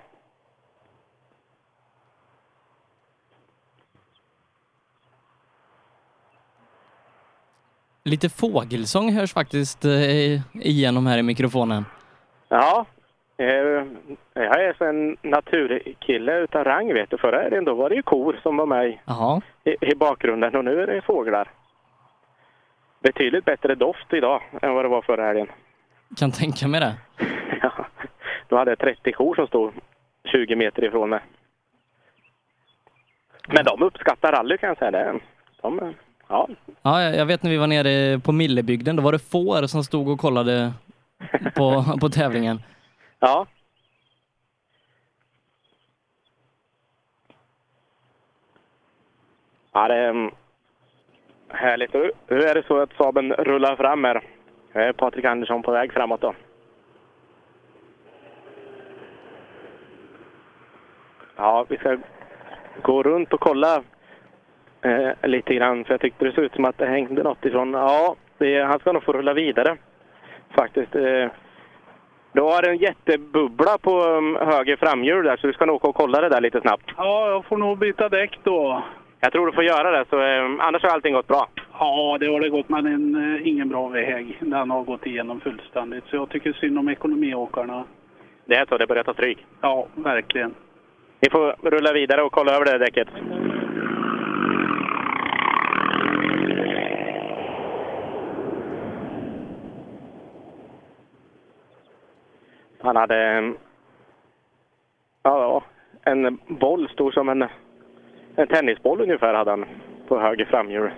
Lite 8.05 8.29
fågelsång 8.29 9.13
hörs 9.13 9.33
faktiskt 9.33 9.85
eh, 9.85 10.65
igenom 10.67 11.07
här 11.07 11.19
i 11.19 11.23
mikrofonen. 11.23 11.85
Ja, 12.49 12.87
eh, 13.37 13.47
jag 14.35 14.65
är 14.65 14.83
en 14.83 15.17
naturkille 15.23 16.39
utav 16.39 16.65
rang 16.65 16.95
vet 16.95 17.11
du. 17.11 17.19
Förra 17.19 17.43
helgen 17.43 17.65
då 17.65 17.75
var 17.75 17.89
det 17.89 17.97
ju 17.97 18.03
kor 18.03 18.41
som 18.43 18.57
var 18.57 18.67
med 18.67 18.89
i, 19.65 19.77
i 19.81 19.95
bakgrunden 19.95 20.57
och 20.57 20.65
nu 20.65 20.83
är 20.83 20.87
det 20.87 21.03
fåglar. 21.03 21.56
Betydligt 23.07 23.45
bättre 23.45 23.75
doft 23.75 24.13
idag 24.13 24.43
än 24.63 24.75
vad 24.75 24.85
det 24.85 24.89
var 24.89 25.03
förra 25.03 25.27
helgen. 25.27 25.47
Kan 26.17 26.33
tänka 26.33 26.69
mig 26.69 26.81
det. 26.81 26.95
Då 28.49 28.57
hade 28.57 28.71
jag 28.71 28.79
30 28.79 29.13
kor 29.13 29.35
som 29.35 29.47
stod 29.47 29.73
20 30.25 30.57
meter 30.57 30.85
ifrån 30.85 31.11
mig. 31.11 31.21
Men 33.49 33.65
de 33.65 33.83
uppskattar 33.83 34.33
rally 34.33 34.59
kan 34.59 34.69
jag 34.69 34.79
säga. 34.79 34.91
Det. 34.91 35.21
De 35.63 35.95
Ja. 36.29 36.49
Ja, 36.83 37.03
jag 37.03 37.27
vet 37.27 37.43
när 37.43 37.51
vi 37.51 37.57
var 37.57 37.67
nere 37.67 38.19
på 38.19 38.33
Millebygden, 38.33 38.97
då 38.97 39.03
var 39.03 39.13
det 39.13 39.19
får 39.19 39.67
som 39.67 39.85
stod 39.85 40.09
och 40.09 40.21
kollade 40.21 40.73
på, 41.55 41.85
på 42.01 42.09
tävlingen. 42.09 42.63
Ja. 43.19 43.47
Ja, 49.73 49.89
det 49.89 50.31
härligt. 51.49 51.93
Nu 52.29 52.41
är 52.43 52.55
det 52.55 52.67
så 52.67 52.79
att 52.79 52.93
Saben 52.93 53.33
rullar 53.33 53.77
fram 53.77 54.05
här. 54.05 54.21
Nu 54.73 54.81
är 54.81 54.93
Patrik 54.93 55.25
Andersson 55.25 55.63
på 55.63 55.71
väg 55.71 55.93
framåt 55.93 56.21
då. 56.21 56.35
Ja, 61.37 61.67
vi 61.69 61.77
ska 61.77 61.97
gå 62.83 63.03
runt 63.03 63.33
och 63.33 63.41
kolla 63.41 63.83
eh, 64.83 65.11
lite 65.23 65.55
grann, 65.55 65.85
för 65.85 65.93
jag 65.93 66.01
tyckte 66.01 66.25
det 66.25 66.33
såg 66.33 66.45
ut 66.45 66.55
som 66.55 66.65
att 66.65 66.79
det 66.79 66.87
hängde 66.87 67.23
något 67.23 67.45
ifrån... 67.45 67.73
Ja, 67.73 68.17
det, 68.39 68.63
han 68.63 68.79
ska 68.79 68.93
nog 68.93 69.03
få 69.03 69.13
rulla 69.13 69.35
vidare 69.35 69.77
faktiskt. 70.55 70.95
Eh, 70.95 71.29
du 72.33 72.43
har 72.43 72.69
en 72.69 72.77
jättebubbla 72.77 73.79
på 73.79 74.05
um, 74.05 74.37
höger 74.37 74.77
framhjul 74.77 75.25
där, 75.25 75.37
så 75.37 75.47
du 75.47 75.53
ska 75.53 75.67
nog 75.67 75.77
åka 75.77 75.89
och 75.89 75.95
kolla 75.95 76.21
det 76.21 76.29
där 76.29 76.41
lite 76.41 76.61
snabbt. 76.61 76.91
Ja, 76.97 77.31
jag 77.31 77.45
får 77.45 77.57
nog 77.57 77.79
byta 77.79 78.09
däck 78.09 78.39
då. 78.43 78.83
Jag 79.21 79.33
tror 79.33 79.47
du 79.47 79.53
får 79.53 79.65
göra 79.65 79.91
det, 79.91 80.05
så 80.11 80.21
eh, 80.21 80.67
annars 80.67 80.83
har 80.83 80.91
allting 80.91 81.15
gått 81.15 81.29
bra. 81.29 81.49
Ja, 81.79 82.17
det 82.21 82.27
har 82.27 82.41
det 82.41 82.49
gått, 82.49 82.69
men 82.69 82.87
en, 82.87 83.35
eh, 83.35 83.49
ingen 83.49 83.69
bra 83.69 83.89
väg. 83.89 84.39
Den 84.41 84.71
har 84.71 84.85
gått 84.85 85.07
igenom 85.07 85.41
fullständigt. 85.41 86.05
Så 86.07 86.17
jag 86.17 86.29
tycker 86.29 86.53
synd 86.53 86.79
om 86.79 86.89
ekonomiåkarna. 86.89 87.85
Det 88.45 88.55
är 88.55 88.67
så, 88.67 88.79
det 88.79 88.87
börjar 88.87 89.05
ta 89.05 89.15
stryk. 89.15 89.47
Ja, 89.61 89.87
verkligen. 89.95 90.55
Ni 91.21 91.31
får 91.31 91.71
rulla 91.71 91.93
vidare 91.93 92.23
och 92.23 92.33
kolla 92.33 92.53
över 92.53 92.65
det 92.65 92.71
där 92.71 92.79
däcket. 92.79 93.09
Han 102.81 102.97
hade 102.97 103.53
ja, 105.23 105.63
en 106.03 106.39
boll 106.47 106.89
stor 106.89 107.13
som 107.13 107.29
en, 107.29 107.45
en 108.37 108.47
tennisboll 108.47 109.01
ungefär 109.01 109.35
hade 109.35 109.51
han 109.51 109.65
på 110.09 110.19
höger 110.19 110.45
framhjul. 110.45 110.91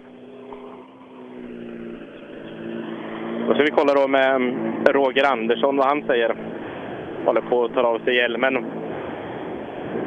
Och 3.48 3.56
så 3.56 3.62
vi 3.62 3.70
kollar 3.70 3.94
då 3.94 4.08
med 4.08 4.34
mm, 4.34 4.84
Roger 4.84 5.32
Andersson 5.32 5.76
vad 5.76 5.86
han 5.86 6.02
säger. 6.02 6.36
Håller 7.24 7.40
på 7.40 7.64
att 7.64 7.74
ta 7.74 7.80
av 7.80 7.98
sig 7.98 8.16
hjälmen. 8.16 8.56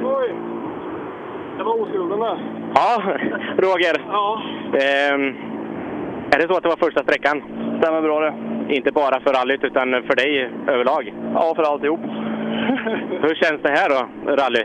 Oj! 0.03 0.33
Det 1.57 1.63
var 1.63 1.81
oskulden 1.81 2.19
där. 2.19 2.37
Ja, 2.75 3.03
Roger. 3.57 4.01
Ja. 4.07 4.41
Ehm, 4.73 5.35
är 6.33 6.37
det 6.39 6.47
så 6.47 6.57
att 6.57 6.63
det 6.63 6.69
var 6.69 6.85
första 6.85 7.03
sträckan? 7.03 7.43
Stämmer 7.81 8.01
bra 8.01 8.19
det. 8.19 8.33
Inte 8.75 8.91
bara 8.91 9.19
för 9.19 9.33
rallyt 9.33 9.63
utan 9.63 9.91
för 9.91 10.15
dig 10.15 10.49
överlag? 10.67 11.13
Ja, 11.33 11.53
för 11.55 11.63
alltihop. 11.63 11.99
Hur 13.21 13.35
känns 13.35 13.61
det 13.61 13.69
här 13.69 13.89
då, 13.89 14.31
rally? 14.35 14.63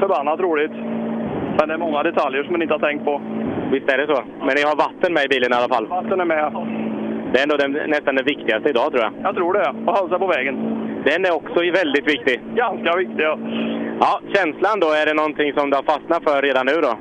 Förbannat 0.00 0.40
roligt. 0.40 0.72
Men 1.58 1.68
det 1.68 1.74
är 1.74 1.78
många 1.78 2.02
detaljer 2.02 2.42
som 2.42 2.52
man 2.52 2.62
inte 2.62 2.74
har 2.74 2.86
tänkt 2.88 3.04
på. 3.04 3.20
Visst 3.72 3.90
är 3.92 3.98
det 3.98 4.06
så? 4.06 4.22
Men 4.46 4.52
ni 4.56 4.62
har 4.62 4.76
vatten 4.86 5.12
med 5.14 5.24
i 5.24 5.28
bilen 5.28 5.52
i 5.52 5.56
alla 5.56 5.74
fall? 5.74 5.86
Vatten 5.86 6.20
är 6.20 6.24
med. 6.24 6.52
Det 7.32 7.38
är 7.38 7.42
ändå 7.42 7.56
den, 7.56 7.72
nästan 7.72 8.14
det 8.14 8.22
viktigaste 8.22 8.68
idag 8.68 8.88
tror 8.92 9.02
jag. 9.06 9.12
Jag 9.22 9.34
tror 9.34 9.52
det. 9.52 9.68
Och 9.86 9.96
hälsa 9.98 10.18
på 10.18 10.26
vägen. 10.26 10.54
Den 11.04 11.24
är 11.24 11.32
också 11.34 11.58
väldigt 11.82 12.06
viktig. 12.12 12.40
Ganska 12.54 12.96
viktig, 12.96 13.24
ja. 13.30 13.38
Ja, 14.00 14.20
känslan 14.34 14.80
då, 14.80 14.86
är 14.86 15.06
det 15.06 15.14
någonting 15.14 15.52
som 15.56 15.70
du 15.70 15.76
har 15.76 15.82
fastnat 15.82 16.22
för 16.28 16.42
redan 16.42 16.66
nu 16.66 16.76
då? 16.88 16.92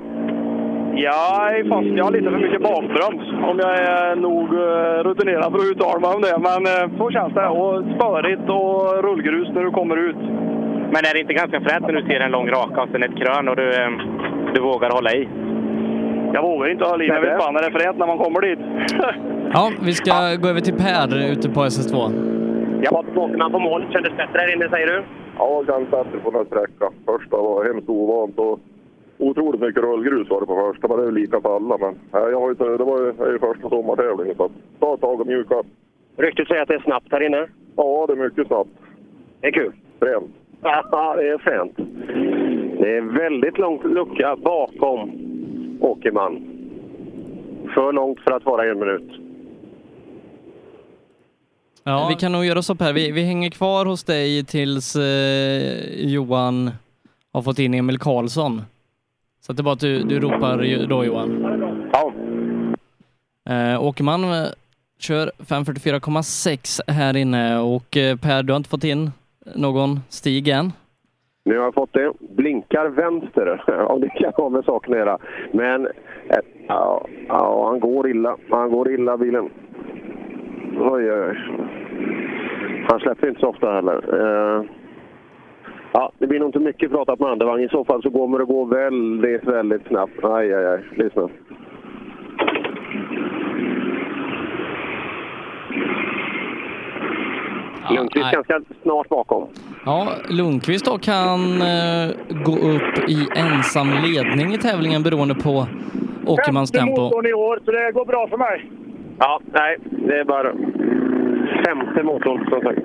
Ja, 0.98 1.52
fast. 1.70 1.88
Jag 1.98 2.04
har 2.06 2.12
lite 2.12 2.30
för 2.30 2.38
mycket 2.46 2.62
bakbroms. 2.62 3.26
Om 3.50 3.60
jag 3.60 3.74
är 3.78 4.16
nog 4.16 4.48
eh, 4.54 4.98
rutinerad 5.10 5.52
för 5.52 5.60
att 5.60 5.72
uttala 5.72 6.00
mig 6.00 6.12
om 6.16 6.22
det. 6.28 6.38
Men 6.50 6.62
eh, 6.74 6.98
så 6.98 7.12
känns 7.12 7.34
det. 7.34 7.48
Och 7.48 7.84
spörigt 7.96 8.50
och 8.58 9.04
rullgrus 9.04 9.50
när 9.54 9.64
du 9.64 9.72
kommer 9.72 9.98
ut. 9.98 10.22
Men 10.94 11.02
är 11.08 11.14
det 11.14 11.20
inte 11.20 11.34
ganska 11.34 11.62
fränt 11.62 11.88
när 11.88 11.94
du 11.94 12.04
ser 12.08 12.20
en 12.20 12.32
lång 12.32 12.50
raka 12.50 12.82
och 12.82 12.90
sen 12.92 13.04
ett 13.04 13.18
krön 13.20 13.50
och 13.50 13.56
du, 13.56 13.68
eh, 13.82 13.92
du 14.56 14.62
vågar 14.62 14.90
hålla 14.90 15.12
i? 15.14 15.30
Jag 16.34 16.42
vågar 16.42 16.72
inte 16.72 16.86
hålla 16.86 17.04
i. 17.04 17.08
Jag 17.08 17.22
vet 17.22 17.42
fan 17.42 17.54
när 17.54 17.62
det 17.62 17.68
är 17.68 17.80
fränt 17.80 17.98
när 17.98 18.08
man 18.08 18.18
kommer 18.18 18.42
dit. 18.42 18.60
Ja, 19.54 19.72
vi 19.82 19.94
ska 19.94 20.36
gå 20.42 20.48
över 20.48 20.62
till 20.62 20.74
Per 20.74 21.32
ute 21.32 21.50
på 21.50 21.60
SS2. 21.60 21.96
Jag 22.84 22.92
var 22.92 23.06
åkerman 23.18 23.52
på 23.52 23.60
mål. 23.60 23.86
Kändes 23.92 24.18
bättre 24.18 24.40
här 24.40 24.54
inne, 24.56 24.70
säger 24.70 24.88
du? 24.88 25.04
Ja, 25.38 25.64
ganska 25.68 25.98
bättre 25.98 26.20
på 26.20 26.32
den 26.32 26.40
här 26.40 26.46
sträckan. 26.46 26.94
Första 27.06 27.38
var 27.38 27.66
hemskt 27.66 27.90
ovant 27.90 28.40
och 28.40 28.60
otroligt 29.18 29.62
mycket 29.62 29.84
rullgrus 29.84 30.30
var 30.30 30.40
det 30.42 30.46
på 30.46 30.72
första, 30.72 30.88
men 30.88 30.98
det 30.98 31.08
är 31.08 31.12
lika 31.12 31.42
för 31.42 31.56
alla. 31.56 31.78
Men 31.78 31.96
jag 32.12 32.40
har 32.40 32.50
ju, 32.50 32.78
det 32.78 32.84
var 32.84 33.00
ju, 33.02 33.12
det 33.12 33.24
är 33.24 33.32
ju 33.32 33.40
första 33.40 33.70
sommartävlingen, 33.70 34.36
så 34.36 34.46
att 34.46 34.52
ta 34.80 34.94
ett 34.94 35.02
tag 35.02 35.22
och 35.22 35.28
mjuka 35.28 35.56
upp. 35.56 35.68
Ryktet 36.18 36.48
säger 36.48 36.62
att 36.62 36.68
det 36.68 36.76
är 36.76 36.80
snabbt 36.80 37.12
här 37.12 37.24
inne. 37.24 37.48
Ja, 37.76 38.06
det 38.08 38.14
är 38.14 38.18
mycket 38.18 38.48
snabbt. 38.48 38.70
Det 39.42 39.48
är 39.48 39.52
kul. 39.52 39.72
Fränt. 40.00 40.32
Ja, 40.66 41.16
det 41.16 41.30
är 41.30 41.38
fränt. 41.38 41.74
Det 42.80 42.98
är 42.98 43.02
väldigt 43.02 43.58
långt 43.58 43.84
lucka 43.84 44.36
bakom 44.36 45.12
Åkerman. 45.82 46.44
För 47.74 47.92
långt 47.92 48.20
för 48.20 48.32
att 48.32 48.46
vara 48.46 48.72
en 48.72 48.80
minut. 48.80 49.12
Ja. 51.84 52.08
Vi 52.10 52.16
kan 52.16 52.32
nog 52.32 52.46
göra 52.46 52.62
så 52.62 52.76
Per, 52.76 52.94
vi, 52.94 53.12
vi 53.12 53.24
hänger 53.24 53.50
kvar 53.50 53.86
hos 53.86 54.04
dig 54.04 54.44
tills 54.46 54.96
eh, 54.96 56.10
Johan 56.10 56.72
har 57.34 57.42
fått 57.42 57.60
in 57.60 57.74
Emil 57.74 58.00
Karlsson. 58.00 58.62
Så 59.42 59.52
att 59.52 59.58
det 59.58 59.62
är 59.62 59.64
bara 59.64 59.74
att 59.74 59.80
du, 59.80 60.04
du 60.04 60.20
ropar 60.20 60.88
då 60.88 61.06
Johan. 61.06 61.90
Ja. 61.94 62.14
Eh, 63.54 63.84
Åkerman 63.84 64.24
eh, 64.24 64.48
kör 65.00 65.32
5.44,6 65.38 66.92
här 66.92 67.18
inne 67.18 67.60
och 67.60 67.98
eh, 67.98 68.18
Per, 68.18 68.44
du 68.44 68.54
har 68.54 68.58
inte 68.58 68.70
fått 68.70 68.84
in 68.84 69.12
någon 69.56 70.00
stig 70.10 70.48
än? 70.48 70.72
Nu 71.46 71.58
har 71.58 71.64
jag 71.64 71.74
fått 71.74 71.94
det. 71.94 72.12
Blinkar 72.20 72.90
vänster. 72.90 73.64
Ja, 73.68 73.98
det 74.02 74.10
kan 74.10 74.34
ha 74.34 74.50
med 74.50 74.66
saken 74.66 74.94
att 74.94 75.00
göra. 75.00 75.18
Men 75.52 75.86
eh, 75.86 76.40
ja, 76.68 77.08
ja, 77.28 77.68
han 77.70 77.80
går 77.80 78.10
illa. 78.10 78.38
Han 78.50 78.72
går 78.72 78.92
illa 78.92 79.18
bilen. 79.18 79.50
Oj, 80.80 81.12
oj, 81.12 81.30
oj. 81.30 81.38
Han 82.90 83.00
släpper 83.00 83.28
inte 83.28 83.40
så 83.40 83.48
ofta 83.48 83.72
heller. 83.72 84.02
Eh, 84.14 84.64
ja, 85.92 86.12
det 86.20 86.28
blir 86.28 86.40
nog 86.40 86.48
inte 86.50 86.60
mycket 86.60 86.92
pratat 86.92 87.20
med 87.20 87.30
andevagn. 87.30 87.64
I 87.64 87.70
så 87.70 87.86
fall 87.86 88.02
så 88.04 88.12
kommer 88.12 88.40
det 88.40 88.46
gå 88.46 88.66
väldigt, 88.66 89.44
väldigt 89.44 89.88
snabbt. 89.88 90.24
Aj, 90.24 90.54
aj, 90.54 90.66
aj. 90.66 90.84
Lyssna. 90.96 91.30
Lundqvist 97.92 98.26
nej. 98.26 98.34
ganska 98.34 98.62
snart 98.84 99.10
bakom. 99.10 99.48
Ja, 99.86 100.08
Lundqvist 100.30 100.86
då 100.86 100.98
kan 100.98 101.62
eh, 101.62 102.16
gå 102.46 102.52
upp 102.52 103.10
i 103.10 103.28
ensam 103.36 103.88
ledning 104.04 104.54
i 104.54 104.58
tävlingen 104.58 105.04
beroende 105.04 105.36
på 105.36 105.68
Åkermans 106.26 106.72
Femte 106.72 106.86
tempo. 106.86 107.02
motorn 107.02 107.26
i 107.26 107.34
år, 107.34 107.60
så 107.66 107.72
det 107.72 107.92
går 107.92 108.06
bra 108.06 108.28
för 108.28 108.38
mig. 108.38 108.72
Ja, 109.20 109.40
nej, 109.54 109.78
det 109.82 110.20
är 110.20 110.24
bara 110.26 110.52
femte 111.66 112.04
motorn 112.04 112.46
som 112.50 112.62
sagt. 112.62 112.80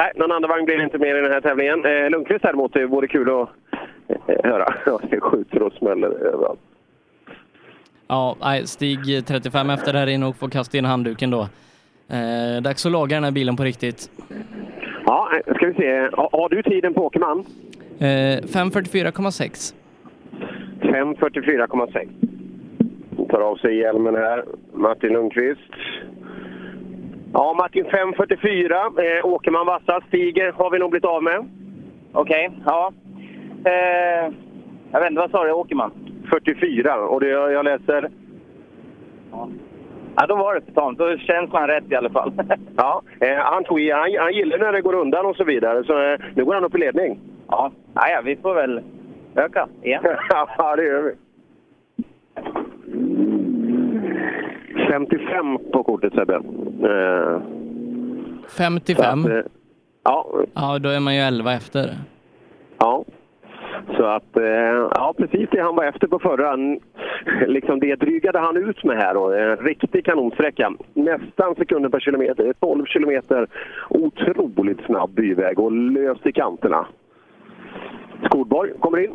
Nej, 0.00 0.12
någon 0.16 0.32
andra 0.32 0.48
vagn 0.48 0.64
blir 0.64 0.76
det 0.76 0.84
inte 0.84 0.98
mer 0.98 1.14
i 1.18 1.20
den 1.20 1.32
här 1.32 1.40
tävlingen. 1.40 1.84
Eh, 1.84 2.10
Lundqvist 2.10 2.42
däremot, 2.42 2.72
det 2.72 2.86
vore 2.86 3.06
kul 3.08 3.30
att 3.30 3.48
eh, 4.08 4.50
höra. 4.50 4.74
Det 5.10 5.20
skjuter 5.20 5.62
och 5.62 5.72
smäller 5.72 6.08
överallt. 6.08 6.60
Ja, 8.08 8.36
nej, 8.40 8.66
Stig 8.66 9.26
35 9.26 9.70
efter 9.70 9.94
här 9.94 10.06
inne 10.06 10.26
och 10.26 10.36
får 10.36 10.48
kasta 10.48 10.78
in 10.78 10.84
handduken 10.84 11.30
då. 11.30 11.48
Eh, 12.08 12.62
dags 12.62 12.86
att 12.86 12.92
laga 12.92 13.16
den 13.16 13.24
här 13.24 13.30
bilen 13.30 13.56
på 13.56 13.62
riktigt. 13.62 14.10
Ja, 15.06 15.28
ska 15.56 15.66
vi 15.66 15.74
se. 15.74 16.08
Har, 16.12 16.28
har 16.32 16.48
du 16.48 16.62
tiden 16.62 16.94
på 16.94 17.06
Åkerman? 17.06 17.44
Eh, 17.98 18.04
5.44,6. 18.04 19.74
5.44,6. 20.80 22.08
Tar 23.30 23.40
av 23.40 23.56
sig 23.56 23.76
hjälmen 23.78 24.14
här. 24.14 24.44
Martin 24.74 25.12
Lundqvist. 25.12 25.60
Ja, 27.32 27.54
Martin 27.58 27.84
5.44. 27.84 29.18
Eh, 29.18 29.26
Åkerman 29.26 29.66
vassa. 29.66 30.00
Stiger 30.08 30.52
har 30.52 30.70
vi 30.70 30.78
nog 30.78 30.90
blivit 30.90 31.04
av 31.04 31.22
med. 31.22 31.44
Okej, 32.12 32.50
ja. 32.66 32.92
Eh, 33.64 34.32
jag 34.92 35.00
vet 35.00 35.10
inte, 35.10 35.20
vad 35.20 35.30
sa 35.30 35.44
du? 35.44 35.52
Åkerman? 35.52 35.90
44 36.26 36.96
och 36.96 37.20
det, 37.20 37.28
jag 37.28 37.64
läser... 37.64 38.10
Ja, 40.16 40.26
då 40.26 40.36
var 40.36 40.54
det 40.54 40.60
för 40.60 40.72
tamt. 40.72 40.98
Då 40.98 41.18
känns 41.18 41.52
man 41.52 41.68
rätt 41.68 41.92
i 41.92 41.94
alla 41.94 42.10
fall. 42.10 42.32
Ja, 42.76 43.02
eh, 43.20 43.36
han, 43.36 43.64
tog 43.64 43.80
i, 43.80 43.90
han, 43.90 44.16
han 44.18 44.32
gillar 44.32 44.58
när 44.58 44.72
det 44.72 44.80
går 44.80 44.94
undan 44.94 45.26
och 45.26 45.36
så 45.36 45.44
vidare. 45.44 45.84
Så 45.84 46.02
eh, 46.02 46.20
nu 46.34 46.44
går 46.44 46.54
han 46.54 46.64
upp 46.64 46.74
i 46.74 46.78
ledning. 46.78 47.18
Ja, 47.48 47.72
ja, 47.94 48.08
ja 48.08 48.20
vi 48.24 48.36
får 48.36 48.54
väl 48.54 48.80
öka 49.34 49.68
igen. 49.82 50.02
ja, 50.58 50.76
det 50.76 50.84
gör 50.84 51.02
vi. 51.02 51.12
55 54.90 55.58
på 55.72 55.82
kortet 55.82 56.12
Sebbe. 56.14 56.34
Eh, 56.34 57.40
55. 58.58 59.22
så 59.22 59.28
att, 59.28 59.36
eh, 59.36 59.42
ja, 60.04 60.26
Ja, 60.54 60.78
då 60.78 60.88
är 60.88 61.00
man 61.00 61.14
ju 61.14 61.20
11 61.20 61.52
efter. 61.52 61.90
ja. 62.78 63.04
Så 63.96 64.04
att, 64.04 64.36
eh, 64.36 64.88
ja 64.94 65.14
precis 65.18 65.48
det 65.50 65.60
han 65.60 65.76
var 65.76 65.84
efter 65.84 66.06
på 66.06 66.18
förra, 66.18 66.56
liksom 67.46 67.80
det 67.80 67.94
drygade 67.94 68.38
han 68.38 68.56
ut 68.56 68.84
med 68.84 68.96
här. 68.96 69.16
Och, 69.16 69.38
en 69.38 69.56
riktig 69.56 70.04
kanonsträcka. 70.04 70.72
Nästan 70.94 71.54
sekunder 71.54 71.88
per 71.88 72.00
kilometer, 72.00 72.52
12 72.60 72.84
kilometer. 72.86 73.46
Otroligt 73.88 74.80
snabb 74.86 75.10
byväg 75.10 75.58
och 75.58 75.72
löst 75.72 76.26
i 76.26 76.32
kanterna. 76.32 76.86
Skodborg 78.24 78.70
kommer 78.80 78.98
in. 78.98 79.12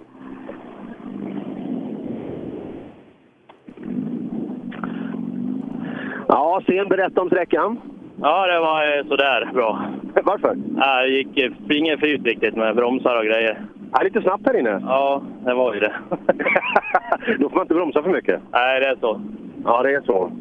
Ja, 6.27 6.61
Sten, 6.63 6.87
berätta 6.87 7.21
om 7.21 7.27
sträckan. 7.27 7.81
Ja, 8.21 8.47
det 8.47 8.59
var 8.59 8.97
eh, 8.97 9.05
sådär 9.07 9.49
bra. 9.53 9.85
Varför? 10.23 10.57
Ja, 10.77 11.01
det 11.01 11.09
gick 11.09 11.37
eh, 11.37 11.77
ingen 11.77 11.97
flyt 11.97 12.25
riktigt 12.25 12.55
med 12.55 12.75
bromsar 12.75 13.17
och 13.17 13.25
grejer. 13.25 13.57
Ja, 13.91 14.01
lite 14.03 14.22
snabbt 14.22 14.45
här 14.47 14.59
inne. 14.59 14.81
Ja, 14.85 15.22
det 15.45 15.53
var 15.53 15.73
ju 15.73 15.80
det. 15.80 15.93
Då 17.39 17.49
får 17.49 17.55
man 17.55 17.61
inte 17.65 17.73
bromsa 17.73 18.03
för 18.03 18.09
mycket. 18.09 18.41
Nej, 18.51 18.80
det 18.80 18.85
är 18.88 18.95
så. 18.95 19.22
Ja, 19.63 19.84
det 19.84 19.93
är 19.93 20.01
så. 20.01 20.31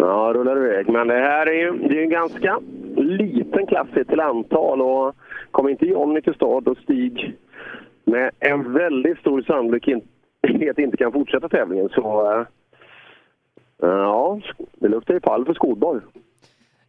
Ja, 0.00 0.32
rullar 0.34 0.56
iväg. 0.56 0.88
Men 0.88 1.08
det 1.08 1.14
här 1.14 1.46
är 1.46 1.52
ju 1.54 1.88
det 1.88 1.98
är 1.98 2.02
en 2.02 2.10
ganska 2.10 2.60
liten 2.96 3.66
klass 3.66 3.88
till 4.08 4.20
antal 4.20 4.80
och 4.82 5.14
kommer 5.50 5.70
inte 5.70 5.86
Johnny 5.86 6.22
till 6.22 6.34
start 6.34 6.66
och 6.66 6.76
Stig 6.78 7.36
med 8.04 8.30
en 8.40 8.72
väldigt 8.72 9.18
stor 9.18 9.42
sannolikhet 9.42 10.78
inte 10.78 10.96
kan 10.96 11.12
fortsätta 11.12 11.48
tävlingen 11.48 11.88
så... 11.88 12.32
eh, 12.32 12.46
Ja, 13.82 14.40
det 14.80 14.88
luktar 14.88 15.14
ju 15.14 15.20
fall 15.20 15.44
för 15.44 15.54
Skodborg. 15.54 16.00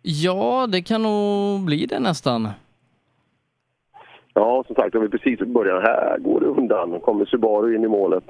Ja, 0.02 0.68
det 0.72 0.82
kan 0.82 1.02
nog 1.04 1.66
bli 1.66 1.86
det 1.86 2.00
nästan. 2.00 2.48
Ja, 4.34 4.64
som 4.68 4.76
sagt, 4.76 4.94
det 4.94 5.00
var 5.00 5.08
precis 5.08 5.42
i 5.42 5.46
början. 5.46 5.82
Här 5.82 6.18
går 6.18 6.40
det 6.40 6.46
undan. 6.46 7.00
kommer 7.00 7.26
Subaru 7.26 7.76
in 7.76 7.84
i 7.84 7.88
målet. 7.88 8.24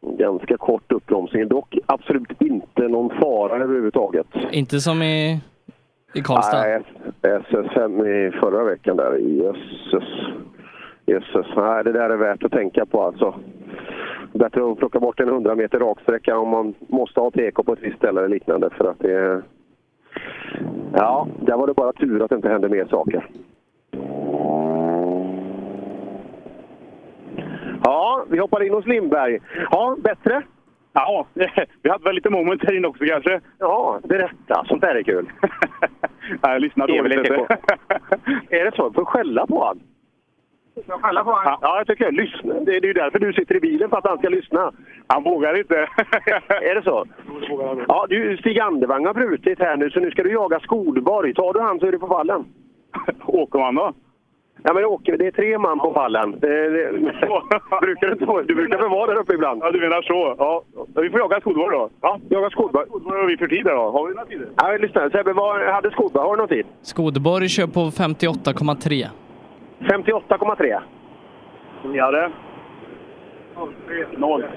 Ganska 0.00 0.56
kort 0.56 0.92
uppbromsning. 0.92 1.48
Dock 1.48 1.78
absolut 1.86 2.42
inte 2.42 2.88
någon 2.88 3.10
fara 3.20 3.62
överhuvudtaget. 3.62 4.26
Inte 4.50 4.80
som 4.80 5.02
i, 5.02 5.40
i 6.14 6.20
Karlstad. 6.20 6.60
Nej, 6.60 6.82
SS5 7.22 8.06
i 8.08 8.30
förra 8.30 8.64
veckan 8.64 8.96
där. 8.96 9.16
Jösses. 9.16 10.08
Jösses. 11.06 11.46
Nej, 11.56 11.84
det 11.84 11.92
där 11.92 12.10
är 12.10 12.16
värt 12.16 12.44
att 12.44 12.52
tänka 12.52 12.86
på 12.86 13.02
alltså. 13.02 13.34
Bättre 14.32 14.72
att 14.72 14.78
plocka 14.78 15.00
bort 15.00 15.20
en 15.20 15.28
100 15.28 15.54
meter 15.54 15.78
raksträcka 15.78 16.38
om 16.38 16.48
man 16.48 16.74
måste 16.86 17.20
ha 17.20 17.30
TK 17.30 17.62
på 17.64 17.72
ett 17.72 17.82
visst 17.82 17.96
ställe 17.96 18.20
eller 18.20 18.28
liknande. 18.28 18.70
För 18.70 18.90
att 18.90 18.98
det. 18.98 19.42
Ja, 20.92 21.28
där 21.40 21.56
var 21.56 21.66
det 21.66 21.74
bara 21.74 21.92
tur 21.92 22.22
att 22.22 22.30
det 22.30 22.36
inte 22.36 22.48
hände 22.48 22.68
mer 22.68 22.86
saker. 22.90 23.28
Ja, 27.84 28.24
vi 28.30 28.38
hoppar 28.38 28.62
in 28.62 28.72
hos 28.72 28.86
Lindberg. 28.86 29.38
Ja, 29.70 29.96
bättre? 29.98 30.42
Ja, 30.92 31.26
vi 31.82 31.90
hade 31.90 32.04
väl 32.04 32.14
lite 32.14 32.30
moment 32.30 32.62
här 32.64 32.76
inne 32.76 32.88
också 32.88 33.04
kanske. 33.04 33.40
Ja, 33.58 34.00
berätta. 34.04 34.64
Sånt 34.64 34.82
där 34.82 34.94
är 34.94 35.02
kul. 35.02 35.30
Nej, 36.28 36.38
jag 36.42 36.62
lyssnar 36.62 36.90
är 36.90 36.98
dåligt. 36.98 37.18
lite 37.18 37.36
vet 37.36 37.48
du. 37.48 38.56
är 38.58 38.64
det 38.64 38.76
så? 38.76 38.92
Får 38.92 39.00
jag 39.00 39.08
skälla 39.08 39.46
på 39.46 39.64
han? 39.64 39.80
Jag 40.86 41.02
skälla 41.02 41.24
på 41.24 41.30
honom? 41.30 41.58
Ja, 41.60 41.78
jag 41.78 41.86
tycker. 41.86 42.12
Lyssna. 42.12 42.54
Det 42.54 42.76
är 42.76 42.80
det 42.80 42.86
är 42.86 42.88
ju 42.88 42.92
därför 42.92 43.18
du 43.18 43.32
sitter 43.32 43.54
i 43.56 43.60
bilen, 43.60 43.90
för 43.90 43.96
att 43.98 44.06
han 44.06 44.18
ska 44.18 44.28
lyssna. 44.28 44.72
Han 45.06 45.22
vågar 45.22 45.58
inte. 45.58 45.74
är 46.48 46.74
det 46.74 46.82
så? 46.82 47.04
Ja, 47.88 48.06
du, 48.08 48.36
Stig 48.36 48.58
Andervang 48.58 49.06
har 49.06 49.14
brutit 49.14 49.58
här 49.58 49.76
nu, 49.76 49.90
så 49.90 50.00
nu 50.00 50.10
ska 50.10 50.22
du 50.22 50.32
jaga 50.32 50.60
Skodborg. 50.60 51.34
Tar 51.34 51.52
du 51.52 51.60
han 51.60 51.80
så 51.80 51.86
är 51.86 51.92
du 51.92 51.98
på 51.98 52.06
pallen. 53.06 53.22
Åkerman 53.26 53.74
då? 53.74 53.92
Ja, 54.62 54.72
men 54.74 54.84
Åke, 54.84 55.16
det 55.16 55.26
är 55.26 55.30
tre 55.30 55.58
man 55.58 55.78
på 55.78 55.92
pallen. 55.92 56.36
Det, 56.40 56.68
det, 56.70 56.92
brukar 57.80 58.06
du, 58.06 58.12
inte 58.12 58.24
vara- 58.24 58.42
du 58.42 58.54
brukar 58.54 58.78
väl 58.78 58.88
vara 58.90 59.06
där 59.06 59.20
uppe 59.20 59.34
ibland? 59.34 59.62
Ja, 59.64 59.70
du 59.70 59.80
menar 59.80 60.02
så. 60.02 60.34
Ja. 60.38 60.62
Vi 61.02 61.10
får 61.10 61.20
jaga 61.20 61.40
Skodborg 61.40 61.76
då. 61.78 61.88
Ja, 62.00 62.18
jaga 62.28 62.50
Skodborg. 62.50 62.86
Vad 62.90 63.16
har 63.18 63.26
vi 63.26 63.36
för 63.36 63.46
tider 63.46 63.74
då? 63.74 63.90
Har 63.90 64.08
vi 64.08 64.14
några 64.14 64.26
tider? 64.26 64.48
Ja, 64.56 64.76
lyssna. 64.80 65.10
Sebbe, 65.10 65.32
vad 65.32 65.60
hade 65.72 65.90
Skodborg? 65.90 66.24
Har 66.26 66.36
du 66.36 66.38
någon 66.38 66.48
tid? 66.48 66.66
Skodborg 66.82 67.48
kör 67.48 67.66
på 67.66 67.80
58,3. 67.80 69.06
58,3. 69.80 70.80
Ja, 71.92 72.10
det. 72.10 72.30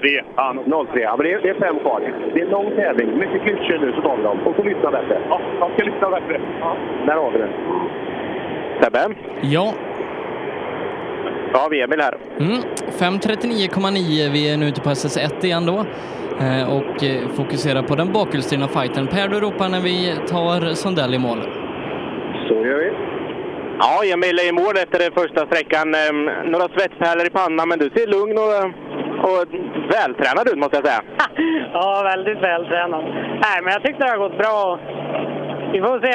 03. 0.00 0.24
Ja, 0.36 0.54
03. 0.92 1.00
Ja, 1.00 1.16
men 1.16 1.26
det 1.26 1.32
är, 1.32 1.42
det 1.42 1.48
är 1.48 1.54
fem 1.54 1.78
kvar. 1.78 2.00
Det 2.34 2.40
är 2.40 2.44
en 2.44 2.50
lång 2.50 2.70
tävling. 2.76 3.18
Mycket 3.18 3.42
klyschor 3.42 3.78
nu, 3.78 3.92
så 3.92 4.00
tar 4.02 4.16
vi 4.16 4.22
dem. 4.22 4.38
Och 4.46 4.56
så 4.56 4.62
lyssna 4.62 4.90
bättre. 4.90 5.20
Ja, 5.28 5.40
jag 5.60 5.70
ska 5.72 5.84
lyssna 5.84 6.10
bättre. 6.10 6.40
Ja, 6.60 6.76
där 7.06 7.14
har 7.16 7.30
vi 7.30 7.38
det. 7.38 7.48
Sebbe? 8.82 9.14
Ja. 9.42 9.72
Ja, 11.52 11.68
vi 11.70 11.80
är 11.80 11.84
Emil 11.84 12.00
här. 12.00 12.14
Mm. 12.40 12.56
5.39,9. 12.98 14.32
Vi 14.32 14.52
är 14.52 14.56
nu 14.56 14.66
ute 14.68 14.80
på 14.80 14.88
SS1 14.90 15.44
igen 15.44 15.66
då. 15.66 15.78
Eh, 16.44 16.76
och 16.76 17.04
eh, 17.04 17.28
fokuserar 17.36 17.82
på 17.82 17.94
den 17.94 18.12
bakhjulsdrivna 18.12 18.68
fighten. 18.68 19.06
Per, 19.06 19.28
du 19.28 19.40
ropar 19.40 19.68
när 19.68 19.80
vi 19.80 20.14
tar 20.28 20.74
Sundell 20.74 21.14
i 21.14 21.18
mål. 21.18 21.38
Så 22.48 22.54
gör 22.54 22.78
vi. 22.84 22.90
Ja, 23.78 23.94
Emil 24.14 24.38
är 24.38 24.48
i 24.48 24.52
mål 24.52 24.74
efter 24.82 24.98
den 24.98 25.12
första 25.20 25.46
sträckan. 25.46 25.94
Ehm, 25.94 26.24
Några 26.52 26.68
svettpärlor 26.74 27.26
i 27.26 27.30
pannan, 27.30 27.68
men 27.68 27.78
du 27.78 27.90
ser 27.96 28.06
lugn 28.16 28.36
och, 28.44 28.60
och 29.28 29.42
vältränad 29.94 30.48
ut 30.52 30.58
måste 30.58 30.76
jag 30.76 30.86
säga. 30.86 31.02
Ja, 31.72 32.02
väldigt 32.12 32.40
vältränad. 32.42 33.04
Nej, 33.44 33.56
men 33.62 33.72
jag 33.72 33.82
tyckte 33.82 34.04
det 34.04 34.10
har 34.10 34.18
gått 34.28 34.38
bra. 34.38 34.78
Vi 35.72 35.80
får 35.80 36.00
se. 36.06 36.14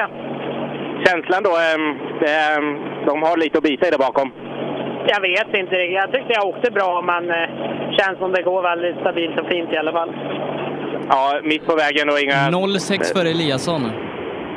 Känslan 1.08 1.44
då, 1.44 1.54
ehm, 1.68 1.86
det, 2.22 2.36
ehm, 2.54 2.70
de 3.06 3.24
har 3.24 3.38
lite 3.38 3.58
att 3.58 3.64
bita 3.64 3.88
i 3.88 3.92
där 3.92 3.98
bakom. 3.98 4.32
Jag 5.08 5.22
vet 5.22 5.48
inte 5.62 5.76
riktigt. 5.76 5.96
Jag 6.04 6.12
tyckte 6.12 6.34
jag 6.34 6.46
åkte 6.48 6.72
bra, 6.72 7.02
men 7.02 7.24
eh, 7.30 7.50
känns 7.98 8.18
som 8.20 8.32
det 8.32 8.42
går 8.42 8.62
väldigt 8.62 8.98
stabilt 9.02 9.40
och 9.40 9.48
fint 9.48 9.74
i 9.74 9.78
alla 9.78 9.92
fall. 9.92 10.12
Ja, 11.10 11.40
mitt 11.44 11.66
på 11.66 11.76
vägen 11.76 12.10
och 12.10 12.20
inga... 12.20 12.40
06 12.80 13.14
före 13.14 13.30
Eliasson. 13.30 13.82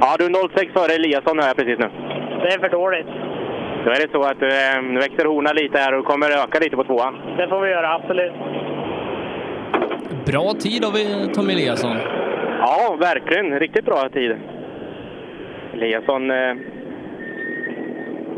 Ja, 0.01 0.17
du 0.19 0.27
06 0.57 0.73
före 0.73 0.93
Eliasson 0.95 1.39
hör 1.39 1.47
jag 1.47 1.57
precis 1.57 1.79
nu. 1.79 1.89
Det 2.43 2.49
är 2.55 2.59
för 2.59 2.69
dåligt. 2.69 3.11
Då 3.85 3.91
är 3.91 4.01
det 4.05 4.13
så 4.13 4.23
att 4.23 4.43
eh, 4.43 4.83
nu 4.83 5.01
växer 5.01 5.25
horna 5.25 5.53
lite 5.53 5.79
här 5.79 5.95
och 5.95 6.05
kommer 6.05 6.31
öka 6.31 6.59
lite 6.59 6.77
på 6.77 6.85
tvåan. 6.85 7.15
Det 7.37 7.49
får 7.49 7.61
vi 7.61 7.71
göra, 7.71 7.95
absolut. 7.95 8.33
Bra 10.27 10.53
tid 10.65 10.85
av 10.85 10.95
eh, 10.97 11.33
Tom 11.35 11.51
Eliasson. 11.51 11.97
Ja, 12.61 12.97
verkligen. 13.01 13.59
Riktigt 13.59 13.85
bra 13.85 14.09
tid. 14.09 14.37
Eliasson 15.83 16.31
eh, 16.31 16.55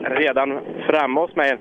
redan 0.03 0.61
framme 0.87 1.21
hos 1.21 1.37
mig. 1.37 1.57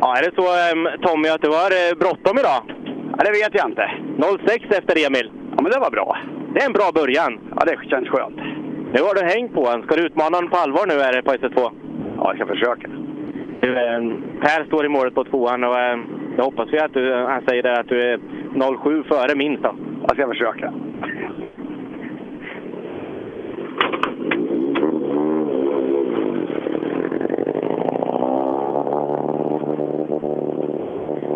Ja, 0.00 0.16
är 0.18 0.22
det 0.22 0.34
så 0.34 0.42
eh, 0.42 1.00
Tommy 1.06 1.28
att 1.28 1.42
du 1.42 1.48
har 1.48 1.70
eh, 1.80 1.98
bråttom 1.98 2.38
idag? 2.38 2.60
Ja, 3.16 3.24
det 3.24 3.30
vet 3.30 3.54
jag 3.54 3.68
inte. 3.70 3.90
06 4.46 4.64
efter 4.78 5.06
Emil. 5.06 5.30
Ja, 5.56 5.62
men 5.62 5.72
det 5.72 5.78
var 5.78 5.90
bra. 5.90 6.18
Det 6.54 6.60
är 6.60 6.66
en 6.66 6.72
bra 6.72 6.90
början. 6.94 7.40
Ja, 7.56 7.64
det 7.66 7.88
känns 7.90 8.08
skönt. 8.08 8.40
Nu 8.94 9.00
har 9.06 9.14
du 9.14 9.22
hängt 9.34 9.54
på 9.54 9.64
honom. 9.64 9.82
Ska 9.82 9.96
du 9.96 10.06
utmana 10.06 10.36
honom 10.36 10.50
på 10.50 10.56
allvar 10.56 10.86
nu 10.86 10.94
här 10.94 11.22
på 11.22 11.32
SS2? 11.32 11.70
Ja, 12.16 12.24
jag 12.28 12.36
ska 12.36 12.46
försöka. 12.46 12.88
Du, 13.60 13.68
eh, 13.76 14.00
per 14.42 14.64
står 14.66 14.86
i 14.86 14.88
målet 14.88 15.14
på 15.14 15.24
tvåan 15.24 15.64
och 15.64 15.78
eh, 15.78 15.98
då 16.36 16.42
hoppas 16.42 16.68
vi 16.72 16.78
att 16.78 16.94
du, 16.94 17.14
han 17.14 17.42
säger 17.48 17.80
att 17.80 17.88
du 17.88 18.02
är 18.02 18.20
07 18.82 19.02
före 19.02 19.34
minst 19.36 19.62
då. 19.62 19.74
Jag 20.08 20.16
ska 20.16 20.28
försöka. 20.28 20.72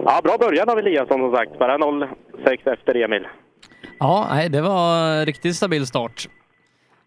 Ja, 0.04 0.20
bra 0.24 0.36
början 0.40 0.68
av 0.68 0.78
Eliasson 0.78 1.18
som 1.20 1.34
sagt. 1.36 1.58
Bara 1.58 1.78
06 2.44 2.66
efter 2.66 2.94
Emil. 3.04 3.26
Ja, 3.98 4.26
nej, 4.30 4.48
det 4.48 4.60
var 4.60 4.96
en 5.18 5.26
riktigt 5.26 5.56
stabil 5.56 5.86
start. 5.86 6.28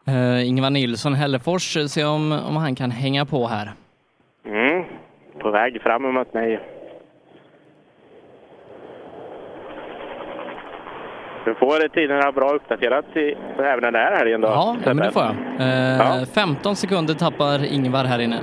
Uh, 0.10 0.48
Ingvar 0.48 0.70
Nilsson 0.70 1.14
Hällefors, 1.14 1.78
se 1.88 2.06
om, 2.06 2.32
om 2.32 2.56
han 2.56 2.76
kan 2.76 2.92
hänga 2.92 3.26
på 3.26 3.48
här. 3.48 3.72
Mm. 4.46 4.84
På 5.40 5.52
väg 5.52 5.82
fram 5.82 6.02
mot 6.14 6.34
mig. 6.34 6.60
Du 11.46 11.56
får 11.56 11.88
tiderna 11.88 12.32
bra 12.32 12.50
uppdaterat 12.52 13.06
i, 13.16 13.36
även 13.60 13.82
den 13.82 13.96
här 13.96 14.16
helgen 14.18 14.42
då? 14.42 14.48
Ja, 14.48 14.76
men 14.86 14.98
det 14.98 15.12
får 15.12 15.24
jag. 15.24 15.36
Eh, 15.60 15.98
Ja. 15.98 16.26
15 16.36 16.76
sekunder 16.76 17.14
tappar 17.14 17.66
Ingvar 17.74 18.04
här 18.04 18.20
inne. 18.20 18.40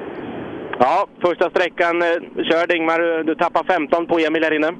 Ja, 0.78 1.06
första 1.24 1.50
sträckan 1.50 2.02
eh, 2.02 2.44
körd 2.50 2.72
Ingmar. 2.72 3.22
Du- 3.24 3.34
tappar 3.34 3.64
15 3.64 4.06
på 4.06 4.18
Emil 4.18 4.44
här 4.44 4.54
inne. 4.54 4.70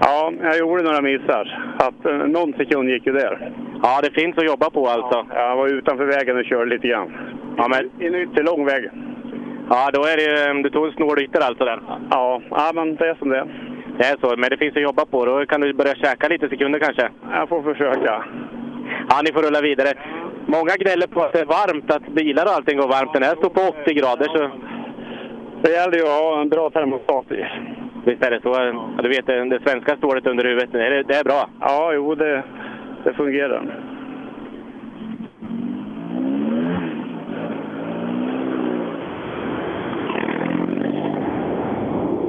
Ja, 0.00 0.32
jag 0.42 0.58
gjorde 0.58 0.82
några 0.82 1.00
missar. 1.00 1.74
Att, 1.78 2.06
eh, 2.06 2.12
någon 2.16 2.52
sekund 2.52 2.88
gick 2.90 3.06
ju 3.06 3.12
där. 3.12 3.52
Ja, 3.82 4.00
det 4.02 4.10
finns 4.20 4.38
att 4.38 4.46
jobba 4.46 4.70
på 4.70 4.88
alltså. 4.88 5.26
Ja, 5.34 5.48
jag 5.48 5.56
var 5.56 5.68
utanför 5.68 6.04
vägen 6.04 6.36
och 6.38 6.44
körde 6.44 6.70
lite 6.70 6.88
grann. 6.88 7.12
Ja, 7.56 7.68
men... 7.68 8.06
En 8.08 8.14
ytterlång 8.14 8.64
väg. 8.66 8.90
Ja, 9.70 9.90
då 9.92 10.00
är 10.04 10.16
det 10.16 10.52
ju- 10.54 10.62
Du 10.62 10.70
tog 10.70 10.86
en 10.86 10.92
snål 10.92 11.22
ytter 11.22 11.40
alltså 11.40 11.64
där. 11.64 11.80
Ja, 12.10 12.40
ja, 12.50 12.70
men 12.74 12.96
det 12.96 13.08
är 13.08 13.14
som 13.14 13.28
det 13.28 13.38
är. 13.38 13.46
Det 13.98 14.04
är 14.04 14.16
så, 14.20 14.36
men 14.36 14.50
det 14.50 14.56
finns 14.56 14.76
att 14.76 14.82
jobba 14.82 15.04
på. 15.06 15.24
Då 15.24 15.46
kan 15.46 15.60
du 15.60 15.72
börja 15.72 15.94
käka 15.94 16.28
lite 16.28 16.48
sekunder 16.48 16.78
kanske. 16.78 17.08
Jag 17.32 17.48
får 17.48 17.62
försöka. 17.62 18.24
Ja, 19.08 19.20
ni 19.24 19.32
får 19.32 19.42
rulla 19.42 19.60
vidare. 19.60 19.92
Många 20.46 20.74
gnäller 20.78 21.06
på 21.06 21.22
att 21.22 21.32
det 21.32 21.40
är 21.40 21.44
varmt, 21.44 21.90
att 21.90 22.06
bilar 22.08 22.44
och 22.44 22.52
allting 22.52 22.78
går 22.78 22.88
varmt. 22.88 23.12
Den 23.12 23.22
här 23.22 23.34
står 23.36 23.48
på 23.50 23.60
80 23.82 23.94
grader 23.94 24.24
så... 24.34 24.50
Det 25.64 25.70
gäller 25.72 25.96
ju 25.96 26.02
att 26.02 26.08
ha 26.20 26.40
en 26.40 26.48
bra 26.48 26.70
termostat 26.70 27.32
i. 27.32 27.44
Visst 28.06 28.22
är 28.22 28.30
det 28.30 28.40
så? 28.42 28.48
Ja, 28.48 29.02
Du 29.02 29.08
vet, 29.08 29.26
det 29.26 29.60
svenska 29.66 29.96
stålet 29.96 30.26
under 30.26 30.44
huvudet, 30.44 30.72
det 30.72 30.86
är, 30.86 31.04
det 31.04 31.14
är 31.14 31.24
bra. 31.24 31.48
Ja, 31.60 31.92
jo, 31.94 32.14
det, 32.14 32.42
det 33.04 33.14
fungerar. 33.14 33.80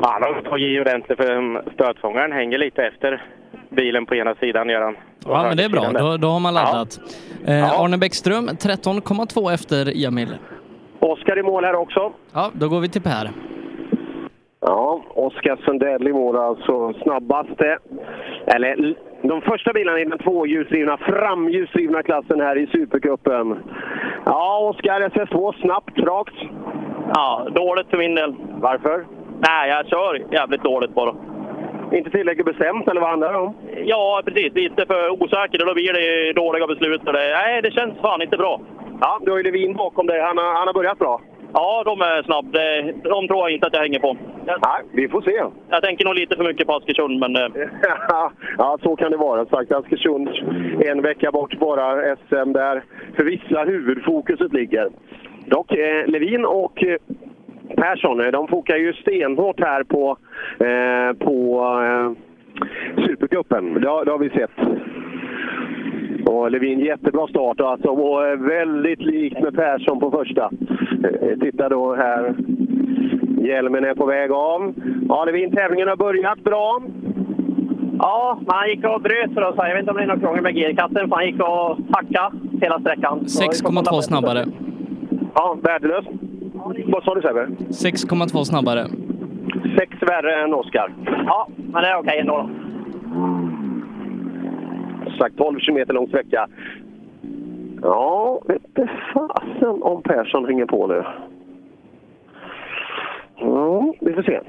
Ja, 0.02 0.10
han 0.22 0.24
har 0.24 0.42
tagit 0.42 0.68
i 0.68 0.80
ordentligt 0.82 1.18
för 1.18 1.64
stötfångaren 1.74 2.32
hänger 2.32 2.58
lite 2.58 2.84
efter 2.84 3.24
bilen 3.70 4.06
på 4.06 4.16
ena 4.16 4.36
sidan, 4.36 4.70
gör 4.70 4.82
han. 4.82 4.96
Ja, 5.26 5.44
men 5.48 5.58
det 5.58 5.64
är 5.64 5.70
bra. 5.70 5.92
Då, 5.92 6.18
då 6.18 6.28
har 6.28 6.40
man 6.40 6.54
laddat. 6.54 7.00
Eh, 7.48 7.80
Arne 7.82 7.98
Bäckström, 7.98 8.50
13,2 8.50 9.54
efter 9.54 10.06
Emil. 10.08 10.38
Oskar 11.12 11.40
i 11.40 11.44
mål 11.44 11.64
här 11.66 11.76
också. 11.76 12.12
Ja, 12.34 12.52
då 12.54 12.70
går 12.70 12.80
vi 12.80 12.90
till 12.90 13.02
Per. 13.02 13.30
Ja, 14.62 15.04
Oskar 15.10 15.56
Sundell 15.66 16.08
i 16.08 16.14
mål 16.14 16.38
alltså 16.38 16.94
snabbaste. 16.94 17.78
Eller 18.46 18.96
de 19.22 19.42
första 19.42 19.74
bilarna 19.74 20.00
i 20.00 20.06
den 20.06 20.20
tvåhjulsdrivna, 20.20 20.98
framhjulsdrivna 20.98 22.04
klassen 22.04 22.40
här 22.42 22.58
i 22.58 22.68
Supercupen. 22.68 23.58
Ja, 24.26 24.60
Oskar, 24.70 25.02
SS2 25.02 25.62
snabbt, 25.62 26.00
rakt. 26.00 26.36
Ja, 27.14 27.48
dåligt 27.52 27.88
för 27.90 27.98
min 27.98 28.16
del. 28.16 28.36
Varför? 28.62 29.06
Nej, 29.48 29.70
jag 29.70 29.88
kör 29.88 30.24
jävligt 30.32 30.64
dåligt 30.64 30.96
bara. 30.96 31.16
Inte 31.92 32.10
tillräckligt 32.10 32.46
bestämt, 32.46 32.88
eller 32.88 33.02
vad 33.02 33.10
handlar 33.10 33.34
det 33.34 33.40
om? 33.40 33.54
Ja, 33.86 34.22
precis. 34.26 34.54
Lite 34.54 34.86
för 34.86 35.24
osäker 35.24 35.62
och 35.62 35.68
då 35.68 35.74
blir 35.74 35.94
det 35.94 36.34
dåliga 36.34 36.68
beslut. 36.68 37.02
Nej, 37.14 37.62
det 37.62 37.72
känns 37.72 38.00
fan 38.02 38.22
inte 38.22 38.38
bra. 38.38 38.62
Ja, 39.02 39.20
du 39.22 39.32
har 39.32 39.38
ju 39.38 39.44
Levin 39.44 39.74
bakom 39.74 40.08
dig. 40.08 40.22
Han 40.22 40.38
har, 40.38 40.54
han 40.54 40.68
har 40.68 40.74
börjat 40.74 41.00
bra. 41.00 41.22
Ja, 41.54 41.84
de 41.86 42.02
är 42.02 42.24
snabba. 42.24 42.60
De 43.10 43.28
tror 43.28 43.40
jag 43.40 43.52
inte 43.52 43.68
att 43.68 43.74
jag 43.74 43.82
hänger 43.82 44.00
på. 44.00 44.18
Jag, 44.46 44.60
Nej, 44.62 44.82
vi 44.94 45.08
får 45.08 45.22
se. 45.22 45.44
jag 45.70 45.84
tänker 45.84 46.06
nog 46.06 46.16
lite 46.16 46.36
för 46.36 46.44
mycket 46.44 46.68
på 46.68 46.74
Askersund, 46.74 47.20
men... 47.20 47.36
eh, 47.36 47.48
ja, 48.58 48.78
så 48.84 48.96
kan 48.96 49.12
det 49.12 49.18
vara. 49.18 49.46
Sagt 49.46 49.72
Askersund, 49.72 50.30
en 50.86 51.02
vecka 51.02 51.32
bort 51.32 51.60
bara 51.60 52.16
SM 52.16 52.52
där 52.54 52.84
för 53.16 53.24
vissa 53.24 53.64
huvudfokuset 53.64 54.54
ligger. 54.54 54.90
Dock, 55.46 55.72
eh, 55.72 56.08
Levin 56.08 56.46
och 56.46 56.84
eh, 56.84 56.98
Persson, 57.78 58.20
eh, 58.26 58.32
de 58.32 58.48
fokar 58.48 58.78
ju 58.78 58.94
stenhårt 58.94 59.60
här 59.60 59.84
på, 59.84 60.18
eh, 60.60 61.26
på 61.26 61.62
eh, 61.84 62.12
Supercupen. 63.06 63.74
Det, 63.74 63.80
det 64.06 64.12
har 64.12 64.18
vi 64.20 64.30
sett. 64.30 64.52
Och 66.26 66.52
Levin 66.52 66.80
jättebra 66.80 67.28
start 67.28 67.60
alltså, 67.62 67.88
och 67.88 68.28
eh, 68.28 68.38
väldigt 68.40 69.02
likt 69.02 69.42
med 69.42 69.56
Persson 69.56 70.00
på 70.00 70.12
första. 70.12 70.50
Eh, 71.04 71.40
Titta 71.42 71.70
då 71.70 71.96
här. 71.96 72.34
Hjälmen 73.38 73.86
är 73.86 73.94
på 73.96 74.06
väg 74.06 74.32
av. 74.32 74.74
Ja, 75.10 75.26
Levin, 75.26 75.52
tävlingen 75.52 75.88
har 75.88 75.96
börjat 75.96 76.44
bra. 76.44 76.82
Ja, 78.00 78.38
men 78.40 78.56
han 78.56 78.70
gick 78.70 78.86
och 78.86 79.02
bröt 79.02 79.34
för 79.34 79.42
oss. 79.42 79.56
Jag 79.58 79.70
vet 79.74 79.80
inte 79.80 79.92
om 79.92 79.98
det 79.98 80.04
är 80.04 80.08
något 80.08 80.20
krångel 80.20 80.44
med 80.44 80.54
girkatten, 80.56 81.10
för 81.10 81.16
han 81.16 81.26
gick 81.26 81.40
och 81.42 81.78
hackade 81.96 82.36
hela 82.62 82.80
sträckan. 82.80 83.30
Så 83.30 83.44
vi 83.44 83.58
får 83.58 83.68
kolla 83.68 83.82
6,2 83.82 83.90
på 83.90 83.96
det. 83.98 84.04
snabbare. 84.04 84.46
Ja, 85.36 85.58
värdelös. 85.64 86.06
Vad 86.86 87.04
sa 87.04 87.16
du 87.16 87.22
Sebbe? 87.22 87.46
6,2 87.70 88.44
snabbare. 88.44 88.86
Sex 89.80 89.92
värre 90.02 90.44
än 90.44 90.54
Oskar. 90.54 90.94
Ja, 91.26 91.48
men 91.58 91.82
det 91.84 91.90
är 91.90 91.98
okej 92.00 92.20
ändå. 92.20 92.50
Sagt 95.18 95.38
12 95.38 95.60
kilometer 95.60 95.94
lång 95.94 96.08
sträcka. 96.08 96.48
Ja, 97.82 98.42
vete 98.48 98.90
fasen 99.14 99.84
om 99.84 100.04
Persson 100.04 100.46
hänger 100.46 100.66
på 100.66 100.88
nu. 100.88 101.04
Ja, 103.36 103.94
vi 104.02 104.14
får 104.14 104.24
se. 104.24 104.40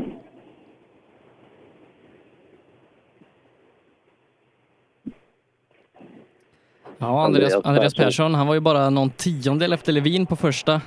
Ja, 6.98 7.24
Andreas, 7.24 7.54
Andreas 7.64 7.94
Persson. 7.94 8.34
Han 8.34 8.46
var 8.46 8.54
ju 8.54 8.60
bara 8.60 8.90
någon 8.90 9.10
tiondel 9.10 9.72
efter 9.72 9.92
Levin 9.92 10.26
på 10.26 10.36
första. 10.36 10.80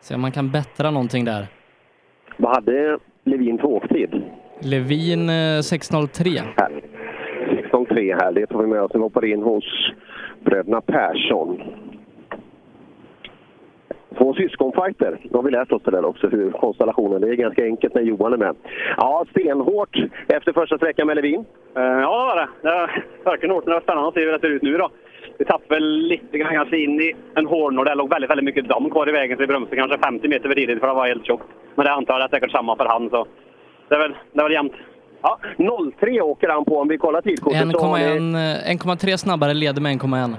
Se 0.00 0.14
om 0.14 0.20
man 0.20 0.32
kan 0.32 0.50
bättra 0.50 0.90
någonting 0.90 1.24
där. 1.24 1.46
Vad 2.36 2.54
hade 2.54 2.98
Levin 3.24 3.58
för 3.58 3.66
åktid? 3.66 4.22
Levin 4.60 5.28
eh, 5.28 5.32
6.03 5.32 6.91
tre 7.92 8.14
här. 8.14 8.32
Det 8.32 8.46
tar 8.46 8.58
vi 8.58 8.66
med 8.66 8.82
oss. 8.82 8.90
Vi 8.94 8.98
hoppar 8.98 9.24
in 9.24 9.42
hos 9.42 9.64
bröderna 10.44 10.80
Persson. 10.80 11.62
Två 14.18 14.34
syskonfighter. 14.34 15.18
Då 15.22 15.38
har 15.38 15.42
vi 15.42 15.50
lärt 15.50 15.72
oss 15.72 15.82
det 15.84 15.90
där 15.90 16.04
också, 16.04 16.28
hur 16.28 16.50
konstellationen. 16.50 17.20
Det 17.20 17.28
är 17.28 17.34
ganska 17.34 17.64
enkelt 17.64 17.94
när 17.94 18.02
Johan 18.02 18.32
är 18.32 18.36
med. 18.36 18.56
Ja, 18.96 19.24
stenhårt 19.30 19.96
efter 20.28 20.52
första 20.52 20.76
sträckan 20.76 21.06
med 21.06 21.16
Levin. 21.16 21.44
Eh, 21.76 21.82
ja, 21.82 22.34
det 22.34 22.34
var 22.34 22.36
det. 22.36 22.48
Det 22.62 22.76
var 23.24 23.30
verkligen 23.30 23.54
hårt. 23.54 23.64
Det 23.64 23.70
var 23.70 23.80
spännande 23.80 24.08
att 24.08 24.14
se 24.14 24.20
hur 24.20 24.32
det 24.32 24.40
ser 24.40 24.48
ut 24.48 24.62
nu 24.62 24.76
då. 24.76 24.90
Vi 25.38 25.44
tappade 25.44 25.74
väl 25.74 25.98
lite 25.98 26.38
grann 26.38 26.54
kanske 26.54 26.78
in 26.78 27.00
i 27.00 27.14
en 27.34 27.46
hårnål. 27.46 27.78
och 27.78 27.84
det 27.84 27.94
låg 27.94 28.10
väldigt, 28.10 28.30
väldigt 28.30 28.44
mycket 28.44 28.68
damm 28.68 28.90
kvar 28.90 29.08
i 29.08 29.12
vägen 29.12 29.36
så 29.36 29.40
vi 29.40 29.46
bromsade 29.46 29.76
kanske 29.76 29.98
50 29.98 30.28
meter 30.28 30.48
för 30.48 30.54
tidigt 30.54 30.80
för 30.80 30.86
det 30.86 30.94
var 30.94 31.06
helt 31.06 31.26
tjockt. 31.26 31.46
Men 31.74 31.84
det 31.84 31.92
antar 31.92 32.14
jag 32.14 32.24
är 32.24 32.28
säkert 32.28 32.50
samma 32.50 32.76
för 32.76 32.84
han 32.84 33.10
så 33.10 33.26
det 33.88 33.94
är 33.94 33.98
väl, 33.98 34.14
det 34.32 34.40
är 34.40 34.44
väl 34.44 34.52
jämnt. 34.52 34.72
Ja, 35.22 35.38
0,3 35.56 36.20
åker 36.20 36.48
han 36.48 36.64
på 36.64 36.78
om 36.78 36.88
vi 36.88 36.98
kollar 36.98 37.20
tidkortet. 37.22 37.70
så 37.72 37.78
har 37.86 37.98
ni- 37.98 38.04
1,1 38.04 38.34
eh, 38.66 38.70
1,3 38.70 39.16
snabbare, 39.16 39.54
leder 39.54 39.80
med 39.82 39.92
1,1. 39.92 40.36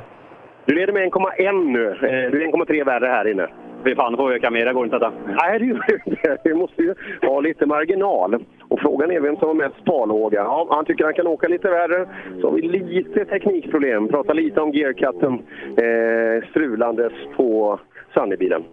Du 0.65 0.75
leder 0.75 0.93
med 0.93 1.03
1,1 1.03 1.71
nu. 1.71 1.87
Eh, 1.89 2.31
Du 2.31 2.41
är 2.43 2.47
1,3 2.47 2.83
värre 2.83 3.05
här 3.07 3.31
inne. 3.31 3.47
Fy 3.83 3.95
fan, 3.95 4.17
får 4.17 4.31
öka 4.33 4.49
mer. 4.51 4.65
Det 4.65 4.73
går 4.73 4.85
inte 4.85 4.95
detta. 4.99 5.11
Nej, 5.41 5.59
det 5.59 5.65
gör 5.65 5.85
ju 5.89 5.99
inte. 6.05 6.37
Vi 6.43 6.53
måste 6.53 6.81
ju 6.81 6.93
ha 7.21 7.39
lite 7.41 7.65
marginal. 7.65 8.45
Och 8.67 8.79
frågan 8.79 9.11
är 9.11 9.19
vem 9.19 9.35
som 9.37 9.47
har 9.47 9.55
mest 9.55 9.75
sparlåga. 9.81 10.39
Ja, 10.39 10.67
han 10.69 10.85
tycker 10.85 11.03
han 11.03 11.13
kan 11.13 11.27
åka 11.27 11.47
lite 11.47 11.69
värre. 11.69 12.05
Så 12.41 12.47
har 12.49 12.55
vi 12.55 12.61
lite 12.61 13.25
teknikproblem. 13.25 14.07
Pratar 14.07 14.33
lite 14.33 14.61
om 14.61 14.71
gearcutten 14.71 15.33
eh, 15.77 16.49
strulandes 16.49 17.13
på 17.37 17.79
Sunnybilen. 18.13 18.63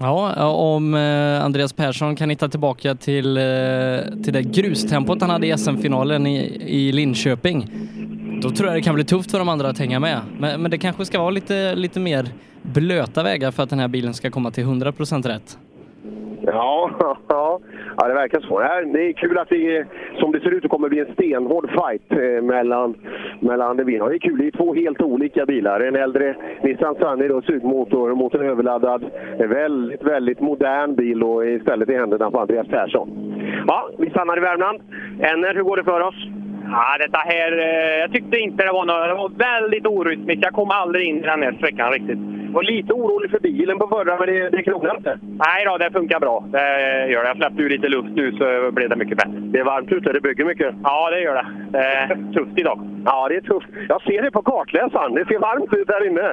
Ja, 0.00 0.46
om 0.46 0.94
eh, 0.94 1.44
Andreas 1.44 1.72
Persson 1.72 2.16
kan 2.16 2.30
hitta 2.30 2.48
tillbaka 2.48 2.94
till, 2.94 3.36
eh, 3.36 3.42
till 4.24 4.32
det 4.32 4.42
grustempot 4.42 5.20
han 5.20 5.30
hade 5.30 5.46
i 5.46 5.58
SM-finalen 5.58 6.26
i, 6.26 6.62
i 6.66 6.92
Linköping, 6.92 7.70
då 8.42 8.50
tror 8.50 8.68
jag 8.68 8.76
det 8.76 8.82
kan 8.82 8.94
bli 8.94 9.04
tufft 9.04 9.30
för 9.30 9.38
de 9.38 9.48
andra 9.48 9.68
att 9.68 9.78
hänga 9.78 10.00
med. 10.00 10.20
Men, 10.38 10.62
men 10.62 10.70
det 10.70 10.78
kanske 10.78 11.04
ska 11.04 11.18
vara 11.18 11.30
lite, 11.30 11.74
lite 11.74 12.00
mer 12.00 12.28
blöta 12.62 13.22
vägar 13.22 13.50
för 13.50 13.62
att 13.62 13.70
den 13.70 13.78
här 13.78 13.88
bilen 13.88 14.14
ska 14.14 14.30
komma 14.30 14.50
till 14.50 14.64
100% 14.64 15.28
rätt. 15.28 15.58
Ja, 16.46 16.90
ja, 17.28 17.60
ja, 17.96 18.08
det 18.08 18.14
verkar 18.14 18.40
så. 18.40 18.58
Det 18.92 19.08
är 19.08 19.12
kul 19.12 19.38
att 19.38 19.48
det, 19.48 19.86
som 20.18 20.32
det 20.32 20.40
ser 20.40 20.50
ut, 20.50 20.68
kommer 20.68 20.88
bli 20.88 20.98
en 21.00 21.12
stenhård 21.12 21.70
fight 21.70 22.12
eh, 22.12 22.42
mellan, 22.42 22.94
mellan 23.40 23.76
det 23.76 23.84
vi 23.84 23.98
har. 23.98 24.10
Det 24.10 24.16
är 24.16 24.18
kul, 24.18 24.38
det 24.38 24.46
är 24.46 24.50
två 24.50 24.74
helt 24.74 25.00
olika 25.00 25.46
bilar. 25.46 25.80
En 25.80 25.96
äldre 25.96 26.36
Nissan 26.62 26.94
Sunny, 26.94 27.28
då, 27.28 27.42
sugmotor 27.42 28.14
mot 28.14 28.34
en 28.34 28.42
överladdad, 28.42 29.04
väldigt, 29.38 30.02
väldigt 30.02 30.40
modern 30.40 30.94
bil 30.94 31.22
och 31.22 31.46
istället 31.46 31.90
i 31.90 31.94
händerna 31.94 32.30
på 32.30 32.40
Andreas 32.40 32.68
Persson. 32.68 33.08
Ja, 33.66 33.90
vi 33.98 34.10
stannar 34.10 34.36
i 34.36 34.40
Värmland. 34.40 34.80
Enner, 35.20 35.54
hur 35.54 35.62
går 35.62 35.76
det 35.76 35.84
för 35.84 36.00
oss? 36.00 36.28
Ja, 36.70 36.96
detta 36.98 37.18
här, 37.18 37.52
eh, 37.58 38.00
jag 38.00 38.12
tyckte 38.12 38.38
inte 38.38 38.64
det 38.64 38.72
var 38.72 38.84
något, 38.84 39.08
det 39.08 39.14
var 39.14 39.28
väldigt 39.28 39.86
orytmiskt. 39.86 40.44
Jag 40.44 40.52
kom 40.52 40.70
aldrig 40.70 41.08
in 41.08 41.18
i 41.18 41.20
den 41.20 41.42
här 41.42 41.52
sträckan 41.52 41.92
riktigt. 41.92 42.18
Var 42.52 42.62
lite 42.62 42.92
orolig 42.92 43.30
för 43.30 43.40
bilen 43.40 43.78
på 43.78 43.88
förra, 43.88 44.18
men 44.18 44.26
det, 44.26 44.50
det 44.50 44.62
krånglar 44.62 44.96
inte. 44.96 45.18
Nej 45.22 45.64
då, 45.64 45.78
det 45.78 45.90
funkar 45.90 46.20
bra. 46.20 46.44
Det 46.52 46.58
gör 47.08 47.22
det. 47.22 47.28
Jag 47.28 47.36
släppte 47.36 47.62
ur 47.62 47.70
lite 47.70 47.88
luft 47.88 48.08
nu 48.14 48.32
så 48.32 48.70
blev 48.72 48.88
det 48.88 48.96
mycket 48.96 49.16
bättre. 49.16 49.32
Det 49.52 49.58
är 49.58 49.64
varmt 49.64 49.92
ute, 49.92 50.12
det 50.12 50.20
bygger 50.20 50.44
mycket. 50.44 50.74
Ja, 50.84 51.10
det 51.10 51.20
gör 51.20 51.34
det. 51.34 51.46
Det 51.70 51.78
är 51.78 52.32
tufft 52.34 52.58
idag. 52.58 52.80
Ja, 53.04 53.28
det 53.28 53.36
är 53.36 53.40
tufft. 53.40 53.68
Jag 53.88 54.02
ser 54.02 54.22
det 54.22 54.30
på 54.30 54.42
kartläsaren. 54.42 55.14
Det 55.14 55.24
ser 55.24 55.38
varmt 55.38 55.72
ut 55.72 55.86
där 55.86 56.06
inne. 56.06 56.32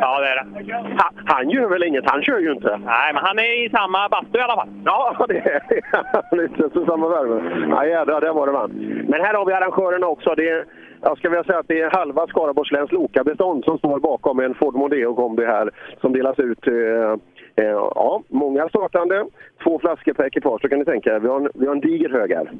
Ja, 0.00 0.20
det 0.20 0.28
är 0.28 0.36
det. 0.36 0.72
Han, 0.98 1.12
han 1.24 1.50
gör 1.50 1.68
väl 1.68 1.82
inget? 1.82 2.10
Han 2.10 2.22
kör 2.22 2.38
ju 2.38 2.52
inte. 2.52 2.80
Nej, 2.84 3.12
men 3.14 3.24
han 3.24 3.38
är 3.38 3.66
i 3.66 3.70
samma 3.70 4.08
bastu 4.08 4.38
i 4.38 4.40
alla 4.40 4.54
fall. 4.54 4.68
Ja, 4.84 5.26
det 5.28 5.38
är 5.38 5.62
han. 5.92 6.38
Lite 6.38 6.70
så 6.72 6.86
samma 6.86 7.08
värme. 7.08 7.66
Ja, 7.70 7.86
jädrar, 7.86 8.20
där 8.20 8.32
var 8.32 8.46
det 8.46 8.52
varmt. 8.52 8.74
Men 9.08 9.24
här 9.24 9.34
har 9.44 9.50
vi 9.50 9.64
arrangörerna 9.64 10.06
också. 10.06 10.34
Det 10.34 10.48
är, 10.48 10.64
jag 11.00 11.18
ska 11.18 11.28
vilja 11.28 11.44
säga 11.44 11.58
att 11.58 11.68
det 11.68 11.80
är 11.80 11.90
halva 11.90 12.26
Skaraborgs 12.26 12.72
läns 12.72 12.92
Loka-bestånd 12.92 13.64
som 13.64 13.78
står 13.78 14.00
bakom 14.00 14.40
en 14.40 14.54
Ford 14.54 14.74
Mondeo 14.74 15.14
kombi 15.14 15.44
här 15.44 15.70
som 16.00 16.12
delas 16.12 16.38
ut. 16.38 16.66
Eh, 16.66 17.64
eh, 17.64 17.76
ja, 17.94 18.22
många 18.28 18.68
startande, 18.68 19.26
två 19.64 19.78
flaskor 19.78 20.12
per 20.12 20.26
ekipage. 20.26 20.60
Så 20.62 20.68
kan 20.68 20.78
ni 20.78 20.84
tänka 20.84 21.14
er, 21.14 21.20
vi 21.20 21.28
har 21.28 21.40
en, 21.40 21.48
vi 21.54 21.66
har 21.66 21.74
en 21.74 21.80
diger 21.80 22.08
hög 22.08 22.32
här. 22.32 22.52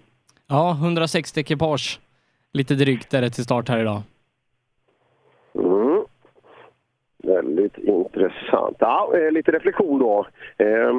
Ja, 0.49 0.77
160 0.83 1.41
ekipage. 1.41 2.01
Lite 2.53 2.75
drygt 2.75 3.15
är 3.15 3.23
det 3.23 3.31
till 3.31 3.45
start 3.45 3.69
här 3.69 3.81
idag. 3.81 4.03
Mm. 5.55 6.05
Väldigt 7.23 7.79
intressant. 7.79 8.77
Ja, 8.79 9.13
eh, 9.17 9.31
lite 9.33 9.53
reflektion 9.53 9.99
då. 9.99 10.27
Eh, 10.59 10.93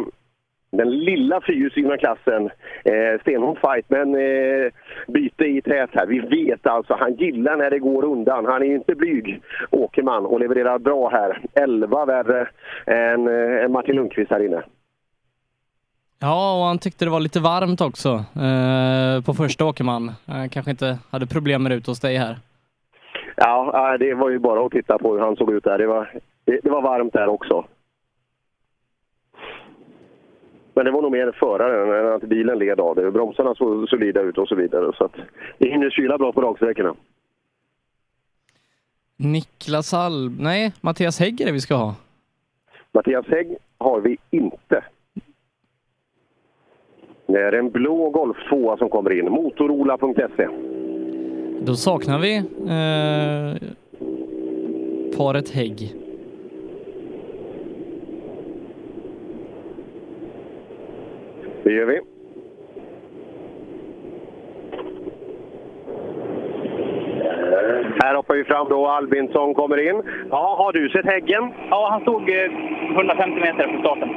den 0.77 0.89
lilla 0.89 1.41
fyrhjulsdrivna 1.41 1.97
klassen, 1.97 2.49
eh, 2.83 3.21
stenhård 3.21 3.57
fight, 3.59 3.85
men 3.87 4.15
eh, 4.15 4.71
byte 5.07 5.45
i 5.45 5.61
tät 5.61 5.89
här. 5.93 6.05
Vi 6.05 6.19
vet 6.19 6.67
alltså, 6.67 6.93
han 6.99 7.15
gillar 7.15 7.57
när 7.57 7.69
det 7.69 7.79
går 7.79 8.05
undan. 8.05 8.45
Han 8.45 8.61
är 8.61 8.65
ju 8.65 8.75
inte 8.75 8.95
blyg, 8.95 9.41
Åkerman, 9.71 10.25
och 10.25 10.39
levererar 10.39 10.79
bra 10.79 11.09
här. 11.09 11.41
11 11.53 12.05
värre 12.05 12.47
än, 12.85 13.27
eh, 13.27 13.63
än 13.63 13.71
Martin 13.71 13.95
Lundqvist 13.95 14.31
här 14.31 14.45
inne. 14.45 14.63
Ja, 16.19 16.59
och 16.59 16.65
han 16.65 16.79
tyckte 16.79 17.05
det 17.05 17.11
var 17.11 17.19
lite 17.19 17.39
varmt 17.39 17.81
också 17.81 18.09
eh, 18.45 19.23
på 19.25 19.33
första 19.33 19.65
åkerman. 19.65 20.11
Han 20.27 20.49
kanske 20.49 20.71
inte 20.71 20.97
hade 21.11 21.27
problem 21.27 21.63
med 21.63 21.71
det 21.71 21.75
ute 21.75 21.91
hos 21.91 21.99
dig 21.99 22.17
här. 22.17 22.37
Ja, 23.37 23.69
ja, 23.73 23.97
det 23.97 24.13
var 24.13 24.29
ju 24.29 24.39
bara 24.39 24.65
att 24.65 24.71
titta 24.71 24.97
på 24.97 25.13
hur 25.13 25.19
han 25.19 25.35
såg 25.35 25.53
ut 25.53 25.63
där. 25.63 25.77
Det 25.77 25.87
var, 25.87 26.11
det, 26.45 26.59
det 26.63 26.69
var 26.69 26.81
varmt 26.81 27.13
där 27.13 27.27
också. 27.27 27.65
Men 30.75 30.85
det 30.85 30.91
var 30.91 31.01
nog 31.01 31.11
mer 31.11 31.31
föraren 31.31 32.05
än 32.05 32.13
att 32.13 32.21
bilen 32.21 32.59
led 32.59 32.79
av 32.79 32.95
det. 32.95 33.11
Bromsarna 33.11 33.55
såg 33.55 33.89
solida 33.89 34.21
ut 34.21 34.37
och 34.37 34.47
så 34.47 34.55
vidare. 34.55 34.91
Så 34.97 35.05
att 35.05 35.15
det 35.57 35.69
hinner 35.69 35.89
kyla 35.89 36.17
bra 36.17 36.31
på 36.31 36.41
raksträckorna. 36.41 36.95
Niklas 39.17 39.93
Alb... 39.93 40.39
Nej, 40.39 40.73
Mattias 40.81 41.19
Hägg 41.19 41.41
är 41.41 41.45
det 41.45 41.51
vi 41.51 41.61
ska 41.61 41.75
ha. 41.75 41.95
Mattias 42.91 43.25
Hägg 43.27 43.57
har 43.77 43.99
vi 43.99 44.17
inte. 44.31 44.83
Det 47.27 47.41
är 47.41 47.51
en 47.51 47.71
blå 47.71 48.09
Golf 48.09 48.37
2 48.49 48.77
som 48.77 48.89
kommer 48.89 49.19
in. 49.19 49.31
Motorola.se. 49.31 50.47
Då 51.61 51.75
saknar 51.75 52.19
vi 52.19 52.35
eh, 52.37 53.69
paret 55.17 55.49
Hägg. 55.49 56.04
Det 61.65 61.71
gör 61.71 61.85
vi. 61.85 61.99
Här 68.03 68.15
hoppar 68.15 68.35
vi 68.35 68.43
fram 68.43 68.69
då. 68.69 68.87
Albinsson 68.87 69.53
kommer 69.53 69.89
in. 69.89 70.03
Ja, 70.29 70.55
har 70.57 70.73
du 70.73 70.89
sett 70.89 71.05
Häggen? 71.05 71.53
Ja, 71.69 71.87
han 71.91 72.01
stod 72.01 72.29
eh, 72.29 72.51
150 72.91 73.39
meter 73.39 73.67
från 73.67 73.79
starten. 73.79 74.09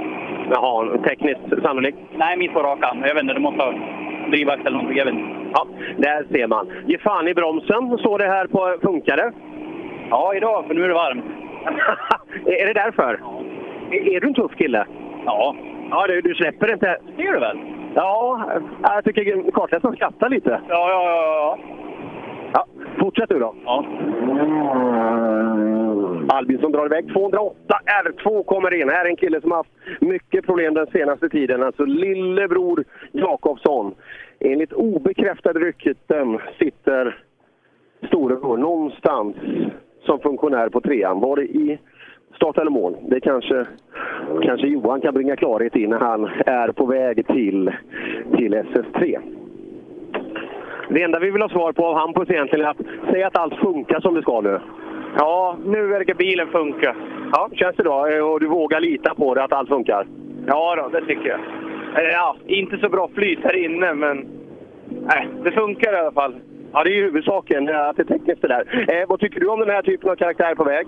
Jaha, 0.51 0.99
tekniskt 0.99 1.63
sannolikt? 1.63 1.99
Nej, 2.17 2.37
mitt 2.37 2.53
på 2.53 2.63
rakan. 2.63 3.03
Jag 3.07 3.15
vet 3.15 3.23
inte, 3.23 3.35
du 3.35 3.41
måste 3.41 3.63
ha 3.63 3.73
drivaxel 4.31 4.67
eller 4.67 4.77
någonting. 4.77 4.99
Jag 4.99 5.05
vet 5.05 5.15
inte. 5.15 5.51
Ja, 5.53 5.67
där 5.97 6.27
ser 6.33 6.47
man. 6.47 6.69
Ge 6.87 6.99
fan 6.99 7.29
i 7.29 7.35
bromsen, 7.35 7.99
står 7.99 8.19
det 8.19 8.29
här 8.29 8.47
på 8.47 8.77
Funkare. 8.83 9.33
Ja, 10.11 10.35
idag, 10.35 10.65
för 10.67 10.75
nu 10.75 10.85
är 10.85 10.89
det 10.89 10.95
varmt. 10.95 11.25
är 12.63 12.67
det 12.67 12.73
därför? 12.73 13.21
Är, 13.91 14.17
är 14.17 14.21
du 14.21 14.27
en 14.27 14.35
tuff 14.35 14.53
kille? 14.57 14.87
Ja. 15.25 15.55
Ja, 15.91 16.07
du, 16.07 16.21
du 16.21 16.35
släpper 16.35 16.73
inte? 16.73 16.97
Det 17.17 17.23
gör 17.23 17.33
du 17.33 17.41
väl? 17.41 17.59
Ja, 17.95 18.51
jag 18.83 19.05
tycker 19.05 19.51
kartläsaren 19.51 19.97
skrattar 19.97 20.29
lite. 20.29 20.61
Ja, 20.69 20.91
ja, 20.91 21.03
ja. 21.05 21.59
ja. 21.59 21.59
Ja, 22.53 22.67
fortsätt 22.99 23.29
du 23.29 23.39
då. 23.39 23.55
Ja. 23.65 23.85
Albinsson 26.29 26.73
drar 26.73 26.87
iväg 26.87 27.13
208. 27.13 27.55
R2 28.05 28.45
kommer 28.45 28.75
in. 28.75 28.89
Här 28.89 29.05
är 29.05 29.09
en 29.09 29.17
kille 29.17 29.41
som 29.41 29.51
har 29.51 29.59
haft 29.59 29.71
mycket 30.01 30.47
problem 30.47 30.75
den 30.75 30.87
senaste 30.87 31.29
tiden. 31.29 31.63
Alltså 31.63 31.85
lillebror 31.85 32.85
Jakobsson. 33.13 33.95
Enligt 34.41 34.73
obekräftade 34.73 35.61
rykten 35.61 36.39
sitter 36.59 37.25
storebror 38.07 38.57
någonstans 38.57 39.37
som 40.07 40.21
funktionär 40.21 40.69
på 40.69 40.81
trean. 40.81 41.21
Var 41.21 41.37
det 41.37 41.43
i 41.43 41.79
start 42.39 42.59
eller 42.59 42.71
mål? 42.71 42.97
Det 43.09 43.21
kanske, 43.21 43.67
kanske 44.43 44.67
Johan 44.67 45.01
kan 45.01 45.15
bringa 45.15 45.37
klarhet 45.37 45.77
i 45.77 45.87
när 45.87 45.99
han 45.99 46.31
är 46.47 46.73
på 46.73 46.87
väg 46.87 47.27
till, 47.27 47.73
till 48.37 48.55
SS3. 48.55 49.19
Det 50.89 51.03
enda 51.03 51.19
vi 51.19 51.31
vill 51.31 51.43
ha 51.43 51.49
svar 51.49 51.73
på 51.73 51.87
av 51.87 51.95
Hampus 51.95 52.31
egentligen 52.31 52.67
är 52.67 52.71
att 52.71 53.11
säga 53.11 53.27
att 53.27 53.37
allt 53.39 53.55
funkar 53.55 54.01
som 54.01 54.15
det 54.15 54.23
ska 54.23 54.41
nu. 54.41 54.61
Ja, 55.19 55.57
nu 55.65 55.87
verkar 55.87 56.15
bilen 56.15 56.49
funka. 56.49 56.97
Ja, 57.33 57.49
känns 57.53 57.77
det 57.77 57.83
bra? 57.83 58.01
Och 58.25 58.41
du 58.41 58.47
vågar 58.47 58.81
lita 58.81 59.15
på 59.15 59.35
det, 59.35 59.45
att 59.45 59.53
allt 59.53 59.69
funkar? 59.69 60.07
Ja, 60.47 60.77
då, 60.77 60.99
det 60.99 61.07
tycker 61.07 61.29
jag. 61.29 61.41
Eh, 62.05 62.11
Ja, 62.13 62.37
inte 62.47 62.79
så 62.79 62.89
bra 62.89 63.09
flyt 63.15 63.39
här 63.43 63.65
inne, 63.65 63.95
men 63.95 64.27
nej, 64.89 65.29
det 65.45 65.51
funkar 65.51 65.93
i 65.93 65.97
alla 65.97 66.13
fall. 66.13 66.35
Ja, 66.73 66.85
det 66.85 66.91
är 66.91 66.95
ju 66.95 67.03
huvudsaken, 67.03 67.69
att 67.69 67.97
det 67.97 68.03
är 68.03 68.05
tekniskt 68.19 68.43
det 68.43 68.49
där. 68.49 68.85
Eh, 68.89 69.09
vad 69.09 69.21
tycker 69.21 69.41
du 69.41 69.47
om 69.49 69.61
den 69.61 69.71
här 69.71 69.83
typen 69.83 70.11
av 70.11 70.17
karaktär 70.17 70.55
på 70.55 70.65
väg? 70.65 70.87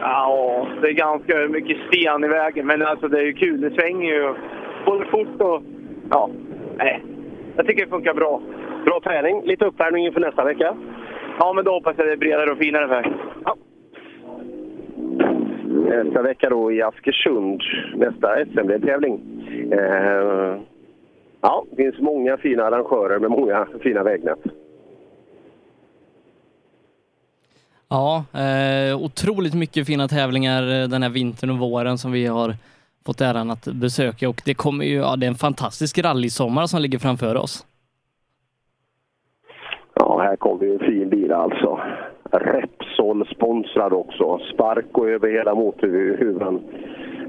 Ja, 0.00 0.66
det 0.82 0.88
är 0.88 0.92
ganska 0.92 1.48
mycket 1.48 1.76
sten 1.86 2.24
i 2.24 2.28
vägen, 2.28 2.66
men 2.66 2.82
alltså 2.82 3.08
det 3.08 3.18
är 3.18 3.24
ju 3.24 3.32
kul. 3.32 3.60
Det 3.60 3.70
svänger 3.70 4.12
ju 4.12 4.34
både 4.86 5.06
fort 5.06 5.40
och... 5.40 5.62
Ja, 6.10 6.30
nej. 6.76 7.02
Jag 7.56 7.66
tycker 7.66 7.84
det 7.84 7.90
funkar 7.90 8.14
bra. 8.14 8.42
Bra 8.84 9.00
träning. 9.00 9.42
Lite 9.44 9.64
uppvärmning 9.64 10.06
inför 10.06 10.20
nästa 10.20 10.44
vecka. 10.44 10.76
Ja, 11.38 11.52
men 11.52 11.64
då 11.64 11.72
hoppas 11.72 11.94
jag 11.98 12.06
det 12.06 12.12
är 12.12 12.16
bredare 12.16 12.50
och 12.50 12.58
finare 12.58 12.86
väg. 12.86 13.12
Ja. 13.44 13.56
Nästa 16.04 16.22
vecka 16.22 16.50
då 16.50 16.72
i 16.72 16.82
Askersund, 16.82 17.62
nästa 17.94 18.44
SM-tävling. 18.44 19.20
Eh, 19.72 20.56
ja, 21.40 21.64
det 21.70 21.76
finns 21.76 22.00
många 22.00 22.36
fina 22.36 22.64
arrangörer 22.64 23.18
med 23.18 23.30
många 23.30 23.66
fina 23.82 24.02
vägnät. 24.02 24.40
Ja, 27.90 28.24
eh, 28.34 29.02
otroligt 29.02 29.54
mycket 29.54 29.86
fina 29.86 30.08
tävlingar 30.08 30.62
eh, 30.62 30.88
den 30.88 31.02
här 31.02 31.10
vintern 31.10 31.50
och 31.50 31.58
våren 31.58 31.98
som 31.98 32.12
vi 32.12 32.26
har 32.26 32.54
fått 33.06 33.20
äran 33.20 33.50
att 33.50 33.64
besöka 33.64 34.28
och 34.28 34.42
det 34.44 34.54
kommer 34.54 34.84
ju, 34.84 34.96
ja 34.96 35.16
det 35.16 35.26
är 35.26 35.30
en 35.30 35.34
fantastisk 35.34 35.98
rallysommar 35.98 36.66
som 36.66 36.82
ligger 36.82 36.98
framför 36.98 37.36
oss. 37.36 37.66
Ja, 39.94 40.20
här 40.22 40.36
kommer 40.36 40.64
ju 40.64 40.72
en 40.72 40.78
fin 40.78 41.08
bil 41.08 41.32
alltså. 41.32 41.80
Repsol 42.32 43.26
sponsrad 43.26 43.92
också. 43.92 44.38
Sparko 44.54 45.06
över 45.06 45.28
hela 45.28 45.54
motorhuven. 45.54 46.60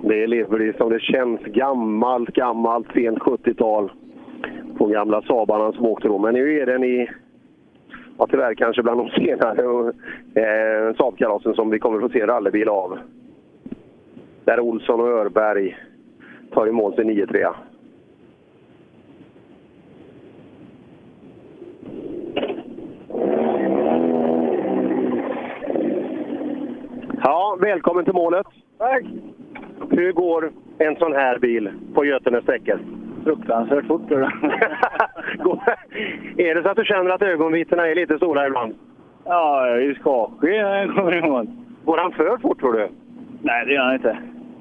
Det 0.03 0.27
lever 0.27 0.77
som 0.77 0.89
det 0.89 0.99
känns 0.99 1.41
gammalt, 1.41 2.29
gammalt, 2.29 2.87
sent 2.93 3.19
70-tal. 3.19 3.91
På 4.77 4.85
gamla 4.85 5.21
Saabarna 5.21 5.71
som 5.71 5.85
åkte 5.85 6.07
då. 6.07 6.17
Men 6.17 6.33
nu 6.33 6.59
är 6.59 6.65
den 6.65 6.83
i, 6.83 7.09
ja 8.21 8.27
tyvärr 8.27 8.53
kanske 8.53 8.83
bland 8.83 8.99
de 8.99 9.09
senare 9.09 9.93
eh, 10.35 10.95
Saab-kalasen 10.95 11.53
som 11.53 11.69
vi 11.69 11.79
kommer 11.79 11.99
få 11.99 12.09
se 12.09 12.25
rallybil 12.25 12.69
av. 12.69 12.99
Där 14.45 14.59
Olsson 14.59 14.99
och 14.99 15.07
Örberg 15.07 15.77
tar 16.53 16.67
i 16.67 16.71
mål 16.71 16.93
till 16.93 17.03
9-3. 17.03 17.53
Ja, 27.23 27.57
välkommen 27.61 28.05
till 28.05 28.13
målet. 28.13 28.47
Tack! 28.77 29.03
Hur 29.89 30.11
går 30.11 30.51
en 30.77 30.95
sån 30.95 31.13
här 31.13 31.39
bil 31.39 31.69
på 31.93 32.05
Götenes 32.05 32.43
sträckor? 32.43 33.00
Fruktansvärt 33.23 33.87
fort. 33.87 34.11
är 36.37 36.55
det 36.55 36.63
så 36.63 36.69
att 36.69 36.77
du 36.77 36.85
känner 36.85 37.11
att 37.11 37.21
ögonvitorna 37.21 37.87
är 37.87 37.95
lite 37.95 38.17
stora 38.17 38.47
ibland? 38.47 38.75
Ja, 39.25 39.67
jag 39.67 39.77
är 39.77 39.81
ju 39.81 39.95
skakig 39.95 40.49
när 40.49 40.85
jag 40.85 40.95
kommer 40.95 41.15
i 41.15 41.21
mål. 41.21 41.47
Går 41.85 41.97
han 41.97 42.11
för 42.11 42.37
fort 42.37 42.59
tror 42.59 42.73
du? 42.73 42.89
Nej, 43.41 43.65
det 43.65 43.73
gör 43.73 43.83
han 43.83 43.93
inte. 43.93 44.17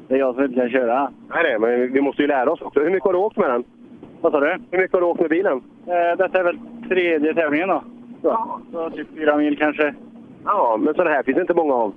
Det 0.08 0.14
är 0.14 0.18
jag 0.18 0.34
som 0.34 0.44
inte 0.44 0.60
kan 0.60 0.70
köra. 0.70 1.10
Nej, 1.28 1.42
nej, 1.42 1.58
men 1.58 1.92
vi 1.92 2.00
måste 2.00 2.22
ju 2.22 2.28
lära 2.28 2.50
oss 2.52 2.60
också. 2.60 2.80
Hur 2.80 2.90
mycket 2.90 3.04
har 3.04 3.12
du 3.12 3.18
åkt 3.18 3.36
med 3.36 3.50
den? 3.50 3.64
Vad 4.20 4.32
sa 4.32 4.40
du? 4.40 4.56
Hur 4.70 4.78
mycket 4.78 4.92
har 4.92 5.00
du 5.00 5.06
åkt 5.06 5.20
med 5.20 5.30
bilen? 5.30 5.60
Eh, 5.86 6.16
detta 6.18 6.38
är 6.38 6.44
väl 6.44 6.58
tredje 6.88 7.34
tävlingen 7.34 7.68
då? 7.68 7.82
Ja. 8.22 8.60
Så 8.72 8.90
typ 8.90 9.08
fyra 9.16 9.36
mil 9.36 9.58
kanske. 9.58 9.94
Ja, 10.44 10.76
men 10.80 10.94
sådana 10.94 11.10
här 11.10 11.22
finns 11.22 11.34
det 11.34 11.40
inte 11.40 11.54
många 11.54 11.74
av. 11.74 11.92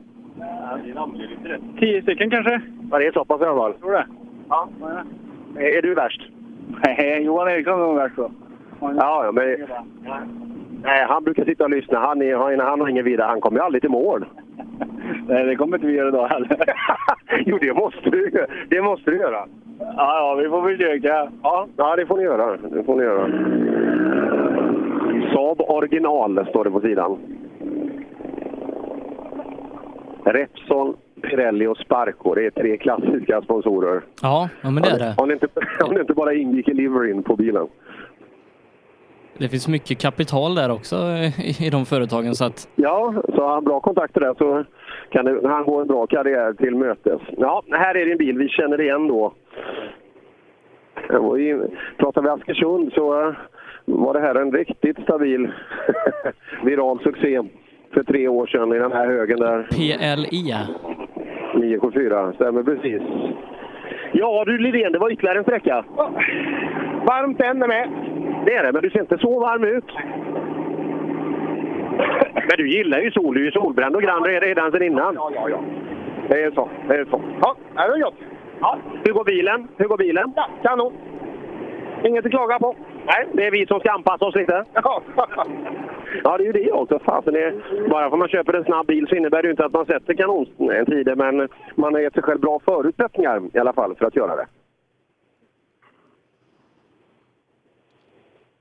Tio 1.79 2.01
stycken 2.01 2.29
kanske? 2.29 2.61
Ja, 2.91 2.97
det 2.99 3.07
är 3.07 3.11
så 3.11 3.25
pass 3.25 3.41
i 3.41 3.45
alla 3.45 3.59
fall. 3.59 3.73
Tror 3.73 3.91
det. 3.91 4.05
Ja. 4.49 4.69
Är 5.57 5.81
du 5.81 5.93
värst? 5.93 6.29
Nej, 6.85 7.23
Johan 7.23 7.49
Eriksson 7.49 7.73
är 7.73 7.85
nog 7.85 7.95
värst 7.95 8.15
då. 8.15 8.31
Ja, 8.79 9.31
men... 9.33 9.57
Nej, 10.83 11.05
han 11.07 11.23
brukar 11.23 11.45
sitta 11.45 11.63
och 11.63 11.69
lyssna. 11.69 11.99
Han, 11.99 12.21
är, 12.21 12.35
han, 12.35 12.59
han 12.59 12.81
har 12.81 12.87
ingen 12.87 13.05
vidare. 13.05 13.27
Han 13.27 13.41
kommer 13.41 13.59
ju 13.59 13.65
aldrig 13.65 13.81
till 13.81 13.91
mål. 13.91 14.25
Nej, 15.27 15.45
det 15.45 15.55
kommer 15.55 15.77
inte 15.77 15.87
vi 15.87 15.93
göra 15.93 16.07
idag 16.07 16.27
heller. 16.27 16.57
jo, 17.45 17.57
det 17.61 17.73
måste 17.73 18.09
du. 18.09 18.45
Det 18.69 18.81
måste 18.81 19.11
du 19.11 19.17
göra. 19.17 19.47
Ja, 19.79 19.95
ja, 19.97 20.35
vi 20.43 20.49
får 20.49 20.61
försöka. 20.61 21.31
Ja, 21.43 21.67
ja 21.77 21.95
det 21.95 22.05
får 22.05 22.17
ni 22.17 22.23
göra. 22.23 22.57
Det 22.57 22.83
får 22.83 22.95
ni 22.95 23.03
göra. 23.03 23.29
Saab 25.33 25.61
original 25.61 26.45
står 26.49 26.63
det 26.63 26.71
på 26.71 26.79
sidan. 26.79 27.17
Repsol, 30.25 30.95
Pirelli 31.23 31.67
och 31.67 31.77
Sparco. 31.77 32.35
Det 32.35 32.45
är 32.45 32.49
tre 32.49 32.77
klassiska 32.77 33.41
sponsorer. 33.41 34.01
Ja, 34.21 34.49
ja 34.61 34.71
men 34.71 34.83
det 34.83 34.89
är 34.89 34.99
det. 34.99 35.15
Om 35.17 35.27
det 35.27 35.33
inte, 35.33 35.47
om 35.83 35.93
det 35.93 36.01
inte 36.01 36.13
bara 36.13 36.33
ingick 36.33 36.67
i 36.67 36.73
liveryn 36.73 37.23
på 37.23 37.35
bilen. 37.35 37.67
Det 39.37 39.49
finns 39.49 39.67
mycket 39.67 40.01
kapital 40.01 40.55
där 40.55 40.71
också 40.71 40.95
i, 41.59 41.69
de 41.69 41.85
företagen 41.85 42.35
så 42.35 42.45
att 42.45 42.69
Ja, 42.75 43.13
så 43.35 43.41
har 43.41 43.53
han 43.53 43.63
bra 43.63 43.79
kontakter 43.79 44.21
där 44.21 44.33
så 44.37 44.63
kan 45.09 45.25
det, 45.25 45.47
han 45.47 45.65
gå 45.65 45.81
en 45.81 45.87
bra 45.87 46.07
karriär 46.07 46.53
till 46.53 46.75
mötes. 46.75 47.21
Ja, 47.37 47.63
här 47.71 47.95
är 47.97 48.11
en 48.11 48.17
bil 48.17 48.37
vi 48.37 48.49
känner 48.49 48.81
igen 48.81 49.07
då. 49.07 49.33
Pratar 51.97 52.21
vi 52.21 52.29
Askersund 52.29 52.93
så 52.93 53.35
var 53.85 54.13
det 54.13 54.19
här 54.19 54.35
en 54.35 54.51
riktigt 54.51 54.99
stabil 55.03 55.51
viral 56.63 56.99
succé 57.03 57.41
för 57.93 58.03
tre 58.03 58.27
år 58.27 58.47
sedan 58.47 58.73
i 58.73 58.79
den 58.79 58.91
här 58.91 59.05
högen 59.05 59.39
där. 59.39 59.63
PLE. 59.63 60.57
974, 61.59 62.33
stämmer 62.33 62.63
precis. 62.63 63.01
Ja 64.11 64.43
du 64.45 64.57
Lidén, 64.57 64.91
det 64.91 64.99
var 64.99 65.11
ytterligare 65.11 65.37
en 65.37 65.43
sträcka. 65.43 65.85
Varmt 67.07 67.41
än 67.41 67.63
är 67.63 67.67
med. 67.67 67.89
Det 68.45 68.55
är 68.55 68.63
det, 68.63 68.71
men 68.71 68.81
du 68.81 68.89
ser 68.89 68.99
inte 68.99 69.17
så 69.17 69.39
varm 69.39 69.63
ut. 69.63 69.91
Men 72.33 72.57
du 72.57 72.69
gillar 72.69 72.99
ju 72.99 73.11
sol, 73.11 73.35
du 73.35 73.41
är 73.41 73.45
ju 73.45 73.51
solbränd 73.51 73.95
och 73.95 74.01
grann 74.01 74.23
redan 74.23 74.71
sedan 74.71 74.83
innan. 74.83 75.15
Ja, 75.15 75.31
ja, 75.35 75.49
ja. 75.49 75.59
Det 76.29 76.43
är 76.43 76.51
så. 76.51 76.69
Det 76.87 76.95
är 76.95 77.05
så. 77.05 77.21
Ja, 77.41 77.55
det 77.75 77.81
är 77.81 78.03
gott. 78.03 78.15
Ja. 78.59 78.77
Hur 79.03 79.13
går 79.13 79.23
bilen? 79.23 79.67
Hur 79.77 79.87
går 79.87 79.97
bilen? 79.97 80.33
Ja, 80.35 80.49
kanon. 80.63 80.93
Inget 82.03 82.25
att 82.25 82.31
klaga 82.31 82.59
på. 82.59 82.75
Nej, 83.05 83.27
det 83.33 83.45
är 83.45 83.51
vi 83.51 83.65
som 83.65 83.79
ska 83.79 83.91
anpassa 83.91 84.25
oss 84.25 84.35
lite. 84.35 84.65
Ja, 86.13 86.19
ja 86.23 86.37
det 86.37 86.43
är 86.43 86.45
ju 86.45 86.51
det 86.51 86.71
också. 86.71 86.99
Fasen 86.99 87.35
är, 87.35 87.51
bara 87.89 88.09
för 88.09 88.15
att 88.15 88.19
man 88.19 88.27
köper 88.27 88.53
en 88.53 88.63
snabb 88.63 88.87
bil 88.87 89.07
så 89.09 89.15
innebär 89.15 89.41
det 89.41 89.47
ju 89.47 89.51
inte 89.51 89.65
att 89.65 89.73
man 89.73 89.85
sätter 89.85 90.13
kanontider, 90.13 91.15
men 91.15 91.49
man 91.75 91.93
har 91.93 92.01
gett 92.01 92.13
sig 92.13 92.23
själv 92.23 92.39
bra 92.39 92.59
förutsättningar 92.65 93.41
i 93.53 93.59
alla 93.59 93.73
fall 93.73 93.95
för 93.95 94.05
att 94.05 94.15
göra 94.15 94.35
det. 94.35 94.45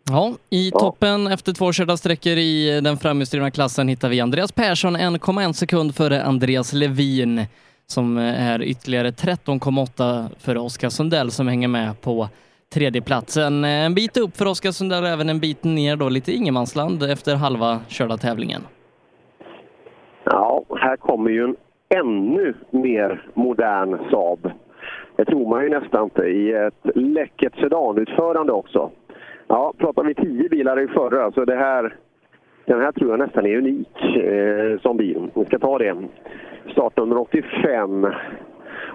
Ja, 0.08 0.34
i 0.50 0.70
toppen 0.70 1.26
efter 1.26 1.52
två 1.52 1.72
körda 1.72 1.96
sträckor 1.96 2.32
i 2.32 2.80
den 2.80 2.96
framhjulsdrivna 2.96 3.50
klassen 3.50 3.88
hittar 3.88 4.08
vi 4.08 4.20
Andreas 4.20 4.52
Persson 4.52 4.96
1,1 4.96 5.52
sekund 5.52 5.94
före 5.94 6.22
Andreas 6.22 6.72
Levin 6.72 7.46
som 7.86 8.16
är 8.18 8.62
ytterligare 8.62 9.10
13,8 9.10 10.28
för 10.38 10.56
Oskar 10.56 10.88
Sundell 10.88 11.30
som 11.30 11.48
hänger 11.48 11.68
med 11.68 12.00
på 12.00 12.28
tredjeplatsen. 12.74 13.64
En 13.64 13.94
bit 13.94 14.16
upp 14.16 14.36
för 14.36 14.46
Oskar 14.46 14.70
Sundell 14.70 15.02
och 15.02 15.08
även 15.08 15.28
en 15.28 15.40
bit 15.40 15.64
ner 15.64 15.96
då, 15.96 16.08
lite 16.08 16.32
ingenmansland 16.32 17.02
efter 17.02 17.36
halva 17.36 17.80
körda 17.88 18.16
tävlingen. 18.16 18.62
Ja, 20.24 20.64
här 20.80 20.96
kommer 20.96 21.30
ju 21.30 21.44
en 21.44 21.56
ännu 21.88 22.54
mer 22.70 23.26
modern 23.34 24.10
Saab. 24.10 24.50
Det 25.16 25.24
tror 25.24 25.48
man 25.48 25.62
ju 25.62 25.68
nästan 25.68 26.04
inte 26.04 26.22
i 26.22 26.52
ett 26.52 26.96
läckert 26.96 27.54
sedanutförande 27.60 28.52
också. 28.52 28.90
Ja, 29.48 29.72
pratar 29.78 30.04
vi 30.04 30.14
tio 30.14 30.48
bilar 30.48 30.80
i 30.80 30.88
förra, 30.88 31.32
så 31.32 31.44
det 31.44 31.56
här, 31.56 31.96
den 32.64 32.80
här 32.80 32.92
tror 32.92 33.10
jag 33.10 33.18
nästan 33.18 33.46
är 33.46 33.56
unik 33.56 34.16
eh, 34.16 34.80
som 34.80 34.96
bil. 34.96 35.30
Vi 35.34 35.44
ska 35.44 35.58
ta 35.58 35.78
det. 35.78 35.96
Startnummer 36.72 37.18
85, 37.18 38.06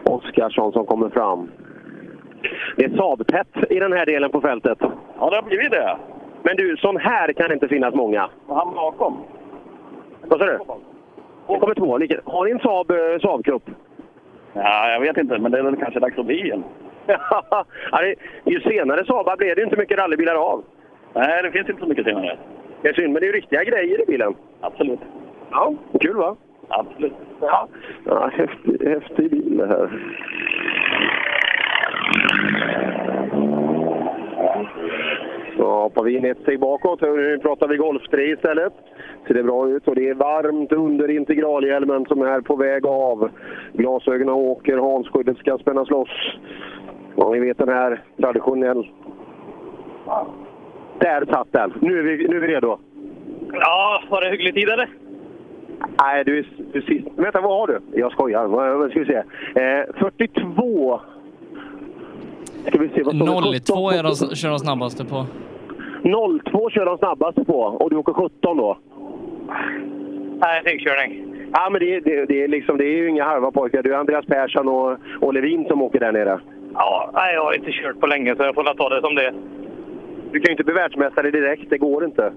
Oskarsson 0.04 0.72
som 0.72 0.86
kommer 0.86 1.10
fram. 1.10 1.50
Det 2.76 2.86
är 2.86 2.90
Saab-tätt 2.90 3.72
i 3.72 3.80
den 3.80 3.94
här 3.94 4.06
delen 4.06 4.32
på 4.32 4.42
fältet. 4.42 4.78
Ja, 5.20 5.30
det 5.30 5.36
har 5.36 5.44
blivit 5.44 5.72
det. 5.72 5.98
Men 6.44 6.56
du, 6.56 6.78
sån 6.78 6.98
här 6.98 7.34
kan 7.34 7.48
det 7.48 7.54
inte 7.54 7.68
finnas 7.68 7.94
många. 7.94 8.30
Han 8.48 8.76
bakom. 8.76 9.18
Vad 10.22 10.40
sa 10.40 10.46
du? 10.46 10.60
Det 11.48 11.60
kommer 11.60 11.76
två. 11.76 11.92
Har 12.32 12.46
ni 12.46 12.52
en 12.52 12.60
Saab, 12.60 12.92
eh, 12.92 13.20
Saab 13.22 13.46
Cup? 13.46 13.64
Ja, 14.54 14.92
jag 14.92 15.00
vet 15.00 15.18
inte, 15.18 15.40
men 15.40 15.52
det 15.52 15.60
är 15.60 15.64
väl 15.64 15.78
kanske 15.78 16.00
dags 16.00 16.18
att 16.18 16.26
bli 16.26 16.52
en. 16.52 16.64
ju 18.46 18.60
senare 18.62 19.06
Saabar 19.06 19.38
blev 19.38 19.56
det 19.56 19.64
inte 19.64 19.78
mycket 19.78 19.98
rallybilar 19.98 20.36
av. 20.36 20.64
Nej, 21.14 21.44
det 21.44 21.52
finns 21.52 21.70
inte 21.70 21.82
så 21.82 21.88
mycket 21.88 22.06
senare. 22.06 22.38
Det 22.82 22.90
är 22.90 22.94
synd, 22.94 23.14
men 23.14 23.22
det 23.22 23.26
är 23.26 23.28
ju 23.28 23.38
riktiga 23.38 23.64
grejer 23.64 24.02
i 24.02 24.06
bilen. 24.06 24.36
Absolut. 24.62 25.00
Ja, 25.52 25.74
kul 26.00 26.16
va? 26.16 26.36
Absolut. 26.68 27.14
Ja, 27.42 27.68
ja 28.06 28.32
häftig, 28.34 28.88
häftig 28.88 29.32
bil 29.32 29.58
det 29.58 29.68
här. 29.68 29.90
Så 35.58 35.64
hoppar 35.64 36.04
vi 36.04 36.18
in 36.18 36.26
ett 36.26 36.42
steg 36.42 36.60
bakåt. 36.60 37.02
Nu 37.02 37.40
pratar 37.40 37.68
vi 37.68 37.78
Golf 37.78 38.02
3 38.12 38.32
istället. 38.32 38.74
Ser 39.28 39.34
det 39.34 39.44
bra 39.44 39.70
ut 39.70 39.88
och 39.88 39.96
det 39.96 40.10
är 40.10 40.14
varmt 40.14 40.72
under 40.72 41.10
integralhjälmen 41.10 42.06
som 42.06 42.22
är 42.22 42.42
på 42.42 42.56
väg 42.56 42.86
av. 42.86 43.30
Glasögonen 43.74 44.36
åker, 44.36 44.78
hanskyddet 44.78 45.38
ska 45.38 45.58
spännas 45.58 45.90
loss. 45.90 46.10
Ja, 47.16 47.30
ni 47.32 47.40
vet 47.40 47.58
den 47.58 47.70
här 47.70 48.02
traditionell... 48.22 48.88
Där 51.00 51.26
satt 51.26 51.52
den! 51.52 51.74
Nu 51.82 52.00
är 52.00 52.04
vi, 52.04 52.28
nu 52.28 52.36
är 52.38 52.42
vi 52.42 52.48
redo. 52.48 52.78
Ja, 53.54 54.04
var 54.10 54.22
det 54.22 54.30
hygglig 54.30 54.54
tid 54.54 54.70
eller? 54.70 54.90
Nej, 56.02 56.24
du 56.24 56.40
är, 56.40 56.82
sist. 56.82 57.08
Vänta, 57.16 57.42
vad 57.42 57.60
har 57.60 57.68
du? 57.68 58.00
Jag 58.00 58.12
skojar. 58.12 58.48
Vad 58.48 58.92
ska 58.92 59.00
vi 59.00 59.06
se? 59.06 59.24
Eh, 59.62 59.86
42. 60.00 61.00
Ska 62.68 62.80
vi 62.80 62.90
se, 62.90 63.04
vad 63.04 63.16
står 63.16 63.54
det? 63.54 63.60
02 63.60 63.92
är 63.92 64.04
de, 64.04 64.36
kör 64.36 64.50
de 64.50 64.60
snabbaste 64.60 65.06
på. 65.06 65.26
02 66.44 66.70
kör 66.70 66.86
de 66.86 66.98
snabbaste 66.98 67.44
på 67.44 67.60
och 67.60 67.90
du 67.90 67.96
åker 67.96 68.14
17 68.14 68.58
då? 68.58 68.78
Nej, 70.40 70.62
stegkörning. 70.62 71.36
Ja, 71.54 71.70
men 71.72 71.80
det, 71.80 72.00
det, 72.00 72.26
det, 72.26 72.44
är 72.44 72.48
liksom, 72.48 72.78
det 72.78 72.84
är 72.86 72.98
ju 72.98 73.10
inga 73.10 73.24
halva 73.24 73.52
pojkar. 73.52 73.84
Du 73.84 73.94
är 73.94 73.98
Andreas 73.98 74.26
Persson 74.26 74.68
och, 74.68 74.98
och 75.22 75.34
Levin 75.34 75.66
som 75.66 75.82
åker 75.82 76.00
där 76.00 76.12
nere. 76.12 76.40
Ja, 76.74 77.12
nej, 77.14 77.34
jag 77.34 77.44
har 77.44 77.54
inte 77.54 77.72
kört 77.72 78.00
på 78.00 78.08
länge 78.08 78.36
så 78.36 78.44
jag 78.44 78.56
får 78.56 78.64
ta 78.64 78.90
det 78.90 79.02
som 79.02 79.16
det 79.16 79.34
Du 80.32 80.40
kan 80.40 80.46
ju 80.46 80.52
inte 80.52 80.64
bli 80.64 80.74
världsmästare 80.74 81.32
direkt, 81.32 81.70
det 81.70 81.78
går 81.78 82.06
inte. 82.06 82.32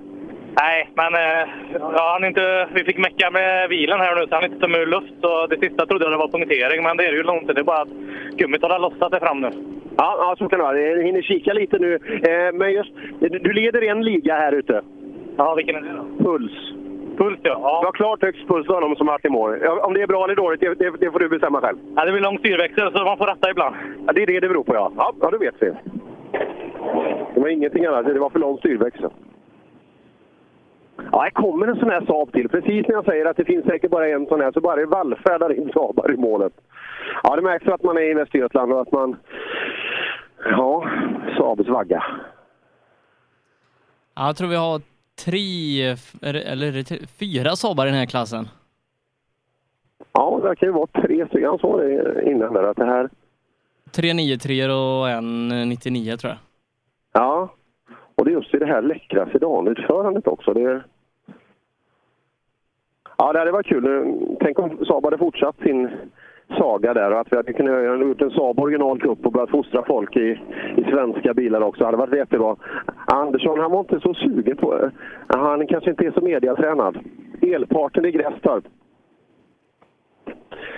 Nej, 0.55 0.91
men 0.95 1.15
eh, 1.15 1.49
ja, 1.81 2.13
han 2.13 2.25
inte, 2.25 2.69
vi 2.75 2.85
fick 2.85 2.99
mecka 2.99 3.31
med 3.31 3.69
bilen 3.69 4.01
här 4.01 4.17
nu 4.17 4.27
så 4.27 4.35
han 4.35 4.45
inte 4.45 4.61
tömmer 4.61 4.81
ur 4.81 4.87
luft. 4.87 5.13
Så 5.21 5.47
det 5.47 5.59
sista 5.59 5.87
trodde 5.87 6.05
jag 6.05 6.13
det 6.13 6.17
var 6.17 6.29
punktering, 6.29 6.83
men 6.83 6.97
det 6.97 7.07
är 7.07 7.13
det 7.13 7.19
ju 7.19 7.39
inte. 7.39 7.53
Det 7.53 7.61
är 7.61 7.65
bara 7.65 7.83
att 7.83 7.97
gummit 8.37 8.63
har 8.63 8.79
lossat 8.79 9.11
sig 9.11 9.21
fram 9.21 9.41
nu. 9.41 9.51
Ja, 9.97 10.17
ja, 10.19 10.35
så 10.39 10.49
kan 10.49 10.59
det 10.59 10.65
vara. 10.65 10.81
Jag 10.81 11.03
hinner 11.03 11.23
kika 11.23 11.53
lite 11.53 11.79
nu. 11.79 11.95
Eh, 11.95 12.53
men 12.55 12.73
just, 12.73 12.93
du 13.21 13.53
leder 13.53 13.83
en 13.83 14.05
liga 14.05 14.35
här 14.35 14.53
ute. 14.53 14.83
Ja, 15.37 15.55
vilken 15.55 15.77
är 15.77 15.81
det 15.81 15.93
då? 15.93 16.25
Puls. 16.25 16.53
Puls, 17.19 17.39
ja. 17.43 17.61
ja. 17.63 17.81
Du 17.81 17.87
har 17.87 17.93
klart 17.93 18.23
högst 18.23 18.49
puls 18.49 18.67
för 18.67 18.75
honom 18.75 18.97
som 18.97 19.07
varit 19.07 19.25
i 19.25 19.29
mål. 19.29 19.51
Om 19.83 19.95
det 19.95 20.03
är 20.03 20.07
bra 20.07 20.25
eller 20.25 20.37
dåligt, 20.37 20.61
det, 20.61 20.75
det, 20.75 20.91
det, 21.01 21.11
får 21.11 21.19
du 21.19 21.29
bestämma 21.29 21.61
själv. 21.61 21.79
Ja, 21.97 22.05
det 22.05 22.13
blir 22.13 22.23
lång 22.23 22.39
styrväxel 22.39 22.93
så 22.93 23.05
man 23.05 23.19
får 23.19 23.27
ratta 23.27 23.51
ibland. 23.51 23.75
Ja, 24.07 24.13
det 24.13 24.23
är 24.23 24.27
det 24.27 24.41
det 24.41 24.49
beror 24.49 24.65
på, 24.65 24.75
ja. 24.75 24.93
Ja, 24.97 25.13
ja 25.21 25.31
det 25.31 25.39
vet 25.39 25.55
vi. 25.59 25.73
Det 27.35 27.41
var 27.41 27.49
ingenting 27.49 27.85
annat, 27.85 28.07
det 28.07 28.19
var 28.19 28.31
för 28.31 28.39
lång 28.39 28.59
styrväxel. 28.59 29.11
Ja, 31.13 31.21
här 31.21 31.31
kommer 31.31 31.67
en 31.67 31.77
sån 31.77 31.91
här 31.91 32.07
Saab 32.07 32.33
till. 32.33 32.49
Precis 32.49 32.89
när 32.89 32.95
jag 32.95 33.05
säger 33.05 33.27
att 33.27 33.37
det 33.37 33.45
finns 33.45 33.65
säkert 33.65 33.91
bara 33.91 34.09
en 34.09 34.27
sån 34.27 34.41
här 34.41 34.53
så 34.53 34.61
bara 34.61 34.77
det 34.77 34.87
vallfärdar 34.87 35.59
in 35.59 35.71
Saabar 35.73 36.13
i 36.13 36.17
målet. 36.17 36.53
Ja, 37.23 37.37
det 37.37 37.43
märks 37.43 37.69
att 37.69 37.83
man 37.83 37.97
är 37.97 38.11
i 38.11 38.15
Västergötland 38.15 38.73
och 38.73 38.81
att 38.81 38.93
man... 38.93 39.17
Ja, 40.45 40.85
Saabs 41.37 41.69
vagga. 41.69 42.05
Ja, 44.15 44.27
jag 44.27 44.37
tror 44.37 44.49
vi 44.49 44.57
har 44.57 44.81
tre, 45.25 45.83
eller 46.23 47.07
fyra 47.19 47.57
Saabar 47.57 47.87
i 47.87 47.91
den 47.91 47.99
här 47.99 48.07
klassen. 48.07 48.49
Ja, 50.13 50.41
det 50.43 50.57
kan 50.57 50.69
ju 50.69 50.73
vara 50.73 50.87
tre 50.87 51.27
stycken. 51.27 51.49
Han 51.49 51.59
sa 51.59 51.77
det 51.77 52.23
innan 52.31 52.55
där 52.55 52.63
att 52.63 52.77
det 52.77 52.85
här... 52.85 53.09
Tre 53.93 54.15
93 54.15 54.69
och 54.71 55.11
en 55.11 55.49
99 55.49 56.17
tror 56.17 56.31
jag. 56.31 56.39
Ja, 57.13 57.49
och 58.21 58.27
det 58.27 58.33
är 58.33 58.35
just 58.35 58.55
i 58.55 58.59
det 58.59 58.67
här 58.67 58.83
läckra 58.83 59.27
sedanutförandet 59.27 60.27
också. 60.27 60.53
Det... 60.53 60.83
Ja, 63.19 63.33
det 63.33 63.39
hade 63.39 63.53
varit 63.53 63.67
kul. 63.67 64.15
Tänk 64.41 64.59
om 64.59 64.85
Saab 64.85 65.05
hade 65.05 65.19
fortsatt 65.19 65.57
sin 65.63 65.91
saga 66.59 66.95
där 66.95 67.11
och 67.13 67.21
att 67.21 67.33
vi 67.33 67.37
hade 67.37 67.53
kunnat 67.53 68.01
gjort 68.01 68.23
en 68.23 68.31
Saab 68.31 68.61
original 68.61 69.01
cup 69.01 69.27
och 69.27 69.33
börjat 69.33 69.51
fostra 69.51 69.85
folk 69.87 70.17
i, 70.17 70.41
i 70.77 70.83
svenska 70.91 71.35
bilar 71.35 71.61
också. 71.61 71.81
Det 71.81 71.87
hade 71.87 71.97
varit 71.97 72.17
jättebra. 72.17 72.57
Andersson, 73.07 73.61
han 73.61 73.71
var 73.71 73.81
inte 73.81 74.01
så 74.01 74.15
sugen 74.15 74.57
på. 74.57 74.91
Han 75.27 75.67
kanske 75.67 75.91
inte 75.91 76.07
är 76.07 76.11
så 76.11 76.21
mediatränad. 76.21 76.99
Elparten 77.43 78.05
i 78.05 78.11
Grästorp. 78.11 78.65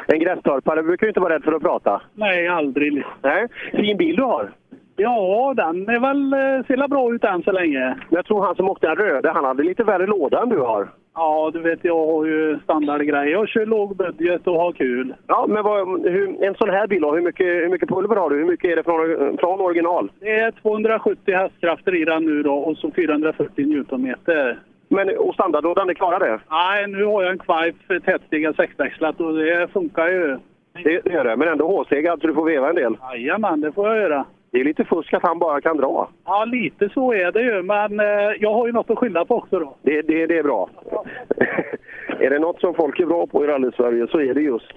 En 0.07 0.19
grästorpare 0.19 0.83
brukar 0.83 1.07
ju 1.07 1.11
inte 1.11 1.21
vara 1.21 1.35
rädd 1.35 1.45
för 1.45 1.53
att 1.53 1.63
prata. 1.63 2.03
Nej, 2.15 2.49
aldrig. 2.49 3.05
Nej. 3.23 3.49
Fin 3.73 3.97
bil 3.97 4.17
du 4.17 4.23
har. 4.23 4.53
Ja, 4.97 5.55
den 5.57 5.89
är 5.89 6.01
väl, 6.01 6.33
eh, 6.33 6.67
ser 6.67 6.89
bra 6.89 7.15
ut 7.15 7.25
än 7.25 7.43
så 7.43 7.53
länge. 7.53 7.97
Jag 8.11 8.25
tror 8.25 8.43
han 8.43 8.55
som 8.55 8.71
åkte 8.71 8.87
den 8.87 8.97
röda, 8.97 9.33
han 9.33 9.45
hade 9.45 9.63
lite 9.63 9.85
värre 9.85 10.07
låda 10.07 10.43
än 10.43 10.49
du 10.49 10.59
har. 10.59 10.89
Ja, 11.15 11.51
du 11.53 11.61
vet 11.61 11.79
jag 11.83 12.07
har 12.07 12.27
ju 12.27 12.59
standardgrejer. 12.65 13.27
Jag 13.27 13.49
kör 13.49 13.67
låg 13.67 13.97
budget 13.97 14.47
och 14.47 14.61
har 14.61 14.73
kul. 14.73 15.15
Ja, 15.27 15.47
men 15.49 15.63
vad, 15.65 16.07
hur, 16.07 16.45
en 16.45 16.55
sån 16.55 16.71
här 16.71 16.87
bil 16.87 17.05
hur 17.05 17.21
mycket, 17.21 17.47
hur 17.47 17.69
mycket 17.69 17.89
pulver 17.89 18.17
har 18.17 18.31
du? 18.31 18.37
Hur 18.37 18.45
mycket 18.45 18.71
är 18.71 18.77
det 18.77 18.83
från, 18.83 19.39
från 19.39 19.61
original? 19.61 20.11
Det 20.21 20.31
är 20.31 20.51
270 20.51 21.35
hästkrafter 21.35 21.95
i 21.95 22.05
den 22.05 22.25
nu 22.27 22.43
då 22.43 22.55
och 22.55 22.77
så 22.77 22.91
440 22.91 23.67
newtonmeter. 23.67 24.59
Men 24.89 25.19
och 25.19 25.35
standardlådan, 25.35 25.87
det 25.87 25.95
klarar 25.95 26.21
det? 26.21 26.41
Nej, 26.51 26.87
nu 26.87 27.05
har 27.05 27.23
jag 27.23 27.33
en 27.33 27.39
Kvaif 27.39 27.75
tätstegad 28.05 28.57
sexväxlat 28.57 29.21
och 29.21 29.35
det 29.35 29.69
funkar 29.73 30.09
ju. 30.09 30.39
Det, 30.85 31.07
gör 31.13 31.25
det, 31.25 31.37
men 31.37 31.49
ändå 31.49 31.67
hårstegad 31.67 32.21
så 32.21 32.27
du 32.27 32.35
får 32.35 32.45
veva 32.45 32.69
en 32.69 32.75
del? 32.75 32.97
Jajamän, 33.01 33.61
det 33.61 33.73
får 33.73 33.89
jag 33.89 33.99
göra. 33.99 34.25
Det 34.53 34.61
är 34.61 34.65
lite 34.65 34.85
fusk 34.85 35.15
att 35.15 35.23
han 35.23 35.39
bara 35.39 35.61
kan 35.61 35.77
dra. 35.77 36.09
Ja, 36.25 36.45
lite 36.45 36.89
så 36.89 37.13
är 37.13 37.33
det 37.33 37.43
ju, 37.43 37.63
men 37.63 38.01
eh, 38.01 38.37
jag 38.41 38.55
har 38.55 38.67
ju 38.67 38.73
något 38.73 38.91
att 38.91 38.99
skylla 38.99 39.25
på 39.25 39.35
också 39.35 39.59
då. 39.59 39.75
Det, 39.83 40.03
det, 40.03 40.27
det 40.27 40.39
är 40.39 40.43
bra. 40.43 40.71
är 42.19 42.31
det 42.31 42.39
något 42.39 42.61
som 42.61 42.75
folk 42.75 43.01
är 43.01 43.07
bra 43.07 43.27
på 43.27 43.45
i 43.45 43.47
rally-Sverige 43.47 44.07
så 44.07 44.21
är 44.21 44.35
det 44.35 44.41
just, 44.41 44.77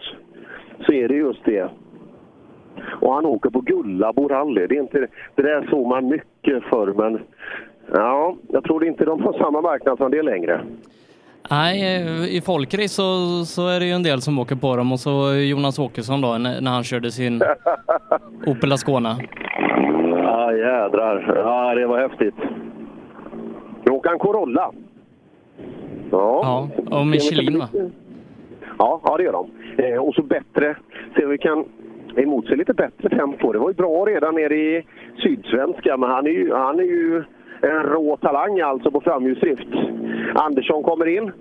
så 0.85 0.93
är 0.93 1.07
det, 1.07 1.15
just 1.15 1.45
det. 1.45 1.69
Och 3.01 3.13
han 3.13 3.25
åker 3.25 3.49
på 3.49 3.61
Gullabo 3.61 4.27
rally. 4.27 4.67
Det, 4.67 4.75
är 4.75 4.81
inte, 4.81 5.07
det 5.35 5.41
där 5.41 5.67
såg 5.69 5.87
man 5.87 6.07
mycket 6.07 6.63
förr, 6.63 6.93
men 6.97 7.19
ja, 7.93 8.35
jag 8.47 8.63
tror 8.63 8.85
inte 8.85 9.05
de 9.05 9.21
har 9.21 9.33
samma 9.33 9.61
marknad 9.61 9.97
som 9.97 10.11
det 10.11 10.21
längre. 10.21 10.61
Nej, 11.49 12.37
i 12.37 12.41
folkrace 12.41 12.87
så, 12.87 13.45
så 13.45 13.67
är 13.67 13.79
det 13.79 13.85
ju 13.85 13.91
en 13.91 14.03
del 14.03 14.21
som 14.21 14.39
åker 14.39 14.55
på 14.55 14.75
dem 14.75 14.91
och 14.91 14.99
så 14.99 15.33
Jonas 15.33 15.79
Åkesson 15.79 16.21
då 16.21 16.37
när, 16.37 16.69
han 16.71 16.83
körde 16.83 17.11
sin 17.11 17.41
Opel 18.47 18.71
Ascona. 18.71 19.17
Ja, 20.09 20.53
jädrar. 20.53 21.33
Ja, 21.45 21.75
det 21.75 21.85
var 21.85 21.99
häftigt. 21.99 22.35
Han 24.15 24.19
Corolla. 24.19 24.71
Ja, 26.11 26.67
Ja, 26.89 26.97
och 26.99 27.07
Michelin 27.07 27.59
va? 27.59 27.67
Ja, 28.77 29.01
ja 29.03 29.17
det 29.17 29.23
gör 29.23 29.31
de. 29.31 29.51
Eh, 29.83 29.97
och 29.97 30.13
så 30.15 30.23
bättre, 30.23 30.75
se 31.15 31.25
om 31.25 31.31
vi 31.31 31.37
kan 31.37 31.65
emot 32.17 32.47
sig 32.47 32.57
lite 32.57 32.73
bättre 32.73 33.09
tempo. 33.09 33.51
Det 33.51 33.59
var 33.59 33.69
ju 33.69 33.75
bra 33.75 34.05
redan 34.05 34.35
nere 34.35 34.55
i 34.55 34.85
Sydsvenska, 35.23 35.97
men 35.97 36.09
han 36.09 36.25
är 36.25 36.31
ju, 36.31 36.53
han 36.53 36.79
är 36.79 36.83
ju 36.83 37.23
en 37.61 37.83
rå 37.83 38.17
talang 38.17 38.59
alltså 38.59 38.91
på 38.91 39.01
framhjulsdrift. 39.01 39.67
Andersson 40.35 40.83
kommer 40.83 41.05
in. 41.05 41.31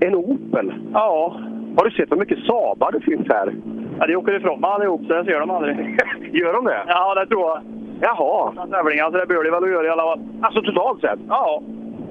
En 0.00 0.14
Opel. 0.14 0.72
Ja. 0.92 1.36
Har 1.76 1.84
du 1.84 1.90
sett 1.90 2.12
hur 2.12 2.16
mycket 2.16 2.38
Saabar 2.38 2.92
det 2.92 3.00
finns 3.00 3.28
här? 3.28 3.54
Ja, 3.98 4.06
de 4.06 4.16
åker 4.16 4.36
ifrån 4.36 4.60
mig 4.60 4.70
allihop, 4.70 5.00
så 5.06 5.12
jag 5.12 5.24
ser 5.24 5.40
dem 5.40 5.50
aldrig. 5.50 5.76
Gör 6.32 6.52
de 6.52 6.64
det? 6.64 6.84
Ja, 6.86 7.14
det 7.14 7.26
tror 7.26 7.42
jag. 7.48 7.62
Jaha. 8.00 8.52
Tävlingar, 8.70 9.10
så 9.10 9.18
det 9.18 9.26
bör 9.26 9.44
de 9.44 9.50
väl 9.50 9.70
göra 9.70 9.86
i 9.86 9.90
alla 9.90 10.02
fall. 10.02 10.20
Alltså 10.42 10.62
totalt 10.62 11.00
sett? 11.00 11.18
Ja. 11.28 11.62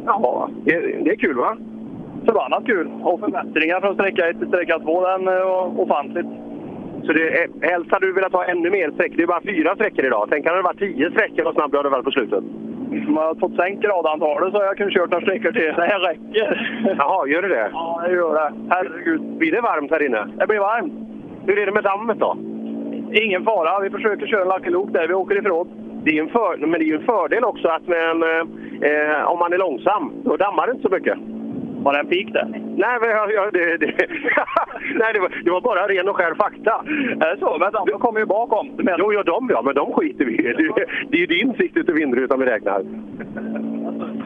Jaha. 0.06 0.50
Det, 0.66 0.80
det 0.80 1.12
är 1.12 1.16
kul 1.16 1.38
va? 1.38 1.58
Förbannat 2.26 2.66
kul. 2.66 2.90
Och 3.04 3.20
förbättringar 3.20 3.82
från 3.82 3.94
sträcka 3.94 4.30
1 4.30 4.40
till 4.40 4.48
sträcka 4.48 4.80
2, 4.80 5.08
den 5.08 5.28
är 5.28 5.80
ofantligt. 5.80 6.28
Så 7.06 7.14
det 7.14 7.48
helst 7.62 7.92
hade 7.92 8.06
du 8.06 8.14
velat 8.14 8.34
ha 8.34 8.46
ännu 8.46 8.70
mer 8.70 8.92
sträckor. 8.92 9.18
Det 9.18 9.24
är 9.24 9.28
bara 9.28 9.42
fyra 9.42 9.76
sträckor 9.76 10.06
idag. 10.06 10.28
Tänk 10.32 10.50
om 10.50 10.56
det 10.56 10.62
varit 10.62 10.80
tio 10.80 11.12
sträckor 11.12 11.48
och 11.48 11.54
snabb 11.54 11.72
du 11.72 11.78
hade 11.78 11.90
varit 11.90 12.06
på 12.06 12.12
slutet. 12.12 12.44
Om 12.90 13.16
jag 13.16 13.28
hade 13.28 13.40
fått 13.40 13.56
sänkt 13.56 13.84
gradantalet 13.84 14.52
så 14.52 14.58
hade 14.58 14.66
jag 14.66 14.78
kunnat 14.78 14.94
kört 14.94 15.12
några 15.12 15.26
sträckor 15.26 15.52
till. 15.52 15.74
Det 15.76 15.86
här 15.86 16.00
räcker. 16.00 16.48
Jaha, 16.98 17.28
gör 17.28 17.42
det 17.42 17.48
det? 17.48 17.70
Ja, 17.74 18.02
det 18.08 18.14
gör 18.14 18.34
det. 18.34 18.54
Herregud. 18.70 19.22
Blir 19.22 19.52
det 19.52 19.62
varmt 19.62 19.92
här 19.92 20.06
inne? 20.06 20.28
Det 20.38 20.48
blir 20.48 20.60
varmt. 20.60 20.94
Hur 21.46 21.60
är 21.60 21.66
det 21.66 21.72
med 21.72 21.84
dammet 21.84 22.20
då? 22.20 22.38
Ingen 23.14 23.44
fara. 23.44 23.80
Vi 23.80 23.90
försöker 23.90 24.28
köra 24.28 24.42
en 24.42 24.48
Lucky 24.48 24.70
Luke 24.70 24.92
där 24.92 25.08
vi 25.08 25.14
åker 25.14 25.38
ifrån. 25.38 25.68
Det 26.04 26.18
är 26.18 26.22
en 26.24 26.30
för, 26.30 26.58
men 26.58 26.72
det 26.72 26.86
är 26.86 26.88
ju 26.88 26.96
en 26.96 27.06
fördel 27.06 27.44
också 27.44 27.68
att 27.68 27.88
med 27.88 28.10
en, 28.10 28.24
eh, 28.24 29.32
om 29.32 29.40
man 29.40 29.54
är 29.54 29.58
långsam, 29.58 30.12
då 30.24 30.38
dammar 30.38 30.68
det 30.68 30.72
inte 30.72 30.88
så 30.90 30.96
mycket. 30.96 31.18
Var 31.84 31.94
det 31.94 32.00
en 32.00 32.08
pik 32.08 32.34
där? 32.34 32.46
Nej, 32.78 32.98
men, 33.02 33.10
ja, 33.10 33.32
ja, 33.32 33.50
det, 33.54 33.78
det, 33.78 33.86
nej 35.00 35.14
det, 35.14 35.20
var, 35.20 35.42
det 35.46 35.52
var 35.52 35.62
bara 35.62 35.88
ren 35.88 36.10
och 36.10 36.16
skär 36.16 36.34
fakta. 36.36 36.84
Är 37.26 37.36
det 37.36 37.40
så? 37.40 37.58
Men 37.60 37.72
de 37.72 38.00
kommer 38.00 38.20
ju 38.20 38.26
bakom. 38.26 38.68
Menar? 38.68 39.00
Jo, 39.00 39.14
ja, 39.14 39.24
de 39.24 39.50
ja, 39.50 39.62
men 39.62 39.76
de 39.76 39.94
skiter 39.94 40.26
vi 40.26 40.34
i. 40.34 40.42
Det, 40.42 40.86
det 41.10 41.18
är 41.18 41.22
ju 41.22 41.26
din 41.26 41.54
sikt 41.54 41.78
ut 41.78 41.90
i 41.90 41.92
vindrutan 41.92 42.40
vi 42.40 42.46
räknar. 42.46 42.82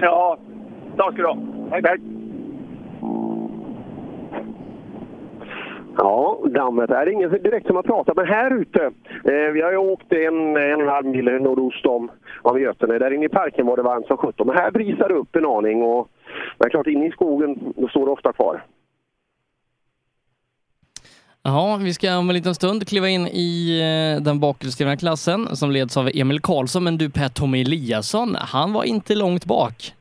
Ja, 0.02 0.38
tack 0.98 1.14
ska 1.14 1.22
du 1.22 1.28
ha. 1.28 1.38
Tack. 1.82 2.00
Ja, 5.98 6.40
dammet 6.46 6.90
är 6.90 7.10
ingen 7.10 7.30
direkt 7.30 7.68
som 7.68 7.76
har 7.76 7.84
pratat, 7.84 8.16
men 8.16 8.28
här 8.28 8.62
ute. 8.62 8.92
Eh, 9.26 9.52
vi 9.54 9.62
har 9.62 9.72
ju 9.72 9.78
åkt 9.78 10.14
en, 10.14 10.58
en 10.58 10.76
och 10.76 10.82
en 10.82 10.88
halv 10.88 11.06
mil 11.06 11.26
nordost 11.26 11.86
om, 11.86 12.12
om 12.42 12.62
Götene. 12.62 13.00
Där 13.00 13.12
inne 13.12 13.26
i 13.26 13.30
parken 13.30 13.66
var 13.66 13.78
det 13.78 13.84
varmt 13.84 14.08
som 14.08 14.18
sjutton. 14.18 14.48
Men 14.48 14.58
här 14.58 14.72
brisar 14.72 15.10
det 15.10 15.16
upp 15.16 15.36
en 15.36 15.46
aning. 15.46 15.84
Och, 15.84 16.08
men 16.60 16.70
klart, 16.70 16.88
inne 16.88 17.08
i 17.08 17.12
skogen 17.12 17.74
då 17.76 17.88
står 17.88 18.06
det 18.06 18.12
ofta 18.12 18.34
kvar. 18.34 18.64
Ja, 21.44 21.80
vi 21.84 21.94
ska 21.94 22.18
om 22.18 22.30
en 22.30 22.36
liten 22.36 22.56
stund 22.56 22.88
kliva 22.88 23.10
in 23.10 23.28
i 23.28 23.80
eh, 23.82 24.24
den 24.24 24.40
bakhjulsdrivna 24.40 24.98
klassen 24.98 25.56
som 25.56 25.72
leds 25.72 25.98
av 25.98 26.10
Emil 26.14 26.40
Karlsson. 26.42 26.84
Men 26.84 26.98
du 26.98 27.10
Per 27.10 27.30
Tommy 27.30 27.62
Eliasson, 27.62 28.36
han 28.36 28.74
var 28.74 28.84
inte 28.84 29.16
långt 29.16 29.46
bak. 29.46 29.94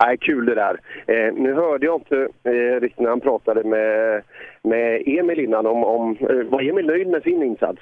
Nej, 0.00 0.16
kul 0.20 0.46
det 0.46 0.54
där. 0.54 0.80
Eh, 1.06 1.34
nu 1.34 1.54
hörde 1.54 1.86
jag 1.86 2.00
inte 2.00 2.28
eh, 2.44 2.80
riktigt 2.80 3.00
när 3.00 3.10
han 3.10 3.20
pratade 3.20 3.64
med, 3.64 4.22
med 4.64 5.02
Emil 5.06 5.40
innan 5.40 5.66
om, 5.66 5.84
om 5.84 6.16
eh, 6.20 6.50
var 6.50 6.62
Emil 6.62 6.86
nöjd 6.86 7.08
med 7.08 7.22
sin 7.22 7.42
insats? 7.42 7.80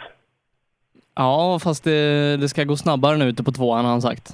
Ja, 1.15 1.59
fast 1.65 1.85
det, 1.85 2.37
det 2.37 2.49
ska 2.49 2.65
gå 2.65 2.77
snabbare 2.77 3.17
nu 3.17 3.25
ute 3.25 3.45
på 3.45 3.53
tvåan 3.53 3.85
har 3.85 3.93
han 3.93 4.03
sagt. 4.03 4.33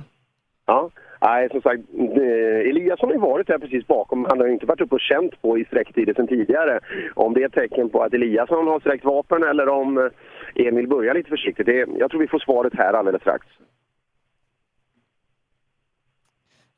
Ja. 0.66 0.90
Nej, 1.20 1.48
som 1.50 1.60
sagt, 1.60 1.82
eh, 1.98 2.70
Eliasson 2.70 3.08
har 3.08 3.14
ju 3.14 3.20
varit 3.20 3.46
där 3.46 3.58
precis 3.58 3.86
bakom. 3.86 4.24
Han 4.24 4.38
har 4.38 4.46
ju 4.46 4.52
inte 4.52 4.66
varit 4.66 4.80
uppe 4.80 4.94
och 4.94 5.00
känt 5.00 5.42
på 5.42 5.58
i 5.58 5.64
sträcktider 5.64 6.14
sedan 6.14 6.26
tidigare. 6.26 6.80
Om 7.14 7.34
det 7.34 7.42
är 7.42 7.46
ett 7.46 7.52
tecken 7.52 7.90
på 7.90 8.02
att 8.02 8.14
Eliasson 8.14 8.66
har 8.66 8.80
sträckt 8.80 9.04
vapen 9.04 9.42
eller 9.42 9.68
om 9.68 9.98
eh, 9.98 10.66
Emil 10.66 10.88
börjar 10.88 11.14
lite 11.14 11.28
försiktigt. 11.28 11.66
Det, 11.66 11.86
jag 11.98 12.10
tror 12.10 12.20
vi 12.20 12.28
får 12.28 12.38
svaret 12.38 12.72
här 12.74 12.92
alldeles 12.92 13.20
strax. 13.20 13.46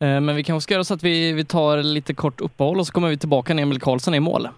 Men 0.03 0.37
vi 0.37 0.45
kanske 0.45 0.65
ska 0.65 0.75
göra 0.75 0.85
så 0.85 0.95
att 0.95 1.03
vi, 1.03 1.33
vi 1.33 1.45
tar 1.45 1.77
lite 1.77 2.15
kort 2.15 2.41
uppehåll 2.41 2.79
och 2.79 2.87
så 2.87 2.93
kommer 2.93 3.09
vi 3.09 3.19
tillbaka 3.19 3.55
när 3.55 3.63
Emil 3.63 3.81
Karlsson 3.81 4.15
är 4.15 4.19
i 4.19 4.21
mål. 4.21 4.49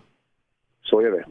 Så 0.92 1.02
gör 1.02 1.10
vi. 1.10 1.22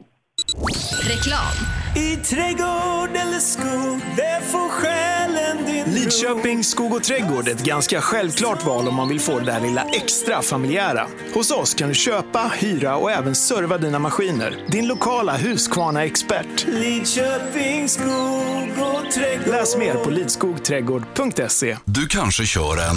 Reklam. 1.10 1.54
I 1.96 2.16
trädgård 2.16 3.10
eller 3.14 3.38
skog, 3.38 4.00
det 4.16 4.40
får 4.50 4.68
själen 4.68 5.66
din 5.66 5.94
Lidköping 5.94 6.64
skog 6.64 6.94
och 6.94 7.02
trädgård 7.02 7.48
är 7.48 7.52
ett 7.52 7.64
ganska 7.64 8.00
självklart 8.00 8.64
val 8.66 8.88
om 8.88 8.94
man 8.94 9.08
vill 9.08 9.20
få 9.20 9.38
det 9.38 9.44
där 9.44 9.60
lilla 9.60 9.82
extra 9.82 10.42
familjära. 10.42 11.06
Hos 11.34 11.50
oss 11.50 11.74
kan 11.74 11.88
du 11.88 11.94
köpa, 11.94 12.52
hyra 12.54 12.96
och 12.96 13.10
även 13.10 13.34
serva 13.34 13.78
dina 13.78 13.98
maskiner. 13.98 14.64
Din 14.68 14.88
lokala 14.88 15.36
Husqvarna-expert. 15.36 16.66
Lidköping 16.68 17.88
skog 17.88 18.68
och 18.78 19.12
trädgård. 19.12 19.48
Läs 19.48 19.76
mer 19.76 19.94
på 19.94 20.10
lidskogträdgård.se. 20.10 21.76
Du 21.84 22.06
kanske 22.06 22.46
kör 22.46 22.76
en, 22.76 22.96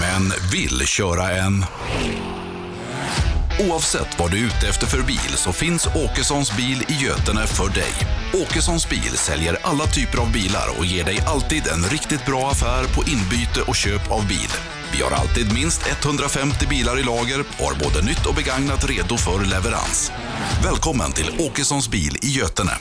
men 0.00 0.32
vill 0.52 0.86
köra 0.86 1.30
en. 1.30 1.64
Oavsett 3.68 4.18
vad 4.18 4.30
du 4.30 4.38
är 4.38 4.46
ute 4.46 4.68
efter 4.68 4.86
för 4.86 5.02
bil 5.02 5.32
så 5.34 5.52
finns 5.52 5.86
Åkessons 5.86 6.56
bil 6.56 6.84
i 6.88 7.04
Götene 7.04 7.46
för 7.46 7.68
dig. 7.68 7.92
Åkessons 8.42 8.88
bil 8.88 9.12
säljer 9.14 9.56
alla 9.62 9.86
typer 9.86 10.18
av 10.18 10.32
bilar 10.32 10.66
och 10.78 10.84
ger 10.86 11.04
dig 11.04 11.18
alltid 11.26 11.62
en 11.66 11.82
riktigt 11.90 12.26
bra 12.26 12.50
affär 12.50 12.84
på 12.94 13.00
inbyte 13.00 13.60
och 13.68 13.76
köp 13.76 14.10
av 14.10 14.28
bil. 14.28 14.52
Vi 14.92 15.02
har 15.02 15.10
alltid 15.10 15.54
minst 15.54 15.86
150 15.86 16.66
bilar 16.68 16.98
i 17.00 17.02
lager 17.02 17.40
och 17.40 17.64
har 17.64 17.74
både 17.84 18.06
nytt 18.08 18.26
och 18.26 18.34
begagnat 18.34 18.84
redo 18.90 19.16
för 19.16 19.44
leverans. 19.50 20.12
Välkommen 20.64 21.12
till 21.12 21.30
Åkessons 21.38 21.90
bil 21.90 22.16
i 22.22 22.26
Götene. 22.26 22.72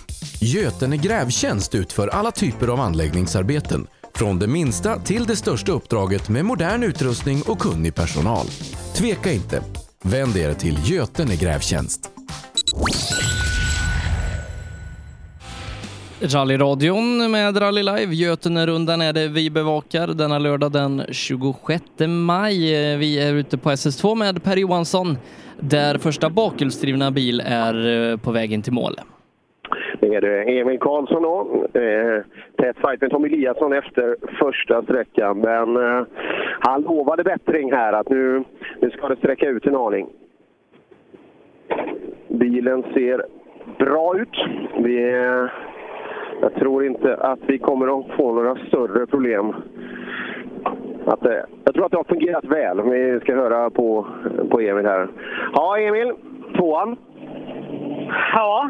Götene 0.41 0.98
Grävtjänst 0.98 1.75
utför 1.75 2.08
alla 2.08 2.32
typer 2.32 2.67
av 2.67 2.80
anläggningsarbeten. 2.80 3.88
Från 4.16 4.40
det 4.40 4.48
minsta 4.48 4.99
till 4.99 5.25
det 5.25 5.35
största 5.35 5.72
uppdraget 5.72 6.30
med 6.30 6.45
modern 6.45 6.83
utrustning 6.83 7.41
och 7.41 7.59
kunnig 7.59 7.95
personal. 7.95 8.48
Tveka 8.95 9.32
inte. 9.32 9.64
Vänd 10.03 10.38
er 10.38 10.53
till 10.53 10.78
Götene 10.92 11.36
Grävtjänst. 11.36 12.11
Rallyradion 16.22 17.32
med 17.32 17.61
Rally 17.61 17.84
Live. 17.84 18.16
Götenerundan 18.16 19.02
är 19.02 19.14
det 19.14 19.28
vi 19.28 19.50
bevakar 19.50 20.08
denna 20.08 20.40
lördag 20.40 20.72
den 20.72 21.03
26 21.11 21.84
maj. 22.08 22.58
Vi 22.98 23.19
är 23.19 23.34
ute 23.34 23.58
på 23.58 23.72
SS2 23.72 24.16
med 24.16 24.44
Per 24.44 24.58
Johansson 24.58 25.18
där 25.60 25.98
första 25.98 26.30
bakhjulsdrivna 26.30 27.11
bil 27.11 27.42
är 27.45 28.11
eh, 28.11 28.18
på 28.18 28.32
väg 28.32 28.53
in 28.53 28.61
till 28.61 28.74
mål. 28.74 29.00
Är 30.02 30.22
det 30.22 30.60
Emil 30.60 30.80
Karlsson 30.80 31.24
då. 31.24 31.66
Eh, 31.80 32.24
tät 32.56 32.78
fight 32.78 33.02
med 33.02 33.11
Tom 33.11 33.26
Eliasson 33.26 33.74
efter 33.74 34.16
första 34.40 34.84
sträckan. 34.84 35.40
Men 35.40 35.78
eh, 35.78 36.06
han 36.60 36.82
lovade 36.82 37.24
bättring 37.24 37.74
här 37.74 37.94
att 37.94 38.10
nu, 38.10 38.44
nu 38.80 38.90
ska 38.90 39.08
det 39.08 39.16
sträcka 39.16 39.48
ut 39.50 39.66
en 39.66 39.76
aning. 39.76 40.10
Bilen 42.28 42.84
ser 42.94 43.26
bra 43.78 44.18
ut. 44.18 44.45
Vi, 44.78 45.14
eh, 45.14 45.45
jag 46.42 46.53
tror 46.56 46.86
inte 46.86 47.16
att 47.16 47.40
vi 47.48 47.58
kommer 47.58 48.00
att 48.00 48.18
få 48.18 48.34
några 48.34 48.56
större 48.56 49.06
problem. 49.06 49.56
Att, 51.06 51.26
eh, 51.26 51.34
jag 51.64 51.74
tror 51.74 51.86
att 51.86 51.92
det 51.92 51.98
har 51.98 52.03
fungerat 52.03 52.45
väl. 52.45 52.82
Vi 52.82 53.19
ska 53.19 53.36
höra 53.36 53.69
på, 53.69 54.08
på 54.50 54.60
Emil 54.60 54.86
här. 54.86 55.08
Ja, 55.53 55.78
Emil. 55.78 56.14
Tvåan. 56.58 56.98
Ja. 58.34 58.69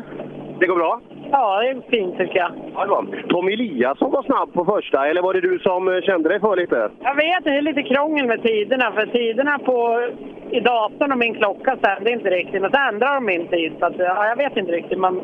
Det 0.59 0.67
går 0.67 0.75
bra? 0.75 1.01
Ja, 1.31 1.59
det 1.61 1.67
är 1.69 1.81
fint 1.89 2.17
tycker 2.17 2.37
jag. 2.39 2.51
Ja, 2.73 2.83
det 2.83 2.89
var. 2.89 3.23
Tom 3.29 3.47
Eliasson 3.47 4.11
var 4.11 4.23
snabb 4.23 4.53
på 4.53 4.65
första, 4.65 5.07
eller 5.07 5.21
var 5.21 5.33
det 5.33 5.41
du 5.41 5.59
som 5.59 5.87
eh, 5.87 6.01
kände 6.01 6.29
dig 6.29 6.39
för 6.39 6.55
lite? 6.55 6.89
Jag 7.01 7.15
vet, 7.15 7.43
det 7.43 7.49
är 7.57 7.61
lite 7.61 7.83
krångel 7.83 8.27
med 8.27 8.43
tiderna. 8.43 8.91
För 8.91 9.05
tiderna 9.05 9.59
på, 9.59 10.07
i 10.51 10.59
datorn 10.59 11.11
och 11.11 11.17
min 11.17 11.35
klocka 11.35 11.77
stämde 11.77 12.11
inte 12.11 12.29
riktigt. 12.29 12.61
Men 12.61 12.71
så 12.71 12.77
ändrar 12.77 13.13
de 13.15 13.25
min 13.25 13.47
tid. 13.47 13.73
Så 13.79 13.85
att, 13.85 13.97
ja, 13.97 14.27
jag 14.27 14.35
vet 14.35 14.57
inte 14.57 14.71
riktigt. 14.71 14.99
Men 14.99 15.21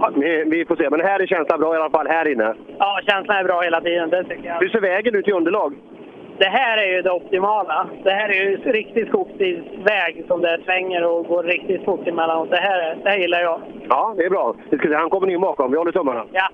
Ja, 0.00 0.10
vi, 0.16 0.44
vi 0.46 0.64
får 0.64 0.76
se, 0.76 0.90
men 0.90 1.00
här 1.00 1.20
är 1.20 1.26
känslan 1.26 1.60
bra 1.60 1.74
i 1.74 1.78
alla 1.78 1.90
fall, 1.90 2.06
här 2.06 2.28
inne. 2.32 2.54
ja, 2.78 3.00
känslan 3.08 3.36
är 3.36 3.44
bra 3.44 3.60
hela 3.60 3.80
tiden. 3.80 4.10
Det 4.10 4.24
tycker 4.24 4.48
jag. 4.48 4.60
Hur 4.60 4.68
ser 4.68 4.80
vägen 4.80 5.14
ut 5.14 5.28
i 5.28 5.32
underlag? 5.32 5.74
Det 6.38 6.48
här 6.48 6.78
är 6.78 6.96
ju 6.96 7.02
det 7.02 7.10
optimala. 7.10 7.86
Det 8.04 8.10
här 8.10 8.28
är 8.28 8.34
ju 8.34 8.56
riktigt 8.56 9.08
skogsbilsväg 9.08 10.24
som 10.28 10.40
det 10.40 10.58
svänger 10.64 11.04
och 11.04 11.26
går 11.26 11.42
riktigt 11.42 11.84
fort 11.84 12.08
emellanåt. 12.08 12.50
Det 12.50 12.56
här, 12.56 12.96
det 13.02 13.10
här 13.10 13.18
gillar 13.18 13.40
jag. 13.40 13.60
Ja, 13.88 14.14
det 14.16 14.24
är 14.24 14.30
bra. 14.30 14.54
Vi 14.70 14.78
ska 14.78 14.88
se, 14.88 14.94
han 14.94 15.10
kommer 15.10 15.30
in 15.30 15.40
bakom. 15.40 15.70
Vi 15.70 15.76
håller 15.76 15.92
tummarna. 15.92 16.24
Ja. 16.32 16.48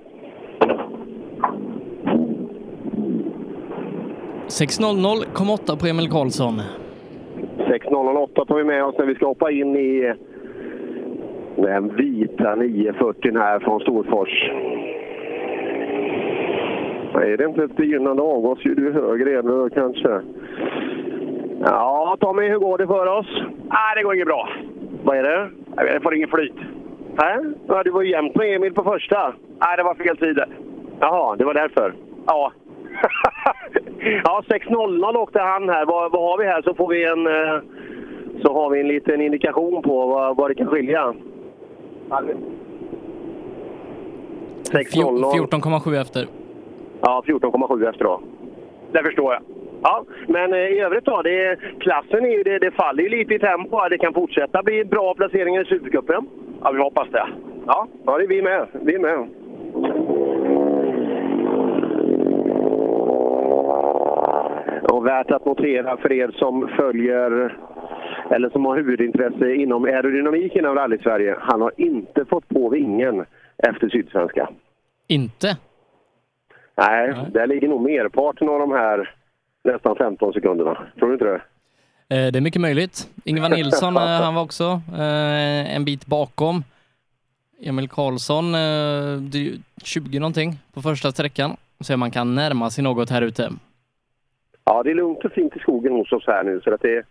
6.00,8 4.47 5.79
på 5.79 5.87
Emil 5.87 6.09
Karlsson. 6.09 6.61
6.008 7.57 8.45
tar 8.45 8.55
vi 8.55 8.63
med 8.63 8.85
oss 8.85 8.95
när 8.97 9.05
vi 9.05 9.15
ska 9.15 9.25
hoppa 9.25 9.51
in 9.51 9.75
i 9.75 10.13
den 11.55 11.95
vita 11.95 12.55
940 12.55 13.37
här 13.37 13.59
från 13.59 13.79
Storfors. 13.79 14.49
Är 17.21 17.37
det 17.37 17.45
inte 17.45 17.63
ett 17.63 17.75
begynnande 17.75 18.21
avgasljud 18.21 18.79
ju 18.79 18.93
högre 18.93 19.31
är 19.31 19.69
kanske? 19.69 20.21
Ja, 21.59 22.17
Tommy, 22.19 22.49
hur 22.49 22.57
går 22.57 22.77
det 22.77 22.87
för 22.87 23.07
oss? 23.07 23.27
Nej, 23.69 23.95
det 23.95 24.03
går 24.03 24.15
inget 24.15 24.27
bra. 24.27 24.49
Vad 25.03 25.17
är 25.17 25.23
det? 25.23 25.49
Jag 25.75 26.03
får 26.03 26.15
ingen 26.15 26.29
flyt. 26.29 26.55
Nej, 27.15 27.37
ja, 27.67 27.83
du 27.83 27.91
var 27.91 28.01
ju 28.01 28.11
jämnt 28.11 28.35
med 28.35 28.55
Emil 28.55 28.73
på 28.73 28.83
första. 28.83 29.33
Nej, 29.59 29.77
det 29.77 29.83
var 29.83 29.95
fel 29.95 30.17
tider. 30.17 30.47
Jaha, 30.99 31.35
det 31.35 31.45
var 31.45 31.53
därför? 31.53 31.93
Ja. 32.27 32.51
ja, 34.23 34.43
6.00 34.47 35.15
åkte 35.15 35.39
han 35.39 35.69
här. 35.69 35.85
Vad, 35.85 36.11
vad 36.11 36.21
har 36.21 36.37
vi 36.37 36.45
här 36.45 36.61
så 36.61 36.73
får 36.73 36.87
vi 36.87 37.03
en, 37.03 37.27
eh, 37.27 37.59
så 38.41 38.53
har 38.53 38.69
vi 38.69 38.79
en 38.79 38.87
liten 38.87 39.21
indikation 39.21 39.81
på 39.81 40.07
vad, 40.07 40.37
vad 40.37 40.49
det 40.49 40.55
kan 40.55 40.67
skilja. 40.67 41.13
6.00. 42.09 42.35
14,7 44.71 46.01
efter. 46.01 46.27
Ja, 47.05 47.23
14,7 47.27 47.89
efter 47.89 48.03
då. 48.03 48.21
Det 48.91 49.03
förstår 49.03 49.33
jag. 49.33 49.41
Ja, 49.81 50.05
men 50.27 50.53
eh, 50.53 50.59
i 50.59 50.79
övrigt 50.79 51.05
då, 51.05 51.21
det, 51.21 51.59
klassen 51.79 52.25
är 52.25 52.43
det, 52.43 52.59
det 52.59 52.71
faller 52.71 53.03
ju 53.03 53.09
lite 53.09 53.33
i 53.33 53.39
tempo. 53.39 53.89
Det 53.89 53.97
kan 53.97 54.13
fortsätta 54.13 54.63
bli 54.63 54.85
bra 54.85 55.13
placeringar 55.13 55.61
i 55.61 55.65
Supercupen. 55.65 56.27
Ja, 56.63 56.71
vi 56.71 56.81
hoppas 56.81 57.07
det. 57.11 57.27
Ja, 57.67 57.87
ja 58.05 58.17
det 58.17 58.23
är 58.23 58.27
vi 58.27 58.41
med. 58.41 58.67
Vi 58.71 58.95
är 58.95 58.99
med. 58.99 59.27
Och 64.91 65.05
värt 65.05 65.31
att 65.31 65.45
notera 65.45 65.97
för 65.97 66.11
er 66.11 66.31
som 66.35 66.67
följer 66.67 67.57
eller 68.29 68.49
som 68.49 68.65
har 68.65 68.75
huvudintresse 68.75 69.53
inom 69.53 69.83
aerodynamik 69.83 70.55
inom 70.55 70.75
rally-Sverige. 70.75 71.35
Han 71.39 71.61
har 71.61 71.71
inte 71.77 72.25
fått 72.25 72.49
på 72.49 72.69
vingen 72.69 73.25
efter 73.57 73.89
Sydsvenska. 73.89 74.49
Inte? 75.07 75.57
Nej, 76.75 77.13
Nej. 77.13 77.25
där 77.31 77.47
ligger 77.47 77.67
nog 77.67 77.81
merparten 77.81 78.49
av 78.49 78.59
de 78.59 78.71
här 78.71 79.15
nästan 79.63 79.95
15 79.95 80.33
sekunderna. 80.33 80.87
Tror 80.97 81.07
du 81.07 81.13
inte 81.13 81.25
det? 81.25 81.41
Eh, 82.09 82.31
det 82.31 82.39
är 82.39 82.41
mycket 82.41 82.61
möjligt. 82.61 83.09
Ingvar 83.25 83.49
Nilsson, 83.49 83.97
eh, 83.97 84.01
han 84.01 84.35
var 84.35 84.41
också 84.41 84.81
eh, 84.93 85.75
en 85.75 85.85
bit 85.85 86.05
bakom. 86.05 86.63
Emil 87.65 87.89
Karlsson, 87.89 88.45
20 89.83 90.19
någonting 90.19 90.51
på 90.73 90.81
första 90.81 91.11
sträckan. 91.11 91.51
Så 91.79 91.97
man 91.97 92.11
kan 92.11 92.35
närma 92.35 92.69
sig 92.69 92.83
något 92.83 93.09
här 93.09 93.21
ute. 93.21 93.49
Ja, 94.65 94.83
det 94.83 94.91
är 94.91 94.95
lugnt 94.95 95.25
och 95.25 95.31
fint 95.31 95.55
i 95.55 95.59
skogen 95.59 95.93
hos 95.93 96.11
oss 96.11 96.27
här 96.27 96.43
nu. 96.43 96.61
Så 96.61 96.73
att 96.73 96.81
det, 96.81 97.03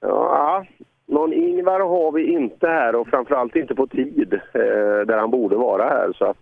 ja, 0.00 0.64
någon 1.06 1.32
Ingvar 1.32 1.80
har 1.80 2.12
vi 2.12 2.32
inte 2.32 2.66
här 2.66 2.94
och 2.94 3.08
framförallt 3.08 3.56
inte 3.56 3.74
på 3.74 3.86
tid 3.86 4.40
där 5.06 5.18
han 5.18 5.30
borde 5.30 5.56
vara 5.56 5.82
här. 5.82 6.12
Så 6.18 6.24
att, 6.24 6.38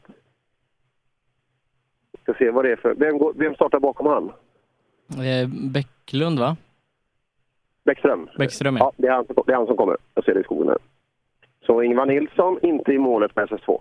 ska 2.23 2.35
se 2.35 2.51
vad 2.51 2.65
det 2.65 2.73
är 2.73 2.77
för... 2.77 2.95
Vem, 2.95 3.19
går, 3.19 3.33
vem 3.37 3.55
startar 3.55 3.81
bakom 3.81 4.07
han? 4.07 4.33
Eh, 5.27 5.49
Bäcklund, 5.73 6.39
va? 6.39 6.57
Bäckström. 7.85 8.29
Bäckström, 8.39 8.77
ja. 8.77 8.85
ja 8.85 8.93
det, 8.97 9.09
är 9.09 9.13
han, 9.13 9.27
det 9.47 9.53
är 9.53 9.57
han 9.57 9.67
som 9.67 9.77
kommer. 9.77 9.97
Jag 10.15 10.25
ser 10.25 10.35
det 10.35 10.41
i 10.41 10.45
skogen 10.45 10.69
här. 10.69 10.79
Så 11.67 11.83
Ingvar 11.83 12.07
Nilsson 12.07 12.59
inte 12.63 12.93
i 12.93 12.99
målet 12.99 13.37
med 13.37 13.49
SS2. 13.49 13.81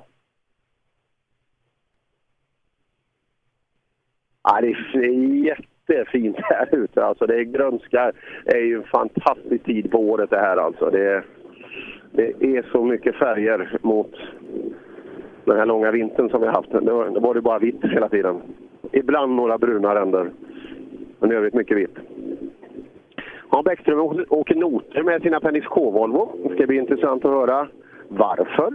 Ja, 4.43 4.61
det 4.61 4.67
är 4.67 5.45
jättefint 5.45 6.37
här 6.39 6.75
ute. 6.75 7.05
Alltså 7.05 7.25
det 7.25 7.35
är 7.35 7.43
grönska. 7.43 8.11
Det 8.45 8.57
är 8.57 8.65
ju 8.65 8.75
en 8.75 8.83
fantastisk 8.83 9.63
tid 9.63 9.91
på 9.91 9.97
året 9.97 10.29
det 10.29 10.39
här 10.39 10.57
alltså. 10.57 10.89
Det, 10.89 11.23
det 12.11 12.57
är 12.57 12.71
så 12.71 12.85
mycket 12.85 13.15
färger 13.15 13.77
mot 13.81 14.15
den 15.45 15.57
här 15.57 15.65
långa 15.65 15.91
vintern 15.91 16.29
som 16.29 16.41
vi 16.41 16.47
har 16.47 16.53
haft. 16.53 16.71
Det 16.71 16.93
var, 16.93 17.09
det 17.09 17.19
var 17.19 17.33
det 17.33 17.41
bara 17.41 17.59
vitt 17.59 17.83
hela 17.83 18.09
tiden. 18.09 18.41
Ibland 18.91 19.35
några 19.35 19.57
bruna 19.57 19.95
ränder. 19.95 20.29
Men 21.19 21.31
i 21.31 21.35
övrigt 21.35 21.53
mycket 21.53 21.77
vitt. 21.77 21.97
Ja, 23.51 23.61
Bäckström 23.65 24.25
åker 24.29 24.55
noter 24.55 25.03
med 25.03 25.21
sin 25.21 25.33
Appendix 25.33 25.67
K-Volvo. 25.67 26.29
Det 26.43 26.55
ska 26.55 26.67
bli 26.67 26.77
intressant 26.77 27.25
att 27.25 27.31
höra 27.31 27.67
varför. 28.07 28.73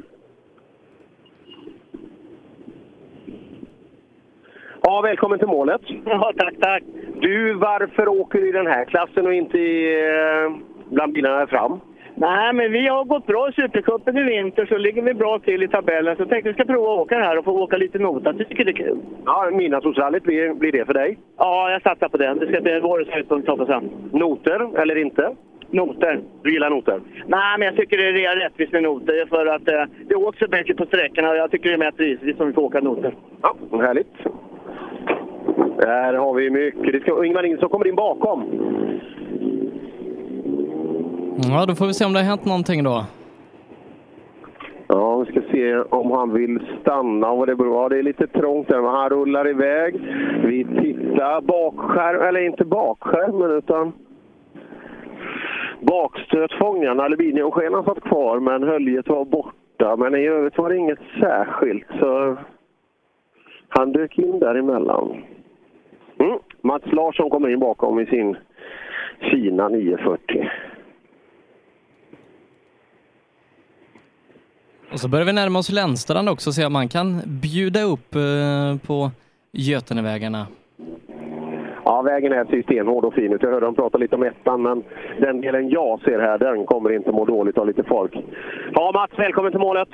Ja, 4.82 5.00
välkommen 5.00 5.38
till 5.38 5.48
målet. 5.48 5.80
Ja, 6.04 6.32
tack, 6.36 6.54
tack. 6.60 6.82
Du, 7.20 7.54
varför 7.54 8.08
åker 8.08 8.40
du 8.40 8.48
i 8.48 8.52
den 8.52 8.66
här 8.66 8.84
klassen 8.84 9.26
och 9.26 9.34
inte 9.34 9.58
i, 9.58 10.04
eh, 10.04 10.56
bland 10.90 11.12
bilarna 11.12 11.46
fram? 11.46 11.80
Nej, 12.18 12.52
men 12.52 12.72
vi 12.72 12.86
har 12.88 13.04
gått 13.04 13.26
bra 13.26 13.48
i 13.48 13.52
Supercupen 13.52 14.18
i 14.18 14.22
vinter 14.22 14.66
så 14.66 14.78
ligger 14.78 15.02
vi 15.02 15.14
bra 15.14 15.38
till 15.38 15.62
i 15.62 15.68
tabellen. 15.68 16.16
Så 16.16 16.22
jag 16.22 16.28
tänkte 16.28 16.50
att 16.50 16.56
vi 16.56 16.62
ska 16.62 16.72
prova 16.72 16.92
att 16.92 16.98
åka 16.98 17.18
här 17.18 17.38
och 17.38 17.44
få 17.44 17.62
åka 17.62 17.76
lite 17.76 17.98
nota. 17.98 18.34
Jag 18.38 18.48
tycker 18.48 18.64
det 18.64 18.70
är 18.70 18.84
kul. 18.86 18.98
Ja, 19.24 19.50
Midnattsrallyt 19.52 20.22
blir, 20.22 20.54
blir 20.54 20.72
det 20.72 20.84
för 20.84 20.94
dig? 20.94 21.18
Ja, 21.38 21.70
jag 21.70 21.82
satsar 21.82 22.08
på 22.08 22.16
det. 22.16 22.34
Det 22.34 22.46
ska 22.46 22.60
bli 22.60 22.80
vårens 22.80 23.08
höjdpunkt 23.08 23.48
hoppas 23.48 23.68
jag. 23.68 23.82
Noter, 24.12 24.80
eller 24.82 24.96
inte? 24.96 25.34
Noter. 25.70 26.20
Du 26.42 26.52
gillar 26.52 26.70
noter? 26.70 27.00
Nej, 27.26 27.58
men 27.58 27.66
jag 27.66 27.76
tycker 27.76 27.96
det 27.96 28.24
är 28.24 28.36
rättvist 28.36 28.72
med 28.72 28.82
noter. 28.82 29.26
För 29.26 29.46
att 29.46 29.68
eh, 29.68 29.84
det 30.08 30.14
åks 30.14 30.38
så 30.38 30.46
mycket 30.50 30.76
på 30.76 30.86
sträckorna 30.86 31.30
och 31.30 31.36
jag 31.36 31.50
tycker 31.50 31.68
det 31.68 31.74
är 31.74 31.78
mer 31.78 31.86
rättvist 31.86 32.40
om 32.40 32.46
vi 32.46 32.52
får 32.52 32.62
åka 32.62 32.80
noter. 32.80 33.14
Ja, 33.42 33.56
härligt. 33.72 34.12
Där 35.78 36.14
har 36.14 36.34
vi 36.34 36.50
mycket. 36.50 36.92
Det 36.92 37.00
ska, 37.00 37.24
Ingvar 37.24 37.42
Nilsson 37.42 37.68
kommer 37.68 37.88
in 37.88 37.94
bakom. 37.94 38.44
Ja, 41.42 41.66
då 41.66 41.74
får 41.74 41.86
vi 41.86 41.94
se 41.94 42.04
om 42.04 42.12
det 42.12 42.18
har 42.18 42.24
hänt 42.26 42.44
någonting 42.44 42.84
då. 42.84 43.04
Ja, 44.88 45.18
vi 45.18 45.32
ska 45.32 45.40
se 45.52 45.76
om 45.76 46.10
han 46.10 46.32
vill 46.32 46.60
stanna 46.80 47.30
och 47.30 47.38
vad 47.38 47.48
det 47.48 47.56
beror 47.56 47.82
ja, 47.82 47.88
Det 47.88 47.98
är 47.98 48.02
lite 48.02 48.26
trångt 48.26 48.68
där, 48.68 48.80
men 48.82 48.90
han 48.90 49.10
rullar 49.10 49.48
iväg. 49.48 49.94
Vi 50.44 50.64
tittar 50.64 51.40
bakskärm, 51.40 52.28
eller 52.28 52.40
inte 52.40 52.64
bakskärmen 52.64 53.50
utan 53.50 53.92
bakstötfångaren, 55.80 57.00
aluminiumskenan 57.00 57.84
satt 57.84 58.00
kvar 58.00 58.40
men 58.40 58.62
höljet 58.62 59.08
var 59.08 59.24
borta. 59.24 59.96
Men 59.96 60.14
i 60.14 60.26
övrigt 60.26 60.58
var 60.58 60.68
det 60.68 60.76
inget 60.76 61.00
särskilt 61.20 61.86
så 62.00 62.36
han 63.68 63.92
dök 63.92 64.18
in 64.18 64.38
däremellan. 64.38 65.22
Mm. 66.18 66.38
Mats 66.60 66.92
Larsson 66.92 67.30
kommer 67.30 67.48
in 67.48 67.58
bakom 67.58 68.00
i 68.00 68.06
sin 68.06 68.36
Kina 69.20 69.68
940. 69.68 70.50
Och 74.92 75.00
så 75.00 75.08
börjar 75.08 75.26
vi 75.26 75.32
närma 75.32 75.58
oss 75.58 75.72
Länstrand 75.72 76.28
också 76.28 76.50
och 76.50 76.54
se 76.54 76.64
om 76.66 76.72
man 76.72 76.88
kan 76.88 77.22
bjuda 77.26 77.82
upp 77.82 78.14
eh, 78.14 78.86
på 78.86 79.10
Götenevägarna. 79.52 80.46
Ja, 81.84 82.02
vägen 82.02 82.32
är 82.32 82.62
stenhård 82.62 83.04
och 83.04 83.14
fin 83.14 83.32
ut. 83.32 83.42
Jag 83.42 83.50
hörde 83.50 83.66
dem 83.66 83.74
prata 83.74 83.98
lite 83.98 84.14
om 84.14 84.22
ettan, 84.22 84.62
men 84.62 84.82
den 85.20 85.40
delen 85.40 85.68
jag 85.68 86.00
ser 86.00 86.18
här, 86.18 86.38
den 86.38 86.66
kommer 86.66 86.92
inte 86.92 87.12
må 87.12 87.24
dåligt 87.24 87.58
av 87.58 87.66
lite 87.66 87.82
folk. 87.82 88.12
Ja, 88.72 88.90
Mats, 88.94 89.12
välkommen 89.18 89.52
till 89.52 89.60
målet! 89.60 89.88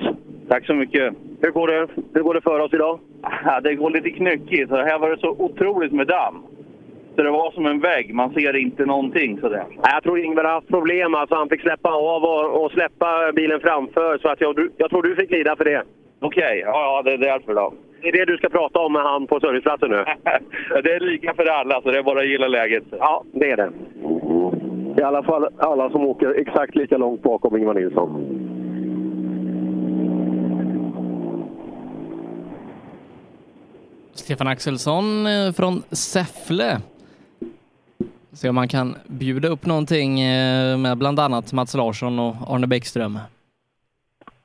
Tack 0.49 0.65
så 0.65 0.73
mycket! 0.73 1.13
Hur 1.41 1.51
går 1.51 1.67
det, 1.67 1.87
Hur 2.13 2.21
går 2.23 2.33
det 2.33 2.41
för 2.41 2.59
oss 2.59 2.73
idag? 2.73 2.99
Ja, 3.45 3.59
det 3.59 3.75
går 3.75 3.89
lite 3.89 4.09
knyckigt. 4.09 4.71
Här 4.71 4.99
var 4.99 5.09
det 5.09 5.17
så 5.19 5.29
otroligt 5.29 5.91
med 5.91 6.07
damm. 6.07 6.43
Så 7.15 7.23
det 7.23 7.31
var 7.31 7.51
som 7.51 7.65
en 7.65 7.79
vägg. 7.79 8.13
Man 8.13 8.33
ser 8.33 8.55
inte 8.55 8.85
någonting 8.85 9.39
sådär. 9.39 9.65
Jag 9.81 10.03
tror 10.03 10.19
Ingvar 10.19 10.43
har 10.43 10.51
haft 10.51 10.67
problem. 10.67 11.15
Alltså 11.15 11.35
han 11.35 11.49
fick 11.49 11.61
släppa 11.61 11.89
av 11.89 12.23
och, 12.23 12.63
och 12.63 12.71
släppa 12.71 13.31
bilen 13.35 13.59
framför. 13.59 14.17
Så 14.17 14.29
att 14.29 14.41
jag, 14.41 14.69
jag 14.77 14.89
tror 14.89 15.03
du 15.03 15.15
fick 15.15 15.31
lida 15.31 15.55
för 15.55 15.65
det. 15.65 15.83
Okej, 16.19 16.43
okay. 16.43 16.59
ja, 16.59 16.65
ja, 16.65 17.01
det 17.01 17.13
är 17.13 17.17
därför 17.17 17.55
då. 17.55 17.73
Det 18.01 18.07
är 18.07 18.11
det 18.11 18.25
du 18.25 18.37
ska 18.37 18.49
prata 18.49 18.79
om 18.79 18.93
med 18.93 19.01
han 19.01 19.27
på 19.27 19.39
serviceplatsen 19.39 19.89
nu? 19.89 20.05
det 20.83 20.93
är 20.93 20.99
lika 20.99 21.33
för 21.33 21.45
alla, 21.45 21.81
så 21.81 21.91
det 21.91 21.97
är 21.97 22.03
bara 22.03 22.19
att 22.19 22.27
gilla 22.27 22.47
läget. 22.47 22.83
Ja, 22.91 23.23
det 23.33 23.51
är 23.51 23.57
det. 23.57 23.71
I 25.01 25.03
alla 25.03 25.23
fall 25.23 25.47
alla 25.57 25.89
som 25.89 26.05
åker 26.05 26.39
exakt 26.39 26.75
lika 26.75 26.97
långt 26.97 27.23
bakom 27.23 27.57
Ingvar 27.57 27.73
Nilsson. 27.73 28.39
Stefan 34.13 34.47
Axelsson 34.47 35.27
eh, 35.27 35.51
från 35.53 35.81
Säffle 35.91 36.81
Se 38.35 38.49
om 38.49 38.55
man 38.55 38.67
kan 38.67 38.95
bjuda 39.07 39.47
upp 39.47 39.65
någonting 39.65 40.19
eh, 40.21 40.77
med 40.77 40.97
bland 40.97 41.19
annat 41.19 41.53
Mats 41.53 41.73
Larsson 41.75 42.19
och 42.19 42.35
Arne 42.47 42.67
Bäckström. 42.67 43.19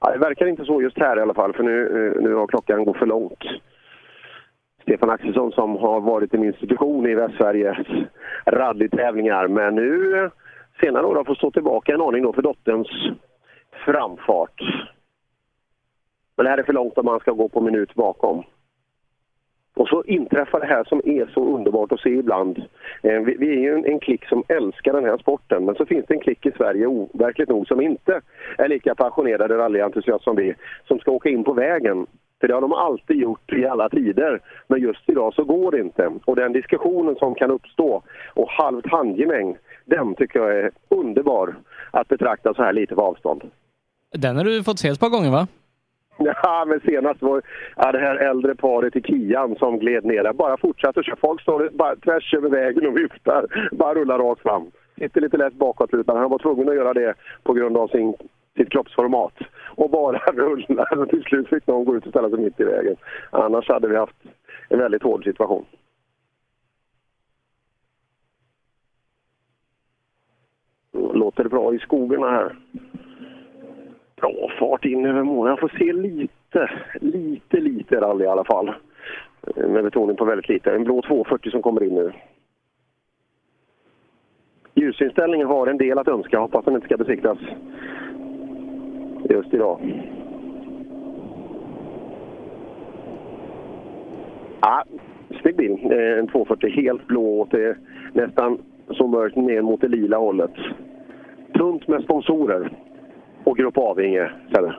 Ja, 0.01 0.11
det 0.11 0.19
verkar 0.19 0.47
inte 0.47 0.65
så 0.65 0.83
just 0.83 0.99
här 0.99 1.19
i 1.19 1.23
alla 1.23 1.35
fall, 1.35 1.53
för 1.53 1.63
nu, 1.63 1.77
eh, 1.83 2.23
nu 2.23 2.35
har 2.35 2.47
klockan 2.47 2.85
gått 2.85 2.97
för 2.97 3.07
långt. 3.07 3.45
Stefan 4.83 5.11
Axelsson 5.11 5.53
som 5.53 5.77
har 5.77 6.01
varit 6.01 6.35
en 6.35 6.45
institution 6.45 7.07
i 7.07 7.15
Västsveriges 7.15 7.87
rallytävlingar, 8.47 9.49
men 9.49 9.75
nu 9.75 10.31
senare 10.81 11.07
år 11.07 11.15
har 11.15 11.25
fått 11.25 11.39
stå 11.39 11.51
tillbaka 11.51 11.95
en 11.95 12.01
aning 12.01 12.23
då 12.23 12.33
för 12.33 12.43
dotterns 12.43 12.89
framfart. 13.85 14.61
Men 16.37 16.45
det 16.45 16.51
här 16.51 16.59
är 16.59 16.63
för 16.63 16.73
långt 16.73 16.99
om 16.99 17.05
man 17.05 17.21
ska 17.21 17.33
gå 17.33 17.49
på 17.49 17.61
minut 17.61 17.95
bakom. 17.95 18.45
Och 19.79 19.89
så 19.89 20.03
inträffar 20.07 20.61
det 20.61 20.67
här 20.67 20.85
som 20.85 21.01
är 21.05 21.27
så 21.35 21.55
underbart 21.55 21.93
att 21.93 22.01
se 22.01 22.11
ibland. 22.11 22.59
Eh, 23.03 23.21
vi, 23.21 23.37
vi 23.39 23.49
är 23.49 23.61
ju 23.61 23.75
en, 23.75 23.85
en 23.85 24.01
klick 24.01 24.25
som 24.25 24.43
älskar 24.49 24.93
den 24.93 25.05
här 25.05 25.19
sporten, 25.19 25.65
men 25.65 25.75
så 25.75 25.87
finns 25.87 26.07
det 26.07 26.15
en 26.15 26.21
klick 26.21 26.47
i 26.47 26.53
Sverige, 26.57 26.87
overkligt 26.87 27.49
nog, 27.49 27.67
som 27.67 27.81
inte 27.81 28.21
är 28.59 28.69
lika 28.69 28.95
passionerade 28.95 29.59
rallyentusiaster 29.59 30.25
som 30.25 30.37
vi, 30.37 30.55
som 30.89 30.99
ska 30.99 31.11
åka 31.11 31.29
in 31.29 31.45
på 31.45 31.53
vägen. 31.53 32.07
För 32.41 32.49
det 32.49 32.55
har 32.55 32.61
de 32.61 32.73
alltid 32.73 33.17
gjort 33.17 33.53
i 33.53 33.67
alla 33.67 33.89
tider. 33.89 34.41
Men 34.67 34.81
just 34.81 35.09
idag 35.09 35.35
så 35.35 35.45
går 35.45 35.71
det 35.71 35.81
inte. 35.81 36.13
Och 36.25 36.37
den 36.37 36.53
diskussionen 36.53 37.17
som 37.17 37.35
kan 37.35 37.51
uppstå 37.51 38.03
och 38.35 38.49
halvt 38.49 38.87
handgemäng, 38.87 39.57
den 39.85 40.15
tycker 40.15 40.39
jag 40.39 40.59
är 40.59 40.71
underbar 40.89 41.57
att 41.91 42.09
betrakta 42.09 42.55
så 42.55 42.63
här 42.63 42.73
lite 42.73 42.95
på 42.95 43.03
avstånd. 43.03 43.43
Den 44.13 44.37
har 44.37 44.45
du 44.45 44.63
fått 44.63 44.79
se 44.79 44.89
ett 44.89 45.01
par 45.01 45.11
gånger 45.11 45.31
va? 45.31 45.47
Ja, 46.43 46.65
men 46.67 46.81
senast 46.81 47.23
var 47.23 47.43
ja, 47.77 47.93
det 47.93 47.99
här 47.99 48.17
äldre 48.17 48.55
paret 48.55 48.97
i 48.97 49.03
Kian 49.03 49.57
som 49.57 49.79
gled 49.79 50.05
ner 50.05 50.23
där. 50.23 50.33
Bara 50.33 50.57
fortsatte 50.57 51.03
köra. 51.03 51.17
Folk 51.17 51.41
står 51.41 51.71
bara 51.73 51.97
tvärs 51.97 52.35
över 52.35 52.49
vägen 52.49 52.87
och 52.87 52.97
viftar. 52.97 53.69
Bara 53.73 53.95
rullar 53.95 54.19
rakt 54.19 54.43
fram. 54.43 54.71
Sitter 54.99 55.21
lite 55.21 55.37
lätt 55.37 55.55
bakåtlutad. 55.55 56.19
Han 56.19 56.31
var 56.31 56.39
tvungen 56.39 56.69
att 56.69 56.75
göra 56.75 56.95
det 56.95 57.15
på 57.43 57.53
grund 57.53 57.77
av 57.77 57.89
sin, 57.89 58.15
sitt 58.57 58.71
kroppsformat. 58.71 59.35
Och 59.77 59.91
bara 59.91 60.19
rullar. 60.33 60.99
Och 60.99 61.09
till 61.09 61.23
slut 61.23 61.49
fick 61.49 61.67
någon 61.67 61.85
gå 61.85 61.97
ut 61.97 62.07
och 62.07 62.11
ställa 62.11 62.31
sig 62.31 62.39
mitt 62.39 62.61
i 62.61 62.65
vägen. 62.65 62.97
Annars 63.31 63.69
hade 63.69 63.89
vi 63.89 63.97
haft 63.97 64.17
en 64.69 64.79
väldigt 64.79 65.03
hård 65.03 65.25
situation. 65.25 65.65
Låter 70.93 71.43
det 71.43 71.51
bra 71.51 71.75
i 71.75 71.79
skogarna 71.79 72.31
här. 72.31 72.57
Bra 74.21 74.51
fart 74.59 74.85
in 74.85 75.07
över 75.07 75.23
målen. 75.23 75.51
Jag 75.51 75.61
får 75.61 75.79
se 75.79 75.93
lite, 75.93 76.71
lite, 77.01 77.61
lite 77.61 78.01
rally 78.01 78.25
i 78.25 78.29
alla 78.29 78.45
fall. 78.45 78.69
Eh, 79.57 79.69
med 79.69 79.85
betoning 79.85 80.17
på 80.17 80.25
väldigt 80.25 80.49
lite. 80.49 80.73
En 80.73 80.85
blå 80.85 81.03
240 81.03 81.51
som 81.51 81.63
kommer 81.63 81.83
in 81.83 81.95
nu. 81.95 82.13
Ljusinställningen 84.75 85.47
har 85.47 85.67
en 85.67 85.79
del 85.79 85.99
att 85.99 86.09
önska. 86.09 86.39
Hoppas 86.39 86.65
den 86.65 86.75
inte 86.75 86.87
ska 86.87 86.97
besiktas 86.97 87.39
just 89.31 89.55
idag. 89.55 89.81
Ja, 94.61 94.85
snygg 95.41 95.57
bil. 95.57 95.93
Eh, 95.93 96.19
en 96.19 96.29
240 96.29 96.71
helt 96.71 97.07
blå 97.07 97.41
åt 97.41 97.51
det 97.51 97.77
nästan 98.13 98.59
så 98.91 99.07
mörkt 99.07 99.37
ner 99.37 99.63
mot 99.63 99.81
det 99.81 99.89
lila 99.89 100.17
hållet. 100.17 100.55
Tunt 101.55 101.89
med 101.89 102.03
sponsorer. 102.03 102.71
Och 103.45 103.57
Grupp 103.57 103.79
Avinge, 103.79 104.31
Sebbe. 104.55 104.75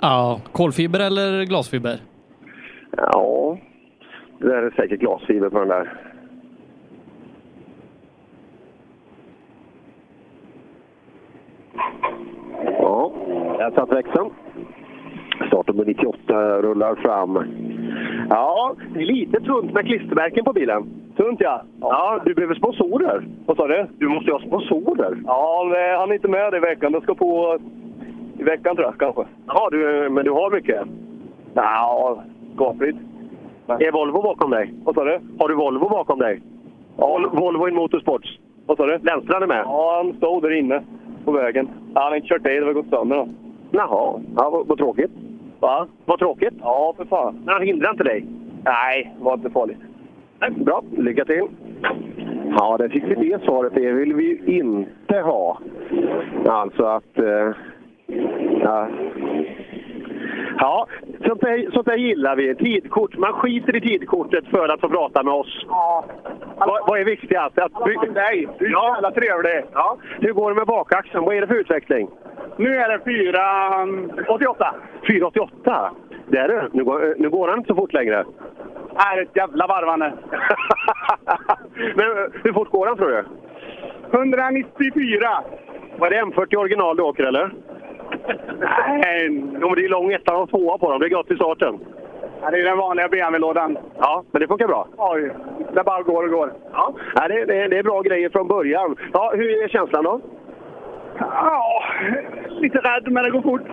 Ja, 0.00 0.40
kolfiber 0.52 1.00
eller 1.00 1.44
glasfiber? 1.44 1.96
Ja, 2.96 3.58
det 4.38 4.56
är 4.56 4.70
säkert 4.70 5.00
glasfiber 5.00 5.50
på 5.50 5.58
den 5.58 5.68
där. 5.68 5.92
Ja, 12.64 13.12
jag 13.58 13.74
satt 13.74 13.92
växeln. 13.92 14.30
Startnummer 15.46 15.84
98 15.84 16.62
rullar 16.62 16.94
fram. 16.94 17.36
Ja, 18.30 18.74
det 18.94 19.00
är 19.00 19.06
lite 19.06 19.40
tunt 19.40 19.72
med 19.72 19.86
klistermärken 19.86 20.44
på 20.44 20.52
bilen. 20.52 20.86
Tunt 21.28 21.40
ja. 21.40 21.62
Ja, 21.80 22.20
du 22.24 22.34
behöver 22.34 22.54
sponsorer. 22.54 23.24
Vad 23.46 23.56
sa 23.56 23.66
du? 23.66 23.86
Du 23.98 24.08
måste 24.08 24.26
ju 24.30 24.32
ha 24.32 24.40
sponsorer. 24.40 25.18
Ja, 25.26 25.64
är- 25.76 25.96
han 25.98 26.10
är 26.10 26.14
inte 26.14 26.28
med 26.28 26.54
i 26.54 26.58
veckan. 26.58 26.92
Det 26.92 27.00
ska 27.00 27.14
på 27.14 27.58
i 28.38 28.42
veckan 28.42 28.76
tror 28.76 28.86
jag 28.86 28.98
kanske. 28.98 29.24
Ja, 29.46 29.68
du, 29.70 30.08
men 30.10 30.24
du 30.24 30.30
har 30.30 30.50
mycket? 30.50 30.82
Ja, 31.54 32.22
skapligt. 32.54 32.98
Är 33.66 33.92
Volvo 33.92 34.22
bakom 34.22 34.50
dig? 34.50 34.74
Vad 34.84 34.94
sa 34.94 35.04
du? 35.04 35.20
Har 35.38 35.48
du 35.48 35.54
Volvo 35.54 35.88
bakom 35.88 36.18
dig? 36.18 36.42
Vol- 36.96 37.28
Volvo 37.32 37.68
in 37.68 37.74
Motorsports. 37.74 38.38
Vad 38.66 38.76
sa 38.76 38.86
du? 38.86 38.98
Lennstrand 38.98 39.42
är 39.42 39.46
med? 39.46 39.62
Ja, 39.64 40.02
han 40.04 40.12
stod 40.16 40.42
där 40.42 40.58
inne 40.58 40.82
på 41.24 41.32
vägen. 41.32 41.68
Ja, 41.94 42.00
han 42.00 42.10
har 42.10 42.16
inte 42.16 42.28
kört 42.28 42.46
i, 42.46 42.58
det 42.58 42.64
har 42.66 42.72
gått 42.72 42.88
sönder 42.90 43.16
då. 43.16 43.28
Jaha, 43.70 44.20
ja, 44.36 44.50
vad, 44.50 44.66
vad 44.66 44.78
tråkigt. 44.78 45.10
Va? 45.60 45.86
Vad 46.04 46.18
tråkigt. 46.18 46.54
Ja, 46.60 46.94
för 46.96 47.04
fan. 47.04 47.34
Men 47.44 47.54
han 47.54 47.62
hindrar 47.62 47.90
inte 47.90 48.04
dig? 48.04 48.26
Nej, 48.64 49.14
det 49.18 49.24
var 49.24 49.34
inte 49.34 49.50
farligt. 49.50 49.78
Nej, 50.40 50.50
Bra, 50.50 50.82
lycka 50.96 51.24
till. 51.24 51.46
Ja, 52.58 52.76
det 52.78 52.88
fick 52.88 53.04
vi 53.04 53.14
det 53.14 53.42
svaret. 53.44 53.74
Det 53.74 53.92
vill 53.92 54.14
vi 54.14 54.24
ju 54.24 54.58
inte 54.58 55.20
ha. 55.20 55.58
Alltså 56.46 56.84
att... 56.84 57.18
Eh, 57.18 57.52
ja. 58.62 58.88
Ja, 60.60 60.86
sånt 61.26 61.40
där, 61.40 61.70
sånt 61.72 61.86
där 61.86 61.96
gillar 61.96 62.36
vi. 62.36 62.54
Tidkort. 62.54 63.16
Man 63.16 63.32
skiter 63.32 63.76
i 63.76 63.80
tidkortet 63.80 64.44
för 64.46 64.68
att 64.68 64.80
få 64.80 64.88
prata 64.88 65.22
med 65.22 65.34
oss. 65.34 65.66
Ja. 65.68 66.04
Vad, 66.58 66.80
vad 66.88 67.00
är 67.00 67.04
viktigast? 67.04 67.58
Att 67.58 67.72
by- 67.84 68.10
Nej, 68.14 68.48
du 68.58 68.66
är 68.66 68.70
Ja. 68.70 68.92
jävla 68.94 69.10
trevlig. 69.10 69.64
Ja. 69.72 69.96
Hur 70.20 70.32
går 70.32 70.50
det 70.50 70.56
med 70.56 70.66
bakaxeln? 70.66 71.24
Vad 71.24 71.36
är 71.36 71.40
det 71.40 71.46
för 71.46 71.54
utveckling? 71.54 72.08
Nu 72.56 72.76
är 72.76 72.88
det 72.88 73.04
488. 73.04 74.74
488? 75.06 75.90
Det 76.30 76.38
är 76.38 76.48
det. 76.48 76.68
Nu 76.72 76.84
går, 76.84 77.14
nu 77.18 77.30
går 77.30 77.48
han 77.48 77.58
inte 77.58 77.68
så 77.68 77.74
fort 77.74 77.92
längre. 77.92 78.24
Är 78.98 79.22
ett 79.22 79.36
jävla 79.36 79.66
varvande. 79.66 80.12
Men 81.94 82.06
hur 82.44 82.52
fort 82.52 82.70
går 82.70 82.86
han 82.86 82.96
tror 82.96 83.08
du? 83.08 83.24
194. 84.12 85.42
Var 85.98 86.10
det 86.10 86.22
M40 86.22 86.56
original 86.56 86.96
du 86.96 87.02
åker 87.02 87.24
eller? 87.24 87.50
Nej. 88.58 89.30
Men 89.30 89.74
det 89.74 89.84
är 89.84 89.88
lång 89.88 90.12
etta 90.12 90.36
och 90.36 90.50
tvåa 90.50 90.78
på 90.78 90.90
dem. 90.90 91.00
Det 91.00 91.06
är 91.06 91.10
gott 91.10 91.30
i 91.30 91.36
starten. 91.36 91.78
Ja, 92.42 92.50
det 92.50 92.60
är 92.60 92.64
den 92.64 92.78
vanliga 92.78 93.08
BMW-lådan. 93.08 93.78
Ja, 93.98 94.24
men 94.30 94.40
det 94.40 94.48
funkar 94.48 94.66
bra. 94.66 94.88
Oj, 94.96 95.30
det 95.74 95.84
bara 95.84 96.02
går 96.02 96.24
och 96.24 96.30
går. 96.30 96.52
Ja, 96.72 96.94
ja 97.14 97.28
det, 97.28 97.44
det, 97.44 97.68
det 97.68 97.78
är 97.78 97.82
bra 97.82 98.02
grejer 98.02 98.30
från 98.30 98.48
början. 98.48 98.96
Ja, 99.12 99.32
hur 99.34 99.62
är 99.64 99.68
känslan 99.68 100.04
då? 100.04 100.20
Ja, 101.18 101.84
lite 102.48 102.78
rädd, 102.78 103.12
men 103.12 103.24
det 103.24 103.30
går 103.30 103.42
fort. 103.42 103.68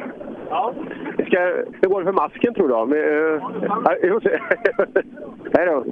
Ja. 0.49 0.73
Ska, 1.27 1.39
hur 1.81 1.89
går 1.89 1.99
det 1.99 2.05
för 2.05 2.13
masken 2.13 2.53
tror 2.53 2.67
du? 2.67 2.85
Med, 2.95 3.03
uh, 3.33 3.41
Hej 5.53 5.65
då. 5.65 5.83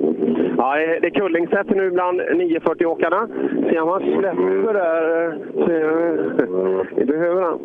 Ja, 0.57 0.75
det 1.01 1.07
är 1.07 1.09
kullingsätt 1.09 1.69
nu 1.69 1.91
bland 1.91 2.21
940-åkarna. 2.21 3.27
Se 3.69 3.79
om 3.79 3.89
han 3.89 4.01
släpper 4.01 4.73
där. 4.73 5.27
eh, 5.27 6.85
vi 6.95 7.05
behöver 7.05 7.41
han. 7.41 7.59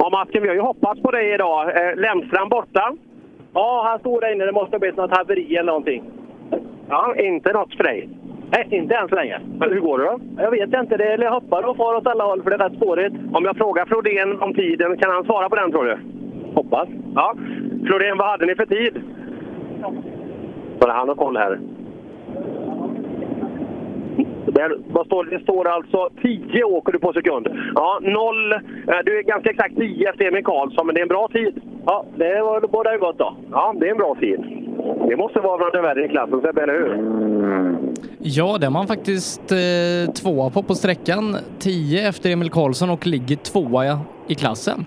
Ja, 0.00 0.10
masken, 0.10 0.42
vi 0.42 0.48
har 0.48 0.54
ju 0.54 0.60
hoppats 0.60 1.02
på 1.02 1.10
dig 1.10 1.34
idag. 1.34 1.68
Eh, 1.68 1.96
Lennstrand 1.96 2.50
borta. 2.50 2.92
Ja, 3.54 3.82
han 3.88 3.98
stod 3.98 4.20
där 4.20 4.32
inne. 4.32 4.44
Det 4.44 4.52
måste 4.52 4.74
ha 4.74 4.78
blivit 4.78 4.96
något 4.96 5.16
haveri 5.16 5.56
eller 5.56 5.66
någonting. 5.72 6.04
Ja, 6.88 7.14
inte 7.16 7.52
något 7.52 7.74
för 7.76 7.84
dig. 7.84 8.08
Nej, 8.50 8.66
inte 8.70 8.94
än 8.94 9.08
så 9.08 9.14
länge. 9.14 9.40
Men 9.58 9.72
hur 9.72 9.80
går 9.80 9.98
det 9.98 10.04
då? 10.04 10.20
Jag 10.36 10.50
vet 10.50 10.74
inte. 10.82 10.96
Det 10.96 11.04
är 11.04 11.30
hoppar 11.30 11.62
och 11.62 11.76
far 11.76 11.94
åt 11.94 12.06
alla 12.06 12.24
håll 12.24 12.42
för 12.42 12.50
det 12.50 12.56
är 12.56 12.68
rätt 12.68 12.76
spårigt. 12.76 13.14
Om 13.32 13.44
jag 13.44 13.56
frågar 13.56 13.86
Flodén 13.86 14.42
om 14.42 14.54
tiden, 14.54 14.96
kan 14.98 15.10
han 15.10 15.24
svara 15.24 15.48
på 15.48 15.56
den 15.56 15.70
tror 15.70 15.84
du? 15.84 15.98
Hoppas. 16.54 16.88
Ja. 17.14 17.34
Florén, 17.86 18.18
vad 18.18 18.30
hade 18.30 18.46
ni 18.46 18.54
för 18.54 18.66
tid? 18.66 19.02
Bara 20.80 20.92
han 20.92 21.08
har 21.08 21.14
koll 21.14 21.36
här. 21.36 21.58
Där, 24.46 24.78
vad 24.92 25.06
står, 25.06 25.24
det 25.24 25.36
Det 25.36 25.42
står 25.42 25.68
alltså 25.68 26.10
10 26.22 26.64
åker 26.64 26.92
du 26.92 26.98
på 26.98 27.12
sekund. 27.12 27.48
Ja, 27.74 27.98
noll. 28.02 28.52
Eh, 28.52 28.58
du 29.04 29.18
är 29.18 29.22
ganska 29.22 29.50
exakt 29.50 29.76
10 29.76 30.08
efter 30.10 30.24
Emil 30.24 30.44
Karlsson, 30.44 30.86
men 30.86 30.94
det 30.94 31.00
är 31.00 31.02
en 31.02 31.08
bra 31.08 31.28
tid. 31.28 31.60
Ja, 31.86 32.04
det 32.16 32.42
var 32.42 32.60
båda 32.60 32.92
ju 32.92 32.98
gott 32.98 33.18
då. 33.18 33.36
Ja, 33.50 33.74
det 33.80 33.86
är 33.86 33.90
en 33.90 33.96
bra 33.96 34.16
tid. 34.20 34.40
Det 35.08 35.16
måste 35.16 35.40
vara 35.40 35.58
bland 35.58 35.72
de 35.72 35.82
värre 35.82 36.04
i 36.04 36.08
klassen, 36.08 36.40
Sebbe, 36.40 36.62
eller 36.62 36.72
hur? 36.72 37.18
Ja, 38.18 38.58
det 38.60 38.66
är 38.66 38.70
man 38.70 38.86
faktiskt 38.86 39.52
eh, 39.52 40.12
tvåa 40.12 40.50
på 40.50 40.62
på 40.62 40.74
sträckan. 40.74 41.36
10 41.58 42.08
efter 42.08 42.30
Emil 42.30 42.50
Karlsson 42.50 42.90
och 42.90 43.06
ligger 43.06 43.36
tvåa 43.36 43.98
i 44.28 44.34
klassen. 44.34 44.84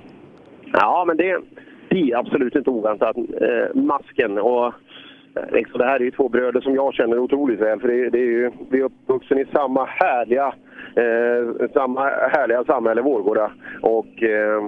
Ja, 0.73 1.03
men 1.07 1.17
det, 1.17 1.41
det 1.89 2.11
är 2.11 2.17
absolut 2.17 2.55
inte 2.55 2.69
oväntat. 2.69 3.17
Eh, 3.17 3.75
masken 3.81 4.37
och 4.37 4.65
eh, 4.65 5.51
liksom, 5.51 5.77
det 5.79 5.85
här 5.85 5.99
är 5.99 6.03
ju 6.03 6.11
två 6.11 6.29
bröder 6.29 6.61
som 6.61 6.75
jag 6.75 6.93
känner 6.93 7.19
otroligt 7.19 7.59
väl. 7.59 7.79
För 7.79 7.87
det, 7.87 8.09
det 8.09 8.19
är 8.19 8.25
ju, 8.25 8.51
vi 8.69 8.79
är 8.79 8.83
uppvuxna 8.83 9.39
i 9.39 9.45
samma 9.53 9.85
härliga, 9.85 10.53
eh, 10.95 11.69
samma 11.73 12.01
härliga 12.09 12.63
samhälle, 12.63 13.01
Vårgårda. 13.01 13.51
Och 13.81 14.23
eh, 14.23 14.63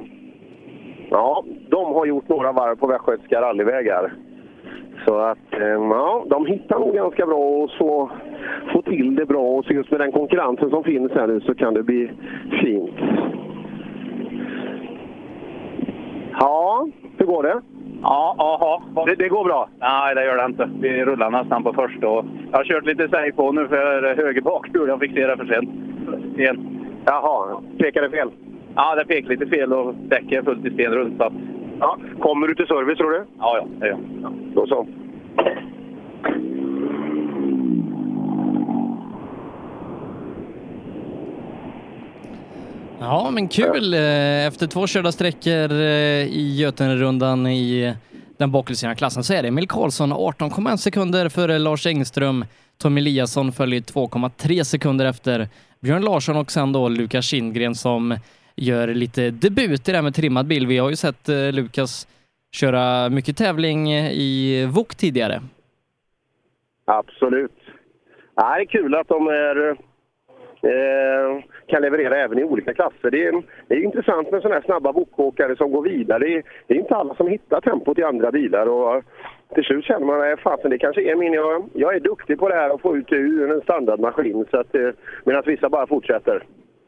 ja, 1.10 1.44
de 1.70 1.94
har 1.94 2.06
gjort 2.06 2.30
några 2.30 2.52
varv 2.52 2.76
på 2.76 2.88
västgötska 2.88 3.42
rallyvägar. 3.42 4.14
Så 5.06 5.16
att, 5.16 5.54
eh, 5.54 5.68
ja, 5.68 6.26
de 6.30 6.46
hittar 6.46 6.80
nog 6.80 6.96
ganska 6.96 7.26
bra 7.26 7.40
och 7.40 7.70
så 7.70 8.12
får 8.74 8.82
till 8.82 9.16
det 9.16 9.26
bra. 9.26 9.44
Och 9.44 9.72
just 9.72 9.92
med 9.92 10.00
den 10.00 10.12
konkurrensen 10.12 10.70
som 10.70 10.84
finns 10.84 11.12
här 11.12 11.28
nu 11.28 11.42
så 11.42 11.56
kan 11.56 11.74
det 11.74 11.84
bli 11.84 12.12
fint. 12.62 12.96
Ja, 16.40 16.88
hur 17.18 17.26
går 17.26 17.44
det? 17.44 17.62
Ja, 18.02 18.36
aha. 18.38 19.06
Det, 19.06 19.16
det 19.16 19.30
går 19.30 19.44
bra? 19.44 19.70
Nej, 19.80 20.16
det 20.16 20.26
gör 20.26 20.38
det 20.38 20.46
inte. 20.46 20.70
Vi 20.80 21.06
rullar 21.06 21.32
nästan 21.32 21.64
på 21.64 21.74
första. 21.74 22.08
Och 22.08 22.26
jag 22.52 22.58
har 22.58 22.64
kört 22.64 22.86
lite 22.86 23.10
säg 23.10 23.32
på 23.32 23.52
nu 23.52 23.68
för 23.68 24.16
höger 24.16 24.42
bakhjul. 24.42 24.88
Jag 24.88 25.00
fick 25.00 25.14
se 25.14 25.28
det 25.28 25.38
för 25.38 25.46
sent. 25.46 25.70
Igen. 26.40 26.80
Jaha, 27.06 27.62
pekade 27.78 28.10
fel? 28.10 28.32
Ja, 28.76 28.96
det 28.96 29.06
pekade 29.06 29.36
lite 29.36 29.58
fel 29.58 29.74
och 29.74 29.96
däcket 29.96 30.40
är 30.40 30.44
fullt 30.44 30.66
i 30.66 30.74
sten 30.74 30.92
runt. 30.92 31.18
Så 31.18 31.34
ja. 31.80 31.98
Kommer 32.20 32.48
du 32.48 32.56
till 32.56 32.68
service 32.68 32.98
tror 32.98 33.12
du? 33.12 33.24
Ja, 33.40 33.58
ja, 33.58 33.66
det 33.80 33.88
gör 33.88 33.98
jag. 34.22 34.32
Då 34.54 34.68
så. 34.68 34.88
Ja, 43.06 43.32
men 43.32 43.48
kul. 43.48 43.94
Eh, 43.94 44.48
Efter 44.48 44.68
två 44.68 44.88
körda 44.88 45.12
sträckor 45.12 45.72
eh, 45.72 46.28
i 46.28 46.56
Götenerundan 46.60 47.48
i 47.48 47.94
den 48.38 48.52
bakhjulsdrivna 48.52 48.96
klassen 48.96 49.24
så 49.24 49.34
är 49.34 49.42
det 49.42 49.48
Emil 49.48 49.68
Karlsson 49.68 50.14
18,1 50.14 50.78
sekunder 50.78 51.30
före 51.30 51.60
Lars 51.60 51.88
Engström. 51.88 52.46
Tom 52.78 52.98
Eliasson 52.98 53.52
följer 53.52 53.82
2,3 53.82 54.64
sekunder 54.64 55.06
efter 55.06 55.48
Björn 55.80 56.02
Larsson 56.02 56.38
och 56.38 56.52
sen 56.52 56.72
då 56.72 56.90
Lukas 56.90 57.26
Kindgren 57.26 57.76
som 57.76 58.16
gör 58.56 58.88
lite 58.88 59.30
debut 59.32 59.90
i 59.90 59.92
det 59.92 59.98
här 59.98 60.04
med 60.04 60.16
trimmad 60.16 60.48
bil. 60.48 60.68
Vi 60.68 60.78
har 60.78 60.90
ju 60.90 60.96
sett 60.96 61.30
eh, 61.30 61.52
Lukas 61.52 62.08
köra 62.52 63.10
mycket 63.10 63.38
tävling 63.38 63.94
i 63.94 64.66
VOK 64.66 64.96
tidigare. 64.96 65.42
Absolut. 66.86 67.52
Ja, 68.36 68.56
det 68.56 68.62
är 68.62 68.66
kul 68.66 68.96
att 68.96 69.08
de 69.08 69.28
är, 69.28 69.70
eh, 69.70 71.44
kan 71.68 71.82
leverera 71.82 72.18
även 72.18 72.40
i 72.40 72.44
olika 72.44 72.74
klasser. 72.74 73.12
Det 73.12 73.28
är, 73.28 73.44
det 73.68 73.76
är 73.76 73.84
intressant 73.84 74.32
med 74.32 74.42
sådana 74.42 74.56
här 74.56 74.66
snabba 74.66 74.94
bokåkare 74.94 75.56
som 75.56 75.72
går 75.72 75.82
vidare. 75.82 76.20
Det 76.20 76.36
är, 76.38 76.44
det 76.68 76.74
är 76.74 76.80
inte 76.80 76.96
alla 76.96 77.16
som 77.16 77.28
hittar 77.28 77.62
tempot 77.62 78.00
i 78.00 78.04
andra 78.04 78.32
bilar. 78.32 78.68
Och 78.68 78.96
eh, 78.96 79.04
till 79.54 79.64
slut 79.64 79.86
känner 79.86 80.06
man 80.06 80.34
att 80.34 80.40
fasen, 80.40 80.72
det 80.72 80.78
kanske 80.78 81.12
är 81.12 81.16
min... 81.16 81.34
Jag, 81.34 81.70
jag 81.74 81.96
är 81.96 82.00
duktig 82.00 82.40
på 82.40 82.50
det 82.50 82.56
här 82.56 82.70
att 82.70 82.82
få 82.82 82.98
ut 82.98 83.08
det 83.08 83.16
ur 83.16 83.52
en 83.52 83.62
standardmaskin. 83.62 84.46
Så 84.52 84.58
att, 84.58 84.76
eh, 84.76 84.90
medan 85.24 85.44
vissa 85.46 85.70
bara 85.70 85.88
fortsätter. 85.88 86.44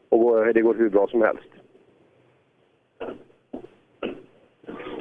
Och 0.08 0.54
det 0.54 0.62
går 0.62 0.74
hur 0.74 0.90
bra 0.90 1.06
som 1.06 1.22
helst. 1.22 1.48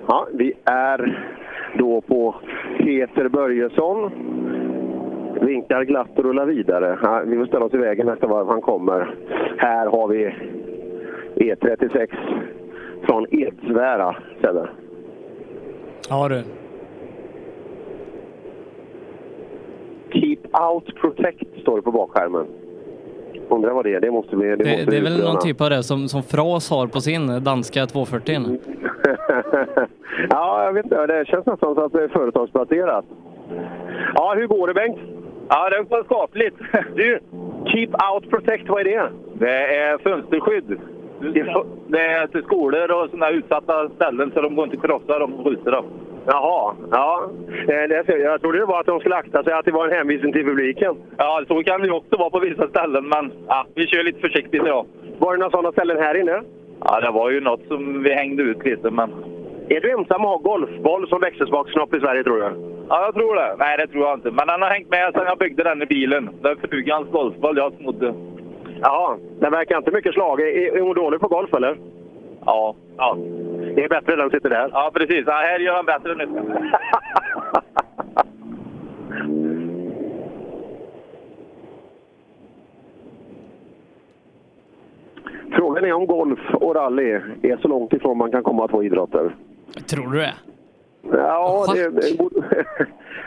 Ja, 0.08 0.28
vi 0.34 0.54
är 0.66 1.28
då 1.78 2.02
på 2.02 2.36
Peter 2.78 3.30
Börjesson. 3.30 4.12
Vinkar 5.42 5.84
glatt 5.84 6.10
och 6.18 6.24
rullar 6.24 6.46
vidare. 6.46 7.00
Ja, 7.04 7.22
vi 7.26 7.38
får 7.38 7.46
ställa 7.46 7.66
oss 7.66 7.74
i 7.74 7.78
vägen 7.78 8.08
nästa 8.08 8.28
varv 8.28 8.48
han 8.48 8.62
kommer. 8.62 9.16
Här 9.58 9.88
har 9.88 10.08
vi 10.08 10.36
E36 11.36 12.08
från 13.08 13.26
Edsvära, 13.32 14.16
Sebbe. 14.42 14.70
Ja 16.10 16.30
du. 16.30 16.44
Keep 20.14 20.38
out 20.72 20.96
protect 20.96 21.62
står 21.62 21.76
det 21.76 21.82
på 21.82 21.92
bakskärmen. 21.92 22.46
Undrar 23.50 23.74
vad 23.74 23.86
det 23.86 23.94
är. 23.94 24.00
Det 24.02 24.12
måste 24.12 24.36
vi... 24.36 24.46
Det, 24.46 24.56
Det, 24.56 24.72
måste 24.72 24.92
det 24.92 24.98
är 24.98 25.02
väl 25.02 25.24
någon 25.24 25.40
typ 25.40 25.62
av 25.62 25.70
det 25.70 25.84
som, 25.84 26.08
som 26.08 26.24
Fras 26.24 26.70
har 26.70 26.88
på 26.88 27.02
sin 27.02 27.44
danska 27.44 27.86
240. 27.86 28.34
ja, 30.30 30.64
jag 30.66 30.74
vet 30.74 30.86
inte. 30.86 31.08
Det 31.08 31.26
känns 31.28 31.46
nästan 31.46 31.76
som 31.76 31.86
att 31.86 31.94
det 31.94 32.04
är 32.04 32.08
företagsbaserat. 32.08 33.06
Ja, 34.16 34.34
hur 34.38 34.48
går 34.48 34.68
det 34.68 34.74
Bengt? 34.74 35.00
Ja, 35.50 35.70
det 35.70 35.90
går 35.90 36.04
skapligt. 36.04 36.56
Du, 36.96 37.20
Keep 37.66 37.90
Out 38.14 38.30
Protect, 38.30 38.70
vad 38.70 38.80
är 38.80 38.84
det? 38.84 39.10
Det 39.34 39.76
är 39.76 39.98
fönsterskydd. 39.98 40.80
Det 41.88 42.00
är 42.00 42.28
till 42.28 42.44
skolor 42.44 42.92
och 42.92 43.10
sådana 43.10 43.30
utsatta 43.30 43.90
ställen 43.90 44.32
så 44.34 44.42
de 44.42 44.56
går 44.56 44.66
inte 44.66 44.88
krossa 44.88 45.20
de 45.20 45.32
dem. 45.64 45.86
Jaha, 46.28 46.76
ja. 46.92 47.30
Eh, 47.68 48.16
Jag 48.22 48.42
trodde 48.42 48.58
det 48.60 48.66
var 48.66 48.80
att 48.80 48.86
de 48.86 49.00
skulle 49.00 49.16
akta 49.16 49.44
sig, 49.44 49.54
att 49.54 49.66
det 49.66 49.72
var 49.72 49.88
en 49.88 49.94
hänvisning 49.94 50.34
till 50.34 50.46
publiken. 50.46 50.96
Ja, 51.18 51.44
så 51.48 51.64
kan 51.64 51.82
det 51.82 51.88
ju 51.88 51.94
också 51.94 52.18
vara 52.18 52.30
på 52.30 52.40
vissa 52.40 52.68
ställen, 52.68 53.08
men 53.10 53.32
ja, 53.48 53.66
vi 53.76 53.88
kör 53.88 54.04
lite 54.04 54.20
försiktigt 54.20 54.64
idag. 54.64 54.86
Var 55.20 55.34
det 55.34 55.40
några 55.40 55.52
sådana 55.52 55.72
ställen 55.72 55.98
här 55.98 56.16
inne? 56.22 56.42
Ja, 56.84 57.00
det 57.02 57.12
var 57.12 57.30
ju 57.32 57.42
något 57.42 57.68
som 57.68 58.04
vi 58.04 58.14
hängde 58.14 58.44
ut 58.44 58.66
lite, 58.66 58.92
men... 58.92 59.12
Är 59.70 59.82
du 59.82 59.92
ensam 59.92 60.22
att 60.22 60.28
ha 60.28 60.38
golfboll 60.38 61.08
som 61.10 61.22
växelspaksnopp 61.22 61.96
i 61.96 62.00
Sverige, 62.00 62.24
tror 62.24 62.38
du? 62.38 62.75
Ja, 62.90 63.06
jag 63.06 63.14
tror 63.14 63.36
det. 63.36 63.56
Nej, 63.60 63.78
det 63.78 63.88
tror 63.88 64.04
jag 64.04 64.18
inte. 64.18 64.32
Men 64.32 64.50
han 64.50 64.62
har 64.62 64.70
hängt 64.70 64.90
med 64.90 65.14
sedan 65.14 65.26
jag 65.26 65.38
byggde 65.38 65.64
den 65.64 65.82
i 65.82 65.86
bilen. 65.86 66.30
Det 66.42 66.50
är 66.50 66.68
frugans 66.68 67.12
golfboll 67.12 67.58
jag 67.58 67.74
snodde. 67.74 68.14
Jaha, 68.82 69.18
den 69.40 69.52
verkar 69.52 69.78
inte 69.78 69.92
mycket 69.92 70.14
slag. 70.14 70.42
Är, 70.42 70.78
är 70.78 70.82
hon 70.82 70.96
dålig 70.96 71.20
på 71.20 71.28
golf, 71.28 71.54
eller? 71.54 71.78
Ja. 72.46 72.76
ja. 72.98 73.18
Det 73.76 73.84
är 73.84 73.90
bättre 73.90 74.16
den 74.16 74.30
sitter 74.30 74.50
där. 74.50 74.70
Ja, 74.74 74.92
precis. 74.94 75.24
Ja, 75.26 75.34
här 75.34 75.60
gör 75.60 75.76
han 75.76 75.86
bättre 75.86 76.16
nytta. 76.16 76.42
Frågan 85.56 85.86
är 85.86 85.94
om 85.94 86.08
golf 86.08 86.40
och 86.54 86.76
rally 86.76 87.12
är 87.42 87.58
så 87.62 87.68
långt 87.68 87.94
ifrån 87.94 88.18
man 88.18 88.32
kan 88.32 88.44
komma 88.44 88.68
två 88.68 88.84
idrotter. 88.84 89.36
Tror 89.90 90.12
du 90.12 90.18
det? 90.18 90.34
Ja, 91.12 91.66
det, 91.74 91.92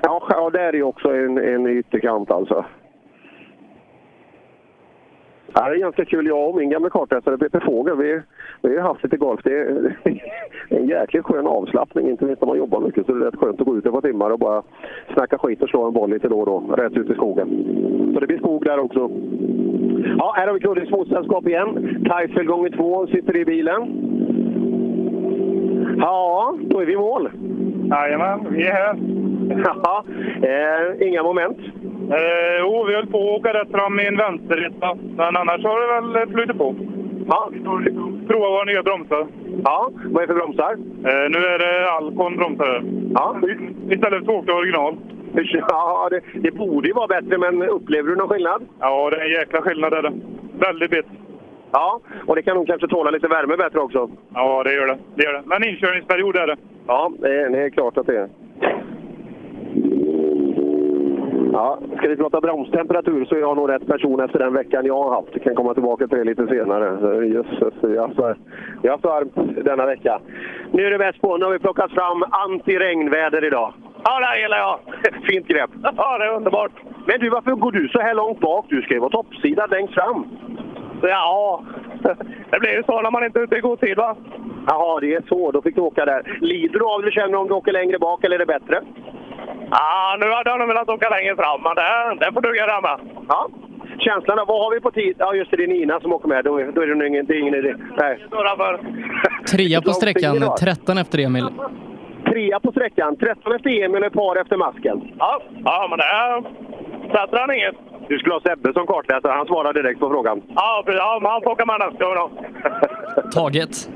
ja, 0.31 0.50
det 0.52 0.60
är 0.60 0.73
ju 0.73 0.82
också 0.82 1.08
en, 1.08 1.39
en 1.39 1.66
ytterkant 1.66 2.31
alltså. 2.31 2.65
Ja, 5.55 5.68
det 5.68 5.76
är 5.76 5.81
ganska 5.81 6.05
kul. 6.05 6.26
Jag 6.26 6.48
och 6.48 6.57
min 6.57 6.70
gamla 6.70 6.90
kartläsare 6.90 7.39
Peter 7.39 7.60
Fågel, 7.60 7.97
vi, 7.97 8.20
vi 8.62 8.76
har 8.76 8.89
haft 8.89 9.02
lite 9.02 9.16
golf. 9.16 9.40
Det 9.44 9.58
är, 9.58 9.97
det 10.68 10.76
är 10.76 10.81
en 10.81 10.89
jäkligt 10.89 11.24
skön 11.24 11.47
avslappning, 11.47 12.10
inte 12.10 12.24
minst 12.24 12.42
när 12.42 12.48
man 12.48 12.58
jobbar 12.58 12.81
mycket. 12.81 13.07
Så 13.07 13.12
det 13.12 13.26
är 13.26 13.31
rätt 13.31 13.40
skönt 13.40 13.60
att 13.60 13.66
gå 13.66 13.76
ut 13.76 13.86
ett 13.86 13.92
par 13.92 14.00
timmar 14.00 14.31
och 14.31 14.39
bara 14.39 14.62
snacka 15.15 15.39
skit 15.39 15.62
och 15.62 15.68
slå 15.68 15.86
en 15.86 15.92
boll 15.92 16.10
lite 16.10 16.28
då 16.28 16.40
och 16.40 16.47
då, 16.47 16.74
rätt 16.76 16.92
ut 16.92 17.10
i 17.10 17.15
skogen. 17.15 17.48
Så 18.15 18.20
det 18.20 18.26
blir 18.26 18.39
skog 18.39 18.65
där 18.65 18.78
också. 18.78 19.10
Ja, 20.18 20.32
här 20.36 20.47
har 20.47 20.55
vi 20.55 20.60
Kullings 20.60 20.90
motsällskap 20.90 21.47
igen. 21.47 22.05
Teifel 22.10 22.47
gånger 22.47 22.70
två 22.70 23.07
sitter 23.07 23.36
i 23.36 23.44
bilen. 23.44 23.82
Ja, 25.98 26.55
då 26.60 26.81
är 26.81 26.86
vi 26.86 26.92
i 26.92 26.97
mål. 26.97 27.31
Jajamän, 27.91 28.47
vi 28.50 28.67
är 28.67 28.73
här. 28.73 28.97
Ja, 29.83 30.05
eh, 30.42 31.08
inga 31.08 31.23
moment. 31.23 31.58
Eh, 32.12 32.58
jo, 32.60 32.84
vi 32.84 32.94
höll 32.94 33.07
på 33.07 33.18
att 33.18 33.41
åka 33.41 33.52
rätt 33.52 33.70
fram 33.70 34.00
i 34.00 34.07
en 34.07 34.17
vänsterretta, 34.17 34.94
men 35.17 35.36
annars 35.36 35.65
har 35.65 35.81
det 35.81 36.17
väl 36.18 36.28
flutit 36.33 36.58
på. 36.58 36.75
Ja. 37.28 37.50
Prova 38.28 38.50
våra 38.50 38.65
nya 38.65 38.83
bromsar. 38.83 39.26
Ja, 39.65 39.91
vad 40.05 40.23
är 40.23 40.26
det 40.26 40.33
för 40.33 40.41
bromsar? 40.41 40.73
Eh, 40.73 41.31
nu 41.31 41.39
är 41.39 41.58
det 41.58 41.91
Alcon 41.91 42.36
bromsar. 42.36 42.83
Ja. 43.15 43.36
Istället 43.91 44.25
för 44.25 44.33
åka 44.33 44.55
original. 44.55 44.97
Ja, 45.68 46.08
det, 46.10 46.20
det 46.34 46.50
borde 46.50 46.89
ju 46.89 46.94
vara 46.94 47.07
bättre, 47.07 47.39
men 47.39 47.62
upplever 47.62 48.08
du 48.08 48.17
någon 48.17 48.28
skillnad? 48.28 48.62
Ja, 48.81 49.10
det 49.10 49.17
är 49.17 49.25
en 49.25 49.31
jäkla 49.31 49.62
skillnad 49.62 49.92
är 49.92 50.02
det. 50.02 50.12
Väldigt 50.58 50.91
bit. 50.91 51.07
Ja, 51.72 52.00
och 52.26 52.36
det 52.36 52.42
kan 52.42 52.56
nog 52.56 52.66
kanske 52.66 52.88
tåla 52.88 53.10
lite 53.10 53.28
värme 53.28 53.56
bättre 53.56 53.78
också. 53.80 54.10
Ja, 54.34 54.62
det 54.64 54.74
gör 54.74 54.86
det. 54.86 54.98
det, 55.14 55.24
gör 55.24 55.32
det. 55.32 55.42
Men 55.44 55.68
inkörningsperiod 55.68 56.36
är 56.36 56.47
det. 56.47 56.56
Ja, 56.86 57.12
det 57.18 57.40
är, 57.40 57.50
det 57.50 57.62
är 57.62 57.70
klart 57.70 57.98
att 57.98 58.06
det 58.06 58.16
är. 58.18 58.28
Ja, 61.52 61.78
ska 61.98 62.08
vi 62.08 62.16
prata 62.16 62.40
bromstemperatur 62.40 63.24
så 63.24 63.34
är 63.34 63.40
jag 63.40 63.56
nog 63.56 63.70
rätt 63.70 63.86
person 63.86 64.20
efter 64.20 64.38
den 64.38 64.52
veckan 64.55 64.86
jag 64.86 65.02
har 65.02 65.14
haft. 65.14 65.28
Jag 65.32 65.42
kan 65.42 65.55
komma 65.55 65.74
tillbaka 65.74 66.08
till 66.08 66.18
det 66.18 66.24
lite 66.24 66.47
senare. 66.47 67.26
Jösses, 67.26 67.74
vi 67.82 67.97
har 67.97 68.08
haft- 68.08 68.40
vi 68.82 68.88
varmt 68.88 69.64
denna 69.64 69.86
vecka. 69.86 70.20
Nu 70.72 70.86
är 70.86 70.90
det 70.90 70.98
bäst 70.98 71.20
på. 71.20 71.36
Nu 71.36 71.44
har 71.44 71.52
vi 71.52 71.58
plockat 71.58 71.90
fram 71.90 72.22
anti-regnväder 72.22 73.44
idag. 73.44 73.72
Ja, 74.05 74.20
det 74.34 74.40
gillar 74.42 74.58
jag! 74.58 74.78
Fint 75.30 75.47
grepp. 75.48 75.70
Ja, 75.97 76.18
det 76.18 76.24
är 76.24 76.34
underbart. 76.36 76.72
Men 77.06 77.20
du, 77.20 77.28
varför 77.30 77.50
går 77.50 77.72
du 77.72 77.88
så 77.88 78.00
här 78.00 78.14
långt 78.14 78.40
bak? 78.40 78.66
Du 78.68 78.82
ska 78.82 78.94
ju 78.94 79.00
vara 79.00 79.10
toppsida 79.10 79.66
längst 79.66 79.94
fram. 79.94 80.26
Ja, 81.02 81.62
det 82.50 82.60
blir 82.60 82.76
ju 82.76 82.82
så 82.82 83.02
när 83.02 83.10
man 83.10 83.24
inte 83.24 83.38
är 83.38 83.42
ute 83.42 83.56
i 83.56 83.60
god 83.60 83.80
tid 83.80 83.96
va? 83.96 84.16
Jaha, 84.66 85.00
det 85.00 85.14
är 85.14 85.22
så. 85.28 85.50
Då 85.50 85.62
fick 85.62 85.74
du 85.74 85.80
åka 85.80 86.04
där. 86.04 86.38
Lider 86.40 86.78
du 86.78 86.84
av 86.84 87.02
det? 87.02 87.10
Känner 87.10 87.28
du 87.28 87.36
om 87.36 87.48
du 87.48 87.54
åker 87.54 87.72
längre 87.72 87.98
bak 87.98 88.24
eller 88.24 88.34
är 88.34 88.38
det 88.38 88.46
bättre? 88.46 88.82
Ja, 89.70 90.16
nu 90.20 90.26
hade 90.32 90.50
jag 90.50 90.58
nog 90.58 90.68
velat 90.68 90.88
åka 90.88 91.08
längre 91.08 91.36
fram, 91.36 91.62
men 91.62 91.74
det, 91.74 92.24
det 92.24 92.32
får 92.32 92.40
du 92.40 92.56
göra 92.56 92.80
med. 92.80 92.98
Ja. 93.28 93.48
Känslan 93.98 94.36
då? 94.36 94.44
Vad 94.44 94.60
har 94.64 94.70
vi 94.74 94.80
på 94.80 94.90
tid? 94.90 95.14
Ja, 95.18 95.34
just 95.34 95.50
det. 95.50 95.56
Det 95.56 95.64
är 95.64 95.68
Nina 95.68 96.00
som 96.00 96.12
åker 96.12 96.28
med. 96.28 96.44
Då, 96.44 96.50
då 96.74 96.82
är 96.82 96.86
det 96.86 97.06
ingen, 97.06 97.26
det 97.26 97.34
är 97.34 97.40
ingen 97.40 97.54
idé. 97.54 97.74
Nej. 98.00 98.18
Trea 99.50 99.80
på 99.82 99.92
sträckan, 99.92 100.34
finger 100.34 100.46
då. 100.46 100.56
13 100.60 100.98
efter 100.98 101.18
Emil. 101.18 101.46
Trea 102.24 102.60
på 102.60 102.70
sträckan. 102.72 103.16
13 103.16 103.54
efter 103.54 103.84
Emil 103.84 104.02
och 104.02 104.06
ett 104.06 104.12
par 104.12 104.36
efter 104.36 104.56
masken. 104.56 105.12
Ja, 105.18 105.42
ja 105.64 105.86
men 105.90 105.98
det 105.98 106.04
är 106.04 106.40
bättre 107.12 107.44
än 107.44 107.50
inget. 107.54 107.76
Du 108.08 108.18
skulle 108.18 108.34
ha 108.34 108.40
Sebbe 108.40 108.72
som 108.72 108.86
kartläsare. 108.86 109.32
Han 109.32 109.46
svarade 109.46 109.82
direkt 109.82 110.00
på 110.00 110.10
frågan. 110.10 110.42
Ja, 110.54 110.82
precis. 110.84 110.98
ja 110.98 111.20
han 111.22 111.66
med 111.66 111.88
nästa 111.88 112.04
gång 112.04 112.14
då. 112.14 112.30
Taget. 113.30 113.90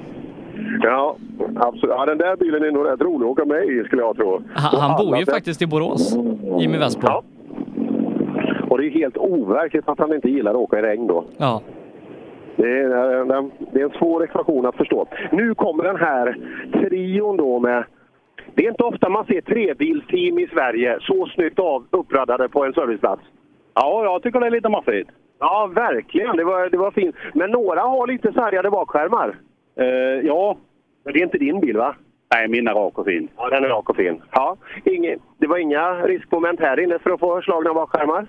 Ja, 0.83 1.17
absolut. 1.57 1.95
Ja, 1.99 2.07
den 2.07 2.19
där 2.19 2.37
bilen 2.37 2.63
är 2.63 2.71
nog 2.71 2.87
rätt 2.87 3.01
rolig 3.01 3.27
att 3.27 3.31
åka 3.31 3.45
med 3.45 3.65
i, 3.65 3.85
skulle 3.85 4.03
jag 4.03 4.17
tro. 4.17 4.43
Han, 4.55 4.81
han 4.81 5.07
bor 5.07 5.17
ju 5.17 5.25
sätt. 5.25 5.35
faktiskt 5.35 5.63
i 5.63 5.67
Borås, 5.67 6.17
Jimmy 6.61 6.79
Westbo. 6.79 7.07
Ja. 7.07 7.23
Och 8.71 8.79
det 8.79 8.87
är 8.87 8.91
helt 8.91 9.17
overkligt 9.17 9.89
att 9.89 9.99
han 9.99 10.15
inte 10.15 10.29
gillar 10.29 10.51
att 10.51 10.57
åka 10.57 10.79
i 10.79 10.83
regn 10.83 11.07
då. 11.07 11.25
Ja. 11.37 11.63
Det 12.57 12.81
är, 12.81 12.89
det 13.73 13.81
är 13.81 13.85
en 13.85 13.99
svår 13.99 14.25
ekvation 14.25 14.67
att 14.67 14.77
förstå. 14.77 15.07
Nu 15.33 15.55
kommer 15.55 15.85
den 15.85 15.97
här 15.97 16.37
trion 16.73 17.37
då 17.37 17.59
med... 17.59 17.85
Det 18.55 18.67
är 18.67 18.71
inte 18.71 18.85
ofta 18.85 19.09
man 19.09 19.25
ser 19.25 19.41
trebilsteam 19.41 20.39
i 20.39 20.47
Sverige 20.53 20.99
så 21.01 21.27
snyggt 21.35 21.59
av 21.59 21.85
uppradade 21.91 22.49
på 22.49 22.65
en 22.65 22.73
serviceplats. 22.73 23.23
Ja, 23.75 24.05
jag 24.05 24.23
tycker 24.23 24.41
det 24.41 24.47
är 24.47 24.51
lite 24.51 24.69
maffigt. 24.69 25.11
Ja, 25.39 25.71
verkligen. 25.75 26.37
Det 26.37 26.45
var, 26.45 26.69
det 26.71 26.77
var 26.77 26.91
fint. 26.91 27.17
Men 27.35 27.51
några 27.51 27.81
har 27.81 28.07
lite 28.07 28.33
sargade 28.33 28.71
bakskärmar. 28.71 29.37
ja. 30.23 30.57
Men 31.05 31.13
det 31.13 31.21
är 31.21 31.25
inte 31.25 31.39
din 31.39 31.61
bil, 31.61 31.77
va? 31.77 31.95
Nej, 32.35 32.49
min 32.49 32.69
är 32.69 32.75
rak 32.75 32.99
och 32.99 33.05
fin. 33.05 33.29
Ja, 33.37 33.49
den 33.49 33.65
är 33.65 33.69
rak 33.69 33.91
och 33.91 33.97
fin. 33.97 34.23
Ja. 34.33 34.57
Inge, 34.85 35.17
det 35.39 35.47
var 35.47 35.59
inga 35.59 35.95
riskmoment 35.95 36.61
här 36.61 36.81
inne 36.81 36.99
för 36.99 37.11
att 37.11 37.21
få 37.21 37.43
slagna 37.43 37.75
bakskärmar? 37.75 38.27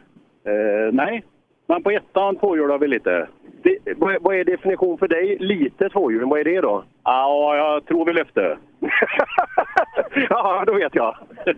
nej. 0.91 1.23
Men 1.67 1.83
på 1.83 1.91
ettan 1.91 2.35
tvåhjular 2.35 2.77
vi 2.77 2.88
lite. 2.88 3.27
Det, 3.63 3.77
vad, 3.97 4.17
vad 4.22 4.35
är 4.35 4.43
definition 4.43 4.97
för 4.97 5.07
dig? 5.07 5.38
Lite 5.39 5.89
tvåhjuling, 5.89 6.30
vad 6.30 6.39
är 6.39 6.43
det 6.43 6.61
då? 6.61 6.83
Ja, 7.03 7.55
jag 7.55 7.85
tror 7.85 8.05
vi 8.05 8.13
lyfte. 8.13 8.57
ja, 10.30 10.63
då 10.67 10.73
vet 10.73 10.95
jag. 10.95 11.17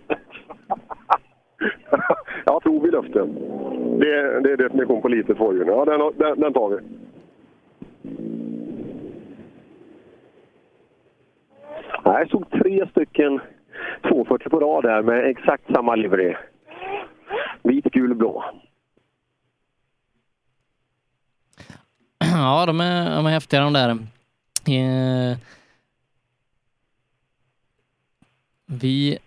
jag 2.44 2.62
tror 2.62 2.80
vi 2.80 2.90
lyfte. 2.90 3.18
Det, 3.98 4.40
det 4.40 4.52
är 4.52 4.56
definition 4.56 5.02
på 5.02 5.08
lite 5.08 5.34
tvåhjuling. 5.34 5.68
Ja, 5.68 5.84
den, 5.84 6.12
den, 6.18 6.40
den 6.40 6.52
tar 6.52 6.68
vi. 6.68 6.76
Jag 12.04 12.30
såg 12.30 12.50
tre 12.50 12.88
stycken 12.90 13.40
240 14.08 14.50
på 14.50 14.60
rad 14.60 14.84
där 14.84 15.02
med 15.02 15.30
exakt 15.30 15.64
samma 15.74 15.94
livré. 15.94 16.36
Vit, 17.62 17.84
gul, 17.84 18.14
blå. 18.14 18.44
Ja, 22.18 22.66
de 22.66 22.80
är, 22.80 23.16
de 23.16 23.26
är 23.26 23.30
häftiga 23.30 23.60
de 23.60 23.72
där. 23.72 23.90
Eh, 24.68 25.38
vi 28.66 29.18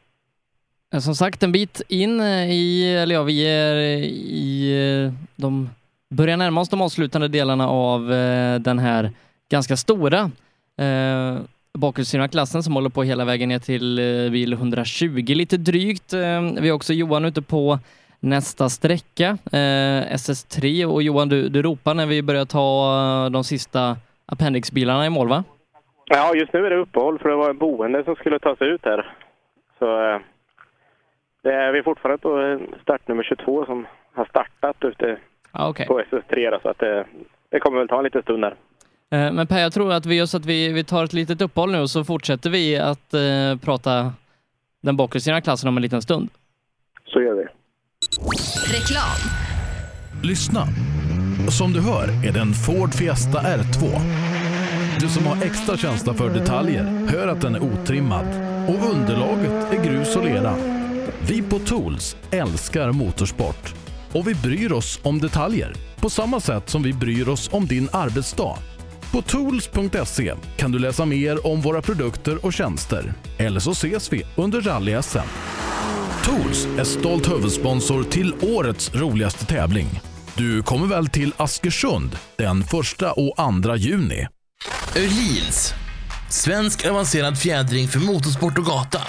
Eh, 0.93 0.99
som 0.99 1.15
sagt 1.15 1.43
en 1.43 1.51
bit 1.51 1.81
in 1.87 2.19
eh, 2.19 2.51
i, 2.51 2.95
eller 2.95 3.15
ja, 3.15 3.23
vi 3.23 3.47
är 3.47 3.75
i 3.75 5.05
eh, 5.05 5.13
de 5.35 5.69
börjar 6.09 6.37
närma 6.37 6.61
oss 6.61 6.69
de 6.69 6.81
avslutande 6.81 7.27
delarna 7.27 7.69
av 7.69 8.07
den 8.61 8.79
här 8.79 9.11
ganska 9.51 9.77
stora 9.77 10.31
eh, 10.77 11.37
bakhjulsdrivna 11.73 12.27
klassen 12.27 12.63
som 12.63 12.75
håller 12.75 12.89
på 12.89 13.03
hela 13.03 13.25
vägen 13.25 13.49
ner 13.49 13.59
till 13.59 13.95
bil 14.31 14.53
120 14.53 15.23
lite 15.27 15.57
drygt. 15.57 16.13
Vi 16.59 16.69
har 16.69 16.71
också 16.71 16.93
Johan 16.93 17.25
ute 17.25 17.41
på 17.41 17.79
nästa 18.19 18.69
sträcka, 18.69 19.37
eh, 19.51 20.15
SS3. 20.15 20.85
Och 20.85 21.03
Johan, 21.03 21.29
du, 21.29 21.49
du 21.49 21.61
ropar 21.61 21.93
när 21.93 22.05
vi 22.05 22.21
börjar 22.21 22.45
ta 22.45 23.29
de 23.29 23.43
sista 23.43 23.97
appendixbilarna 24.25 25.05
i 25.05 25.09
mål, 25.09 25.27
va? 25.29 25.43
Ja, 26.05 26.35
just 26.35 26.53
nu 26.53 26.65
är 26.65 26.69
det 26.69 26.75
uppehåll 26.75 27.19
för 27.19 27.29
det 27.29 27.35
var 27.35 27.49
en 27.49 27.57
boende 27.57 28.03
som 28.03 28.15
skulle 28.15 28.39
tas 28.39 28.61
ut 28.61 28.81
här. 28.83 29.13
Så 29.79 29.85
eh, 29.85 30.19
det 31.41 31.53
är 31.53 31.71
vi 31.71 31.83
fortfarande 31.83 32.17
på 32.17 32.59
startnummer 32.81 33.23
22 33.23 33.65
som 33.65 33.87
har 34.13 34.25
startat 34.25 34.75
ute 34.83 35.17
ah, 35.51 35.69
okay. 35.69 35.87
på 35.87 36.01
SS3. 36.01 36.51
Då, 36.51 36.59
så 36.61 36.69
att 36.69 36.79
det, 36.79 37.05
det 37.49 37.59
kommer 37.59 37.79
väl 37.79 37.87
ta 37.87 37.97
en 37.97 38.03
liten 38.03 38.21
stund 38.21 38.43
där. 38.43 38.55
Eh, 39.11 39.31
men 39.31 39.47
Per, 39.47 39.59
jag 39.59 39.73
tror 39.73 39.93
att 39.93 40.05
vi 40.05 40.15
gör 40.15 40.25
så 40.25 40.37
att 40.37 40.45
vi, 40.45 40.73
vi 40.73 40.83
tar 40.83 41.03
ett 41.03 41.13
litet 41.13 41.41
uppehåll 41.41 41.71
nu 41.71 41.79
och 41.79 41.89
så 41.89 42.03
fortsätter 42.03 42.49
vi 42.49 42.77
att 42.77 43.13
eh, 43.13 43.65
prata 43.65 44.13
den 44.81 44.97
bakhjulsdrivna 44.97 45.41
klassen 45.41 45.69
om 45.69 45.77
en 45.77 45.83
liten 45.83 46.01
stund. 46.01 46.29
Så 47.05 47.21
gör 47.21 47.33
vi. 47.33 47.45
Reklam. 48.73 49.19
Lyssna. 50.23 50.61
Som 51.49 51.71
du 51.73 51.81
hör 51.81 52.27
är 52.27 52.33
det 52.33 52.39
en 52.39 52.53
Ford 52.53 52.93
Fiesta 52.93 53.39
R2. 53.39 53.99
Du 54.99 55.07
som 55.07 55.25
har 55.25 55.45
extra 55.45 55.77
känsla 55.77 56.13
för 56.13 56.29
detaljer 56.29 56.83
hör 56.83 57.27
att 57.27 57.41
den 57.41 57.55
är 57.55 57.63
otrimmad 57.63 58.27
och 58.67 58.91
underlaget 58.95 59.73
är 59.73 59.83
grus 59.85 60.15
och 60.15 60.25
lera. 60.25 60.78
Vi 61.21 61.41
på 61.41 61.59
Tools 61.59 62.15
älskar 62.31 62.91
motorsport 62.91 63.73
och 64.13 64.27
vi 64.27 64.35
bryr 64.35 64.71
oss 64.71 64.99
om 65.03 65.19
detaljer 65.19 65.73
på 65.99 66.09
samma 66.09 66.39
sätt 66.39 66.69
som 66.69 66.83
vi 66.83 66.93
bryr 66.93 67.29
oss 67.29 67.49
om 67.51 67.65
din 67.65 67.89
arbetsdag. 67.91 68.57
På 69.11 69.21
tools.se 69.21 70.33
kan 70.57 70.71
du 70.71 70.79
läsa 70.79 71.05
mer 71.05 71.47
om 71.47 71.61
våra 71.61 71.81
produkter 71.81 72.45
och 72.45 72.53
tjänster. 72.53 73.13
Eller 73.38 73.59
så 73.59 73.71
ses 73.71 74.13
vi 74.13 74.23
under 74.35 74.61
rally-SM. 74.61 75.27
Tools 76.23 76.67
är 76.77 76.83
stolt 76.83 77.31
huvudsponsor 77.31 78.03
till 78.03 78.33
årets 78.41 78.95
roligaste 78.95 79.45
tävling. 79.45 80.01
Du 80.35 80.63
kommer 80.63 80.88
väl 80.88 81.07
till 81.07 81.33
Askersund 81.38 82.17
den 82.38 82.61
1 82.61 82.73
och 83.15 83.63
2 83.63 83.75
juni? 83.75 84.27
Öhlins. 84.95 85.73
Svensk 86.29 86.85
avancerad 86.85 87.39
fjädring 87.39 87.88
för 87.88 87.99
motorsport 87.99 88.57
och 88.57 88.65
gata. 88.65 89.01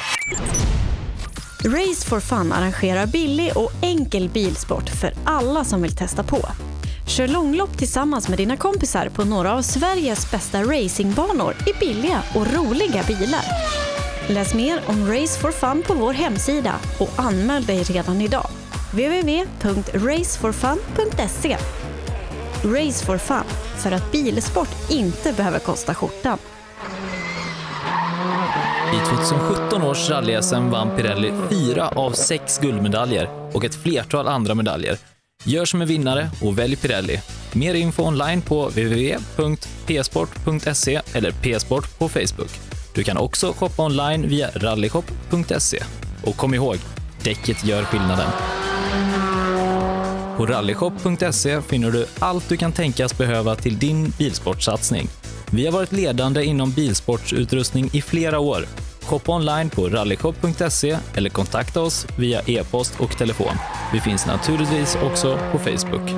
Race 1.65 2.09
for 2.09 2.21
Fun 2.21 2.53
arrangerar 2.53 3.07
billig 3.07 3.57
och 3.57 3.73
enkel 3.83 4.29
bilsport 4.29 4.89
för 4.89 5.15
alla 5.25 5.65
som 5.65 5.83
vill 5.83 5.97
testa 5.97 6.23
på. 6.23 6.39
Kör 7.07 7.29
långlopp 7.29 7.79
tillsammans 7.79 8.29
med 8.29 8.39
dina 8.39 8.57
kompisar 8.57 9.09
på 9.09 9.25
några 9.25 9.53
av 9.53 9.63
Sveriges 9.63 10.31
bästa 10.31 10.63
racingbanor 10.63 11.55
i 11.67 11.73
billiga 11.81 12.23
och 12.35 12.55
roliga 12.55 13.03
bilar. 13.03 13.45
Läs 14.29 14.55
mer 14.55 14.81
om 14.87 15.13
Race 15.13 15.41
for 15.41 15.53
Fun 15.53 15.83
på 15.87 15.95
vår 15.95 16.13
hemsida 16.13 16.75
och 16.99 17.11
anmäl 17.17 17.65
dig 17.65 17.83
redan 17.83 18.21
idag. 18.21 18.47
www.raceforfun.se 18.93 21.57
Race 22.65 23.07
for 23.07 23.19
Fun, 23.19 23.45
för 23.77 23.93
att 23.93 24.13
bilsport 24.13 24.91
inte 24.91 25.33
behöver 25.33 25.59
kosta 25.59 25.95
skjortan. 25.95 26.39
I 28.93 28.99
2017 29.09 29.83
års 29.83 30.11
rally-SM 30.11 30.71
vann 30.71 30.97
Pirelli 30.97 31.33
fyra 31.51 31.89
av 31.89 32.13
sex 32.13 32.59
guldmedaljer 32.59 33.29
och 33.53 33.65
ett 33.65 33.75
flertal 33.75 34.29
andra 34.29 34.55
medaljer. 34.55 34.97
Gör 35.45 35.65
som 35.65 35.83
en 35.83 35.89
vinnare 35.89 36.31
och 36.43 36.59
välj 36.59 36.77
Pirelli. 36.77 37.21
Mer 37.53 37.75
info 37.75 38.03
online 38.03 38.43
på 38.43 38.69
www.psport.se 38.69 39.91
eller 41.13 41.33
psport 41.33 41.99
på 41.99 42.09
Facebook. 42.09 42.51
Du 42.95 43.05
kan 43.05 43.17
också 43.17 43.53
shoppa 43.53 43.83
online 43.85 44.29
via 44.29 44.51
rallyshop.se. 44.55 45.83
Och 46.25 46.37
kom 46.37 46.55
ihåg, 46.55 46.77
däcket 47.23 47.65
gör 47.65 47.83
skillnaden. 47.83 48.29
På 50.37 50.47
rallyshop.se 50.47 51.63
finner 51.63 51.91
du 51.91 52.07
allt 52.19 52.49
du 52.49 52.57
kan 52.57 52.73
tänkas 52.73 53.19
behöva 53.19 53.55
till 53.55 53.79
din 53.79 54.13
bilsportsatsning. 54.19 55.09
Vi 55.53 55.67
har 55.67 55.73
varit 55.73 55.93
ledande 55.93 56.45
inom 56.45 56.71
bilsportsutrustning 56.71 57.91
i 57.93 58.03
flera 58.03 58.39
år. 58.39 58.67
Shoppa 59.03 59.33
online 59.33 59.71
på 59.71 59.89
rallyshop.se 59.89 60.99
eller 61.15 61.31
kontakta 61.31 61.81
oss 61.81 62.07
via 62.19 62.41
e-post 62.47 63.01
och 63.01 63.19
telefon. 63.19 63.55
Vi 63.93 64.01
finns 64.01 64.27
naturligtvis 64.27 64.97
också 65.03 65.39
på 65.53 65.59
Facebook. 65.59 66.11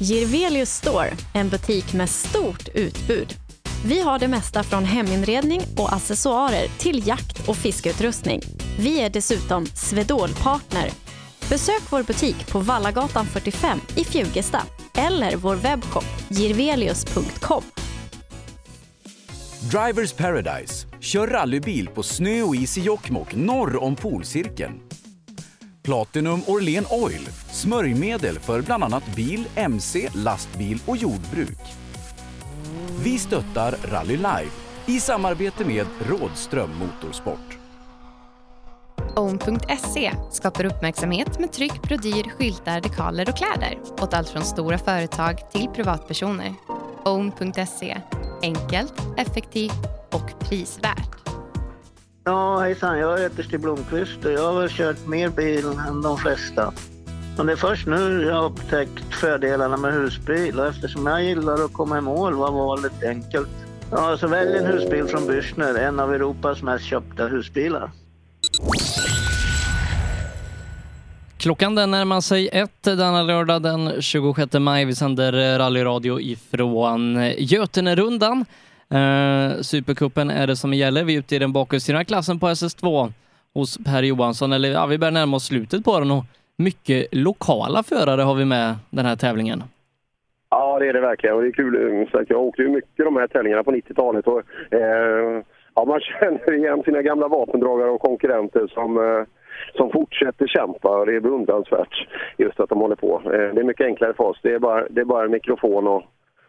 Jirvelius 0.00 0.70
Store, 0.70 1.12
en 1.34 1.48
butik 1.48 1.94
med 1.94 2.10
stort 2.10 2.68
utbud. 2.74 3.34
Vi 3.84 4.00
har 4.00 4.18
det 4.18 4.28
mesta 4.28 4.62
från 4.62 4.84
heminredning 4.84 5.60
och 5.76 5.92
accessoarer 5.92 6.68
till 6.78 7.06
jakt 7.06 7.48
och 7.48 7.56
fiskeutrustning. 7.56 8.40
Vi 8.78 9.00
är 9.00 9.10
dessutom 9.10 9.66
Swedol-partner. 9.66 10.90
Besök 11.48 11.82
vår 11.90 12.02
butik 12.02 12.46
på 12.46 12.58
Vallagatan 12.58 13.26
45 13.26 13.80
i 13.96 14.04
Fjugesta 14.04 14.62
eller 14.94 15.36
vår 15.36 15.54
webbshop 15.54 16.04
jirvelius.com. 16.28 17.62
Drivers 19.70 20.12
Paradise. 20.12 20.86
Kör 21.00 21.26
rallybil 21.26 21.88
på 21.88 22.02
snö 22.02 22.42
och 22.42 22.56
is 22.56 22.78
i 22.78 22.80
Jokkmokk 22.80 23.34
norr 23.34 23.82
om 23.82 23.96
polcirkeln. 23.96 24.80
Platinum 25.82 26.42
Orlen 26.46 26.84
Oil. 26.90 27.28
Smörjmedel 27.56 28.38
för 28.38 28.62
bland 28.62 28.84
annat 28.84 29.14
bil, 29.16 29.48
mc, 29.54 30.08
lastbil 30.14 30.78
och 30.86 30.96
jordbruk. 30.96 31.58
Vi 33.02 33.18
stöttar 33.18 33.74
Rally 33.84 34.16
Life 34.16 34.56
i 34.86 35.00
samarbete 35.00 35.64
med 35.64 35.86
Rådström 36.08 36.70
Motorsport. 36.78 37.58
Own.se 39.16 40.12
skapar 40.30 40.64
uppmärksamhet 40.64 41.38
med 41.38 41.52
tryck, 41.52 41.82
brodyr, 41.82 42.30
skyltar, 42.38 42.80
dekaler 42.80 43.28
och 43.28 43.36
kläder 43.36 43.78
åt 44.00 44.14
allt 44.14 44.28
från 44.28 44.42
stora 44.42 44.78
företag 44.78 45.50
till 45.52 45.68
privatpersoner. 45.74 46.54
Own.se 47.04 48.00
enkelt, 48.42 48.94
effektivt 49.16 49.86
och 50.12 50.40
prisvärt. 50.40 51.28
Ja, 52.24 52.58
hejsan. 52.58 52.98
Jag 52.98 53.18
heter 53.18 53.42
Stig 53.42 53.60
Blomqvist 53.60 54.24
och 54.24 54.32
jag 54.32 54.52
har 54.52 54.60
väl 54.60 54.70
kört 54.70 55.06
mer 55.06 55.28
bil 55.28 55.64
än 55.88 56.02
de 56.02 56.18
flesta. 56.18 56.72
Men 57.36 57.46
det 57.46 57.52
är 57.52 57.56
först 57.56 57.86
nu 57.86 58.22
jag 58.22 58.34
har 58.34 58.44
upptäckt 58.44 59.14
fördelarna 59.14 59.76
med 59.76 59.92
husbil 59.92 60.60
och 60.60 60.66
eftersom 60.66 61.06
jag 61.06 61.24
gillar 61.24 61.64
att 61.64 61.72
komma 61.72 61.98
i 61.98 62.00
mål 62.00 62.34
var 62.34 62.50
valet 62.50 63.04
enkelt. 63.04 63.48
Ja, 63.90 63.96
så 63.96 64.02
alltså 64.04 64.26
välj 64.26 64.58
en 64.58 64.66
husbil 64.66 65.04
från 65.04 65.22
Bürstner, 65.22 65.78
en 65.78 66.00
av 66.00 66.14
Europas 66.14 66.62
mest 66.62 66.84
köpta 66.84 67.26
husbilar. 67.26 67.90
Klockan 71.38 71.74
den 71.74 71.90
närmar 71.90 72.20
sig 72.20 72.48
ett 72.52 72.82
denna 72.82 73.22
lördag 73.22 73.62
den 73.62 74.02
26 74.02 74.52
maj. 74.52 74.84
Vi 74.84 74.94
sänder 74.94 75.58
rallyradio 75.58 76.20
ifrån 76.20 77.32
Götenerundan. 77.38 78.44
Eh, 78.90 79.60
Supercupen 79.60 80.30
är 80.30 80.46
det 80.46 80.56
som 80.56 80.74
gäller. 80.74 81.04
Vi 81.04 81.14
är 81.14 81.18
ute 81.18 81.36
i 81.36 81.38
den 81.38 81.52
bakhjulsdrivna 81.52 82.04
klassen 82.04 82.38
på 82.38 82.48
SS2 82.48 83.12
hos 83.54 83.78
Per 83.84 84.02
Johansson. 84.02 84.52
Eller 84.52 84.68
ja, 84.68 84.86
vi 84.86 84.98
börjar 84.98 85.12
närma 85.12 85.36
oss 85.36 85.44
slutet 85.44 85.84
på 85.84 85.98
den 85.98 86.10
och 86.10 86.24
mycket 86.56 87.14
lokala 87.14 87.82
förare 87.82 88.22
har 88.22 88.34
vi 88.34 88.44
med 88.44 88.74
den 88.90 89.06
här 89.06 89.16
tävlingen. 89.16 89.62
Ja, 90.50 90.78
det 90.78 90.88
är 90.88 90.92
det 90.92 91.00
verkligen. 91.00 91.36
Och 91.36 91.42
det 91.42 91.48
är 91.48 91.52
kul. 91.52 92.08
Att 92.12 92.30
jag 92.30 92.40
åkte 92.40 92.62
ju 92.62 92.68
mycket 92.68 93.04
de 93.04 93.16
här 93.16 93.26
tävlingarna 93.26 93.64
på 93.64 93.70
90-talet. 93.72 94.26
Och, 94.26 94.42
eh, 94.70 95.42
ja, 95.74 95.84
man 95.84 96.00
känner 96.20 96.52
igen 96.52 96.82
sina 96.84 97.02
gamla 97.02 97.28
vapendragare 97.28 97.90
och 97.90 98.00
konkurrenter 98.00 98.66
som, 98.66 98.96
eh, 98.96 99.26
som 99.76 99.90
fortsätter 99.90 100.46
kämpa. 100.46 101.04
Det 101.04 101.16
är 101.16 101.20
beundransvärt 101.20 102.08
just 102.36 102.60
att 102.60 102.68
de 102.68 102.80
håller 102.80 102.96
på. 102.96 103.22
Eh, 103.24 103.30
det 103.30 103.60
är 103.60 103.64
mycket 103.64 103.86
enklare 103.86 104.14
för 104.14 104.24
oss. 104.24 104.38
Det 104.42 104.54
är 104.54 104.58
bara, 104.58 104.88
det 104.88 105.00
är 105.00 105.04
bara 105.04 105.24
en 105.24 105.30
mikrofon 105.30 105.86
och, 105.86 106.02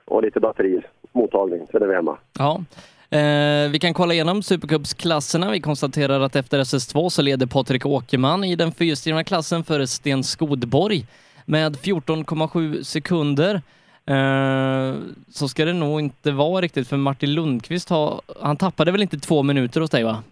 och 0.05 0.23
lite 0.23 0.39
batteri, 0.39 0.81
mottagning, 1.11 1.67
så 1.71 1.77
är 1.77 1.87
vi 1.87 1.95
hemma. 1.95 2.17
Ja. 2.39 2.61
Eh, 3.09 3.71
vi 3.71 3.79
kan 3.81 3.93
kolla 3.93 4.13
igenom 4.13 4.43
Supercupsklasserna. 4.43 5.51
Vi 5.51 5.59
konstaterar 5.59 6.21
att 6.21 6.35
efter 6.35 6.59
SS2 6.59 7.09
så 7.09 7.21
leder 7.21 7.45
Patrik 7.45 7.85
Åkerman 7.85 8.43
i 8.43 8.55
den 8.55 8.71
fyrhjulsdrivna 8.71 9.23
klassen 9.23 9.63
före 9.63 9.87
Sten 9.87 10.23
Skodborg 10.23 11.05
med 11.45 11.75
14,7 11.75 12.83
sekunder. 12.83 13.61
Eh, 14.05 14.95
så 15.29 15.47
ska 15.47 15.65
det 15.65 15.73
nog 15.73 15.99
inte 15.99 16.31
vara 16.31 16.61
riktigt 16.61 16.87
för 16.87 16.97
Martin 16.97 17.33
Lundqvist 17.33 17.89
har, 17.89 18.21
han 18.41 18.57
tappade 18.57 18.91
väl 18.91 19.01
inte 19.01 19.19
två 19.19 19.43
minuter 19.43 19.81
hos 19.81 19.89
dig 19.89 20.03
va? 20.03 20.23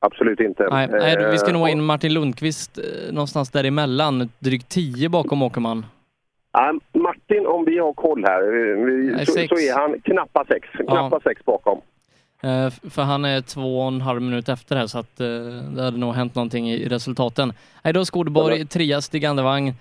Absolut 0.00 0.40
inte. 0.40 0.68
Nej, 0.70 0.88
nej 0.90 1.30
vi 1.30 1.38
ska 1.38 1.52
nog 1.52 1.62
ha 1.62 1.68
Eh, 1.68 1.72
in 1.72 1.84
Martin 1.84 2.12
Lundqvist 2.14 2.78
eh, 2.78 3.12
någonstans 3.12 3.50
däremellan, 3.50 4.28
drygt 4.38 4.68
10 4.68 5.08
bakom 5.08 5.42
Åkerman. 5.42 5.86
Ja, 6.52 6.74
Martin, 7.28 7.46
om 7.46 7.64
vi 7.64 7.78
har 7.78 7.92
koll 7.92 8.24
här, 8.24 8.42
vi, 8.86 9.12
Nej, 9.12 9.26
så, 9.26 9.32
så 9.32 9.38
är 9.38 9.78
han 9.78 10.00
knappa 10.00 10.44
sex. 10.48 10.68
Knappa 10.88 11.20
sex 11.20 11.44
bakom. 11.44 11.80
Eh, 12.42 12.70
För 12.90 13.02
han 13.02 13.24
är 13.24 13.40
två 13.40 13.80
och 13.80 13.88
en 13.88 14.00
halv 14.00 14.22
minut 14.22 14.48
efter 14.48 14.76
här 14.76 14.86
så 14.86 14.98
att 14.98 15.20
eh, 15.20 15.26
det 15.76 15.82
hade 15.82 15.98
nog 15.98 16.14
hänt 16.14 16.34
någonting 16.34 16.70
i 16.70 16.88
resultaten. 16.88 17.52
Nej, 17.82 17.92
då 17.92 18.04
Skodborg, 18.04 18.66
trea 18.66 19.00
Stig 19.00 19.24
Andevang 19.24 19.68
eh, 19.68 19.74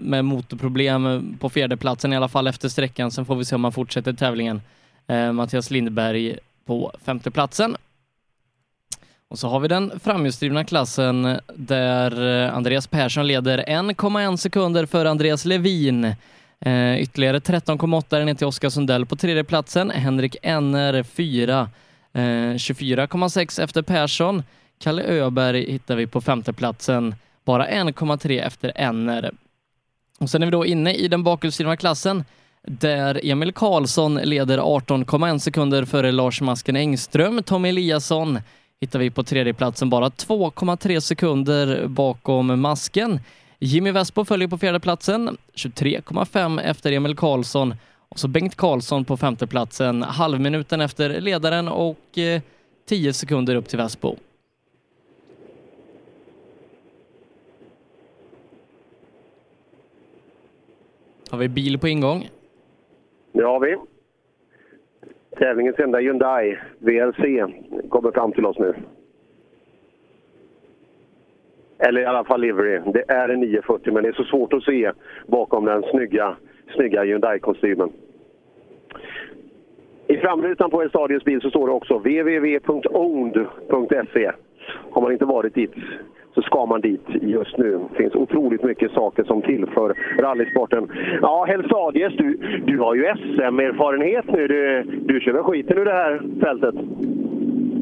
med 0.00 0.24
motorproblem 0.24 1.36
på 1.40 1.48
fjärdeplatsen 1.48 2.12
i 2.12 2.16
alla 2.16 2.28
fall 2.28 2.46
efter 2.46 2.68
sträckan. 2.68 3.10
Sen 3.10 3.24
får 3.24 3.36
vi 3.36 3.44
se 3.44 3.54
om 3.54 3.64
han 3.64 3.72
fortsätter 3.72 4.12
tävlingen. 4.12 4.60
Eh, 5.06 5.32
Mattias 5.32 5.70
Lindberg 5.70 6.38
på 6.66 6.92
femteplatsen. 7.04 7.76
Och 9.34 9.38
så 9.38 9.48
har 9.48 9.60
vi 9.60 9.68
den 9.68 10.00
framhjulsdrivna 10.00 10.64
klassen 10.64 11.40
där 11.54 12.44
eh, 12.44 12.56
Andreas 12.56 12.86
Persson 12.86 13.26
leder 13.26 13.58
1,1 13.58 14.36
sekunder 14.36 14.86
för 14.86 15.04
Andreas 15.04 15.44
Levin. 15.44 16.04
Eh, 16.60 17.00
ytterligare 17.00 17.38
13,8 17.38 18.16
är 18.16 18.24
ner 18.24 18.34
till 18.34 18.46
Oskar 18.46 18.68
Sundell 18.68 19.06
på 19.06 19.16
tredje 19.16 19.44
platsen. 19.44 19.90
Henrik 19.90 20.36
Enner 20.42 21.02
4. 21.02 21.70
Eh, 22.12 22.20
24,6 22.20 23.62
efter 23.62 23.82
Persson. 23.82 24.42
Kalle 24.78 25.02
Öberg 25.02 25.72
hittar 25.72 25.96
vi 25.96 26.06
på 26.06 26.20
femteplatsen. 26.20 27.14
Bara 27.44 27.68
1,3 27.68 28.46
efter 28.46 28.72
Enner. 28.74 29.30
Och 30.18 30.30
sen 30.30 30.42
är 30.42 30.46
vi 30.46 30.52
då 30.52 30.66
inne 30.66 30.94
i 30.94 31.08
den 31.08 31.22
bakhjulsdrivna 31.22 31.76
klassen 31.76 32.24
där 32.62 33.20
Emil 33.24 33.52
Karlsson 33.52 34.14
leder 34.14 34.58
18,1 34.58 35.38
sekunder 35.38 35.84
före 35.84 36.12
Lars 36.12 36.40
Masken 36.40 36.76
Engström. 36.76 37.42
Tommy 37.42 37.68
Eliasson 37.68 38.38
hittar 38.84 38.98
vi 38.98 39.10
på 39.10 39.22
tredje 39.22 39.54
platsen 39.54 39.90
bara 39.90 40.08
2,3 40.08 41.00
sekunder 41.00 41.86
bakom 41.86 42.60
Masken. 42.60 43.20
Jimmy 43.58 43.90
Vespo 43.90 44.24
följer 44.24 44.48
på 44.48 44.58
fjärde 44.58 44.80
platsen 44.80 45.36
23,5 45.54 46.60
efter 46.60 46.92
Emil 46.92 47.16
Karlsson 47.16 47.74
och 48.08 48.18
så 48.18 48.28
Bengt 48.28 48.56
Karlsson 48.56 49.04
på 49.04 49.16
femte 49.16 49.46
platsen 49.46 50.02
halvminuten 50.02 50.80
efter 50.80 51.20
ledaren 51.20 51.68
och 51.68 52.18
eh, 52.18 52.42
10 52.88 53.12
sekunder 53.12 53.54
upp 53.54 53.68
till 53.68 53.78
Vespo. 53.78 54.16
Har 61.30 61.38
vi 61.38 61.48
bil 61.48 61.78
på 61.78 61.88
ingång? 61.88 62.28
Det 63.32 63.42
har 63.42 63.60
vi. 63.60 63.93
Tävlingens 65.38 65.78
enda 65.78 65.98
Hyundai 65.98 66.58
VRC 66.78 67.44
kommer 67.88 68.10
fram 68.10 68.32
till 68.32 68.46
oss 68.46 68.58
nu. 68.58 68.74
Eller 71.78 72.00
i 72.00 72.04
alla 72.04 72.24
fall 72.24 72.40
livery. 72.40 72.80
Det 72.92 73.04
är 73.08 73.28
en 73.28 73.40
940 73.40 73.92
men 73.92 74.02
det 74.02 74.08
är 74.08 74.12
så 74.12 74.24
svårt 74.24 74.52
att 74.52 74.62
se 74.62 74.92
bakom 75.26 75.64
den 75.64 75.82
snygga, 75.82 76.36
snygga 76.74 77.04
Hyundai-kostymen. 77.04 77.92
I 80.06 80.16
framrutan 80.16 80.70
på 80.70 80.82
Estadios 80.82 81.24
bil 81.24 81.40
så 81.40 81.50
står 81.50 81.66
det 81.66 81.72
också 81.72 81.98
www.owned.se. 81.98 82.72
Har 84.90 85.02
man 85.02 85.12
inte 85.12 85.24
varit 85.24 85.54
dit 85.54 85.72
så 86.34 86.42
ska 86.42 86.66
man 86.66 86.80
dit 86.80 87.06
just 87.08 87.58
nu. 87.58 87.80
Det 87.90 87.96
finns 87.96 88.14
otroligt 88.14 88.62
mycket 88.62 88.92
saker 88.92 89.24
som 89.24 89.42
tillför 89.42 89.94
rallysporten. 90.18 90.88
Ja, 91.22 91.44
Helsadius, 91.48 92.16
du, 92.16 92.36
du 92.66 92.78
har 92.78 92.94
ju 92.94 93.02
SM-erfarenhet 93.02 94.24
nu. 94.28 94.48
Du, 94.48 94.82
du 94.82 95.20
kör 95.20 95.32
väl 95.32 95.42
skiten 95.42 95.78
ur 95.78 95.84
det 95.84 95.92
här 95.92 96.22
fältet? 96.40 96.74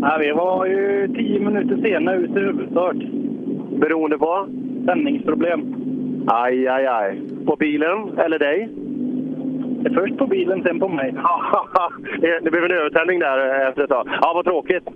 Ja, 0.03 0.17
vi 0.21 0.33
var 0.33 0.67
ju 0.67 1.09
tio 1.09 1.41
minuter 1.41 1.77
sena 1.83 2.15
ut 2.15 2.31
i 2.31 2.41
huvudstart. 2.41 2.97
Beroende 3.81 4.19
på? 4.19 4.47
Sändningsproblem. 4.87 5.75
Aj, 6.27 6.69
aj, 6.69 6.87
aj. 6.87 7.21
På 7.47 7.57
bilen 7.57 8.19
eller 8.19 8.39
dig? 8.39 8.69
Först 9.95 10.19
på 10.19 10.27
bilen, 10.27 10.63
sen 10.63 10.81
på 10.81 10.89
mig. 10.89 11.15
det 12.43 12.51
blev 12.51 12.65
en 12.65 12.71
övertändning 12.71 13.19
där 13.19 13.69
efter 13.69 13.83
ett 13.83 13.91
tag. 13.91 14.09
Ja, 14.21 14.33
vad 14.35 14.45
tråkigt. 14.45 14.89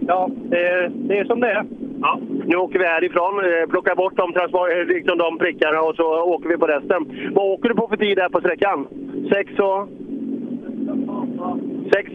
Ja, 0.00 0.30
det, 0.50 0.90
det 0.94 1.18
är 1.18 1.24
som 1.24 1.40
det 1.40 1.50
är. 1.50 1.64
Ja. 2.00 2.18
Nu 2.46 2.56
åker 2.56 2.78
vi 2.78 2.84
härifrån, 2.84 3.34
eh, 3.44 3.70
plockar 3.70 3.94
bort 3.94 4.16
de, 4.16 4.26
eh, 4.34 4.86
liksom 4.86 5.18
de 5.18 5.38
prickarna 5.38 5.80
och 5.80 5.96
så 5.96 6.22
åker 6.22 6.48
vi 6.48 6.56
på 6.56 6.66
resten. 6.66 7.32
Vad 7.34 7.46
åker 7.52 7.68
du 7.68 7.74
på 7.74 7.88
för 7.88 7.96
tid 7.96 8.16
där 8.16 8.28
på 8.28 8.40
sträckan? 8.40 8.86
Sex 9.32 9.58
och... 9.58 9.88
Sex? 11.94 12.10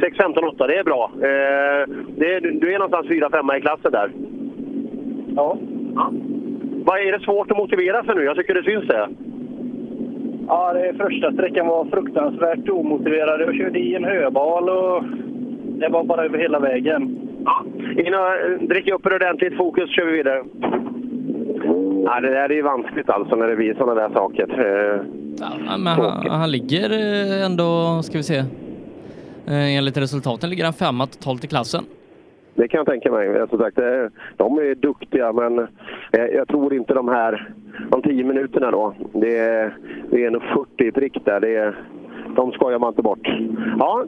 6, 0.00 0.16
15, 0.16 0.44
8. 0.44 0.66
Det 0.66 0.78
är 0.78 0.84
bra. 0.84 1.10
Eh, 1.14 1.88
det 2.16 2.34
är, 2.34 2.40
du 2.40 2.74
är 2.74 2.78
någonstans 2.78 3.06
4-5 3.06 3.56
i 3.56 3.60
klassen 3.60 3.92
där. 3.92 4.10
Ja. 5.36 5.58
Vad 6.84 7.00
är 7.00 7.12
det 7.12 7.24
svårt 7.24 7.50
att 7.50 7.56
motivera 7.56 8.04
sig 8.04 8.14
nu? 8.14 8.24
Jag 8.24 8.36
tycker 8.36 8.54
det 8.54 8.62
syns 8.62 8.86
det. 8.86 9.08
Ja, 10.48 10.72
det 10.72 10.94
första 10.98 11.32
sträckan 11.32 11.66
var 11.66 11.84
fruktansvärt 11.84 12.68
omotiverad. 12.68 13.40
Jag 13.40 13.54
körde 13.54 13.78
i 13.78 13.94
en 13.94 14.04
höbal 14.04 14.68
och 14.68 15.04
det 15.64 15.88
var 15.88 16.04
bara 16.04 16.24
över 16.24 16.38
hela 16.38 16.58
vägen. 16.58 17.18
Innan 18.06 18.66
dricker 18.68 18.92
upp 18.94 19.06
ordentligt 19.06 19.56
fokus 19.56 19.90
kör 19.90 20.06
vi 20.06 20.12
vidare. 20.12 20.42
Ja, 22.04 22.20
det 22.20 22.30
där 22.30 22.50
är 22.50 22.54
ju 22.54 22.62
vanskligt 22.62 23.10
alltså 23.10 23.36
när 23.36 23.46
det 23.46 23.56
blir 23.56 23.74
sådana 23.74 23.94
där 23.94 24.14
saker. 24.14 24.46
Eh, 24.60 25.00
Ja, 25.40 25.76
men 25.78 25.86
han, 25.86 26.26
han 26.30 26.50
ligger 26.50 26.90
eh, 26.90 27.44
ändå, 27.46 28.02
ska 28.02 28.18
vi 28.18 28.24
se, 28.24 28.36
eh, 29.46 29.76
enligt 29.76 29.96
resultaten 29.96 30.50
ligger 30.50 30.64
han 30.64 30.72
femma 30.72 31.06
totalt 31.06 31.44
i 31.44 31.46
klassen. 31.46 31.84
Det 32.54 32.68
kan 32.68 32.78
jag 32.78 32.86
tänka 32.86 33.12
mig. 33.12 33.28
Eh, 33.28 33.48
Som 33.48 33.58
sagt, 33.58 33.78
eh, 33.78 34.04
de 34.36 34.58
är 34.58 34.74
duktiga, 34.74 35.32
men 35.32 35.58
eh, 35.58 36.24
jag 36.34 36.48
tror 36.48 36.74
inte 36.74 36.94
de 36.94 37.08
här 37.08 37.48
de 37.90 38.02
tio 38.02 38.24
minuterna 38.24 38.70
då. 38.70 38.94
Det 39.12 39.38
är, 39.38 39.76
det 40.10 40.24
är 40.24 40.26
en 40.26 40.40
40 40.40 40.86
i 40.86 40.92
prick 40.92 41.24
där. 41.24 41.40
Det 41.40 41.56
är, 41.56 41.74
de 42.36 42.52
skojar 42.52 42.78
man 42.78 42.88
inte 42.88 43.02
bort. 43.02 43.28
Ja, 43.78 44.04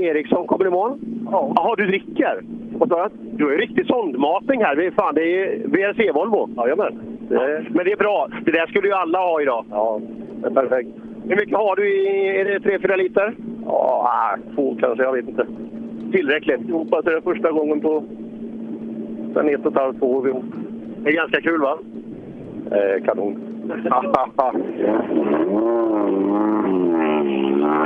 Eriksson 0.00 0.46
kommer 0.46 0.66
i 0.66 0.70
mål. 0.70 0.98
Jaha, 1.30 1.74
du 1.76 1.86
dricker? 1.86 2.40
Vad 2.78 2.88
sa 2.88 3.08
du? 3.08 3.14
Du 3.36 3.52
ju 3.52 3.58
riktig 3.58 3.86
sondmatning 3.86 4.64
här. 4.64 4.76
Det 4.76 4.86
är, 4.86 4.90
fan, 4.90 5.14
det 5.14 5.22
är 5.22 5.58
VRC-Volvo. 5.58 6.50
Jajamän. 6.56 7.00
Det... 7.28 7.64
Men 7.70 7.84
det 7.84 7.92
är 7.92 7.96
bra. 7.96 8.28
Det 8.44 8.50
där 8.52 8.66
skulle 8.66 8.88
ju 8.88 8.94
alla 8.94 9.18
ha 9.18 9.42
idag. 9.42 9.64
Ja, 9.70 10.00
det 10.42 10.46
är 10.46 10.50
perfekt. 10.50 10.88
Hur 11.28 11.36
mycket 11.36 11.56
har 11.56 11.76
du 11.76 11.88
i... 11.88 12.28
Är 12.40 12.44
det 12.44 12.58
3-4 12.58 12.96
liter? 12.96 13.34
Ja, 13.66 14.36
två 14.54 14.76
kanske. 14.80 15.04
Jag 15.04 15.12
vet 15.12 15.28
inte. 15.28 15.46
Tillräckligt. 16.14 16.60
Jag 16.68 16.74
hoppas 16.74 17.04
det 17.04 17.16
är 17.16 17.20
första 17.20 17.50
gången 17.50 17.80
på 17.80 18.04
sen 19.34 19.48
ett 19.48 19.66
och 19.66 19.72
ett 19.72 19.78
halvt, 19.78 19.98
två 19.98 20.06
år 20.06 20.22
vi 20.22 20.30
åkt. 20.30 20.46
Det 20.96 21.10
är 21.10 21.14
ganska 21.14 21.40
kul 21.40 21.60
va? 21.60 21.78
Eh, 22.70 23.04
kanon. 23.04 23.40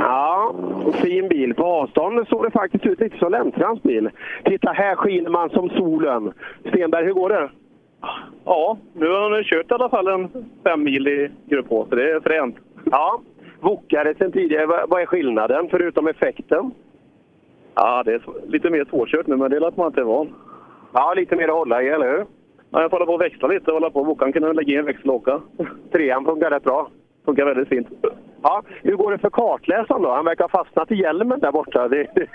ja, 0.01 0.55
fin 0.93 1.27
bil. 1.27 1.53
På 1.53 1.63
avstånd 1.63 2.27
såg 2.27 2.43
det 2.43 2.51
faktiskt 2.51 2.85
ut 2.85 2.99
lite 2.99 3.17
som 3.17 3.31
Lenntrans 3.31 3.83
bil. 3.83 4.09
Titta, 4.45 4.71
här 4.71 4.95
skiner 4.95 5.29
man 5.29 5.49
som 5.49 5.69
solen. 5.69 6.33
Stenberg, 6.67 7.05
hur 7.05 7.13
går 7.13 7.29
det? 7.29 7.49
Ja, 8.45 8.77
nu 8.93 9.07
har 9.07 9.31
han 9.31 9.43
kört 9.43 9.71
i 9.71 9.73
alla 9.73 9.89
fall 9.89 10.07
en 10.07 10.29
fem 10.63 10.83
mil 10.83 11.07
i 11.07 11.29
grupp 11.45 11.65
H, 11.69 11.85
så 11.89 11.95
det 11.95 12.11
är 12.11 12.19
fränt. 12.19 12.55
Ja, 12.91 13.21
Wokare 13.59 14.13
sen 14.17 14.31
tidigare. 14.31 14.65
Vad 14.65 15.01
är 15.01 15.05
skillnaden 15.05 15.67
förutom 15.71 16.07
effekten? 16.07 16.71
Ja, 17.81 18.03
det 18.05 18.13
är 18.13 18.21
lite 18.47 18.69
mer 18.69 18.85
svårkört 18.85 19.27
nu, 19.27 19.35
men 19.35 19.51
det 19.51 19.57
är 19.57 19.67
att 19.67 19.77
man 19.77 19.87
inte 19.87 19.99
är 19.99 20.05
van. 20.05 20.33
Ja, 20.93 21.13
lite 21.15 21.35
mer 21.35 21.47
att 21.47 21.53
hålla 21.53 21.83
i, 21.83 21.87
eller 21.87 22.11
hur? 22.11 22.25
Ja, 22.71 22.81
jag 22.81 22.89
får 22.89 22.97
hålla 22.97 23.05
på 23.05 23.13
och 23.13 23.21
växla 23.21 23.47
lite 23.47 23.71
och 23.71 23.73
hålla 23.73 23.89
på. 23.89 24.03
Wokan 24.03 24.33
kunde 24.33 24.53
lägga 24.53 24.73
i 24.73 24.77
en 24.77 24.85
växel 24.85 25.09
och 25.09 25.15
åka. 25.15 25.41
Trean 25.91 26.25
funkar 26.25 26.49
rätt 26.49 26.63
bra. 26.63 26.89
Funkar 27.25 27.45
väldigt 27.45 27.69
fint. 27.69 27.87
Ja, 28.43 28.63
hur 28.83 28.95
går 28.95 29.11
det 29.11 29.17
för 29.17 29.29
kartläsaren 29.29 30.01
då? 30.01 30.11
Han 30.11 30.25
verkar 30.25 30.43
ha 30.43 30.63
fastnat 30.63 30.91
i 30.91 30.95
hjälmen 30.95 31.39
där 31.39 31.51
borta. 31.51 31.87
Det, 31.87 32.07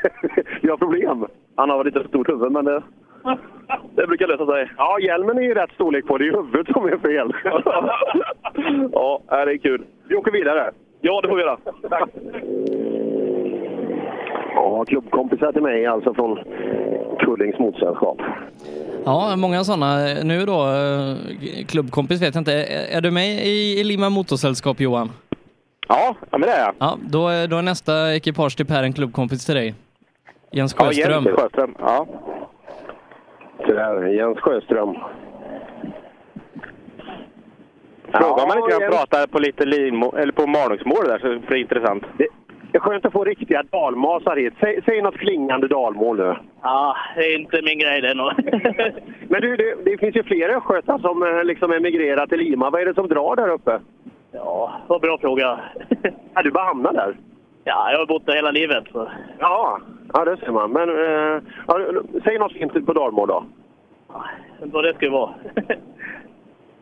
vi 0.63 0.69
har 0.69 0.77
problem. 0.77 1.27
Han 1.57 1.71
har 1.71 1.85
lite 1.85 2.01
för 2.01 2.09
stort 2.09 2.29
huvud, 2.29 2.53
men 2.53 2.65
det, 2.65 2.83
det 3.95 4.07
brukar 4.07 4.27
lösa 4.27 4.47
sig. 4.47 4.71
Ja, 4.77 4.99
hjälmen 5.01 5.39
är 5.39 5.43
ju 5.43 5.55
rätt 5.55 5.73
storlek 5.73 6.07
på. 6.07 6.19
Det 6.19 6.29
är 6.29 6.33
huvudet 6.33 6.73
som 6.73 6.85
är 6.85 6.99
fel. 6.99 7.33
ja, 8.93 9.21
det 9.29 9.53
är 9.53 9.57
kul. 9.57 9.85
Vi 10.09 10.17
åker 10.17 10.33
vidare. 10.33 10.71
Ja, 11.01 11.21
det 11.21 11.29
får 11.29 11.37
vi 11.37 11.43
göra. 11.43 11.59
Tack. 11.91 12.11
Ja, 14.65 14.85
klubbkompisar 14.85 15.53
till 15.53 15.63
mig 15.63 15.87
alltså 15.87 16.15
från 16.15 16.39
Kullings 17.19 17.59
motorsällskap. 17.59 18.19
Ja, 19.05 19.37
många 19.37 19.65
sådana. 19.65 19.97
Nu 20.25 20.45
då, 20.47 20.67
eh, 20.67 21.17
klubbkompis 21.67 22.23
vet 22.23 22.35
jag 22.35 22.41
inte. 22.41 22.53
Är 22.91 23.01
du 23.01 23.11
med 23.11 23.47
i 23.47 23.85
Lima 23.85 24.09
Motorsällskap 24.11 24.81
Johan? 24.81 25.11
Ja, 25.89 26.15
ja 26.31 26.39
men 26.39 26.49
det 26.49 26.55
är 26.55 26.61
jag. 26.65 26.75
Ja, 26.79 26.99
då 27.03 27.29
är, 27.29 27.49
då 27.49 27.57
är 27.57 27.63
nästa 27.63 28.15
ekipage 28.15 28.57
till 28.57 28.67
Per 28.67 28.83
en 28.83 28.93
klubbkompis 28.93 29.47
till 29.47 29.55
dig. 29.55 29.75
Jens 30.53 30.75
Ja, 30.79 30.85
Sjöström. 30.85 31.25
Jens 31.25 31.41
Sjöström. 31.41 31.75
Ja. 31.79 32.07
Där, 33.67 34.07
Jens 34.07 34.39
Sjöström. 34.39 34.95
Fråga 38.13 38.43
om 38.43 38.49
man 38.49 38.59
inte 38.59 38.71
kan 38.71 38.81
Jens. 38.81 38.95
prata 38.97 39.27
på 39.27 39.39
lite 39.39 39.65
linmo, 39.65 40.17
eller 40.17 40.33
på 40.33 40.47
Malungsmål 40.47 41.05
där 41.09 41.19
så 41.19 41.29
blir 41.29 41.41
det 41.51 41.61
intressant. 41.61 42.05
Det 42.19 42.27
är 42.77 42.81
skönt 42.81 43.07
att 43.07 43.13
få 43.13 43.25
riktiga 43.25 43.63
dalmasar 43.63 44.37
hit. 44.37 44.55
Säg, 44.61 44.81
säg 44.85 45.03
något 45.03 45.17
klingande 45.17 45.69
dalmål 45.69 46.17
nu. 46.17 46.37
Ja, 46.63 46.97
det 47.17 47.21
är 47.21 47.39
inte 47.39 47.63
min 47.63 47.79
grej 47.79 48.01
det 48.01 48.15
nog. 48.15 48.33
Men 49.29 49.41
du, 49.41 49.57
det, 49.57 49.75
det 49.85 49.99
finns 49.99 50.17
ju 50.17 50.23
fler 50.23 50.57
östgötar 50.57 50.99
som 50.99 51.23
eh, 51.23 51.45
liksom 51.45 51.73
emigrerar 51.73 52.27
till 52.27 52.39
Lima. 52.39 52.71
Vad 52.71 52.81
är 52.81 52.87
det 52.87 52.95
som 52.95 53.09
drar 53.09 53.37
där 53.37 53.49
uppe? 53.49 53.81
Ja, 54.33 54.73
vad 54.87 55.01
bra 55.01 55.19
fråga. 55.19 55.61
Ja, 56.35 56.43
du 56.43 56.51
bara 56.51 56.65
hamnar 56.65 56.93
där? 56.93 57.17
Ja, 57.65 57.91
jag 57.91 57.99
har 57.99 58.07
bott 58.07 58.27
där 58.27 58.35
hela 58.35 58.51
livet. 58.51 58.85
Så. 58.93 59.11
Ja, 59.39 59.81
ja 60.13 60.25
det 60.25 60.37
ser 60.37 60.53
man. 60.53 60.71
Men 60.73 60.89
eh, 60.89 61.43
ja, 61.67 61.81
säg 62.25 62.39
något 62.39 62.53
fint 62.53 62.87
på 62.87 62.93
dalmål 62.93 63.29
då. 63.29 63.45
Vad 64.61 64.85
det 64.85 64.95
skulle 64.95 65.11
vara. 65.11 65.31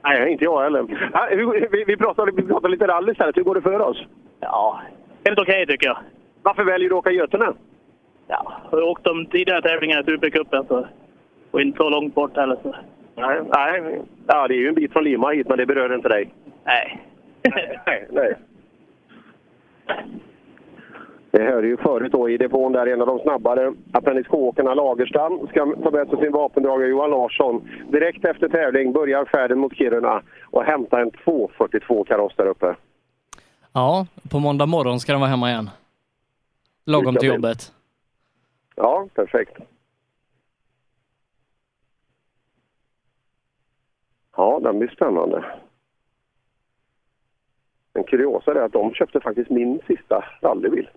Nej, 0.05 0.33
inte 0.33 0.45
jag 0.45 0.63
heller. 0.63 1.11
Ja, 1.13 1.29
vi, 1.71 1.85
vi, 1.87 1.97
pratar, 1.97 2.27
vi 2.37 2.43
pratar 2.43 2.69
lite 2.69 2.87
rally 2.87 3.13
istället. 3.13 3.37
Hur 3.37 3.43
går 3.43 3.55
det 3.55 3.63
för 3.63 3.81
oss? 3.81 4.05
Ja, 4.41 4.81
helt 5.25 5.39
okej 5.39 5.67
tycker 5.67 5.87
jag. 5.87 5.99
Varför 6.43 6.65
väljer 6.65 6.89
du 6.89 6.95
att 6.95 6.99
åka 6.99 7.11
Götene? 7.11 7.53
Ja, 8.29 8.53
jag 8.71 8.79
har 8.79 8.83
åkt 8.83 9.05
de 9.05 9.27
tidigare 9.27 9.63
tävlingarna 9.63 10.01
i 10.01 10.05
Supercupen 10.05 10.65
så, 10.69 10.87
och 11.51 11.61
inte 11.61 11.77
så 11.77 11.91
långt 11.91 12.15
bort 12.15 12.37
heller. 12.37 12.57
Så. 12.63 12.75
Nej, 13.17 13.41
nej. 13.55 14.03
Ja, 14.27 14.49
det 14.49 14.55
är 14.55 14.59
ju 14.59 14.69
en 14.69 14.75
bit 14.75 14.93
från 14.93 15.05
Lima 15.05 15.31
hit, 15.31 15.49
men 15.49 15.59
det 15.59 15.67
berör 15.67 15.95
inte 15.95 16.09
dig. 16.09 16.31
Nej. 16.65 17.01
nej, 17.87 18.07
nej. 18.11 18.35
Det 21.31 21.43
hörde 21.43 21.67
ju 21.67 21.77
förut 21.77 22.13
då 22.13 22.29
i 22.29 22.37
depån 22.37 22.73
där 22.73 22.87
en 22.87 23.01
av 23.01 23.07
de 23.07 23.19
snabbare 23.19 23.73
Appendix 23.93 24.29
K-åkarna, 24.29 24.75
Lagerstam, 24.75 25.49
ska 25.49 25.77
sig 25.93 26.19
sin 26.19 26.33
vapendragare 26.33 26.89
Johan 26.89 27.11
Larsson. 27.11 27.69
Direkt 27.89 28.25
efter 28.25 28.49
tävling 28.49 28.93
börjar 28.93 29.25
färden 29.25 29.59
mot 29.59 29.77
Kiruna 29.77 30.23
och 30.51 30.65
hämtar 30.65 31.01
en 31.01 31.11
242 31.11 32.05
kaross 32.05 32.37
där 32.37 32.47
uppe. 32.47 32.75
Ja, 33.73 34.07
på 34.31 34.39
måndag 34.39 34.67
morgon 34.67 35.01
ska 35.01 35.13
den 35.13 35.21
vara 35.21 35.31
hemma 35.31 35.51
igen. 35.51 35.71
Lagom 36.85 37.17
till 37.17 37.29
jobbet. 37.29 37.73
Ja, 38.77 39.09
perfekt. 39.15 39.59
Ja, 44.37 44.61
den 44.63 44.79
blir 44.79 44.89
spännande. 44.89 45.45
En 47.93 48.05
kuriosa 48.05 48.51
är 48.51 48.55
att 48.57 48.73
de 48.73 48.95
köpte 48.95 49.21
faktiskt 49.21 49.51
min 49.51 49.81
sista 49.87 50.25
rallybil. 50.43 50.89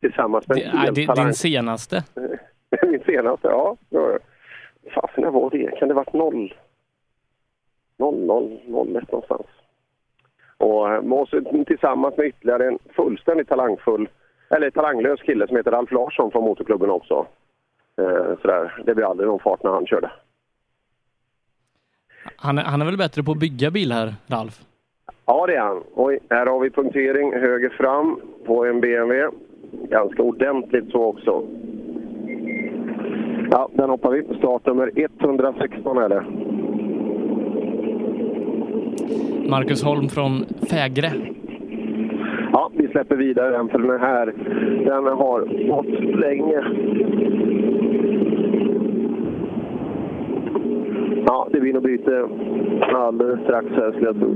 Tillsammans 0.00 0.48
med 0.48 0.56
Det, 0.56 0.62
en 0.62 0.78
hel 0.78 0.94
din 0.94 1.34
senaste. 1.34 2.04
Min 2.82 3.02
senaste, 3.06 3.48
ja. 3.48 3.76
Fasen, 4.94 5.24
när 5.24 5.30
var 5.30 5.50
det? 5.50 5.78
Kan 5.78 5.88
det 5.88 5.94
varit 5.94 6.12
noll? 6.12 6.54
Noll, 7.96 8.26
noll, 8.26 8.60
noll, 8.66 8.96
ett 8.96 9.12
någonstans. 9.12 9.46
Och 10.62 11.04
måste 11.04 11.42
tillsammans 11.66 12.16
med 12.16 12.26
ytterligare 12.26 12.66
en 12.68 12.78
fullständigt 12.96 13.48
talangfull, 13.48 14.08
eller 14.50 14.70
talanglös 14.70 15.20
kille 15.22 15.46
som 15.46 15.56
heter 15.56 15.70
Ralf 15.70 15.90
Larsson 15.92 16.30
från 16.30 16.44
motorklubben 16.44 16.90
också. 16.90 17.26
Eh, 18.00 18.36
sådär. 18.42 18.82
Det 18.86 18.94
blir 18.94 19.04
aldrig 19.10 19.28
någon 19.28 19.38
fart 19.40 19.62
när 19.62 19.70
han 19.70 19.86
körde. 19.86 20.10
Han, 22.36 22.58
är- 22.58 22.62
han 22.62 22.80
är 22.80 22.84
väl 22.86 22.96
bättre 22.96 23.22
på 23.22 23.32
att 23.32 23.38
bygga 23.38 23.70
bilar, 23.70 24.14
Ralf? 24.26 24.60
Ja, 25.26 25.46
det 25.46 25.54
är 25.54 25.60
han. 25.60 25.82
Oj, 25.94 26.18
här 26.30 26.46
har 26.46 26.60
vi 26.60 26.70
punktering 26.70 27.32
höger 27.32 27.68
fram 27.70 28.20
på 28.46 28.64
en 28.66 28.80
BMW. 28.80 29.30
Ganska 29.72 30.22
ordentligt 30.22 30.90
så 30.90 31.04
också. 31.04 31.42
Ja, 33.50 33.68
den 33.72 33.90
hoppar 33.90 34.10
vi. 34.10 34.38
Startnummer 34.38 34.90
116 34.96 35.98
är 35.98 36.08
det. 36.08 36.24
Marcus 39.48 39.82
Holm 39.84 40.08
från 40.08 40.44
Fägre. 40.70 41.12
Ja, 42.52 42.70
vi 42.74 42.88
släpper 42.88 43.16
vidare 43.16 43.50
den 43.50 43.68
för 43.68 43.78
den 43.78 44.00
här, 44.00 44.32
den 44.84 45.04
har 45.04 45.66
gått 45.68 46.16
länge. 46.20 46.62
Ja, 51.26 51.48
det 51.52 51.60
blir 51.60 51.72
nog 51.72 51.82
byte 51.82 52.28
alldeles 52.94 53.40
strax 53.40 53.66
här 53.70 53.92
skulle 53.92 54.06
jag 54.06 54.18
tro. 54.18 54.34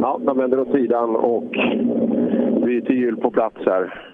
Ja, 0.00 0.20
de 0.26 0.38
vänder 0.38 0.60
åt 0.60 0.72
sidan 0.72 1.16
och 1.16 1.50
byter 2.64 2.92
hjul 2.92 3.16
på 3.16 3.30
plats 3.30 3.56
här. 3.66 4.13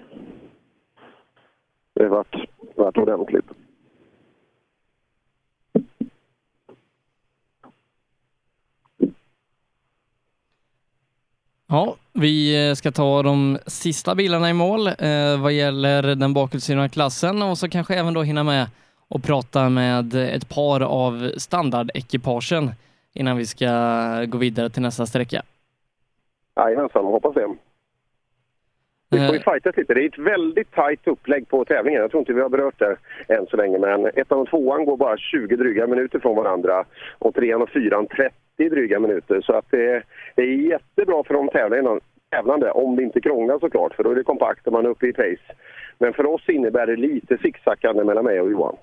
Det 2.00 2.08
vart, 2.08 2.36
vart 2.76 2.96
ordentligt. 2.96 3.44
Ja, 11.66 11.96
vi 12.12 12.68
eh, 12.68 12.74
ska 12.74 12.92
ta 12.92 13.22
de 13.22 13.58
sista 13.66 14.14
bilarna 14.14 14.50
i 14.50 14.52
mål 14.52 14.86
eh, 14.86 15.42
vad 15.42 15.52
gäller 15.52 16.02
den 16.02 16.34
bakhjulsdrivna 16.34 16.88
klassen 16.88 17.42
och 17.42 17.58
så 17.58 17.68
kanske 17.68 17.94
även 17.94 18.14
då 18.14 18.22
hinna 18.22 18.44
med 18.44 18.66
och 19.08 19.22
prata 19.22 19.68
med 19.68 20.14
ett 20.14 20.48
par 20.48 20.80
av 20.80 21.32
standardekipagen 21.36 22.70
innan 23.12 23.36
vi 23.36 23.46
ska 23.46 23.68
gå 24.28 24.38
vidare 24.38 24.70
till 24.70 24.82
nästa 24.82 25.06
sträcka. 25.06 25.42
Jajamensan, 26.56 27.04
hoppas 27.04 27.34
det. 27.34 27.56
Vi 29.10 29.26
får 29.26 29.34
ju 29.34 29.40
fightas 29.40 29.76
lite. 29.76 29.94
Det 29.94 30.02
är 30.04 30.08
ett 30.08 30.18
väldigt 30.18 30.72
tajt 30.74 31.06
upplägg 31.06 31.48
på 31.48 31.64
tävlingen. 31.64 32.00
Jag 32.00 32.10
tror 32.10 32.20
inte 32.20 32.32
vi 32.32 32.40
har 32.40 32.48
berört 32.48 32.78
det 32.78 32.96
än 33.34 33.46
så 33.46 33.56
länge. 33.56 33.78
Men 33.78 34.06
ettan 34.06 34.38
och 34.38 34.48
tvåan 34.48 34.84
går 34.84 34.96
bara 34.96 35.16
20 35.16 35.56
dryga 35.56 35.86
minuter 35.86 36.18
från 36.18 36.36
varandra. 36.36 36.84
Och 37.18 37.34
trean 37.34 37.62
och 37.62 37.70
fyran 37.70 38.06
30 38.06 38.68
dryga 38.68 39.00
minuter. 39.00 39.40
Så 39.40 39.52
att 39.52 39.64
det, 39.70 40.02
det 40.36 40.42
är 40.42 40.56
jättebra 40.56 41.24
för 41.24 41.34
de 41.34 41.48
tävlande, 41.48 42.00
tävlande, 42.30 42.70
om 42.70 42.96
det 42.96 43.02
inte 43.02 43.20
krånglar 43.20 43.58
såklart. 43.58 43.94
För 43.94 44.04
då 44.04 44.10
är 44.10 44.14
det 44.14 44.24
kompakt 44.24 44.66
och 44.66 44.72
man 44.72 44.86
är 44.86 44.90
uppe 44.90 45.06
i 45.06 45.12
pace. 45.12 45.54
Men 45.98 46.12
för 46.12 46.26
oss 46.26 46.48
innebär 46.48 46.86
det 46.86 46.96
lite 46.96 47.38
zigzackande 47.38 48.04
mellan 48.04 48.24
mig 48.24 48.40
och 48.40 48.50
Johan. 48.50 48.76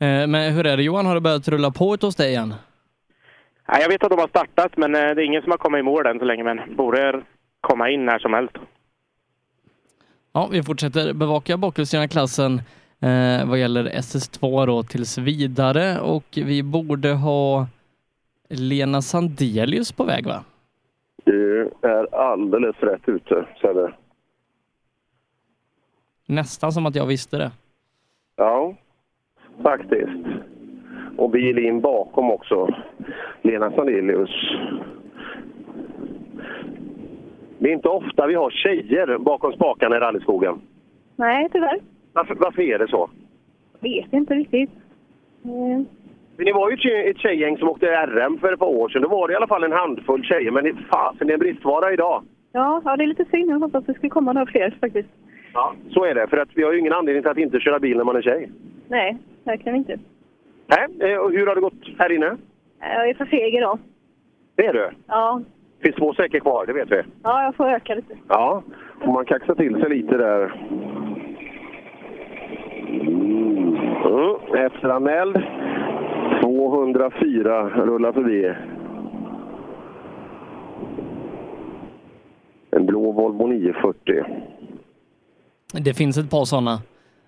Eh, 0.00 0.26
Men 0.26 0.52
hur 0.54 0.66
är 0.66 0.76
det 0.76 0.82
Johan, 0.82 1.06
har 1.06 1.14
det 1.14 1.20
börjat 1.20 1.48
rulla 1.48 1.70
på 1.70 1.96
hos 2.00 2.16
dig 2.16 2.30
igen? 2.30 2.54
Nej, 3.68 3.82
jag 3.82 3.88
vet 3.88 4.04
att 4.04 4.10
de 4.10 4.18
har 4.18 4.28
startat, 4.28 4.76
men 4.76 4.94
eh, 4.94 5.00
det 5.00 5.22
är 5.22 5.24
ingen 5.24 5.42
som 5.42 5.50
har 5.50 5.58
kommit 5.58 5.78
i 5.78 5.82
mål 5.82 6.06
än 6.06 6.18
så 6.18 6.24
länge. 6.24 6.44
Men 6.44 6.60
borde 6.76 7.22
komma 7.60 7.90
in 7.90 8.04
när 8.06 8.18
som 8.18 8.32
helst. 8.34 8.54
Ja, 10.34 10.48
vi 10.52 10.62
fortsätter 10.62 11.12
bevaka 11.12 11.56
bakhjulsdrivna 11.56 12.08
klassen 12.08 12.60
eh, 13.00 13.48
vad 13.48 13.58
gäller 13.58 13.84
SS2 13.84 14.66
då 14.66 14.82
tills 14.82 15.18
vidare 15.18 16.00
och 16.00 16.24
vi 16.32 16.62
borde 16.62 17.12
ha 17.12 17.66
Lena 18.48 19.02
Sandelius 19.02 19.92
på 19.92 20.04
väg 20.04 20.26
va? 20.26 20.44
Du 21.24 21.70
är 21.82 22.14
alldeles 22.14 22.76
rätt 22.80 23.08
ute, 23.08 23.46
Sebbe. 23.60 23.92
Nästan 26.26 26.72
som 26.72 26.86
att 26.86 26.94
jag 26.94 27.06
visste 27.06 27.38
det. 27.38 27.50
Ja, 28.36 28.74
faktiskt. 29.62 30.26
Och 31.18 31.30
bil 31.30 31.58
in 31.58 31.80
bakom 31.80 32.30
också. 32.30 32.74
Lena 33.42 33.70
Sandelius. 33.70 34.30
Det 37.62 37.68
är 37.68 37.72
inte 37.72 37.88
ofta 37.88 38.26
vi 38.26 38.34
har 38.34 38.50
tjejer 38.50 39.18
bakom 39.18 39.52
spakarna 39.52 39.96
i 39.96 40.00
rallyskogen. 40.00 40.60
Nej, 41.16 41.48
tyvärr. 41.52 41.78
Varför, 42.12 42.34
varför 42.34 42.62
är 42.62 42.78
det 42.78 42.88
så? 42.88 43.10
Vet 43.80 44.12
inte 44.12 44.34
riktigt. 44.34 44.70
Mm. 45.44 45.86
Men 46.36 46.46
det 46.46 46.52
var 46.52 46.70
ju 46.70 46.74
ett 46.74 46.80
tjej- 46.80 47.10
ett 47.10 47.18
tjejgäng 47.18 47.58
som 47.58 47.68
åkte 47.68 47.86
RM 48.06 48.38
för 48.38 48.52
ett 48.52 48.58
par 48.58 48.66
år 48.66 48.88
sedan. 48.88 49.02
Då 49.02 49.08
var 49.08 49.28
det 49.28 49.32
i 49.32 49.36
alla 49.36 49.46
fall 49.46 49.64
en 49.64 49.72
handfull 49.72 50.24
tjejer. 50.24 50.50
Men 50.50 50.64
det, 50.64 50.74
fasen, 50.90 51.26
det 51.26 51.32
är 51.32 51.34
en 51.34 51.40
bristvara 51.40 51.92
idag. 51.92 52.22
Ja, 52.52 52.82
ja, 52.84 52.96
det 52.96 53.04
är 53.04 53.06
lite 53.06 53.24
synd. 53.24 53.50
Jag 53.50 53.58
hoppas 53.60 53.84
det 53.84 53.94
skulle 53.94 54.10
komma 54.10 54.32
några 54.32 54.46
fler 54.46 54.76
faktiskt. 54.80 55.08
Ja. 55.54 55.74
Så 55.90 56.04
är 56.04 56.14
det. 56.14 56.26
För 56.26 56.36
att 56.36 56.48
vi 56.54 56.62
har 56.62 56.72
ju 56.72 56.78
ingen 56.78 56.92
anledning 56.92 57.22
till 57.22 57.30
att 57.30 57.38
inte 57.38 57.60
köra 57.60 57.78
bil 57.78 57.96
när 57.96 58.04
man 58.04 58.16
är 58.16 58.22
tjej. 58.22 58.50
Nej, 58.88 59.18
verkligen 59.44 59.76
inte. 59.76 59.98
Nej, 60.66 61.12
eh, 61.12 61.18
och 61.18 61.32
hur 61.32 61.46
har 61.46 61.54
det 61.54 61.60
gått 61.60 61.98
här 61.98 62.12
inne? 62.12 62.36
Jag 62.80 63.08
är 63.08 63.14
för 63.14 63.24
feg 63.24 63.54
idag. 63.54 63.78
Det 64.56 64.66
är 64.66 64.72
du? 64.72 64.90
Ja, 65.06 65.40
finns 65.82 65.96
två 65.96 66.12
sträckor 66.12 66.38
kvar, 66.40 66.66
det 66.66 66.72
vet 66.72 66.90
vi. 66.90 67.02
ja 67.22 67.42
jag 67.42 67.54
får 67.54 67.66
öka 67.68 67.94
lite. 67.94 68.14
Ja, 68.28 68.62
och 69.00 69.12
man 69.12 69.24
kaxar 69.24 69.54
till 69.54 69.80
sig 69.80 69.90
lite 69.90 70.16
där. 70.16 70.52
Mm, 72.88 74.66
efteranmäld. 74.66 75.42
204 76.42 77.68
rullar 77.68 78.12
förbi. 78.12 78.54
En 82.70 82.86
blå 82.86 83.12
Volvo 83.12 83.46
940. 83.46 84.24
Det 85.72 85.94
finns 85.94 86.18
ett 86.18 86.30
par 86.30 86.44
sådana 86.44 86.78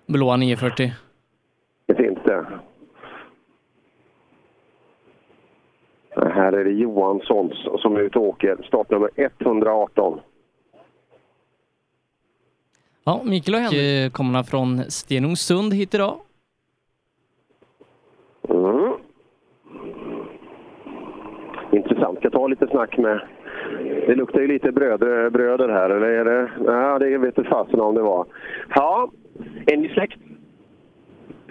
blåa 0.07 0.37
940. 0.37 0.91
Det 1.85 1.95
finns 1.95 2.19
det. 2.25 2.45
Här 6.15 6.53
är 6.53 6.63
det 6.63 6.71
Johanssons 6.71 7.81
som 7.81 7.95
är 7.95 7.99
ute 7.99 8.19
och 8.19 8.25
åker. 8.25 8.57
Startnummer 8.67 9.09
118. 9.15 10.19
Ja, 13.03 13.21
Mikael 13.23 13.55
och 13.55 13.61
Henrik 13.61 14.13
kommer 14.13 14.43
från 14.43 14.77
Stenungsund 14.77 15.73
hit 15.73 15.93
idag. 15.93 16.15
Mm. 18.49 18.93
Intressant. 21.71 22.19
Ska 22.19 22.29
ta 22.29 22.47
lite 22.47 22.67
snack 22.67 22.97
med... 22.97 23.27
Det 24.07 24.15
luktar 24.15 24.39
ju 24.39 24.47
lite 24.47 24.71
bröder, 24.71 25.29
bröder 25.29 25.69
här, 25.69 25.89
eller 25.89 26.07
är 26.07 26.25
det... 26.25 26.51
Ja, 26.65 26.99
det 26.99 27.17
vet 27.17 27.37
inte 27.37 27.49
fasen 27.49 27.79
om 27.79 27.95
det 27.95 28.01
var. 28.01 28.25
Ja, 28.69 29.11
är 29.65 29.77
ni 29.77 29.89
släkt? 29.89 30.19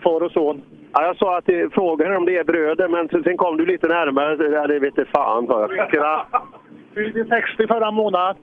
Far 0.03 0.21
och 0.21 0.33
son? 0.33 0.63
Ja, 0.95 1.07
jag 1.07 1.17
sa 1.17 1.39
att 1.39 1.47
det, 1.47 1.75
frågade 1.75 2.17
om 2.17 2.25
det 2.25 2.37
är 2.37 2.45
bröder, 2.45 2.89
men 2.89 3.23
sen 3.23 3.37
kom 3.37 3.57
du 3.57 3.67
lite 3.67 3.89
närmare. 3.89 4.51
Ja, 4.53 4.67
det 4.67 4.79
vet 4.79 4.99
inte 4.99 5.11
fan, 5.11 5.47
sa 5.47 5.69
jag. 5.93 6.27
Fyllde 6.95 7.25
60 7.25 7.67
förra 7.67 7.91
månaden. 7.91 8.37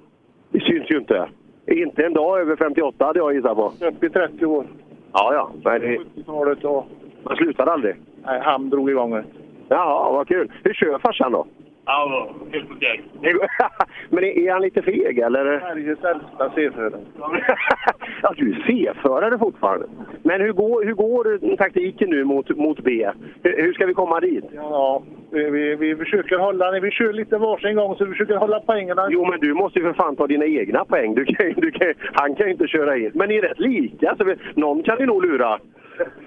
Det 0.51 0.59
syns 0.59 0.91
ju 0.91 0.97
inte. 0.97 1.29
Inte 1.67 2.05
en 2.05 2.13
dag 2.13 2.39
över 2.39 2.55
58 2.55 3.05
hade 3.05 3.19
jag 3.19 3.33
gissat 3.33 3.55
på. 3.55 3.73
Upp 3.81 4.03
i 4.03 4.09
30 4.09 4.45
år. 4.45 4.65
Ja, 5.13 5.33
ja. 5.33 5.51
Men 5.63 5.81
det, 5.81 5.97
70-talet 5.97 6.63
och... 6.63 6.85
man 7.23 7.35
slutade 7.35 7.71
aldrig. 7.71 7.95
Nej, 8.25 8.41
han 8.43 8.69
drog 8.69 8.89
igång 8.89 9.11
det. 9.11 9.23
Jaha, 9.67 10.11
vad 10.11 10.27
kul. 10.27 10.51
Hur 10.63 10.73
kör 10.73 10.99
farsan 10.99 11.31
då? 11.31 11.45
Ja, 11.85 12.29
helt 12.51 12.71
okej. 12.71 13.03
Men 14.09 14.23
är 14.23 14.39
är 14.39 14.51
han 14.51 14.61
lite 14.61 14.81
feg 14.81 15.19
eller? 15.19 15.59
Sveriges 15.59 16.03
äldsta 16.03 16.51
C-förare. 16.55 16.99
ja, 18.21 18.33
du 18.37 18.51
är 18.51 18.63
C-förare 18.67 19.37
fortfarande. 19.37 19.87
Men 20.23 20.41
hur 20.41 20.51
går, 20.53 20.85
hur 20.85 20.93
går 20.93 21.55
taktiken 21.57 22.09
nu 22.09 22.23
mot, 22.23 22.57
mot 22.57 22.79
B? 22.79 23.09
Hur, 23.43 23.61
hur 23.61 23.73
ska 23.73 23.85
vi 23.85 23.93
komma 23.93 24.19
dit? 24.19 24.45
Ja, 24.53 25.03
vi, 25.31 25.49
vi, 25.49 25.75
vi 25.75 25.95
försöker 25.95 26.37
hålla... 26.37 26.79
Vi 26.79 26.91
kör 26.91 27.13
lite 27.13 27.37
varsin 27.37 27.75
gång 27.75 27.95
så 27.95 28.05
vi 28.05 28.11
försöker 28.11 28.35
hålla 28.35 28.59
poängerna. 28.59 29.07
Jo, 29.09 29.25
men 29.25 29.39
du 29.39 29.53
måste 29.53 29.79
ju 29.79 29.85
för 29.85 29.93
fan 29.93 30.15
ta 30.15 30.27
dina 30.27 30.45
egna 30.45 30.85
poäng. 30.85 31.15
Du 31.15 31.25
kan, 31.25 31.53
du 31.57 31.71
kan, 31.71 31.93
han 32.13 32.35
kan 32.35 32.45
ju 32.45 32.51
inte 32.51 32.67
köra 32.67 32.97
in. 32.97 33.11
Men 33.13 33.29
ni 33.29 33.35
är 33.35 33.41
rätt 33.41 33.59
lika, 33.59 34.15
så 34.17 34.23
vi, 34.23 34.35
någon 34.55 34.83
kan 34.83 34.97
ni 34.99 35.05
nog 35.05 35.25
lura. 35.25 35.59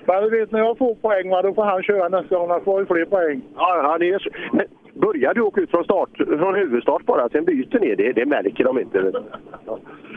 Men 0.07 0.23
du 0.23 0.31
vet, 0.31 0.53
när 0.53 0.59
jag 0.61 0.79
får 0.79 0.95
poäng, 0.95 1.31
va, 1.31 1.43
då 1.43 1.55
får 1.55 1.65
han 1.65 1.83
köra 1.83 2.09
nästa 2.09 2.39
gång. 2.39 2.51
Han 2.51 2.65
får 2.65 2.81
ju 2.81 2.87
fler 2.87 3.05
poäng. 3.05 3.43
Ja, 3.57 3.97
det 3.99 4.09
är. 4.09 4.29
Men 4.53 4.67
börjar 4.95 5.35
du 5.35 5.41
åka 5.41 5.61
ut 5.61 5.71
från, 5.71 5.85
start, 5.85 6.11
från 6.17 6.55
huvudstart 6.55 7.07
bara, 7.07 7.29
sen 7.29 7.45
byter 7.45 7.81
ni, 7.81 7.95
det, 7.95 8.13
det 8.13 8.27
märker 8.27 8.65
de 8.65 8.79
inte. 8.79 9.13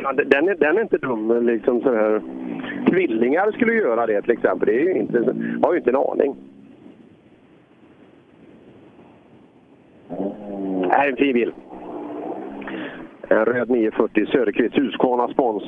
Ja, 0.04 0.14
Den 0.14 0.50
är, 0.50 0.56
den 0.56 0.78
är 0.78 0.82
inte 0.82 0.98
dum, 0.98 1.46
liksom 1.48 1.82
så 1.82 1.94
här. 1.94 2.22
Tvillingar 2.90 3.52
skulle 3.52 3.74
göra 3.74 4.06
det 4.06 4.22
till 4.22 4.32
exempel. 4.32 4.66
Det 4.66 4.82
är 4.82 4.86
ju 4.86 4.94
inte, 4.94 5.36
har 5.64 5.74
ju 5.74 5.78
inte 5.78 5.90
en 5.90 5.96
aning. 5.96 6.36
Det 10.08 10.90
Här 10.92 11.08
är 11.08 11.12
en 11.12 11.18
fin 11.18 11.34
bil. 11.34 11.54
En 13.30 13.46
röd 13.46 13.70
940 13.70 14.26
Söderqvist 14.26 14.78
Husqvarna 14.78 15.28
spons. 15.28 15.64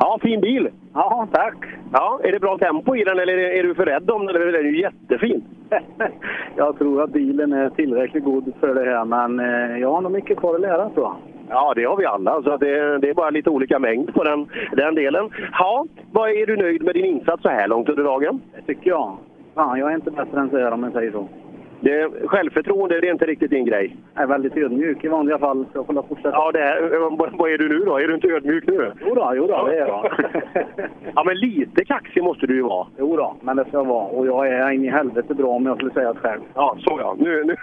Ja, 0.00 0.18
fin 0.22 0.40
bil! 0.40 0.68
Ja, 0.94 1.28
tack! 1.32 1.56
Ja, 1.92 2.20
är 2.22 2.32
det 2.32 2.40
bra 2.40 2.58
tempo 2.58 2.96
i 2.96 3.04
den 3.04 3.18
eller 3.18 3.38
är, 3.38 3.62
du 3.62 3.74
för 3.74 3.86
rädd 3.86 4.10
om 4.10 4.26
den? 4.26 4.34
Den 4.34 4.54
är 4.54 4.62
ju 4.62 4.80
jättefin. 4.80 5.44
Jag 6.56 6.78
tror 6.78 7.02
att 7.02 7.10
bilen 7.10 7.52
är 7.52 7.70
tillräckligt 7.70 8.24
god 8.24 8.52
för 8.60 8.74
det 8.74 8.90
här, 8.90 9.04
men 9.04 9.40
eh, 9.40 9.78
jag 9.78 9.92
har 9.92 10.00
nog 10.00 10.12
mycket 10.12 10.38
kvar 10.38 10.54
att 10.54 10.60
lära 10.60 10.90
tror 10.90 11.06
jag. 11.06 11.16
Ja, 11.48 11.72
det 11.76 11.84
har 11.84 11.96
vi 11.96 12.04
alla. 12.04 12.42
Så 12.42 12.56
det, 12.56 12.98
det 12.98 13.10
är 13.10 13.14
bara 13.14 13.30
lite 13.30 13.50
olika 13.50 13.78
mängd 13.78 14.14
på 14.14 14.24
den, 14.24 14.48
den 14.72 14.94
delen. 14.94 15.30
Ja, 15.52 15.86
vad 16.12 16.30
är 16.30 16.46
du 16.46 16.56
nöjd 16.56 16.82
med 16.82 16.94
din 16.94 17.04
insats 17.04 17.42
så 17.42 17.48
här 17.48 17.68
långt 17.68 17.88
under 17.88 18.04
dagen? 18.04 18.40
Det 18.56 18.62
tycker 18.62 18.90
jag. 18.90 19.16
Fan, 19.54 19.78
jag 19.78 19.90
är 19.90 19.94
inte 19.94 20.10
bättre 20.10 20.40
än 20.40 20.50
så 20.50 20.58
här 20.58 20.72
om 20.72 20.80
man 20.80 20.92
säger 20.92 21.12
så. 21.12 21.28
Det, 21.80 22.10
självförtroende, 22.26 23.00
det 23.00 23.08
är 23.08 23.12
inte 23.12 23.26
riktigt 23.26 23.50
din 23.50 23.64
grej. 23.64 23.96
Jag 24.14 24.22
är 24.22 24.26
väldigt 24.26 24.56
ödmjuk 24.56 25.04
i 25.04 25.08
vanliga 25.08 25.38
fall, 25.38 25.66
så 25.72 25.78
jag 25.78 25.86
får 25.86 26.02
fortsätta. 26.02 26.30
Ja, 26.30 26.52
det 26.52 26.62
är, 26.62 26.98
vad, 27.16 27.32
vad 27.32 27.50
är 27.50 27.58
du 27.58 27.68
nu 27.68 27.78
då? 27.78 27.98
Är 27.98 28.08
du 28.08 28.14
inte 28.14 28.28
ödmjuk 28.28 28.66
nu? 28.66 28.92
Jo 29.00 29.14
då, 29.14 29.32
jo 29.36 29.46
då, 29.46 29.66
det 29.66 29.74
är 29.74 29.86
jag. 29.86 30.12
ja, 31.14 31.24
men 31.24 31.36
lite 31.36 31.84
kaxig 31.84 32.24
måste 32.24 32.46
du 32.46 32.54
ju 32.54 32.62
vara. 32.62 32.86
Jo 32.98 33.16
då, 33.16 33.36
men 33.40 33.56
det 33.56 33.64
ska 33.64 33.76
jag 33.76 33.84
vara. 33.84 34.06
Och 34.06 34.26
jag 34.26 34.48
är 34.48 34.70
in 34.70 34.84
i 34.84 34.88
helvete 34.88 35.34
bra 35.34 35.48
om 35.48 35.66
jag 35.66 35.76
skulle 35.76 35.92
säga 35.92 36.12
det 36.12 36.18
själv. 36.18 36.40
Ja, 36.54 36.76
så 36.78 36.98
ja. 37.00 37.16
Nu, 37.18 37.44
nu. 37.44 37.56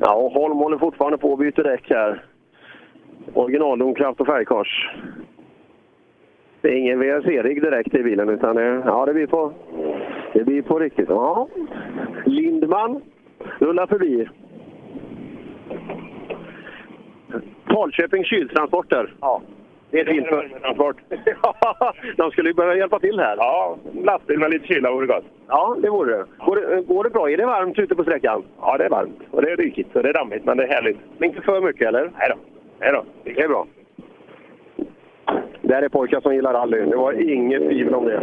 ja, 0.00 0.14
och 0.14 0.32
Holm 0.32 0.58
håller 0.58 0.78
fortfarande 0.78 1.18
på 1.18 1.32
att 1.32 1.38
byta 1.38 1.62
däck 1.62 1.90
här. 1.90 2.22
Originaldomkraft 3.34 4.20
och 4.20 4.26
färgkors. 4.26 4.90
Det 6.62 6.68
är 6.68 6.74
ingen 6.74 6.98
VRC-rigg 6.98 7.62
direkt 7.62 7.94
i 7.94 8.02
bilen, 8.02 8.28
utan 8.28 8.56
det, 8.56 8.82
ja, 8.86 9.06
det, 9.06 9.12
blir 9.14 9.26
på, 9.26 9.52
det 10.32 10.44
blir 10.44 10.62
på 10.62 10.78
riktigt. 10.78 11.08
Ja. 11.08 11.48
Lindman 12.24 13.02
rullar 13.58 13.86
förbi. 13.86 14.28
Falköping 17.66 18.24
kyltransporter. 18.24 19.14
Ja, 19.20 19.42
det 19.90 20.00
är 20.00 20.04
fint 20.04 20.26
för 20.26 20.48
transport. 20.60 20.96
De 22.16 22.30
skulle 22.30 22.48
ju 22.48 22.54
behöva 22.54 22.76
hjälpa 22.76 22.98
till 22.98 23.18
här. 23.18 23.36
Ja, 23.36 23.76
lastbil 24.04 24.38
med 24.38 24.50
lite 24.50 24.66
kyla 24.66 24.90
vore 24.90 25.06
gott. 25.06 25.24
Ja, 25.48 25.76
det 25.82 25.90
vore 25.90 26.16
det. 26.16 26.24
Går, 26.38 26.56
det. 26.56 26.82
går 26.82 27.04
det 27.04 27.10
bra? 27.10 27.30
Är 27.30 27.36
det 27.36 27.46
varmt 27.46 27.78
ute 27.78 27.94
på 27.94 28.02
sträckan? 28.02 28.42
Ja, 28.60 28.78
det 28.78 28.84
är 28.84 28.90
varmt 28.90 29.20
och 29.30 29.42
det 29.42 29.50
är 29.50 29.56
rykigt 29.56 29.96
och 29.96 30.02
det 30.02 30.08
är 30.08 30.12
dammigt, 30.12 30.44
men 30.44 30.56
det 30.56 30.64
är 30.64 30.68
härligt. 30.68 30.98
Men 31.18 31.28
inte 31.28 31.42
för 31.42 31.60
mycket, 31.60 31.88
eller? 31.88 32.10
Nej 32.18 32.28
då. 32.30 32.36
Nej 32.80 32.92
då. 32.92 33.04
Det 33.24 33.40
är 33.40 33.48
bra. 33.48 33.66
Där 35.62 35.82
är 35.82 35.88
pojkar 35.88 36.20
som 36.20 36.34
gillar 36.34 36.52
rally. 36.52 36.78
Det 36.78 36.96
var 36.96 37.12
inget 37.12 37.62
tvivel 37.62 37.94
om 37.94 38.04
det. 38.04 38.20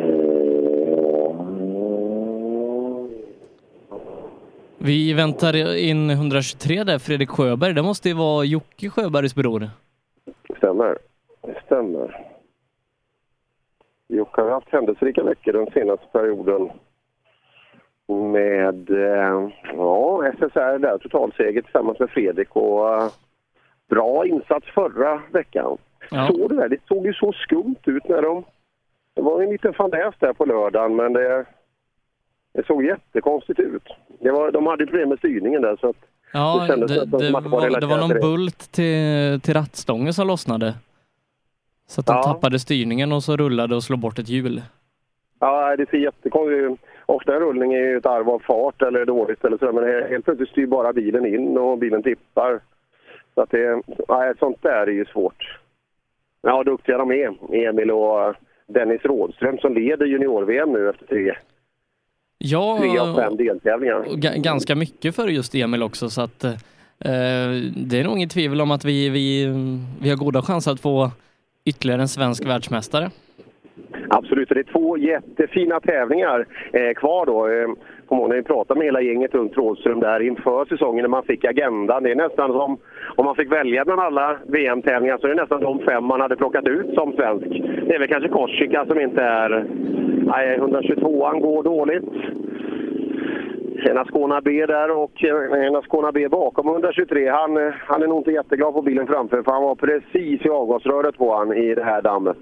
Vi 4.78 5.14
väntar 5.14 5.78
in 5.78 6.10
123 6.10 6.84
där, 6.84 7.00
Fredrik 7.00 7.30
Sjöberg. 7.30 7.74
Det 7.74 7.82
måste 7.82 8.10
ju 8.10 8.16
vara 8.16 8.46
Jocke 8.46 8.90
Sjöbergs 8.90 9.36
bror. 9.36 9.70
Stämmer. 10.58 10.98
Det 11.42 11.62
stämmer. 11.66 12.26
Jocke 14.08 14.42
har 14.42 14.50
haft 14.50 14.70
händelserika 14.70 15.24
veckor 15.24 15.54
den 15.54 15.72
senaste 15.74 16.06
perioden 16.12 16.70
med 18.08 18.90
eh, 18.90 19.50
ja, 19.78 20.32
SSR 20.38 20.80
där, 20.80 20.98
totalseger 20.98 21.62
tillsammans 21.62 22.00
med 22.00 22.10
Fredrik 22.10 22.56
och 22.56 22.96
eh, 22.96 23.10
bra 23.90 24.26
insats 24.26 24.68
förra 24.74 25.22
veckan. 25.32 25.78
Ja. 26.12 26.28
Såg 26.28 26.50
du 26.50 26.56
det? 26.56 26.68
Det 26.68 26.78
såg 26.88 27.06
ju 27.06 27.14
så 27.14 27.34
skumt 27.34 27.76
ut 27.86 28.08
när 28.08 28.22
de... 28.22 28.44
Det 29.16 29.22
var 29.22 29.42
en 29.44 29.50
liten 29.50 29.74
fadäs 29.74 30.16
där 30.20 30.34
på 30.34 30.46
lördagen 30.46 30.96
men 30.96 31.14
det, 31.14 31.46
det 32.54 32.66
såg 32.66 32.86
jättekonstigt 32.86 33.60
ut. 33.60 33.84
Det 34.20 34.32
var, 34.32 34.52
de 34.52 34.68
hade 34.68 34.86
problem 34.86 35.10
med 35.10 35.18
styrningen 35.18 35.62
där 35.62 35.78
så 35.82 35.90
att 35.90 35.96
Ja, 36.34 36.60
Det 36.62 36.68
kändes 36.68 36.92
det, 36.92 37.02
att 37.02 37.12
det 37.20 37.32
var 37.32 37.80
det 37.80 37.86
var 37.88 37.98
någon 37.98 38.22
bult 38.22 38.72
till, 38.72 39.42
till 39.42 39.54
rattstången 39.54 40.14
som 40.14 40.28
lossnade. 40.28 40.74
Så 41.88 42.02
att 42.02 42.06
de 42.08 42.16
Ja. 42.16 42.24
tappade 42.24 42.60
styrningen 42.60 43.12
och 43.12 43.24
så 43.24 43.38
rullade 43.38 43.76
och 43.76 43.84
slog 43.84 44.00
bort 44.00 44.20
ett 44.20 44.30
hjul. 44.30 44.62
Ja, 45.40 45.76
det 45.76 45.90
ser 45.90 45.98
jättekonstigt 45.98 46.72
ut. 46.72 46.80
Ofta 47.06 47.34
en 47.34 47.40
rullning 47.40 47.74
är 47.74 47.80
ju 47.80 47.98
ett 47.98 48.06
arv 48.06 48.30
av 48.30 48.40
fart 48.40 48.82
eller 48.82 49.06
dåligt 49.06 49.46
eller 49.46 49.58
så, 49.58 49.72
men 49.72 49.84
he- 49.84 50.10
helt 50.10 50.26
plötsligt 50.26 50.50
styr 50.50 50.68
bara 50.68 50.94
bilen 50.94 51.26
in 51.26 51.58
och 51.58 51.78
bilen 51.78 52.04
tippar. 52.04 52.60
Så 53.36 53.42
att 53.42 53.50
det, 53.52 53.82
nej, 54.10 54.34
sånt 54.40 54.62
där 54.62 54.88
är 54.88 54.92
ju 54.92 55.06
svårt. 55.06 55.60
Ja, 56.42 56.64
duktiga 56.64 56.98
de 56.98 57.12
är, 57.12 57.56
Emil 57.70 57.92
och 57.92 58.36
Dennis 58.68 59.02
Rådström 59.04 59.58
som 59.58 59.74
leder 59.74 60.06
junior-VM 60.06 60.72
nu 60.74 60.90
efter 60.90 61.06
tre, 61.06 61.34
Ja, 62.38 62.78
tre 62.82 63.00
av 63.00 63.16
fem 63.16 63.38
deltävlingar. 63.38 64.06
ganska 64.42 64.76
mycket 64.76 65.16
för 65.16 65.28
just 65.28 65.56
Emil 65.56 65.84
också 65.84 66.10
så 66.10 66.22
att 66.22 66.44
eh, 66.44 66.56
det 67.76 68.00
är 68.00 68.04
nog 68.04 68.18
inget 68.18 68.32
tvivel 68.32 68.62
om 68.62 68.72
att 68.72 68.86
vi, 68.86 69.10
vi, 69.10 69.46
vi 70.02 70.10
har 70.10 70.18
goda 70.18 70.42
chanser 70.42 70.72
att 70.72 70.80
få 70.80 71.12
ytterligare 71.66 72.02
en 72.02 72.08
svensk 72.08 72.46
världsmästare. 72.46 73.10
Absolut, 74.10 74.50
och 74.50 74.56
det 74.56 74.62
är 74.62 74.72
två 74.72 74.98
jättefina 74.98 75.80
tävlingar 75.80 76.46
eh, 76.74 76.94
kvar 76.96 77.26
då 77.26 77.48
på 78.10 78.16
kommer 78.16 78.22
ihåg 78.22 78.30
när 78.30 78.36
vi 78.36 78.44
pratade 78.44 78.78
med 78.78 78.86
hela 78.86 79.02
gänget 79.02 79.36
runt 79.36 79.58
Rådström 79.58 80.00
där 80.00 80.20
inför 80.20 80.66
säsongen 80.66 81.02
när 81.04 81.10
man 81.10 81.24
fick 81.24 81.46
agendan. 81.46 82.04
Det 82.04 82.12
är 82.12 82.16
nästan 82.16 82.52
som 82.52 82.78
om 83.16 83.26
man 83.26 83.36
fick 83.36 83.52
välja 83.52 83.86
bland 83.86 84.02
alla 84.02 84.38
VM-tävlingar 84.48 85.18
så 85.18 85.28
är 85.28 85.36
det 85.36 85.42
nästan 85.42 85.62
de 85.62 85.80
fem 85.80 86.04
man 86.04 86.22
hade 86.22 86.36
plockat 86.36 86.68
ut 86.68 86.94
som 86.94 87.14
svensk. 87.14 87.48
Det 87.88 87.96
är 87.96 88.00
väl 88.00 88.08
kanske 88.08 88.30
Korsika 88.30 88.86
som 88.86 89.00
inte 89.00 89.22
är... 89.22 89.66
Nej, 90.26 90.60
122an 90.60 91.40
går 91.40 91.64
dåligt. 91.64 92.04
En 93.90 93.98
Ascona 93.98 94.42
B 94.42 94.66
där 94.66 94.92
och 94.92 95.24
eh, 95.24 95.66
en 95.68 95.76
Ascona 95.76 96.12
B 96.12 96.28
bakom 96.30 96.68
123. 96.68 97.30
Han, 97.30 97.58
eh, 97.58 97.74
han 97.88 98.04
är 98.04 98.08
nog 98.08 98.20
inte 98.20 98.32
jätteglad 98.32 98.74
på 98.74 98.82
bilen 98.82 99.08
framför 99.08 99.44
för 99.44 99.52
han 99.52 99.64
var 99.64 99.76
precis 99.76 100.46
i 100.46 100.50
avgasröret 100.50 101.18
på 101.18 101.36
han 101.36 101.54
i 101.54 101.76
det 101.76 101.84
här 101.84 102.02
dammet. 102.02 102.38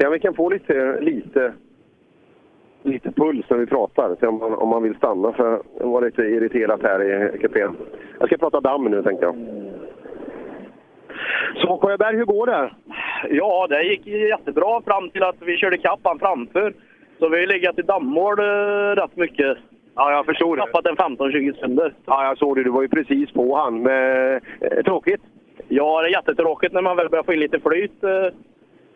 Se 0.00 0.06
om 0.06 0.12
vi 0.12 0.20
kan 0.20 0.34
få 0.34 0.48
lite, 0.48 1.00
lite, 1.00 1.52
lite 2.82 3.12
puls 3.12 3.46
när 3.50 3.58
vi 3.58 3.66
pratar. 3.66 4.16
Se 4.20 4.26
om 4.26 4.38
man, 4.38 4.54
om 4.54 4.68
man 4.68 4.82
vill 4.82 4.94
stanna 4.94 5.32
för 5.32 5.62
jag 5.78 5.86
var 5.86 6.02
lite 6.02 6.22
irriterat 6.22 6.82
här 6.82 7.02
i 7.34 7.38
kupén. 7.38 7.76
Jag 8.18 8.28
ska 8.28 8.36
prata 8.36 8.60
damm 8.60 8.84
nu 8.84 9.02
tänkte 9.02 9.24
jag. 9.24 9.34
Så 11.56 11.78
Sjöberg, 11.78 12.16
hur 12.16 12.24
går 12.24 12.46
det? 12.46 12.70
Ja, 13.30 13.66
det 13.66 13.82
gick 13.82 14.06
jättebra 14.06 14.82
fram 14.82 15.10
till 15.10 15.22
att 15.22 15.36
vi 15.40 15.56
körde 15.56 15.78
kapp 15.78 16.00
han 16.02 16.18
framför. 16.18 16.74
Så 17.18 17.28
vi 17.28 17.40
har 17.40 17.46
legat 17.46 17.78
i 17.78 17.82
dammmål 17.82 18.38
eh, 18.38 19.02
rätt 19.02 19.16
mycket. 19.16 19.58
Ja, 19.94 20.12
jag 20.12 20.26
förstår 20.26 20.56
det. 20.56 20.62
Tappat 20.62 20.86
en 20.86 20.96
15-20 20.96 21.54
sekunder. 21.54 21.94
Ja, 22.06 22.24
jag 22.24 22.38
såg 22.38 22.56
det. 22.56 22.64
Du 22.64 22.70
var 22.70 22.82
ju 22.82 22.88
precis 22.88 23.30
på 23.30 23.56
han. 23.56 23.82
Men, 23.82 24.34
eh, 24.60 24.82
tråkigt? 24.84 25.22
Ja, 25.68 26.02
det 26.02 26.08
är 26.08 26.12
jättetråkigt 26.12 26.72
när 26.72 26.82
man 26.82 26.96
väl 26.96 27.08
börjar 27.08 27.22
få 27.22 27.32
in 27.32 27.40
lite 27.40 27.60
flyt. 27.60 28.04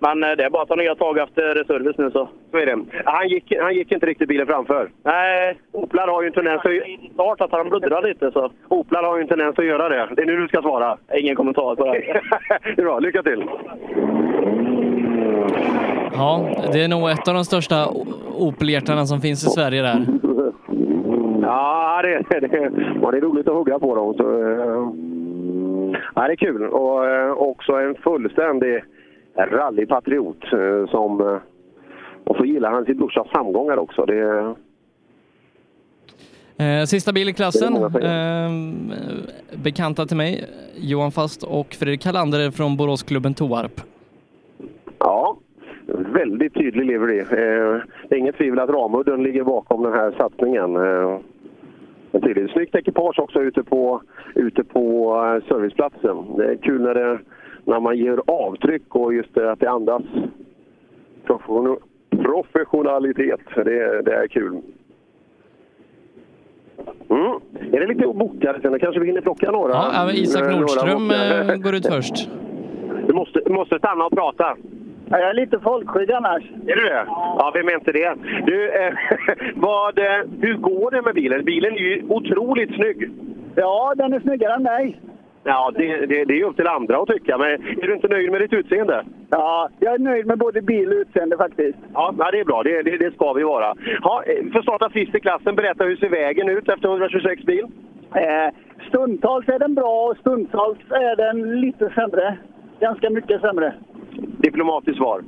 Men 0.07 0.25
eh, 0.25 0.37
det 0.37 0.45
är 0.45 0.51
bara 0.51 0.63
att 0.63 0.69
ta 0.69 0.75
nya 0.75 0.95
tag 0.95 1.19
efter 1.19 1.65
service 1.65 1.99
nu 1.99 2.11
så. 2.11 2.29
Så 2.51 2.57
är 2.59 2.67
det. 2.67 2.79
Han 3.05 3.29
gick, 3.29 3.53
han 3.61 3.75
gick 3.75 3.93
inte 3.93 4.07
riktigt 4.07 4.29
bilen 4.29 4.47
framför. 4.47 4.91
Nej. 5.03 5.59
Oplar 5.73 6.09
har 6.09 6.23
ju 6.23 6.27
en 6.27 6.33
tendens 6.33 6.61
att... 6.65 7.13
Start 7.15 7.41
att 7.41 7.53
han 7.53 7.69
bluddrar 7.69 8.03
lite 8.03 8.31
så. 8.33 8.51
Oplar 8.69 9.03
har 9.03 9.17
ju 9.17 9.23
en 9.23 9.29
tendens 9.29 9.59
att 9.59 9.65
göra 9.65 9.89
det. 9.89 10.09
Det 10.17 10.23
är 10.23 10.27
nu 10.27 10.37
du 10.37 10.49
ska 10.49 10.63
svara. 10.63 10.99
Ingen 11.15 11.37
kommentar 11.37 11.77
på 11.77 11.85
det. 11.85 12.21
det 12.75 12.83
är 12.83 12.85
bra. 12.85 12.99
Lycka 12.99 13.23
till! 13.23 13.45
Ja, 16.13 16.49
det 16.73 16.85
är 16.85 16.89
nog 16.89 17.11
ett 17.11 17.29
av 17.29 17.35
de 17.35 17.45
största 17.45 17.89
Opel-hjärtarna 18.39 19.07
som 19.07 19.21
finns 19.21 19.47
i 19.47 19.51
Sverige 19.51 19.83
där. 19.83 20.07
Ja, 21.43 22.03
det, 22.03 22.41
det, 22.41 22.71
ja, 23.03 23.11
det 23.11 23.17
är 23.17 23.21
roligt 23.21 23.49
att 23.49 23.55
hugga 23.55 23.79
på 23.79 23.95
dem. 23.95 24.15
Så, 24.15 24.41
eh, 24.41 24.89
ja, 26.15 26.27
det 26.27 26.33
är 26.33 26.37
kul. 26.37 26.67
Och 26.67 27.07
eh, 27.07 27.31
också 27.31 27.73
en 27.73 27.95
fullständig 27.95 28.83
rallypatriot 29.37 30.45
eh, 30.53 30.91
som... 30.91 31.21
eh, 31.21 31.37
Och 32.25 32.37
så 32.37 32.45
gillar 32.45 32.71
han 32.71 32.85
sin 32.85 32.97
brorsas 32.99 33.29
framgångar 33.29 33.77
också. 33.77 34.05
Det, 34.07 34.55
Eh, 36.59 36.85
sista 36.85 37.13
bil 37.13 37.29
i 37.29 37.33
klassen, 37.33 37.73
bekanta 39.65 40.07
till 40.07 40.17
mig, 40.17 40.45
Johan 40.77 41.11
Fast 41.13 41.43
och 41.43 41.67
Fredrik 41.75 42.03
Kalander 42.03 42.51
från 42.51 42.77
Boråsklubben 42.77 43.35
Toarp. 43.35 43.81
Ja, 44.99 45.37
väldigt 46.13 46.55
tydlig 46.55 46.87
livery. 46.87 47.19
Eh, 47.19 47.27
det 48.09 48.15
är 48.15 48.19
inget 48.19 48.37
tvivel 48.37 48.59
att 48.59 48.71
Ramudden 48.71 49.23
ligger 49.23 49.45
bakom 49.45 49.83
den 49.83 49.93
här 49.93 50.15
satsningen. 50.19 50.71
Snyggt 52.53 52.75
ekipage 52.75 53.19
också 53.19 53.41
ute 53.43 53.63
på, 53.63 54.03
ute 54.35 54.65
på 54.65 55.15
serviceplatsen. 55.49 56.17
Det 56.37 56.45
är 56.45 56.57
kul 56.57 56.83
när, 56.83 56.95
det, 56.95 57.19
när 57.65 57.81
man 57.81 57.97
ger 57.97 58.19
avtryck 58.27 58.95
och 58.95 59.15
just 59.15 59.35
det 59.35 59.53
att 59.53 59.61
det 59.61 59.71
andas 59.71 60.03
profession- 61.27 61.79
professionalitet. 62.11 63.41
Det, 63.55 64.03
det 64.03 64.15
är 64.15 64.27
kul. 64.29 64.61
Mm. 67.11 67.41
Är 67.75 67.81
det 67.81 67.87
lite 67.87 68.07
bokade 68.07 68.61
sen? 68.63 68.79
Kanske 68.79 69.01
vi 69.01 69.07
hinner 69.07 69.21
plocka 69.21 69.51
några? 69.51 69.73
Ja, 69.73 70.11
Isak 70.13 70.43
Eh, 70.43 70.47
några 70.49 70.61
Nordström 70.61 71.09
bokade. 71.09 71.53
eh, 71.53 71.57
går 71.59 71.75
ut 71.75 71.87
först. 71.87 72.29
Du 73.07 73.13
måste, 73.15 73.41
du 73.47 73.53
måste 73.53 73.79
stanna 73.79 74.05
och 74.05 74.13
prata. 74.13 74.57
Ja, 75.09 75.19
jag 75.19 75.31
är 75.31 75.35
lite 75.35 75.59
folkskygg 75.59 76.13
annars. 76.13 76.43
Är 76.67 76.77
du 76.77 76.83
det? 76.83 77.05
Ja, 77.09 77.51
vem 77.55 77.69
är 77.69 77.75
inte 77.75 77.93
det? 77.93 78.15
Du, 78.47 78.71
eh, 78.71 78.95
vad, 79.55 79.99
eh, 79.99 80.05
hur 80.41 80.55
går 80.57 80.91
det 80.91 81.03
med 81.03 81.15
bilen? 81.15 81.45
Bilen 81.45 81.73
är 81.73 81.79
ju 81.79 82.03
otroligt 82.09 82.75
snygg. 82.75 83.11
Ja, 83.55 83.95
den 83.97 84.13
är 84.13 84.21
snyggare 84.21 84.55
än 84.55 84.63
mig. 84.63 85.01
Ja, 85.45 85.71
det, 85.75 86.07
det, 86.07 86.25
det 86.25 86.35
är 86.35 86.37
ju 86.37 86.45
upp 86.45 86.57
till 86.57 86.67
andra 86.67 86.99
att 86.99 87.09
tycka, 87.09 87.39
men 87.39 87.49
är 87.49 87.87
du 87.87 87.95
inte 87.95 88.09
nöjd 88.09 88.31
med 88.31 88.41
ditt 88.41 88.53
utseende? 88.53 89.05
Ja, 89.31 89.69
jag 89.79 89.95
är 89.95 89.99
nöjd 89.99 90.27
med 90.27 90.39
både 90.39 90.63
bil 90.63 90.89
och 90.89 90.95
utseende 90.95 91.37
faktiskt. 91.37 91.79
Ja, 91.95 92.15
det 92.33 92.41
är 92.41 92.45
bra. 92.45 92.63
Det, 92.63 92.83
det, 92.83 92.97
det 92.97 93.15
ska 93.15 93.33
vi 93.33 93.43
vara. 93.43 93.75
Ja, 94.03 94.23
för 94.53 94.63
starta 94.63 94.91
sist 94.91 95.15
i 95.15 95.21
klassen, 95.21 95.55
berätta 95.55 95.85
hur 95.85 95.97
ser 95.97 96.09
vägen 96.09 96.49
ut 96.49 96.69
efter 96.69 96.89
126 96.89 97.43
bil? 97.43 97.67
Eh, 98.15 98.55
stundtals 98.89 99.49
är 99.49 99.59
den 99.59 99.75
bra 99.75 100.07
och 100.11 100.17
stundtals 100.17 100.79
är 100.91 101.17
den 101.17 101.61
lite 101.61 101.91
sämre. 101.91 102.39
Ganska 102.81 103.11
mycket 103.11 103.41
sämre. 103.41 103.75
Diplomatiskt 104.39 104.97
svar. 104.97 105.23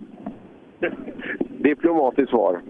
Diplomatiskt 1.39 2.31
svar. 2.31 2.61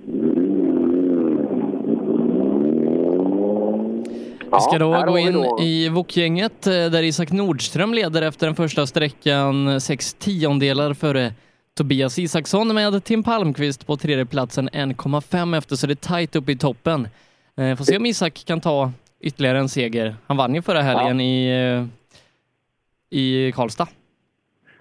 Vi 4.53 4.61
ska 4.61 4.79
då 4.79 5.05
gå 5.07 5.19
in 5.19 5.33
då- 5.33 5.59
i 5.61 5.89
Wok-gänget 5.89 6.67
eh, 6.67 6.73
där 6.73 7.03
Isak 7.03 7.33
Nordström 7.33 7.95
leder 7.95 8.23
efter 8.23 8.47
den 8.47 8.55
första 8.57 8.87
sträckan 8.87 9.81
sex 9.81 10.15
tiondelar 10.15 10.95
före 10.95 11.33
Tobias 11.77 12.19
Isaksson 12.19 12.75
med 12.75 13.05
Tim 13.05 13.23
Palmqvist 13.23 13.87
på 13.87 13.97
tredje 13.97 14.27
platsen 14.27 14.69
1,5 14.69 15.55
efter, 15.59 15.77
så 15.77 15.87
det 15.87 15.93
är 15.93 16.09
tajt 16.09 16.37
upp 16.37 16.49
i 16.49 16.57
toppen. 16.59 17.09
Eh, 17.57 17.77
Får 17.77 17.85
se 17.85 17.97
om 17.97 18.07
Isak 18.07 18.45
kan 18.47 18.61
ta 18.61 18.93
ytterligare 19.21 19.59
en 19.59 19.69
seger. 19.69 20.17
Han 20.27 20.37
vann 20.37 20.55
ju 20.55 20.63
förra 20.63 20.81
helgen 20.81 21.21
i, 21.21 21.49
eh, 21.49 21.85
i 23.19 23.53
Karlstad. 23.53 23.87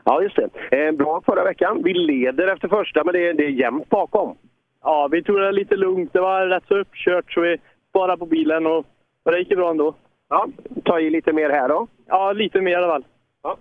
Ja, 0.03 0.21
just 0.21 0.35
det. 0.35 0.91
Bra 0.97 1.21
förra 1.25 1.43
veckan. 1.43 1.81
Vi 1.83 1.93
leder 1.93 2.47
efter 2.53 2.67
första, 2.67 3.03
men 3.03 3.13
det 3.13 3.27
är, 3.29 3.33
det 3.33 3.43
är 3.45 3.49
jämnt 3.49 3.89
bakom. 3.89 4.35
Ja, 4.83 5.07
vi 5.11 5.23
tog 5.23 5.35
det 5.39 5.51
lite 5.51 5.75
lugnt. 5.75 6.13
Det 6.13 6.19
var 6.19 6.45
rätt 6.47 6.63
så 6.67 6.77
uppkört 6.77 7.31
så 7.33 7.41
vi 7.41 7.57
sparade 7.89 8.17
på 8.17 8.25
bilen 8.25 8.65
och, 8.65 8.85
och 9.25 9.31
det 9.31 9.39
gick 9.39 9.49
ju 9.49 9.55
bra 9.55 9.69
ändå. 9.69 9.95
Ja, 10.29 10.47
ta 10.83 10.99
i 10.99 11.09
lite 11.09 11.33
mer 11.33 11.49
här 11.49 11.69
då. 11.69 11.87
Ja, 12.07 12.31
lite 12.33 12.61
mer 12.61 12.71
i 12.71 12.75
alla 12.75 12.87
fall. 12.87 13.05
Ja. 13.43 13.57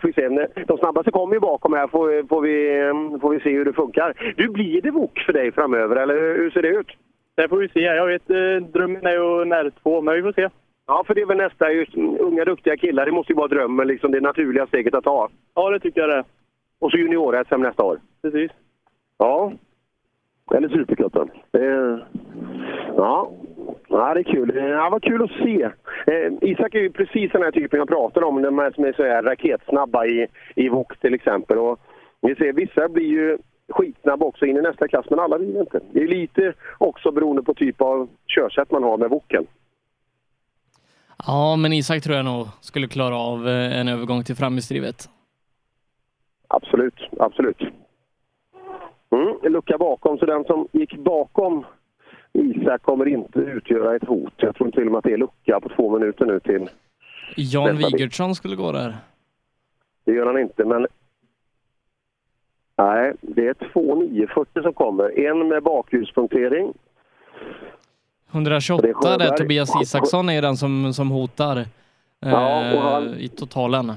Får 0.00 0.06
vi 0.06 0.12
se. 0.12 0.28
De 0.66 0.78
snabbaste 0.78 1.10
kommer 1.10 1.34
ju 1.34 1.40
bakom 1.40 1.72
här, 1.72 1.86
får, 1.86 2.28
får, 2.28 2.40
vi, 2.40 2.80
eh, 2.80 3.20
får 3.20 3.30
vi 3.30 3.40
se 3.40 3.50
hur 3.50 3.64
det 3.64 3.72
funkar. 3.72 4.34
Du, 4.36 4.48
blir 4.48 4.82
det 4.82 4.90
VOK 4.90 5.18
för 5.26 5.32
dig 5.32 5.52
framöver, 5.52 5.96
eller 5.96 6.14
hur 6.14 6.50
ser 6.50 6.62
det 6.62 6.68
ut? 6.68 6.86
Det 7.34 7.48
får 7.48 7.56
vi 7.56 7.68
se. 7.68 7.80
Jag 7.80 8.06
vet, 8.06 8.30
eh, 8.30 8.68
drömmen 8.72 9.06
är 9.06 9.12
ju 9.12 9.42
en 9.42 9.52
R2, 9.52 10.02
men 10.02 10.14
vi 10.14 10.22
får 10.22 10.32
se. 10.32 10.48
Ja, 10.86 11.04
för 11.06 11.14
det 11.14 11.20
är 11.20 11.26
väl 11.26 11.36
nästa, 11.36 11.72
just 11.72 11.94
unga 11.96 12.44
duktiga 12.44 12.76
killar, 12.76 13.06
det 13.06 13.12
måste 13.12 13.32
ju 13.32 13.36
vara 13.36 13.48
drömmen, 13.48 13.86
liksom 13.86 14.10
det 14.12 14.20
naturliga 14.20 14.66
steget 14.66 14.94
att 14.94 15.04
ta. 15.04 15.28
Ja, 15.54 15.70
det 15.70 15.80
tycker 15.80 16.00
jag 16.00 16.10
det. 16.10 16.24
Och 16.78 16.90
så 16.90 16.96
junior-SM 16.96 17.62
nästa 17.62 17.82
år. 17.82 17.98
Precis. 18.22 18.50
Ja. 19.18 19.52
Eller 20.54 20.68
Supercupen. 20.68 21.30
Ja. 22.96 23.32
Ja, 24.00 24.14
det 24.14 24.20
är 24.20 24.24
kul. 24.24 24.56
Ja, 24.56 24.88
vad 24.90 25.02
kul 25.02 25.22
att 25.22 25.30
se. 25.30 25.62
Eh, 26.06 26.32
Isak 26.40 26.74
är 26.74 26.78
ju 26.78 26.90
precis 26.90 27.32
den 27.32 27.42
här 27.42 27.50
typen 27.50 27.78
jag 27.78 27.88
pratar 27.88 28.24
om, 28.24 28.42
de 28.42 28.58
här 28.58 28.70
som 28.70 28.84
är 28.84 28.92
så 28.92 29.02
här 29.02 29.22
raketsnabba 29.22 30.06
i, 30.06 30.26
i 30.54 30.68
VOK 30.68 30.98
till 31.00 31.14
exempel. 31.14 31.58
Och 31.58 31.80
vi 32.20 32.34
ser, 32.34 32.52
vissa 32.52 32.88
blir 32.88 33.06
ju 33.06 33.38
skitsnabba 33.68 34.26
också 34.26 34.46
in 34.46 34.56
i 34.56 34.62
nästa 34.62 34.88
klass, 34.88 35.06
men 35.10 35.18
alla 35.18 35.38
blir 35.38 35.60
inte. 35.60 35.80
Det 35.92 36.02
är 36.02 36.08
lite 36.08 36.52
också 36.78 37.10
beroende 37.10 37.42
på 37.42 37.54
typ 37.54 37.80
av 37.80 38.08
körsätt 38.26 38.70
man 38.70 38.82
har 38.82 38.98
med 38.98 39.10
VOKen. 39.10 39.46
Ja, 41.26 41.56
men 41.56 41.72
Isak 41.72 42.02
tror 42.02 42.16
jag 42.16 42.24
nog 42.24 42.46
skulle 42.60 42.88
klara 42.88 43.16
av 43.16 43.48
eh, 43.48 43.80
en 43.80 43.88
övergång 43.88 44.24
till 44.24 44.36
framhjulsdrivet. 44.36 45.08
Absolut, 46.48 47.08
absolut. 47.18 47.60
Mm, 49.10 49.36
en 49.42 49.52
lucka 49.52 49.78
bakom, 49.78 50.18
så 50.18 50.26
den 50.26 50.44
som 50.44 50.68
gick 50.72 50.96
bakom 50.96 51.64
Isak 52.36 52.82
kommer 52.82 53.08
inte 53.08 53.38
utgöra 53.38 53.96
ett 53.96 54.04
hot. 54.08 54.32
Jag 54.36 54.54
tror 54.56 54.70
till 54.70 54.86
och 54.86 54.92
med 54.92 54.98
att 54.98 55.04
det 55.04 55.12
är 55.12 55.16
lucka 55.16 55.60
på 55.60 55.68
två 55.68 55.98
minuter 55.98 56.24
nu 56.26 56.40
till 56.40 56.68
Jan. 57.36 57.76
Wigertsson 57.76 58.34
skulle 58.34 58.56
gå 58.56 58.72
där. 58.72 58.96
Det 60.04 60.12
gör 60.12 60.26
han 60.26 60.38
inte, 60.38 60.64
men... 60.64 60.86
Nej, 62.78 63.12
det 63.20 63.46
är 63.48 63.54
två 63.72 63.94
940 63.94 64.62
som 64.62 64.72
kommer. 64.72 65.18
En 65.18 65.48
med 65.48 65.62
bakhjulspunktering. 65.62 66.72
128 68.32 68.82
Det 68.82 68.88
är 68.88 68.94
Sjöberg. 68.94 69.18
där 69.28 69.36
Tobias 69.36 69.82
Isaksson 69.82 70.28
är 70.30 70.42
den 70.42 70.56
som, 70.56 70.92
som 70.92 71.10
hotar 71.10 71.56
eh, 71.56 71.64
Ja, 72.20 72.74
och 72.74 72.80
han- 72.82 73.14
i 73.14 73.28
totalen. 73.28 73.92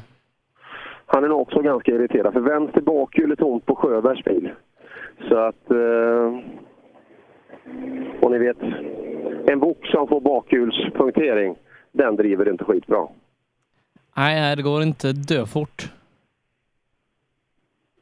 Han 1.06 1.24
är 1.24 1.27
nog 1.27 1.42
också 1.42 1.61
ganska 1.61 1.92
irriterad, 1.92 2.34
för 2.34 2.40
vänster 2.40 2.82
bakhjul 2.82 3.32
är 3.32 3.35
tomt 3.35 3.66
på 3.66 3.76
Sjöbergs 3.76 4.24
bil. 4.24 4.50
Så 5.30 5.38
att... 5.38 5.72
Eh, 5.72 6.40
och 8.22 8.32
ni 8.32 8.38
vet, 8.38 8.58
en 9.48 9.60
bok 9.60 9.86
som 9.86 10.08
får 10.08 10.22
bakhjulspunktering, 10.22 11.56
den 11.92 12.16
driver 12.16 12.50
inte 12.50 12.64
skitbra. 12.64 13.08
Nej, 14.18 14.42
nej, 14.42 14.56
det 14.56 14.64
går 14.64 14.82
inte 14.82 15.14
dö 15.14 15.46
fort. 15.46 15.94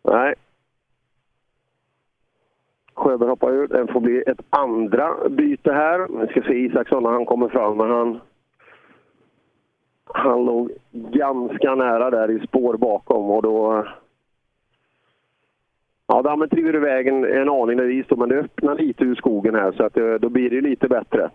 Nej. 0.03 0.35
Sjöberg 2.93 3.29
hoppar 3.29 3.51
ut. 3.51 3.71
Det 3.71 3.87
får 3.87 3.99
bli 3.99 4.23
ett 4.27 4.41
andra 4.49 5.29
byte 5.29 5.71
här. 5.71 6.07
Vi 6.21 6.27
ska 6.27 6.41
se 6.41 6.53
Isaksson 6.53 7.03
när 7.03 7.09
han 7.09 7.25
kommer 7.25 7.49
fram. 7.49 7.77
Men 7.77 7.89
han, 7.89 8.19
han 10.05 10.45
låg 10.45 10.71
ganska 10.91 11.75
nära 11.75 12.09
där 12.09 12.31
i 12.31 12.47
spår 12.47 12.77
bakom 12.77 13.29
och 13.29 13.41
då... 13.41 13.87
Ja, 16.07 16.21
dammen 16.21 16.49
driver 16.49 16.75
iväg 16.75 17.07
en, 17.07 17.23
en 17.23 17.49
aning 17.49 17.77
när 17.77 17.83
vi 17.83 18.03
står, 18.03 18.15
men 18.15 18.29
det 18.29 18.39
öppnar 18.39 18.75
lite 18.75 19.03
ur 19.03 19.15
skogen 19.15 19.55
här 19.55 19.71
så 19.71 19.83
att 19.83 19.93
det, 19.93 20.17
då 20.17 20.29
blir 20.29 20.49
det 20.49 20.61
lite 20.61 20.87
bättre. 20.87 21.29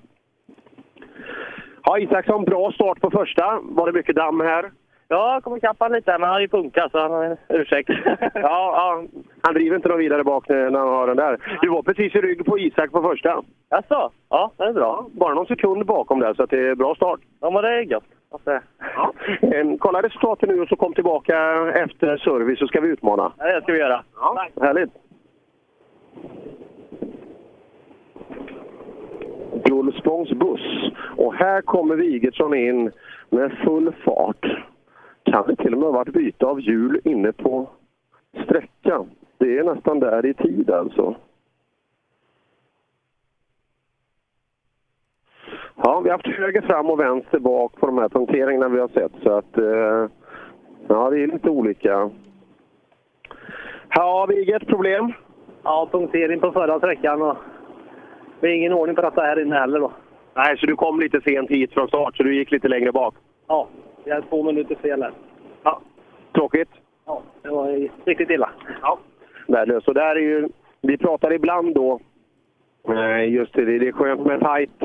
Ja, 1.85 1.99
Isaksson, 1.99 2.45
bra 2.45 2.73
start 2.73 3.01
på 3.01 3.11
första. 3.11 3.61
Var 3.63 3.87
det 3.87 3.93
mycket 3.93 4.17
damm 4.17 4.41
här? 4.41 4.71
Ja, 5.09 5.33
jag 5.33 5.45
kom 5.45 5.57
ikapp 5.57 5.77
han 5.81 5.93
lite, 5.93 6.13
men 6.13 6.23
han 6.23 6.33
har 6.33 6.41
ju 6.41 6.49
punka 6.49 6.89
så 6.93 6.99
han 6.99 7.11
har 7.11 7.37
ursäkt. 7.49 7.89
ja, 8.19 8.31
ja, 8.35 9.05
han 9.43 9.55
driver 9.55 9.77
inte 9.77 9.89
någon 9.89 9.99
vidare 9.99 10.25
bak 10.25 10.49
när 10.49 10.65
han 10.65 10.89
har 10.89 11.07
den 11.07 11.17
där. 11.17 11.59
Du 11.63 11.69
var 11.69 11.83
precis 11.83 12.15
i 12.15 12.21
rygg 12.21 12.45
på 12.45 12.59
Isak 12.59 12.91
på 12.93 13.03
första. 13.03 13.43
Jaså? 13.71 14.11
Ja, 14.29 14.53
det 14.57 14.65
är 14.65 14.73
bra. 14.73 15.07
Bara 15.13 15.35
någon 15.35 15.47
sekund 15.47 15.87
bakom 15.87 16.21
där, 16.21 16.35
så 16.35 16.43
att 16.43 16.51
det 16.51 16.69
är 16.69 16.75
bra 16.75 16.95
start. 16.95 17.21
Ja, 17.41 17.51
men 17.51 17.63
det 17.63 17.69
är 17.69 17.83
gött. 17.83 18.05
Alltså, 18.33 18.61
Ja. 18.97 19.13
Eh, 19.43 19.67
Kolla 19.79 20.03
resultatet 20.03 20.49
nu 20.49 20.61
och 20.61 20.69
så 20.69 20.77
kom 20.77 20.95
tillbaka 20.95 21.37
efter 21.75 22.17
service 22.17 22.59
så 22.59 22.67
ska 22.67 22.81
vi 22.81 22.89
utmana. 22.89 23.33
ja, 23.39 23.45
det 23.45 23.63
ska 23.63 23.73
vi 23.73 23.79
göra. 23.79 24.05
Ja. 24.17 24.47
Härligt. 24.61 24.91
Gullspångs 29.65 30.31
buss. 30.31 30.93
Och 31.17 31.35
här 31.35 31.61
kommer 31.63 31.97
Wigertsson 31.97 32.55
in 32.55 32.91
med 33.31 33.53
full 33.65 33.93
fart. 34.05 34.47
Kan 35.23 35.47
det 35.47 35.57
till 35.57 35.73
och 35.73 35.79
med 35.79 35.89
ha 35.89 35.93
varit 35.99 36.15
byte 36.15 36.47
av 36.47 36.61
hjul 36.61 37.01
inne 37.05 37.33
på 37.33 37.69
sträckan? 38.45 39.11
Det 39.39 39.59
är 39.59 39.65
nästan 39.75 40.01
där 40.01 40.27
i 40.27 40.35
tid 40.35 40.71
alltså. 40.71 41.15
Ja, 45.77 46.01
vi 46.01 46.11
har 46.11 46.19
haft 46.19 46.39
höger 46.39 46.61
fram 46.61 46.91
och 46.91 47.01
vänster 47.01 47.39
bak 47.39 47.73
på 47.81 47.87
de 47.87 47.99
här 47.99 48.09
punkteringarna 48.09 48.69
vi 48.69 48.81
har 48.81 48.89
sett. 48.89 49.13
Så 49.23 49.33
att, 49.33 49.59
eh, 49.59 50.09
ja, 50.89 51.11
det 51.11 51.23
är 51.23 51.27
lite 51.27 51.51
olika. 51.51 52.11
Ja, 53.95 54.27
Vigert, 54.29 54.67
problem? 54.69 55.13
Ja, 55.63 55.89
punktering 55.93 56.41
på 56.41 56.53
förra 56.53 56.79
sträckan 56.79 57.23
och 57.23 57.37
det 58.41 58.49
är 58.49 58.55
ingen 58.55 58.73
ordning 58.73 58.97
på 58.97 59.03
detta 59.03 59.23
här 59.23 59.41
inne 59.43 59.57
heller 59.57 59.81
då. 59.81 59.93
Nej, 60.35 60.59
så 60.59 60.67
du 60.67 60.77
kom 60.77 61.01
lite 61.01 61.21
sent 61.21 61.51
hit 61.51 61.73
från 61.73 61.89
start, 61.89 62.17
så 62.17 62.23
du 62.23 62.37
gick 62.37 62.51
lite 62.51 62.69
längre 62.69 62.93
bak? 62.93 63.15
Ja, 63.49 63.69
jag 64.05 64.17
är 64.17 64.23
två 64.23 64.43
minuter 64.43 64.75
fel 64.75 65.03
här. 65.03 65.13
Ja. 65.63 65.81
Tråkigt? 66.35 66.69
Ja, 67.07 67.23
det 67.43 67.49
var 67.49 67.89
riktigt 68.05 68.31
illa. 68.31 68.51
Ja. 68.83 68.99
Värdelöst. 69.49 69.85
Så 69.85 69.93
där 69.93 70.17
är 70.17 70.21
ju, 70.21 70.49
vi 70.81 70.99
pratar 70.99 71.33
ibland 71.33 71.75
då, 71.75 72.01
eh, 72.89 73.33
just 73.33 73.55
det, 73.55 73.65
det 73.65 73.89
är 73.89 73.93
skönt 73.93 74.27
med 74.27 74.41
tajt, 74.41 74.83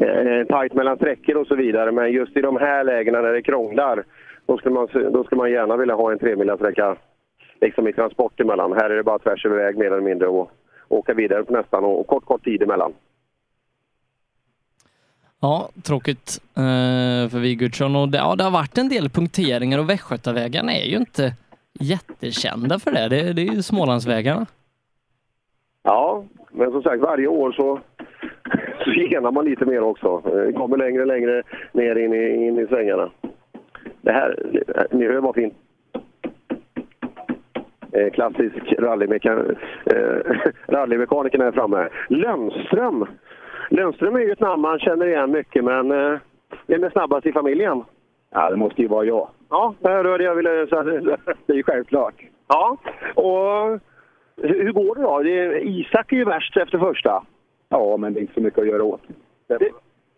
eh, 0.00 0.46
tajt 0.48 0.74
mellan 0.74 0.96
sträckor 0.96 1.36
och 1.36 1.46
så 1.46 1.54
vidare, 1.54 1.92
men 1.92 2.12
just 2.12 2.36
i 2.36 2.40
de 2.40 2.56
här 2.56 2.84
lägena 2.84 3.20
när 3.20 3.32
det 3.32 3.42
krånglar, 3.42 4.04
då 4.46 4.58
skulle 4.58 4.74
man, 4.74 4.88
då 4.92 5.24
skulle 5.24 5.38
man 5.38 5.50
gärna 5.50 5.76
vilja 5.76 5.94
ha 5.94 6.12
en 6.12 6.18
tremilasträcka 6.18 6.96
liksom 7.60 7.88
i 7.88 7.92
transport 7.92 8.40
emellan. 8.40 8.72
Här 8.72 8.90
är 8.90 8.96
det 8.96 9.02
bara 9.02 9.18
tvärs 9.18 9.46
över 9.46 9.56
väg 9.56 9.78
mer 9.78 9.86
eller 9.86 10.00
mindre 10.00 10.28
och 10.28 10.50
åka 10.88 11.14
vidare 11.14 11.44
på 11.44 11.52
nästan 11.52 11.84
och, 11.84 12.00
och 12.00 12.06
kort, 12.06 12.24
kort 12.24 12.44
tid 12.44 12.62
emellan. 12.62 12.92
Ja, 15.40 15.68
tråkigt 15.82 16.40
eh, 16.56 17.30
för 17.30 17.38
Vigurdsson. 17.38 17.96
Och 17.96 18.08
det, 18.08 18.18
ja, 18.18 18.36
det 18.36 18.44
har 18.44 18.50
varit 18.50 18.78
en 18.78 18.88
del 18.88 19.10
punkteringar 19.10 19.78
och 19.78 19.90
Västgötavägarna 19.90 20.72
är 20.72 20.84
ju 20.84 20.96
inte 20.96 21.34
jättekända 21.80 22.78
för 22.78 22.92
det. 22.92 23.08
Det, 23.08 23.32
det 23.32 23.42
är 23.42 23.54
ju 23.54 23.62
Smålandsvägarna. 23.62 24.46
Ja, 25.82 26.24
men 26.58 26.70
som 26.70 26.82
sagt 26.82 27.02
varje 27.02 27.26
år 27.26 27.52
så, 27.52 27.80
så 28.84 28.90
genar 28.90 29.30
man 29.30 29.44
lite 29.44 29.64
mer 29.64 29.82
också. 29.82 30.22
Eh, 30.26 30.58
Kommer 30.58 30.76
längre 30.76 31.00
och 31.00 31.06
längre 31.06 31.42
ner 31.72 31.96
in 31.96 32.14
i, 32.14 32.46
in 32.46 32.58
i 32.58 32.66
svängarna. 32.66 33.10
Det 34.00 34.12
här, 34.12 34.36
ni 34.90 35.06
hör 35.06 35.20
vad 35.20 35.34
fint. 35.34 35.54
Eh, 37.92 38.10
Klassisk 38.10 38.72
rallymeka- 38.78 39.56
eh, 39.86 39.96
är 41.40 41.52
framme. 41.52 41.88
Lönström. 42.08 43.06
Lönström 43.70 44.16
är 44.16 44.20
ju 44.20 44.32
ett 44.32 44.40
namn 44.40 44.62
man 44.62 44.78
känner 44.78 45.06
igen 45.06 45.30
mycket, 45.30 45.64
men 45.64 45.90
eh, 45.90 46.18
vem 46.66 46.84
är 46.84 46.90
snabbast 46.90 47.26
i 47.26 47.32
familjen? 47.32 47.84
Ja, 48.30 48.50
det 48.50 48.56
måste 48.56 48.82
ju 48.82 48.88
vara 48.88 49.04
jag. 49.04 49.28
Ja, 49.50 49.74
det 49.80 49.88
hörde 49.88 50.24
jag 50.24 50.34
ville 50.34 50.66
säga. 50.66 50.82
Det 51.46 51.52
är 51.52 51.56
ju 51.56 51.62
självklart. 51.62 52.14
Ja, 52.48 52.76
och 53.14 53.80
hur 54.42 54.64
hur 54.64 54.72
går 54.72 54.94
det 54.94 55.02
då? 55.02 55.22
Det- 55.22 55.60
Isak 55.68 56.12
är 56.12 56.16
ju 56.16 56.24
värst 56.24 56.56
efter 56.56 56.78
första. 56.78 57.22
Ja, 57.68 57.96
men 57.96 58.12
det 58.14 58.20
är 58.20 58.22
inte 58.22 58.34
så 58.34 58.40
mycket 58.40 58.58
att 58.58 58.66
göra 58.66 58.82
åt. 58.84 59.02
Det, 59.46 59.58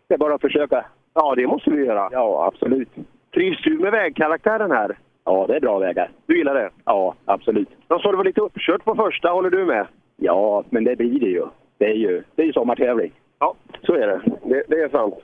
det 0.08 0.14
är 0.14 0.18
bara 0.18 0.34
att 0.34 0.40
försöka. 0.40 0.84
Ja, 1.14 1.34
det 1.34 1.46
måste 1.46 1.70
vi 1.70 1.84
göra. 1.84 2.08
Ja, 2.12 2.46
absolut. 2.46 2.88
Trivs 3.34 3.62
du 3.62 3.78
med 3.78 3.92
vägkaraktären 3.92 4.70
här? 4.70 4.98
Ja, 5.24 5.44
det 5.48 5.56
är 5.56 5.60
bra 5.60 5.78
vägar. 5.78 6.10
Du 6.26 6.38
gillar 6.38 6.54
det? 6.54 6.70
Ja, 6.84 7.14
absolut. 7.24 7.68
De 7.88 7.98
sa 7.98 8.10
det 8.10 8.16
var 8.16 8.24
lite 8.24 8.40
uppkört 8.40 8.84
på 8.84 8.94
första, 8.94 9.28
håller 9.28 9.50
du 9.50 9.64
med? 9.64 9.86
Ja, 10.16 10.64
men 10.70 10.84
det 10.84 10.96
blir 10.96 11.20
det 11.20 11.26
ju. 11.26 11.46
Det 11.78 11.84
är 11.90 11.94
ju, 11.94 12.22
det 12.34 12.42
är 12.42 12.46
ju 12.46 12.52
sommartävling. 12.52 13.12
Ja, 13.38 13.54
så 13.82 13.94
är 13.94 14.06
det. 14.06 14.20
Det, 14.44 14.62
det 14.68 14.82
är 14.82 14.88
sant. 14.88 15.14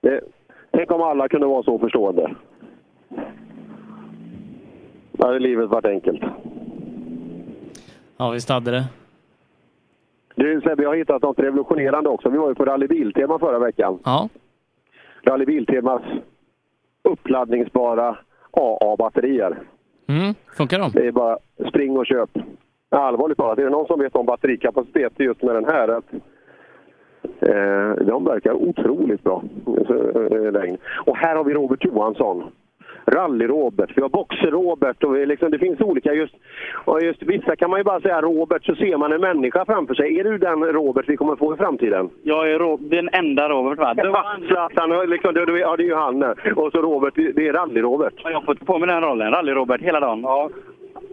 Det, 0.00 0.20
tänk 0.70 0.90
om 0.90 1.02
alla 1.02 1.28
kunde 1.28 1.46
vara 1.46 1.62
så 1.62 1.78
förstående. 1.78 2.34
Då 5.12 5.26
hade 5.26 5.38
livet 5.38 5.68
varit 5.70 5.84
enkelt. 5.84 6.22
Ja, 8.16 8.30
visst 8.30 8.48
hade 8.48 8.70
det. 8.70 8.84
Du 10.34 10.60
Sebbe, 10.60 10.82
jag 10.82 10.90
har 10.90 10.96
hittat 10.96 11.22
något 11.22 11.38
revolutionerande 11.38 12.10
också. 12.10 12.28
Vi 12.28 12.38
var 12.38 12.48
ju 12.48 12.54
på 12.54 12.64
Rally 12.64 12.86
Biltema 12.86 13.38
förra 13.38 13.58
veckan. 13.58 13.98
Ja. 14.04 14.28
Rally 15.22 15.44
Biltemas 15.44 16.02
uppladdningsbara 17.02 18.18
AA-batterier. 18.50 19.58
Mm, 20.08 20.34
funkar 20.56 20.78
de? 20.78 20.90
Det 20.90 21.06
är 21.06 21.12
bara 21.12 21.38
spring 21.68 21.98
och 21.98 22.06
köp. 22.06 22.30
Allvarligt 22.88 23.38
talat, 23.38 23.58
är 23.58 23.64
det 23.64 23.70
någon 23.70 23.86
som 23.86 24.00
vet 24.00 24.16
om 24.16 24.26
batterikapacitet 24.26 25.12
just 25.16 25.42
med 25.42 25.54
den 25.54 25.64
här? 25.64 25.88
Att, 25.88 26.12
eh, 27.40 28.06
de 28.06 28.24
verkar 28.24 28.52
otroligt 28.52 29.22
bra. 29.22 29.42
Så, 29.64 29.94
eh. 30.54 30.74
Och 31.06 31.16
här 31.16 31.36
har 31.36 31.44
vi 31.44 31.54
Robert 31.54 31.84
Johansson. 31.84 32.44
Rally-Robert, 33.06 33.92
vi 33.96 34.02
har 34.02 34.08
Boxer-Robert 34.08 35.04
och 35.04 35.16
vi 35.16 35.26
liksom, 35.26 35.50
det 35.50 35.58
finns 35.58 35.80
olika. 35.80 36.12
Just, 36.14 36.34
och 36.84 37.02
just 37.02 37.22
Vissa 37.22 37.56
kan 37.56 37.70
man 37.70 37.80
ju 37.80 37.84
bara 37.84 38.00
säga 38.00 38.20
Robert 38.22 38.64
så 38.64 38.74
ser 38.74 38.96
man 38.96 39.12
en 39.12 39.20
människa 39.20 39.64
framför 39.64 39.94
sig. 39.94 40.18
Är 40.20 40.24
du 40.24 40.38
den 40.38 40.64
Robert 40.64 41.04
vi 41.08 41.16
kommer 41.16 41.36
få 41.36 41.54
i 41.54 41.56
framtiden? 41.56 42.10
Jag 42.22 42.50
är 42.50 42.58
Ro- 42.58 42.76
den 42.80 43.08
enda 43.12 43.48
Robert 43.48 43.78
va? 43.78 43.94
Det 43.94 44.08
var 44.08 44.46
Zlatan, 44.48 45.10
liksom, 45.10 45.34
det, 45.34 45.44
det- 45.44 45.58
ja, 45.58 45.76
det 45.76 45.82
är 45.82 45.86
ju 45.86 45.94
han. 45.94 46.22
Och 46.56 46.72
så 46.72 46.82
Robert, 46.82 47.14
det 47.16 47.32
det 47.32 47.48
är 47.48 47.52
Rally-Robert. 47.52 48.12
Jag 48.24 48.32
har 48.32 48.40
fått 48.42 48.66
på 48.66 48.78
mig 48.78 48.88
den 48.88 49.00
rollen, 49.02 49.32
Rally-Robert, 49.34 49.80
hela 49.82 50.00
dagen. 50.00 50.20
Ja. 50.22 50.50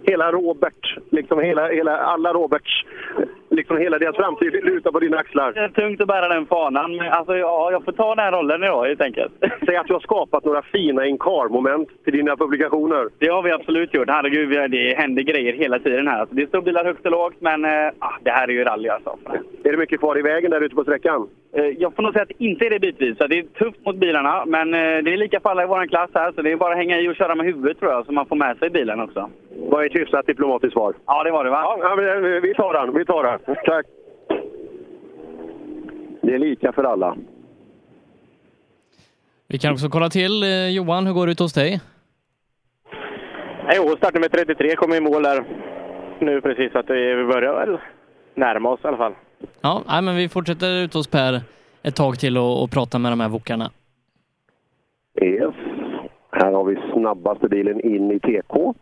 Hela 0.06 0.32
Robert, 0.32 0.98
liksom 1.10 1.40
hela, 1.40 1.68
hela, 1.68 1.98
alla 1.98 2.34
Roberts, 2.34 2.86
liksom 3.56 3.78
hela 3.78 4.00
deras 4.00 4.16
framtid 4.16 4.54
lutar 4.64 4.92
på 4.92 5.00
dina 5.00 5.18
axlar. 5.18 5.52
Det 5.54 5.60
är 5.60 5.70
tungt 5.70 6.02
att 6.02 6.08
bära 6.08 6.28
den 6.28 6.46
fanan, 6.46 6.96
men 6.96 7.08
alltså, 7.12 7.38
ja, 7.38 7.72
jag 7.72 7.86
får 7.86 7.92
ta 7.92 8.16
den 8.16 8.32
rollen 8.32 8.64
idag 8.64 8.86
helt 8.86 9.02
enkelt. 9.02 9.34
Säg 9.66 9.76
att 9.76 9.88
du 9.88 9.94
har 9.94 10.00
skapat 10.00 10.46
några 10.46 10.62
fina 10.62 11.06
in-car-moment 11.06 11.90
till 12.04 12.14
dina 12.14 12.38
publikationer. 12.38 13.10
Det 13.20 13.28
har 13.28 13.44
vi 13.44 13.52
absolut 13.52 13.94
gjort. 13.94 14.10
Herregud, 14.10 14.72
det 14.72 14.96
händer 14.98 15.24
grejer 15.24 15.54
hela 15.54 15.80
tiden 15.80 16.08
här. 16.08 16.20
Alltså, 16.20 16.36
det 16.36 16.48
står 16.48 16.62
bilar 16.62 16.86
högt 16.86 17.06
och 17.06 17.12
lågt, 17.12 17.36
men 17.40 17.66
eh, 17.66 17.88
ah, 18.00 18.14
det 18.24 18.32
här 18.32 18.48
är 18.48 18.52
ju 18.52 18.64
rally 18.64 18.90
alltså. 18.90 19.18
Är 19.64 19.72
det 19.72 19.78
mycket 19.78 20.00
kvar 20.00 20.20
i 20.20 20.22
vägen 20.22 20.52
där 20.52 20.62
ute 20.62 20.76
på 20.76 20.84
sträckan? 20.84 21.28
Eh, 21.56 21.66
Jag 21.66 21.96
får 21.96 22.04
nog 22.04 22.14
säga 22.14 22.24
att 22.24 22.32
inte 22.32 22.66
är 22.66 22.70
det 22.70 22.80
bitvis. 22.80 23.18
Så 23.18 23.28
Det 23.28 23.40
är 23.40 23.44
tufft 23.44 23.86
mot 23.86 23.96
bilarna, 23.96 24.44
men 24.46 24.74
eh, 24.74 24.80
det 24.80 25.14
är 25.14 25.18
lika 25.18 25.40
för 25.40 25.50
alla 25.50 25.64
i 25.64 25.66
vår 25.66 25.88
klass 25.88 26.10
här. 26.14 26.32
Så 26.32 26.42
det 26.42 26.52
är 26.52 26.56
bara 26.56 26.72
att 26.72 26.78
hänga 26.78 27.00
i 27.00 27.08
och 27.10 27.16
köra 27.16 27.36
med 27.36 27.46
huvudet 27.46 27.80
tror 27.80 27.92
jag, 27.92 28.06
så 28.06 28.12
man 28.12 28.26
får 28.26 28.36
med 28.36 28.58
sig 28.58 28.70
bilen 28.70 29.00
också. 29.00 29.30
Vad 29.70 29.82
är 29.82 29.86
ett 29.86 29.96
hyfsat 29.96 30.26
diplomatiskt 30.26 30.74
svar? 30.74 30.94
Ja, 31.06 31.24
det 31.24 31.32
var 31.32 31.44
det 31.44 31.50
va? 31.50 31.78
Ja, 31.80 31.96
vi 32.42 32.54
tar 32.54 32.74
den. 32.74 32.94
Vi 32.98 33.06
tar 33.06 33.24
den. 33.24 33.40
Tack. 33.46 33.86
Det 36.22 36.34
är 36.34 36.40
lika 36.40 36.72
för 36.72 36.84
alla. 36.84 37.18
Vi 39.48 39.60
kan 39.60 39.74
också 39.74 39.90
kolla 39.90 40.10
till 40.10 40.44
eh, 40.44 40.70
Johan, 40.70 41.08
hur 41.08 41.14
går 41.14 41.26
det 41.26 41.32
ut 41.32 41.40
hos 41.40 41.54
dig? 41.54 41.82
Jo, 43.76 43.96
startnummer 43.98 44.30
33 44.30 44.76
kom 44.76 44.94
i 44.94 45.00
mål 45.00 45.24
där 45.24 45.46
nu 46.20 46.42
precis, 46.42 46.72
så 46.72 46.80
att 46.80 46.90
vi 46.90 47.26
börjar 47.26 47.66
väl 47.66 47.78
närma 48.36 48.70
oss 48.70 48.80
i 48.84 48.88
alla 48.88 48.98
fall. 48.98 49.14
Ja, 49.62 49.84
nej, 49.88 50.02
men 50.02 50.16
vi 50.16 50.30
fortsätter 50.30 50.84
ut 50.84 50.94
hos 50.94 51.08
Per 51.08 51.42
ett 51.84 51.96
tag 51.96 52.20
till 52.20 52.38
och, 52.38 52.64
och 52.64 52.72
prata 52.72 53.00
med 53.00 53.12
de 53.12 53.20
här 53.20 53.30
wokarna. 53.30 53.72
Yes. 55.22 55.56
Här 56.36 56.52
har 56.52 56.64
vi 56.64 56.78
snabbaste 56.94 57.48
bilen 57.48 57.82
in 57.82 58.12
i 58.12 58.20
TK. 58.20 58.74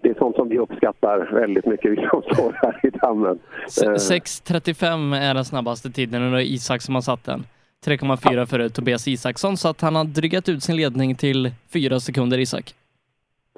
Det 0.00 0.08
är 0.08 0.14
sånt 0.14 0.36
som 0.36 0.48
vi 0.48 0.58
uppskattar 0.58 1.28
väldigt 1.32 1.66
mycket, 1.66 1.90
vi 1.92 1.96
som 1.96 2.22
står 2.22 2.52
här 2.62 2.80
i 2.86 2.90
dammen. 2.90 3.38
S- 3.66 3.82
Eh, 3.82 3.92
6.35 3.92 5.14
är 5.14 5.34
den 5.34 5.44
snabbaste 5.44 5.90
tiden 5.90 6.24
och 6.26 6.30
det 6.32 6.42
är 6.44 6.54
Isak 6.54 6.80
som 6.82 6.94
har 6.94 7.02
satt 7.02 7.24
den. 7.24 7.40
3,4 7.86 8.46
före 8.46 8.68
Tobias 8.68 9.08
Isaksson 9.08 9.56
så 9.56 9.68
att 9.68 9.80
han 9.80 9.96
har 9.96 10.04
drygat 10.04 10.48
ut 10.48 10.62
sin 10.62 10.76
ledning 10.76 11.14
till 11.14 11.50
fyra 11.72 12.00
sekunder 12.00 12.38
Isak. 12.38 12.74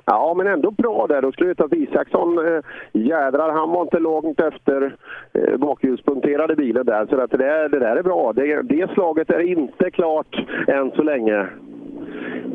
Ja, 0.06 0.34
men 0.36 0.46
ändå 0.46 0.70
bra 0.70 1.06
där. 1.06 1.22
Då 1.22 1.32
skulle 1.32 1.48
vi 1.48 1.54
ta 1.54 1.68
Isaksson, 1.72 2.38
eh, 2.38 2.60
jädrar, 2.92 3.52
han 3.52 3.70
var 3.70 3.82
inte 3.82 3.98
långt 3.98 4.40
efter 4.40 4.96
eh, 5.32 5.56
bakhjulspunkterade 5.56 6.56
bilen 6.56 6.86
där. 6.86 7.06
Så 7.06 7.20
att 7.20 7.30
det, 7.30 7.36
där, 7.36 7.68
det 7.68 7.78
där 7.78 7.96
är 7.96 8.02
bra. 8.02 8.32
Det, 8.32 8.62
det 8.62 8.90
slaget 8.94 9.30
är 9.30 9.40
inte 9.40 9.90
klart 9.90 10.36
än 10.68 10.90
så 10.90 11.02
länge. 11.02 11.46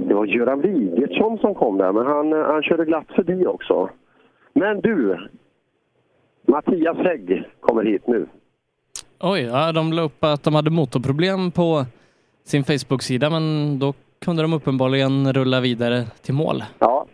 Det 0.08 0.14
var 0.14 0.26
Göran 0.26 0.61
Wigertsson 0.61 1.38
som 1.38 1.56
kom 1.56 1.78
där, 1.78 1.92
men 1.92 2.06
han, 2.06 2.34
eh, 2.34 2.45
han 2.45 2.64
körde 2.64 2.86
glatt 2.86 3.08
förbi 3.16 3.45
också. 3.45 3.90
Men 4.53 4.82
du, 4.82 5.18
Mattias 6.48 6.98
Hägg 6.98 7.44
kommer 7.60 7.84
hit 7.84 8.08
nu. 8.08 8.28
Oj, 9.19 9.42
ja, 9.42 9.72
de 9.72 9.94
la 9.94 10.02
upp 10.02 10.24
att 10.24 10.44
de 10.44 10.56
hade 10.56 10.69
motorproblem 10.69 11.52
på 11.52 11.86
sin 12.44 12.64
Facebook-sida, 12.64 13.30
men 13.30 13.80
då 13.80 13.94
kunde 14.26 14.42
de 14.42 14.53
uppenbarligen 14.53 15.34
rulla 15.34 15.61
vidare 15.61 16.03
till 16.22 16.34
mål. 16.34 16.64
Ja, 16.80 17.06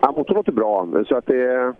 ja 0.00 0.12
motorn 0.16 0.36
låter 0.36 0.52
bra. 0.52 0.88
Så 1.08 1.16
att 1.16 1.26
det... 1.26 1.74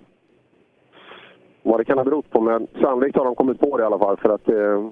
Vad 1.62 1.80
det 1.80 1.84
kan 1.84 1.98
ha 1.98 2.04
berott 2.04 2.30
på, 2.30 2.40
men 2.40 2.66
sannolikt 2.80 3.16
har 3.16 3.24
de 3.24 3.34
kommit 3.34 3.60
på 3.60 3.76
det 3.76 3.82
i 3.82 3.86
alla 3.86 3.98
fall 3.98 4.16
för 4.16 4.28
att 4.28 4.44
det, 4.44 4.90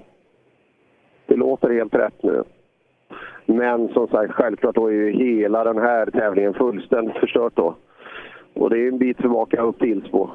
det 1.27 1.37
låter 1.37 1.71
helt 1.71 1.95
rätt 1.95 2.23
nu. 2.23 2.43
Men 3.47 3.89
som 3.89 4.09
sagt, 4.09 4.33
självklart 4.33 4.75
då 4.75 4.87
är 4.87 4.93
ju 4.93 5.11
hela 5.11 5.65
den 5.65 5.79
här 5.79 6.07
tävlingen 6.07 6.55
fullständigt 6.55 7.17
förstört 7.17 7.53
då. 7.57 7.75
Och 8.55 8.71
det 8.71 8.79
är 8.79 8.89
en 8.89 8.99
bit 8.99 9.19
tillbaka 9.19 9.63
upp 9.63 9.79
till 9.79 9.89
Ilsbo. 9.89 10.29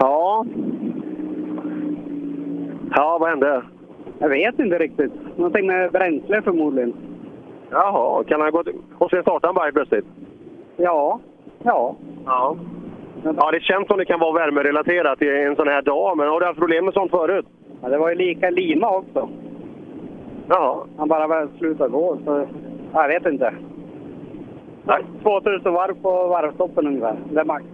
Ja. 0.00 0.46
Ja, 2.96 3.18
vad 3.20 3.28
hände? 3.30 3.62
Jag 4.18 4.28
vet 4.28 4.58
inte 4.58 4.78
riktigt. 4.78 5.12
Någonting 5.36 5.66
med 5.66 5.92
bränsle 5.92 6.42
förmodligen. 6.42 6.94
Jaha, 7.70 8.24
kan 8.24 8.40
han 8.40 8.50
gå 8.50 8.64
och 8.98 9.10
sen 9.10 9.22
starta 9.22 9.48
en 9.48 9.54
bike 9.54 9.72
plötsligt? 9.72 10.06
Ja. 10.76 11.20
Ja. 11.62 11.96
Ja. 12.26 12.56
Ja, 13.22 13.50
det 13.50 13.60
känns 13.60 13.86
som 13.86 13.98
det 13.98 14.04
kan 14.04 14.20
vara 14.20 14.32
värmerelaterat 14.32 15.22
i 15.22 15.28
en 15.28 15.56
sån 15.56 15.68
här 15.68 15.82
dag, 15.82 16.16
men 16.16 16.28
har 16.28 16.40
du 16.40 16.46
haft 16.46 16.58
problem 16.58 16.84
med 16.84 16.94
sånt 16.94 17.10
förut? 17.10 17.46
ja 17.82 17.88
det 17.88 17.98
var 17.98 18.08
ju 18.08 18.14
lika 18.14 18.50
lima 18.50 18.88
också. 18.88 19.28
Jaha. 20.48 20.86
Han 20.96 21.08
bara 21.08 21.48
slutade 21.58 21.90
gå. 21.90 22.18
Så, 22.24 22.46
ja, 22.92 23.02
jag 23.02 23.08
vet 23.08 23.32
inte. 23.32 23.54
Nej. 24.84 25.04
2000 25.22 25.72
varv 25.72 25.94
på 26.02 26.10
varvstoppen 26.26 26.86
ungefär. 26.86 27.16
Det 27.32 27.40
är 27.40 27.44
max. 27.44 27.64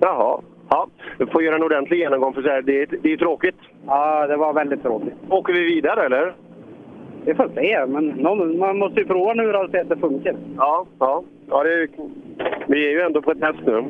Jaha. 0.00 0.40
Ja, 0.68 0.86
du 1.18 1.26
får 1.26 1.42
göra 1.42 1.56
en 1.56 1.62
ordentlig 1.62 1.98
genomgång 1.98 2.32
för 2.32 2.42
så 2.42 2.48
här, 2.48 2.62
det, 2.62 2.86
det 3.02 3.12
är 3.12 3.16
tråkigt. 3.16 3.56
Ja, 3.86 4.26
det 4.26 4.36
var 4.36 4.52
väldigt 4.52 4.82
tråkigt. 4.82 5.14
Åker 5.30 5.52
vi 5.52 5.60
vidare 5.60 6.06
eller? 6.06 6.34
Vi 7.24 7.34
får 7.34 7.48
se, 7.54 7.86
men 7.86 8.08
någon, 8.08 8.58
man 8.58 8.78
måste 8.78 9.00
ju 9.00 9.06
prova 9.06 9.34
nu 9.34 9.54
och 9.54 9.70
se 9.70 9.78
att 9.78 9.88
det 9.88 9.96
funkar. 9.96 10.36
Ja, 10.56 10.86
ja. 10.98 11.22
ja 11.48 11.62
det 11.62 11.82
är, 11.82 11.88
vi 12.66 12.86
är 12.86 12.90
ju 12.90 13.00
ändå 13.00 13.22
på 13.22 13.30
ett 13.30 13.40
test 13.40 13.58
nu. 13.66 13.84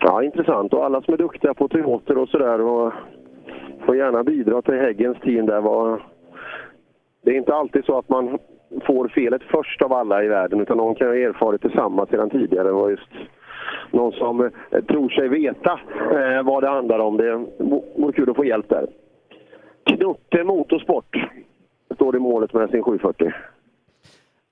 Ja, 0.00 0.22
intressant. 0.22 0.74
Och 0.74 0.84
alla 0.84 1.02
som 1.02 1.14
är 1.14 1.18
duktiga 1.18 1.54
på 1.54 1.68
Toyotor 1.68 2.18
och 2.18 2.28
sådär 2.28 2.60
får 3.86 3.96
gärna 3.96 4.24
bidra 4.24 4.62
till 4.62 4.74
Häggens 4.74 5.20
team 5.20 5.46
där. 5.46 5.60
Var... 5.60 6.02
Det 7.22 7.30
är 7.30 7.34
inte 7.34 7.54
alltid 7.54 7.84
så 7.84 7.98
att 7.98 8.08
man 8.08 8.38
får 8.86 9.08
felet 9.08 9.42
först 9.42 9.82
av 9.82 9.92
alla 9.92 10.24
i 10.24 10.28
världen, 10.28 10.60
utan 10.60 10.76
någon 10.76 10.94
kan 10.94 11.06
ha 11.06 11.14
erfarit 11.14 11.62
detsamma 11.62 12.06
sedan 12.06 12.30
tidigare. 12.30 12.68
Det 12.68 12.72
var 12.72 12.90
just 12.90 13.10
någon 13.90 14.12
som 14.12 14.40
eh, 14.70 14.84
tror 14.84 15.08
sig 15.08 15.28
veta 15.28 15.80
eh, 15.92 16.42
vad 16.42 16.62
det 16.62 16.68
handlar 16.68 16.98
om. 16.98 17.16
Det 17.16 17.46
vore 17.96 18.12
kul 18.12 18.30
att 18.30 18.36
få 18.36 18.44
hjälp 18.44 18.68
där. 18.68 18.86
Knutte 19.84 20.44
Motorsport 20.44 21.16
står 21.94 22.16
i 22.16 22.18
målet 22.18 22.52
med 22.52 22.70
sin 22.70 22.82
740. 22.82 23.32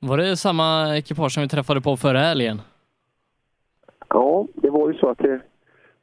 Var 0.00 0.17
det 0.17 0.36
samma 0.36 0.97
ekipage 0.97 1.33
som 1.33 1.42
vi 1.42 1.49
träffade 1.49 1.81
på 1.81 1.97
förra 1.97 2.18
helgen? 2.18 2.60
Ja, 4.09 4.47
det 4.55 4.70
var 4.70 4.89
ju 4.89 4.99
så 4.99 5.09
att 5.09 5.18
det, 5.18 5.41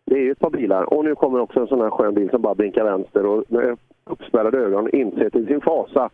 det 0.07 0.15
är 0.15 0.19
ju 0.19 0.31
ett 0.31 0.39
par 0.39 0.49
bilar. 0.49 0.93
Och 0.93 1.05
nu 1.05 1.15
kommer 1.15 1.39
också 1.39 1.59
en 1.59 1.67
sån 1.67 1.81
här 1.81 1.89
skön 1.89 2.13
bil 2.13 2.29
som 2.29 2.41
bara 2.41 2.55
blinkar 2.55 2.83
vänster 2.83 3.25
och 3.25 3.43
med 3.47 3.77
uppspärrade 4.03 4.57
ögon 4.57 4.89
inser 4.89 5.29
till 5.29 5.47
sin 5.47 5.61
fasa 5.61 6.09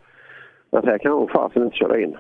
att 0.70 0.86
här 0.86 0.98
kan 0.98 1.12
hon 1.12 1.28
fasen 1.28 1.64
inte 1.64 1.78
köra 1.78 2.00
in. 2.00 2.18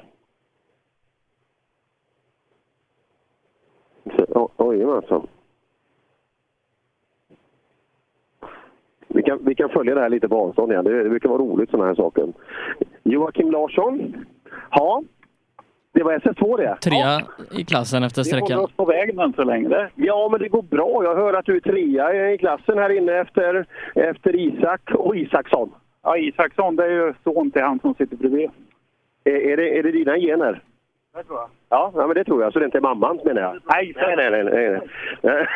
Jajamensan. 4.03 4.49
oj, 4.57 4.83
alltså. 4.83 5.27
Vi 9.07 9.23
kan, 9.23 9.45
vi 9.45 9.55
kan 9.55 9.69
följa 9.69 9.95
det 9.95 10.01
här 10.01 10.09
lite 10.09 10.29
på 10.29 10.37
avstånd 10.37 10.71
igen. 10.71 10.85
Det, 10.85 11.03
det 11.03 11.09
brukar 11.09 11.29
vara 11.29 11.41
roligt 11.41 11.69
sådana 11.69 11.87
här 11.87 11.95
saker. 11.95 12.33
Joakim 13.03 13.51
Larsson. 13.51 14.25
Ja, 14.71 15.03
det 15.93 16.03
var 16.03 16.13
SS2 16.13 16.57
det. 16.57 16.77
Trea 16.81 16.97
ja. 16.99 17.21
i 17.59 17.65
klassen 17.65 18.03
efter 18.03 18.21
Vi 18.21 18.25
sträckan. 18.25 18.51
håller 18.51 18.63
oss 18.63 18.75
på 18.75 18.85
vägen 18.85 19.19
än 19.19 19.33
så 19.33 19.43
länge. 19.43 19.89
Ja, 19.95 20.27
men 20.31 20.39
det 20.39 20.47
går 20.47 20.61
bra. 20.61 21.03
Jag 21.03 21.15
hör 21.15 21.33
att 21.33 21.45
du 21.45 21.55
är 21.55 21.59
trea 21.59 22.31
i 22.33 22.37
klassen 22.37 22.77
här 22.77 22.97
inne 22.97 23.13
efter, 23.13 23.65
efter 23.95 24.35
Isak 24.35 24.91
och 24.93 25.15
Isaksson. 25.15 25.71
Ja, 26.03 26.17
Isaksson, 26.17 26.75
det 26.75 26.83
är 26.85 26.89
ju 26.89 27.13
son 27.23 27.51
till 27.51 27.61
han 27.61 27.79
som 27.79 27.93
sitter 27.95 28.17
bredvid. 28.17 28.49
Är, 29.23 29.35
är, 29.35 29.57
det, 29.57 29.77
är 29.79 29.83
det 29.83 29.91
dina 29.91 30.17
gener? 30.17 30.61
Det 31.15 31.23
tror 31.23 31.39
jag. 31.39 31.49
Ja, 31.69 31.91
ja, 31.95 32.07
men 32.07 32.15
det 32.15 32.23
tror 32.23 32.43
jag. 32.43 32.53
Så 32.53 32.59
det 32.59 32.63
är 32.63 32.65
inte 32.65 32.81
mammans 32.81 33.23
menar 33.23 33.41
jag? 33.41 33.59
Nej, 33.65 33.93
nej, 33.95 34.15
nej. 34.15 34.43
nej, 34.43 34.79
nej. 35.21 35.47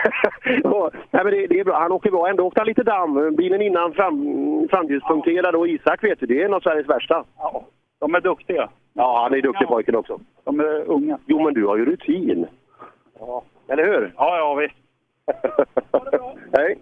Nej 1.11 1.24
men 1.24 1.33
det, 1.33 1.48
det 1.48 1.59
är 1.59 1.64
bra. 1.64 1.80
Han 1.80 1.91
åker 1.91 2.11
bra. 2.11 2.27
Ändå 2.30 2.43
åkte 2.43 2.59
han 2.59 2.67
lite 2.67 2.83
damm. 2.83 3.35
Bilen 3.35 3.61
innan 3.61 3.93
fram, 3.93 4.67
framljuspunkterad 4.72 5.56
och 5.56 5.67
Isak 5.67 6.03
vet 6.03 6.19
du, 6.19 6.25
det 6.25 6.41
är 6.41 6.45
en 6.45 6.53
av 6.53 6.59
Sveriges 6.59 6.90
värsta. 6.90 7.24
Ja, 7.38 7.66
de 8.00 8.16
är 8.16 8.22
duktiga. 8.22 8.69
Ja, 8.93 9.22
han 9.24 9.34
är 9.38 9.42
duktig 9.42 9.67
pojken 9.67 9.95
också. 9.95 10.19
De 10.43 10.59
är 10.59 10.84
unga. 10.90 11.17
Jo, 11.26 11.43
men 11.43 11.53
du 11.53 11.66
har 11.66 11.77
ju 11.77 11.85
rutin. 11.85 12.45
Ja. 13.19 13.43
Eller 13.67 13.84
hur? 13.85 14.14
Ja, 14.17 14.38
ja 14.38 14.53
visst. 14.56 14.76
Hej. 16.58 16.77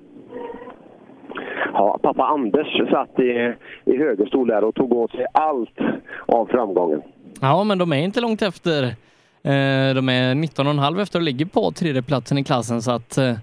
Ja, 1.74 2.00
pappa 2.04 2.24
Anders 2.24 2.90
satt 2.92 3.20
i, 3.20 3.54
i 3.86 3.98
högerstol 3.98 4.48
där 4.48 4.64
och 4.64 4.76
tog 4.76 4.94
åt 4.94 5.12
sig 5.12 5.26
allt 5.34 5.80
av 6.26 6.46
framgången. 6.46 7.02
Ja, 7.42 7.64
men 7.64 7.78
de 7.78 7.94
är 7.94 7.98
inte 7.98 8.22
långt 8.22 8.42
efter. 8.42 8.84
Eh, 8.84 9.94
De 9.96 10.10
är 10.10 10.34
19,5 10.36 11.02
efter 11.02 11.20
och 11.20 11.24
ligger 11.24 11.46
på 11.46 11.72
tredjeplatsen 11.72 12.38
i 12.38 12.44
klassen 12.44 12.82
så 12.82 12.92
att 12.92 13.18
eh, 13.18 13.34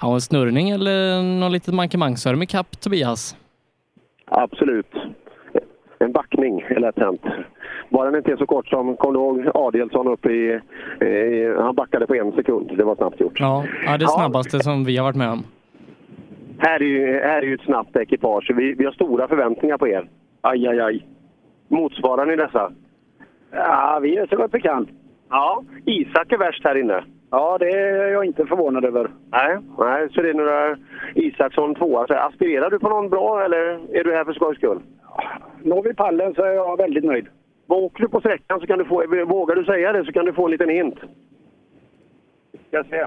ja, 0.00 0.14
en 0.14 0.20
snurrning 0.20 0.70
eller 0.70 1.22
något 1.22 1.52
litet 1.52 1.74
mankemang 1.74 2.16
så 2.16 2.28
är 2.28 2.32
de 2.32 2.42
ikapp 2.42 2.80
Tobias. 2.80 3.36
Absolut. 4.24 4.92
En 6.00 6.12
backning 6.12 6.60
är 6.68 6.80
lätt 6.80 6.98
hänt. 6.98 7.22
Bara 7.88 8.04
den 8.10 8.16
inte 8.18 8.32
är 8.32 8.36
så 8.36 8.46
kort 8.46 8.68
som, 8.68 8.96
kom 8.96 9.12
du 9.12 9.18
ihåg 9.18 9.46
Adelsson 9.54 10.08
uppe 10.08 10.30
i, 10.32 10.60
i... 11.06 11.54
Han 11.58 11.74
backade 11.74 12.06
på 12.06 12.14
en 12.14 12.32
sekund. 12.32 12.70
Det 12.76 12.84
var 12.84 12.96
snabbt 12.96 13.20
gjort. 13.20 13.40
Ja, 13.40 13.64
ja 13.86 13.96
det 13.98 14.04
Ja. 14.04 14.08
snabbaste 14.08 14.58
som 14.60 14.84
vi 14.84 14.96
har 14.96 15.04
varit 15.04 15.16
med 15.16 15.30
om. 15.30 15.42
Här 16.58 16.80
är 16.82 16.86
ju, 16.86 17.20
här 17.20 17.38
är 17.38 17.42
ju 17.42 17.54
ett 17.54 17.60
snabbt 17.60 17.96
ekipage. 17.96 18.50
Vi, 18.56 18.72
vi 18.74 18.84
har 18.84 18.92
stora 18.92 19.28
förväntningar 19.28 19.78
på 19.78 19.88
er. 19.88 20.08
Aj, 20.40 20.66
aj, 20.68 20.80
aj. 20.80 21.06
Motsvarar 21.68 22.26
ni 22.26 22.36
dessa? 22.36 22.72
Ja, 23.52 23.98
vi 24.02 24.16
är 24.16 24.26
så 24.26 24.36
gott 24.36 24.50
vi 24.54 24.60
kan. 24.60 24.88
Ja, 25.30 25.62
Isak 25.86 26.32
är 26.32 26.38
värst 26.38 26.64
här 26.64 26.74
inne. 26.78 27.04
Ja, 27.30 27.56
det 27.60 27.70
är 27.70 28.12
jag 28.12 28.24
inte 28.24 28.46
förvånad 28.46 28.84
över. 28.84 29.10
Nej, 29.32 29.56
nej 29.78 30.08
så 30.12 30.22
det 30.22 30.30
är 30.30 30.34
några 30.34 30.76
Isaksson 31.14 31.74
tvåa. 31.74 32.06
Så 32.06 32.14
aspirerar 32.14 32.70
du 32.70 32.78
på 32.78 32.88
någon 32.88 33.08
bra 33.10 33.44
eller 33.44 33.58
är 33.98 34.04
du 34.04 34.14
här 34.14 34.24
för 34.24 34.32
skojs 34.32 34.56
skull? 34.58 34.78
Når 35.62 35.82
vi 35.82 35.94
pallen 35.94 36.34
så 36.34 36.42
är 36.42 36.52
jag 36.52 36.76
väldigt 36.76 37.04
nöjd. 37.04 37.26
Åker 37.66 38.02
du 38.02 38.08
på 38.08 38.20
sträckan 38.20 38.60
så 38.60 38.66
kan 38.66 38.78
du 38.78 38.84
få, 38.84 39.24
vågar 39.26 39.54
du 39.54 39.64
säga 39.64 39.92
det 39.92 40.04
så 40.04 40.12
kan 40.12 40.24
du 40.24 40.32
få 40.32 40.44
en 40.44 40.50
liten 40.50 40.68
hint. 40.68 40.98
Ska 42.68 42.84
se. 42.84 43.06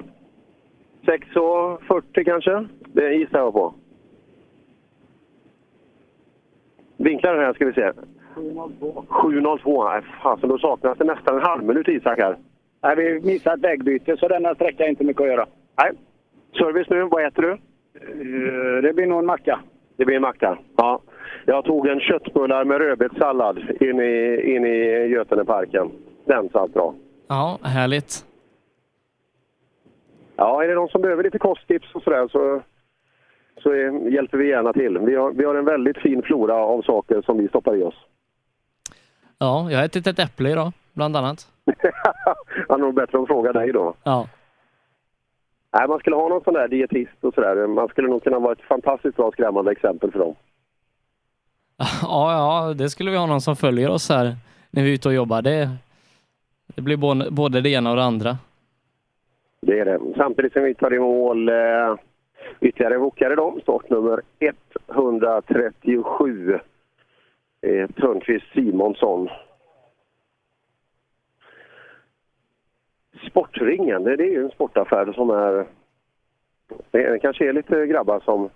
6.40 1.05 2.23
kanske? 2.23 2.65
Det 2.93 3.13
gissar 3.13 3.39
jag 3.39 3.53
på. 3.53 3.73
Vinklar 6.97 7.33
den 7.35 7.45
här 7.45 7.53
ska 7.53 7.65
vi 7.65 7.73
se. 7.73 7.91
7.02. 8.35 9.89
Nej, 9.91 10.01
fasen, 10.23 10.49
då 10.49 10.57
saknas 10.57 10.97
det 10.97 11.03
nästan 11.03 11.35
en 11.35 11.41
halv 11.43 11.63
minut 11.63 11.87
Isak 11.87 12.19
här. 12.19 12.37
Nej, 12.83 12.95
vi 12.95 13.21
missade 13.21 13.55
ett 13.55 13.63
vägbyte 13.63 14.17
så 14.17 14.27
denna 14.27 14.55
sträcka 14.55 14.85
är 14.85 14.89
inte 14.89 15.03
mycket 15.03 15.21
att 15.21 15.27
göra. 15.27 15.45
Nej. 15.77 15.91
Service 16.57 16.89
nu, 16.89 17.01
vad 17.03 17.25
äter 17.25 17.41
du? 17.41 17.51
Eh, 17.51 18.81
Det 18.81 18.93
blir 18.93 19.07
nog 19.07 19.19
en 19.19 19.25
macka. 19.25 19.59
Det 19.97 20.05
blir 20.05 20.15
en 20.15 20.21
macka. 20.21 20.57
Ja. 20.77 21.01
Jag 21.45 21.65
tog 21.65 21.87
en 21.87 21.99
köttbullar 21.99 22.65
med 22.65 22.77
rödbetssallad 22.77 23.57
in 23.59 24.01
i, 24.01 24.41
in 24.55 24.65
i 24.65 25.07
Göteneparken. 25.07 25.91
Den 26.25 26.49
satt 26.49 26.73
bra. 26.73 26.93
Ja, 27.27 27.59
härligt. 27.63 28.25
Ja, 30.35 30.63
är 30.63 30.67
det 30.67 30.75
någon 30.75 30.89
som 30.89 31.01
behöver 31.01 31.23
lite 31.23 31.39
kosttips 31.39 31.95
och 31.95 32.03
sådär 32.03 32.27
så, 32.27 32.61
så 33.63 33.71
är, 33.71 34.09
hjälper 34.09 34.37
vi 34.37 34.49
gärna 34.49 34.73
till. 34.73 34.97
Vi 34.97 35.15
har, 35.15 35.31
vi 35.31 35.45
har 35.45 35.55
en 35.55 35.65
väldigt 35.65 35.97
fin 35.97 36.21
flora 36.21 36.55
av 36.55 36.81
saker 36.81 37.21
som 37.21 37.37
vi 37.37 37.47
stoppar 37.47 37.75
i 37.75 37.83
oss. 37.83 37.95
Ja, 39.37 39.67
jag 39.71 39.77
har 39.77 39.85
ätit 39.85 40.07
ett 40.07 40.19
äpple 40.19 40.51
idag, 40.51 40.71
bland 40.93 41.15
annat. 41.15 41.47
Han 42.69 42.81
är 42.81 42.85
nog 42.85 42.93
bättre 42.93 43.19
att 43.21 43.27
fråga 43.27 43.53
dig 43.53 43.71
då. 43.71 43.93
Ja. 44.03 44.27
Nej, 45.73 45.87
man 45.87 45.99
skulle 45.99 46.15
ha 46.15 46.27
någon 46.27 46.43
sån 46.43 46.53
där 46.53 46.67
dietist 46.67 47.23
och 47.23 47.33
sådär. 47.33 47.67
Man 47.67 47.87
skulle 47.87 48.07
nog 48.07 48.23
kunna 48.23 48.39
vara 48.39 48.51
ett 48.51 48.61
fantastiskt 48.61 49.17
bra 49.17 49.31
skrämmande 49.31 49.71
exempel 49.71 50.11
för 50.11 50.19
dem. 50.19 50.35
Ja, 52.01 52.31
ja, 52.31 52.73
det 52.73 52.89
skulle 52.89 53.11
vi 53.11 53.17
ha 53.17 53.25
någon 53.25 53.41
som 53.41 53.55
följer 53.55 53.89
oss 53.89 54.09
här 54.09 54.35
när 54.71 54.83
vi 54.83 54.89
är 54.89 54.93
ute 54.93 55.07
och 55.07 55.13
jobbar. 55.13 55.41
Det, 55.41 55.69
Det 56.75 56.81
blir 56.81 56.97
både, 56.97 57.31
både 57.31 57.61
det 57.61 57.69
ena 57.69 57.89
och 57.89 57.95
det 57.95 58.03
andra. 58.03 58.37
Det 59.61 59.79
är 59.79 59.85
det. 59.85 59.99
Samtidigt 60.17 60.53
som 60.53 60.63
vi 60.63 60.73
tar 60.73 60.93
i 60.93 60.99
mål 60.99 61.49
eh, 61.49 61.95
ytterligare 62.59 62.93
en 62.93 63.01
wokare 63.01 63.35
då, 63.35 63.59
startnummer 63.61 64.21
137. 64.89 66.59
Eh, 67.61 67.89
Törnqvist 67.89 68.45
Simonsson. 68.53 69.29
Sportringen, 73.29 74.03
det 74.03 74.15
det 74.15 74.23
är 74.23 74.31
ju 74.31 74.43
en 74.43 74.51
sportaffär 74.51 75.13
som 75.13 75.29
är... 75.29 75.67
Det 76.91 77.19
kanske 77.21 77.49
är 77.49 77.53
lite 77.53 77.85
grabbar 77.85 78.19
som, 78.19 78.49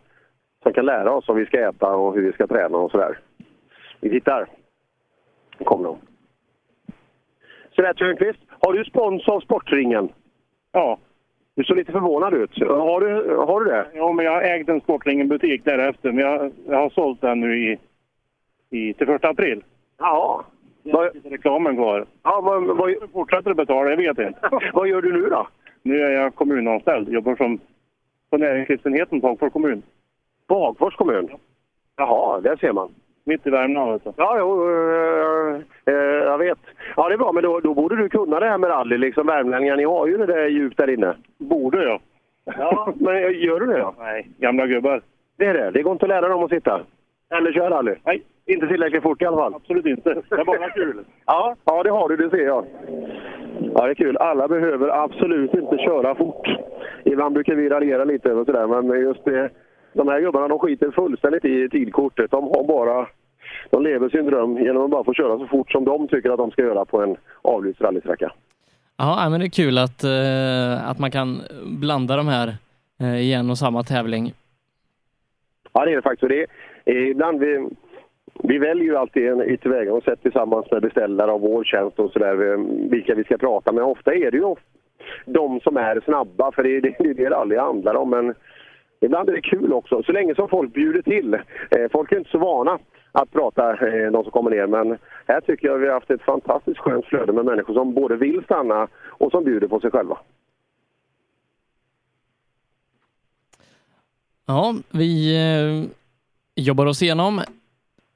som 0.66 0.74
kan 0.74 0.86
lära 0.86 1.12
oss 1.12 1.28
vad 1.28 1.38
vi 1.38 1.46
ska 1.46 1.70
äta 1.70 1.96
och 1.96 2.16
hur 2.16 2.22
vi 2.22 2.32
ska 2.32 2.48
träna 2.48 2.78
och 2.78 2.92
sådär. 2.92 3.20
Vi 4.00 4.10
tittar. 4.10 4.48
Nu 5.58 5.66
kommer 5.66 5.84
de. 5.84 5.98
Sådär 7.76 7.94
Törnqvist, 7.94 8.40
har 8.60 8.74
du 8.74 8.86
spons 8.86 9.28
av 9.28 9.40
Sportringen? 9.40 10.10
Ja. 10.72 10.98
Du 11.56 11.64
såg 11.64 11.78
lite 11.78 11.92
förvånad 11.92 12.34
ut. 12.34 12.60
Har 12.60 13.02
du, 13.02 13.36
har 13.36 13.60
du 13.60 13.72
det? 13.72 13.88
Ja, 13.94 14.12
men 14.12 14.26
jag 14.26 14.32
har 14.32 14.42
ägt 14.42 14.70
en 14.70 14.82
Sportringen-butik 14.82 15.66
därefter, 15.66 16.12
men 16.12 16.26
jag, 16.26 16.52
jag 16.68 16.78
har 16.78 16.90
sålt 16.90 17.22
den 17.22 17.40
nu 17.40 17.58
i, 17.58 17.80
i, 18.70 18.94
till 18.94 19.08
första 19.08 19.30
april. 19.30 19.64
Ja. 19.98 20.46
Jag 20.84 20.98
har 20.98 21.12
lite 21.14 21.30
reklamen 21.30 21.76
kvar. 21.76 22.06
Ja, 22.24 22.42
vad, 22.42 22.78
vad, 22.78 22.92
Jag 22.92 23.12
fortsätter 23.12 23.52
att 23.52 23.58
betala, 23.58 23.90
jag 23.90 23.98
vet 23.98 24.20
inte. 24.20 24.40
vad 24.74 24.88
gör 24.88 25.02
du 25.02 25.14
nu 25.14 25.30
då? 25.30 25.48
Nu 25.84 26.02
är 26.02 26.12
jag 26.12 26.36
kommunanställd, 26.36 27.10
jobbar 27.10 27.36
som 27.36 27.60
på 28.30 28.38
näringslivsenheten 28.38 29.22
på 29.22 29.28
Hagfors 29.28 29.54
kommun. 29.54 29.84
På 30.48 30.66
Hagfors 30.66 30.96
kommun? 30.96 31.30
Jaha, 31.98 32.42
där 32.42 32.56
ser 32.56 32.74
man. 32.74 32.90
Mitt 33.24 33.48
i 33.48 33.50
Värmland 33.50 33.92
alltså. 33.92 34.14
Ja, 34.18 34.36
jo, 34.40 34.70
eh, 34.70 35.56
eh, 35.86 36.24
jag 36.24 36.38
vet. 36.38 36.60
Ja, 36.96 37.08
det 37.08 37.16
är 37.16 37.18
bra, 37.18 37.32
men 37.32 37.44
då, 37.44 37.60
då 37.60 37.74
borde 37.74 37.96
du 37.96 38.10
kunna 38.10 38.40
det 38.40 38.50
här 38.50 38.58
med 38.58 38.70
rally. 38.70 38.98
Liksom 38.98 39.28
värmlänningar, 39.28 39.76
ni 39.76 39.84
har 39.84 40.08
ju 40.08 40.18
det 40.18 40.26
där 40.26 40.48
djupt 40.48 40.78
där 40.78 40.90
inne. 40.90 41.16
Borde 41.38 41.84
jag? 41.84 42.02
Ja, 42.46 42.94
men 42.96 43.16
gör 43.16 43.60
du 43.60 43.66
det 43.66 43.78
då? 43.78 43.94
Nej, 44.00 44.30
gamla 44.38 44.68
gubbar. 44.68 45.02
Det 45.38 45.46
är 45.46 45.54
det. 45.54 45.72
Det 45.72 45.82
går 45.82 45.94
inte 45.94 46.06
att 46.06 46.10
lära 46.10 46.28
dem 46.28 46.44
att 46.44 46.50
sitta. 46.50 46.82
Eller 47.30 47.54
köra 47.54 47.70
rally. 47.70 47.96
Nej. 48.06 48.24
Inte 48.46 48.68
tillräckligt 48.68 49.04
fort 49.04 49.22
i 49.22 49.26
alla 49.26 49.38
fall. 49.38 49.54
Absolut 49.54 49.86
inte. 49.86 50.14
Det 50.30 50.36
är 50.36 50.46
bara 50.46 50.70
kul. 50.70 51.06
Ja, 51.26 51.56
ja, 51.66 51.84
det 51.84 51.90
har 51.90 52.10
du. 52.10 52.16
Det 52.18 52.30
ser 52.30 52.46
jag. 52.46 52.66
Ja, 53.74 53.86
det 53.86 53.92
är 53.92 53.96
kul. 53.96 54.18
Alla 54.18 54.48
behöver 54.48 55.04
absolut 55.04 55.54
inte 55.54 55.78
köra 55.78 56.16
fort. 56.16 56.48
Ibland 57.04 57.34
brukar 57.34 57.56
vi 57.56 57.70
raljera 57.70 58.04
lite 58.04 58.30
över 58.30 58.46
sådär, 58.46 58.68
men 58.68 59.02
just 59.02 59.26
det, 59.26 59.50
de 59.96 60.08
här 60.08 60.22
gubbarna 60.22 60.48
de 60.48 60.60
skiter 60.60 60.92
fullständigt 60.92 61.46
i 61.46 61.70
tidkortet. 61.70 62.32
De 62.32 62.44
har 62.44 62.64
bara... 62.68 63.08
De 63.70 63.84
lever 63.84 64.10
sin 64.10 64.26
dröm 64.26 64.58
genom 64.58 64.84
att 64.84 64.92
bara 64.92 65.04
få 65.04 65.14
köra 65.14 65.40
så 65.40 65.48
fort 65.48 65.72
som 65.72 65.86
de 65.86 66.08
tycker 66.08 66.30
att 66.30 66.38
de 66.38 66.52
ska 66.52 66.62
göra 66.62 66.86
på 66.86 67.02
en 67.02 67.18
avlyst 67.42 67.82
rallysträcka. 67.82 68.32
Ja, 68.98 69.28
men 69.30 69.40
det 69.40 69.46
är 69.46 69.50
kul 69.50 69.78
att, 69.78 70.04
eh, 70.04 70.90
att 70.90 71.00
man 71.00 71.12
kan 71.12 71.42
blanda 71.66 72.18
de 72.18 72.28
här 72.28 72.48
eh, 73.00 73.18
i 73.18 73.34
en 73.34 73.50
och 73.50 73.58
samma 73.58 73.84
tävling. 73.84 74.34
Ja, 75.74 75.86
det 75.86 75.92
är 75.92 75.96
det 75.96 76.02
faktiskt. 76.02 76.24
Och 76.24 76.30
Det 76.30 76.46
är, 76.86 76.96
ibland 76.96 77.40
vi, 77.40 77.70
vi 78.44 78.58
väljer 78.58 78.84
ju 78.84 78.98
alltid 78.98 79.28
en 79.28 79.42
ett 79.42 79.62
tillvägagångssätt 79.62 80.22
tillsammans 80.22 80.72
med 80.72 80.82
beställare 80.82 81.32
av 81.32 81.42
vår 81.42 81.64
tjänst 81.64 82.00
och 82.00 82.12
sådär, 82.12 82.36
vilka 82.90 83.16
vi 83.16 83.24
ska 83.24 83.38
prata 83.38 83.72
med. 83.72 83.84
Ofta 83.84 84.14
är 84.14 84.32
det 84.32 84.38
ju 84.38 84.56
de 85.26 85.60
som 85.60 85.78
är 85.78 86.02
snabba, 86.06 86.52
för 86.52 86.64
det 86.64 86.78
är 86.78 86.82
det, 86.82 87.14
det 87.14 87.30
rally 87.30 87.58
handlar 87.58 87.96
om. 87.96 88.10
Men 88.10 88.34
ibland 89.02 89.30
är 89.30 89.34
det 89.34 89.42
kul 89.42 89.74
också, 89.74 90.04
så 90.04 90.12
länge 90.12 90.36
som 90.36 90.50
folk 90.50 90.74
bjuder 90.74 91.02
till. 91.02 91.34
Eh, 91.34 91.92
folk 91.92 92.12
är 92.12 92.18
inte 92.18 92.30
så 92.32 92.38
vana 92.38 92.80
att 93.12 93.32
prata, 93.32 93.72
eh, 93.72 94.12
de 94.12 94.24
som 94.24 94.32
kommer 94.32 94.52
ner, 94.52 94.68
men 94.68 94.98
här 95.28 95.42
tycker 95.42 95.68
jag 95.68 95.78
vi 95.78 95.88
har 95.88 95.94
haft 95.94 96.10
ett 96.12 96.22
fantastiskt 96.22 96.78
skönt 96.80 97.06
flöde 97.06 97.34
med 97.34 97.46
människor 97.46 97.74
som 97.74 97.94
både 97.94 98.16
vill 98.16 98.44
stanna 98.44 98.88
och 99.08 99.32
som 99.32 99.44
bjuder 99.44 99.68
på 99.68 99.80
sig 99.80 99.92
själva. 99.92 100.18
Ja, 104.48 104.76
vi 104.92 105.36
eh, 105.36 105.90
jobbar 106.56 106.86
oss 106.86 107.02
igenom 107.02 107.42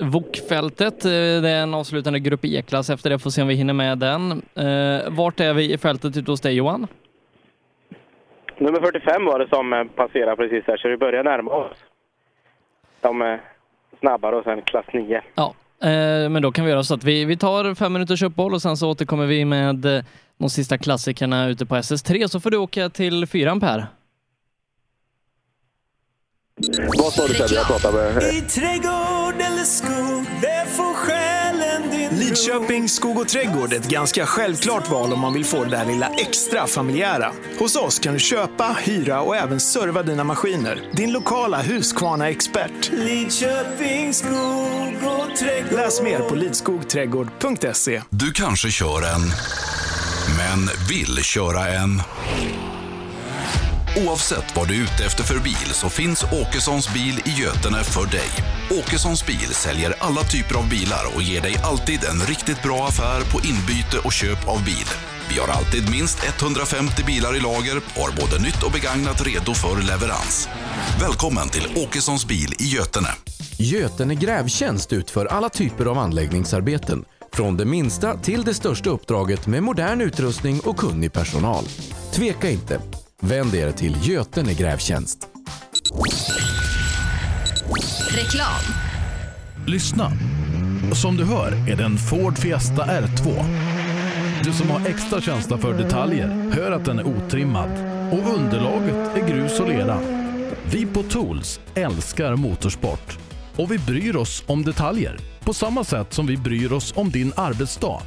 Vokfältet. 0.03 1.05
Eh, 1.05 1.11
Det 1.11 1.49
är 1.49 1.63
en 1.63 1.73
avslutande 1.73 2.19
grupp 2.19 2.45
E-klass 2.45 2.89
efter 2.89 3.09
det, 3.09 3.19
får 3.19 3.29
se 3.29 3.41
om 3.41 3.47
vi 3.47 3.53
hinner 3.55 3.73
med 3.73 3.97
den. 3.97 4.31
Eh, 4.55 5.09
vart 5.09 5.39
är 5.39 5.53
vi 5.53 5.73
i 5.73 5.77
fältet 5.77 6.17
ute 6.17 6.31
hos 6.31 6.41
dig 6.41 6.55
Johan? 6.55 6.87
Nummer 8.59 8.79
45 8.81 9.25
var 9.25 9.39
det 9.39 9.49
som 9.49 9.73
eh, 9.73 9.83
passerade 9.83 10.35
precis 10.35 10.63
här, 10.67 10.77
så 10.77 10.87
vi 10.87 10.97
börjar 10.97 11.23
närma 11.23 11.51
oss. 11.51 11.77
De 13.01 13.21
är 13.21 13.41
snabbare 13.99 14.35
och 14.35 14.43
sen 14.43 14.61
klass 14.61 14.85
9. 14.93 15.21
Ja, 15.35 15.53
eh, 15.83 16.29
men 16.29 16.41
då 16.41 16.51
kan 16.51 16.65
vi 16.65 16.71
göra 16.71 16.83
så 16.83 16.93
att 16.93 17.03
vi, 17.03 17.25
vi 17.25 17.37
tar 17.37 17.75
fem 17.75 17.93
minuters 17.93 18.23
uppehåll 18.23 18.53
och 18.53 18.61
sen 18.61 18.77
så 18.77 18.89
återkommer 18.89 19.25
vi 19.25 19.45
med 19.45 19.85
eh, 19.85 20.03
de 20.37 20.49
sista 20.49 20.77
klassikerna 20.77 21.47
ute 21.49 21.65
på 21.65 21.75
SS3 21.75 22.27
så 22.27 22.39
får 22.39 22.51
du 22.51 22.57
åka 22.57 22.89
till 22.89 23.27
fyran 23.27 23.59
Per. 23.59 23.85
Vad 26.97 27.13
sa 27.13 27.27
du 27.27 27.33
Sebbe? 27.33 27.55
Jag 27.55 27.67
pratar 27.67 27.93
med... 27.93 28.23
I 28.23 28.41
trädgård 28.41 29.35
eller 29.47 29.63
skog, 29.63 30.08
Lidköping 32.29 32.89
skog 32.89 33.19
och 33.19 33.27
trädgård 33.27 33.73
är 33.73 33.77
ett 33.77 33.89
ganska 33.89 34.25
självklart 34.25 34.89
val 34.89 35.13
om 35.13 35.19
man 35.19 35.33
vill 35.33 35.45
få 35.45 35.63
det 35.63 35.69
där 35.69 35.85
lilla 35.85 36.07
extra 36.07 36.67
familjära. 36.67 37.31
Hos 37.59 37.75
oss 37.75 37.99
kan 37.99 38.13
du 38.13 38.19
köpa, 38.19 38.75
hyra 38.79 39.21
och 39.21 39.35
även 39.35 39.59
serva 39.59 40.03
dina 40.03 40.23
maskiner. 40.23 40.81
Din 40.93 41.11
lokala 41.11 41.61
Husqvarna-expert. 41.61 42.91
Lidköping 42.91 44.13
skog 44.13 44.95
och 45.03 45.35
trädgård. 45.35 45.73
Läs 45.73 46.01
mer 46.01 46.19
på 46.19 46.35
lidskogträdgård.se. 46.35 48.01
Du 48.09 48.31
kanske 48.31 48.71
kör 48.71 49.01
en, 49.01 49.21
men 50.37 50.69
vill 50.89 51.23
köra 51.23 51.67
en. 51.67 52.01
Oavsett 54.07 54.55
vad 54.55 54.67
du 54.67 54.75
är 54.75 54.83
ute 54.83 55.05
efter 55.05 55.23
för 55.23 55.39
bil 55.39 55.71
så 55.71 55.89
finns 55.89 56.23
Åkessons 56.23 56.93
bil 56.93 57.21
i 57.25 57.41
Götene 57.41 57.83
för 57.83 58.05
dig. 58.05 58.58
Åkessons 58.71 59.25
bil 59.25 59.53
säljer 59.53 59.93
alla 59.99 60.23
typer 60.23 60.55
av 60.55 60.69
bilar 60.69 61.03
och 61.15 61.21
ger 61.21 61.41
dig 61.41 61.55
alltid 61.63 62.03
en 62.03 62.19
riktigt 62.27 62.63
bra 62.63 62.87
affär 62.87 63.21
på 63.21 63.39
inbyte 63.47 63.97
och 64.03 64.13
köp 64.13 64.47
av 64.47 64.63
bil. 64.65 64.89
Vi 65.29 65.39
har 65.39 65.47
alltid 65.47 65.91
minst 65.91 66.23
150 66.23 67.03
bilar 67.05 67.35
i 67.35 67.39
lager 67.39 67.77
och 67.77 68.01
har 68.01 68.11
både 68.21 68.43
nytt 68.43 68.63
och 68.63 68.71
begagnat 68.71 69.25
redo 69.25 69.53
för 69.53 69.81
leverans. 69.87 70.49
Välkommen 71.01 71.49
till 71.49 71.67
Åkessons 71.75 72.27
bil 72.27 72.53
i 72.59 72.63
Götene. 72.63 73.09
Götene 73.57 74.15
Grävtjänst 74.15 74.93
utför 74.93 75.25
alla 75.25 75.49
typer 75.49 75.85
av 75.85 75.97
anläggningsarbeten. 75.97 77.05
Från 77.33 77.57
det 77.57 77.65
minsta 77.65 78.17
till 78.17 78.43
det 78.43 78.53
största 78.53 78.89
uppdraget 78.89 79.47
med 79.47 79.63
modern 79.63 80.01
utrustning 80.01 80.59
och 80.59 80.77
kunnig 80.77 81.13
personal. 81.13 81.65
Tveka 82.11 82.49
inte. 82.49 82.81
Vänd 83.21 83.55
er 83.55 83.71
till 83.71 83.97
Götene 84.09 84.53
Grävtjänst. 84.53 85.27
Reklam. 87.69 88.61
Lyssna. 89.67 90.11
Som 90.93 91.17
du 91.17 91.25
hör 91.25 91.51
är 91.71 91.75
det 91.75 91.83
en 91.83 91.97
Ford 91.97 92.37
Fiesta 92.37 92.85
R2. 92.85 93.43
Du 94.43 94.53
som 94.53 94.69
har 94.69 94.87
extra 94.87 95.21
känsla 95.21 95.57
för 95.57 95.73
detaljer 95.73 96.51
hör 96.53 96.71
att 96.71 96.85
den 96.85 96.99
är 96.99 97.07
otrimmad 97.07 97.69
och 98.11 98.33
underlaget 98.35 99.17
är 99.17 99.27
grus 99.27 99.59
och 99.59 99.67
lera. 99.67 99.99
Vi 100.71 100.85
på 100.85 101.03
Tools 101.03 101.59
älskar 101.75 102.35
motorsport 102.35 103.17
och 103.55 103.71
vi 103.71 103.77
bryr 103.77 104.15
oss 104.15 104.43
om 104.47 104.63
detaljer 104.63 105.17
på 105.39 105.53
samma 105.53 105.83
sätt 105.83 106.13
som 106.13 106.27
vi 106.27 106.37
bryr 106.37 106.73
oss 106.73 106.93
om 106.95 107.09
din 107.09 107.33
arbetsdag. 107.35 108.01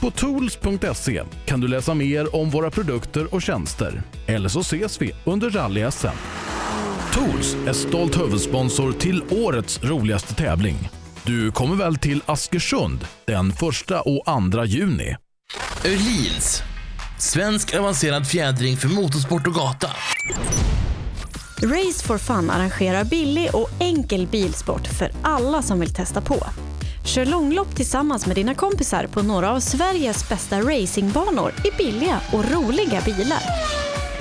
På 0.00 0.10
tools.se 0.10 1.22
kan 1.46 1.60
du 1.60 1.68
läsa 1.68 1.94
mer 1.94 2.36
om 2.36 2.50
våra 2.50 2.70
produkter 2.70 3.34
och 3.34 3.42
tjänster. 3.42 4.02
Eller 4.26 4.48
så 4.48 4.60
ses 4.60 5.02
vi 5.02 5.12
under 5.24 5.50
rally-SM. 5.50 6.16
Tools 7.14 7.56
är 7.66 7.72
stolt 7.72 8.20
huvudsponsor 8.20 8.92
till 8.92 9.22
årets 9.30 9.82
roligaste 9.82 10.34
tävling. 10.34 10.90
Du 11.22 11.52
kommer 11.52 11.76
väl 11.76 11.96
till 11.96 12.22
Askersund 12.26 13.06
den 13.24 13.50
1 13.50 13.62
och 14.04 14.52
2 14.52 14.64
juni? 14.64 15.16
Öhlins. 15.84 16.62
Svensk 17.18 17.74
avancerad 17.74 18.26
fjädring 18.26 18.76
för 18.76 18.88
motorsport 18.88 19.46
och 19.46 19.54
gata. 19.54 19.90
Race 21.62 22.06
for 22.06 22.18
Fun 22.18 22.50
arrangerar 22.50 23.04
billig 23.04 23.54
och 23.54 23.70
enkel 23.80 24.26
bilsport 24.26 24.86
för 24.86 25.10
alla 25.22 25.62
som 25.62 25.80
vill 25.80 25.94
testa 25.94 26.20
på. 26.20 26.46
Kör 27.04 27.26
långlopp 27.26 27.76
tillsammans 27.76 28.26
med 28.26 28.36
dina 28.36 28.54
kompisar 28.54 29.06
på 29.06 29.22
några 29.22 29.50
av 29.50 29.60
Sveriges 29.60 30.28
bästa 30.28 30.60
racingbanor 30.60 31.52
i 31.64 31.76
billiga 31.82 32.20
och 32.32 32.50
roliga 32.50 33.00
bilar. 33.00 33.42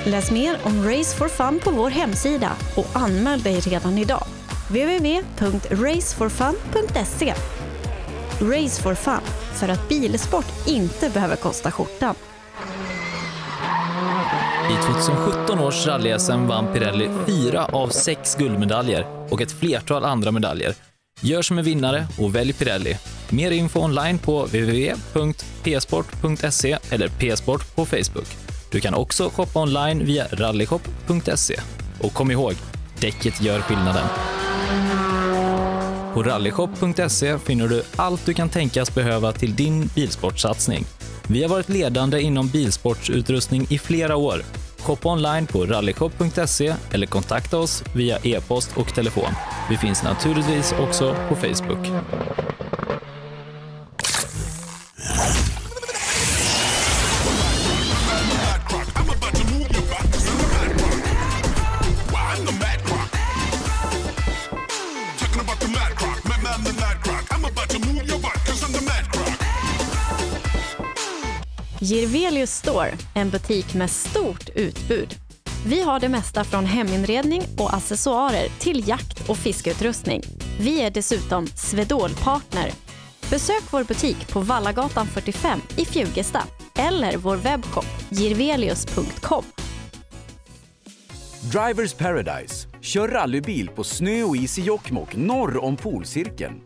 Läs 0.06 0.32
mer 0.32 0.58
om 0.64 0.86
Race 0.86 1.18
for 1.18 1.28
Fun 1.28 1.60
på 1.64 1.72
vår 1.72 1.90
hemsida 1.90 2.52
och 2.76 2.88
anmäl 2.94 3.42
dig 3.42 3.60
redan 3.60 3.98
idag. 3.98 4.26
www.raceforfun.se 4.68 7.34
Race 8.42 8.82
for 8.82 8.96
Fun, 8.96 9.22
för 9.54 9.70
att 9.70 9.90
bilsport 9.90 10.68
inte 10.68 11.10
behöver 11.10 11.36
kosta 11.36 11.72
skjortan. 11.72 12.16
I 14.72 14.76
2017 15.04 15.60
års 15.60 15.88
rally-SM 15.88 16.48
vann 16.48 16.74
Pirelli 16.74 17.10
fyra 17.28 17.66
av 17.66 17.88
sex 17.88 18.36
guldmedaljer 18.36 19.28
och 19.30 19.42
ett 19.42 19.52
flertal 19.52 20.06
andra 20.06 20.32
medaljer. 20.32 20.74
Gör 21.22 21.42
som 21.42 21.58
en 21.58 21.66
vinnare 21.66 22.08
och 22.20 22.36
välj 22.36 22.54
Pirelli. 22.54 22.98
Mer 23.30 23.52
info 23.52 23.80
online 23.80 24.20
på 24.20 24.46
www.psport.se 24.46 26.78
eller 26.92 27.08
psport 27.08 27.76
på 27.76 27.86
Facebook. 27.86 28.43
Du 28.74 28.80
kan 28.80 28.94
också 28.94 29.30
shoppa 29.30 29.60
online 29.62 30.06
via 30.06 30.28
rallyshop.se. 30.32 31.60
Och 32.02 32.14
kom 32.14 32.32
ihåg, 32.32 32.54
däcket 33.00 33.42
gör 33.42 33.62
skillnaden. 33.62 34.08
På 36.14 36.24
rallyshop.se 36.24 37.40
finner 37.40 37.68
du 37.68 37.84
allt 37.96 38.26
du 38.26 38.34
kan 38.34 38.50
tänkas 38.50 38.96
behöva 38.96 39.32
till 39.32 39.56
din 39.56 39.90
bilsportsatsning. 39.96 40.86
Vi 41.28 41.42
har 41.42 41.50
varit 41.50 41.70
ledande 41.70 42.22
inom 42.22 42.48
bilsportsutrustning 42.48 43.68
i 43.70 43.80
flera 43.80 44.16
år. 44.16 44.42
Shoppa 44.80 45.10
online 45.10 45.48
på 45.48 45.66
rallyshop.se 45.66 46.76
eller 46.92 47.08
kontakta 47.08 47.58
oss 47.58 47.84
via 47.96 48.18
e-post 48.24 48.72
och 48.76 48.96
telefon. 48.96 49.34
Vi 49.70 49.78
finns 49.78 50.04
naturligtvis 50.04 50.74
också 50.80 51.16
på 51.30 51.36
Facebook. 51.36 51.88
Girvelius 71.84 72.52
Store, 72.52 72.92
en 73.16 73.30
butik 73.30 73.74
med 73.74 73.90
stort 73.90 74.50
utbud. 74.56 75.16
Vi 75.66 75.82
har 75.82 76.00
det 76.00 76.10
mesta 76.10 76.44
från 76.44 76.66
heminredning 76.66 77.42
och 77.58 77.74
accessoarer 77.74 78.48
till 78.60 78.88
jakt 78.88 79.30
och 79.30 79.38
fiskeutrustning. 79.38 80.22
Vi 80.60 80.82
är 80.82 80.92
dessutom 80.92 81.48
Swedol-partner. 81.48 82.72
Besök 83.30 83.64
vår 83.72 83.84
butik 83.84 84.28
på 84.34 84.40
Vallagatan 84.40 85.08
45 85.08 85.60
i 85.78 85.86
Fjugesta 85.86 86.44
eller 86.76 87.18
vår 87.18 87.36
webbshop 87.36 87.86
girvelius.com. 88.10 89.44
Drivers 91.52 91.94
Paradise. 91.94 92.68
Kör 92.82 93.08
rallybil 93.08 93.70
på 93.70 93.84
snö 93.84 94.24
och 94.24 94.36
is 94.36 94.60
i 94.60 94.62
Jokkmokk 94.62 95.16
norr 95.16 95.64
om 95.64 95.78
polcirkeln. 95.78 96.62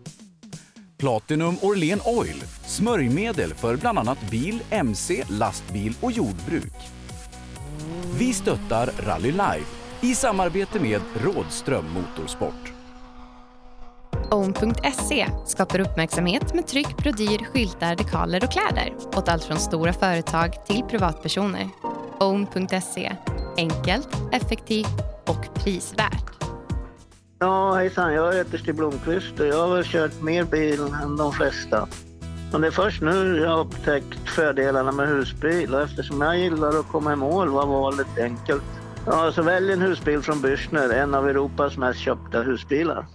Platinum 0.98 1.56
Orlen 1.61 2.01
Oil. 2.06 2.43
Smörjmedel 2.66 3.53
för 3.53 3.76
bland 3.76 4.00
annat 4.00 4.30
bil, 4.32 4.61
mc, 4.69 5.24
lastbil 5.30 5.93
och 6.01 6.11
jordbruk. 6.11 6.74
Vi 8.17 8.34
stöttar 8.34 8.90
Rally 9.00 9.32
Life 9.32 9.76
i 10.01 10.16
samarbete 10.16 10.80
med 10.80 11.01
Rådström 11.24 11.85
Motorsport. 11.93 12.74
Own.se 14.32 15.27
skapar 15.45 15.80
uppmärksamhet 15.80 16.53
med 16.53 16.67
tryck, 16.67 16.98
brodyr, 16.98 17.45
skyltar, 17.53 17.95
dekaler 17.95 18.43
och 18.43 18.51
kläder 18.51 18.93
åt 19.16 19.30
allt 19.30 19.43
från 19.43 19.58
stora 19.58 19.93
företag 19.93 20.66
till 20.66 20.84
privatpersoner. 20.84 21.69
Own.se 22.19 23.16
enkelt, 23.58 24.09
effektivt 24.32 25.01
och 25.27 25.56
prisvärt. 25.56 26.37
Ja, 27.40 27.74
hejsan. 27.74 28.14
Jag 28.14 28.34
heter 28.34 28.58
Stig 28.58 28.76
Blomqvist 28.76 29.40
och 29.40 29.48
jag 29.48 29.68
har 29.68 29.76
väl 29.76 29.84
kört 29.86 30.22
mer 30.22 30.44
bil 30.44 30.80
än 31.04 31.16
de 31.18 31.34
flesta. 31.34 31.88
Men 32.52 32.62
det 32.62 32.68
är 32.68 32.72
först 32.72 33.02
nu 33.02 33.38
jag 33.38 33.50
har 33.50 33.60
upptäckt 33.60 34.30
fördelarna 34.30 34.92
med 34.92 35.08
husbil 35.08 35.76
och 35.76 35.82
eftersom 35.82 36.22
jag 36.22 36.38
gillar 36.40 36.80
att 36.80 36.88
komma 36.88 37.14
i 37.14 37.16
mål 37.16 37.50
var 37.50 37.66
valet 37.66 38.20
enkelt. 38.20 38.64
Ja, 39.06 39.32
så 39.32 39.42
välj 39.42 39.74
en 39.74 39.82
husbil 39.82 40.22
från 40.22 40.38
Bürstner, 40.38 40.94
en 40.94 41.16
av 41.16 41.30
Europas 41.30 41.78
mest 41.78 42.00
köpta 42.00 42.42
husbilar. 42.42 43.06